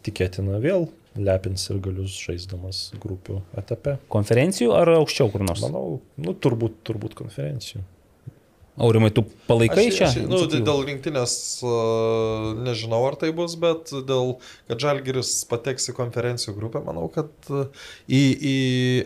tikėtina 0.05 0.61
vėl 0.63 0.89
lepins 1.19 1.65
ir 1.73 1.81
galius 1.83 2.15
žaisdamas 2.23 2.83
grupių 3.03 3.41
etape. 3.59 3.97
Konferencijų 4.13 4.75
ar 4.77 4.93
aukščiau 4.99 5.33
kur 5.33 5.43
nors? 5.49 5.63
Manau, 5.65 6.01
nu, 6.21 6.35
turbūt, 6.37 6.77
turbūt 6.87 7.17
konferencijų. 7.19 7.83
Aurimai, 8.79 9.11
tu 9.15 9.25
palaikai 9.49 9.89
Aš, 9.89 9.97
šią? 9.97 10.09
aš, 10.09 10.17
nu, 10.31 10.41
dėl 10.53 10.83
rinktinės 10.87 11.35
nežinau, 12.63 13.01
ar 13.09 13.19
tai 13.19 13.33
bus, 13.35 13.57
bet 13.59 13.91
dėl, 14.07 14.37
kad 14.71 14.85
Žalgiris 14.85 15.33
pateks 15.51 15.91
į 15.91 15.97
konferencijų 15.99 16.55
grupę, 16.57 16.83
manau, 16.87 17.09
kad 17.13 17.31
į, 17.51 18.23
į 18.23 18.57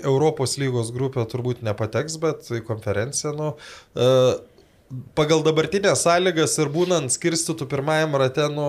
Europos 0.02 0.58
lygos 0.60 0.92
grupę 0.94 1.24
turbūt 1.30 1.64
nepateks, 1.64 2.18
bet 2.22 2.52
į 2.52 2.60
konferenciją, 2.68 3.32
nu, 3.38 3.52
pagal 5.16 5.44
dabartinės 5.46 6.04
sąlygas 6.04 6.58
ir 6.60 6.72
būnant 6.72 7.14
skirstytų 7.14 7.68
pirmajam 7.70 8.16
rate, 8.20 8.48
nu, 8.52 8.68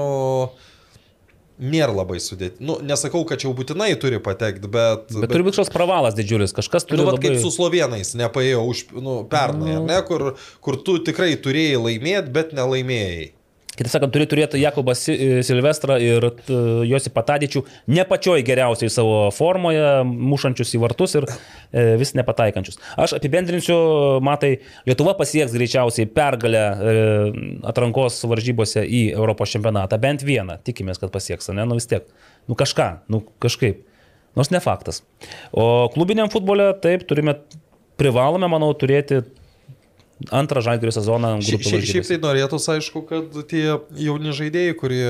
nėra 1.63 1.93
labai 1.95 2.19
sudėti. 2.23 2.61
Nu, 2.63 2.77
nesakau, 2.83 3.23
kad 3.27 3.41
čia 3.41 3.49
jau 3.49 3.55
būtinai 3.57 3.91
turi 4.01 4.19
patekti, 4.23 4.69
bet... 4.71 5.11
Bet 5.13 5.31
turi 5.31 5.45
būti 5.45 5.57
kažkoks 5.57 5.73
pravalas 5.73 6.17
didžiulis, 6.17 6.55
kažkas 6.55 6.87
turi 6.89 7.01
Nu, 7.01 7.07
bet 7.07 7.17
labai... 7.17 7.31
kaip 7.31 7.43
su 7.43 7.53
slovenais 7.55 8.13
nepaėjo 8.19 8.65
už, 8.71 8.83
nu, 8.99 9.21
pernai, 9.29 9.77
ar 9.79 9.87
ne, 9.87 10.01
kur, 10.07 10.33
kur 10.63 10.79
tu 10.83 10.99
tikrai 11.05 11.33
turėjai 11.39 11.79
laimėti, 11.87 12.33
bet 12.35 12.53
nelaimėjai. 12.57 13.31
Kitaip 13.73 13.89
sakant, 13.89 14.11
turi 14.13 14.27
turėti 14.29 14.59
Jakobą 14.61 14.93
Si- 14.97 15.15
Silvestrą 15.45 15.95
ir 16.03 16.27
t- 16.43 16.57
Josipą 16.89 17.23
Tadičių 17.25 17.63
ne 17.95 18.03
pačioj 18.05 18.43
geriausiai 18.45 18.91
savo 18.93 19.31
formoje, 19.33 19.85
mušančius 20.05 20.75
į 20.77 20.81
vartus 20.83 21.15
ir 21.17 21.25
e, 21.29 21.95
vis 21.97 22.13
nepataikančius. 22.17 22.77
Aš 23.01 23.15
apibendrinsiu, 23.17 23.77
matai, 24.25 24.55
Lietuva 24.85 25.15
pasieks 25.17 25.55
greičiausiai 25.57 26.05
pergalę 26.13 26.61
e, 26.63 26.93
atrankos 27.71 28.19
varžybose 28.29 28.85
į 28.85 29.03
Europos 29.15 29.53
čempionatą, 29.55 29.97
bent 30.01 30.21
vieną, 30.27 30.59
tikimės, 30.67 31.01
kad 31.01 31.13
pasieks, 31.13 31.49
ne, 31.55 31.65
nu 31.65 31.79
vis 31.79 31.89
tiek, 31.89 32.05
nu 32.49 32.57
kažką, 32.59 32.89
nu 33.09 33.23
kažkaip, 33.43 33.81
nors 34.37 34.53
ne 34.53 34.61
faktas. 34.63 35.01
O 35.49 35.87
klubiniam 35.93 36.29
futbole, 36.33 36.71
taip, 36.83 37.07
turime, 37.09 37.39
privalome, 37.97 38.49
manau, 38.49 38.71
turėti 38.77 39.23
antrą 40.31 40.61
žalgirio 40.63 40.91
sezoną. 40.95 41.31
Šia, 41.43 41.59
šiaip 41.83 42.07
tai 42.07 42.17
norėtųsi, 42.23 42.69
aišku, 42.77 43.01
kad 43.09 43.37
tie 43.49 43.63
jauni 43.99 44.31
žaidėjai, 44.35 44.75
kurie 44.79 45.07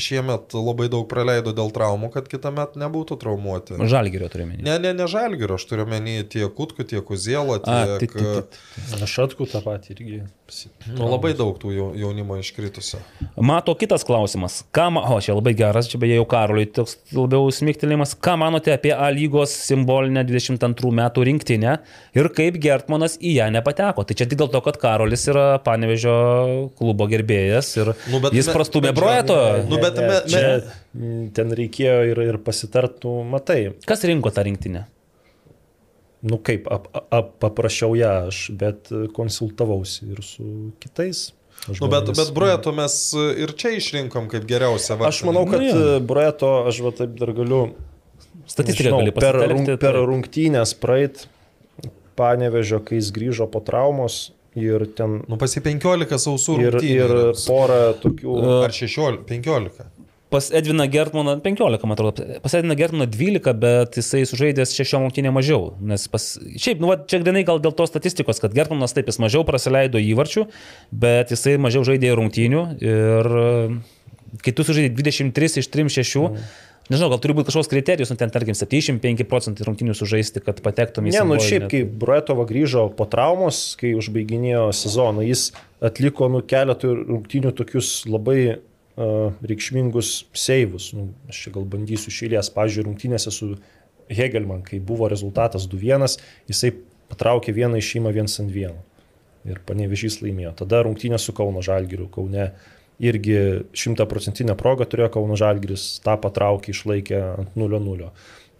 šiemet 0.00 0.54
labai 0.56 0.88
daug 0.92 1.06
praleido 1.10 1.54
dėl 1.56 1.72
traumų, 1.74 2.10
kad 2.14 2.28
kitą 2.30 2.52
metą 2.54 2.80
nebūtų 2.82 3.18
traumuoti. 3.22 3.78
Žalgirio 3.90 4.28
turime. 4.32 4.58
Ne, 4.60 4.76
ne, 4.82 4.92
ne 4.96 5.06
žalgirio, 5.10 5.56
aš 5.58 5.66
turiu 5.70 5.86
menį 5.90 6.16
tiek 6.34 6.52
Kutku, 6.54 6.84
tiek 6.84 7.04
Uzėlą, 7.14 7.60
A, 7.64 7.98
tiek... 8.02 8.12
tai- 8.12 8.24
tai- 8.24 8.44
tai- 8.98 9.02
Aš 9.06 9.18
atku 9.28 9.46
tą 9.50 9.62
patį 9.64 9.96
irgi. 9.96 10.20
Nu, 10.94 11.06
labai 11.08 11.32
daug 11.32 11.56
tų 11.58 11.70
jau- 11.72 11.94
jaunimo 11.96 12.36
iškritusių. 12.36 12.98
Mato 13.40 13.72
kitas 13.74 14.04
klausimas. 14.04 14.62
Ką, 14.76 14.90
ma- 14.92 15.00
o 15.14 15.16
čia 15.20 15.32
labai 15.34 15.54
geras, 15.56 15.88
čia 15.88 15.96
beje 15.98 16.18
jau 16.18 16.26
Karoliui 16.28 16.66
toks 16.70 16.98
labiau 17.16 17.48
smigtelimas. 17.50 18.12
Ką 18.14 18.36
manote 18.38 18.68
apie 18.74 18.92
A 18.92 19.08
lygos 19.10 19.50
simbolinę 19.64 20.22
22 20.28 20.92
metų 20.92 21.24
rinktinę 21.24 21.78
ir 22.14 22.28
kaip 22.28 22.60
Gertmanas 22.60 23.16
į 23.18 23.34
ją 23.40 23.48
nepateko? 23.56 24.04
Tai 24.06 24.14
čia 24.14 24.26
tik 24.28 24.38
dėl 24.38 24.50
to, 24.52 24.60
kad 24.60 24.76
Karolis 24.76 25.24
yra 25.32 25.58
Panevežio 25.64 26.70
klubo 26.76 27.08
gerbėjas 27.08 27.72
ir 27.80 27.94
Nu, 28.12 28.20
jis 28.30 28.46
me- 28.46 28.54
prastumė 28.54 28.92
brojeto. 28.94 29.66
Nu, 29.68 29.80
bet 29.80 29.96
Ne, 29.96 30.08
me- 30.08 30.22
čia 30.28 31.30
ten 31.34 31.50
reikėjo 31.56 32.10
ir, 32.12 32.18
ir 32.20 32.36
pasitartų, 32.38 33.24
matai, 33.26 33.72
Kas 33.86 34.04
rinko 34.04 34.30
tą 34.30 34.44
rinktinę? 34.44 34.84
Nu 36.24 36.38
kaip, 36.40 36.68
ap, 36.72 36.88
ap, 37.12 37.32
paprašiau 37.42 37.96
ją 37.98 38.12
aš, 38.30 38.44
bet 38.60 38.90
konsultavausi 39.16 40.10
ir 40.14 40.22
su 40.24 40.46
kitais. 40.82 41.32
Nu, 41.80 41.88
bet, 41.88 42.10
bet 42.16 42.30
Brojeto 42.34 42.72
mes 42.76 42.94
ir 43.40 43.54
čia 43.56 43.76
išrinkom 43.78 44.26
kaip 44.32 44.44
geriausią 44.48 44.98
Aš 45.06 45.22
manau, 45.24 45.44
kad 45.48 45.62
Nu, 45.62 45.68
jo. 45.70 46.00
Brojeto, 46.04 46.50
aš 46.68 46.80
va 46.84 46.92
taip 46.96 47.14
dar 47.20 47.32
galiu 47.36 47.60
Statistiką 48.44 48.90
nežinau, 48.90 49.00
gali 49.00 49.12
per, 49.16 49.38
rung, 49.52 49.68
per 49.70 49.94
taip. 49.96 50.00
rungtynės 50.10 50.74
praeit 50.76 51.24
panevežio, 52.18 52.82
kai 52.84 52.98
jis 52.98 53.08
grįžo 53.14 53.46
po 53.50 53.62
traumos 53.64 54.32
ir 54.58 54.84
ten 54.98 55.22
Nu, 55.30 55.38
pasi 55.40 55.62
15 55.64 56.18
sausų 56.20 56.58
ir, 56.62 56.76
rungtynių. 56.76 57.06
ir 57.06 57.40
porą 57.46 57.80
tokių... 58.02 58.36
Ar 58.66 58.74
16, 58.74 59.24
15. 59.30 59.88
Pas 60.34 60.50
Edviną 60.50 60.88
Gertmaną 60.90 61.40
15, 61.40 61.86
man 61.86 61.92
atrodo. 61.92 62.22
Pas 62.42 62.54
Edviną 62.54 62.74
Gertmaną 62.74 63.06
12, 63.06 63.54
bet 63.54 63.96
jisai 63.96 64.24
sužaidęs 64.26 64.72
6 64.74 64.96
rungtynė 64.98 65.30
mažiau. 65.30 65.76
Nes 65.78 66.08
pas... 66.10 66.24
Šiaip, 66.58 66.80
nu, 66.82 66.90
va, 66.90 66.96
čia 66.98 67.20
grinai 67.22 67.44
gal 67.46 67.62
dėl 67.62 67.70
tos 67.78 67.92
statistikos, 67.92 68.42
kad 68.42 68.56
Gertmanas 68.56 68.96
taip 68.96 69.06
jis 69.06 69.20
mažiau 69.22 69.46
praleido 69.46 70.02
įvarčių, 70.02 70.48
bet 70.90 71.30
jisai 71.30 71.54
mažiau 71.62 71.86
žaidė 71.86 72.10
rungtynių. 72.18 72.64
Ir 72.82 73.30
e, 73.44 73.46
kai 74.42 74.56
tu 74.58 74.66
sužaidai 74.66 74.90
23 74.98 75.62
iš 75.62 75.70
36, 75.70 76.18
mm. 76.18 76.50
nežinau, 76.90 77.12
gal 77.14 77.22
turi 77.22 77.38
būti 77.38 77.52
kažkoks 77.52 77.70
kriterijus, 77.70 78.10
nu 78.10 78.18
ten 78.18 78.34
tarkim 78.34 78.58
75 78.58 79.30
procentai 79.30 79.70
rungtynių 79.70 79.94
sužaisti, 79.94 80.42
kad 80.42 80.58
patektum 80.66 81.06
į 81.06 81.14
Ne, 81.14 81.26
nu 81.30 81.38
šiaip, 81.38 81.70
kai 81.70 81.86
Broetova 81.86 82.50
grįžo 82.50 82.88
po 82.98 83.06
traumos, 83.06 83.76
kai 83.78 83.94
užbaiginėjo 83.94 84.66
sezoną, 84.82 85.22
jis 85.30 85.52
atliko 85.78 86.26
nu 86.26 86.42
keletų 86.42 86.96
rungtynių 87.06 87.54
tokius 87.54 88.00
labai 88.10 88.56
reikšmingus 88.96 90.24
seivus. 90.36 90.92
Nu, 90.94 91.08
aš 91.28 91.44
čia 91.46 91.54
gal 91.56 91.66
bandysiu 91.70 92.12
šilės, 92.14 92.52
pažiūrėjau, 92.54 92.88
rungtynėse 92.90 93.32
su 93.34 93.54
Hegelman, 94.12 94.62
kai 94.66 94.78
buvo 94.84 95.08
rezultatas 95.10 95.66
2-1, 95.70 96.18
jisai 96.50 96.74
patraukė 97.10 97.54
vieną 97.56 97.80
išėjimą 97.80 98.14
1 98.14 98.38
ant 98.44 98.54
1. 98.54 98.78
Ir 99.44 99.60
panevežys 99.68 100.22
laimėjo. 100.22 100.54
Tada 100.62 100.84
rungtynė 100.86 101.18
su 101.20 101.34
Kauno 101.36 101.60
Žalgiriu, 101.64 102.06
Kaune 102.12 102.52
irgi 103.02 103.36
šimtaprocentinę 103.76 104.54
progą 104.56 104.86
turėjo 104.88 105.10
Kauno 105.18 105.36
Žalgiris, 105.36 105.98
tą 106.04 106.14
patraukė, 106.20 106.72
išlaikė 106.72 107.20
ant 107.42 107.58
0-0. 107.58 108.10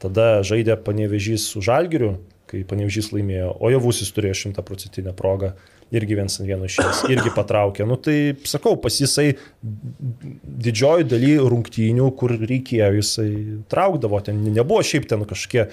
Tada 0.03 0.43
žaidė 0.45 0.77
panevežys 0.85 1.47
su 1.49 1.63
Žalgiriu, 1.65 2.17
kai 2.51 2.65
panevežys 2.69 3.13
laimėjo, 3.15 3.55
o 3.57 3.71
Javusis 3.73 4.11
turėjo 4.13 4.37
šimtaprocentinę 4.43 5.15
progą, 5.17 5.55
irgi 5.95 6.19
viens 6.19 6.39
ant 6.41 6.49
vieno 6.49 6.69
išėjęs, 6.69 7.05
irgi 7.13 7.33
patraukė. 7.35 7.87
Nu 7.89 7.99
tai 8.01 8.35
sakau, 8.49 8.77
pas 8.81 8.97
jisai 9.01 9.35
didžioji 9.63 11.09
daly 11.11 11.35
rungtynių, 11.41 12.11
kur 12.19 12.37
reikėjo, 12.41 12.93
jisai 13.01 13.31
traukdavo, 13.73 14.21
ten 14.25 14.41
nebuvo 14.55 14.85
šiaip 14.87 15.09
ten 15.11 15.27
kažkokie 15.29 15.69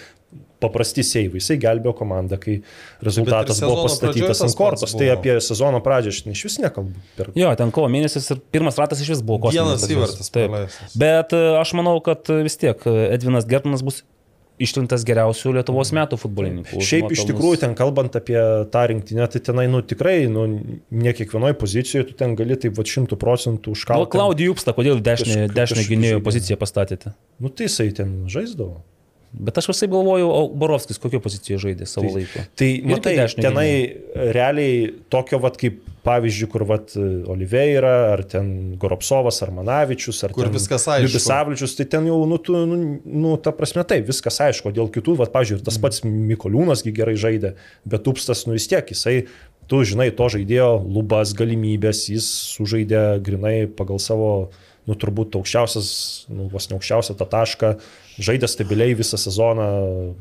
paprasti 0.61 1.03
seivai, 1.05 1.39
jisai 1.41 1.57
gelbėjo 1.61 1.93
komandą, 1.97 2.37
kai 2.41 2.59
rezultatas 3.03 3.59
buvo 3.63 3.87
pastatytas 3.87 4.43
ant 4.45 4.55
kortos. 4.57 4.93
Tai 4.97 5.09
apie 5.15 5.35
sezono 5.43 5.81
pradžią 5.83 6.13
aš 6.13 6.21
iš 6.35 6.43
vis 6.47 6.57
nekalbu. 6.61 7.05
Per... 7.17 7.31
Jo, 7.37 7.53
ten 7.59 7.73
kovo 7.73 7.89
mėnesis 7.91 8.29
ir 8.35 8.41
pirmas 8.53 8.77
ratas 8.79 9.01
iš 9.01 9.15
vis 9.15 9.23
buvo 9.25 9.47
kosminis. 9.47 9.81
Vienas 9.81 9.89
įvartis 9.89 10.29
Taip. 10.29 10.51
praleistas. 10.53 10.95
Bet 11.01 11.35
e, 11.35 11.41
aš 11.57 11.73
manau, 11.79 11.97
kad 12.05 12.29
e, 12.29 12.43
vis 12.45 12.59
tiek 12.61 12.85
e, 12.85 12.95
Edvinas 13.15 13.49
Gertmanas 13.49 13.83
bus 13.85 14.03
išrinktas 14.65 15.05
geriausių 15.07 15.55
Lietuvos 15.57 15.91
metų 15.97 16.19
futbolininkų. 16.21 16.79
Šiaip 16.79 17.09
iš 17.09 17.21
nuopelnus. 17.21 17.27
tikrųjų, 17.31 17.59
ten 17.63 17.75
kalbant 17.77 18.15
apie 18.19 18.37
tą 18.73 18.85
rinktinę, 18.91 19.27
tai 19.33 19.41
tenai, 19.47 19.65
nu 19.71 19.81
tikrai, 19.85 20.15
nu, 20.31 20.45
ne 20.91 21.15
kiekvienoje 21.17 21.57
pozicijoje 21.61 22.11
tu 22.11 22.17
ten 22.19 22.37
gali 22.39 22.57
taip 22.61 22.77
va 22.77 22.85
šimtų 22.93 23.17
procentų 23.21 23.73
Gal 23.73 23.79
užkalti. 23.79 24.11
Klaudijų 24.15 24.53
Jupsta, 24.53 24.75
kodėl 24.77 25.01
dešinę, 25.03 25.49
gynėjo 25.89 26.23
poziciją 26.25 26.59
pastatėte? 26.61 27.15
Nu 27.41 27.49
tai 27.49 27.69
jisai 27.69 27.89
ten 27.97 28.15
žaisdavo. 28.31 28.81
Bet 29.31 29.57
aš 29.57 29.69
visai 29.71 29.87
galvoju, 29.87 30.27
o 30.27 30.41
Borovskis 30.59 30.99
kokio 30.99 31.21
pozicijoje 31.23 31.61
žaidė 31.69 31.87
savo 31.87 32.09
Tai- 32.09 32.15
laiku. 32.17 32.43
Tai 32.59 32.69
matai, 32.91 33.13
dešinio 33.15 33.45
tenai 33.45 33.71
realiai 34.35 34.89
tokio 35.13 35.39
vat 35.39 35.55
kaip 35.59 35.79
pavyzdžiui, 36.03 36.49
kur 36.51 36.65
vat 36.67 36.95
Oliveira, 37.31 37.93
ar 38.15 38.23
ten 38.27 38.49
Goropsovas, 38.81 39.37
ar 39.45 39.53
Manavičius, 39.55 40.23
ar 40.25 40.33
Kur 40.35 40.47
ten 40.47 40.55
viskas 40.55 40.87
aišku. 40.89 41.07
Liubisavličius, 41.07 41.75
tai 41.77 41.85
ten 41.93 42.09
jau, 42.09 42.17
nu, 42.27 42.39
tu, 42.41 42.57
nu, 42.57 42.79
nu, 43.05 43.35
ta 43.37 43.53
prasme, 43.55 43.85
taip, 43.87 44.07
viskas 44.09 44.41
aišku, 44.47 44.73
dėl 44.75 44.89
kitų, 44.93 45.15
vat, 45.21 45.31
pavyzdžiui, 45.35 45.61
tas 45.67 45.77
pats 45.81 46.03
Mikoliūnasgi 46.07 46.93
gerai 46.97 47.15
žaidė, 47.21 47.53
bet 47.85 48.09
Upstas, 48.09 48.47
nu 48.49 48.57
vis 48.57 48.67
tiek, 48.71 48.91
jisai, 48.95 49.21
tu 49.69 49.83
žinai, 49.87 50.09
to 50.17 50.27
žaidėjo 50.33 50.71
lubas, 50.83 51.35
galimybės, 51.37 52.07
jis 52.11 52.27
sužaidė 52.57 53.21
grinai 53.23 53.55
pagal 53.69 54.01
savo, 54.01 54.31
nu, 54.89 54.97
turbūt 54.97 55.37
aukščiausias, 55.37 55.91
nu, 56.33 56.49
vos 56.51 56.67
ne 56.67 56.79
aukščiausią 56.79 57.15
tą 57.19 57.29
tašką, 57.29 57.75
žaidė 58.19 58.49
stabiliai 58.51 58.95
visą 58.97 59.19
sezoną, 59.19 59.67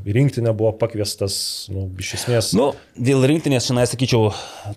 į 0.07 0.15
rinktinę 0.17 0.53
buvo 0.57 0.73
pakviestas, 0.79 1.35
nu, 1.73 1.89
iš 2.01 2.15
esmės. 2.21 2.53
Nu, 2.57 2.71
dėl 2.95 3.25
rinktinės, 3.31 3.67
žinai, 3.71 3.87
sakyčiau, 3.91 4.31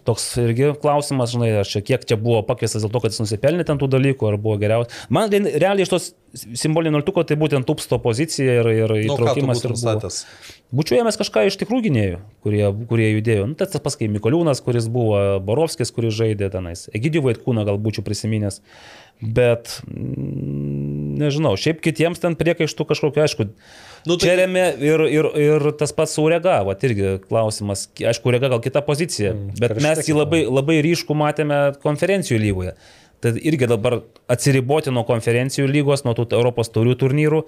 toks 0.07 0.29
irgi 0.41 0.71
klausimas, 0.81 1.35
žinai, 1.35 1.51
ar 1.61 1.69
čia 1.69 1.83
kiek 1.85 2.05
čia 2.09 2.17
buvo 2.19 2.41
pakviestas 2.47 2.85
dėl 2.85 2.93
to, 2.93 3.03
kad 3.03 3.13
jis 3.13 3.23
nusipelnė 3.25 3.67
ten 3.67 3.81
tų 3.81 3.91
dalykų, 3.93 4.31
ar 4.31 4.39
buvo 4.41 4.57
geriausia. 4.61 5.05
Man 5.13 5.33
realiai 5.33 5.85
iš 5.85 5.93
tos 5.93 6.11
simbolinio 6.33 6.97
nultuko 6.97 7.21
tai 7.27 7.37
būtent 7.37 7.67
tupsto 7.69 7.99
pozicija 8.01 8.57
ir, 8.61 8.69
ir 8.73 8.93
Nu, 8.93 9.13
įtraukimas 9.13 9.61
ir 9.61 9.75
buvo. 9.75 10.09
Būčiau 10.73 11.03
ėmęs 11.03 11.19
kažką 11.19 11.45
iš 11.45 11.59
tikrų 11.61 11.83
gynėjų, 11.85 12.19
kurie, 12.45 12.63
kurie 12.89 13.11
judėjo. 13.11 13.45
Nu, 13.51 13.57
tas 13.59 13.97
kaip 13.99 14.09
Mikoliūnas, 14.15 14.63
kuris 14.65 14.89
buvo, 14.91 15.21
Borovskis, 15.45 15.93
kuris 15.93 16.15
žaidė 16.17 16.49
tenais. 16.53 16.87
Egidijų 16.97 17.27
Vaitkūną 17.27 17.67
gal 17.67 17.77
būčiau 17.81 18.05
prisiminęs. 18.07 18.63
Bet 19.21 19.77
nežinau, 21.21 21.53
šiaip 21.59 21.81
kitiems 21.83 22.21
ten 22.23 22.37
priekaištų 22.39 22.87
kažkokiu, 22.89 23.23
aišku, 23.25 23.47
Nu, 24.05 24.17
tai- 24.17 24.27
čia 24.27 24.35
remia 24.41 24.65
ir, 24.75 24.99
ir, 25.07 25.29
ir 25.39 25.67
tas 25.79 25.93
pats 25.95 26.17
Urega, 26.19 26.57
va 26.67 26.75
irgi 26.75 27.21
klausimas, 27.23 27.85
aišku, 27.95 28.31
Urega 28.33 28.49
gal 28.51 28.59
kita 28.63 28.81
pozicija, 28.83 29.31
mm, 29.33 29.59
bet 29.61 29.77
mes 29.81 30.03
jį 30.07 30.17
labai, 30.17 30.41
labai 30.49 30.81
ryškų 30.83 31.15
matėme 31.15 31.59
konferencijų 31.83 32.41
lygoje. 32.41 32.73
Tai 33.23 33.31
irgi 33.39 33.69
dabar 33.71 34.01
atsiriboti 34.27 34.91
nuo 34.91 35.05
konferencijų 35.07 35.69
lygos, 35.71 36.03
nuo 36.03 36.11
tų 36.17 36.27
Europos 36.35 36.67
taurių 36.69 36.97
turnyrų 36.99 37.43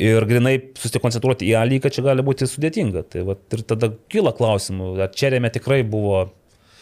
ir 0.00 0.24
grinai 0.24 0.54
susikoncentruoti 0.80 1.44
į 1.50 1.56
A 1.60 1.64
lygą 1.68 1.90
čia 1.92 2.04
gali 2.06 2.24
būti 2.24 2.48
sudėtinga. 2.48 3.04
Tai 3.12 3.26
va, 3.28 3.36
ir 3.52 3.64
tada 3.68 3.92
kyla 4.08 4.32
klausimų, 4.32 4.94
ar 5.04 5.12
čia 5.12 5.28
remia 5.34 5.50
tikrai 5.52 5.82
buvo 5.84 6.30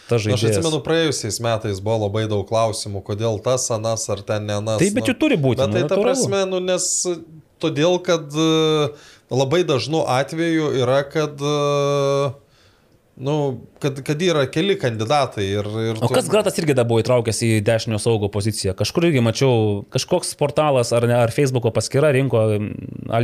ta 0.09 0.17
Nu, 0.17 0.19
Aš 0.19 0.25
žaidėjas. 0.41 0.57
atsimenu, 0.57 0.79
praėjusiais 0.85 1.37
metais 1.45 1.79
buvo 1.85 2.07
labai 2.07 2.25
daug 2.31 2.43
klausimų, 2.49 3.03
kodėl 3.05 3.37
tas, 3.45 3.69
anas 3.75 4.07
ar 4.09 4.23
ten 4.25 4.47
ne 4.49 4.57
anas. 4.57 4.81
Taip, 4.81 4.95
bet 4.97 5.05
nu. 5.05 5.13
jų 5.13 5.17
turi 5.21 5.37
būti, 5.37 5.61
Bet 5.61 5.69
nu, 5.69 5.73
tai 5.77 5.83
ta 5.85 5.93
natūralu. 5.93 6.07
prasme, 6.09 6.41
nu, 6.49 6.59
nes 6.65 6.89
todėl, 7.61 7.99
kad 8.03 8.33
e, 8.33 8.89
labai 9.29 9.61
dažnu 9.69 10.01
atveju 10.09 10.71
yra, 10.81 11.03
kad, 11.05 11.37
e, 11.37 12.33
nu, 13.19 13.35
kad, 13.83 13.99
kad 14.07 14.21
yra 14.23 14.45
keli 14.51 14.77
kandidatai 14.79 15.43
ir... 15.45 15.67
ir 15.83 15.97
O 15.99 16.07
tu- 16.07 16.13
kas 16.15 16.29
Gratas 16.31 16.57
irgi 16.61 16.75
dabar 16.77 16.89
buvo 16.93 17.03
įtraukęs 17.03 17.41
į 17.45 17.49
dešinio 17.67 17.99
saugo 18.01 18.29
poziciją? 18.31 18.73
Kažkur 18.79 19.09
irgi 19.09 19.23
mačiau, 19.25 19.83
kažkoks 19.93 20.31
portalas 20.39 20.93
ar, 20.95 21.07
ne, 21.09 21.17
ar 21.19 21.33
Facebook'o 21.35 21.73
paskyra 21.75 22.13
rinko 22.15 22.45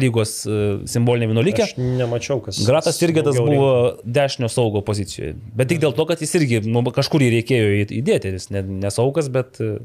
lygos 0.01 0.33
e, 0.45 0.59
simbolinį 0.91 1.31
vienuolikę. 1.31 1.67
Aš 1.69 1.75
nemačiau, 1.79 2.41
kas. 2.45 2.59
Gratas 2.67 2.99
irgi 3.05 3.23
tas 3.25 3.39
buvo 3.39 3.71
dešinio 4.03 4.51
saugo 4.51 4.83
pozicijoje. 4.85 5.37
Bet 5.55 5.71
tik 5.71 5.83
dėl 5.83 5.95
to, 5.97 6.07
kad 6.09 6.23
jis 6.23 6.35
irgi 6.41 6.61
nu, 6.67 6.83
kažkur 6.95 7.23
jį 7.25 7.31
reikėjo 7.39 7.71
įdėti. 8.01 8.35
Jis 8.35 8.51
ne, 8.55 8.65
nesaugas, 8.85 9.31
bet 9.31 9.61
e, 9.63 9.77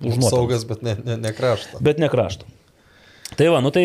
už 0.00 0.16
nuopelnus. 0.16 0.32
Saugas, 0.32 0.66
bet 0.72 0.82
ne, 0.86 0.96
ne, 1.04 1.20
ne 1.20 1.34
kraštą. 1.36 1.82
Bet 1.84 2.00
ne 2.00 2.08
krašto. 2.12 2.48
Tai 3.38 3.46
va, 3.48 3.60
nu 3.62 3.70
tai 3.72 3.84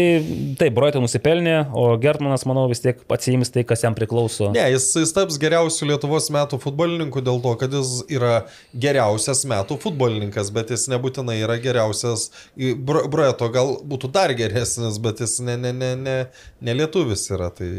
taip, 0.60 0.74
Broito 0.76 1.00
nusipelnė, 1.00 1.54
o 1.78 1.84
Gertmanas, 2.02 2.44
manau, 2.50 2.66
vis 2.72 2.82
tiek 2.84 3.00
atsijims 3.14 3.52
tai, 3.54 3.62
kas 3.68 3.84
jam 3.86 3.94
priklauso. 3.96 4.50
Ne, 4.56 4.64
jis, 4.74 4.88
jis 4.98 5.14
taps 5.16 5.38
geriausiu 5.40 5.86
Lietuvos 5.92 6.32
metų 6.34 6.58
futbolininku 6.64 7.22
dėl 7.24 7.38
to, 7.44 7.54
kad 7.62 7.76
jis 7.78 7.92
yra 8.12 8.34
geriausias 8.74 9.46
metų 9.48 9.78
futbolininkas, 9.84 10.50
bet 10.56 10.74
jis 10.74 10.88
nebūtinai 10.92 11.38
yra 11.46 11.60
geriausias. 11.62 12.28
į- 12.58 12.74
Bro- 12.76 13.06
Broeto 13.14 13.48
gal 13.54 13.76
būtų 13.86 14.12
dar 14.18 14.34
geresnis, 14.36 14.98
bet 15.00 15.22
jis 15.24 15.38
ne, 15.46 15.56
ne, 15.62 15.72
ne, 15.72 15.94
ne, 15.96 16.18
ne 16.66 16.78
lietuvis 16.82 17.28
yra. 17.32 17.52
Tai... 17.56 17.70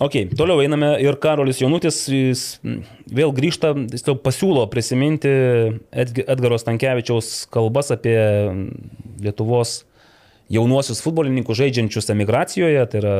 Ok, 0.00 0.14
toliau 0.38 0.62
einame 0.64 0.94
ir 1.04 1.18
Karolis 1.20 1.58
Jonutis 1.60 1.98
jis 2.08 2.46
mm, 2.64 2.78
vėl 3.18 3.34
grįžta, 3.36 3.74
jis 3.92 4.06
jau 4.06 4.14
pasiūlo 4.16 4.62
prisiminti 4.72 5.28
Edg- 5.92 6.22
Edgaro 6.24 6.56
Stankievičiaus 6.62 7.44
kalbas 7.52 7.90
apie 7.92 8.16
mm, 8.16 8.68
Lietuvos 9.26 9.80
jaunuosius 10.50 11.02
futbolininkus 11.04 11.58
žaidžiančius 11.60 12.10
emigracijoje, 12.14 12.84
tai 12.90 13.02
yra 13.02 13.16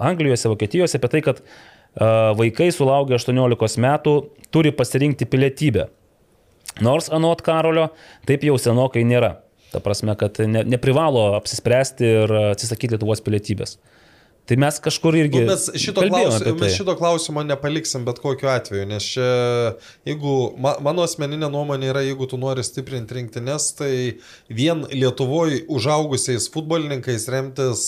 Anglijoje, 0.00 0.48
Vokietijoje, 0.52 0.96
apie 0.96 1.12
tai, 1.12 1.22
kad 1.24 1.40
a, 1.42 2.32
vaikai 2.38 2.70
sulaukę 2.74 3.16
18 3.18 3.84
metų 3.84 4.16
turi 4.54 4.72
pasirinkti 4.76 5.28
pilietybę. 5.28 5.88
Nors 6.84 7.10
anot 7.12 7.42
Karolio 7.44 7.90
taip 8.28 8.44
jau 8.46 8.56
senokai 8.60 9.02
nėra. 9.04 9.38
Ta 9.70 9.82
prasme, 9.82 10.16
kad 10.18 10.38
ne, 10.50 10.64
neprivalo 10.66 11.34
apsispręsti 11.38 12.06
ir 12.24 12.32
atsisakyti 12.50 12.96
Lietuvos 12.96 13.22
pilietybės. 13.22 13.76
Tai 14.50 14.56
mes 14.58 14.78
kažkur 14.82 15.14
irgi... 15.14 15.44
Nu, 15.44 15.52
mes, 15.52 15.68
šito 15.78 16.02
klaus, 16.08 16.40
tai. 16.42 16.52
mes 16.58 16.72
šito 16.74 16.96
klausimo 16.98 17.44
nepaliksim 17.46 18.02
bet 18.02 18.18
kokiu 18.18 18.48
atveju, 18.50 18.82
nes 18.90 19.04
čia, 19.12 19.28
jeigu, 20.08 20.32
ma, 20.58 20.72
mano 20.82 21.04
asmeninė 21.06 21.46
nuomonė 21.54 21.92
yra, 21.92 22.02
jeigu 22.02 22.26
tu 22.26 22.40
nori 22.40 22.64
stiprinti 22.66 23.14
rinktinės, 23.14 23.68
tai 23.78 23.92
vien 24.50 24.82
Lietuvoje 24.90 25.62
užaugusiais 25.70 26.50
futbolininkais 26.50 27.28
remtis, 27.30 27.84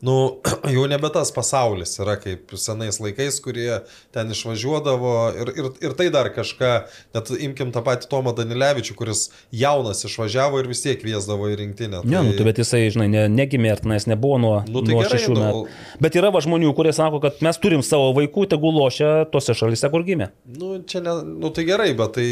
nu, 0.00 0.40
jau 0.74 0.84
nebe 0.90 1.08
tas 1.12 1.30
pasaulis 1.32 1.96
yra 2.02 2.16
kaip 2.20 2.52
senais 2.60 2.98
laikais, 3.00 3.38
kurie 3.44 3.80
ten 4.14 4.30
išvažiuodavo 4.34 5.12
ir, 5.40 5.52
ir, 5.56 5.68
ir 5.88 5.94
tai 5.96 6.08
dar 6.12 6.28
kažką, 6.34 6.72
net 7.16 7.30
imkim 7.40 7.72
tą 7.72 7.82
patį 7.86 8.10
Tomą 8.10 8.34
Danilevičių, 8.36 8.96
kuris 8.98 9.26
jaunas 9.54 10.04
išvažiavo 10.06 10.60
ir 10.60 10.68
vis 10.70 10.84
tiek 10.84 11.00
kviesdavo 11.00 11.48
į 11.52 11.56
rinktinę. 11.62 12.02
Ne, 12.04 12.20
nu, 12.26 12.34
tai 12.36 12.46
bet 12.48 12.60
jisai, 12.60 12.82
žinai, 12.92 13.08
ne, 13.12 13.24
negimė 13.32 13.72
ir 13.72 13.82
tenais 13.84 14.08
nebuvo 14.10 14.40
nuo, 14.42 14.54
Nu, 14.66 14.80
nu, 14.80 14.84
tai 14.84 14.94
nuo 14.94 15.02
gerai, 15.04 15.16
šešių 15.16 15.32
nu- 15.32 15.44
metų. 15.44 15.62
Bet 16.04 16.18
yra 16.20 16.32
va 16.34 16.42
žmonių, 16.44 16.74
kurie 16.76 16.92
sako, 16.96 17.22
kad 17.24 17.40
mes 17.44 17.60
turim 17.62 17.84
savo 17.86 18.12
vaikų, 18.16 18.46
tegul 18.52 18.76
lošia 18.76 19.10
tose 19.32 19.56
šalise, 19.56 19.88
kur 19.92 20.04
gimė. 20.06 20.28
Nu, 20.58 20.76
čia 20.84 21.00
ne, 21.04 21.16
nu 21.40 21.52
tai 21.54 21.64
gerai, 21.68 21.88
bet 21.96 22.16
tai, 22.18 22.28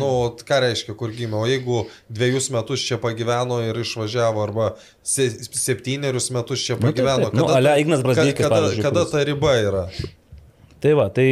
nu, 0.00 0.10
ką 0.46 0.60
reiškia, 0.66 0.96
kur 0.98 1.14
gimė, 1.14 1.38
o 1.38 1.46
jeigu 1.46 1.84
dviejus 2.10 2.50
metus 2.54 2.82
čia 2.86 2.98
pagyveno 3.02 3.60
ir 3.68 3.78
išvažiavo, 3.78 4.42
arba 4.42 4.72
se, 5.06 5.30
septynerius 5.54 6.30
metus 6.34 6.66
čia 6.66 6.79
Nu, 6.79 6.79
pagyveno, 6.82 7.28
taip. 7.28 7.36
Nu, 7.38 7.46
ale 7.52 7.76
Ignas 7.82 8.02
Brazdeikis, 8.06 8.46
kada, 8.46 8.72
kada 8.80 9.04
kuris- 9.04 9.12
ta 9.12 9.22
riba 9.28 9.54
yra? 9.60 9.84
Tai 10.80 10.92
va, 10.96 11.10
tai... 11.12 11.26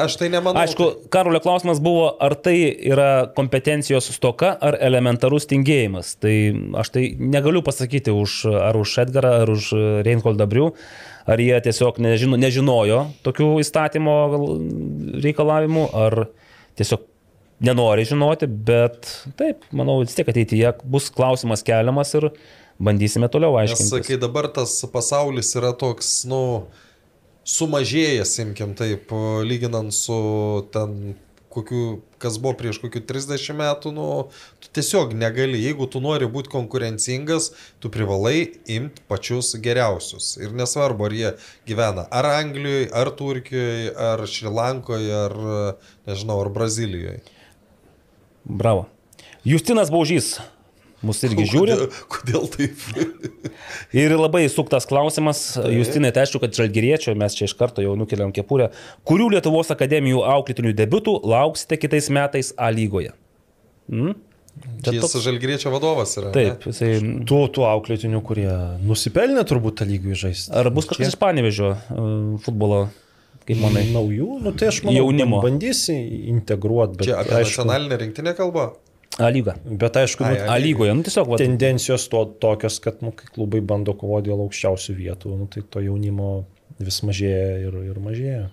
Aš 0.00 0.14
tai 0.16 0.30
nemanau. 0.32 0.56
Aišku, 0.62 0.86
Karolio 1.12 1.42
klausimas 1.44 1.82
buvo, 1.84 2.06
ar 2.22 2.32
tai 2.40 2.56
yra 2.64 3.26
kompetencijos 3.36 4.08
stoka 4.14 4.54
ar 4.56 4.78
elementarus 4.80 5.44
tingėjimas. 5.50 6.14
Tai 6.22 6.32
aš 6.80 6.94
tai 6.94 7.02
negaliu 7.20 7.60
pasakyti 7.66 8.14
už, 8.14 8.38
ar 8.56 8.78
už 8.80 8.94
Edgarą, 9.04 9.34
ar 9.42 9.52
už 9.52 9.68
Reinhold 10.06 10.40
Dabrių, 10.40 10.70
ar 11.28 11.42
jie 11.44 11.58
tiesiog 11.68 12.00
nežino, 12.00 12.40
nežinojo 12.40 13.02
tokių 13.26 13.50
įstatymo 13.60 14.16
reikalavimų, 15.26 15.84
ar 15.92 16.18
tiesiog 16.80 17.04
nenori 17.68 18.04
žinoti, 18.08 18.48
bet 18.48 19.08
taip, 19.36 19.64
manau, 19.76 20.00
vis 20.04 20.16
tiek 20.16 20.28
ateityje 20.28 20.72
bus 20.88 21.08
klausimas 21.12 21.64
keliamas 21.66 22.16
ir 22.16 22.30
bandysime 22.78 23.28
toliau 23.32 23.56
aiškinti. 23.60 24.02
kai 24.06 24.18
dabar 24.20 24.48
tas 24.52 24.78
pasaulis 24.92 25.54
yra 25.58 25.72
toks, 25.76 26.24
nu, 26.28 26.40
sumažėjęs, 27.46 28.34
imkim 28.42 28.74
taip, 28.78 29.12
lyginant 29.46 29.94
su 29.94 30.18
ten 30.74 31.14
kokiu, 31.56 32.00
kas 32.20 32.36
buvo 32.42 32.52
prieš 32.58 32.80
kokių 32.82 33.00
30 33.08 33.56
metų, 33.56 33.92
nu, 33.96 34.06
tu 34.60 34.70
tiesiog 34.76 35.14
negali, 35.16 35.62
jeigu 35.64 35.88
tu 35.88 36.02
nori 36.04 36.28
būti 36.28 36.52
konkurencingas, 36.52 37.52
tu 37.80 37.88
privalai 37.92 38.50
imti 38.72 39.04
pačius 39.08 39.54
geriausius. 39.64 40.34
Ir 40.42 40.52
nesvarbu, 40.56 41.06
ar 41.08 41.16
jie 41.16 41.30
gyvena 41.68 42.04
ar 42.12 42.28
Anglijoje, 42.34 42.90
ar 42.92 43.12
Turkijoje, 43.16 43.94
ar 44.10 44.26
Šrilankoje, 44.28 45.14
ar, 45.22 45.38
nežinau, 46.10 46.42
ar 46.44 46.52
Brazilijoje. 46.52 47.22
Bravo. 48.44 48.86
Justinas 49.46 49.90
Baužys. 49.94 50.36
Mūsų 51.04 51.28
irgi 51.28 51.44
žiūri. 51.50 51.74
Kodėl, 51.76 51.98
kodėl 52.14 52.46
taip? 52.54 52.84
Ir 54.00 54.14
labai 54.16 54.46
suktas 54.52 54.88
klausimas, 54.88 55.42
Justinai, 55.72 56.12
tai 56.14 56.24
aišku, 56.24 56.40
kad 56.42 56.56
žalgiriečio, 56.56 57.12
mes 57.18 57.36
čia 57.36 57.44
iš 57.48 57.56
karto 57.58 57.84
jau 57.84 57.92
nukeliam 58.00 58.32
kepurę, 58.34 58.70
kurių 59.08 59.28
Lietuvos 59.36 59.72
akademijų 59.74 60.24
auklėtinių 60.24 60.72
debutų 60.78 61.18
lauksite 61.28 61.78
kitais 61.82 62.08
metais 62.12 62.54
A 62.56 62.70
lygoje? 62.72 63.12
Hmm? 63.92 64.16
Jis 64.86 65.16
žalgriečio 65.20 65.70
vadovas 65.74 66.14
yra. 66.16 66.30
Taip, 66.32 66.62
ne? 66.64 66.72
jisai. 66.72 66.92
Tų, 67.28 67.40
tų 67.52 67.66
auklėtinių, 67.68 68.22
kurie 68.24 68.48
nusipelnė 68.86 69.44
turbūt 69.48 69.82
tą 69.82 69.88
lygų 69.88 70.16
žaisti. 70.16 70.48
Ar 70.56 70.70
bus 70.72 70.88
kažkas 70.88 71.12
iš 71.12 71.18
panevežio 71.20 71.74
futbolo, 72.44 72.86
kaip 73.44 73.60
manai? 73.60 73.84
Naujų, 73.92 74.30
nu 74.46 74.54
tai 74.56 74.70
aš 74.72 74.80
manau, 74.86 75.02
Jaunimo. 75.02 75.42
bandys 75.44 75.84
integruoti, 75.92 77.02
bet 77.02 77.10
Čia 77.10 77.18
apie 77.20 77.36
aišku, 77.42 77.66
nacionalinę 77.66 78.00
rinktinę 78.06 78.36
kalba? 78.38 78.70
A 79.18 79.30
lyga. 79.32 79.54
Bet 79.64 79.96
aišku, 79.96 80.26
Ai, 80.28 80.34
ai. 80.42 80.48
A 80.52 80.58
lygoje, 80.60 80.92
nu 80.98 81.06
tiesiog, 81.06 81.30
va, 81.32 81.38
tendencijos 81.40 82.04
to, 82.12 82.24
tokios, 82.42 82.76
kad 82.84 83.00
nu, 83.00 83.14
kai 83.16 83.30
klubai 83.32 83.62
bando 83.64 83.94
kovoti 83.96 84.28
dėl 84.28 84.42
aukščiausių 84.44 84.96
vietų, 84.98 85.38
nu, 85.40 85.46
tai 85.48 85.62
to 85.64 85.80
jaunimo 85.80 86.44
vis 86.82 87.00
mažėja 87.06 87.46
ir, 87.64 87.78
ir 87.94 88.00
mažėja. 88.04 88.44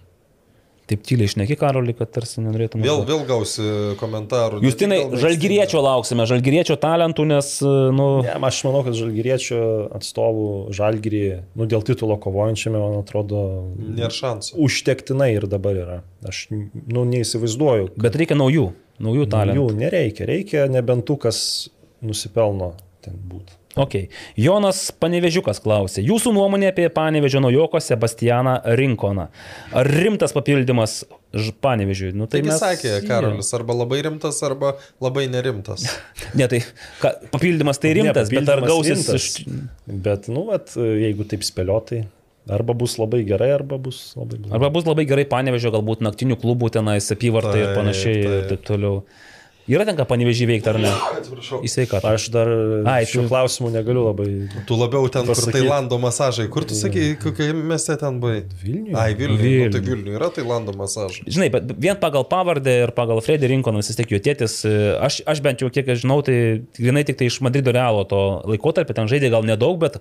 taip 0.88 1.00
tyliai 1.08 1.28
išneki 1.30 1.56
karolį, 1.58 1.94
kad 1.98 2.10
tarsi 2.16 2.42
nenorėtume. 2.44 2.84
Vėl, 2.86 3.02
vėl 3.08 3.22
gausi 3.28 3.64
komentarų. 4.00 4.60
Justinai, 4.64 4.98
tik 5.02 5.14
dėl 5.16 5.22
žalgiriečio 5.24 5.82
lauksime, 5.84 6.26
žalgiriečio 6.30 6.76
talentų, 6.80 7.26
nes, 7.32 7.50
nu, 7.96 8.08
Ne, 8.24 8.36
aš 8.48 8.60
manau, 8.68 8.84
kad 8.86 8.96
žalgyriečio 9.00 9.60
atstovų 9.96 10.48
žalgyrį, 10.76 11.24
nu, 11.56 11.68
dėl 11.72 11.84
titulo 11.88 12.20
kovojančiame, 12.22 12.78
man 12.84 13.00
atrodo, 13.00 13.42
Nėra 13.80 14.12
šansų. 14.14 14.60
užtektinai 14.68 15.32
ir 15.38 15.48
dabar 15.52 15.80
yra. 15.86 15.98
Aš 16.28 16.46
nu, 16.52 17.04
neįsivaizduoju, 17.16 17.94
bet 17.98 18.20
reikia 18.20 18.36
naujų, 18.38 18.68
naujų 19.02 19.26
talentų. 19.32 19.66
jų 19.70 19.76
nereikia. 19.80 20.26
Reikia 20.30 20.68
nebent 20.72 21.06
tų, 21.10 21.18
kas 21.28 21.70
nusipelno 22.04 22.74
ten 23.02 23.18
būti. 23.30 23.58
Ok. 23.74 23.96
Jonas 24.38 24.92
Panevežiukas 25.02 25.58
klausė. 25.64 26.04
Jūsų 26.06 26.30
nuomonė 26.36 26.68
apie 26.70 26.86
Panevežio 26.94 27.40
naujoko 27.42 27.80
Sebastianą 27.82 28.60
Rinkoną. 28.78 29.26
Ar 29.74 29.90
rimtas 29.90 30.36
papildymas 30.36 31.00
Panevežiui? 31.62 32.12
Nu, 32.14 32.28
Taigi 32.30 32.52
mes- 32.52 32.62
sakė 32.62 33.00
Karolis, 33.08 33.50
arba 33.58 33.74
labai 33.74 34.04
rimtas, 34.06 34.44
arba 34.46 34.76
labai 35.02 35.26
nerimtas. 35.28 35.88
Ne, 36.38 36.46
tai 36.48 36.62
ka, 37.02 37.16
papildymas 37.34 37.82
tai 37.82 37.96
rimtas, 37.98 38.30
Ne, 38.30 38.40
bet 38.44 38.50
ar 38.54 38.62
papildymas 38.62 38.70
gausis 38.70 39.08
rimtas. 39.08 39.26
iš... 39.26 39.98
Bet, 40.06 40.30
nu, 40.30 40.46
vat, 40.52 40.70
jeigu 40.78 41.26
taip 41.34 41.42
spėliotai, 41.46 42.04
arba 42.50 42.74
bus 42.74 42.98
labai 43.00 43.24
gerai, 43.28 43.52
arba 43.56 43.78
bus 43.78 44.14
labai 44.20 44.38
blogai. 44.40 44.56
Arba 44.58 44.70
bus 44.70 44.86
labai 44.90 45.06
gerai 45.08 45.26
Panevežio, 45.26 45.72
galbūt 45.72 46.02
naktinių 46.04 46.40
klubų 46.42 46.72
tenais 46.76 47.12
apyvartai 47.14 47.60
ir 47.62 47.70
Taip, 47.72 47.78
panašiai 47.80 48.18
ir 48.24 48.32
taip. 48.34 48.50
taip 48.56 48.66
toliau. 48.72 49.04
Yra 49.64 49.86
ten 49.88 49.96
ką 49.96 50.04
Panevežį 50.04 50.44
veikti 50.50 50.68
ar 50.68 50.76
ne? 50.84 50.90
Atsiprašau. 50.92 51.62
Į 51.64 51.70
sveikatą. 51.72 52.10
Aš 52.18 52.26
dar 52.34 52.50
Ai, 52.84 53.06
šių 53.08 53.22
tu- 53.22 53.30
klausimų 53.32 53.70
negaliu 53.72 54.02
labai. 54.10 54.26
Tu 54.68 54.76
labiau 54.76 55.08
ten, 55.08 55.24
kur 55.24 55.38
Pasakyt. 55.38 55.56
Tailando 55.56 55.96
masažai. 56.04 56.50
Kur 56.52 56.66
tu 56.68 56.76
sakai, 56.76 57.16
kokie 57.16 57.48
mieste 57.56 57.96
ten 58.02 58.18
buvai? 58.20 58.42
Vilniuje. 58.60 58.92
Ai, 59.00 59.14
Vilniuje. 59.16 59.70
Nu, 59.70 59.72
tai 59.72 59.80
Vilniuj. 59.80 59.88
Vilniuje 60.04 60.18
yra 60.20 60.28
Tailando 60.36 60.74
masažai. 60.76 61.24
Žinai, 61.32 61.48
bet 61.56 61.72
vien 61.80 61.96
pagal 61.96 62.28
pavardę 62.28 62.76
ir 62.84 62.92
pagal 62.92 63.22
Freddy 63.24 63.48
Rinkoną 63.54 63.80
vis 63.80 63.96
tiek 63.96 64.12
jo 64.12 64.20
tėtis, 64.20 64.66
e, 64.68 64.98
aš, 65.00 65.22
aš 65.32 65.40
bent 65.40 65.64
jau 65.64 65.70
kiek 65.72 65.88
aš 65.96 66.04
žinau, 66.04 66.20
tai 66.28 66.60
grinai 66.76 67.06
tik 67.08 67.16
tai 67.24 67.32
iš 67.32 67.40
Madrido 67.40 67.72
Realo 67.72 68.04
to 68.04 68.20
laikotarpio, 68.44 68.92
ten 69.00 69.08
žaidė 69.08 69.32
gal 69.32 69.48
nedaug, 69.48 69.80
bet 69.80 69.96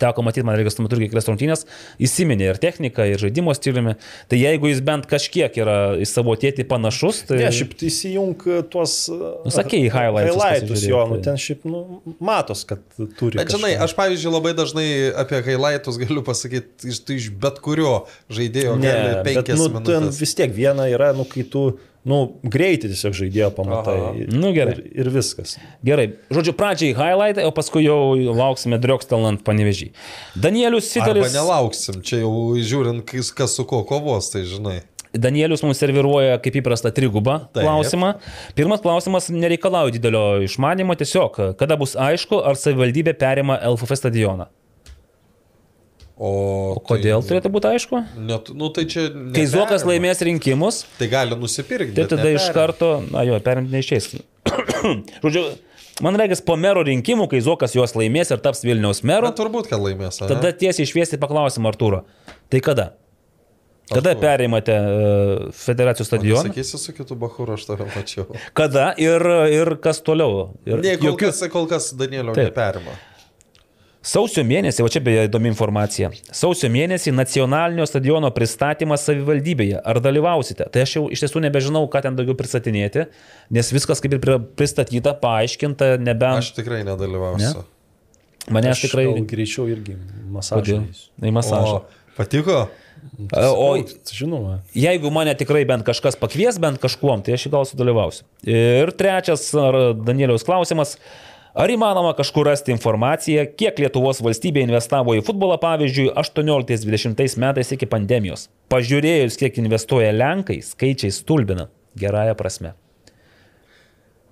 teko 0.00 0.24
matyti, 0.26 0.46
man 0.46 0.58
reikia, 0.58 0.74
tuo 0.76 0.86
metu 0.86 0.98
irgi 0.98 1.10
kelias 1.12 1.28
rungtynės, 1.30 1.64
įsiminė 2.02 2.50
ir 2.52 2.60
techniką, 2.62 3.06
ir 3.08 3.22
žaidimo 3.22 3.54
stiliumi. 3.56 3.96
Tai 4.30 4.40
jeigu 4.40 4.70
jis 4.72 4.82
bent 4.84 5.08
kažkiek 5.10 5.54
yra 5.62 5.78
į 5.98 6.08
savo 6.08 6.34
tėtį 6.38 6.66
panašus, 6.70 7.22
tai... 7.28 7.40
Ne, 7.42 7.52
šiaip 7.54 7.74
tai 7.78 7.88
įsijung 7.90 8.46
tuos... 8.72 8.96
Nu, 9.10 9.52
sakei, 9.54 9.86
highlights 9.92 10.38
Highlights 10.38 10.84
jo, 10.86 11.02
nu, 11.08 11.18
tai. 11.18 11.24
ten 11.30 11.40
šiaip, 11.40 11.64
nu, 11.68 11.82
matos, 12.24 12.64
kad 12.68 12.82
turi. 13.18 13.38
Bet 13.40 13.52
žinai, 13.54 13.74
aš 13.80 13.94
pavyzdžiui 13.98 14.32
labai 14.34 14.54
dažnai 14.58 14.88
apie 15.24 15.42
highlights 15.46 15.98
galiu 16.00 16.24
pasakyti 16.26 16.92
iš, 16.92 17.02
tai 17.06 17.18
iš 17.20 17.30
bet 17.40 17.60
kurio 17.64 17.94
žaidėjo 18.32 18.76
Ne, 18.78 18.92
gali 18.92 19.22
bet, 19.26 19.52
nu, 19.54 19.68
ten 19.72 19.78
minutės. 19.80 20.20
vis 20.20 20.34
tiek 20.38 20.52
viena 20.54 20.88
yra, 20.90 21.12
nu, 21.16 21.26
kai 21.28 21.44
tu, 21.48 21.70
nu, 22.08 22.18
greitai 22.42 22.90
tiesiog 22.92 23.16
žaidėjo 23.18 23.50
pamatai. 23.56 23.96
Aha. 24.00 24.26
Nu, 24.32 24.52
gerai. 24.56 24.76
Ir, 24.80 25.04
ir 25.04 25.10
viskas. 25.14 25.56
Gerai, 25.86 26.08
žodžiu, 26.34 26.54
pradžiai 26.58 26.96
highlight, 26.96 27.40
o 27.44 27.52
paskui 27.54 27.84
jau 27.86 27.98
lauksime 28.16 28.80
Driokstelnant 28.82 29.44
panevežį. 29.46 29.90
Danielius 30.36 30.88
Arba 30.96 31.12
Sidelis. 31.12 31.34
nelauksim, 31.36 32.02
čia 32.06 32.22
jau 32.24 32.32
žiūrint, 32.56 33.04
kas, 33.08 33.32
kas 33.36 33.58
su 33.58 33.66
ko 33.68 33.84
kovos, 33.88 34.32
tai 34.34 34.46
žinai. 34.48 34.80
Danielius 35.16 35.62
mums 35.64 35.80
serviruoja 35.80 36.36
kaip 36.44 36.58
įprasta 36.60 36.92
trigubą 36.94 37.38
Taip. 37.48 37.62
klausimą. 37.64 38.14
Pirmas 38.58 38.82
klausimas 38.84 39.30
nereikalauja 39.32 39.94
didelio 39.96 40.42
išmanimo, 40.44 40.96
tiesiog 41.00 41.56
kada 41.60 41.78
bus 41.80 41.96
aišku, 41.96 42.42
ar 42.44 42.60
savivaldybė 42.60 43.16
perima 43.18 43.56
LFF 43.70 43.96
stadioną. 44.02 44.50
O, 46.18 46.74
O 46.74 46.80
kodėl 46.82 47.20
tai... 47.22 47.28
turėtų 47.30 47.50
būti 47.54 47.68
aišku? 47.70 48.00
Net, 48.26 48.48
nu, 48.58 48.68
tai 48.74 48.82
čia 48.90 49.04
Kai 49.36 49.44
Zuokas 49.46 49.84
neperima. 49.84 49.92
laimės 50.10 50.22
rinkimus, 50.26 50.80
Tai 50.98 51.06
gali 51.12 51.36
nusipirkti. 51.38 51.94
tai 51.94 52.06
tada 52.10 52.26
iš 52.32 52.48
neperima. 52.48 52.54
karto, 52.56 52.88
na 53.14 53.22
jo, 53.28 53.38
perimti 53.44 53.70
neišės. 53.76 54.08
Žodžiu, 55.22 55.42
man 56.02 56.18
reikia 56.18 56.38
po 56.46 56.56
mero 56.58 56.82
rinkimų, 56.86 57.28
kai 57.30 57.38
Zuokas 57.44 57.76
juos 57.78 57.94
laimės 57.94 58.32
ir 58.34 58.42
taps 58.42 58.64
Vilniaus 58.66 59.04
meru, 59.06 59.30
Bet 59.30 59.38
turbūt, 59.38 59.70
kad 59.70 59.78
laimės. 59.84 60.18
ane? 60.24 60.32
tada 60.34 60.50
tiesiai 60.58 60.88
išviesti 60.88 61.20
paklausimą 61.22 61.70
Artūro. 61.70 62.02
Tai 62.50 62.60
kada? 62.66 62.88
Kada 63.88 64.12
Artūro. 64.12 64.20
perimate 64.20 64.74
uh, 64.74 65.44
federacijos 65.56 66.10
stadioną? 66.10 66.50
Sakysi 66.50 66.78
su 66.82 66.92
kitu 66.98 67.14
Bahuru, 67.16 67.54
aš 67.56 67.68
tave 67.70 67.86
mačiau. 67.94 68.26
Kada 68.58 68.90
ir, 69.00 69.22
ir 69.54 69.70
kas 69.80 70.02
toliau? 70.04 70.50
Ir 70.68 70.82
Ne, 70.82 70.96
kol 71.00 71.12
jokių- 71.14 71.30
kas, 71.30 71.40
kol 71.54 71.70
kas 71.70 71.92
Danielio 71.96 72.34
Taip. 72.36 72.50
neperima. 72.50 72.98
Sausio 74.08 74.40
mėnesį, 74.46 74.80
o 74.86 74.88
čia 74.88 75.02
beje 75.04 75.26
įdomi 75.28 75.50
informacija. 75.50 76.08
Sausio 76.32 76.70
mėnesį 76.72 77.12
nacionalinio 77.12 77.84
stadiono 77.88 78.30
pristatymas 78.32 79.04
savivaldybėje. 79.04 79.82
Ar 79.84 80.00
dalyvausite? 80.04 80.64
Tai 80.72 80.84
aš 80.86 80.94
jau 80.96 81.02
iš 81.12 81.24
tiesų 81.26 81.42
nebežinau, 81.44 81.82
ką 81.92 82.00
ten 82.06 82.16
daugiau 82.16 82.36
pristatinėti, 82.38 83.04
nes 83.52 83.72
viskas 83.74 84.00
kaip 84.04 84.16
ir 84.16 84.22
pri- 84.24 84.40
pristatyta, 84.56 85.12
paaiškinta, 85.20 85.96
nebent 86.00 86.40
Aš 86.40 86.54
tikrai 86.56 86.80
nedalyvausiu. 86.88 87.66
manęs 88.48 88.78
Aš 88.78 88.86
tikrai... 88.86 89.06
gal 89.12 89.28
greičiau 89.28 89.68
irgi 89.68 89.98
masažą. 90.32 90.80
Į 91.20 91.36
masažą. 91.42 91.78
O, 91.84 92.10
patiko? 92.16 92.64
O 93.36 93.70
Žinoma. 94.10 94.58
jeigu 94.74 95.10
mane 95.14 95.36
tikrai 95.38 95.66
bent 95.68 95.84
kažkas 95.86 96.16
pakvies, 96.18 96.56
bent 96.58 96.80
kažkuom, 96.82 97.22
tai 97.22 97.36
aš 97.36 97.44
gal 97.52 97.68
sudalyvausiu. 97.68 98.24
Ir 98.48 98.90
trečias, 98.98 99.50
ar 99.54 99.92
Danieliaus 100.00 100.48
klausimas. 100.48 100.96
Ar 101.58 101.72
įmanoma 101.74 102.12
kažkur 102.14 102.46
rasti 102.46 102.70
informaciją, 102.70 103.42
kiek 103.58 103.80
Lietuvos 103.82 104.20
valstybė 104.22 104.62
investavo 104.62 105.16
į 105.18 105.24
futbolą, 105.26 105.56
pavyzdžiui, 105.58 106.12
18-20 106.20 107.40
metais 107.42 107.72
iki 107.74 107.88
pandemijos? 107.90 108.46
Pažiūrėjus, 108.70 109.38
kiek 109.40 109.58
investuoja 109.58 110.12
Lenkai, 110.14 110.60
skaičiai 110.62 111.10
stulbina. 111.16 111.66
Gerąją 111.98 112.36
prasme. 112.38 112.76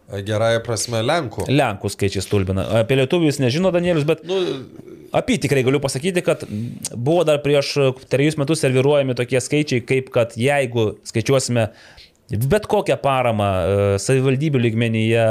Gerąją 0.07 0.61
prasme, 0.62 1.01
Lenkų. 1.03 1.48
Lenkų 1.51 1.90
skaičiai 1.90 2.23
stulbina. 2.23 2.69
Apie 2.85 3.01
lietuvius 3.01 3.43
nežino 3.43 3.74
Danielius, 3.74 4.07
bet 4.07 4.23
Nu, 4.23 4.39
Apytikrai 5.16 5.65
galiu 5.66 5.82
pasakyti, 5.82 6.23
kad 6.23 6.47
buvo 6.94 7.24
dar 7.27 7.43
prieš 7.43 7.73
trejus 8.11 8.39
metus 8.39 8.62
serviruojami 8.62 9.19
tokie 9.19 9.43
skaičiai, 9.43 9.82
kaip 9.86 10.15
kad 10.15 10.39
jeigu 10.39 10.93
skaičiuosime 11.07 11.73
bet 12.31 12.66
kokią 12.70 12.97
paramą 13.03 13.44
e, 13.44 13.98
savivaldybių 14.03 14.62
lygmenyje, 14.65 15.27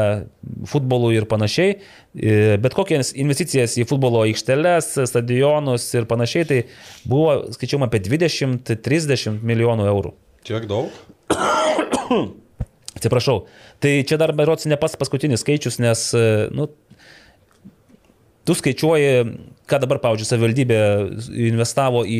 futbolų 0.72 1.12
ir 1.18 1.28
panašiai, 1.32 1.76
e, 1.76 2.56
bet 2.62 2.78
kokias 2.78 3.12
investicijas 3.20 3.76
į 3.82 3.88
futbolo 3.90 4.24
aikšteles, 4.28 4.94
stadionus 5.12 5.90
ir 5.98 6.08
panašiai, 6.08 6.48
tai 6.48 6.62
buvo 7.10 7.42
skaičiuojama 7.56 7.92
apie 7.92 8.04
20-30 8.08 9.44
milijonų 9.44 9.92
eurų. 9.92 10.16
tiek 10.48 10.68
daug. 10.70 10.94
Atsiprašau. 12.96 13.42
Tai 13.84 13.92
čia 14.08 14.18
dar 14.18 14.32
berots 14.36 14.68
ne 14.72 14.78
pats 14.80 14.96
paskutinis 14.96 15.44
skaičius, 15.44 15.82
nes, 15.84 16.08
e, 16.16 16.48
nu, 16.56 16.70
tu 18.46 18.54
skaičiuoji, 18.54 19.12
ką 19.66 19.80
dabar, 19.82 19.98
pavyzdžiui, 20.04 20.28
savivaldybė 20.30 20.78
investavo 21.48 22.04
į 22.06 22.20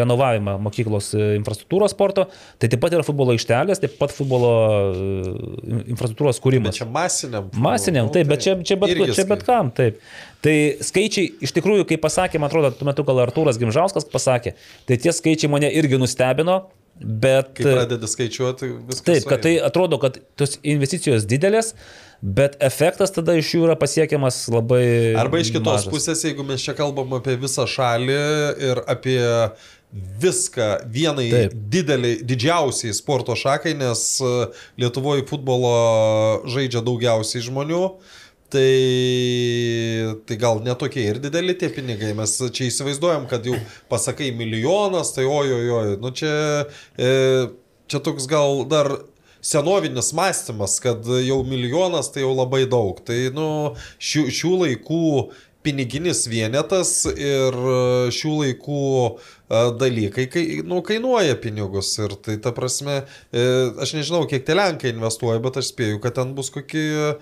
renovavimą 0.00 0.54
mokyklos 0.64 1.10
e, 1.12 1.26
infrastruktūros 1.36 1.92
sporto, 1.92 2.24
tai 2.56 2.70
taip 2.72 2.80
pat 2.80 2.96
yra 2.96 3.04
futbolo 3.04 3.34
aikštelės, 3.36 3.82
taip 3.82 3.98
pat 4.00 4.14
futbolo 4.16 4.52
e, 4.88 5.80
infrastruktūros 5.92 6.40
Bet 6.40 6.46
kūrimas. 6.46 6.78
čia 6.80 6.88
masiniam. 6.88 7.50
Masiniam, 7.52 8.08
taip, 8.14 8.30
bet 8.32 8.44
čia, 8.46 8.56
čia, 8.64 8.78
bet, 8.80 8.94
čia 9.12 9.26
bet 9.28 9.44
kam, 9.48 9.72
taip. 9.76 10.00
Tai 10.42 10.54
skaičiai, 10.82 11.34
iš 11.44 11.52
tikrųjų, 11.58 11.84
kaip 11.90 12.00
pasakė, 12.02 12.40
man 12.40 12.48
atrodo, 12.48 12.72
tuo 12.78 12.88
metu 12.88 13.04
gal 13.06 13.20
Artūras 13.26 13.60
Gimžauskas 13.60 14.08
pasakė, 14.08 14.56
tai 14.88 14.98
tie 15.02 15.12
skaičiai 15.12 15.52
mane 15.52 15.68
irgi 15.76 16.00
nustebino, 16.00 16.62
bet... 16.96 17.52
Kai 17.58 17.68
pradedi 17.68 18.08
skaičiuoti, 18.10 18.72
viskas. 18.88 19.04
Taip, 19.06 19.28
kad 19.28 19.44
tai 19.44 19.58
atrodo, 19.68 20.00
kad 20.02 20.16
tos 20.40 20.56
investicijos 20.64 21.28
didelės, 21.28 21.74
bet 22.22 22.56
efektas 22.62 23.10
tada 23.14 23.34
iš 23.34 23.50
jų 23.56 23.66
yra 23.66 23.76
pasiekiamas 23.78 24.44
labai... 24.54 24.84
Arba 25.18 25.42
iš 25.42 25.50
kitos 25.50 25.82
mažas. 25.82 25.90
pusės, 25.90 26.22
jeigu 26.22 26.46
mes 26.46 26.62
čia 26.62 26.74
kalbam 26.78 27.18
apie 27.18 27.34
visą 27.40 27.66
šalį 27.66 28.18
ir 28.62 28.80
apie 28.86 29.20
viską 29.92 30.68
vienai 30.88 31.28
Taip. 31.30 31.56
dideliai, 31.68 32.22
didžiausiai 32.24 32.94
sporto 32.96 33.34
šakai, 33.36 33.74
nes 33.76 34.04
e, 34.24 34.32
Lietuvoje 34.80 35.26
futbolo 35.28 35.72
žaidžia 36.48 36.80
daugiausiai 36.86 37.44
žmonių. 37.44 37.84
Tai, 38.52 38.72
tai 40.28 40.36
gal 40.36 40.58
netokie 40.60 41.06
ir 41.08 41.18
dideli 41.24 41.54
tie 41.56 41.70
pinigai. 41.72 42.10
Mes 42.16 42.34
čia 42.52 42.66
įsivaizduojam, 42.68 43.24
kad 43.30 43.46
jau 43.48 43.56
pasakai 43.88 44.28
milijonas, 44.36 45.14
tai 45.16 45.24
oi, 45.24 45.46
oi, 45.56 45.70
oi. 45.72 45.94
Nu 46.00 46.12
čia, 46.16 46.34
e, 47.00 47.12
čia 47.88 48.02
toks 48.04 48.28
gal 48.28 48.66
dar 48.68 48.92
senovinis 49.42 50.12
mąstymas, 50.16 50.78
kad 50.82 51.06
jau 51.26 51.42
milijonas 51.46 52.12
tai 52.14 52.24
jau 52.24 52.34
labai 52.36 52.64
daug. 52.70 53.00
Tai 53.04 53.18
nu, 53.36 53.48
šių, 53.98 54.28
šių 54.30 54.52
laikų 54.64 55.06
piniginis 55.62 56.24
vienetas 56.30 57.04
ir 57.12 57.54
e, 57.54 57.76
šių 58.14 58.32
laikų 58.40 58.80
e, 59.06 59.12
dalykai 59.78 60.26
kai, 60.30 60.42
nu, 60.66 60.80
kainuoja 60.86 61.36
pinigus. 61.42 61.94
Ir 62.02 62.16
tai 62.24 62.38
ta 62.42 62.54
prasme, 62.56 63.02
e, 63.30 63.46
aš 63.82 63.94
nežinau, 63.98 64.24
kiek 64.30 64.46
tie 64.46 64.58
lenkai 64.58 64.94
investuoja, 64.94 65.42
bet 65.44 65.60
aš 65.62 65.70
spėju, 65.72 66.02
kad 66.02 66.18
ten 66.18 66.34
bus 66.38 66.50
kokie 66.54 67.14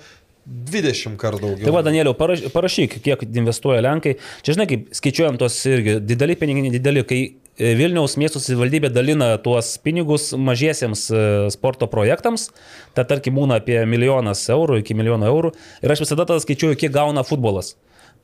20 0.51 1.19
kartų 1.21 1.43
daugiau. 1.45 1.67
Tai 1.69 1.75
va, 1.77 1.83
Danieliau, 1.85 2.15
paraš, 2.17 2.47
parašyk, 2.55 2.97
kiek 3.05 3.23
investuoja 3.29 3.83
Lenkai. 3.85 4.17
Čia, 4.41 4.57
žinai, 4.57 4.67
kaip 4.71 4.89
skaičiuojam 4.97 5.39
tos 5.41 5.59
irgi 5.69 5.99
dideli 6.03 6.37
pinigai, 6.41 6.65
nedideli, 6.67 7.05
kai 7.07 7.21
Vilniaus 7.61 8.17
miesto 8.17 8.41
savivaldybė 8.41 8.89
dalina 8.89 9.35
tuos 9.45 9.75
pinigus 9.85 10.31
mažiesiems 10.33 11.03
e, 11.13 11.25
sporto 11.53 11.85
projektams, 11.93 12.49
tai 12.97 13.05
tarkim 13.11 13.37
būna 13.37 13.59
apie 13.61 13.83
milijonas 13.85 14.47
eurų 14.49 14.81
iki 14.81 14.97
milijono 14.97 15.29
eurų 15.29 15.53
ir 15.85 15.93
aš 15.93 16.07
visada 16.07 16.25
tada 16.25 16.41
skaičiuoju, 16.41 16.79
kiek 16.81 16.95
gauna 16.95 17.25
futbolas. 17.27 17.75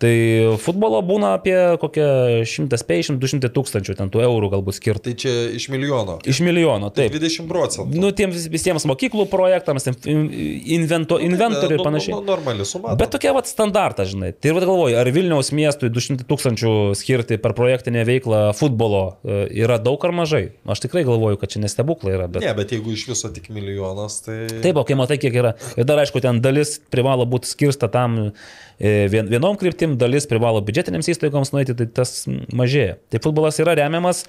Tai 0.03 0.13
futbolo 0.61 0.99
būna 1.07 1.31
apie 1.39 1.55
kokią 1.81 2.07
150-200 2.45 3.49
tūkstančių 3.55 3.95
ten 3.97 4.11
tų 4.13 4.21
eurų 4.27 4.51
galbūt 4.53 4.77
skirti. 4.77 5.09
Tai 5.09 5.15
čia 5.23 5.33
iš 5.57 5.69
milijono. 5.73 6.19
Iš 6.29 6.41
milijono, 6.45 6.91
taip. 6.93 7.15
20 7.15 7.49
procentų. 7.49 7.97
Nu, 8.03 8.11
tiems 8.17 8.45
visiems 8.53 8.85
mokyklų 8.91 9.25
projektams, 9.33 9.87
ten 9.89 9.97
in- 10.05 10.29
invento, 10.77 11.17
inventorių 11.23 11.79
ir 11.79 11.81
Nu, 11.81 11.87
panašiai. 11.89 12.13
nu, 12.13 12.21
Normali 12.29 12.67
suma. 12.69 12.93
Bet 12.99 13.15
tokia 13.15 13.33
vat 13.37 13.49
standartas, 13.49 14.11
žinai. 14.13 14.35
Tai 14.37 14.53
ir 14.53 14.61
galvoju, 14.61 14.99
ar 15.01 15.11
Vilniaus 15.17 15.49
miestui 15.57 15.89
200 15.89 16.27
tūkstančių 16.29 16.75
skirti 16.99 17.39
per 17.41 17.57
projektinę 17.57 18.05
veiklą 18.05 18.53
futbolo 18.59 19.17
e, 19.25 19.47
yra 19.65 19.79
daug 19.81 20.05
ar 20.05 20.13
mažai? 20.13 20.51
Aš 20.69 20.85
tikrai 20.85 21.07
galvoju, 21.09 21.41
kad 21.41 21.55
čia 21.57 21.65
nestebuklai 21.65 22.19
yra. 22.19 22.29
Bet... 22.29 22.45
Ne, 22.45 22.53
bet 22.59 22.77
jeigu 22.77 22.93
iš 22.93 23.07
viso 23.15 23.33
tik 23.33 23.49
milijonas, 23.49 24.21
tai... 24.29 24.45
Taip, 24.61 24.77
o 24.77 24.85
kai 24.85 24.99
matai, 24.99 25.17
kiek 25.23 25.33
yra. 25.41 25.55
Ir 25.81 25.89
dar 25.89 26.05
aišku, 26.05 26.21
ten 26.21 26.43
dalis 26.45 26.77
privalo 26.93 27.25
būti 27.25 27.49
skirsta 27.49 27.89
tam 27.89 28.33
vien, 28.79 29.29
vienom 29.31 29.57
kryptim, 29.61 29.97
dalis 30.01 30.29
privalo 30.29 30.61
biudžetinėms 30.65 31.09
įstaigoms 31.13 31.53
nueiti, 31.55 31.77
tai 31.79 31.87
tas 31.99 32.27
mažėja. 32.29 32.99
Tai 33.13 33.21
futbolas 33.25 33.61
yra 33.63 33.77
remiamas, 33.79 34.25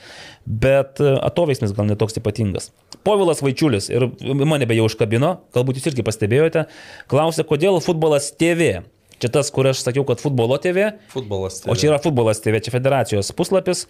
bet 0.48 1.02
e, 1.04 1.14
atoveiksmis 1.28 1.74
gal 1.76 1.90
netoks 1.90 2.20
ypatingas. 2.22 2.72
Povilas 3.08 3.44
Vaičiulis, 3.44 3.90
ir 3.92 4.08
mane 4.48 4.68
beje 4.70 4.86
užkabino, 4.88 5.34
galbūt 5.56 5.82
jūs 5.82 5.90
irgi 5.92 6.06
pastebėjote, 6.08 6.68
klausė, 7.12 7.48
kodėl 7.48 7.82
futbolas 7.84 8.32
TV. 8.36 8.78
Čia 9.18 9.32
tas, 9.34 9.50
kur 9.50 9.66
aš 9.66 9.82
sakiau, 9.82 10.06
kad 10.06 10.22
futbolo 10.22 10.60
TV, 10.62 10.92
Futbolas. 11.10 11.64
O 11.66 11.74
čia 11.74 11.90
yra 11.90 11.98
futbolas 12.02 12.38
TV, 12.44 12.62
čia 12.62 12.70
federacijos 12.76 13.34
puslapis. 13.34 13.88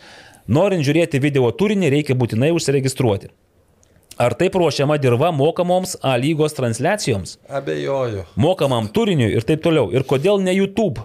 Norint 0.47 0.85
žiūrėti 0.87 1.19
video 1.19 1.49
turinį, 1.51 1.91
reikia 1.91 2.15
būtinai 2.15 2.53
užsiregistruoti. 2.55 3.33
Ar 4.17 4.33
taip 4.37 4.55
ruošiama 4.57 4.97
dirba 5.01 5.29
mokamoms 5.35 5.95
A 6.01 6.15
lygos 6.17 6.55
transliacijoms, 6.57 7.37
Abejoju. 7.49 8.23
mokamam 8.35 8.87
turiniui 8.89 9.35
ir 9.37 9.45
taip 9.45 9.61
toliau? 9.65 9.91
Ir 9.93 10.05
kodėl 10.09 10.41
ne 10.41 10.55
YouTube? 10.57 11.03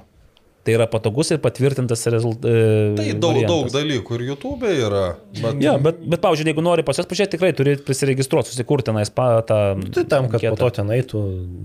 Tai 0.62 0.76
yra 0.76 0.84
patogus 0.86 1.32
ir 1.34 1.40
patvirtintas 1.42 2.04
rezultatas. 2.06 2.94
Tai 2.94 3.06
daug, 3.18 3.40
daug 3.50 3.70
dalykų 3.74 4.14
ir 4.14 4.22
YouTube 4.28 4.68
yra. 4.70 5.00
Bet... 5.34 5.58
Ja, 5.64 5.72
bet, 5.82 5.98
bet 6.06 6.22
pavyzdžiui, 6.22 6.52
jeigu 6.52 6.62
nori 6.62 6.84
pas 6.86 7.00
jas 7.00 7.08
pažiūrėti, 7.10 7.34
tikrai 7.34 7.50
turi 7.58 7.74
prisiregistruoti, 7.82 8.52
susikurti 8.54 8.92
tenais 8.92 9.10
pa, 9.10 9.40
tą... 9.48 9.58
Tai 9.82 10.04
tam, 10.06 10.28
kad 10.30 10.38
anketą. 10.38 10.54
po 10.54 10.60
to 10.62 10.70
ten 10.78 10.92
eitų 10.94 11.22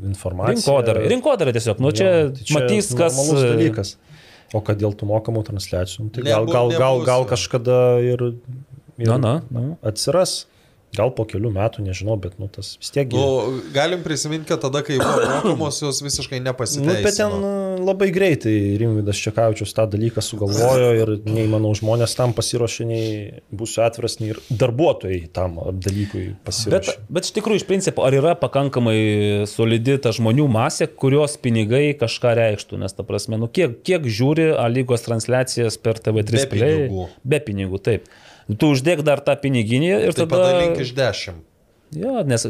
informacija. 0.10 0.56
Rinkodara. 0.58 1.06
Rinkodara 1.14 1.54
tiesiog. 1.54 1.78
Nu, 1.86 1.94
čia, 1.94 2.10
Jo, 2.26 2.34
tai 2.42 2.58
matys, 2.58 2.90
kas... 2.98 3.20
normalus 3.22 3.46
dalykas. 3.46 3.94
O 4.58 4.64
kad 4.66 4.82
dėl 4.82 4.98
tų 4.98 5.12
mokamų 5.14 5.46
transliacijų, 5.52 6.10
tai 6.18 6.26
gal, 6.26 6.50
gal, 6.50 6.74
gal, 6.74 7.06
gal 7.06 7.30
kažkada 7.30 7.80
ir, 8.02 8.30
ir 8.98 9.14
Na, 9.14 9.22
na, 9.22 9.34
na. 9.54 9.68
atsiras. 9.86 10.48
Gal 10.98 11.12
po 11.14 11.26
kelių 11.30 11.52
metų, 11.54 11.84
nežinau, 11.86 12.16
bet 12.22 12.40
nu, 12.42 12.48
tas 12.50 12.74
vis 12.82 12.90
tiek... 12.96 13.12
Nu, 13.14 13.60
galim 13.76 14.02
prisiminti, 14.06 14.48
kad 14.50 14.64
tada, 14.64 14.82
kai 14.86 14.98
buvo 14.98 15.28
mokamos, 15.30 15.78
jos 15.84 16.02
visiškai 16.02 16.40
Nu, 16.42 16.54
bet 16.58 16.72
ten 16.74 16.88
nepasiteisino. 16.88 17.38
e, 17.38 17.82
labai 17.86 18.08
greitai 18.16 18.56
Rimvidas 18.82 19.20
Čekavičius 19.22 19.76
tą 19.78 19.86
dalyką 19.94 20.24
sugalvojo 20.26 20.90
ir 20.98 21.12
nei, 21.28 21.46
manau, 21.52 21.74
žmonės 21.78 22.16
tam 22.18 22.34
pasiruošė, 22.38 22.88
nei 22.90 23.08
būsiu 23.54 23.84
atviras, 23.86 24.18
nei 24.22 24.32
ir 24.34 24.42
darbuotojai 24.50 25.22
tam 25.38 25.60
dalykui 25.86 26.24
Bet, 26.32 26.42
pasiruošė. 26.50 26.96
bet 27.14 27.30
iš 27.30 27.36
tikrųjų, 27.38 27.62
iš 27.62 27.68
principo, 27.70 28.06
ar 28.08 28.18
yra 28.18 28.34
pakankamai 28.40 28.98
solidi 29.50 29.98
ta 30.02 30.12
žmonių 30.16 30.48
masė, 30.52 30.88
kurios 30.90 31.38
pinigai 31.42 31.92
kažką 32.00 32.34
reikštų? 32.42 32.80
Nes, 32.82 32.96
ta 32.98 33.06
prasme, 33.08 33.38
nu, 33.42 33.48
kiek, 33.52 33.80
kiek 33.86 34.08
žiūri 34.08 34.50
A 34.58 34.66
lygos 34.72 35.04
transliacijas 35.06 35.78
per 35.78 36.00
TV3 36.02 36.32
Be 36.32 36.46
Play? 36.52 36.74
pinigų. 36.88 37.08
Be 37.24 37.40
pinigų, 37.44 37.80
taip. 37.86 38.08
Tu 38.48 38.72
uždėk 38.72 39.04
dar 39.04 39.20
tą 39.24 39.36
piniginį 39.40 39.92
ir 39.92 40.16
Tai 40.16 40.24
tada... 40.24 40.32
padalink 40.38 40.82
iš 40.84 40.96
dešimt. 40.96 41.44
Jo, 41.96 42.20
nes 42.28 42.44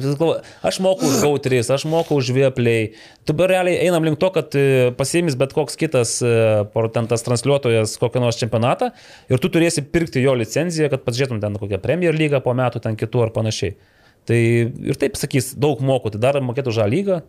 aš 0.66 0.80
moku 0.82 1.06
už 1.06 1.20
GAU3, 1.22 1.62
aš 1.62 1.84
moku 1.86 2.18
už 2.18 2.32
Vieplay. 2.34 2.98
Tu 3.22 3.36
realiai 3.38 3.86
einam 3.86 4.02
link 4.02 4.18
to, 4.18 4.32
kad 4.34 4.50
e, 4.58 4.90
pasiimis 4.98 5.38
bet 5.38 5.54
koks 5.54 5.78
kitas 5.78 6.16
e, 6.26 6.66
portentas 6.74 7.22
transliuotojas 7.22 8.00
kokią 8.02 8.24
nors 8.24 8.40
čempionatą 8.42 8.90
ir 9.30 9.38
tu 9.38 9.52
turėsi 9.54 9.86
pirkti 9.86 10.26
jo 10.26 10.34
licenciją, 10.34 10.90
kad 10.90 11.06
pasižiūrėtum 11.06 11.44
ten 11.44 11.60
kokią 11.62 11.78
Premier 11.84 12.18
lygą 12.18 12.42
po 12.42 12.58
metų, 12.58 12.82
ten 12.82 12.98
kitų 12.98 13.28
ar 13.28 13.34
panašiai. 13.36 13.78
Tai 14.26 14.42
ir 14.90 14.98
taip 14.98 15.22
sakys, 15.22 15.54
daug 15.54 15.86
moku, 15.86 16.10
tai 16.10 16.24
dar 16.24 16.42
mokėtų 16.42 16.74
žalą 16.74 16.94
lygą. 16.96 17.22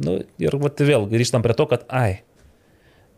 Nu, 0.00 0.16
ir 0.40 0.56
vat, 0.64 0.80
vėl 0.80 1.04
grįžtam 1.12 1.44
prie 1.44 1.52
to, 1.52 1.68
kad 1.68 1.84
ai, 1.92 2.22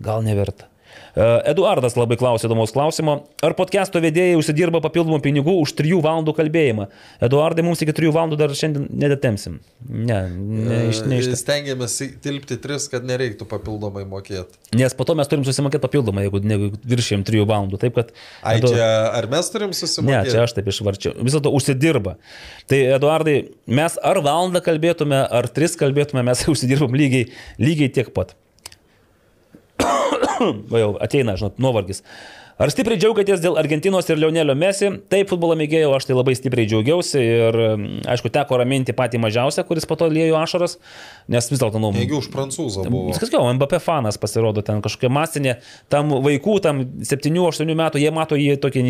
gal 0.02 0.26
neverta. 0.26 0.71
E, 1.12 1.24
Eduardas 1.52 1.96
labai 1.98 2.16
klausė 2.20 2.48
įdomaus 2.48 2.72
klausimo. 2.72 3.18
Ar 3.44 3.52
podcast'o 3.58 4.00
vedėjai 4.02 4.38
užsidirba 4.40 4.80
papildomų 4.84 5.18
pinigų 5.24 5.54
už 5.60 5.74
3 5.76 5.98
valandų 6.04 6.32
kalbėjimą? 6.38 6.86
Eduardai, 7.24 7.64
mums 7.66 7.82
iki 7.84 7.94
3 7.98 8.12
valandų 8.16 8.38
dar 8.40 8.54
šiandien 8.56 8.86
nedatemsim. 9.02 9.58
Ne, 9.88 10.20
ne, 10.32 10.80
iš, 10.92 11.02
ne 11.08 11.20
iš 11.20 11.30
Stengiamės 11.42 11.98
tilpti 12.24 12.56
tris, 12.62 12.86
kad 12.92 13.04
nereiktų 13.08 13.46
papildomai 13.50 14.04
mokėti. 14.08 14.60
Nes 14.78 14.94
po 14.96 15.04
to 15.08 15.16
mes 15.18 15.28
turim 15.28 15.44
susimokėti 15.44 15.82
papildomai, 15.84 16.26
jeigu, 16.28 16.40
jeigu 16.54 16.70
viršėjom 16.94 17.24
3 17.28 17.44
valandų. 17.50 17.80
Taip, 17.82 17.96
kad... 17.98 18.12
Ai, 18.40 18.56
Edu- 18.60 18.72
čia 18.72 18.88
ar 19.12 19.28
mes 19.32 19.50
turim 19.52 19.72
Ne, 19.72 19.78
susimokėti? 19.78 20.32
čia 20.32 20.44
aš 20.46 20.56
taip 20.56 20.70
išvarčiau. 20.72 21.16
Vis 21.20 21.36
dėlto 21.36 21.52
užsidirba. 21.56 22.16
Tai, 22.70 22.78
Eduardai, 22.96 23.36
mes 23.68 23.98
ar 24.00 24.22
valandą 24.24 24.62
kalbėtume, 24.64 25.20
ar 25.28 25.48
tris 25.52 25.76
kalbėtume, 25.80 26.24
mes 26.26 26.46
užsidirbam 26.52 26.96
lygiai, 26.96 27.28
lygiai 27.60 27.92
tiek 27.92 28.12
pat. 28.16 28.36
Jau 30.82 30.94
ateina, 31.02 31.36
žinot, 31.40 31.60
nuovargis. 31.62 32.02
Ar 32.60 32.70
stipriai 32.70 33.00
džiaugiatės 33.00 33.40
dėl 33.42 33.56
Argentinos 33.58 34.06
ir 34.12 34.18
Leonelio 34.20 34.54
Mesi? 34.58 34.90
Taip, 35.10 35.30
futbolo 35.30 35.54
mėgėjau, 35.58 35.88
aš 35.96 36.04
tai 36.06 36.14
labai 36.14 36.34
stipriai 36.36 36.68
džiaugiausi 36.68 37.18
ir, 37.18 37.56
mm, 37.72 38.02
aišku, 38.12 38.30
teko 38.34 38.58
raminti 38.60 38.94
patį 38.94 39.18
mažiausią, 39.24 39.64
kuris 39.66 39.88
po 39.88 39.96
to 39.98 40.06
liejo 40.12 40.36
ašaras, 40.38 40.76
nes 41.32 41.48
vis 41.50 41.62
dėlto, 41.62 41.80
nu, 41.82 41.90
Negi 41.96 42.14
už 42.14 42.28
prancūzą 42.34 42.84
buvo. 42.86 43.08
Viskas 43.08 43.32
gerai, 43.32 43.54
MBP 43.56 43.80
fanas 43.82 44.20
pasirodo 44.20 44.62
ten 44.66 44.82
kažkokia 44.84 45.10
masinė, 45.10 45.56
tam 45.92 46.12
vaikų, 46.22 46.58
tam 46.62 46.84
7-8 47.08 47.72
metų, 47.82 48.02
jie 48.02 48.12
mato 48.14 48.38
jį 48.38 48.58
tokį 48.62 48.84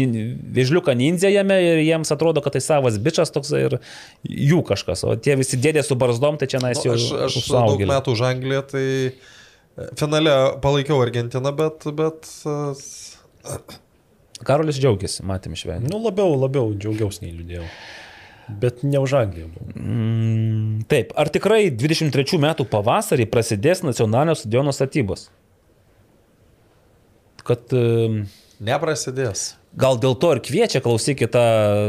vėžliuką 0.58 0.96
nindzę 0.98 1.30
jame 1.32 1.60
ir 1.62 1.84
jiems 1.86 2.12
atrodo, 2.12 2.42
kad 2.44 2.58
tai 2.58 2.64
savas 2.64 2.98
bičias 2.98 3.30
toks 3.32 3.54
ir 3.56 3.78
jų 4.26 4.64
kažkas, 4.68 5.06
o 5.06 5.14
tie 5.14 5.38
visi 5.38 5.60
dėdė 5.60 5.86
su 5.86 5.96
barzdom, 5.96 6.36
tai 6.36 6.50
čia 6.50 6.60
nais 6.60 6.82
Nu, 6.82 6.90
jau 6.90 6.98
aš 6.98 7.30
aš 7.30 7.52
daug 7.54 7.86
metų 7.88 8.16
už 8.16 8.26
Angliją, 8.26 8.66
tai 8.74 8.84
finale 9.98 10.36
palaikiau 10.64 11.00
Argentiną, 11.02 11.54
bet... 11.56 11.88
bet 11.98 12.28
e, 12.46 13.56
Karolis 14.42 14.78
džiaugiasi, 14.82 15.22
matėm 15.28 15.54
šventinį. 15.58 15.92
Nu, 15.92 16.00
labiau, 16.02 16.34
labiau 16.34 16.72
džiaugiausi 16.74 17.22
nei 17.22 17.34
liūdėjau. 17.36 17.66
Bet 18.62 18.82
ne 18.82 18.98
už 18.98 19.14
Angliją 19.20 19.48
buvau. 19.52 19.68
Mm, 19.78 20.82
taip, 20.90 21.12
ar 21.18 21.30
tikrai 21.32 21.68
23 21.70 22.40
metų 22.42 22.66
pavasarį 22.72 23.28
prasidės 23.30 23.84
nacionalinio 23.86 24.34
stadiono 24.38 24.74
statybos? 24.74 25.28
Kad 27.46 27.70
um, 27.78 28.24
Neprasidės. 28.62 29.52
Gal 29.72 29.96
dėl 29.96 30.12
to 30.20 30.34
ir 30.36 30.40
kviečia 30.44 30.82
klausykit 30.84 31.30
tą 31.32 31.44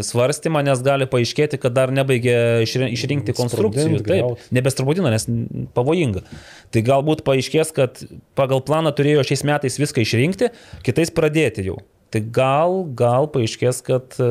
svarstymą, 0.08 0.62
nes 0.64 0.80
gali 0.86 1.04
paaiškėti, 1.12 1.60
kad 1.60 1.74
dar 1.76 1.92
nebaigė 1.92 2.64
išri- 2.64 2.88
išrinkti 2.96 3.36
konstrukcijų. 3.36 3.98
Taip, 4.00 4.08
griaut. 4.08 4.46
nebestrabudino, 4.56 5.12
nes 5.12 5.28
pavojinga. 5.76 6.24
Tai 6.72 6.82
galbūt 6.88 7.26
paaiškės, 7.28 7.74
kad 7.76 8.00
pagal 8.40 8.64
planą 8.64 8.96
turėjo 8.96 9.26
šiais 9.28 9.44
metais 9.44 9.76
viską 9.82 10.06
išrinkti, 10.06 10.54
kitais 10.88 11.12
pradėti 11.12 11.68
jau. 11.68 11.82
Tai 12.14 12.20
gal, 12.36 12.76
gal 12.94 13.26
paaiškės, 13.34 13.80
kad 13.88 14.14
e, 14.22 14.28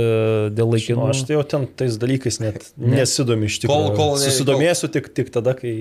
dėl 0.55 0.69
laikinų... 0.71 1.07
aš 1.11 1.23
tai 1.27 1.35
jau 1.35 1.43
ten 1.51 1.65
tais 1.81 1.97
dalykais 1.99 2.37
net 2.39 2.69
nesidomiu 2.79 3.49
iš 3.51 3.57
tikrųjų. 3.65 3.89
Kol- 3.91 3.97
kol 3.99 4.13
ne- 4.15 4.29
Susidomėsiu 4.29 4.91
tik, 4.95 5.09
tik 5.17 5.33
tada, 5.35 5.57
kai, 5.59 5.73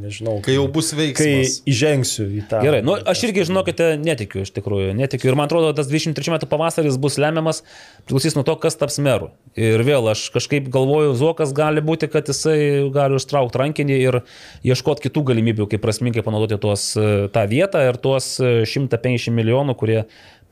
nežinau, 0.00 0.38
Kai 0.46 0.54
jau 0.56 0.64
bus 0.72 0.88
kai 0.94 1.00
veiksmas. 1.02 1.58
įžengsiu 1.68 2.24
į 2.40 2.44
tą. 2.48 2.62
Gerai, 2.64 2.80
nu, 2.86 2.96
aš 2.96 3.24
irgi, 3.28 3.44
žinokite, 3.50 3.90
netikiu, 4.00 4.46
iš 4.46 4.54
tikrųjų, 4.56 4.94
netikiu. 4.96 5.28
Ir 5.28 5.36
man 5.36 5.50
atrodo, 5.50 5.74
tas 5.76 5.90
23 5.92 6.32
metų 6.38 6.48
pavasaris 6.48 6.96
bus 7.02 7.20
lemiamas, 7.20 7.60
priklausys 8.06 8.38
nuo 8.38 8.46
to, 8.48 8.56
kas 8.64 8.78
taps 8.80 8.96
meru. 9.04 9.28
Ir 9.58 9.84
vėl 9.84 10.08
aš 10.14 10.24
kažkaip 10.32 10.72
galvoju, 10.72 11.12
Zuokas 11.20 11.52
gali 11.52 11.84
būti, 11.84 12.08
kad 12.08 12.32
jisai 12.32 12.88
gali 12.94 13.20
užtraukti 13.20 13.60
rankinį 13.60 14.00
ir 14.08 14.20
ieškoti 14.64 15.04
kitų 15.10 15.26
galimybių, 15.34 15.68
kaip 15.74 15.84
prasmingai 15.84 16.24
panaudoti 16.24 16.56
tuos, 16.62 16.88
e, 16.96 17.26
tą 17.34 17.44
vietą 17.50 17.84
ir 17.90 18.00
tuos 18.00 18.38
e, 18.40 18.62
150 18.64 19.36
milijonų, 19.36 19.76
kurie 19.76 20.00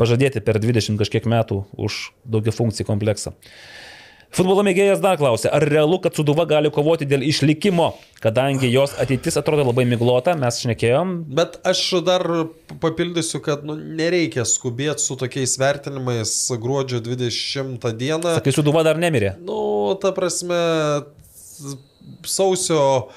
pažadėti 0.00 0.42
per 0.44 0.58
20 0.62 0.98
kažkiek 1.00 1.28
metų 1.28 1.64
už 1.76 2.00
daugia 2.24 2.56
funkcijų 2.56 2.88
kompleksą. 2.88 3.36
Futbolo 4.30 4.62
mėgėjas 4.62 5.00
dar 5.02 5.16
klausė, 5.18 5.48
ar 5.50 5.64
realu, 5.66 5.96
kad 5.98 6.14
Suduva 6.14 6.44
gali 6.46 6.70
kovoti 6.70 7.06
dėl 7.10 7.24
išlikimo, 7.26 7.88
kadangi 8.22 8.68
jos 8.70 8.92
ateitis 9.02 9.34
atrodo 9.40 9.64
labai 9.66 9.82
miglota, 9.90 10.36
mes 10.38 10.60
šnekėjom, 10.62 11.16
Bet 11.34 11.56
aš 11.66 11.80
dar 12.06 12.22
papildysiu, 12.82 13.40
kad 13.42 13.64
nu, 13.66 13.74
nereikia 13.74 14.44
skubėti 14.46 15.02
su 15.02 15.16
tokiais 15.18 15.56
vertinimais 15.58 16.34
gruodžio 16.62 17.02
20 17.02 17.90
dieną. 17.98 18.36
kai 18.44 18.54
Suduva 18.54 18.84
dar 18.86 19.02
nemirė. 19.02 19.34
Nu, 19.42 19.58
ta 19.98 20.14
prasme, 20.14 20.60
sausio, 22.22 23.10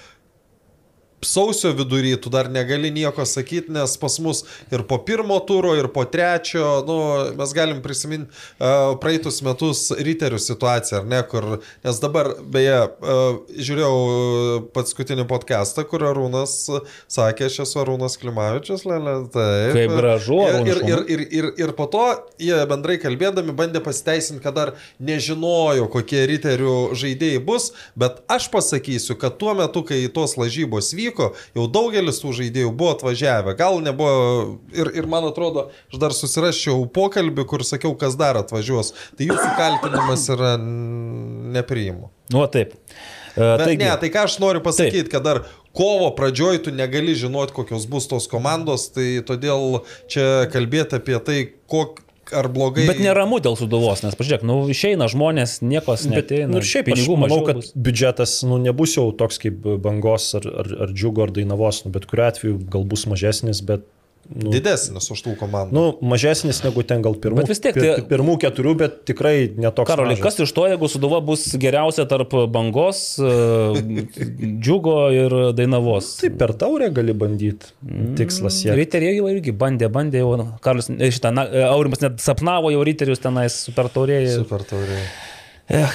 sausio 1.27 1.73
vidury 1.75 2.15
tu 2.21 2.31
dar 2.33 2.49
negali 2.51 2.91
nieko 2.93 3.25
sakyti, 3.25 3.71
nes 3.73 3.95
pas 3.99 4.17
mus 4.23 4.43
ir 4.71 4.83
po 4.89 4.99
pirmo 5.05 5.39
turo, 5.47 5.73
ir 5.77 5.89
po 5.93 6.05
trečio, 6.05 6.83
nu, 6.87 6.97
mes 7.37 7.53
galim 7.55 7.81
prisiminti 7.83 8.29
uh, 8.29 8.93
praeitus 9.01 9.41
metus 9.45 9.85
riterių 9.97 10.39
situaciją, 10.41 11.01
ar 11.01 11.09
ne, 11.09 11.21
kur, 11.29 11.47
nes 11.85 12.01
dabar, 12.03 12.33
beje, 12.53 12.77
uh, 13.03 13.39
žiūrėjau 13.53 13.95
paskutinį 14.75 15.27
podcastą, 15.29 15.85
kur 15.89 16.05
Arūnas 16.09 16.55
sakė, 17.11 17.47
aš 17.49 17.63
esu 17.65 17.81
Arūnas 17.83 18.17
Klimavičius, 18.21 18.85
lėlė, 18.89 19.15
taip. 19.33 19.77
Kaip 19.77 19.95
gražu, 19.97 20.39
ir, 20.49 20.67
ir, 20.67 20.83
ir, 20.83 21.03
ir, 21.07 21.25
ir, 21.39 21.49
ir 21.65 21.75
po 21.77 21.87
to 21.91 22.05
jie 22.41 22.57
bendrai 22.69 22.99
kalbėdami 23.01 23.55
bandė 23.57 23.81
pasiteisinti, 23.83 24.43
kad 24.43 24.57
dar 24.57 24.73
nežinojo, 25.03 25.87
kokie 25.93 26.25
riterių 26.29 26.77
žaidėjai 26.97 27.41
bus, 27.45 27.71
bet 27.99 28.21
aš 28.31 28.49
pasakysiu, 28.53 29.17
kad 29.19 29.37
tuo 29.41 29.55
metu, 29.57 29.83
kai 29.87 30.01
tos 30.13 30.35
lažybos 30.39 30.93
vyko, 30.97 31.12
jau 31.19 31.65
daugelis 31.71 32.21
tų 32.23 32.33
žaidėjų 32.39 32.73
buvo 32.77 32.93
atvažiavę. 32.97 33.55
Gal 33.59 33.79
nebuvo 33.85 34.59
ir, 34.75 34.91
ir 34.97 35.09
man 35.09 35.27
atrodo, 35.29 35.69
aš 35.91 36.01
dar 36.01 36.15
susiraščiau 36.17 36.85
pokalbį, 36.93 37.47
kur 37.49 37.65
sakiau, 37.67 37.95
kas 37.99 38.17
dar 38.19 38.39
atvažiuos. 38.41 38.93
Tai 39.17 39.29
jūsų 39.31 39.49
kaltinimas 39.59 40.29
yra 40.33 40.53
nepriimu. 41.57 42.11
Nu, 42.33 42.45
taip. 42.51 42.77
E, 43.33 43.41
Bet 43.41 43.65
Taigi, 43.65 43.81
ne, 43.81 43.91
tai 44.01 44.09
ką 44.13 44.27
aš 44.27 44.37
noriu 44.43 44.61
pasakyti, 44.65 45.09
kad 45.11 45.25
dar 45.25 45.41
kovo 45.73 46.11
pradžioj 46.15 46.61
tu 46.67 46.73
negali 46.75 47.15
žinoti, 47.17 47.55
kokios 47.55 47.87
bus 47.89 48.07
tos 48.11 48.29
komandos, 48.29 48.91
tai 48.93 49.23
todėl 49.25 49.81
čia 50.11 50.45
kalbėti 50.53 50.99
apie 50.99 51.17
tai, 51.25 51.39
kok, 51.69 52.02
ar 52.31 52.47
blogai. 52.53 52.85
Bet 52.87 53.01
neramu 53.03 53.39
dėl 53.43 53.57
suduvos, 53.59 54.03
nes 54.05 54.15
pažiūrėk, 54.19 54.45
nu 54.47 54.61
išeina 54.71 55.09
žmonės, 55.11 55.57
niekas 55.65 56.05
Bet, 56.07 56.15
neteina. 56.15 56.51
nu, 56.53 56.61
ir 56.61 56.69
šiaip 56.69 56.91
aš 56.95 57.07
manau, 57.19 57.41
kad 57.47 57.59
bus. 57.59 57.71
biudžetas 57.75 58.37
nu, 58.47 58.59
nebus 58.61 58.95
jau 58.95 59.09
toks 59.17 59.41
kaip 59.43 59.65
bangos 59.83 60.29
ar, 60.39 60.47
ar, 60.63 60.71
ar 60.87 60.93
džiugo 60.93 61.25
ar 61.25 61.33
dainavos, 61.35 61.83
nu, 61.85 61.91
bet 61.95 62.07
kuriu 62.09 62.27
atveju 62.29 62.61
gal 62.71 62.87
bus 62.87 63.05
mažesnis, 63.09 63.63
bet 63.65 63.83
nu, 64.29 64.51
Didesnis 64.53 65.09
už 65.11 65.19
tų 65.25 65.33
komandų. 65.39 65.73
nu, 65.75 65.83
mažesnis 66.01 66.61
negu 66.63 66.83
ten 66.87 67.01
gal 67.03 67.15
pirmų, 67.19 67.41
Bet 67.43 67.51
vis 67.51 67.59
tiek 67.59 67.75
tai- 67.75 68.01
pirmų 68.07 68.37
keturių, 68.39 68.73
bet 68.79 69.05
tikrai 69.05 69.51
netoks. 69.55 69.87
Karoli, 69.89 70.15
mažas. 70.15 70.23
kas 70.23 70.39
iš 70.47 70.53
to, 70.55 70.65
jeigu 70.71 70.89
suduva 70.89 71.19
bus 71.25 71.43
geriausia 71.59 72.07
tarp 72.07 72.31
bangos, 72.51 73.19
e, 73.19 73.33
džiugo 74.63 74.97
ir 75.13 75.35
dainavos? 75.57 76.17
Tai 76.21 76.29
per 76.39 76.53
taurę 76.53 76.89
gali 76.93 77.13
bandyti. 77.13 77.73
Mm. 77.85 78.15
Tikslas 78.19 78.61
siekti. 78.61 78.77
Riteriai 78.79 79.17
jau 79.19 79.27
irgi 79.31 79.51
bandė, 79.51 79.89
bandė 79.91 80.23
jau, 80.23 80.33
Karlis, 80.63 80.89
e, 80.89 81.11
šitą, 81.13 81.33
na, 81.35 81.47
e, 81.51 81.63
Aurimas 81.67 82.01
net 82.03 82.19
sapnavo 82.23 82.71
jau 82.73 82.83
riterius 82.87 83.19
tenais 83.23 83.59
super 83.67 83.91
taurėjai. 83.91 84.39
Super 84.39 84.63
tauriai. 84.67 85.07
Eh. 85.69 85.89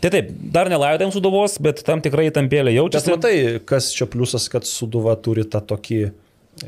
Tai 0.00 0.08
taip, 0.08 0.30
dar 0.52 0.70
nelaidėm 0.72 1.10
suduvos, 1.12 1.58
bet 1.60 1.82
tam 1.84 2.00
tikrai 2.00 2.30
tampėlė 2.32 2.72
Čia 2.72 2.78
jaučiasi. 2.78 3.10
matai, 3.12 3.34
kas 3.68 3.90
čia 3.92 4.06
pliusas, 4.08 4.48
kad 4.48 4.64
Suduva 4.64 5.12
turi 5.20 5.44
tą 5.44 5.60
tokį 5.60 5.98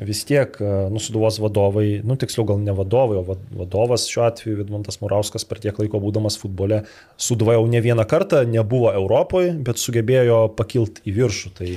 vis 0.01 0.23
tiek, 0.25 0.57
nu, 0.91 1.01
Suduvos 1.03 1.37
vadovai, 1.43 2.01
nu, 2.05 2.17
tiksliau 2.17 2.47
gal 2.49 2.61
ne 2.65 2.73
vadovai, 2.73 3.19
o 3.21 3.25
vad- 3.27 3.43
vadovas 3.57 4.07
šiuo 4.09 4.25
atveju 4.31 4.57
Vidmantas 4.63 5.01
Murauskas 5.03 5.45
per 5.45 5.59
tiek 5.61 5.77
laiko 5.79 6.01
būdamas 6.01 6.39
futbole, 6.41 6.83
Suduva 7.21 7.53
jau 7.59 7.67
ne 7.69 7.81
vieną 7.85 8.07
kartą 8.09 8.45
nebuvo 8.49 8.93
Europoje, 8.97 9.53
bet 9.65 9.77
sugebėjo 9.77 10.47
pakilti 10.57 11.05
į 11.07 11.17
viršų. 11.21 11.53
Tai 11.59 11.73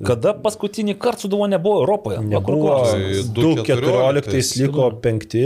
Kada 0.00 0.32
paskutinį 0.32 0.94
kartą 0.96 1.26
suduvo 1.26 1.44
nebuvo 1.50 1.80
Europoje? 1.82 2.20
Nebuvo 2.24 2.70
klausimas? 2.70 3.26
Tai 3.34 3.42
2.14 3.42 4.60
liko 4.62 4.90
penkti 5.02 5.42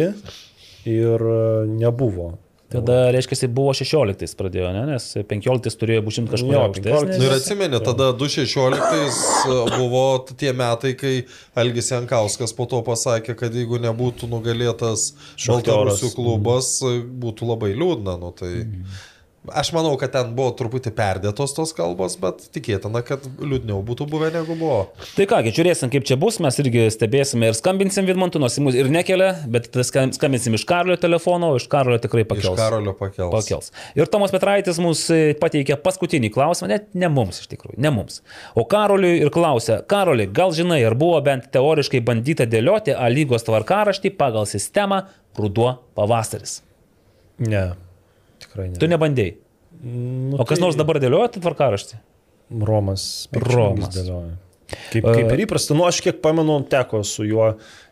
ir 0.87 1.25
e, 1.27 1.67
nebuvo. 1.67 2.39
Tada, 2.73 2.97
reiškia, 3.15 3.49
buvo 3.55 3.75
16 3.77 4.35
pradėjo, 4.39 4.71
ne? 4.75 4.83
nes 4.89 5.07
15 5.31 5.79
turėjo 5.79 6.03
būti 6.07 6.25
kažkur 6.33 6.55
Jo, 6.55 6.63
aukštesnis. 6.69 7.05
15. 7.05 7.21
Nu 7.21 7.29
ir 7.29 7.35
atsimeni, 7.37 7.81
tada 7.85 8.09
2016 8.17 9.77
buvo 9.77 10.05
tie 10.33 10.55
metai, 10.57 10.95
kai 10.99 11.15
Algis 11.61 11.93
Jankauskas 11.93 12.57
po 12.57 12.67
to 12.71 12.81
pasakė, 12.87 13.37
kad 13.39 13.55
jeigu 13.55 13.79
nebūtų 13.85 14.31
nugalėtas. 14.33 15.13
Baltarusių 15.45 16.15
klubas, 16.17 16.77
būtų 17.25 17.53
labai 17.53 17.75
liūdna. 17.77 18.17
Nu, 18.23 18.33
tai... 18.35 18.65
Aš 19.53 19.75
manau, 19.77 19.93
kad 20.01 20.09
ten 20.15 20.31
buvo 20.33 20.55
truputį 20.57 20.89
perdėtos 20.97 21.53
tos 21.53 21.75
kalbos, 21.77 22.15
bet 22.17 22.47
tikėtina, 22.55 23.03
kad 23.05 23.27
liūdniau 23.37 23.83
būtų 23.85 24.07
buvę 24.09 24.31
negu 24.33 24.57
buvo. 24.57 24.79
Tai 25.19 25.27
kągi, 25.29 25.53
žiūrėsim, 25.53 25.91
kaip 25.93 26.07
čia 26.09 26.17
bus, 26.21 26.39
mes 26.41 26.57
irgi 26.63 26.87
stebėsime 26.95 27.51
ir 27.51 27.59
skambinsim 27.59 28.09
Vidmantui, 28.09 28.41
nors 28.41 28.57
jis 28.57 28.65
mus 28.65 28.79
ir 28.79 28.89
nekelia, 28.89 29.35
bet 29.53 29.69
skambinsim 29.85 30.57
iš 30.57 30.65
Karolio 30.69 30.97
telefono, 31.03 31.53
iš 31.61 31.69
Karolio 31.69 32.01
tikrai 32.01 32.25
Iš 32.25 32.31
pakels. 32.31 32.57
Karolio 32.63 32.97
pakels. 32.97 33.35
pakels. 33.37 33.71
Ir 34.01 34.09
Tomas 34.09 34.33
Petraitis 34.33 34.81
mums 34.81 35.05
e, 35.13 35.37
pateikė 35.37 35.77
paskutinį 35.85 36.33
klausimą, 36.33 36.73
net 36.73 36.89
ne 36.97 37.13
mums 37.13 37.45
iš 37.45 37.53
tikrųjų, 37.53 37.77
ne 37.85 37.93
mums. 37.93 38.23
O 38.57 38.65
Karoliui 38.65 39.21
ir 39.21 39.35
klausė, 39.35 39.83
Karoli, 39.93 40.25
gal 40.25 40.57
žinai, 40.57 40.81
ar 40.89 40.97
buvo 40.97 41.21
bent 41.25 41.53
teoriškai 41.53 42.01
bandyta 42.01 42.49
dėlioti 42.49 42.97
A 42.97 43.13
lygos 43.13 43.45
tvarkaraštį 43.45 44.17
pagal 44.17 44.49
sistemą 44.49 45.05
ruduo 45.37 45.83
pavasaris? 45.99 46.63
Ne, 47.45 47.75
tikrai 48.55 48.71
ne. 48.71 48.79
Tu 48.79 48.89
nebandėjai. 48.91 49.37
Nu, 49.85 50.39
O 50.39 50.47
kas 50.49 50.63
nors 50.63 50.79
dabar 50.79 51.01
dėlioja 51.03 51.35
tą 51.35 51.43
tvarkaraštį? 51.45 51.99
Romas. 52.65 53.27
Romas. 53.35 53.91
Dėlioja. 53.97 54.39
Kaip, 54.91 55.05
kaip 55.05 55.29
ir 55.35 55.43
įprasta, 55.45 55.75
nu 55.77 55.85
aš 55.87 56.01
kiek 56.03 56.23
pamenu, 56.25 56.57
teko 56.71 57.03
su 57.07 57.27
juo 57.29 57.51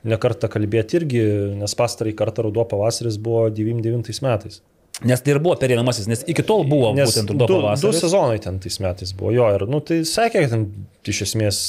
nekartą 0.08 0.49
kalbėti 0.50 0.99
irgi, 0.99 1.24
nes 1.60 1.74
pastarąjį 1.78 2.15
kartą 2.16 2.47
ruduo 2.47 2.65
pavasaris 2.68 3.18
buvo 3.23 3.44
99 3.52 4.23
metais. 4.24 4.62
Nes 5.08 5.22
tai 5.22 5.34
ir 5.34 5.40
buvo 5.42 5.56
pereinamasis, 5.58 6.06
nes 6.10 6.22
iki 6.31 6.44
tol 6.47 6.62
buvo 6.68 6.92
Nes 6.94 7.10
būtent 7.10 7.31
du, 7.31 7.34
ruduo 7.34 7.47
du 7.48 7.56
pavasaris. 7.64 8.00
sezonai 8.05 8.39
ten 8.42 8.58
tais 8.62 8.78
metais 8.82 9.10
buvo 9.18 9.32
jo 9.34 9.48
ir, 9.56 9.64
nu 9.70 9.81
tai 9.82 10.02
sakė, 10.08 10.44
kad 10.44 10.52
ten 10.55 10.66
iš 11.10 11.22
esmės 11.26 11.60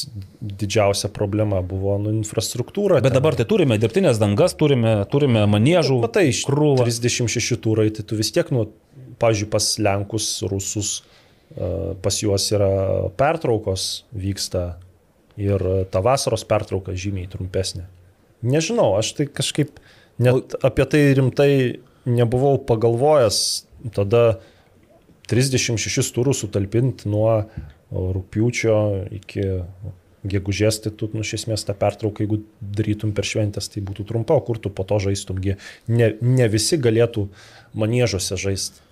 didžiausia 0.42 1.10
problema 1.14 1.64
buvo 1.66 1.96
nu, 2.02 2.14
infrastruktūra. 2.20 3.02
Bet 3.02 3.14
ten. 3.14 3.18
dabar 3.18 3.38
tai 3.40 3.48
turime 3.50 3.80
dirbtinės 3.82 4.22
dangas, 4.22 4.54
turime, 4.60 5.00
turime 5.10 5.48
manėžų. 5.50 5.98
Matai, 6.06 6.28
iš 6.30 6.44
krūvą. 6.50 6.86
36 6.86 7.58
turai, 7.64 7.90
tai 7.96 8.06
tu 8.06 8.20
vis 8.20 8.30
tiek, 8.36 8.52
nu, 8.54 8.68
pažiūrėjau, 9.24 9.52
pas 9.56 9.70
Lenkus, 9.82 10.30
Rusus, 10.52 10.94
e, 11.56 11.72
pas 12.06 12.22
juos 12.22 12.46
yra 12.54 12.70
pertraukos 13.18 14.06
vyksta 14.14 14.76
ir 15.42 15.66
ta 15.90 16.04
vasaros 16.06 16.46
pertrauka 16.46 16.94
žymiai 16.94 17.30
trumpesnė. 17.32 17.88
Nežinau, 18.44 18.92
aš 19.00 19.14
tai 19.18 19.28
kažkaip 19.32 19.80
net 20.22 20.54
apie 20.62 20.86
tai 20.90 21.02
rimtai 21.18 21.52
nebuvau 22.06 22.60
pagalvojęs. 22.68 23.40
Tada 23.96 24.40
36 25.32 26.14
turų 26.16 26.36
sutalpinti 26.38 27.10
nuo 27.12 27.44
rūpiučio 27.94 28.78
iki 29.20 29.50
gegužės, 30.24 30.80
tai 30.84 30.94
tu, 30.96 31.10
nu, 31.12 31.24
iš 31.26 31.34
esmės 31.42 31.66
tą 31.68 31.76
pertrauką, 31.76 32.24
jeigu 32.24 32.40
darytum 32.62 33.12
per 33.16 33.28
šventęs, 33.28 33.68
tai 33.74 33.84
būtų 33.84 34.06
trumpa, 34.08 34.38
o 34.40 34.44
kur 34.46 34.60
tu 34.62 34.72
po 34.72 34.86
to 34.88 35.02
žaistumgi. 35.04 35.58
Ne, 35.92 36.14
ne 36.24 36.48
visi 36.52 36.80
galėtų 36.80 37.28
manėžuose 37.76 38.40
žaisti. 38.40 38.83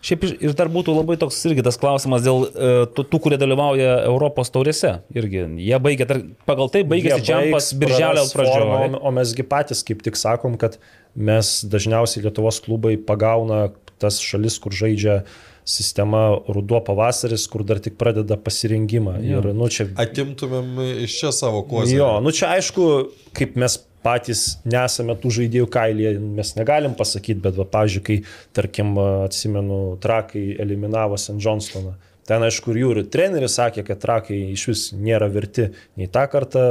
Šiaip 0.00 0.22
ir- 0.24 0.54
dar 0.56 0.70
būtų 0.72 0.94
labai 0.96 1.18
toks 1.20 1.36
irgi 1.44 1.64
tas 1.66 1.76
klausimas 1.76 2.22
dėl 2.24 2.46
e, 2.48 2.70
tų, 2.96 3.04
tų, 3.12 3.18
kurie 3.26 3.38
dalyvauja 3.40 3.98
Europos 4.08 4.48
taurėse. 4.52 4.94
Irgi 5.12 5.44
jie 5.60 5.80
baigia, 5.82 6.06
tar, 6.08 6.22
pagal 6.48 6.72
tai 6.72 6.82
baigėsi 6.88 7.26
baigs, 7.28 7.68
birželio 7.76 8.24
pradžioje. 8.32 8.96
O 8.96 9.12
mesgi 9.12 9.44
patys 9.44 9.84
kaip 9.84 10.00
tik 10.06 10.16
sakom, 10.16 10.56
kad 10.60 10.78
mes 11.14 11.60
dažniausiai 11.68 12.24
Lietuvos 12.24 12.62
klubai 12.64 12.96
pagauna 12.96 13.68
tas 14.00 14.22
šalis, 14.24 14.56
kur 14.62 14.72
žaidžia 14.72 15.20
sistema 15.68 16.22
ruduo 16.48 16.80
pavasaris, 16.80 17.44
kur 17.52 17.62
dar 17.68 17.78
tik 17.84 17.98
pradeda 18.00 18.40
pasirengimą. 18.40 19.18
Ir, 19.20 19.50
nu, 19.52 19.68
čia 19.68 19.90
Atimtumėm 20.00 20.80
iš 21.04 21.18
čia 21.20 21.34
savo 21.36 21.60
kozę. 21.68 21.92
Jo, 21.94 22.14
nu 22.24 22.32
čia 22.34 22.54
aišku, 22.56 22.88
kaip 23.36 23.60
mes 23.60 23.76
patys 24.04 24.58
nesame 24.68 25.16
tų 25.20 25.32
žaidėjų 25.40 25.68
kailyje, 25.72 26.14
mes 26.40 26.54
negalim 26.58 26.94
pasakyti, 26.98 27.40
bet, 27.44 27.56
va, 27.60 27.66
pavyzdžiui, 27.68 28.04
kai, 28.06 28.18
tarkim, 28.56 28.94
atsimenu, 29.26 29.80
trakai 30.02 30.44
eliminavo 30.62 31.18
St. 31.20 31.38
Johnstoną. 31.42 31.96
Ten, 32.30 32.44
aišku, 32.46 32.70
ir 32.70 32.82
jų 32.84 32.90
ir 32.94 33.06
treneris 33.10 33.56
sakė, 33.58 33.82
kad 33.88 33.98
trakai 34.02 34.36
iš 34.54 34.66
vis 34.70 34.82
nėra 34.94 35.26
verti. 35.32 35.70
Nei 35.98 36.06
tą 36.12 36.26
kartą 36.30 36.62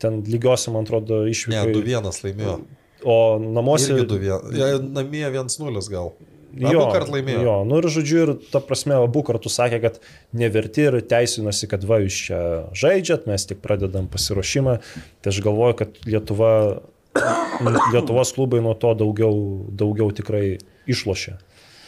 ten 0.00 0.22
lygiosiam, 0.24 0.78
man 0.78 0.86
atrodo, 0.86 1.24
Ne, 1.26 1.34
išvyko. 1.34 1.82
2-1 1.82 2.22
laimėjo. 2.24 2.54
O 3.04 3.16
namuose... 3.42 3.90
Irgi 3.92 4.06
2-1. 4.14 4.54
Ja, 4.56 4.70
namie 4.80 5.26
1-0 5.26 5.82
gal. 5.92 6.14
Jo, 6.52 6.84
Abu 6.84 6.94
kart 6.94 7.12
laimėjo. 7.12 7.42
Jo, 7.46 7.54
nu 7.68 7.78
ir 7.80 7.88
žodžiu, 7.92 8.18
ir 8.22 8.32
ta 8.52 8.60
prasme, 8.64 8.96
abu 9.00 9.22
kartus 9.24 9.56
sakė, 9.56 9.78
kad 9.84 10.00
neverti 10.36 10.84
ir 10.88 10.98
teisinosi, 11.08 11.68
kad 11.70 11.86
va, 11.88 12.00
jūs 12.04 12.18
čia 12.28 12.40
žaidžiat, 12.76 13.28
mes 13.30 13.46
tik 13.48 13.62
pradedam 13.64 14.10
pasiruošimą. 14.12 14.76
Tai 15.24 15.32
aš 15.32 15.40
galvoju, 15.44 15.78
kad 15.80 15.96
Lietuva, 16.08 16.52
Lietuvos 17.94 18.34
klubai 18.36 18.60
nuo 18.64 18.74
to 18.76 18.92
daugiau, 19.00 19.32
daugiau 19.72 20.12
tikrai 20.16 20.58
išlošia 20.90 21.38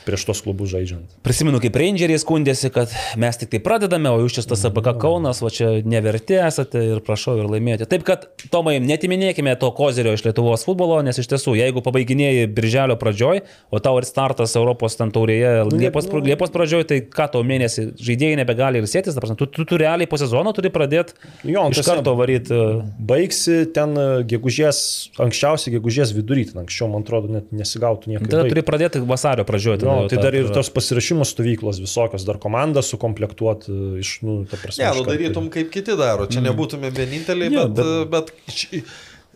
prieš 0.05 0.27
tos 0.29 0.41
klubus 0.45 0.71
žaidžiant. 0.73 1.09
Prisimenu, 1.25 1.61
kaip 1.63 1.77
Rangeriai 1.81 2.21
skundėsi, 2.21 2.71
kad 2.75 2.93
mes 3.21 3.39
tik 3.41 3.51
tai 3.55 3.61
pradedame, 3.65 4.11
o 4.13 4.21
jūs 4.23 4.37
čia 4.39 4.45
tas 4.51 4.65
ABK 4.69 4.95
Kaunas, 5.01 5.41
o 5.45 5.51
čia 5.53 5.81
neverti 5.85 6.37
esate 6.41 6.83
ir 6.95 7.01
prašau 7.05 7.39
ir 7.41 7.49
laimėjote. 7.51 7.89
Taip 7.91 8.05
kad, 8.07 8.27
Tomai, 8.53 8.77
netiminėkime 8.85 9.55
to 9.61 9.71
kozerio 9.75 10.13
iš 10.15 10.25
Lietuvos 10.27 10.67
futbolo, 10.69 11.01
nes 11.07 11.19
iš 11.21 11.29
tiesų, 11.33 11.57
jeigu 11.59 11.83
pabaiginėjai 11.85 12.47
birželio 12.55 12.99
pradžioj, 13.01 13.43
o 13.73 13.81
tau 13.83 13.97
ir 14.01 14.07
startas 14.09 14.55
Europos 14.61 14.99
ten 15.01 15.11
taurėje 15.15 15.65
Liepos, 15.73 16.09
nu- 16.13 16.23
Liepos 16.25 16.53
pradžioj, 16.55 16.85
tai 16.93 17.01
ką 17.09 17.31
tau 17.35 17.43
mėnesį 17.47 17.87
žaidėjai 17.99 18.39
nebegali 18.43 18.83
ir 18.83 18.89
sėtis, 18.91 19.17
prasme, 19.19 19.39
tu, 19.41 19.49
tu, 19.49 19.65
tu 19.69 19.81
realiai 19.81 20.09
po 20.11 20.21
sezono 20.21 20.53
turi 20.57 20.71
pradėti 20.75 21.17
Jo, 21.49 21.67
iš 21.73 21.81
karto 21.87 22.15
varyti. 22.19 22.61
Baigsi 23.05 23.65
ten 23.75 23.97
e, 23.99 24.07
gegužės, 24.29 24.79
anksčiausiai 25.23 25.75
gegužės 25.79 26.13
vidury, 26.17 26.45
ten 26.51 26.63
anksčiau, 26.65 26.89
man 26.93 27.05
atrodo, 27.05 27.31
net 27.33 27.51
nesigautų 27.55 28.13
nieko. 28.13 28.29
Tada 28.31 28.47
turi 28.51 28.65
pradėti 28.67 29.03
vasario 29.09 29.45
pradžioje. 29.49 29.81
tada 29.83 29.94
Jo, 29.94 29.94
jau 30.03 30.11
tai 30.13 30.19
dar 30.25 30.35
ir 30.39 30.51
tos 30.55 30.71
pasirašymų 30.75 31.27
stovyklos 31.29 31.81
visokios, 31.83 32.27
dar 32.29 32.39
komandą 32.43 32.83
sukomplektuoti 32.85 33.75
iš, 34.03 34.17
nu, 34.27 34.41
ta 34.51 34.59
prasme. 34.61 34.85
Ne, 34.85 34.93
nu 34.99 35.07
darytum 35.09 35.49
kaip 35.55 35.71
kiti 35.75 35.97
daro. 36.01 36.27
Čia 36.31 36.43
nebūtume 36.45 36.91
vieninteliai, 36.95 37.53
Jo, 37.55 37.67
bet, 37.69 37.85
bet... 38.13 38.33
bet 38.47 38.55
ši- 38.61 38.83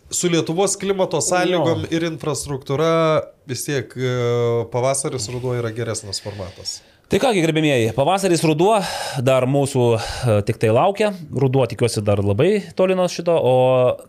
su 0.09 0.29
Lietuvos 0.33 0.73
klimato 0.81 1.19
sąlygom 1.21 1.83
ir 1.93 2.05
infrastruktūra 2.09 2.91
vis 3.49 3.61
tiek 3.67 3.91
e, 3.93 4.13
pavasaris 4.73 5.29
ruduo 5.29 5.53
yra 5.59 5.69
geresnis 5.75 6.21
formatas. 6.23 6.79
Tai 7.09 7.17
kągi, 7.21 7.41
gerbėmieji, 7.41 7.91
pavasaris 7.97 8.41
ruduo 8.45 8.75
dar 9.25 9.45
mūsų 9.49 9.83
e, 9.97 10.35
tik 10.45 10.59
tai 10.61 10.69
laukia. 10.73 11.11
Ruduo 11.33 11.65
tikiuosi 11.69 12.03
dar 12.05 12.21
labai 12.25 12.51
toli 12.77 12.97
nuo 12.97 13.07
šito, 13.09 13.33
o 13.33 13.53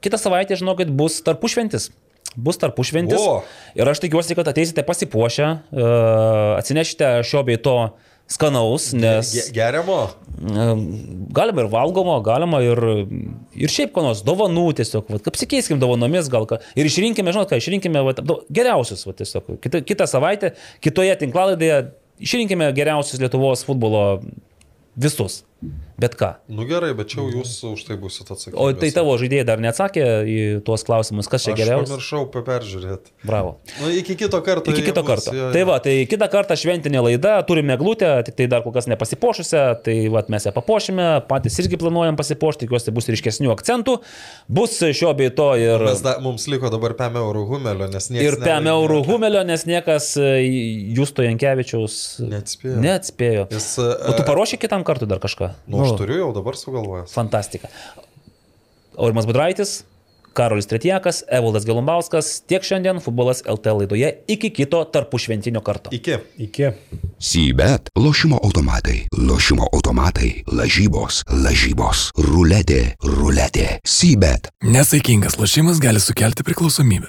kitą 0.05 0.21
savaitę, 0.21 0.57
žinokit, 0.61 0.89
bus 0.93 1.21
tarpušventis. 1.25 1.91
Bus 2.37 2.59
tarpušventis. 2.63 3.19
O. 3.19 3.41
Ir 3.75 3.89
aš 3.91 3.99
tikiuosi, 4.05 4.37
kad 4.39 4.47
ateisite 4.49 4.85
pasipuošę, 4.87 5.49
e, 5.75 5.89
atsinešite 6.61 7.09
šio 7.27 7.43
bei 7.49 7.59
to 7.59 7.75
skanaus, 8.31 8.93
nes 8.95 9.33
Ge- 9.35 9.49
Geriamo? 9.57 9.97
e, 10.39 10.67
galima 11.35 11.65
ir 11.65 11.71
valgomo, 11.73 12.15
galima 12.23 12.61
ir, 12.63 12.79
ir 13.59 13.69
šiaip 13.75 13.91
ko 13.97 14.05
nors, 14.07 14.23
dovanų 14.23 14.69
tiesiog, 14.79 15.11
vat, 15.11 15.27
apsikeiskim 15.27 15.81
dovanomis 15.83 16.31
gal 16.31 16.47
ką. 16.47 16.61
Ir 16.79 16.87
išrinkime, 16.87 17.35
žinot 17.35 17.51
ką, 17.51 17.59
išrinkime 17.59 18.05
vat, 18.07 18.23
geriausius, 18.47 19.03
vat, 19.09 19.19
tiesiog. 19.19 19.57
Kita, 19.65 19.83
kitą 19.83 20.07
savaitę, 20.07 20.53
kitoje 20.85 21.19
tinklalaidėje 21.25 21.81
išrinkime 22.23 22.71
geriausius 22.77 23.19
Lietuvos 23.19 23.67
futbolo 23.67 24.21
visus. 24.95 25.43
Bet 26.01 26.15
ką. 26.17 26.31
Nu 26.49 26.65
gerai, 26.65 26.95
bet 26.97 27.11
čia 27.13 27.21
jūs 27.29 27.51
už 27.69 27.83
tai 27.85 27.99
būsit 28.01 28.31
atsakingi. 28.33 28.57
O 28.57 28.71
tai 28.73 28.89
tavo 28.97 29.13
žaidėjai 29.21 29.45
dar 29.45 29.61
neatsakė 29.61 30.05
į 30.25 30.37
tuos 30.65 30.81
klausimus, 30.89 31.29
kas 31.29 31.45
čia 31.45 31.53
Aš 31.53 31.59
geriausia. 31.59 31.91
pamiršau 31.93 32.23
peržiūrėti. 32.33 33.13
Bravo. 33.29 33.51
Nu, 33.83 33.91
iki 33.93 34.17
kito 34.17 34.41
karto. 34.41 34.73
Iki 34.73 34.87
kito 34.87 35.03
bus, 35.05 35.11
karto. 35.11 35.35
jo, 35.37 35.43
jo. 35.43 35.51
Tai 35.53 35.65
va, 35.69 35.77
tai 35.85 35.99
kitą 36.09 36.29
kartą 36.33 36.57
šventinė 36.57 37.03
laida, 37.05 37.35
turime 37.45 37.77
glūtę, 37.77 38.09
tik 38.25 38.39
tai 38.41 38.47
dar 38.49 38.65
kol 38.65 38.73
kas 38.73 38.89
nepasipošusią, 38.89 39.65
tai 39.85 39.99
va, 40.09 40.23
mes 40.33 40.49
ją 40.49 40.55
papuošime, 40.57 41.11
patys 41.29 41.61
irgi 41.61 41.77
planuojam 41.85 42.17
pasipošti, 42.17 42.65
tikiuosi 42.65 42.97
bus 42.97 43.11
ryškesnių 43.13 43.53
akcentų. 43.53 43.99
Bus 44.49 44.79
šio 44.97 45.13
bei 45.21 45.29
to 45.37 45.51
ir, 45.61 45.85
Mes 45.85 46.01
da, 46.01 46.17
mums 46.25 46.49
liko 46.49 46.73
dabar 46.73 46.97
5 46.97 47.21
eurų 47.21 47.45
humelio, 47.53 47.91
nes 47.93 48.09
niekas. 48.09 48.25
ir 48.25 48.41
5 48.41 48.73
eurų 48.73 49.03
humelio, 49.05 49.45
nes 49.45 49.69
niekas 49.69 50.15
e, 50.17 50.33
Justo 50.97 51.21
Jankievičiaus 51.29 52.01
Neatspėjo. 52.25 52.81
neatspėjo. 52.81 53.47
Jis, 53.53 53.69
O 53.85 54.17
tu 54.17 54.25
e, 54.25 54.29
paruoši 54.33 54.57
kitam 54.65 54.81
kartui 54.89 55.05
dar 55.11 55.21
kažką? 55.21 55.50
Nu, 55.67 55.85
aš 55.85 55.97
turiu 56.01 56.21
jau 56.25 56.33
dabar 56.37 56.59
sugalvojęs. 56.59 57.15
Fantastika. 57.15 57.71
Aurimas 58.99 59.27
Budraitis, 59.27 59.81
Karolis 60.33 60.67
Tretjakas, 60.67 61.23
Evaldas 61.31 61.65
Gelumbauskas, 61.67 62.41
tiek 62.47 62.63
šiandien 62.65 63.01
futbolas 63.03 63.43
LT 63.49 63.75
laidoje 63.81 64.11
iki 64.31 64.51
kito 64.55 64.83
tarpušventinio 64.85 65.61
karto. 65.61 65.91
Iki. 65.93 66.19
Iki. 66.39 66.71
Sybet, 67.21 67.91
lošimo 67.97 68.39
automatai, 68.45 69.07
lošimo 69.19 69.67
automatai, 69.73 70.31
lažybos, 70.47 71.23
lažybos, 71.29 72.11
ruletė, 72.17 72.95
ruletė, 73.05 73.81
sybet. 73.85 74.49
Nesaikingas 74.65 75.39
lošimas 75.41 75.81
gali 75.83 76.01
sukelti 76.01 76.47
priklausomybę. 76.47 77.09